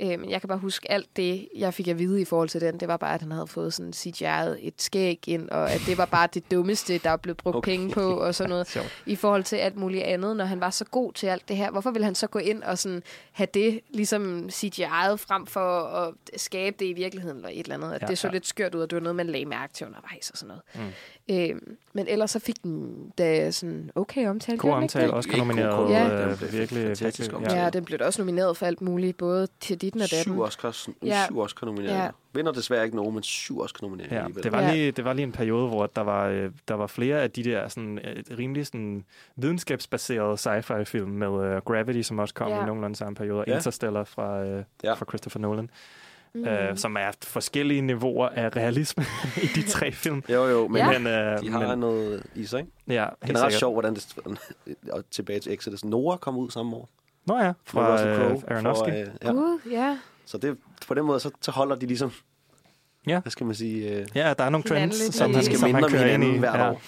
Øh, 0.00 0.20
men 0.20 0.30
jeg 0.30 0.40
kan 0.40 0.48
bare 0.48 0.58
huske 0.58 0.90
alt 0.90 1.16
det, 1.16 1.48
jeg 1.56 1.74
fik 1.74 1.88
at 1.88 1.98
vide 1.98 2.20
i 2.20 2.24
forhold 2.24 2.48
til 2.48 2.60
den, 2.60 2.80
det 2.80 2.88
var 2.88 2.96
bare, 2.96 3.14
at 3.14 3.22
han 3.22 3.30
havde 3.32 3.46
fået 3.46 3.74
sådan 3.74 3.92
CGI'et 3.96 4.56
et 4.66 4.74
skæg 4.78 5.28
ind, 5.28 5.48
og 5.50 5.70
at 5.72 5.80
det 5.86 5.98
var 5.98 6.04
bare 6.06 6.28
det 6.34 6.50
dummeste, 6.50 6.98
der 6.98 7.10
er 7.10 7.16
blevet 7.16 7.36
brugt 7.36 7.56
Okay. 7.56 7.70
penge 7.70 7.90
på, 7.90 8.14
og 8.20 8.34
sådan 8.34 8.50
noget. 8.50 8.90
I 9.06 9.16
forhold 9.16 9.44
til 9.44 9.56
alt 9.56 9.76
muligt 9.76 10.02
andet, 10.04 10.36
når 10.36 10.44
han 10.44 10.60
var 10.60 10.70
så 10.70 10.84
god 10.84 11.12
til 11.12 11.26
alt 11.26 11.48
det 11.48 11.56
her. 11.56 11.70
Hvorfor 11.70 11.90
vil 11.90 12.04
han 12.04 12.14
så 12.14 12.26
gå 12.26 12.38
ind 12.38 12.62
og 12.62 12.78
sådan 12.78 13.02
have 13.32 13.48
det 13.54 13.80
ligesom 13.90 14.48
CGI'et 14.52 15.14
frem 15.16 15.46
for 15.46 15.80
at 15.82 16.14
skabe 16.40 16.76
det 16.78 16.84
i 16.86 16.92
virkeligheden 16.92 17.36
eller 17.36 17.48
et 17.52 17.58
eller 17.58 17.74
andet? 17.74 17.92
At 17.92 18.02
Ja, 18.02 18.06
det 18.06 18.18
så 18.18 18.26
ja. 18.28 18.32
lidt 18.32 18.46
skørt 18.46 18.74
ud, 18.74 18.80
og 18.80 18.90
det 18.90 18.96
var 18.96 19.02
noget, 19.02 19.16
man 19.16 19.26
lagde 19.26 19.46
mærke 19.46 19.72
til 19.74 19.86
undervejs 19.86 20.30
og 20.30 20.36
sådan 20.38 20.48
noget. 20.48 20.62
Mm. 20.86 20.92
Øhm, 21.30 21.76
men 21.92 22.06
ellers 22.08 22.30
så 22.30 22.38
fik 22.38 22.62
den 22.62 22.96
da 23.18 23.50
sådan 23.50 23.90
okay 23.94 24.28
omtale. 24.28 24.58
God 24.58 24.70
omtale, 24.72 25.06
det? 25.06 25.14
også 25.14 25.28
nomineret. 25.38 25.90
Ja. 25.90 26.22
øh, 26.22 26.28
Den 26.30 26.36
blev 26.38 26.52
virkelig, 26.52 26.82
fantastisk 26.86 27.20
virkelig, 27.20 27.36
omtalt. 27.36 27.56
Ja, 27.62 27.70
den 27.70 27.84
blev 27.84 27.98
da 27.98 28.04
også 28.04 28.22
nomineret 28.22 28.56
for 28.56 28.66
alt 28.66 28.80
muligt, 28.80 29.16
både 29.16 29.48
til 29.60 29.80
dit 29.80 29.94
og 29.94 30.00
datten. 30.00 30.18
Syv 30.18 30.40
Oscars, 30.40 30.88
Ja. 31.02 31.24
syv 31.28 31.38
Oscar 31.38 31.66
nomineringer. 31.66 32.04
Ja. 32.04 32.10
Vinder 32.34 32.52
desværre 32.52 32.84
ikke 32.84 32.96
nogen, 32.96 33.14
men 33.14 33.22
syv 33.22 33.60
Oscar 33.60 33.78
nomineringer. 33.86 34.16
Ja, 34.16 34.22
alligevel. 34.24 34.42
det 34.44 34.52
var, 34.52 34.62
Ja. 34.62 34.72
lige, 34.74 34.90
det 34.90 35.04
var 35.04 35.12
lige 35.12 35.22
en 35.26 35.32
periode, 35.32 35.68
hvor 35.68 35.86
der 35.86 36.02
var, 36.02 36.28
øh, 36.28 36.50
der 36.68 36.74
var 36.74 36.86
flere 36.86 37.22
af 37.22 37.30
de 37.30 37.44
der 37.44 37.68
sådan, 37.68 37.98
øh, 37.98 38.38
rimelig 38.38 38.66
sådan, 38.66 39.04
videnskabsbaserede 39.36 40.36
sci-fi-film 40.36 41.10
med 41.10 41.28
uh, 41.28 41.56
Gravity, 41.56 42.00
som 42.02 42.18
også 42.18 42.34
kom 42.34 42.48
Ja. 42.48 42.62
i 42.62 42.66
nogenlunde 42.66 42.96
samme 42.96 43.14
periode, 43.14 43.40
og 43.40 43.44
Ja. 43.48 43.54
Interstellar 43.56 44.04
fra, 44.04 44.44
øh, 44.44 44.64
Ja. 44.84 44.92
fra 44.94 45.04
Christopher 45.08 45.40
Nolan, 45.40 45.70
Mm. 46.34 46.40
mm. 46.40 46.46
øh, 46.46 46.76
som 46.76 46.96
er 46.96 47.10
forskellige 47.22 47.80
niveauer 47.80 48.28
af 48.28 48.56
realisme 48.56 49.04
i 49.42 49.46
de 49.46 49.62
tre 49.62 49.92
film. 49.92 50.22
Jo, 50.28 50.44
jo, 50.44 50.68
men 50.68 50.76
Ja. 50.76 50.98
Men, 50.98 51.06
øh, 51.06 51.40
de 51.40 51.50
har 51.50 51.68
men, 51.68 51.78
noget 51.78 52.22
i 52.34 52.46
sig, 52.46 52.60
ikke? 52.60 52.70
ja, 52.88 53.04
helt 53.04 53.20
Det 53.22 53.30
er 53.30 53.32
ret 53.32 53.38
sikkert. 53.38 53.52
sjovt, 53.60 53.74
hvordan 53.74 53.94
det... 53.94 54.16
Og 54.92 55.04
tilbage 55.10 55.40
til 55.40 55.52
Exodus. 55.54 55.84
Noah 55.84 56.18
kom 56.18 56.36
ud 56.36 56.50
samme 56.50 56.76
år. 56.76 56.88
Nå 57.26 57.38
ja, 57.38 57.52
fra 57.64 57.92
Russell 57.92 58.10
øh, 58.12 58.16
Crowe. 58.18 58.42
Aronofsky. 58.56 58.82
For, 58.82 58.90
øh, 58.90 59.06
ja. 59.24 59.30
Gud, 59.30 59.58
ja. 59.70 59.98
Så 60.26 60.38
det, 60.38 60.58
på 60.88 60.94
den 60.94 61.04
måde, 61.04 61.20
så, 61.20 61.30
så 61.40 61.50
holder 61.50 61.76
de 61.76 61.86
ligesom 61.86 62.12
Ja. 63.06 63.20
hvad 63.20 63.30
skal 63.30 63.46
man 63.46 63.54
sige, 63.54 63.90
øh, 63.90 64.06
Ja, 64.14 64.34
der 64.38 64.44
er 64.44 64.48
nogle 64.50 64.62
trends, 64.64 65.14
som 65.14 65.34
han, 65.34 65.44
skal 65.44 65.58
som 65.58 65.66
minde 65.68 65.74
han 65.76 65.84
om 65.84 65.90
kører 65.90 66.02
ind 66.04 66.10
i. 66.10 66.26
hinanden 66.26 66.38
hvert 66.38 66.54
ja. 66.60 66.70
år. 66.70 66.80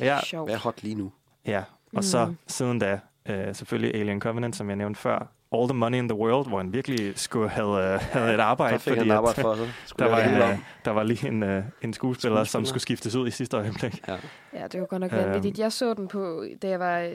Ja, 0.00 0.20
Sjovt. 0.24 0.48
hvad 0.48 0.54
er 0.54 0.58
hot 0.60 0.82
lige 0.82 0.94
nu? 0.94 1.12
ja. 1.46 1.62
Og 1.96 2.04
så 2.04 2.34
siden 2.46 2.78
da, 2.78 3.00
øh, 3.28 3.54
selvfølgelig 3.54 3.94
Alien 4.00 4.20
Covenant, 4.20 4.56
som 4.56 4.68
jeg 4.68 4.76
nævnte 4.76 5.00
før. 5.00 5.26
All 5.52 5.68
the 5.68 5.74
Money 5.74 5.98
in 5.98 6.08
the 6.08 6.18
World, 6.18 6.48
hvor 6.48 6.58
han 6.58 6.72
virkelig 6.72 7.18
skulle 7.18 7.48
have, 7.48 7.92
øh, 7.94 8.00
havde 8.00 8.34
et 8.34 8.40
arbejde. 8.40 8.72
Der 8.72 8.78
fik 8.78 8.90
fordi 8.90 9.08
han 9.08 9.10
at 9.10 9.16
arbejde 9.16 9.40
for 9.40 9.54
sig. 9.54 9.72
Der, 9.98 10.08
var, 10.08 10.50
øh, 10.52 10.58
der 10.84 10.90
var 10.90 11.02
lige 11.02 11.28
en, 11.28 11.42
øh, 11.42 11.62
en 11.82 11.92
skuespiller, 11.92 12.36
som 12.36 12.46
Skuespiller. 12.46 12.68
skulle 12.68 12.82
skiftes 12.82 13.14
ud 13.16 13.28
i 13.28 13.30
sidste 13.30 13.56
øjeblik. 13.56 14.08
Ja. 14.08 14.16
Ja, 14.52 14.66
det 14.66 14.80
var 14.80 14.86
godt 14.86 15.00
nok 15.00 15.12
Øhm. 15.12 15.22
vanvittigt. 15.24 15.58
Jeg 15.58 15.72
så 15.72 15.94
den 15.94 16.08
på, 16.08 16.44
da 16.62 16.68
jeg 16.68 16.80
var 16.80 16.98
øh, 17.00 17.12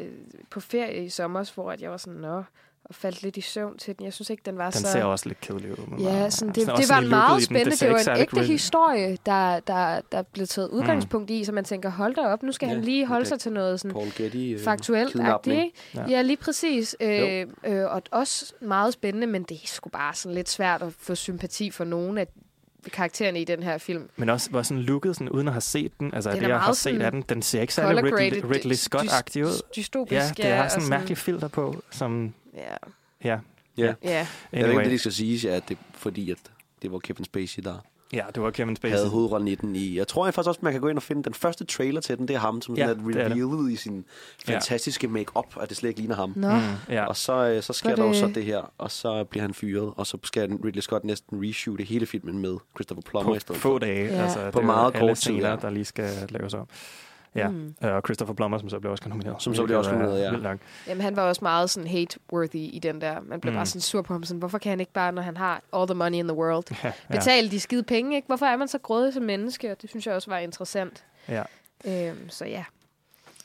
på 0.50 0.60
ferie 0.60 1.06
i 1.06 1.10
sommer, 1.10 1.52
hvor 1.56 1.72
at 1.72 1.82
jeg 1.82 1.92
var 1.92 1.98
sådan, 1.98 2.20
nå, 2.20 2.44
og 2.86 2.96
faldt 2.96 3.24
lidt 3.24 3.38
i 3.38 3.42
søvn 3.42 3.78
til 3.78 3.98
den. 3.98 4.06
Jeg 4.06 4.14
synes 4.14 4.30
ikke, 4.30 4.44
den 4.46 4.58
var 4.58 4.70
Den 4.70 4.82
så... 4.82 4.92
ser 4.92 5.04
også 5.04 5.28
lidt 5.30 5.40
kedelig 5.42 5.72
ud. 5.72 5.86
men, 5.88 6.00
Ja, 6.02 6.30
sådan, 6.30 6.54
det, 6.56 6.70
også 6.70 6.80
det 6.80 6.86
sådan 6.88 6.98
var 6.98 7.04
en 7.04 7.10
meget 7.10 7.36
den. 7.38 7.46
spændende. 7.46 7.72
Det, 7.76 7.90
var 7.90 8.14
en 8.16 8.22
ægte 8.22 8.36
gritty. 8.36 8.52
historie, 8.52 9.18
der, 9.26 9.60
der, 9.60 10.02
der 10.12 10.22
blev 10.22 10.48
taget 10.48 10.70
udgangspunkt 10.70 11.30
i, 11.30 11.44
så 11.44 11.52
man 11.52 11.64
tænker, 11.66 11.90
hold 11.90 12.16
da 12.16 12.22
op, 12.22 12.44
nu 12.44 12.52
skal 12.52 12.68
Ja, 12.68 12.74
han 12.74 12.84
lige 12.84 13.06
holde 13.06 13.20
det- 13.20 13.28
sig 13.28 13.40
til 13.40 13.52
noget 13.52 13.80
sådan 13.80 13.94
Paul 13.94 14.12
Getty. 14.18 14.38
Øh, 14.38 14.60
faktuelt. 14.60 15.16
Ja. 15.16 15.76
Ja. 16.10 16.22
lige 16.22 16.38
præcis. 16.38 16.96
Øh, 17.00 17.46
øh, 17.66 17.86
og 17.86 18.02
også 18.12 18.54
meget 18.62 18.94
spændende, 18.94 19.28
men 19.28 19.44
det 19.44 19.56
er 19.64 19.68
sgu 19.68 19.90
bare 19.90 20.14
sådan 20.14 20.36
lidt 20.36 20.50
svært 20.50 20.82
at 20.82 20.94
få 21.00 21.16
sympati 21.16 21.72
for 21.72 21.84
nogen 21.84 22.18
af 22.18 22.28
karaktererne 22.94 23.42
i 23.42 23.44
den 23.46 23.64
her 23.64 23.78
film. 23.78 24.10
Men 24.16 24.30
også 24.30 24.50
var 24.52 24.64
sådan 24.64 24.84
looket, 24.84 25.16
sådan, 25.16 25.30
uden 25.30 25.48
at 25.48 25.54
have 25.54 25.62
set 25.62 26.00
den. 26.00 26.14
Altså, 26.14 26.30
Den 26.30 26.38
det 26.38 26.44
er 26.44 26.48
jeg 26.48 26.58
har 26.60 26.66
meget 26.68 26.78
set 26.78 27.02
af 27.02 27.12
den, 27.12 27.22
den 27.30 27.42
ser 27.42 27.62
ikke 27.62 27.74
særlig 27.74 28.04
Ridley, 28.04 28.42
Ridley 28.52 28.76
Scott-agtig 28.76 29.44
ud. 29.46 29.62
Dystopisk, 29.76 30.40
Ja, 30.40 30.44
det 30.44 30.46
har 30.46 30.64
og 30.64 30.72
sådan 30.72 30.84
en 30.84 30.90
mærkelig 30.90 31.18
filter 31.18 31.48
på, 31.48 31.82
som... 31.92 32.34
Ja, 32.56 32.76
Ja, 33.24 33.40
Ja. 33.78 33.94
ja. 34.04 34.12
Jeg 34.12 34.28
ved 34.52 34.60
ikke, 34.60 34.70
anyway. 34.80 34.92
det, 34.92 35.00
skal 35.00 35.12
siges, 35.12 35.46
ja, 35.46 35.50
at 35.50 35.70
det, 35.70 35.78
fordi 35.94 36.32
at 36.32 36.38
det 36.82 36.92
var 36.92 37.00
Kevin 37.00 37.26
Spacey, 37.26 37.64
der 37.64 37.76
Ja, 38.14 38.26
det 38.36 38.44
var 38.44 38.52
Kevin 38.52 38.76
Spacey. 38.76 38.96
havde 38.96 39.10
hovedrollen 39.10 39.48
i 39.48 39.56
den. 39.56 39.76
I, 39.76 39.98
jeg 39.98 40.08
tror 40.08 40.26
jeg 40.26 40.34
faktisk 40.34 40.48
også, 40.48 40.60
man 40.64 40.72
kan 40.72 40.82
gå 40.82 40.88
ind 40.88 40.98
og 40.98 41.04
finde 41.04 41.24
den 41.24 41.34
første 41.34 41.66
trailer 41.66 42.02
til 42.02 42.18
den. 42.18 42.28
Det 42.28 42.34
er 42.36 42.40
ham, 42.40 42.62
som 42.62 42.76
Ja, 42.78 42.88
sådan 42.88 43.18
er 43.18 43.30
revealet 43.36 43.72
i 43.72 43.76
sin 43.76 44.06
fantastiske 44.46 45.08
make-up, 45.08 45.58
at 45.62 45.70
det 45.70 45.78
slet 45.78 45.90
ikke 45.90 46.00
ligner 46.00 46.16
ham. 46.16 46.34
Mm, 46.36 46.44
ja. 46.90 47.06
Og 47.06 47.16
så, 47.18 47.34
øh, 47.34 47.64
så 47.64 47.74
sker 47.74 47.96
der 47.96 48.04
jo 48.04 48.10
det- 48.10 48.18
så 48.20 48.28
det 48.36 48.46
her, 48.46 48.74
og 48.78 48.92
så 48.92 49.24
bliver 49.24 49.42
han 49.42 49.54
fyret, 49.54 49.94
og 49.96 50.08
så 50.08 50.18
skal 50.24 50.54
Ridley 50.66 50.82
Scott 50.82 51.04
næsten 51.06 51.40
reshoote 51.50 51.84
hele 51.84 52.06
filmen 52.06 52.38
med 52.40 52.58
Christopher 52.76 53.02
Plummer 53.02 53.32
på 53.32 53.36
i 53.36 53.40
stedet 53.40 53.62
få 53.62 53.70
for. 53.70 53.80
dage. 53.80 54.06
Ja. 54.16 54.24
Altså, 54.24 54.52
På 54.52 54.62
meget 54.62 54.94
kort 54.94 55.10
tid, 55.10 55.16
scener, 55.16 55.50
ja. 55.50 55.56
der 55.56 55.70
lige 55.70 55.86
skal 55.86 56.10
laves 56.30 56.54
om. 56.54 56.68
Ja, 57.36 57.48
Mm. 57.50 57.76
og 57.82 58.02
Christopher 58.06 58.34
Plummer, 58.34 58.58
som 58.58 58.70
så 58.70 58.80
blev 58.80 58.92
også 58.92 59.10
nomineret. 59.10 59.42
Som 59.42 59.56
så 59.56 59.64
blev 59.66 59.78
også 59.78 59.90
er 59.92 59.94
nomineret, 59.96 60.22
ja. 60.24 60.30
vildt 60.30 60.44
nok. 60.44 60.58
Jamen, 60.88 61.02
han 61.02 61.16
var 61.16 61.22
også 61.24 61.40
meget 61.42 61.70
sådan 61.70 61.90
hate-worthy 61.90 62.56
i 62.56 62.80
den 62.84 63.02
der. 63.02 63.20
Man 63.22 63.40
blev 63.40 63.52
Mm. 63.54 63.58
bare 63.58 63.66
sådan 63.66 63.82
sur 63.82 64.02
på 64.02 64.14
ham. 64.14 64.24
Sådan, 64.24 64.40
hvorfor 64.40 64.58
kan 64.58 64.70
han 64.70 64.80
ikke 64.80 64.92
bare, 64.92 65.12
når 65.12 65.22
han 65.22 65.38
har 65.38 65.62
all 65.74 65.88
the 65.88 65.96
money 65.96 66.18
in 66.18 66.28
the 66.28 66.38
world, 66.38 66.64
Ja, 66.84 66.88
ja, 67.10 67.16
betale 67.16 67.52
de 67.52 67.60
skide 67.60 67.84
penge, 67.84 68.16
ikke? 68.16 68.26
Hvorfor 68.28 68.46
er 68.46 68.58
man 68.58 68.68
så 68.68 68.78
grådig 68.78 69.14
som 69.14 69.24
menneske? 69.24 69.72
Og 69.72 69.82
det 69.82 69.90
synes 69.90 70.08
jeg 70.08 70.16
også 70.16 70.32
var 70.32 70.38
interessant. 70.38 71.04
ja. 71.30 71.44
Øhm, 71.88 72.30
så 72.30 72.46
ja. 72.46 72.64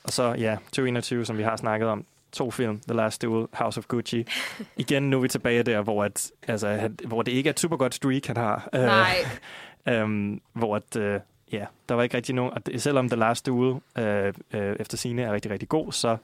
Og 0.05 0.13
så, 0.13 0.35
ja, 0.39 0.57
2021, 0.65 1.25
som 1.27 1.39
vi 1.39 1.43
har 1.43 1.57
snakket 1.57 1.89
om. 1.89 2.05
To 2.33 2.51
film, 2.51 2.81
The 2.89 2.97
Last 2.97 3.23
Duel, 3.23 3.47
House 3.53 3.79
of 3.79 3.87
Gucci. 3.87 4.27
Igen, 4.77 5.03
nu 5.11 5.17
er 5.17 5.21
vi 5.21 5.29
tilbage 5.29 5.63
der, 5.63 5.81
hvor, 5.83 6.05
at, 6.05 6.31
altså, 6.49 6.69
han- 6.69 6.99
hvor 7.07 7.23
det 7.23 7.33
ikke 7.33 7.49
er 7.49 7.53
et 7.53 7.61
super 7.61 7.77
godt 7.77 7.95
streak, 7.95 8.27
han 8.27 8.37
har. 8.37 8.69
Øh, 8.75 8.81
Nej. 8.81 9.15
Øhm, 9.89 10.41
hvor 10.53 10.77
at, 10.77 10.97
øh, 10.97 11.21
ja, 11.53 11.67
der 11.89 11.95
var 11.95 12.03
ikke 12.03 12.17
rigtig 12.17 12.35
nogen... 12.35 12.53
Og 12.53 12.67
det, 12.67 12.83
selvom 12.83 13.09
The 13.09 13.17
Last 13.17 13.47
Duel 13.47 13.81
øh, 13.99 14.35
øh, 14.55 14.77
efter 14.81 14.97
sine 14.97 15.23
er 15.23 15.33
rigtig, 15.33 15.51
rigtig 15.51 15.69
god, 15.69 15.93
så 15.93 16.17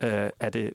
øh, 0.00 0.30
er 0.40 0.50
det 0.50 0.72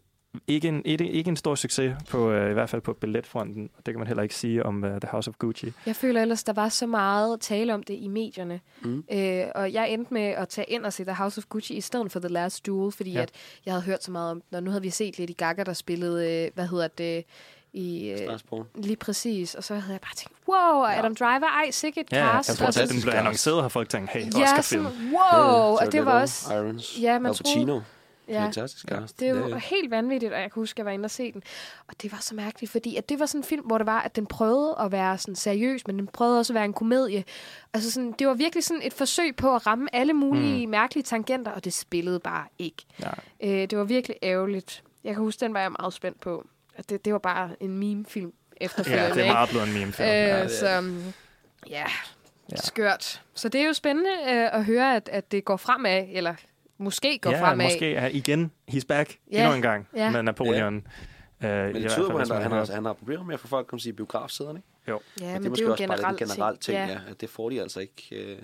ikke 0.48 0.68
en, 0.68 0.82
ikke, 0.86 1.10
ikke 1.12 1.30
en 1.30 1.36
stor 1.36 1.56
succes, 1.56 1.96
på, 2.10 2.32
øh, 2.32 2.50
i 2.52 2.54
hvert 2.54 2.70
fald 2.70 2.82
på 2.82 2.94
billetfronten. 2.94 3.70
Og 3.78 3.86
det 3.86 3.94
kan 3.94 4.00
man 4.00 4.08
heller 4.08 4.24
ikke 4.24 4.36
sige 4.36 4.66
om 4.66 4.84
uh, 4.84 4.90
The 4.90 5.08
House 5.12 5.30
of 5.30 5.36
Gucci. 5.40 5.74
Jeg 5.86 5.96
føler 5.96 6.22
ellers, 6.22 6.44
der 6.44 6.54
var 6.54 6.70
så 6.70 6.88
meget 6.88 7.42
tale 7.42 7.74
om 7.74 7.84
det 7.84 7.94
i 7.94 8.08
medierne. 8.08 8.60
Mm. 8.82 9.04
Øh, 9.12 9.46
og 9.56 9.74
jeg 9.74 9.90
endte 9.90 10.14
med 10.14 10.22
at 10.22 10.50
tage 10.50 10.66
ind 10.70 10.86
og 10.86 10.94
se 10.94 11.04
The 11.04 11.14
House 11.16 11.38
of 11.38 11.46
Gucci 11.50 11.74
i 11.74 11.82
stedet 11.82 12.12
for 12.12 12.20
The 12.20 12.30
Last 12.30 12.66
Duel, 12.66 12.92
fordi 12.92 13.12
Ja. 13.12 13.18
ja. 13.18 13.24
at 13.24 13.32
jeg 13.66 13.74
havde 13.74 13.84
hørt 13.86 14.04
så 14.04 14.12
meget 14.12 14.32
om 14.32 14.42
den. 14.42 14.56
Og 14.56 14.64
nu 14.64 14.70
havde 14.72 14.82
vi 14.84 14.90
set 14.90 15.20
Lady 15.20 15.38
Gaga, 15.38 15.64
der 15.64 15.74
spillede, 15.74 16.46
øh, 16.46 16.52
hvad 16.56 16.68
hedder 16.68 16.88
det, 16.88 17.24
i... 17.74 18.10
Øh, 18.10 18.18
Starsborn. 18.18 18.66
lige 18.76 18.96
præcis. 18.96 19.56
Og 19.56 19.64
så 19.64 19.74
havde 19.76 19.94
jeg 19.94 20.02
bare 20.02 20.16
tænkt, 20.16 20.34
wow. 20.48 20.84
Adam 20.84 21.16
Driver, 21.16 21.48
ej, 21.48 21.72
sikkert 21.72 22.06
Ja, 22.12 22.26
ja, 22.26 22.36
cast. 22.36 22.50
jeg 22.50 22.58
tror, 22.58 22.68
Og 22.68 22.74
så- 22.74 22.82
at 22.84 22.90
den 22.90 23.02
blev 23.02 23.14
annonceret, 23.14 23.62
har 23.62 23.70
folk 23.70 23.90
tænkt, 23.90 24.10
hey, 24.12 24.22
Ja, 24.22 24.44
Oscar-film. 24.44 24.84
sådan, 24.86 25.12
wow, 25.12 25.78
og 25.78 25.92
det 25.92 26.06
var 26.06 26.22
også... 26.22 26.54
Irons, 26.54 26.98
Ja, 27.02 27.20
man 27.20 27.30
Al 27.30 27.38
Pacino. 27.38 27.80
Ja, 28.28 28.44
Fantastisk 28.44 28.86
cast. 28.88 29.20
det 29.20 29.26
Ja, 29.28 29.48
ja. 29.48 29.58
helt 29.58 29.92
vanvittigt, 29.92 30.34
og 30.34 30.40
jeg 30.42 30.52
kan 30.52 30.60
huske, 30.62 30.76
at 30.76 30.78
jeg 30.78 30.86
var 30.86 30.92
inde 30.92 31.06
og 31.06 31.12
se 31.12 31.32
den. 31.32 31.44
Og 31.88 31.94
det 32.02 32.12
var 32.12 32.18
så 32.22 32.36
mærkeligt, 32.36 32.72
fordi 32.72 32.96
at 32.96 33.10
det 33.10 33.20
var 33.20 33.26
sådan 33.26 33.40
en 33.40 33.44
film, 33.44 33.66
hvor 33.66 33.78
det 33.78 33.88
var, 33.88 34.02
at 34.02 34.16
den 34.16 34.26
prøvede 34.26 34.76
at 34.80 34.92
være 34.92 35.18
sådan 35.18 35.36
seriøs, 35.36 35.88
men 35.88 36.00
den 36.00 36.08
prøvede 36.08 36.40
også 36.40 36.54
at 36.54 36.56
være 36.56 36.66
en 36.66 36.74
komedie. 36.74 37.24
Altså 37.74 37.92
sådan, 37.92 38.12
det 38.20 38.28
var 38.28 38.34
virkelig 38.34 38.64
sådan 38.64 38.82
et 38.84 38.94
forsøg 38.94 39.36
på 39.36 39.56
at 39.56 39.68
ramme 39.68 39.96
alle 39.96 40.14
mulige 40.14 40.66
mm. 40.66 40.72
mærkelige 40.72 41.04
tangenter, 41.04 41.52
og 41.52 41.66
det 41.66 41.74
spillede 41.74 42.20
bare 42.20 42.46
ikke. 42.60 42.86
Ja. 43.02 43.10
Øh, 43.44 43.68
det 43.70 43.78
var 43.78 43.84
virkelig 43.84 44.16
ærgerligt. 44.24 44.84
Jeg 45.04 45.14
kan 45.14 45.24
huske, 45.24 45.40
den 45.40 45.54
var 45.54 45.60
jeg 45.62 45.72
meget 45.80 45.94
spændt 45.94 46.22
på. 46.22 46.48
At 46.80 46.90
det, 46.90 47.06
det 47.06 47.14
var 47.14 47.20
bare 47.20 47.50
en 47.60 47.78
meme-film 47.78 48.34
efterfølgende. 48.62 49.08
ja, 49.08 49.14
det 49.14 49.26
er 49.28 49.34
meget 49.34 49.50
blevet 49.50 49.68
en 49.68 49.74
meme 49.74 49.92
film. 49.94 50.10
Øh, 50.10 50.16
ja. 50.16 50.48
så 50.48 50.66
ja, 51.70 51.86
Ja. 52.52 52.56
skørt. 52.58 53.22
Så 53.34 53.50
det 53.50 53.62
er 53.62 53.66
jo 53.68 53.74
spændende 53.74 54.10
øh, 54.10 54.54
at 54.60 54.66
høre, 54.66 54.96
at, 54.96 55.10
at 55.12 55.32
det 55.32 55.46
går 55.46 55.58
fremad, 55.58 56.06
eller 56.12 56.36
måske 56.78 57.20
går 57.22 57.32
ja, 57.32 57.42
fremad. 57.44 57.66
måske 57.66 57.96
er 57.96 58.08
igen, 58.08 58.52
he's 58.72 58.86
back 58.88 59.18
Ja, 59.32 59.42
endnu 59.44 59.56
en 59.56 59.62
gang 59.62 59.88
ja. 59.96 60.12
med 60.12 60.24
Napoleon. 60.24 60.76
Øh, 60.76 61.50
Men 61.50 61.76
det 61.76 61.92
tyder 61.92 62.10
på, 62.10 62.18
at 62.18 62.28
han, 62.28 62.42
han, 62.42 62.52
har, 62.52 62.74
han 62.74 62.86
har 62.86 62.94
problemer 62.94 63.24
med 63.24 63.34
at 63.34 63.40
få 63.40 63.48
folk 63.48 63.64
at 63.64 63.68
komme 63.68 63.80
sige 63.80 63.94
biografsæderne, 63.94 64.60
ikke? 64.60 64.68
Jo. 64.92 65.00
Ja, 65.20 65.26
Men 65.26 65.34
men 65.34 65.42
det 65.42 65.46
er 65.46 65.50
måske 65.50 65.64
det 65.64 65.64
er 65.64 65.66
jo 65.66 65.72
også 65.72 66.04
bare 66.04 66.16
generelt 66.18 66.22
en 66.22 66.28
generel 66.36 66.58
ting, 66.58 66.78
ja. 66.78 66.88
ja. 66.88 67.00
At 67.10 67.22
det 67.22 67.30
får 67.30 67.50
de 67.50 67.62
altså 67.62 67.80
ikke... 67.80 68.16
Øh, 68.16 68.38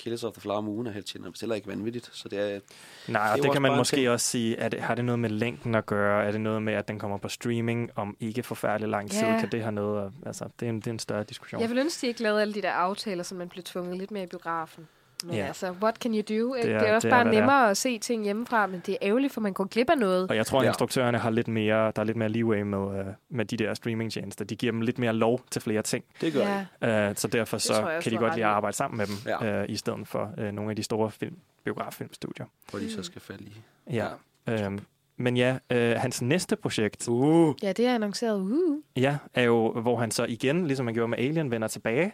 Killers 0.00 0.24
of 0.24 0.32
the 0.32 0.40
Flower 0.40 0.60
Moon 0.60 0.86
er 0.86 0.90
helt 0.92 1.06
tjent, 1.06 1.40
heller 1.40 1.56
ikke 1.56 1.68
vanvittigt. 1.68 2.10
Så 2.12 2.28
det 2.28 2.38
er, 2.38 2.60
Nej, 3.08 3.22
og 3.22 3.36
Det 3.36 3.38
er 3.38 3.42
det, 3.42 3.52
kan 3.52 3.62
man 3.62 3.76
måske 3.76 3.96
ting. 3.96 4.08
også 4.08 4.26
sige, 4.26 4.60
at 4.60 4.74
har 4.80 4.94
det 4.94 5.04
noget 5.04 5.18
med 5.18 5.30
længden 5.30 5.74
at 5.74 5.86
gøre? 5.86 6.24
Er 6.24 6.30
det 6.32 6.40
noget 6.40 6.62
med, 6.62 6.72
at 6.72 6.88
den 6.88 6.98
kommer 6.98 7.18
på 7.18 7.28
streaming 7.28 7.90
om 7.96 8.16
ikke 8.20 8.42
forfærdelig 8.42 8.88
lang 8.88 9.10
tid? 9.10 9.20
Ja. 9.26 9.40
Kan 9.40 9.48
det 9.52 9.62
have 9.62 9.72
noget? 9.72 10.04
at- 10.06 10.12
Altså, 10.26 10.44
det 10.60 10.66
er 10.66 10.70
en, 10.70 10.76
det 10.76 10.86
er 10.86 10.90
en 10.90 10.98
større 10.98 11.24
diskussion. 11.24 11.60
Jeg 11.60 11.70
vil 11.70 11.78
ønske, 11.78 11.98
at 11.98 12.02
de 12.02 12.06
ikke 12.06 12.22
lavede 12.22 12.40
alle 12.40 12.54
de 12.54 12.62
der 12.62 12.70
aftaler, 12.72 13.22
så 13.22 13.34
man 13.34 13.48
blev 13.48 13.64
tvunget 13.64 13.98
lidt 13.98 14.10
mere 14.10 14.22
i 14.22 14.26
biografen. 14.26 14.88
Men 15.24 15.34
Ja. 15.34 15.46
altså, 15.46 15.70
what 15.82 15.96
can 15.96 16.14
you 16.14 16.20
do? 16.20 16.54
Det 16.54 16.70
er- 16.72 16.78
det 16.78 16.88
er 16.88 16.94
også 16.94 17.08
det 17.08 17.12
er, 17.14 17.18
bare 17.24 17.26
er. 17.34 17.38
nemmere 17.40 17.70
at 17.70 17.76
se 17.76 17.98
ting 17.98 18.24
hjemmefra, 18.24 18.66
men 18.66 18.82
det 18.86 18.92
er 18.92 18.96
ærgerligt, 19.02 19.32
for 19.32 19.40
man 19.40 19.52
går 19.52 19.64
glip 19.64 19.90
af 19.90 19.98
noget. 19.98 20.30
Og 20.30 20.36
jeg 20.36 20.46
tror, 20.46 20.60
at 20.60 20.66
instruktørerne 20.66 21.18
har 21.18 21.30
lidt 21.30 21.48
mere, 21.48 21.92
der 21.96 22.00
er 22.02 22.04
lidt 22.04 22.16
mere 22.16 22.28
leeway 22.28 22.62
med, 22.62 22.78
uh, 22.78 22.94
med 23.28 23.44
de 23.44 23.56
der 23.56 23.74
streamingtjenester. 23.74 24.44
De 24.44 24.56
giver 24.56 24.72
dem 24.72 24.80
lidt 24.80 24.98
mere 24.98 25.12
lov 25.12 25.40
til 25.50 25.62
flere 25.62 25.82
ting. 25.82 26.04
det 26.20 26.32
gør 26.32 26.64
ja. 26.82 27.08
Uh, 27.10 27.16
så 27.16 27.28
derfor 27.28 27.58
så 27.58 27.88
jeg 27.88 28.02
kan 28.02 28.12
de 28.12 28.16
godt 28.18 28.34
lide 28.34 28.44
at 28.46 28.50
arbejde 28.52 28.76
sammen 28.76 28.98
med 28.98 29.06
dem, 29.06 29.14
Ja. 29.26 29.62
uh, 29.62 29.68
i 29.70 29.76
stedet 29.76 30.08
for 30.08 30.30
uh, 30.38 30.44
nogle 30.44 30.70
af 30.70 30.76
de 30.76 30.82
store 30.82 31.10
film, 31.10 31.36
biograffilmstudier. 31.64 32.46
Hvor 32.70 32.78
de 32.78 32.92
så 32.92 33.02
skal 33.02 33.20
falde 33.20 33.44
i. 33.44 33.52
Ja. 33.92 34.06
ja. 34.48 34.66
Um, 34.66 34.78
men 35.16 35.36
ja, 35.36 35.56
uh, 35.74 35.76
hans 36.00 36.22
næste 36.22 36.56
projekt, 36.56 37.08
Uh. 37.08 37.54
ja, 37.62 37.72
det 37.72 37.86
er 37.86 37.94
annonceret. 37.94 38.40
Uh. 38.40 38.78
ja, 38.96 39.16
er 39.34 39.42
jo, 39.42 39.72
hvor 39.80 39.96
han 39.96 40.10
så 40.10 40.24
igen, 40.24 40.66
ligesom 40.66 40.84
man 40.84 40.94
gjorde 40.94 41.08
med 41.08 41.18
Alien, 41.18 41.50
vender 41.50 41.68
tilbage 41.68 42.12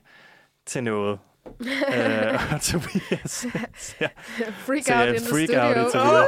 til 0.66 0.82
noget. 0.84 1.18
Uh, 1.60 2.52
og 2.54 2.60
Tobias 2.62 3.46
ja, 4.00 4.08
Freak 4.66 4.90
out 4.90 5.08
et 5.08 5.14
in 5.14 5.20
the 5.20 5.30
freak 5.30 5.48
studio. 5.48 5.62
out 5.62 5.76
indtil 5.76 6.00
Åh, 6.00 6.06
videre. 6.06 6.26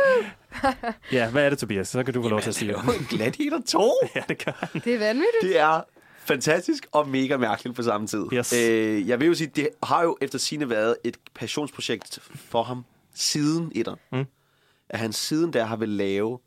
Ja, 1.12 1.30
hvad 1.30 1.44
er 1.44 1.50
det, 1.50 1.58
Tobias? 1.58 1.88
Så 1.88 2.02
kan 2.04 2.14
du 2.14 2.22
få 2.22 2.28
lov 2.28 2.40
til 2.40 2.48
at 2.48 2.54
sige 2.54 2.72
det. 2.72 2.82
jo 2.86 2.92
en 2.92 3.06
Gladiator 3.10 3.60
2. 3.66 3.94
Ja, 4.14 4.22
det 4.28 4.44
gør 4.44 4.52
han. 4.72 4.82
det 4.84 4.94
er 4.94 4.98
vanvittigt. 4.98 5.42
Det 5.42 5.58
er 5.58 5.80
fantastisk 6.18 6.86
og 6.92 7.08
mega 7.08 7.36
mærkeligt 7.36 7.76
på 7.76 7.82
samme 7.82 8.06
tid. 8.06 8.24
Yes. 8.32 8.52
Øh, 8.52 9.08
jeg 9.08 9.20
vil 9.20 9.26
jo 9.28 9.34
sige, 9.34 9.50
det 9.56 9.68
har 9.82 10.02
jo 10.02 10.16
efter 10.20 10.38
sine 10.38 10.70
været 10.70 10.96
et 11.04 11.16
passionsprojekt 11.34 12.18
for 12.34 12.62
ham 12.62 12.84
siden 13.14 13.72
etter. 13.74 13.94
Mm. 14.12 14.24
At 14.88 14.98
han 14.98 15.12
siden 15.12 15.52
der 15.52 15.64
har 15.64 15.76
vil 15.76 15.88
lave 15.88 16.38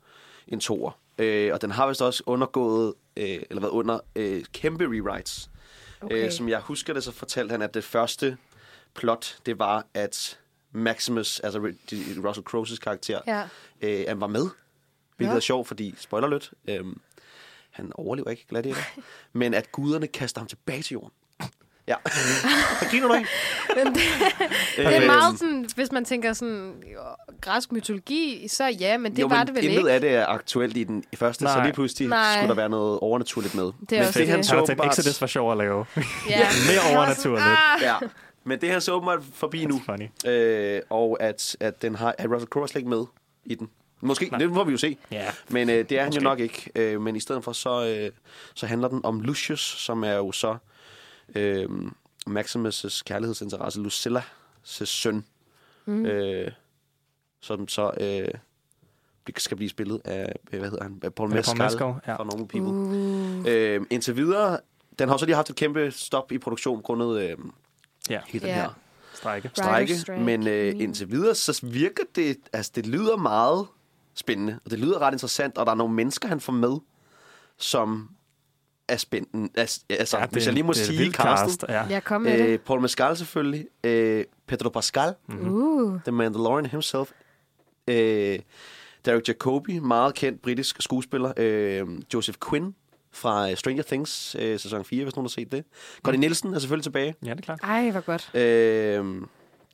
en 0.48 0.60
toer. 0.60 0.98
Øh, 1.18 1.52
og 1.52 1.62
den 1.62 1.70
har 1.70 1.88
vist 1.88 2.02
også 2.02 2.22
undergået, 2.26 2.94
øh, 3.16 3.24
eller 3.50 3.60
været 3.60 3.72
under 3.72 3.98
øh, 4.16 4.44
kæmpe 4.52 4.84
rewrites. 4.84 5.50
Okay. 6.00 6.24
Øh, 6.26 6.32
som 6.32 6.48
jeg 6.48 6.60
husker 6.60 6.92
det, 6.94 7.04
så 7.04 7.12
fortalte 7.12 7.52
han, 7.52 7.62
at 7.62 7.74
det 7.74 7.84
første 7.84 8.36
plot, 8.94 9.36
det 9.46 9.58
var, 9.58 9.84
at 9.94 10.38
Maximus, 10.72 11.40
altså 11.40 11.58
Ru- 11.58 12.28
Russell 12.28 12.46
Crowe's 12.50 12.76
karakter, 12.78 13.20
Ja. 13.26 13.42
øh, 13.82 14.04
han 14.08 14.20
var 14.20 14.26
med. 14.26 14.46
Hvilket 15.16 15.32
Ja. 15.32 15.36
er 15.36 15.40
sjovt, 15.40 15.68
fordi, 15.68 15.94
spoiler 15.98 16.28
lidt, 16.28 16.50
øh, 16.68 16.80
han 17.70 17.92
overlever 17.94 18.30
ikke 18.30 18.46
Gladiator. 18.48 18.82
men 19.32 19.54
at 19.54 19.72
guderne 19.72 20.06
kaster 20.06 20.40
ham 20.40 20.48
tilbage 20.48 20.82
til 20.82 20.92
jorden. 20.92 21.10
Ja. 21.86 21.94
Hvad 22.78 22.90
griner 22.90 23.08
du 23.08 23.14
ikke? 23.14 23.28
Men 23.76 23.86
det, 23.86 23.94
det 24.76 24.86
er 24.86 24.96
Øhm, 24.96 25.06
meget 25.06 25.38
sådan, 25.38 25.66
hvis 25.74 25.92
man 25.92 26.04
tænker 26.04 26.32
sådan, 26.32 26.82
jo, 26.92 26.98
græsk 27.40 27.72
mytologi, 27.72 28.48
så 28.48 28.64
ja, 28.66 28.98
men 28.98 29.16
det 29.16 29.22
jo, 29.22 29.26
var 29.26 29.38
men 29.38 29.46
det 29.46 29.54
vel 29.54 29.64
ikke. 29.64 29.90
af 29.90 30.00
det 30.00 30.10
er 30.10 30.26
aktuelt 30.26 30.76
i 30.76 30.84
den 30.84 31.04
første, 31.14 31.46
så 31.48 31.54
Nej. 31.54 31.64
lige 31.64 31.74
pludselig 31.74 32.08
Nej. 32.08 32.32
skulle 32.34 32.48
der 32.48 32.54
være 32.54 32.68
noget 32.68 32.98
overnaturligt 33.00 33.54
med. 33.54 33.64
Det 33.64 33.72
er 33.92 33.96
men 33.96 34.06
også 34.08 34.18
det, 34.18 34.28
han 34.28 34.38
det. 34.38 34.46
så 34.46 34.52
Han 34.52 34.58
har 34.58 34.66
tænkt, 34.66 34.80
åbenbart, 34.80 34.98
Exodus 34.98 35.20
var 35.20 35.26
sjov 35.26 35.52
at 35.52 35.58
lave. 35.58 35.86
Ja. 35.96 36.02
Mere 36.68 36.96
overnaturligt. 36.96 37.42
sådan, 37.44 37.56
ja, 37.80 37.94
men 38.44 38.60
det 38.60 38.68
er 38.68 38.72
han 38.72 38.80
så 38.80 38.92
åbenbart 38.92 39.22
forbi 39.34 39.64
nu. 39.64 39.74
That's 39.76 39.84
funny. 39.84 40.08
Øh, 40.26 40.80
og 40.90 41.22
at, 41.22 41.56
at, 41.60 41.82
den 41.82 41.94
har, 41.94 42.14
at 42.18 42.30
Russell 42.30 42.48
Crowe 42.50 42.62
er 42.62 42.66
slet 42.66 42.80
ikke 42.80 42.90
med 42.90 43.04
i 43.44 43.54
den. 43.54 43.70
Måske, 44.00 44.28
Nej. 44.30 44.38
det 44.38 44.50
må 44.50 44.64
vi 44.64 44.70
jo 44.72 44.78
se. 44.78 44.96
Ja. 45.10 45.30
Men 45.48 45.70
øh, 45.70 45.76
det 45.88 45.92
er 45.92 46.00
han 46.02 46.08
Måske. 46.08 46.20
jo 46.20 46.24
nok 46.24 46.40
ikke. 46.40 46.70
Øh, 46.74 47.00
men 47.00 47.16
i 47.16 47.20
stedet 47.20 47.44
for, 47.44 47.52
så, 47.52 47.86
øh, 47.86 48.10
så 48.54 48.66
handler 48.66 48.88
den 48.88 49.04
om 49.04 49.20
Lucius, 49.20 49.60
som 49.60 50.04
er 50.04 50.12
jo 50.14 50.32
så... 50.32 50.56
Øh, 51.34 51.68
Maximus' 52.28 53.02
kærlighedsinteresse, 53.06 53.80
Lucilla, 53.80 54.22
søn, 54.64 55.24
Mm. 55.84 56.06
øh, 56.06 56.50
som 57.40 57.68
så 57.68 57.90
øh, 58.00 58.28
skal 59.36 59.56
blive 59.56 59.70
spillet 59.70 60.00
af, 60.04 60.32
øh, 60.52 60.60
hvad 60.60 60.70
hedder 60.70 60.84
han, 60.84 61.00
af 61.02 61.14
Paul 61.14 61.30
Mescal, 61.30 61.60
ja. 61.60 62.16
fra 62.16 62.24
Normal 62.24 62.46
People. 62.46 62.72
Uh. 62.72 63.44
Øh, 63.46 63.86
indtil 63.90 64.16
videre, 64.16 64.58
den 64.98 65.08
har 65.08 65.16
så 65.16 65.26
lige 65.26 65.36
haft 65.36 65.50
et 65.50 65.56
kæmpe 65.56 65.90
stop 65.90 66.32
i 66.32 66.38
produktion 66.38 66.82
grundet 66.82 67.20
øh, 67.22 67.36
Ja. 68.10 68.20
hele 68.26 68.42
den 68.46 68.48
Ja. 68.54 68.62
her 68.62 68.68
Strække. 69.14 69.50
strække. 69.54 69.98
strike. 69.98 70.20
Men 70.20 70.46
øh, 70.48 70.74
Mm. 70.74 70.80
indtil 70.80 71.10
videre, 71.10 71.34
så 71.34 71.60
virker 71.66 72.02
det, 72.14 72.36
altså 72.52 72.72
det 72.74 72.86
lyder 72.86 73.16
meget 73.16 73.66
spændende, 74.14 74.58
og 74.64 74.70
det 74.70 74.78
lyder 74.78 74.98
ret 74.98 75.12
interessant, 75.12 75.58
og 75.58 75.66
der 75.66 75.72
er 75.72 75.76
nogle 75.76 75.94
mennesker, 75.94 76.28
han 76.28 76.40
får 76.40 76.52
med, 76.52 76.76
som 77.58 78.08
er 78.88 78.96
spændende. 78.96 79.48
Altså, 79.56 79.80
Ja, 79.90 80.04
ja, 80.12 80.26
hvis 80.26 80.46
jeg 80.46 80.54
lige 80.54 80.64
må 80.64 80.72
det 80.72 80.80
et 80.80 80.86
sige 80.86 81.12
cast, 81.12 81.64
Ja. 81.68 81.86
Ja, 81.88 82.00
kom 82.00 82.20
med 82.22 82.38
Øh, 82.40 82.46
det. 82.46 82.60
Paul 82.60 82.80
Mescal 82.80 83.16
selvfølgelig. 83.16 83.66
Øh, 83.84 84.24
Pedro 84.46 84.68
Pascal, 84.68 85.14
Uh. 85.28 86.00
The 86.00 86.12
Mandalorian 86.12 86.66
himself. 86.66 87.10
Øh, 87.88 88.38
Derek 89.04 89.28
Jacobi, 89.28 89.78
meget 89.78 90.14
kendt 90.14 90.42
britisk 90.42 90.76
skuespiller. 90.82 91.32
Øh, 91.36 91.86
Joseph 92.14 92.38
Quinn 92.50 92.74
fra 93.12 93.50
øh, 93.50 93.56
Stranger 93.56 93.82
Things, 93.82 94.36
øh, 94.38 94.58
sæson 94.60 94.84
4, 94.84 95.02
hvis 95.04 95.16
nogen 95.16 95.24
har 95.24 95.28
set 95.28 95.52
det. 95.52 95.64
Connie 96.02 96.20
Nielsen 96.20 96.54
er 96.54 96.58
selvfølgelig 96.58 96.82
tilbage. 96.84 97.14
ja, 97.24 97.30
det 97.30 97.38
er 97.38 97.42
klart. 97.42 97.60
Ej, 97.62 97.90
hvor 97.90 98.00
godt. 98.00 98.30
Øh, 98.34 98.42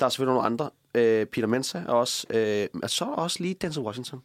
der 0.00 0.06
er 0.06 0.08
selvfølgelig 0.08 0.34
nogle 0.34 0.46
andre. 0.46 0.70
Øh, 0.94 1.26
Peter 1.26 1.46
Mensa 1.46 1.78
er 1.78 1.92
også. 1.92 2.26
Øh, 2.30 2.66
og 2.82 2.90
så 2.90 3.04
er 3.04 3.08
der 3.08 3.16
også 3.16 3.42
lige 3.42 3.54
Denzel 3.54 3.82
Washington. 3.82 4.20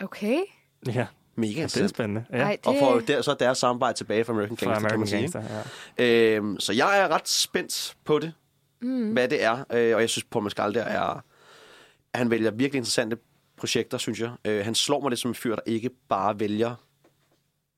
Okay. 0.00 0.38
Ja, 0.86 1.06
Mega 1.36 1.60
ja 1.60 1.66
det 1.66 1.76
er 1.76 1.86
spændende. 1.86 2.24
Ja. 2.32 2.36
Ej, 2.38 2.56
det... 2.56 2.66
Og 2.66 2.74
for 2.78 3.00
der, 3.06 3.22
så 3.22 3.30
er 3.30 3.34
deres 3.34 3.58
samarbejde 3.58 3.96
tilbage 3.98 4.24
fra 4.24 4.32
American 4.32 4.56
Fra 4.56 4.66
Gangster, 4.66 4.88
kan 4.88 4.98
man 5.00 5.08
American 5.08 5.30
sige. 5.30 5.40
Gangster, 5.42 5.62
ja. 5.98 6.34
Øhm, 6.36 6.60
så 6.60 6.72
jeg 6.72 7.00
er 7.00 7.08
ret 7.08 7.28
spændt 7.28 7.96
på 8.04 8.18
det, 8.18 8.32
Mm. 8.80 9.12
hvad 9.12 9.28
det 9.28 9.42
er. 9.42 9.52
Øh, 9.72 9.94
og 9.94 10.00
jeg 10.00 10.10
synes, 10.10 10.24
Paul 10.24 10.42
Mescal 10.42 10.74
der 10.74 10.82
er... 10.82 11.24
Han 12.14 12.30
vælger 12.30 12.50
virkelig 12.50 12.78
interessante 12.78 13.16
projekter, 13.56 13.98
synes 13.98 14.20
jeg. 14.20 14.30
Øh, 14.44 14.64
han 14.64 14.74
slår 14.74 15.00
mig 15.00 15.10
lidt 15.10 15.20
som 15.20 15.30
en 15.30 15.34
fyr, 15.34 15.54
der 15.54 15.62
ikke 15.66 15.90
bare 16.08 16.40
vælger 16.40 16.74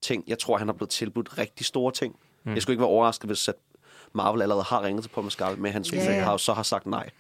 ting. 0.02 0.24
Jeg 0.26 0.38
tror, 0.38 0.58
han 0.58 0.68
har 0.68 0.72
blevet 0.72 0.90
tilbudt 0.90 1.38
rigtig 1.38 1.66
store 1.66 1.92
ting. 1.92 2.16
Mm. 2.44 2.54
Jeg 2.54 2.62
skulle 2.62 2.72
ikke 2.74 2.80
være 2.80 2.88
overrasket, 2.90 3.28
hvis 3.28 3.48
at 3.48 3.54
Marvel 4.12 4.42
allerede 4.42 4.64
har 4.64 4.82
ringet 4.82 5.04
til 5.04 5.10
Paul 5.10 5.24
Mescal, 5.24 5.58
men 5.58 5.72
han 5.72 5.84
Ja, 5.92 5.96
yeah. 5.96 6.24
har 6.24 6.36
så 6.36 6.52
har 6.52 6.62
sagt 6.62 6.86
nej. 6.86 7.10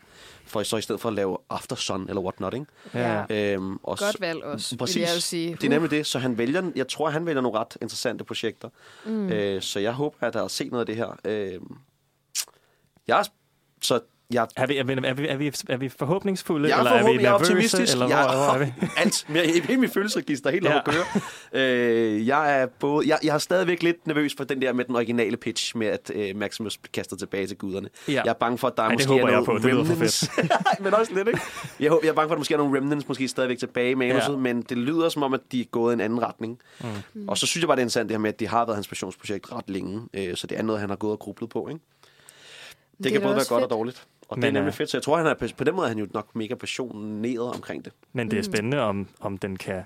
For 0.46 0.62
så 0.62 0.76
i 0.76 0.80
stedet 0.82 1.00
for 1.00 1.08
at 1.08 1.14
lave 1.14 1.38
After 1.50 1.76
Sun 1.76 2.08
eller 2.08 2.22
whatnot, 2.22 2.54
ikke? 2.54 2.66
Ja. 2.94 3.24
Øhm, 3.30 3.76
og 3.82 3.98
Godt 3.98 4.20
valg 4.20 4.42
også, 4.44 4.76
Præcis. 4.76 4.96
vil 4.96 5.00
jeg 5.02 5.14
jo 5.16 5.20
sige. 5.20 5.52
Det 5.54 5.64
er 5.64 5.68
nemlig 5.68 5.90
det, 5.90 6.06
så 6.06 6.18
han 6.18 6.38
vælger, 6.38 6.70
jeg 6.76 6.88
tror, 6.88 7.10
han 7.10 7.26
vælger 7.26 7.40
nogle 7.42 7.58
ret 7.58 7.76
interessante 7.82 8.24
projekter. 8.24 8.68
Mm. 9.06 9.28
Øh, 9.28 9.62
så 9.62 9.80
jeg 9.80 9.92
håber, 9.92 10.16
at 10.26 10.34
der 10.34 10.42
er 10.42 10.48
set 10.48 10.70
noget 10.72 10.80
af 10.80 10.86
det 10.86 10.96
her. 10.96 11.16
Øh, 11.24 11.60
jeg 13.08 13.18
er, 13.20 13.24
så 13.82 14.00
jeg, 14.32 14.46
Er 14.56 14.66
vi, 14.66 14.76
er, 14.76 14.84
vi, 14.84 14.92
er, 14.92 15.14
vi, 15.14 15.26
er, 15.28 15.36
vi, 15.36 15.52
er 15.68 15.76
vi 15.76 15.88
forhåbningsfulde, 15.88 16.68
jeg 16.68 16.74
er 16.74 16.78
eller 16.78 16.90
er 16.90 16.94
vi 16.94 17.00
forhåbentlig 17.00 17.22
jeg 17.24 17.28
er 17.28 17.32
nervøse, 17.32 17.52
optimistisk. 17.52 17.92
eller 17.92 18.08
jeg, 18.08 18.22
hvor, 18.26 18.34
hvor 18.44 18.54
er 18.54 18.58
vi? 18.58 18.72
alt, 19.02 19.26
hele 19.66 19.80
mit 19.80 19.92
følelsesregister 19.92 20.48
er 20.48 20.52
helt 20.52 20.64
Ja. 20.64 20.70
over 20.70 20.80
at 20.80 20.84
køre. 20.84 21.62
Øh, 21.62 22.26
jeg 22.26 22.60
er 22.62 22.66
både, 22.66 23.08
jeg, 23.08 23.18
jeg 23.24 23.34
er 23.34 23.38
stadigvæk 23.38 23.82
lidt 23.82 24.06
nervøs 24.06 24.34
for 24.36 24.44
den 24.44 24.62
der 24.62 24.72
med 24.72 24.84
den 24.84 24.96
originale 24.96 25.36
pitch 25.36 25.76
med, 25.76 25.86
at 25.86 26.10
øh, 26.14 26.36
Maximus 26.36 26.78
bliver 26.78 26.90
kastet 26.92 27.18
tilbage 27.18 27.46
til 27.46 27.56
guderne. 27.56 27.88
Ja. 28.08 28.12
Jeg 28.12 28.26
er 28.26 28.32
bange 28.32 28.58
for, 28.58 28.68
at 28.68 28.76
der 28.76 28.82
er 28.82 28.86
Ej, 28.86 28.92
måske 28.92 29.18
er 29.18 29.26
nogle 29.26 29.44
på. 29.44 29.52
Remnants. 29.52 30.30
Men 30.84 30.94
også 30.94 31.14
lidt, 31.14 31.28
ikke? 31.28 31.40
Jeg, 31.80 31.90
håber, 31.90 32.00
jeg 32.04 32.10
er 32.10 32.14
bange 32.14 32.28
for, 32.28 32.32
at 32.32 32.36
der 32.36 32.40
måske 32.40 32.54
er 32.54 32.58
nogle 32.58 32.76
remnants 32.78 33.08
måske 33.08 33.28
stadigvæk 33.28 33.58
tilbage 33.58 33.90
i 33.90 33.94
manuset, 33.94 34.32
Ja. 34.32 34.36
men 34.36 34.62
det 34.62 34.78
lyder 34.78 35.08
som 35.08 35.22
om, 35.22 35.34
at 35.34 35.40
de 35.52 35.60
er 35.60 35.64
gået 35.64 35.92
i 35.92 35.94
en 35.94 36.00
anden 36.00 36.22
retning. 36.22 36.58
Mm. 37.14 37.28
Og 37.28 37.38
så 37.38 37.46
synes 37.46 37.62
jeg 37.62 37.68
bare, 37.68 37.76
det 37.76 37.80
er 37.80 37.84
interessant 37.84 38.08
det 38.08 38.14
her 38.14 38.20
med, 38.20 38.32
at 38.32 38.40
det 38.40 38.48
har 38.48 38.64
været 38.64 38.76
hans 38.76 38.88
passionsprojekt 38.88 39.52
ret 39.52 39.70
længe. 39.70 40.00
Øh, 40.14 40.36
så 40.36 40.46
det 40.46 40.58
er 40.58 40.62
noget, 40.62 40.80
han 40.80 40.88
har 40.90 40.96
gået 40.96 41.12
og 41.12 41.18
grublet 41.18 41.50
på, 41.50 41.68
ikke? 41.68 41.80
Det, 42.96 43.04
Det 43.04 43.12
kan 43.12 43.20
både 43.20 43.30
være 43.32 43.40
også 43.40 43.48
godt 43.48 43.62
fedt. 43.62 43.72
og 43.72 43.78
dårligt. 43.78 44.06
Og 44.28 44.36
Men, 44.38 44.42
det 44.42 44.48
er 44.48 44.52
nemlig 44.52 44.68
øh, 44.68 44.74
fedt, 44.74 44.90
så 44.90 44.96
jeg 44.96 45.02
tror, 45.02 45.16
han 45.16 45.26
er, 45.26 45.52
på 45.58 45.64
den 45.64 45.74
måde 45.74 45.84
er 45.84 45.88
han 45.88 45.98
jo 45.98 46.06
nok 46.14 46.36
mega 46.36 46.54
passioneret 46.54 47.54
omkring 47.54 47.84
det. 47.84 47.92
Men 48.12 48.30
det 48.30 48.38
er 48.38 48.42
spændende, 48.42 48.80
om, 48.80 49.08
om 49.20 49.38
den 49.38 49.56
kan 49.56 49.82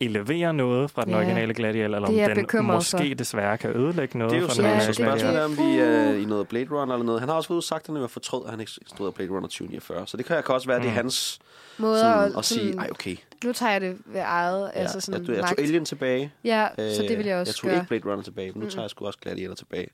elevere 0.00 0.54
noget 0.54 0.90
fra 0.90 1.02
den 1.02 1.10
Ja. 1.10 1.16
originale 1.16 1.54
Gladiator, 1.54 1.94
eller 1.96 2.08
om 2.08 2.14
den 2.54 2.64
måske 2.66 3.14
desværre 3.14 3.58
kan 3.58 3.76
ødelægge 3.76 4.18
noget 4.18 4.30
Det 4.32 4.38
er 4.38 4.40
jo 4.42 4.46
fra 4.48 4.54
den 4.54 4.64
originale 4.64 4.88
er 4.88 5.16
Gladiator. 5.16 5.38
er, 5.38 5.44
om 5.44 5.56
vi 5.58 5.78
er 5.78 6.12
i 6.22 6.24
noget 6.24 6.48
Blade 6.48 6.66
Runner 6.70 6.94
eller 6.94 7.06
noget. 7.06 7.20
Han 7.20 7.28
har 7.28 7.36
også 7.36 7.48
været 7.48 7.64
sagt, 7.64 7.88
at 7.88 7.94
han 7.94 8.00
var 8.02 8.06
fortrød, 8.08 8.44
at 8.44 8.50
han 8.50 8.60
ikke 8.60 8.72
stod 8.86 9.06
af 9.06 9.14
Blade 9.14 9.30
Runner 9.30 9.48
2049. 9.48 10.06
Så 10.06 10.16
det 10.16 10.24
kan 10.26 10.42
kan 10.42 10.54
også 10.54 10.66
være, 10.66 10.76
at 10.76 10.82
det 10.82 10.88
er 10.88 10.92
Mm. 10.92 10.96
hans 10.96 11.38
Måder 11.78 12.00
sådan, 12.00 12.38
at 12.38 12.44
sige, 12.44 12.58
sådan, 12.66 12.78
ej 12.78 12.88
okay, 12.90 13.16
nu 13.44 13.52
tager 13.52 13.72
jeg 13.72 13.80
det 13.80 13.96
ved 14.06 14.20
eget, 14.24 14.70
ja, 14.74 14.80
altså 14.80 15.00
sådan 15.00 15.20
jeg, 15.20 15.28
jeg 15.34 15.40
magt. 15.42 15.56
tog 15.56 15.64
Alien 15.64 15.84
tilbage. 15.84 16.32
Ja, 16.44 16.68
så 16.76 17.02
det 17.08 17.18
vil 17.18 17.26
jeg 17.26 17.34
Øh, 17.34 17.40
også 17.40 17.50
Jeg 17.50 17.54
tog 17.54 17.68
gøre. 17.70 17.76
ikke 17.78 17.88
Blade 17.88 18.12
Runner 18.12 18.22
tilbage, 18.24 18.52
men 18.52 18.62
nu 18.62 18.70
tager 18.70 18.82
jeg 18.82 18.90
sgu 18.90 19.06
også 19.06 19.18
Gladiator 19.22 19.54
tilbage. 19.54 19.88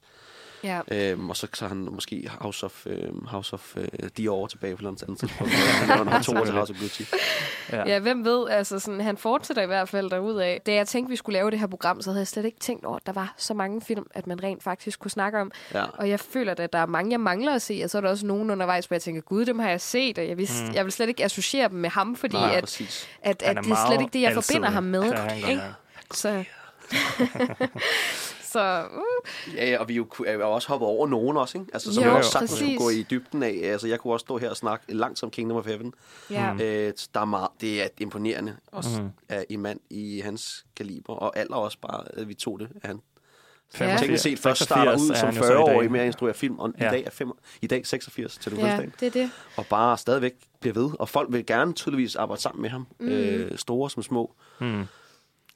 Ja. 0.65 0.81
Øhm, 0.91 1.31
og 1.31 1.37
så 1.37 1.47
tager 1.47 1.69
han 1.69 1.89
måske 1.91 2.31
House 2.41 2.67
of, 2.67 2.87
øhm, 2.87 3.27
House 3.27 3.55
of 3.55 3.77
øh, 3.77 3.89
Dior 4.17 4.47
tilbage 4.47 4.77
på 4.77 4.77
et 4.77 4.89
eller 4.89 5.03
andet 5.07 5.19
tidspunkt. 5.19 5.53
han 5.53 6.09
har 6.09 6.23
to 6.23 6.33
år 6.33 6.45
til 6.45 6.55
House 6.55 6.73
of 6.73 6.81
Gucci. 6.81 7.05
Ja. 7.73 7.89
Ja, 7.89 7.99
hvem 7.99 8.25
ved, 8.25 8.49
altså 8.49 8.79
sådan, 8.79 9.01
han 9.01 9.17
fortsætter 9.17 9.63
i 9.63 9.67
hvert 9.67 9.89
fald 9.89 10.11
derudad. 10.11 10.59
Da 10.67 10.75
jeg 10.75 10.89
tænkte, 10.89 11.11
vi 11.11 11.17
skulle 11.17 11.35
lave 11.39 11.51
det 11.51 11.59
her 11.59 11.67
program, 11.67 12.03
så 12.03 12.11
havde 12.11 12.21
jeg 12.21 12.29
slet 12.29 12.45
ikke 12.45 12.59
tænkt 12.61 12.85
over, 12.85 12.97
at 12.97 13.07
der 13.07 13.13
var 13.13 13.35
så 13.37 13.55
mange 13.55 13.81
film, 13.81 14.07
at 14.15 14.27
man 14.27 14.43
rent 14.43 14.63
faktisk 14.63 15.01
kunne 15.01 15.11
snakke 15.11 15.41
om. 15.41 15.51
Ja. 15.75 15.85
Og 15.85 16.09
jeg 16.09 16.21
føler, 16.21 16.55
at 16.59 16.73
der 16.73 16.79
er 16.79 16.87
mange, 16.87 17.11
jeg 17.11 17.21
mangler 17.21 17.55
at 17.55 17.63
se, 17.63 17.81
og 17.85 17.91
så 17.91 17.99
er 17.99 18.03
der 18.03 18.09
også 18.09 18.27
nogen 18.27 18.51
undervejs, 18.51 18.87
hvor 18.87 18.95
jeg 18.95 19.03
tænker, 19.03 19.21
gud, 19.23 19.45
dem 19.45 19.59
har 19.59 19.69
jeg 19.69 19.81
set, 19.81 20.19
og 20.19 20.29
jeg, 20.29 20.39
vidste, 20.39 20.67
mm. 20.67 20.75
jeg 20.75 20.85
vil 20.85 20.93
slet 20.93 21.09
ikke 21.09 21.25
associere 21.25 21.69
dem 21.69 21.79
med 21.79 21.91
ham, 21.91 22.17
fordi 22.17 22.37
Nej, 22.37 22.55
at, 22.55 22.63
præcis. 22.63 23.09
at, 23.23 23.43
at 23.43 23.57
er 23.57 23.63
det 23.63 23.71
er 23.71 23.87
slet 23.87 24.01
ikke 24.01 24.13
det, 24.13 24.21
jeg 24.21 24.35
forbinder 24.35 24.71
ham 24.71 24.83
med. 24.83 25.03
Ja, 25.03 25.17
han. 25.17 25.61
Så, 26.13 26.45
så 28.55 28.85
uh, 28.97 29.55
Ja, 29.57 29.71
ja, 29.71 29.79
og 29.79 29.89
vi 29.89 29.93
er 29.93 29.97
jo, 29.97 30.07
er 30.27 30.33
jo 30.33 30.51
også 30.53 30.69
hoppet 30.69 30.89
over 30.89 31.07
nogen 31.07 31.37
også, 31.37 31.59
ikke? 31.59 31.71
Altså, 31.73 31.95
som 31.95 32.05
Jo, 32.05 32.11
jo, 32.11 32.17
også 32.17 32.31
sagtens 32.31 32.51
præcis. 32.51 32.67
kunne 32.79 32.85
gå 32.87 32.91
i 32.91 33.03
dybden 33.11 33.43
af. 33.43 33.61
Altså, 33.63 33.89
jeg 33.89 33.99
kunne 34.01 34.13
også 34.13 34.25
stå 34.25 34.39
her 34.39 34.51
og 34.51 34.57
snakke 34.57 34.95
langt 34.95 35.23
om 35.23 35.31
Kingdom 35.31 35.57
of 35.59 35.67
Heaven. 35.67 35.93
ja. 36.31 36.53
Mm. 36.53 36.61
Øh, 36.61 36.93
der 37.15 37.21
er 37.21 37.25
meget, 37.25 37.49
det 37.61 37.83
er 37.83 37.89
imponerende 37.99 38.57
også 38.73 39.03
mm. 39.03 39.09
af 39.29 39.47
en 39.51 39.61
mand 39.61 39.81
i 39.91 40.21
hans 40.25 40.67
kaliber, 40.77 41.13
og 41.15 41.39
alder 41.39 41.55
også 41.57 41.79
bare, 41.83 42.05
at 42.19 42.29
vi 42.29 42.35
tog 42.35 42.61
det 42.61 42.69
af 42.83 42.89
han. 42.89 43.01
Ja. 43.81 43.97
Teknisk 44.01 44.23
set 44.23 44.39
først 44.39 44.59
86 44.59 44.65
starter 44.65 44.93
ud 44.93 45.17
som 45.17 45.27
han 45.27 45.37
jo 45.37 45.43
så 45.43 45.53
i 45.53 45.57
40-årig 45.57 45.81
dag. 45.83 45.91
med 45.91 46.01
at 46.01 46.07
instruere 46.07 46.35
film, 46.35 46.59
og 46.59 46.73
Ja. 46.81 46.89
i, 46.89 46.91
dag 46.91 47.05
er 47.07 47.11
fem, 47.11 47.31
i 47.63 47.67
dag 47.67 47.87
86 47.87 48.39
til 48.39 48.53
du 48.53 48.57
ja, 48.61 48.81
det 49.01 49.07
er 49.07 49.11
det. 49.11 49.31
Og 49.57 49.67
bare 49.67 49.99
stadigvæk 49.99 50.33
bliver 50.61 50.75
ved, 50.75 50.91
og 50.99 51.09
folk 51.09 51.33
vil 51.33 51.47
gerne 51.47 51.73
tydeligvis 51.73 52.17
arbejde 52.17 52.43
sammen 52.43 52.63
med 52.63 52.71
ham. 52.71 52.87
Mm. 53.01 53.09
Øh, 53.09 53.59
store 53.59 53.91
som 53.91 54.03
små. 54.03 54.35
Mm. 54.61 54.85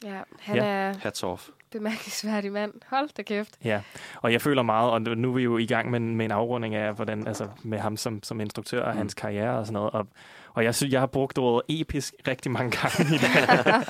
Ja, 0.05 0.21
han 0.41 0.57
Ja. 0.57 0.65
er 0.65 0.95
Hats 0.99 1.23
off. 1.23 1.49
Bemærkelsesværdig 1.73 2.53
mand. 2.53 2.73
Hold 2.87 3.09
da 3.17 3.23
kæft. 3.23 3.59
Ja, 3.65 3.81
og 4.23 4.33
jeg 4.33 4.43
føler 4.43 4.63
meget, 4.63 4.91
og 4.91 5.01
nu 5.03 5.31
er 5.31 5.35
vi 5.35 5.43
jo 5.43 5.59
i 5.59 5.67
gang 5.67 5.91
med, 5.91 6.01
en- 6.01 6.17
med 6.17 6.25
en 6.25 6.31
afrunding 6.31 6.75
af, 6.75 6.95
hvordan, 6.95 7.27
altså 7.27 7.49
med 7.65 7.79
ham 7.79 7.97
som, 7.97 8.23
som 8.23 8.41
instruktør 8.41 8.83
og 8.83 8.93
hans 8.95 9.15
karriere 9.15 9.59
og 9.59 9.67
sådan 9.67 9.75
noget. 9.75 9.91
Og, 9.91 10.07
og 10.55 10.65
jeg 10.65 10.75
synes, 10.75 10.93
jeg 10.93 11.01
har 11.01 11.07
brugt 11.07 11.39
ordet 11.39 11.81
episk 11.81 12.15
rigtig 12.29 12.51
mange 12.53 12.71
gange 12.71 13.15
i 13.15 13.19
dag. 13.19 13.85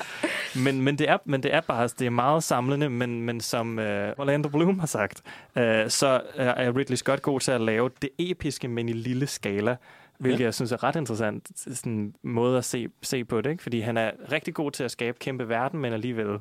men, 0.63 0.81
men, 0.81 0.97
det 0.97 1.09
er, 1.09 1.17
men 1.25 1.43
det 1.43 1.53
er 1.53 1.61
bare, 1.61 1.87
det 1.87 2.01
er 2.01 2.09
meget 2.09 2.43
samlende, 2.43 2.89
men, 2.89 3.21
men 3.21 3.41
som 3.41 3.77
uh, 3.77 3.83
Orlando 4.17 4.49
Bloom 4.49 4.79
har 4.79 4.87
sagt, 4.87 5.21
uh, 5.55 5.61
så 5.87 6.21
er 6.35 6.75
Ridley 6.77 6.95
Scott 6.97 7.21
god 7.21 7.39
til 7.39 7.51
at 7.51 7.61
lave 7.61 7.89
det 8.01 8.09
episke, 8.19 8.67
men 8.67 8.89
i 8.89 8.93
lille 8.93 9.27
skala. 9.27 9.75
Hvilket 10.19 10.39
Ja. 10.39 10.45
jeg 10.45 10.53
synes 10.53 10.71
er 10.71 10.83
ret 10.83 10.95
interessant. 10.95 11.49
Sådan 11.55 11.91
en 11.93 12.15
måde 12.23 12.57
at 12.57 12.65
se, 12.65 12.87
se 13.01 13.23
på 13.25 13.41
det, 13.41 13.49
ikke? 13.51 13.63
Fordi 13.63 13.79
han 13.79 13.97
er 13.97 14.11
rigtig 14.31 14.53
god 14.53 14.71
til 14.71 14.83
at 14.83 14.91
skabe 14.91 15.17
kæmpe 15.19 15.49
verden, 15.49 15.79
men 15.79 15.93
alligevel 15.93 16.37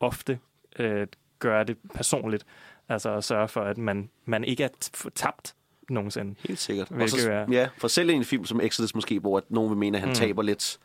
ofte 0.00 0.38
øh, 0.78 1.06
gøre 1.38 1.64
det 1.64 1.76
personligt. 1.94 2.46
Altså 2.88 3.14
at 3.16 3.24
sørge 3.24 3.48
for, 3.48 3.60
at 3.60 3.78
man, 3.78 4.10
man 4.24 4.44
ikke 4.44 4.64
er 4.64 4.68
tabt 5.14 5.54
nogensinde. 5.90 6.34
Helt 6.48 6.58
sikkert. 6.58 6.90
Og 6.90 7.08
så, 7.08 7.30
er- 7.30 7.46
ja, 7.50 7.68
for 7.78 7.88
selv 7.88 8.10
i 8.10 8.12
en 8.12 8.24
film 8.24 8.44
som 8.44 8.60
Exodus 8.60 8.94
måske, 8.94 9.18
hvor 9.18 9.36
at 9.36 9.44
nogen 9.48 9.70
vil 9.70 9.78
mene, 9.78 9.96
at 9.96 10.00
han 10.00 10.08
Mm. 10.08 10.14
taber 10.14 10.42
lidt 10.42 10.78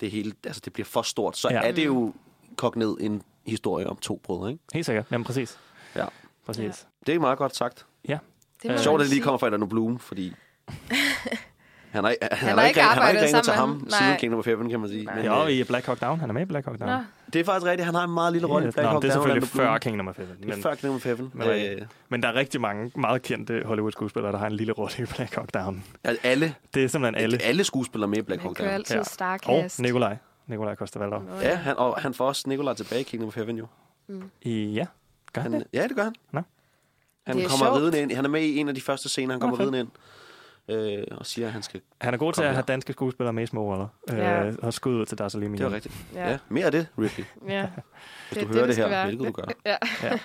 det 0.00 0.10
hele, 0.10 0.32
altså 0.46 0.62
det 0.64 0.72
bliver 0.72 0.84
for 0.86 1.02
stort, 1.02 1.36
så 1.36 1.48
Ja. 1.50 1.54
ja. 1.54 1.68
er 1.68 1.72
det 1.72 1.86
jo 1.86 2.14
kogt 2.56 2.76
ned 2.76 2.96
en 3.00 3.22
historie 3.46 3.86
om 3.86 3.96
to 3.96 4.20
brødre, 4.24 4.50
ikke? 4.50 4.62
Helt 4.74 4.86
sikkert. 4.86 5.06
Jamen 5.10 5.24
præcis. 5.24 5.58
Ja. 5.96 6.04
Præcis. 6.46 6.86
Det 7.06 7.14
er 7.14 7.18
meget 7.18 7.38
godt 7.38 7.56
sagt. 7.56 7.86
Ja. 8.08 8.18
Det 8.62 8.70
må 8.70 8.72
Øh, 8.72 8.78
Sjovt, 8.80 9.00
at 9.00 9.04
det 9.04 9.10
lige 9.14 9.22
kommer 9.22 9.38
fra 9.38 9.46
Orlando 9.46 9.66
Bloom, 9.66 9.98
fordi 9.98 10.34
han 11.90 12.04
har, 12.04 12.14
han, 12.22 12.38
han, 12.38 12.58
har 12.58 12.64
ikke 12.66 12.68
ikke, 12.68 12.80
han 12.80 12.88
har 12.88 12.96
arbejdet 12.96 13.18
ikke 13.20 13.26
ringet 13.26 13.44
til 13.44 13.52
ham 13.52 13.68
ham. 13.68 13.90
siden 13.90 14.04
Nej. 14.08 14.18
Kingdom 14.18 14.38
of 14.38 14.46
Heaven, 14.46 14.70
kan 14.70 14.80
man 14.80 14.88
sige. 14.88 15.08
Men, 15.16 15.24
Jo, 15.24 15.44
øh, 15.44 15.50
i 15.50 15.64
Black 15.64 15.86
Hawk 15.86 16.00
Down. 16.00 16.20
Han 16.20 16.28
er 16.30 16.34
med 16.34 16.42
i 16.42 16.44
Black 16.44 16.66
Hawk 16.66 16.78
Down. 16.80 16.90
Nå, 16.90 16.98
det 17.34 17.40
er 17.40 17.44
faktisk 17.44 17.66
rigtigt. 17.66 17.84
Han 17.86 17.94
har 17.94 18.04
en 18.04 18.10
meget 18.14 18.32
lille 18.32 18.48
rolle 18.48 18.68
i 18.68 18.70
Black 18.70 18.88
Hawk 18.88 19.02
det 19.02 19.08
er 19.08 19.14
Down, 19.14 19.22
selvfølgelig 19.24 19.48
før 19.48 19.78
Kingdom 19.78 20.08
of 20.08 20.16
Heaven. 20.16 20.36
Det 20.36 20.44
er 20.44 20.48
Men, 20.48 20.62
før 20.62 20.74
Kingdom 20.74 20.94
of 20.96 21.04
Heaven. 21.04 21.30
Men, 21.34 21.48
Øh, 21.48 21.82
men 22.08 22.22
der 22.22 22.28
er 22.28 22.34
rigtig 22.34 22.60
mange 22.60 22.90
meget 22.96 23.22
kendte 23.22 23.62
Hollywood-skuespillere, 23.64 24.32
der 24.32 24.38
har 24.38 24.46
en 24.46 24.52
lille 24.52 24.72
rolle 24.72 24.94
i 24.98 25.06
Black 25.16 25.34
Hawk 25.34 25.54
Down. 25.54 25.84
altså, 26.04 26.26
alle, 26.26 26.54
Det 26.74 26.84
er 26.84 26.88
simpelthen 26.88 27.22
alle. 27.24 27.42
alle 27.42 27.64
skuespillere 27.64 28.08
med 28.08 28.18
i 28.18 28.22
Black 28.22 28.42
Han 28.42 28.46
Hawk 28.48 28.58
Down. 28.58 28.68
altid 28.68 28.94
Ja. 28.94 28.96
ja. 28.96 29.00
Og 29.00 29.06
Starcast. 29.06 29.80
Nikolaj. 29.80 30.16
Nikolaj. 30.46 30.76
Nå, 30.94 31.20
Ja, 31.42 31.54
han, 31.56 31.76
og 31.76 31.96
han 32.00 32.14
får 32.14 32.26
også 32.28 32.44
Nikolaj 32.48 32.74
tilbage 32.74 33.00
i 33.00 33.04
Kingdom 33.04 33.28
of 33.28 33.34
Heaven, 33.34 33.58
jo. 33.58 33.66
I, 34.42 34.64
ja, 34.64 34.86
gør 35.32 35.42
han 35.42 35.52
Han, 35.52 35.60
det? 35.60 35.68
ja, 35.72 35.82
det 35.88 35.96
gør 35.96 36.02
han. 36.04 36.14
Nå. 36.32 36.40
Han 37.26 37.38
er 37.38 37.48
kommer 37.48 37.94
ind. 37.96 38.12
Han 38.12 38.24
er 38.24 38.28
med 38.28 38.42
i 38.42 38.56
en 38.56 38.68
af 38.68 38.74
de 38.74 38.80
første 38.80 39.08
scener, 39.08 39.32
han 39.34 39.40
kommer 39.40 39.56
fedt. 39.56 39.66
ridende 39.66 39.80
ind. 39.80 39.88
Øh, 40.68 41.04
og 41.10 41.26
siger, 41.26 41.46
at 41.46 41.52
han 41.52 41.62
skal... 41.62 41.80
Han 42.00 42.14
er 42.14 42.18
god 42.18 42.32
til 42.32 42.42
at 42.42 42.48
her. 42.48 42.54
have 42.54 42.64
danske 42.68 42.92
skuespillere 42.92 43.32
med 43.32 43.42
i 43.42 43.46
små 43.46 43.72
roller. 43.72 43.88
Ja. 44.08 44.44
Øh, 44.46 44.54
og 44.62 44.74
skud 44.74 44.94
ud 44.94 45.06
til 45.06 45.18
Dar 45.18 45.28
Salim 45.28 45.52
Det 45.56 45.60
er 45.60 45.72
rigtigt. 45.72 45.94
Ja. 46.14 46.30
Ja. 46.30 46.38
mere 46.48 46.64
af 46.66 46.72
det, 46.72 46.86
Ridley. 46.98 47.24
Ja. 47.48 47.66
Hvis 48.32 48.42
du 48.42 48.48
hører 48.52 48.66
det, 48.66 48.76
her, 48.76 49.04
hvilket 49.06 49.26
du 49.26 49.32
gør. 49.32 49.44
Ja. 49.66 49.76
Ja. 50.02 50.18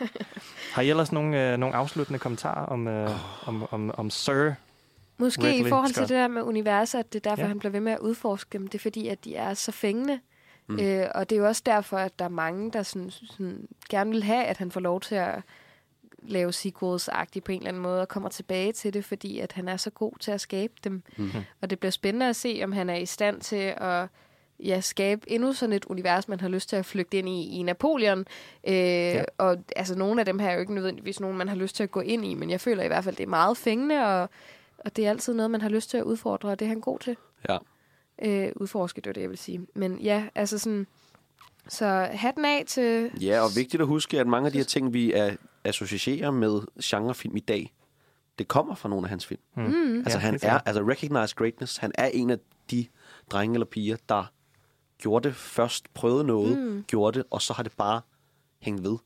Har 0.74 0.82
I 0.82 0.90
ellers 0.90 1.12
nogle, 1.12 1.52
øh, 1.52 1.58
nogle 1.58 1.76
afsluttende 1.76 2.20
kommentarer 2.20 2.66
om, 2.66 2.88
øh, 2.88 3.10
om, 3.48 3.68
om, 3.72 3.92
om 3.98 4.10
Sir? 4.10 4.52
Måske 5.18 5.44
Ridley 5.44 5.66
i 5.66 5.70
forhold 5.70 5.88
til 5.88 5.96
Scott. 5.96 6.10
det 6.10 6.16
der 6.18 6.28
med 6.28 6.42
universet, 6.42 7.00
at 7.00 7.14
det 7.14 7.26
er 7.26 7.30
derfor, 7.30 7.42
Ja. 7.44 7.48
han 7.48 7.60
bliver 7.60 7.72
ved 7.72 7.80
med 7.80 7.92
at 7.92 8.00
udforske 8.00 8.58
dem. 8.58 8.68
Det 8.68 8.76
er 8.78 8.82
fordi, 8.82 9.08
at 9.08 9.26
de 9.26 9.36
er 9.36 9.54
så 9.54 9.72
fængende. 9.72 10.20
Mm. 10.68 10.80
Øh, 10.80 11.08
og 11.16 11.30
det 11.30 11.36
er 11.36 11.40
jo 11.40 11.48
også 11.48 11.62
derfor, 11.66 11.98
at 11.98 12.20
der 12.20 12.26
er 12.26 12.30
mange, 12.30 12.72
der 12.72 12.84
sådan, 12.84 13.12
sådan, 13.12 13.68
gerne 13.90 14.12
vil 14.12 14.24
have, 14.24 14.44
at 14.46 14.58
han 14.58 14.72
får 14.72 14.80
lov 14.80 15.02
til 15.02 15.16
at 15.16 15.36
lave 16.22 16.52
sequels-agtigt 16.54 17.44
på 17.44 17.52
en 17.52 17.58
eller 17.58 17.70
anden 17.70 17.84
måde, 17.84 18.02
og 18.02 18.08
kommer 18.08 18.30
tilbage 18.30 18.72
til 18.72 18.94
det, 18.94 19.06
fordi 19.06 19.40
at 19.40 19.52
han 19.52 19.68
er 19.68 19.78
så 19.78 19.90
god 19.90 20.12
til 20.20 20.32
at 20.32 20.42
skabe 20.42 20.74
dem. 20.84 21.04
Mhm. 21.18 21.32
Og 21.62 21.70
det 21.70 21.80
bliver 21.80 21.92
spændende 21.92 22.30
at 22.30 22.36
se, 22.36 22.62
om 22.64 22.72
han 22.72 22.90
er 22.90 22.96
i 22.96 23.06
stand 23.06 23.42
til 23.42 23.74
at 23.78 24.08
ja, 24.60 24.82
skabe 24.82 25.32
endnu 25.32 25.54
sådan 25.54 25.74
et 25.74 25.86
univers, 25.86 26.28
man 26.28 26.40
har 26.40 26.50
lyst 26.50 26.70
til 26.70 26.76
at 26.76 26.86
flygte 26.86 27.18
ind 27.18 27.30
i 27.30 27.50
i 27.50 27.64
Napoleon. 27.64 28.26
Øh, 28.68 28.74
ja. 28.74 29.24
Og 29.38 29.58
altså, 29.76 29.96
nogle 29.96 30.22
af 30.22 30.26
dem 30.26 30.40
her 30.40 30.50
er 30.50 30.54
jo 30.54 30.60
ikke 30.60 30.74
nødvendigvis 30.74 31.20
nogen, 31.20 31.38
man 31.38 31.48
har 31.48 31.56
lyst 31.56 31.76
til 31.76 31.84
at 31.84 31.92
gå 31.92 32.00
ind 32.00 32.26
i, 32.26 32.34
men 32.34 32.50
jeg 32.50 32.62
føler 32.62 32.84
i 32.84 32.88
hvert 32.88 33.04
fald, 33.04 33.16
det 33.16 33.24
er 33.24 33.28
meget 33.28 33.58
fængende, 33.58 34.06
og, 34.06 34.30
og 34.78 34.96
det 34.96 35.06
er 35.06 35.10
altid 35.10 35.34
noget, 35.34 35.52
man 35.52 35.62
har 35.62 35.70
lyst 35.70 35.90
til 35.90 35.98
at 35.98 36.04
udfordre, 36.04 36.50
og 36.50 36.60
det 36.60 36.66
er 36.66 36.70
han 36.70 36.82
god 36.82 37.00
til. 37.00 37.18
Ja. 37.50 37.58
Øh, 38.22 38.52
udforske, 38.56 39.02
det 39.02 39.08
var 39.08 39.14
det, 39.14 39.22
jeg 39.22 39.30
vil 39.30 39.38
sige. 39.38 39.68
Men 39.74 40.00
ja, 40.00 40.24
altså 40.36 40.58
sådan... 40.58 40.88
Så 41.68 42.08
hatten 42.12 42.46
af 42.46 42.64
til... 42.68 43.12
Ja, 43.22 43.42
og 43.42 43.50
vigtigt 43.56 43.82
at 43.82 43.88
huske, 43.88 44.20
at 44.20 44.28
mange 44.28 44.46
af 44.46 44.52
de 44.52 44.58
her 44.58 44.66
ting, 44.66 44.94
vi 44.94 45.14
er, 45.14 45.36
associerer 45.64 46.32
med 46.32 46.62
genrefilm 46.84 47.38
i 47.38 47.40
dag, 47.40 47.74
det 48.40 48.48
kommer 48.48 48.76
fra 48.76 48.90
nogle 48.90 49.06
af 49.06 49.10
hans 49.10 49.26
film. 49.26 49.42
Mm. 49.56 49.98
Altså 49.98 50.18
Ja, 50.18 50.22
han 50.22 50.40
er 50.44 50.60
altså 50.66 50.82
Recognize 50.82 51.36
Greatness, 51.36 51.78
han 51.78 51.92
er 51.96 52.06
en 52.06 52.30
af 52.30 52.38
de 52.72 52.86
drenge 53.32 53.54
eller 53.54 53.66
piger, 53.66 53.98
der 54.10 54.32
gjorde 54.98 55.28
det 55.28 55.36
først, 55.36 55.94
prøvede 55.94 56.24
noget, 56.24 56.58
Mm. 56.58 56.84
gjorde 56.88 57.18
det, 57.20 57.26
og 57.32 57.42
så 57.42 57.54
har 57.54 57.64
det 57.64 57.72
bare 57.78 58.02
hængt 58.60 58.84
ved. 58.84 58.98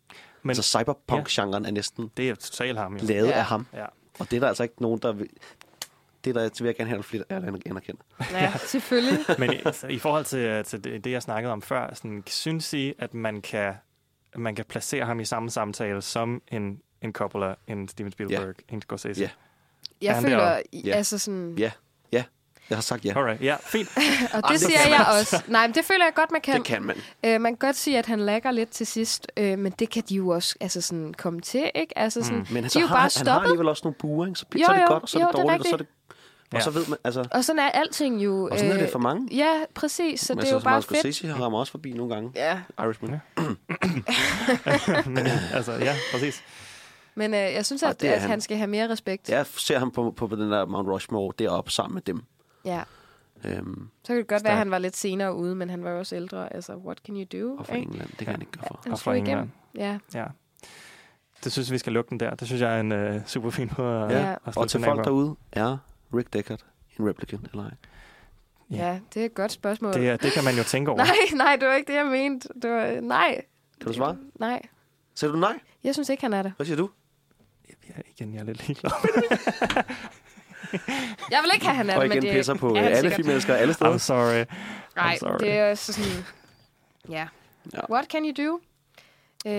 Men- 0.43 0.49
altså 0.49 0.63
cyberpunk-genren 0.79 1.65
er 1.65 1.71
næsten 1.71 2.11
Det 2.17 2.29
er 2.29 2.35
totalt 2.35 2.77
ham, 2.77 2.97
jo. 2.97 3.05
lavet 3.05 3.27
Ja. 3.27 3.33
af 3.33 3.45
ham. 3.45 3.67
Ja. 3.73 3.85
Og 4.19 4.31
det 4.31 4.33
er 4.35 4.39
der 4.39 4.47
altså 4.47 4.63
ikke 4.63 4.81
nogen, 4.81 4.99
der 4.99 5.11
vil... 5.11 5.29
Det 6.23 6.29
er 6.29 6.33
der, 6.41 6.49
det 6.49 6.59
vil 6.61 6.65
jeg 6.65 6.75
gerne 6.75 6.89
have, 6.89 6.99
at 7.29 7.43
anerkender. 7.65 8.01
Ja, 8.31 8.53
selvfølgelig. 8.57 9.19
Men 9.39 9.53
i, 9.53 9.55
altså, 9.65 9.87
i 9.87 9.99
forhold 9.99 10.25
til, 10.25 10.63
til 10.63 10.83
det, 10.83 11.03
det, 11.03 11.11
jeg 11.11 11.21
snakkede 11.21 11.53
om 11.53 11.61
før, 11.61 11.93
sådan, 11.93 12.23
synes 12.27 12.73
I, 12.73 12.93
at 12.99 13.13
man 13.13 13.41
kan, 13.41 13.73
man 14.35 14.55
kan 14.55 14.65
placere 14.65 15.05
ham 15.05 15.19
i 15.19 15.25
samme 15.25 15.49
samtale 15.49 16.01
som 16.01 16.41
en, 16.47 16.79
en 17.01 17.13
Coppola, 17.13 17.55
en 17.67 17.87
Steven 17.87 18.11
Spielberg, 18.11 18.55
en 18.69 18.81
Scorsese? 18.81 19.21
Ja. 19.21 19.29
Jeg 20.01 20.17
Er 20.17 20.21
føler, 20.21 20.37
deroppe? 20.37 20.91
altså 20.93 21.17
sådan... 21.17 21.55
Ja, 21.57 21.71
ja. 22.11 22.23
Jeg 22.69 22.77
har 22.77 22.81
sagt 22.81 23.05
ja. 23.05 23.17
Alright, 23.17 23.41
ja, 23.41 23.55
fint. 23.65 23.89
Og 23.97 24.01
Ej, 24.03 24.41
det 24.41 24.49
det 24.49 24.59
siger 24.59 24.79
jeg 24.89 25.05
man. 25.09 25.19
også. 25.19 25.43
Nej, 25.47 25.67
men 25.67 25.73
det 25.75 25.85
føler 25.85 26.05
jeg 26.05 26.13
godt, 26.13 26.31
man 26.31 26.41
kan. 26.41 26.55
Det 26.55 26.63
kan 26.65 26.83
man. 26.83 26.95
Øh, 27.25 27.41
man 27.41 27.51
kan 27.51 27.67
godt 27.67 27.75
sige, 27.75 27.97
at 27.99 28.05
han 28.05 28.19
lægger 28.19 28.51
lidt 28.51 28.69
til 28.69 28.87
sidst, 28.87 29.27
øh, 29.37 29.59
men 29.59 29.71
det 29.79 29.89
kan 29.89 30.03
de 30.09 30.15
jo 30.15 30.27
også 30.29 30.55
altså 30.61 30.81
sådan, 30.81 31.13
komme 31.13 31.41
til, 31.41 31.71
ikke? 31.75 31.97
Altså 31.97 32.23
sådan, 32.23 32.47
Men 32.51 32.63
de 32.63 32.69
så 32.69 32.79
er 32.79 32.81
jo 32.81 32.87
har, 32.87 32.95
bare 32.95 33.01
han, 33.01 33.11
han 33.17 33.27
har 33.27 33.33
stoppet. 33.33 33.45
alligevel 33.47 33.67
også 33.67 33.81
nogle 33.85 33.95
buer, 33.99 34.25
ikke? 34.27 34.39
Så, 34.39 34.45
Jo, 34.55 34.65
så 34.65 34.71
er 34.71 34.75
det 34.75 34.81
jo, 34.81 34.87
godt, 34.87 35.03
og 35.03 35.09
så 35.09 35.17
er 35.19 35.21
jo, 35.21 35.27
det 35.27 35.35
det 35.35 35.39
er 35.39 35.43
dårligt, 35.43 35.59
og 35.61 35.65
så 35.69 35.73
er 35.75 35.77
det... 35.77 35.87
Ja. 36.53 36.57
Og 36.57 36.63
så 36.63 36.71
ved 36.71 36.85
man, 36.89 36.97
altså... 37.03 37.27
Og 37.31 37.43
sådan 37.43 37.59
er 37.59 37.69
alting 37.69 38.23
jo. 38.23 38.47
Og 38.51 38.57
sådan 38.59 38.71
er 38.73 38.77
det 38.77 38.83
øh, 38.85 38.91
for 38.91 38.99
mange. 38.99 39.35
Ja, 39.35 39.53
præcis. 39.75 40.19
Så 40.21 40.33
det 40.35 40.49
er 40.49 40.53
jo 40.53 40.59
bare 40.59 40.81
fedt. 40.81 40.99
Scorsese 40.99 41.33
rammer 41.33 41.59
også 41.59 41.71
forbi 41.71 41.93
nogle 41.93 42.13
gange. 42.13 42.31
Ja, 42.35 42.61
Irishman. 42.79 43.11
Men, 45.05 45.27
altså, 45.53 45.71
ja, 45.73 45.95
præcis. 46.11 46.43
men 47.15 47.33
øh, 47.33 47.39
jeg 47.39 47.65
synes, 47.65 47.83
Og 47.83 47.89
at, 47.89 48.01
det 48.01 48.07
at 48.07 48.21
han. 48.21 48.29
han 48.29 48.41
skal 48.41 48.57
have 48.57 48.67
mere 48.67 48.89
respekt. 48.89 49.29
Jeg 49.29 49.45
ser 49.45 49.79
ham 49.79 49.91
på, 49.91 50.11
på, 50.17 50.27
på 50.27 50.35
den 50.35 50.51
der 50.51 50.65
Mount 50.65 50.89
Rushmore 50.89 51.33
deroppe 51.39 51.71
sammen 51.71 51.93
med 51.93 52.01
dem. 52.01 52.23
ja. 52.65 52.81
Øhm, 53.45 53.89
Så 54.03 54.07
kan 54.07 54.15
det 54.17 54.27
godt 54.27 54.29
være, 54.31 54.39
Stærkt. 54.39 54.51
at 54.51 54.57
han 54.57 54.71
var 54.71 54.77
lidt 54.77 54.95
senere 54.97 55.35
ude, 55.35 55.55
men 55.55 55.69
han 55.69 55.83
var 55.83 55.89
jo 55.91 55.99
også 55.99 56.15
ældre. 56.15 56.53
Altså, 56.53 56.75
what 56.75 56.97
can 57.05 57.15
you 57.15 57.23
do? 57.41 57.55
og 57.59 57.65
fra 57.65 57.75
ikke? 57.75 57.87
England. 57.87 58.09
Det 58.09 58.17
kan 58.17 58.27
han 58.27 58.41
ikke 58.41 58.51
gøre 58.51 58.63
for. 58.67 58.79
Han 58.83 58.91
Og 58.91 58.99
fra 58.99 59.03
slog 59.03 59.17
igennem. 59.17 59.49
England. 59.73 59.99
Ja. 60.13 60.19
Ja. 60.19 60.25
Det 61.43 61.51
synes 61.51 61.71
vi 61.71 61.77
skal 61.77 61.93
lukke 61.93 62.09
den 62.09 62.19
der. 62.19 62.35
Det 62.35 62.47
synes 62.47 62.61
jeg 62.61 62.75
er 62.75 62.79
en 62.79 63.15
uh, 63.15 63.21
super 63.25 63.49
fin 63.49 63.71
måde 63.77 64.03
at, 64.05 64.11
Ja. 64.11 64.31
at 64.45 64.57
Og 64.57 64.69
til 64.69 64.83
folk 64.83 64.99
på. 64.99 65.03
derude, 65.03 65.35
er 65.51 65.77
Rick 66.13 66.33
Deckard 66.33 66.59
en 66.99 67.09
replicant 67.09 67.47
eller 67.51 67.63
ej? 67.63 67.71
Ja. 68.71 68.75
ja, 68.87 68.99
det 69.13 69.21
er 69.21 69.25
et 69.25 69.33
godt 69.33 69.51
spørgsmål. 69.51 69.93
Det, 69.93 70.23
det 70.23 70.31
kan 70.31 70.43
man 70.43 70.55
jo 70.55 70.63
tænke 70.63 70.91
over. 70.91 70.97
Nej, 71.05 71.15
nej, 71.33 71.55
det 71.55 71.67
var 71.67 71.73
ikke 71.73 71.91
det, 71.91 71.97
jeg 71.97 72.05
mente. 72.05 72.49
Det 72.61 72.71
var, 72.71 73.01
nej. 73.01 73.41
Kan 73.81 73.87
du 73.87 73.93
svare? 73.93 74.17
Nej. 74.35 74.61
Siger 75.15 75.31
du 75.31 75.37
nej? 75.37 75.59
Jeg 75.83 75.93
synes 75.93 76.09
ikke, 76.09 76.23
han 76.23 76.33
er 76.33 76.41
det. 76.43 76.53
Hvad 76.55 76.65
siger 76.65 76.77
du? 76.77 76.89
Ja, 77.89 78.01
igen, 78.17 78.33
jeg 78.33 78.39
er 78.39 78.45
lidt 78.45 78.67
ligeglad. 78.67 78.91
Jeg 81.31 81.39
vil 81.43 81.51
ikke 81.53 81.65
have, 81.65 81.75
han 81.75 81.89
er 81.89 81.95
Og 81.95 82.01
det, 82.01 82.09
men 82.09 82.17
igen 82.17 82.29
det 82.29 82.37
pisser 82.37 82.53
på 82.53 82.75
han 82.75 82.83
alle 82.85 83.11
filmelskere 83.11 83.57
alle 83.57 83.71
I'm 83.71 83.75
steder. 83.75 83.97
sorry. 83.97 84.45
Nej, 84.95 85.13
I'm 85.15 85.17
sorry. 85.17 85.39
det 85.39 85.51
er 85.51 85.75
så 85.75 85.93
sådan... 85.93 86.25
Ja. 87.09 87.27
Ja. 87.73 87.79
What 87.91 88.05
can 88.05 88.25
you 88.25 88.47
do? 88.47 88.59
Øh, 89.45 89.51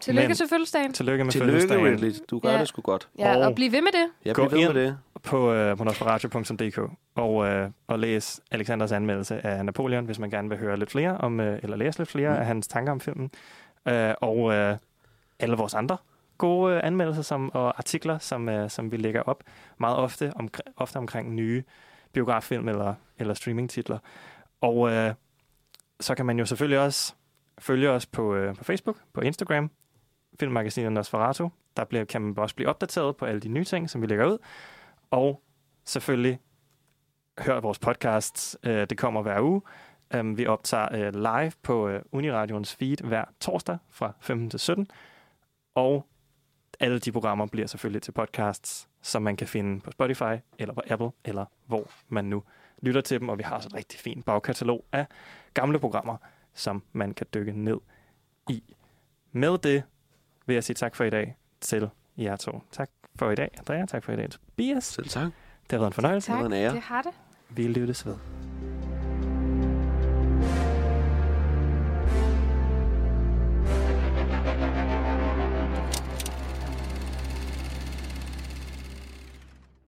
tillykke 0.00 0.28
Men- 0.28 0.36
til 0.36 0.48
fødselsdagen. 0.48 0.92
Tillykke 0.92 1.24
med 1.24 1.32
Tillykke, 1.32 1.52
fødselsdagen. 1.52 1.86
Ridley. 1.86 2.12
Du 2.30 2.38
gør 2.38 2.50
Ja. 2.52 2.58
det 2.60 2.68
sgu 2.68 2.82
godt. 2.82 3.08
Ja, 3.18 3.36
Og- 3.36 3.42
og 3.46 3.54
bliv 3.54 3.72
ved 3.72 3.82
med 3.82 3.92
det. 3.92 4.10
Jeg 4.24 4.34
Gå 4.34 4.48
bliver 4.48 4.66
ved 4.66 4.74
med 4.74 4.82
det. 4.84 4.98
på, 5.22 5.52
øh, 5.52 5.76
på 5.76 5.84
nosferatu.dk 5.84 6.78
og, 7.14 7.46
øh, 7.46 7.70
og 7.86 7.98
læs 7.98 8.40
Alexanders 8.50 8.92
anmeldelse 8.92 9.46
af 9.46 9.64
Napoleon, 9.64 10.04
hvis 10.04 10.18
man 10.18 10.30
gerne 10.30 10.48
vil 10.48 10.58
høre 10.58 10.76
lidt 10.76 10.90
flere 10.90 11.16
om, 11.18 11.40
øh, 11.40 11.58
eller 11.62 11.76
læse 11.76 11.98
lidt 11.98 12.08
flere 12.10 12.28
Mm. 12.30 12.34
mm. 12.34 12.40
af 12.40 12.46
hans 12.46 12.68
tanker 12.68 12.92
om 12.92 13.00
filmen. 13.00 13.30
Øh, 13.88 14.14
og 14.20 14.52
øh, 14.52 14.76
alle 15.40 15.56
vores 15.56 15.74
andre 15.74 15.96
gode 16.38 16.74
øh, 16.74 16.80
anmeldelser 16.84 17.22
som, 17.22 17.50
og 17.54 17.78
artikler, 17.78 18.18
som, 18.18 18.48
øh, 18.48 18.70
som 18.70 18.92
vi 18.92 18.96
lægger 18.96 19.22
op 19.22 19.42
meget 19.78 19.96
ofte, 19.96 20.32
om, 20.36 20.48
ofte 20.76 20.96
omkring 20.96 21.34
nye 21.34 21.62
biograffilm 22.12 22.68
eller, 22.68 22.94
eller 23.18 23.34
streamingtitler. 23.34 23.98
Og 24.60 24.90
øh, 24.90 25.14
så 26.00 26.14
kan 26.14 26.26
man 26.26 26.38
jo 26.38 26.44
selvfølgelig 26.46 26.78
også 26.78 27.14
følge 27.58 27.90
os 27.90 28.06
på, 28.06 28.34
øh, 28.34 28.54
på 28.54 28.64
Facebook, 28.64 28.96
på 29.12 29.20
Instagram, 29.20 29.70
filmmagasinet 30.40 30.92
Nosferatu. 30.92 31.48
Der 31.76 31.84
bliver, 31.84 32.04
kan 32.04 32.20
man 32.22 32.38
også 32.38 32.54
blive 32.54 32.68
opdateret 32.68 33.16
på 33.16 33.24
alle 33.24 33.40
de 33.40 33.48
nye 33.48 33.64
ting, 33.64 33.90
som 33.90 34.02
vi 34.02 34.06
lægger 34.06 34.26
ud. 34.26 34.38
Og 35.10 35.42
selvfølgelig 35.84 36.40
hør 37.38 37.60
vores 37.60 37.78
podcasts. 37.78 38.56
Øh, 38.62 38.86
det 38.90 38.98
kommer 38.98 39.22
hver 39.22 39.40
uge. 39.40 39.62
Um, 40.18 40.38
vi 40.38 40.46
optager 40.46 40.88
øh, 40.92 41.14
live 41.14 41.52
på 41.62 41.88
øh, 41.88 42.02
Uniradions 42.12 42.74
feed 42.74 42.96
hver 43.04 43.24
torsdag 43.40 43.78
fra 43.90 44.12
15 44.20 44.50
til 44.50 44.60
17. 44.60 44.86
Og 45.74 46.06
alle 46.80 46.98
de 46.98 47.12
programmer 47.12 47.46
bliver 47.46 47.66
selvfølgelig 47.66 48.02
til 48.02 48.12
podcasts, 48.12 48.88
som 49.02 49.22
man 49.22 49.36
kan 49.36 49.46
finde 49.46 49.80
på 49.80 49.90
Spotify, 49.90 50.36
eller 50.58 50.74
på 50.74 50.82
Apple, 50.86 51.10
eller 51.24 51.44
hvor 51.66 51.90
man 52.08 52.24
nu 52.24 52.42
lytter 52.82 53.00
til 53.00 53.20
dem. 53.20 53.28
Og 53.28 53.38
vi 53.38 53.42
har 53.42 53.56
også 53.56 53.68
et 53.68 53.74
rigtig 53.74 54.00
fint 54.00 54.24
bagkatalog 54.24 54.84
af 54.92 55.06
gamle 55.54 55.78
programmer, 55.78 56.16
som 56.54 56.82
man 56.92 57.14
kan 57.14 57.26
dykke 57.34 57.52
ned 57.52 57.78
i. 58.48 58.74
Med 59.32 59.58
det 59.58 59.82
vil 60.46 60.54
jeg 60.54 60.64
sige 60.64 60.74
tak 60.74 60.96
for 60.96 61.04
i 61.04 61.10
dag 61.10 61.36
til 61.60 61.90
jer 62.16 62.36
to. 62.36 62.62
Tak 62.72 62.90
for 63.16 63.30
i 63.30 63.34
dag, 63.34 63.50
Andrea. 63.58 63.86
Tak 63.86 64.04
for 64.04 64.12
i 64.12 64.16
dag, 64.16 64.30
Tobias. 64.30 64.84
Selv 64.84 65.08
tak. 65.08 65.24
Det 65.62 65.72
har 65.72 65.78
været 65.78 65.90
en 65.90 65.92
fornøjelse. 65.92 66.32
Tak, 66.32 66.44
en 66.44 66.52
ære. 66.52 66.72
det 66.72 66.80
har 66.80 67.02
det. 67.02 67.12
Vi 67.50 67.68
lyttes 67.68 68.06
ved. 68.06 68.16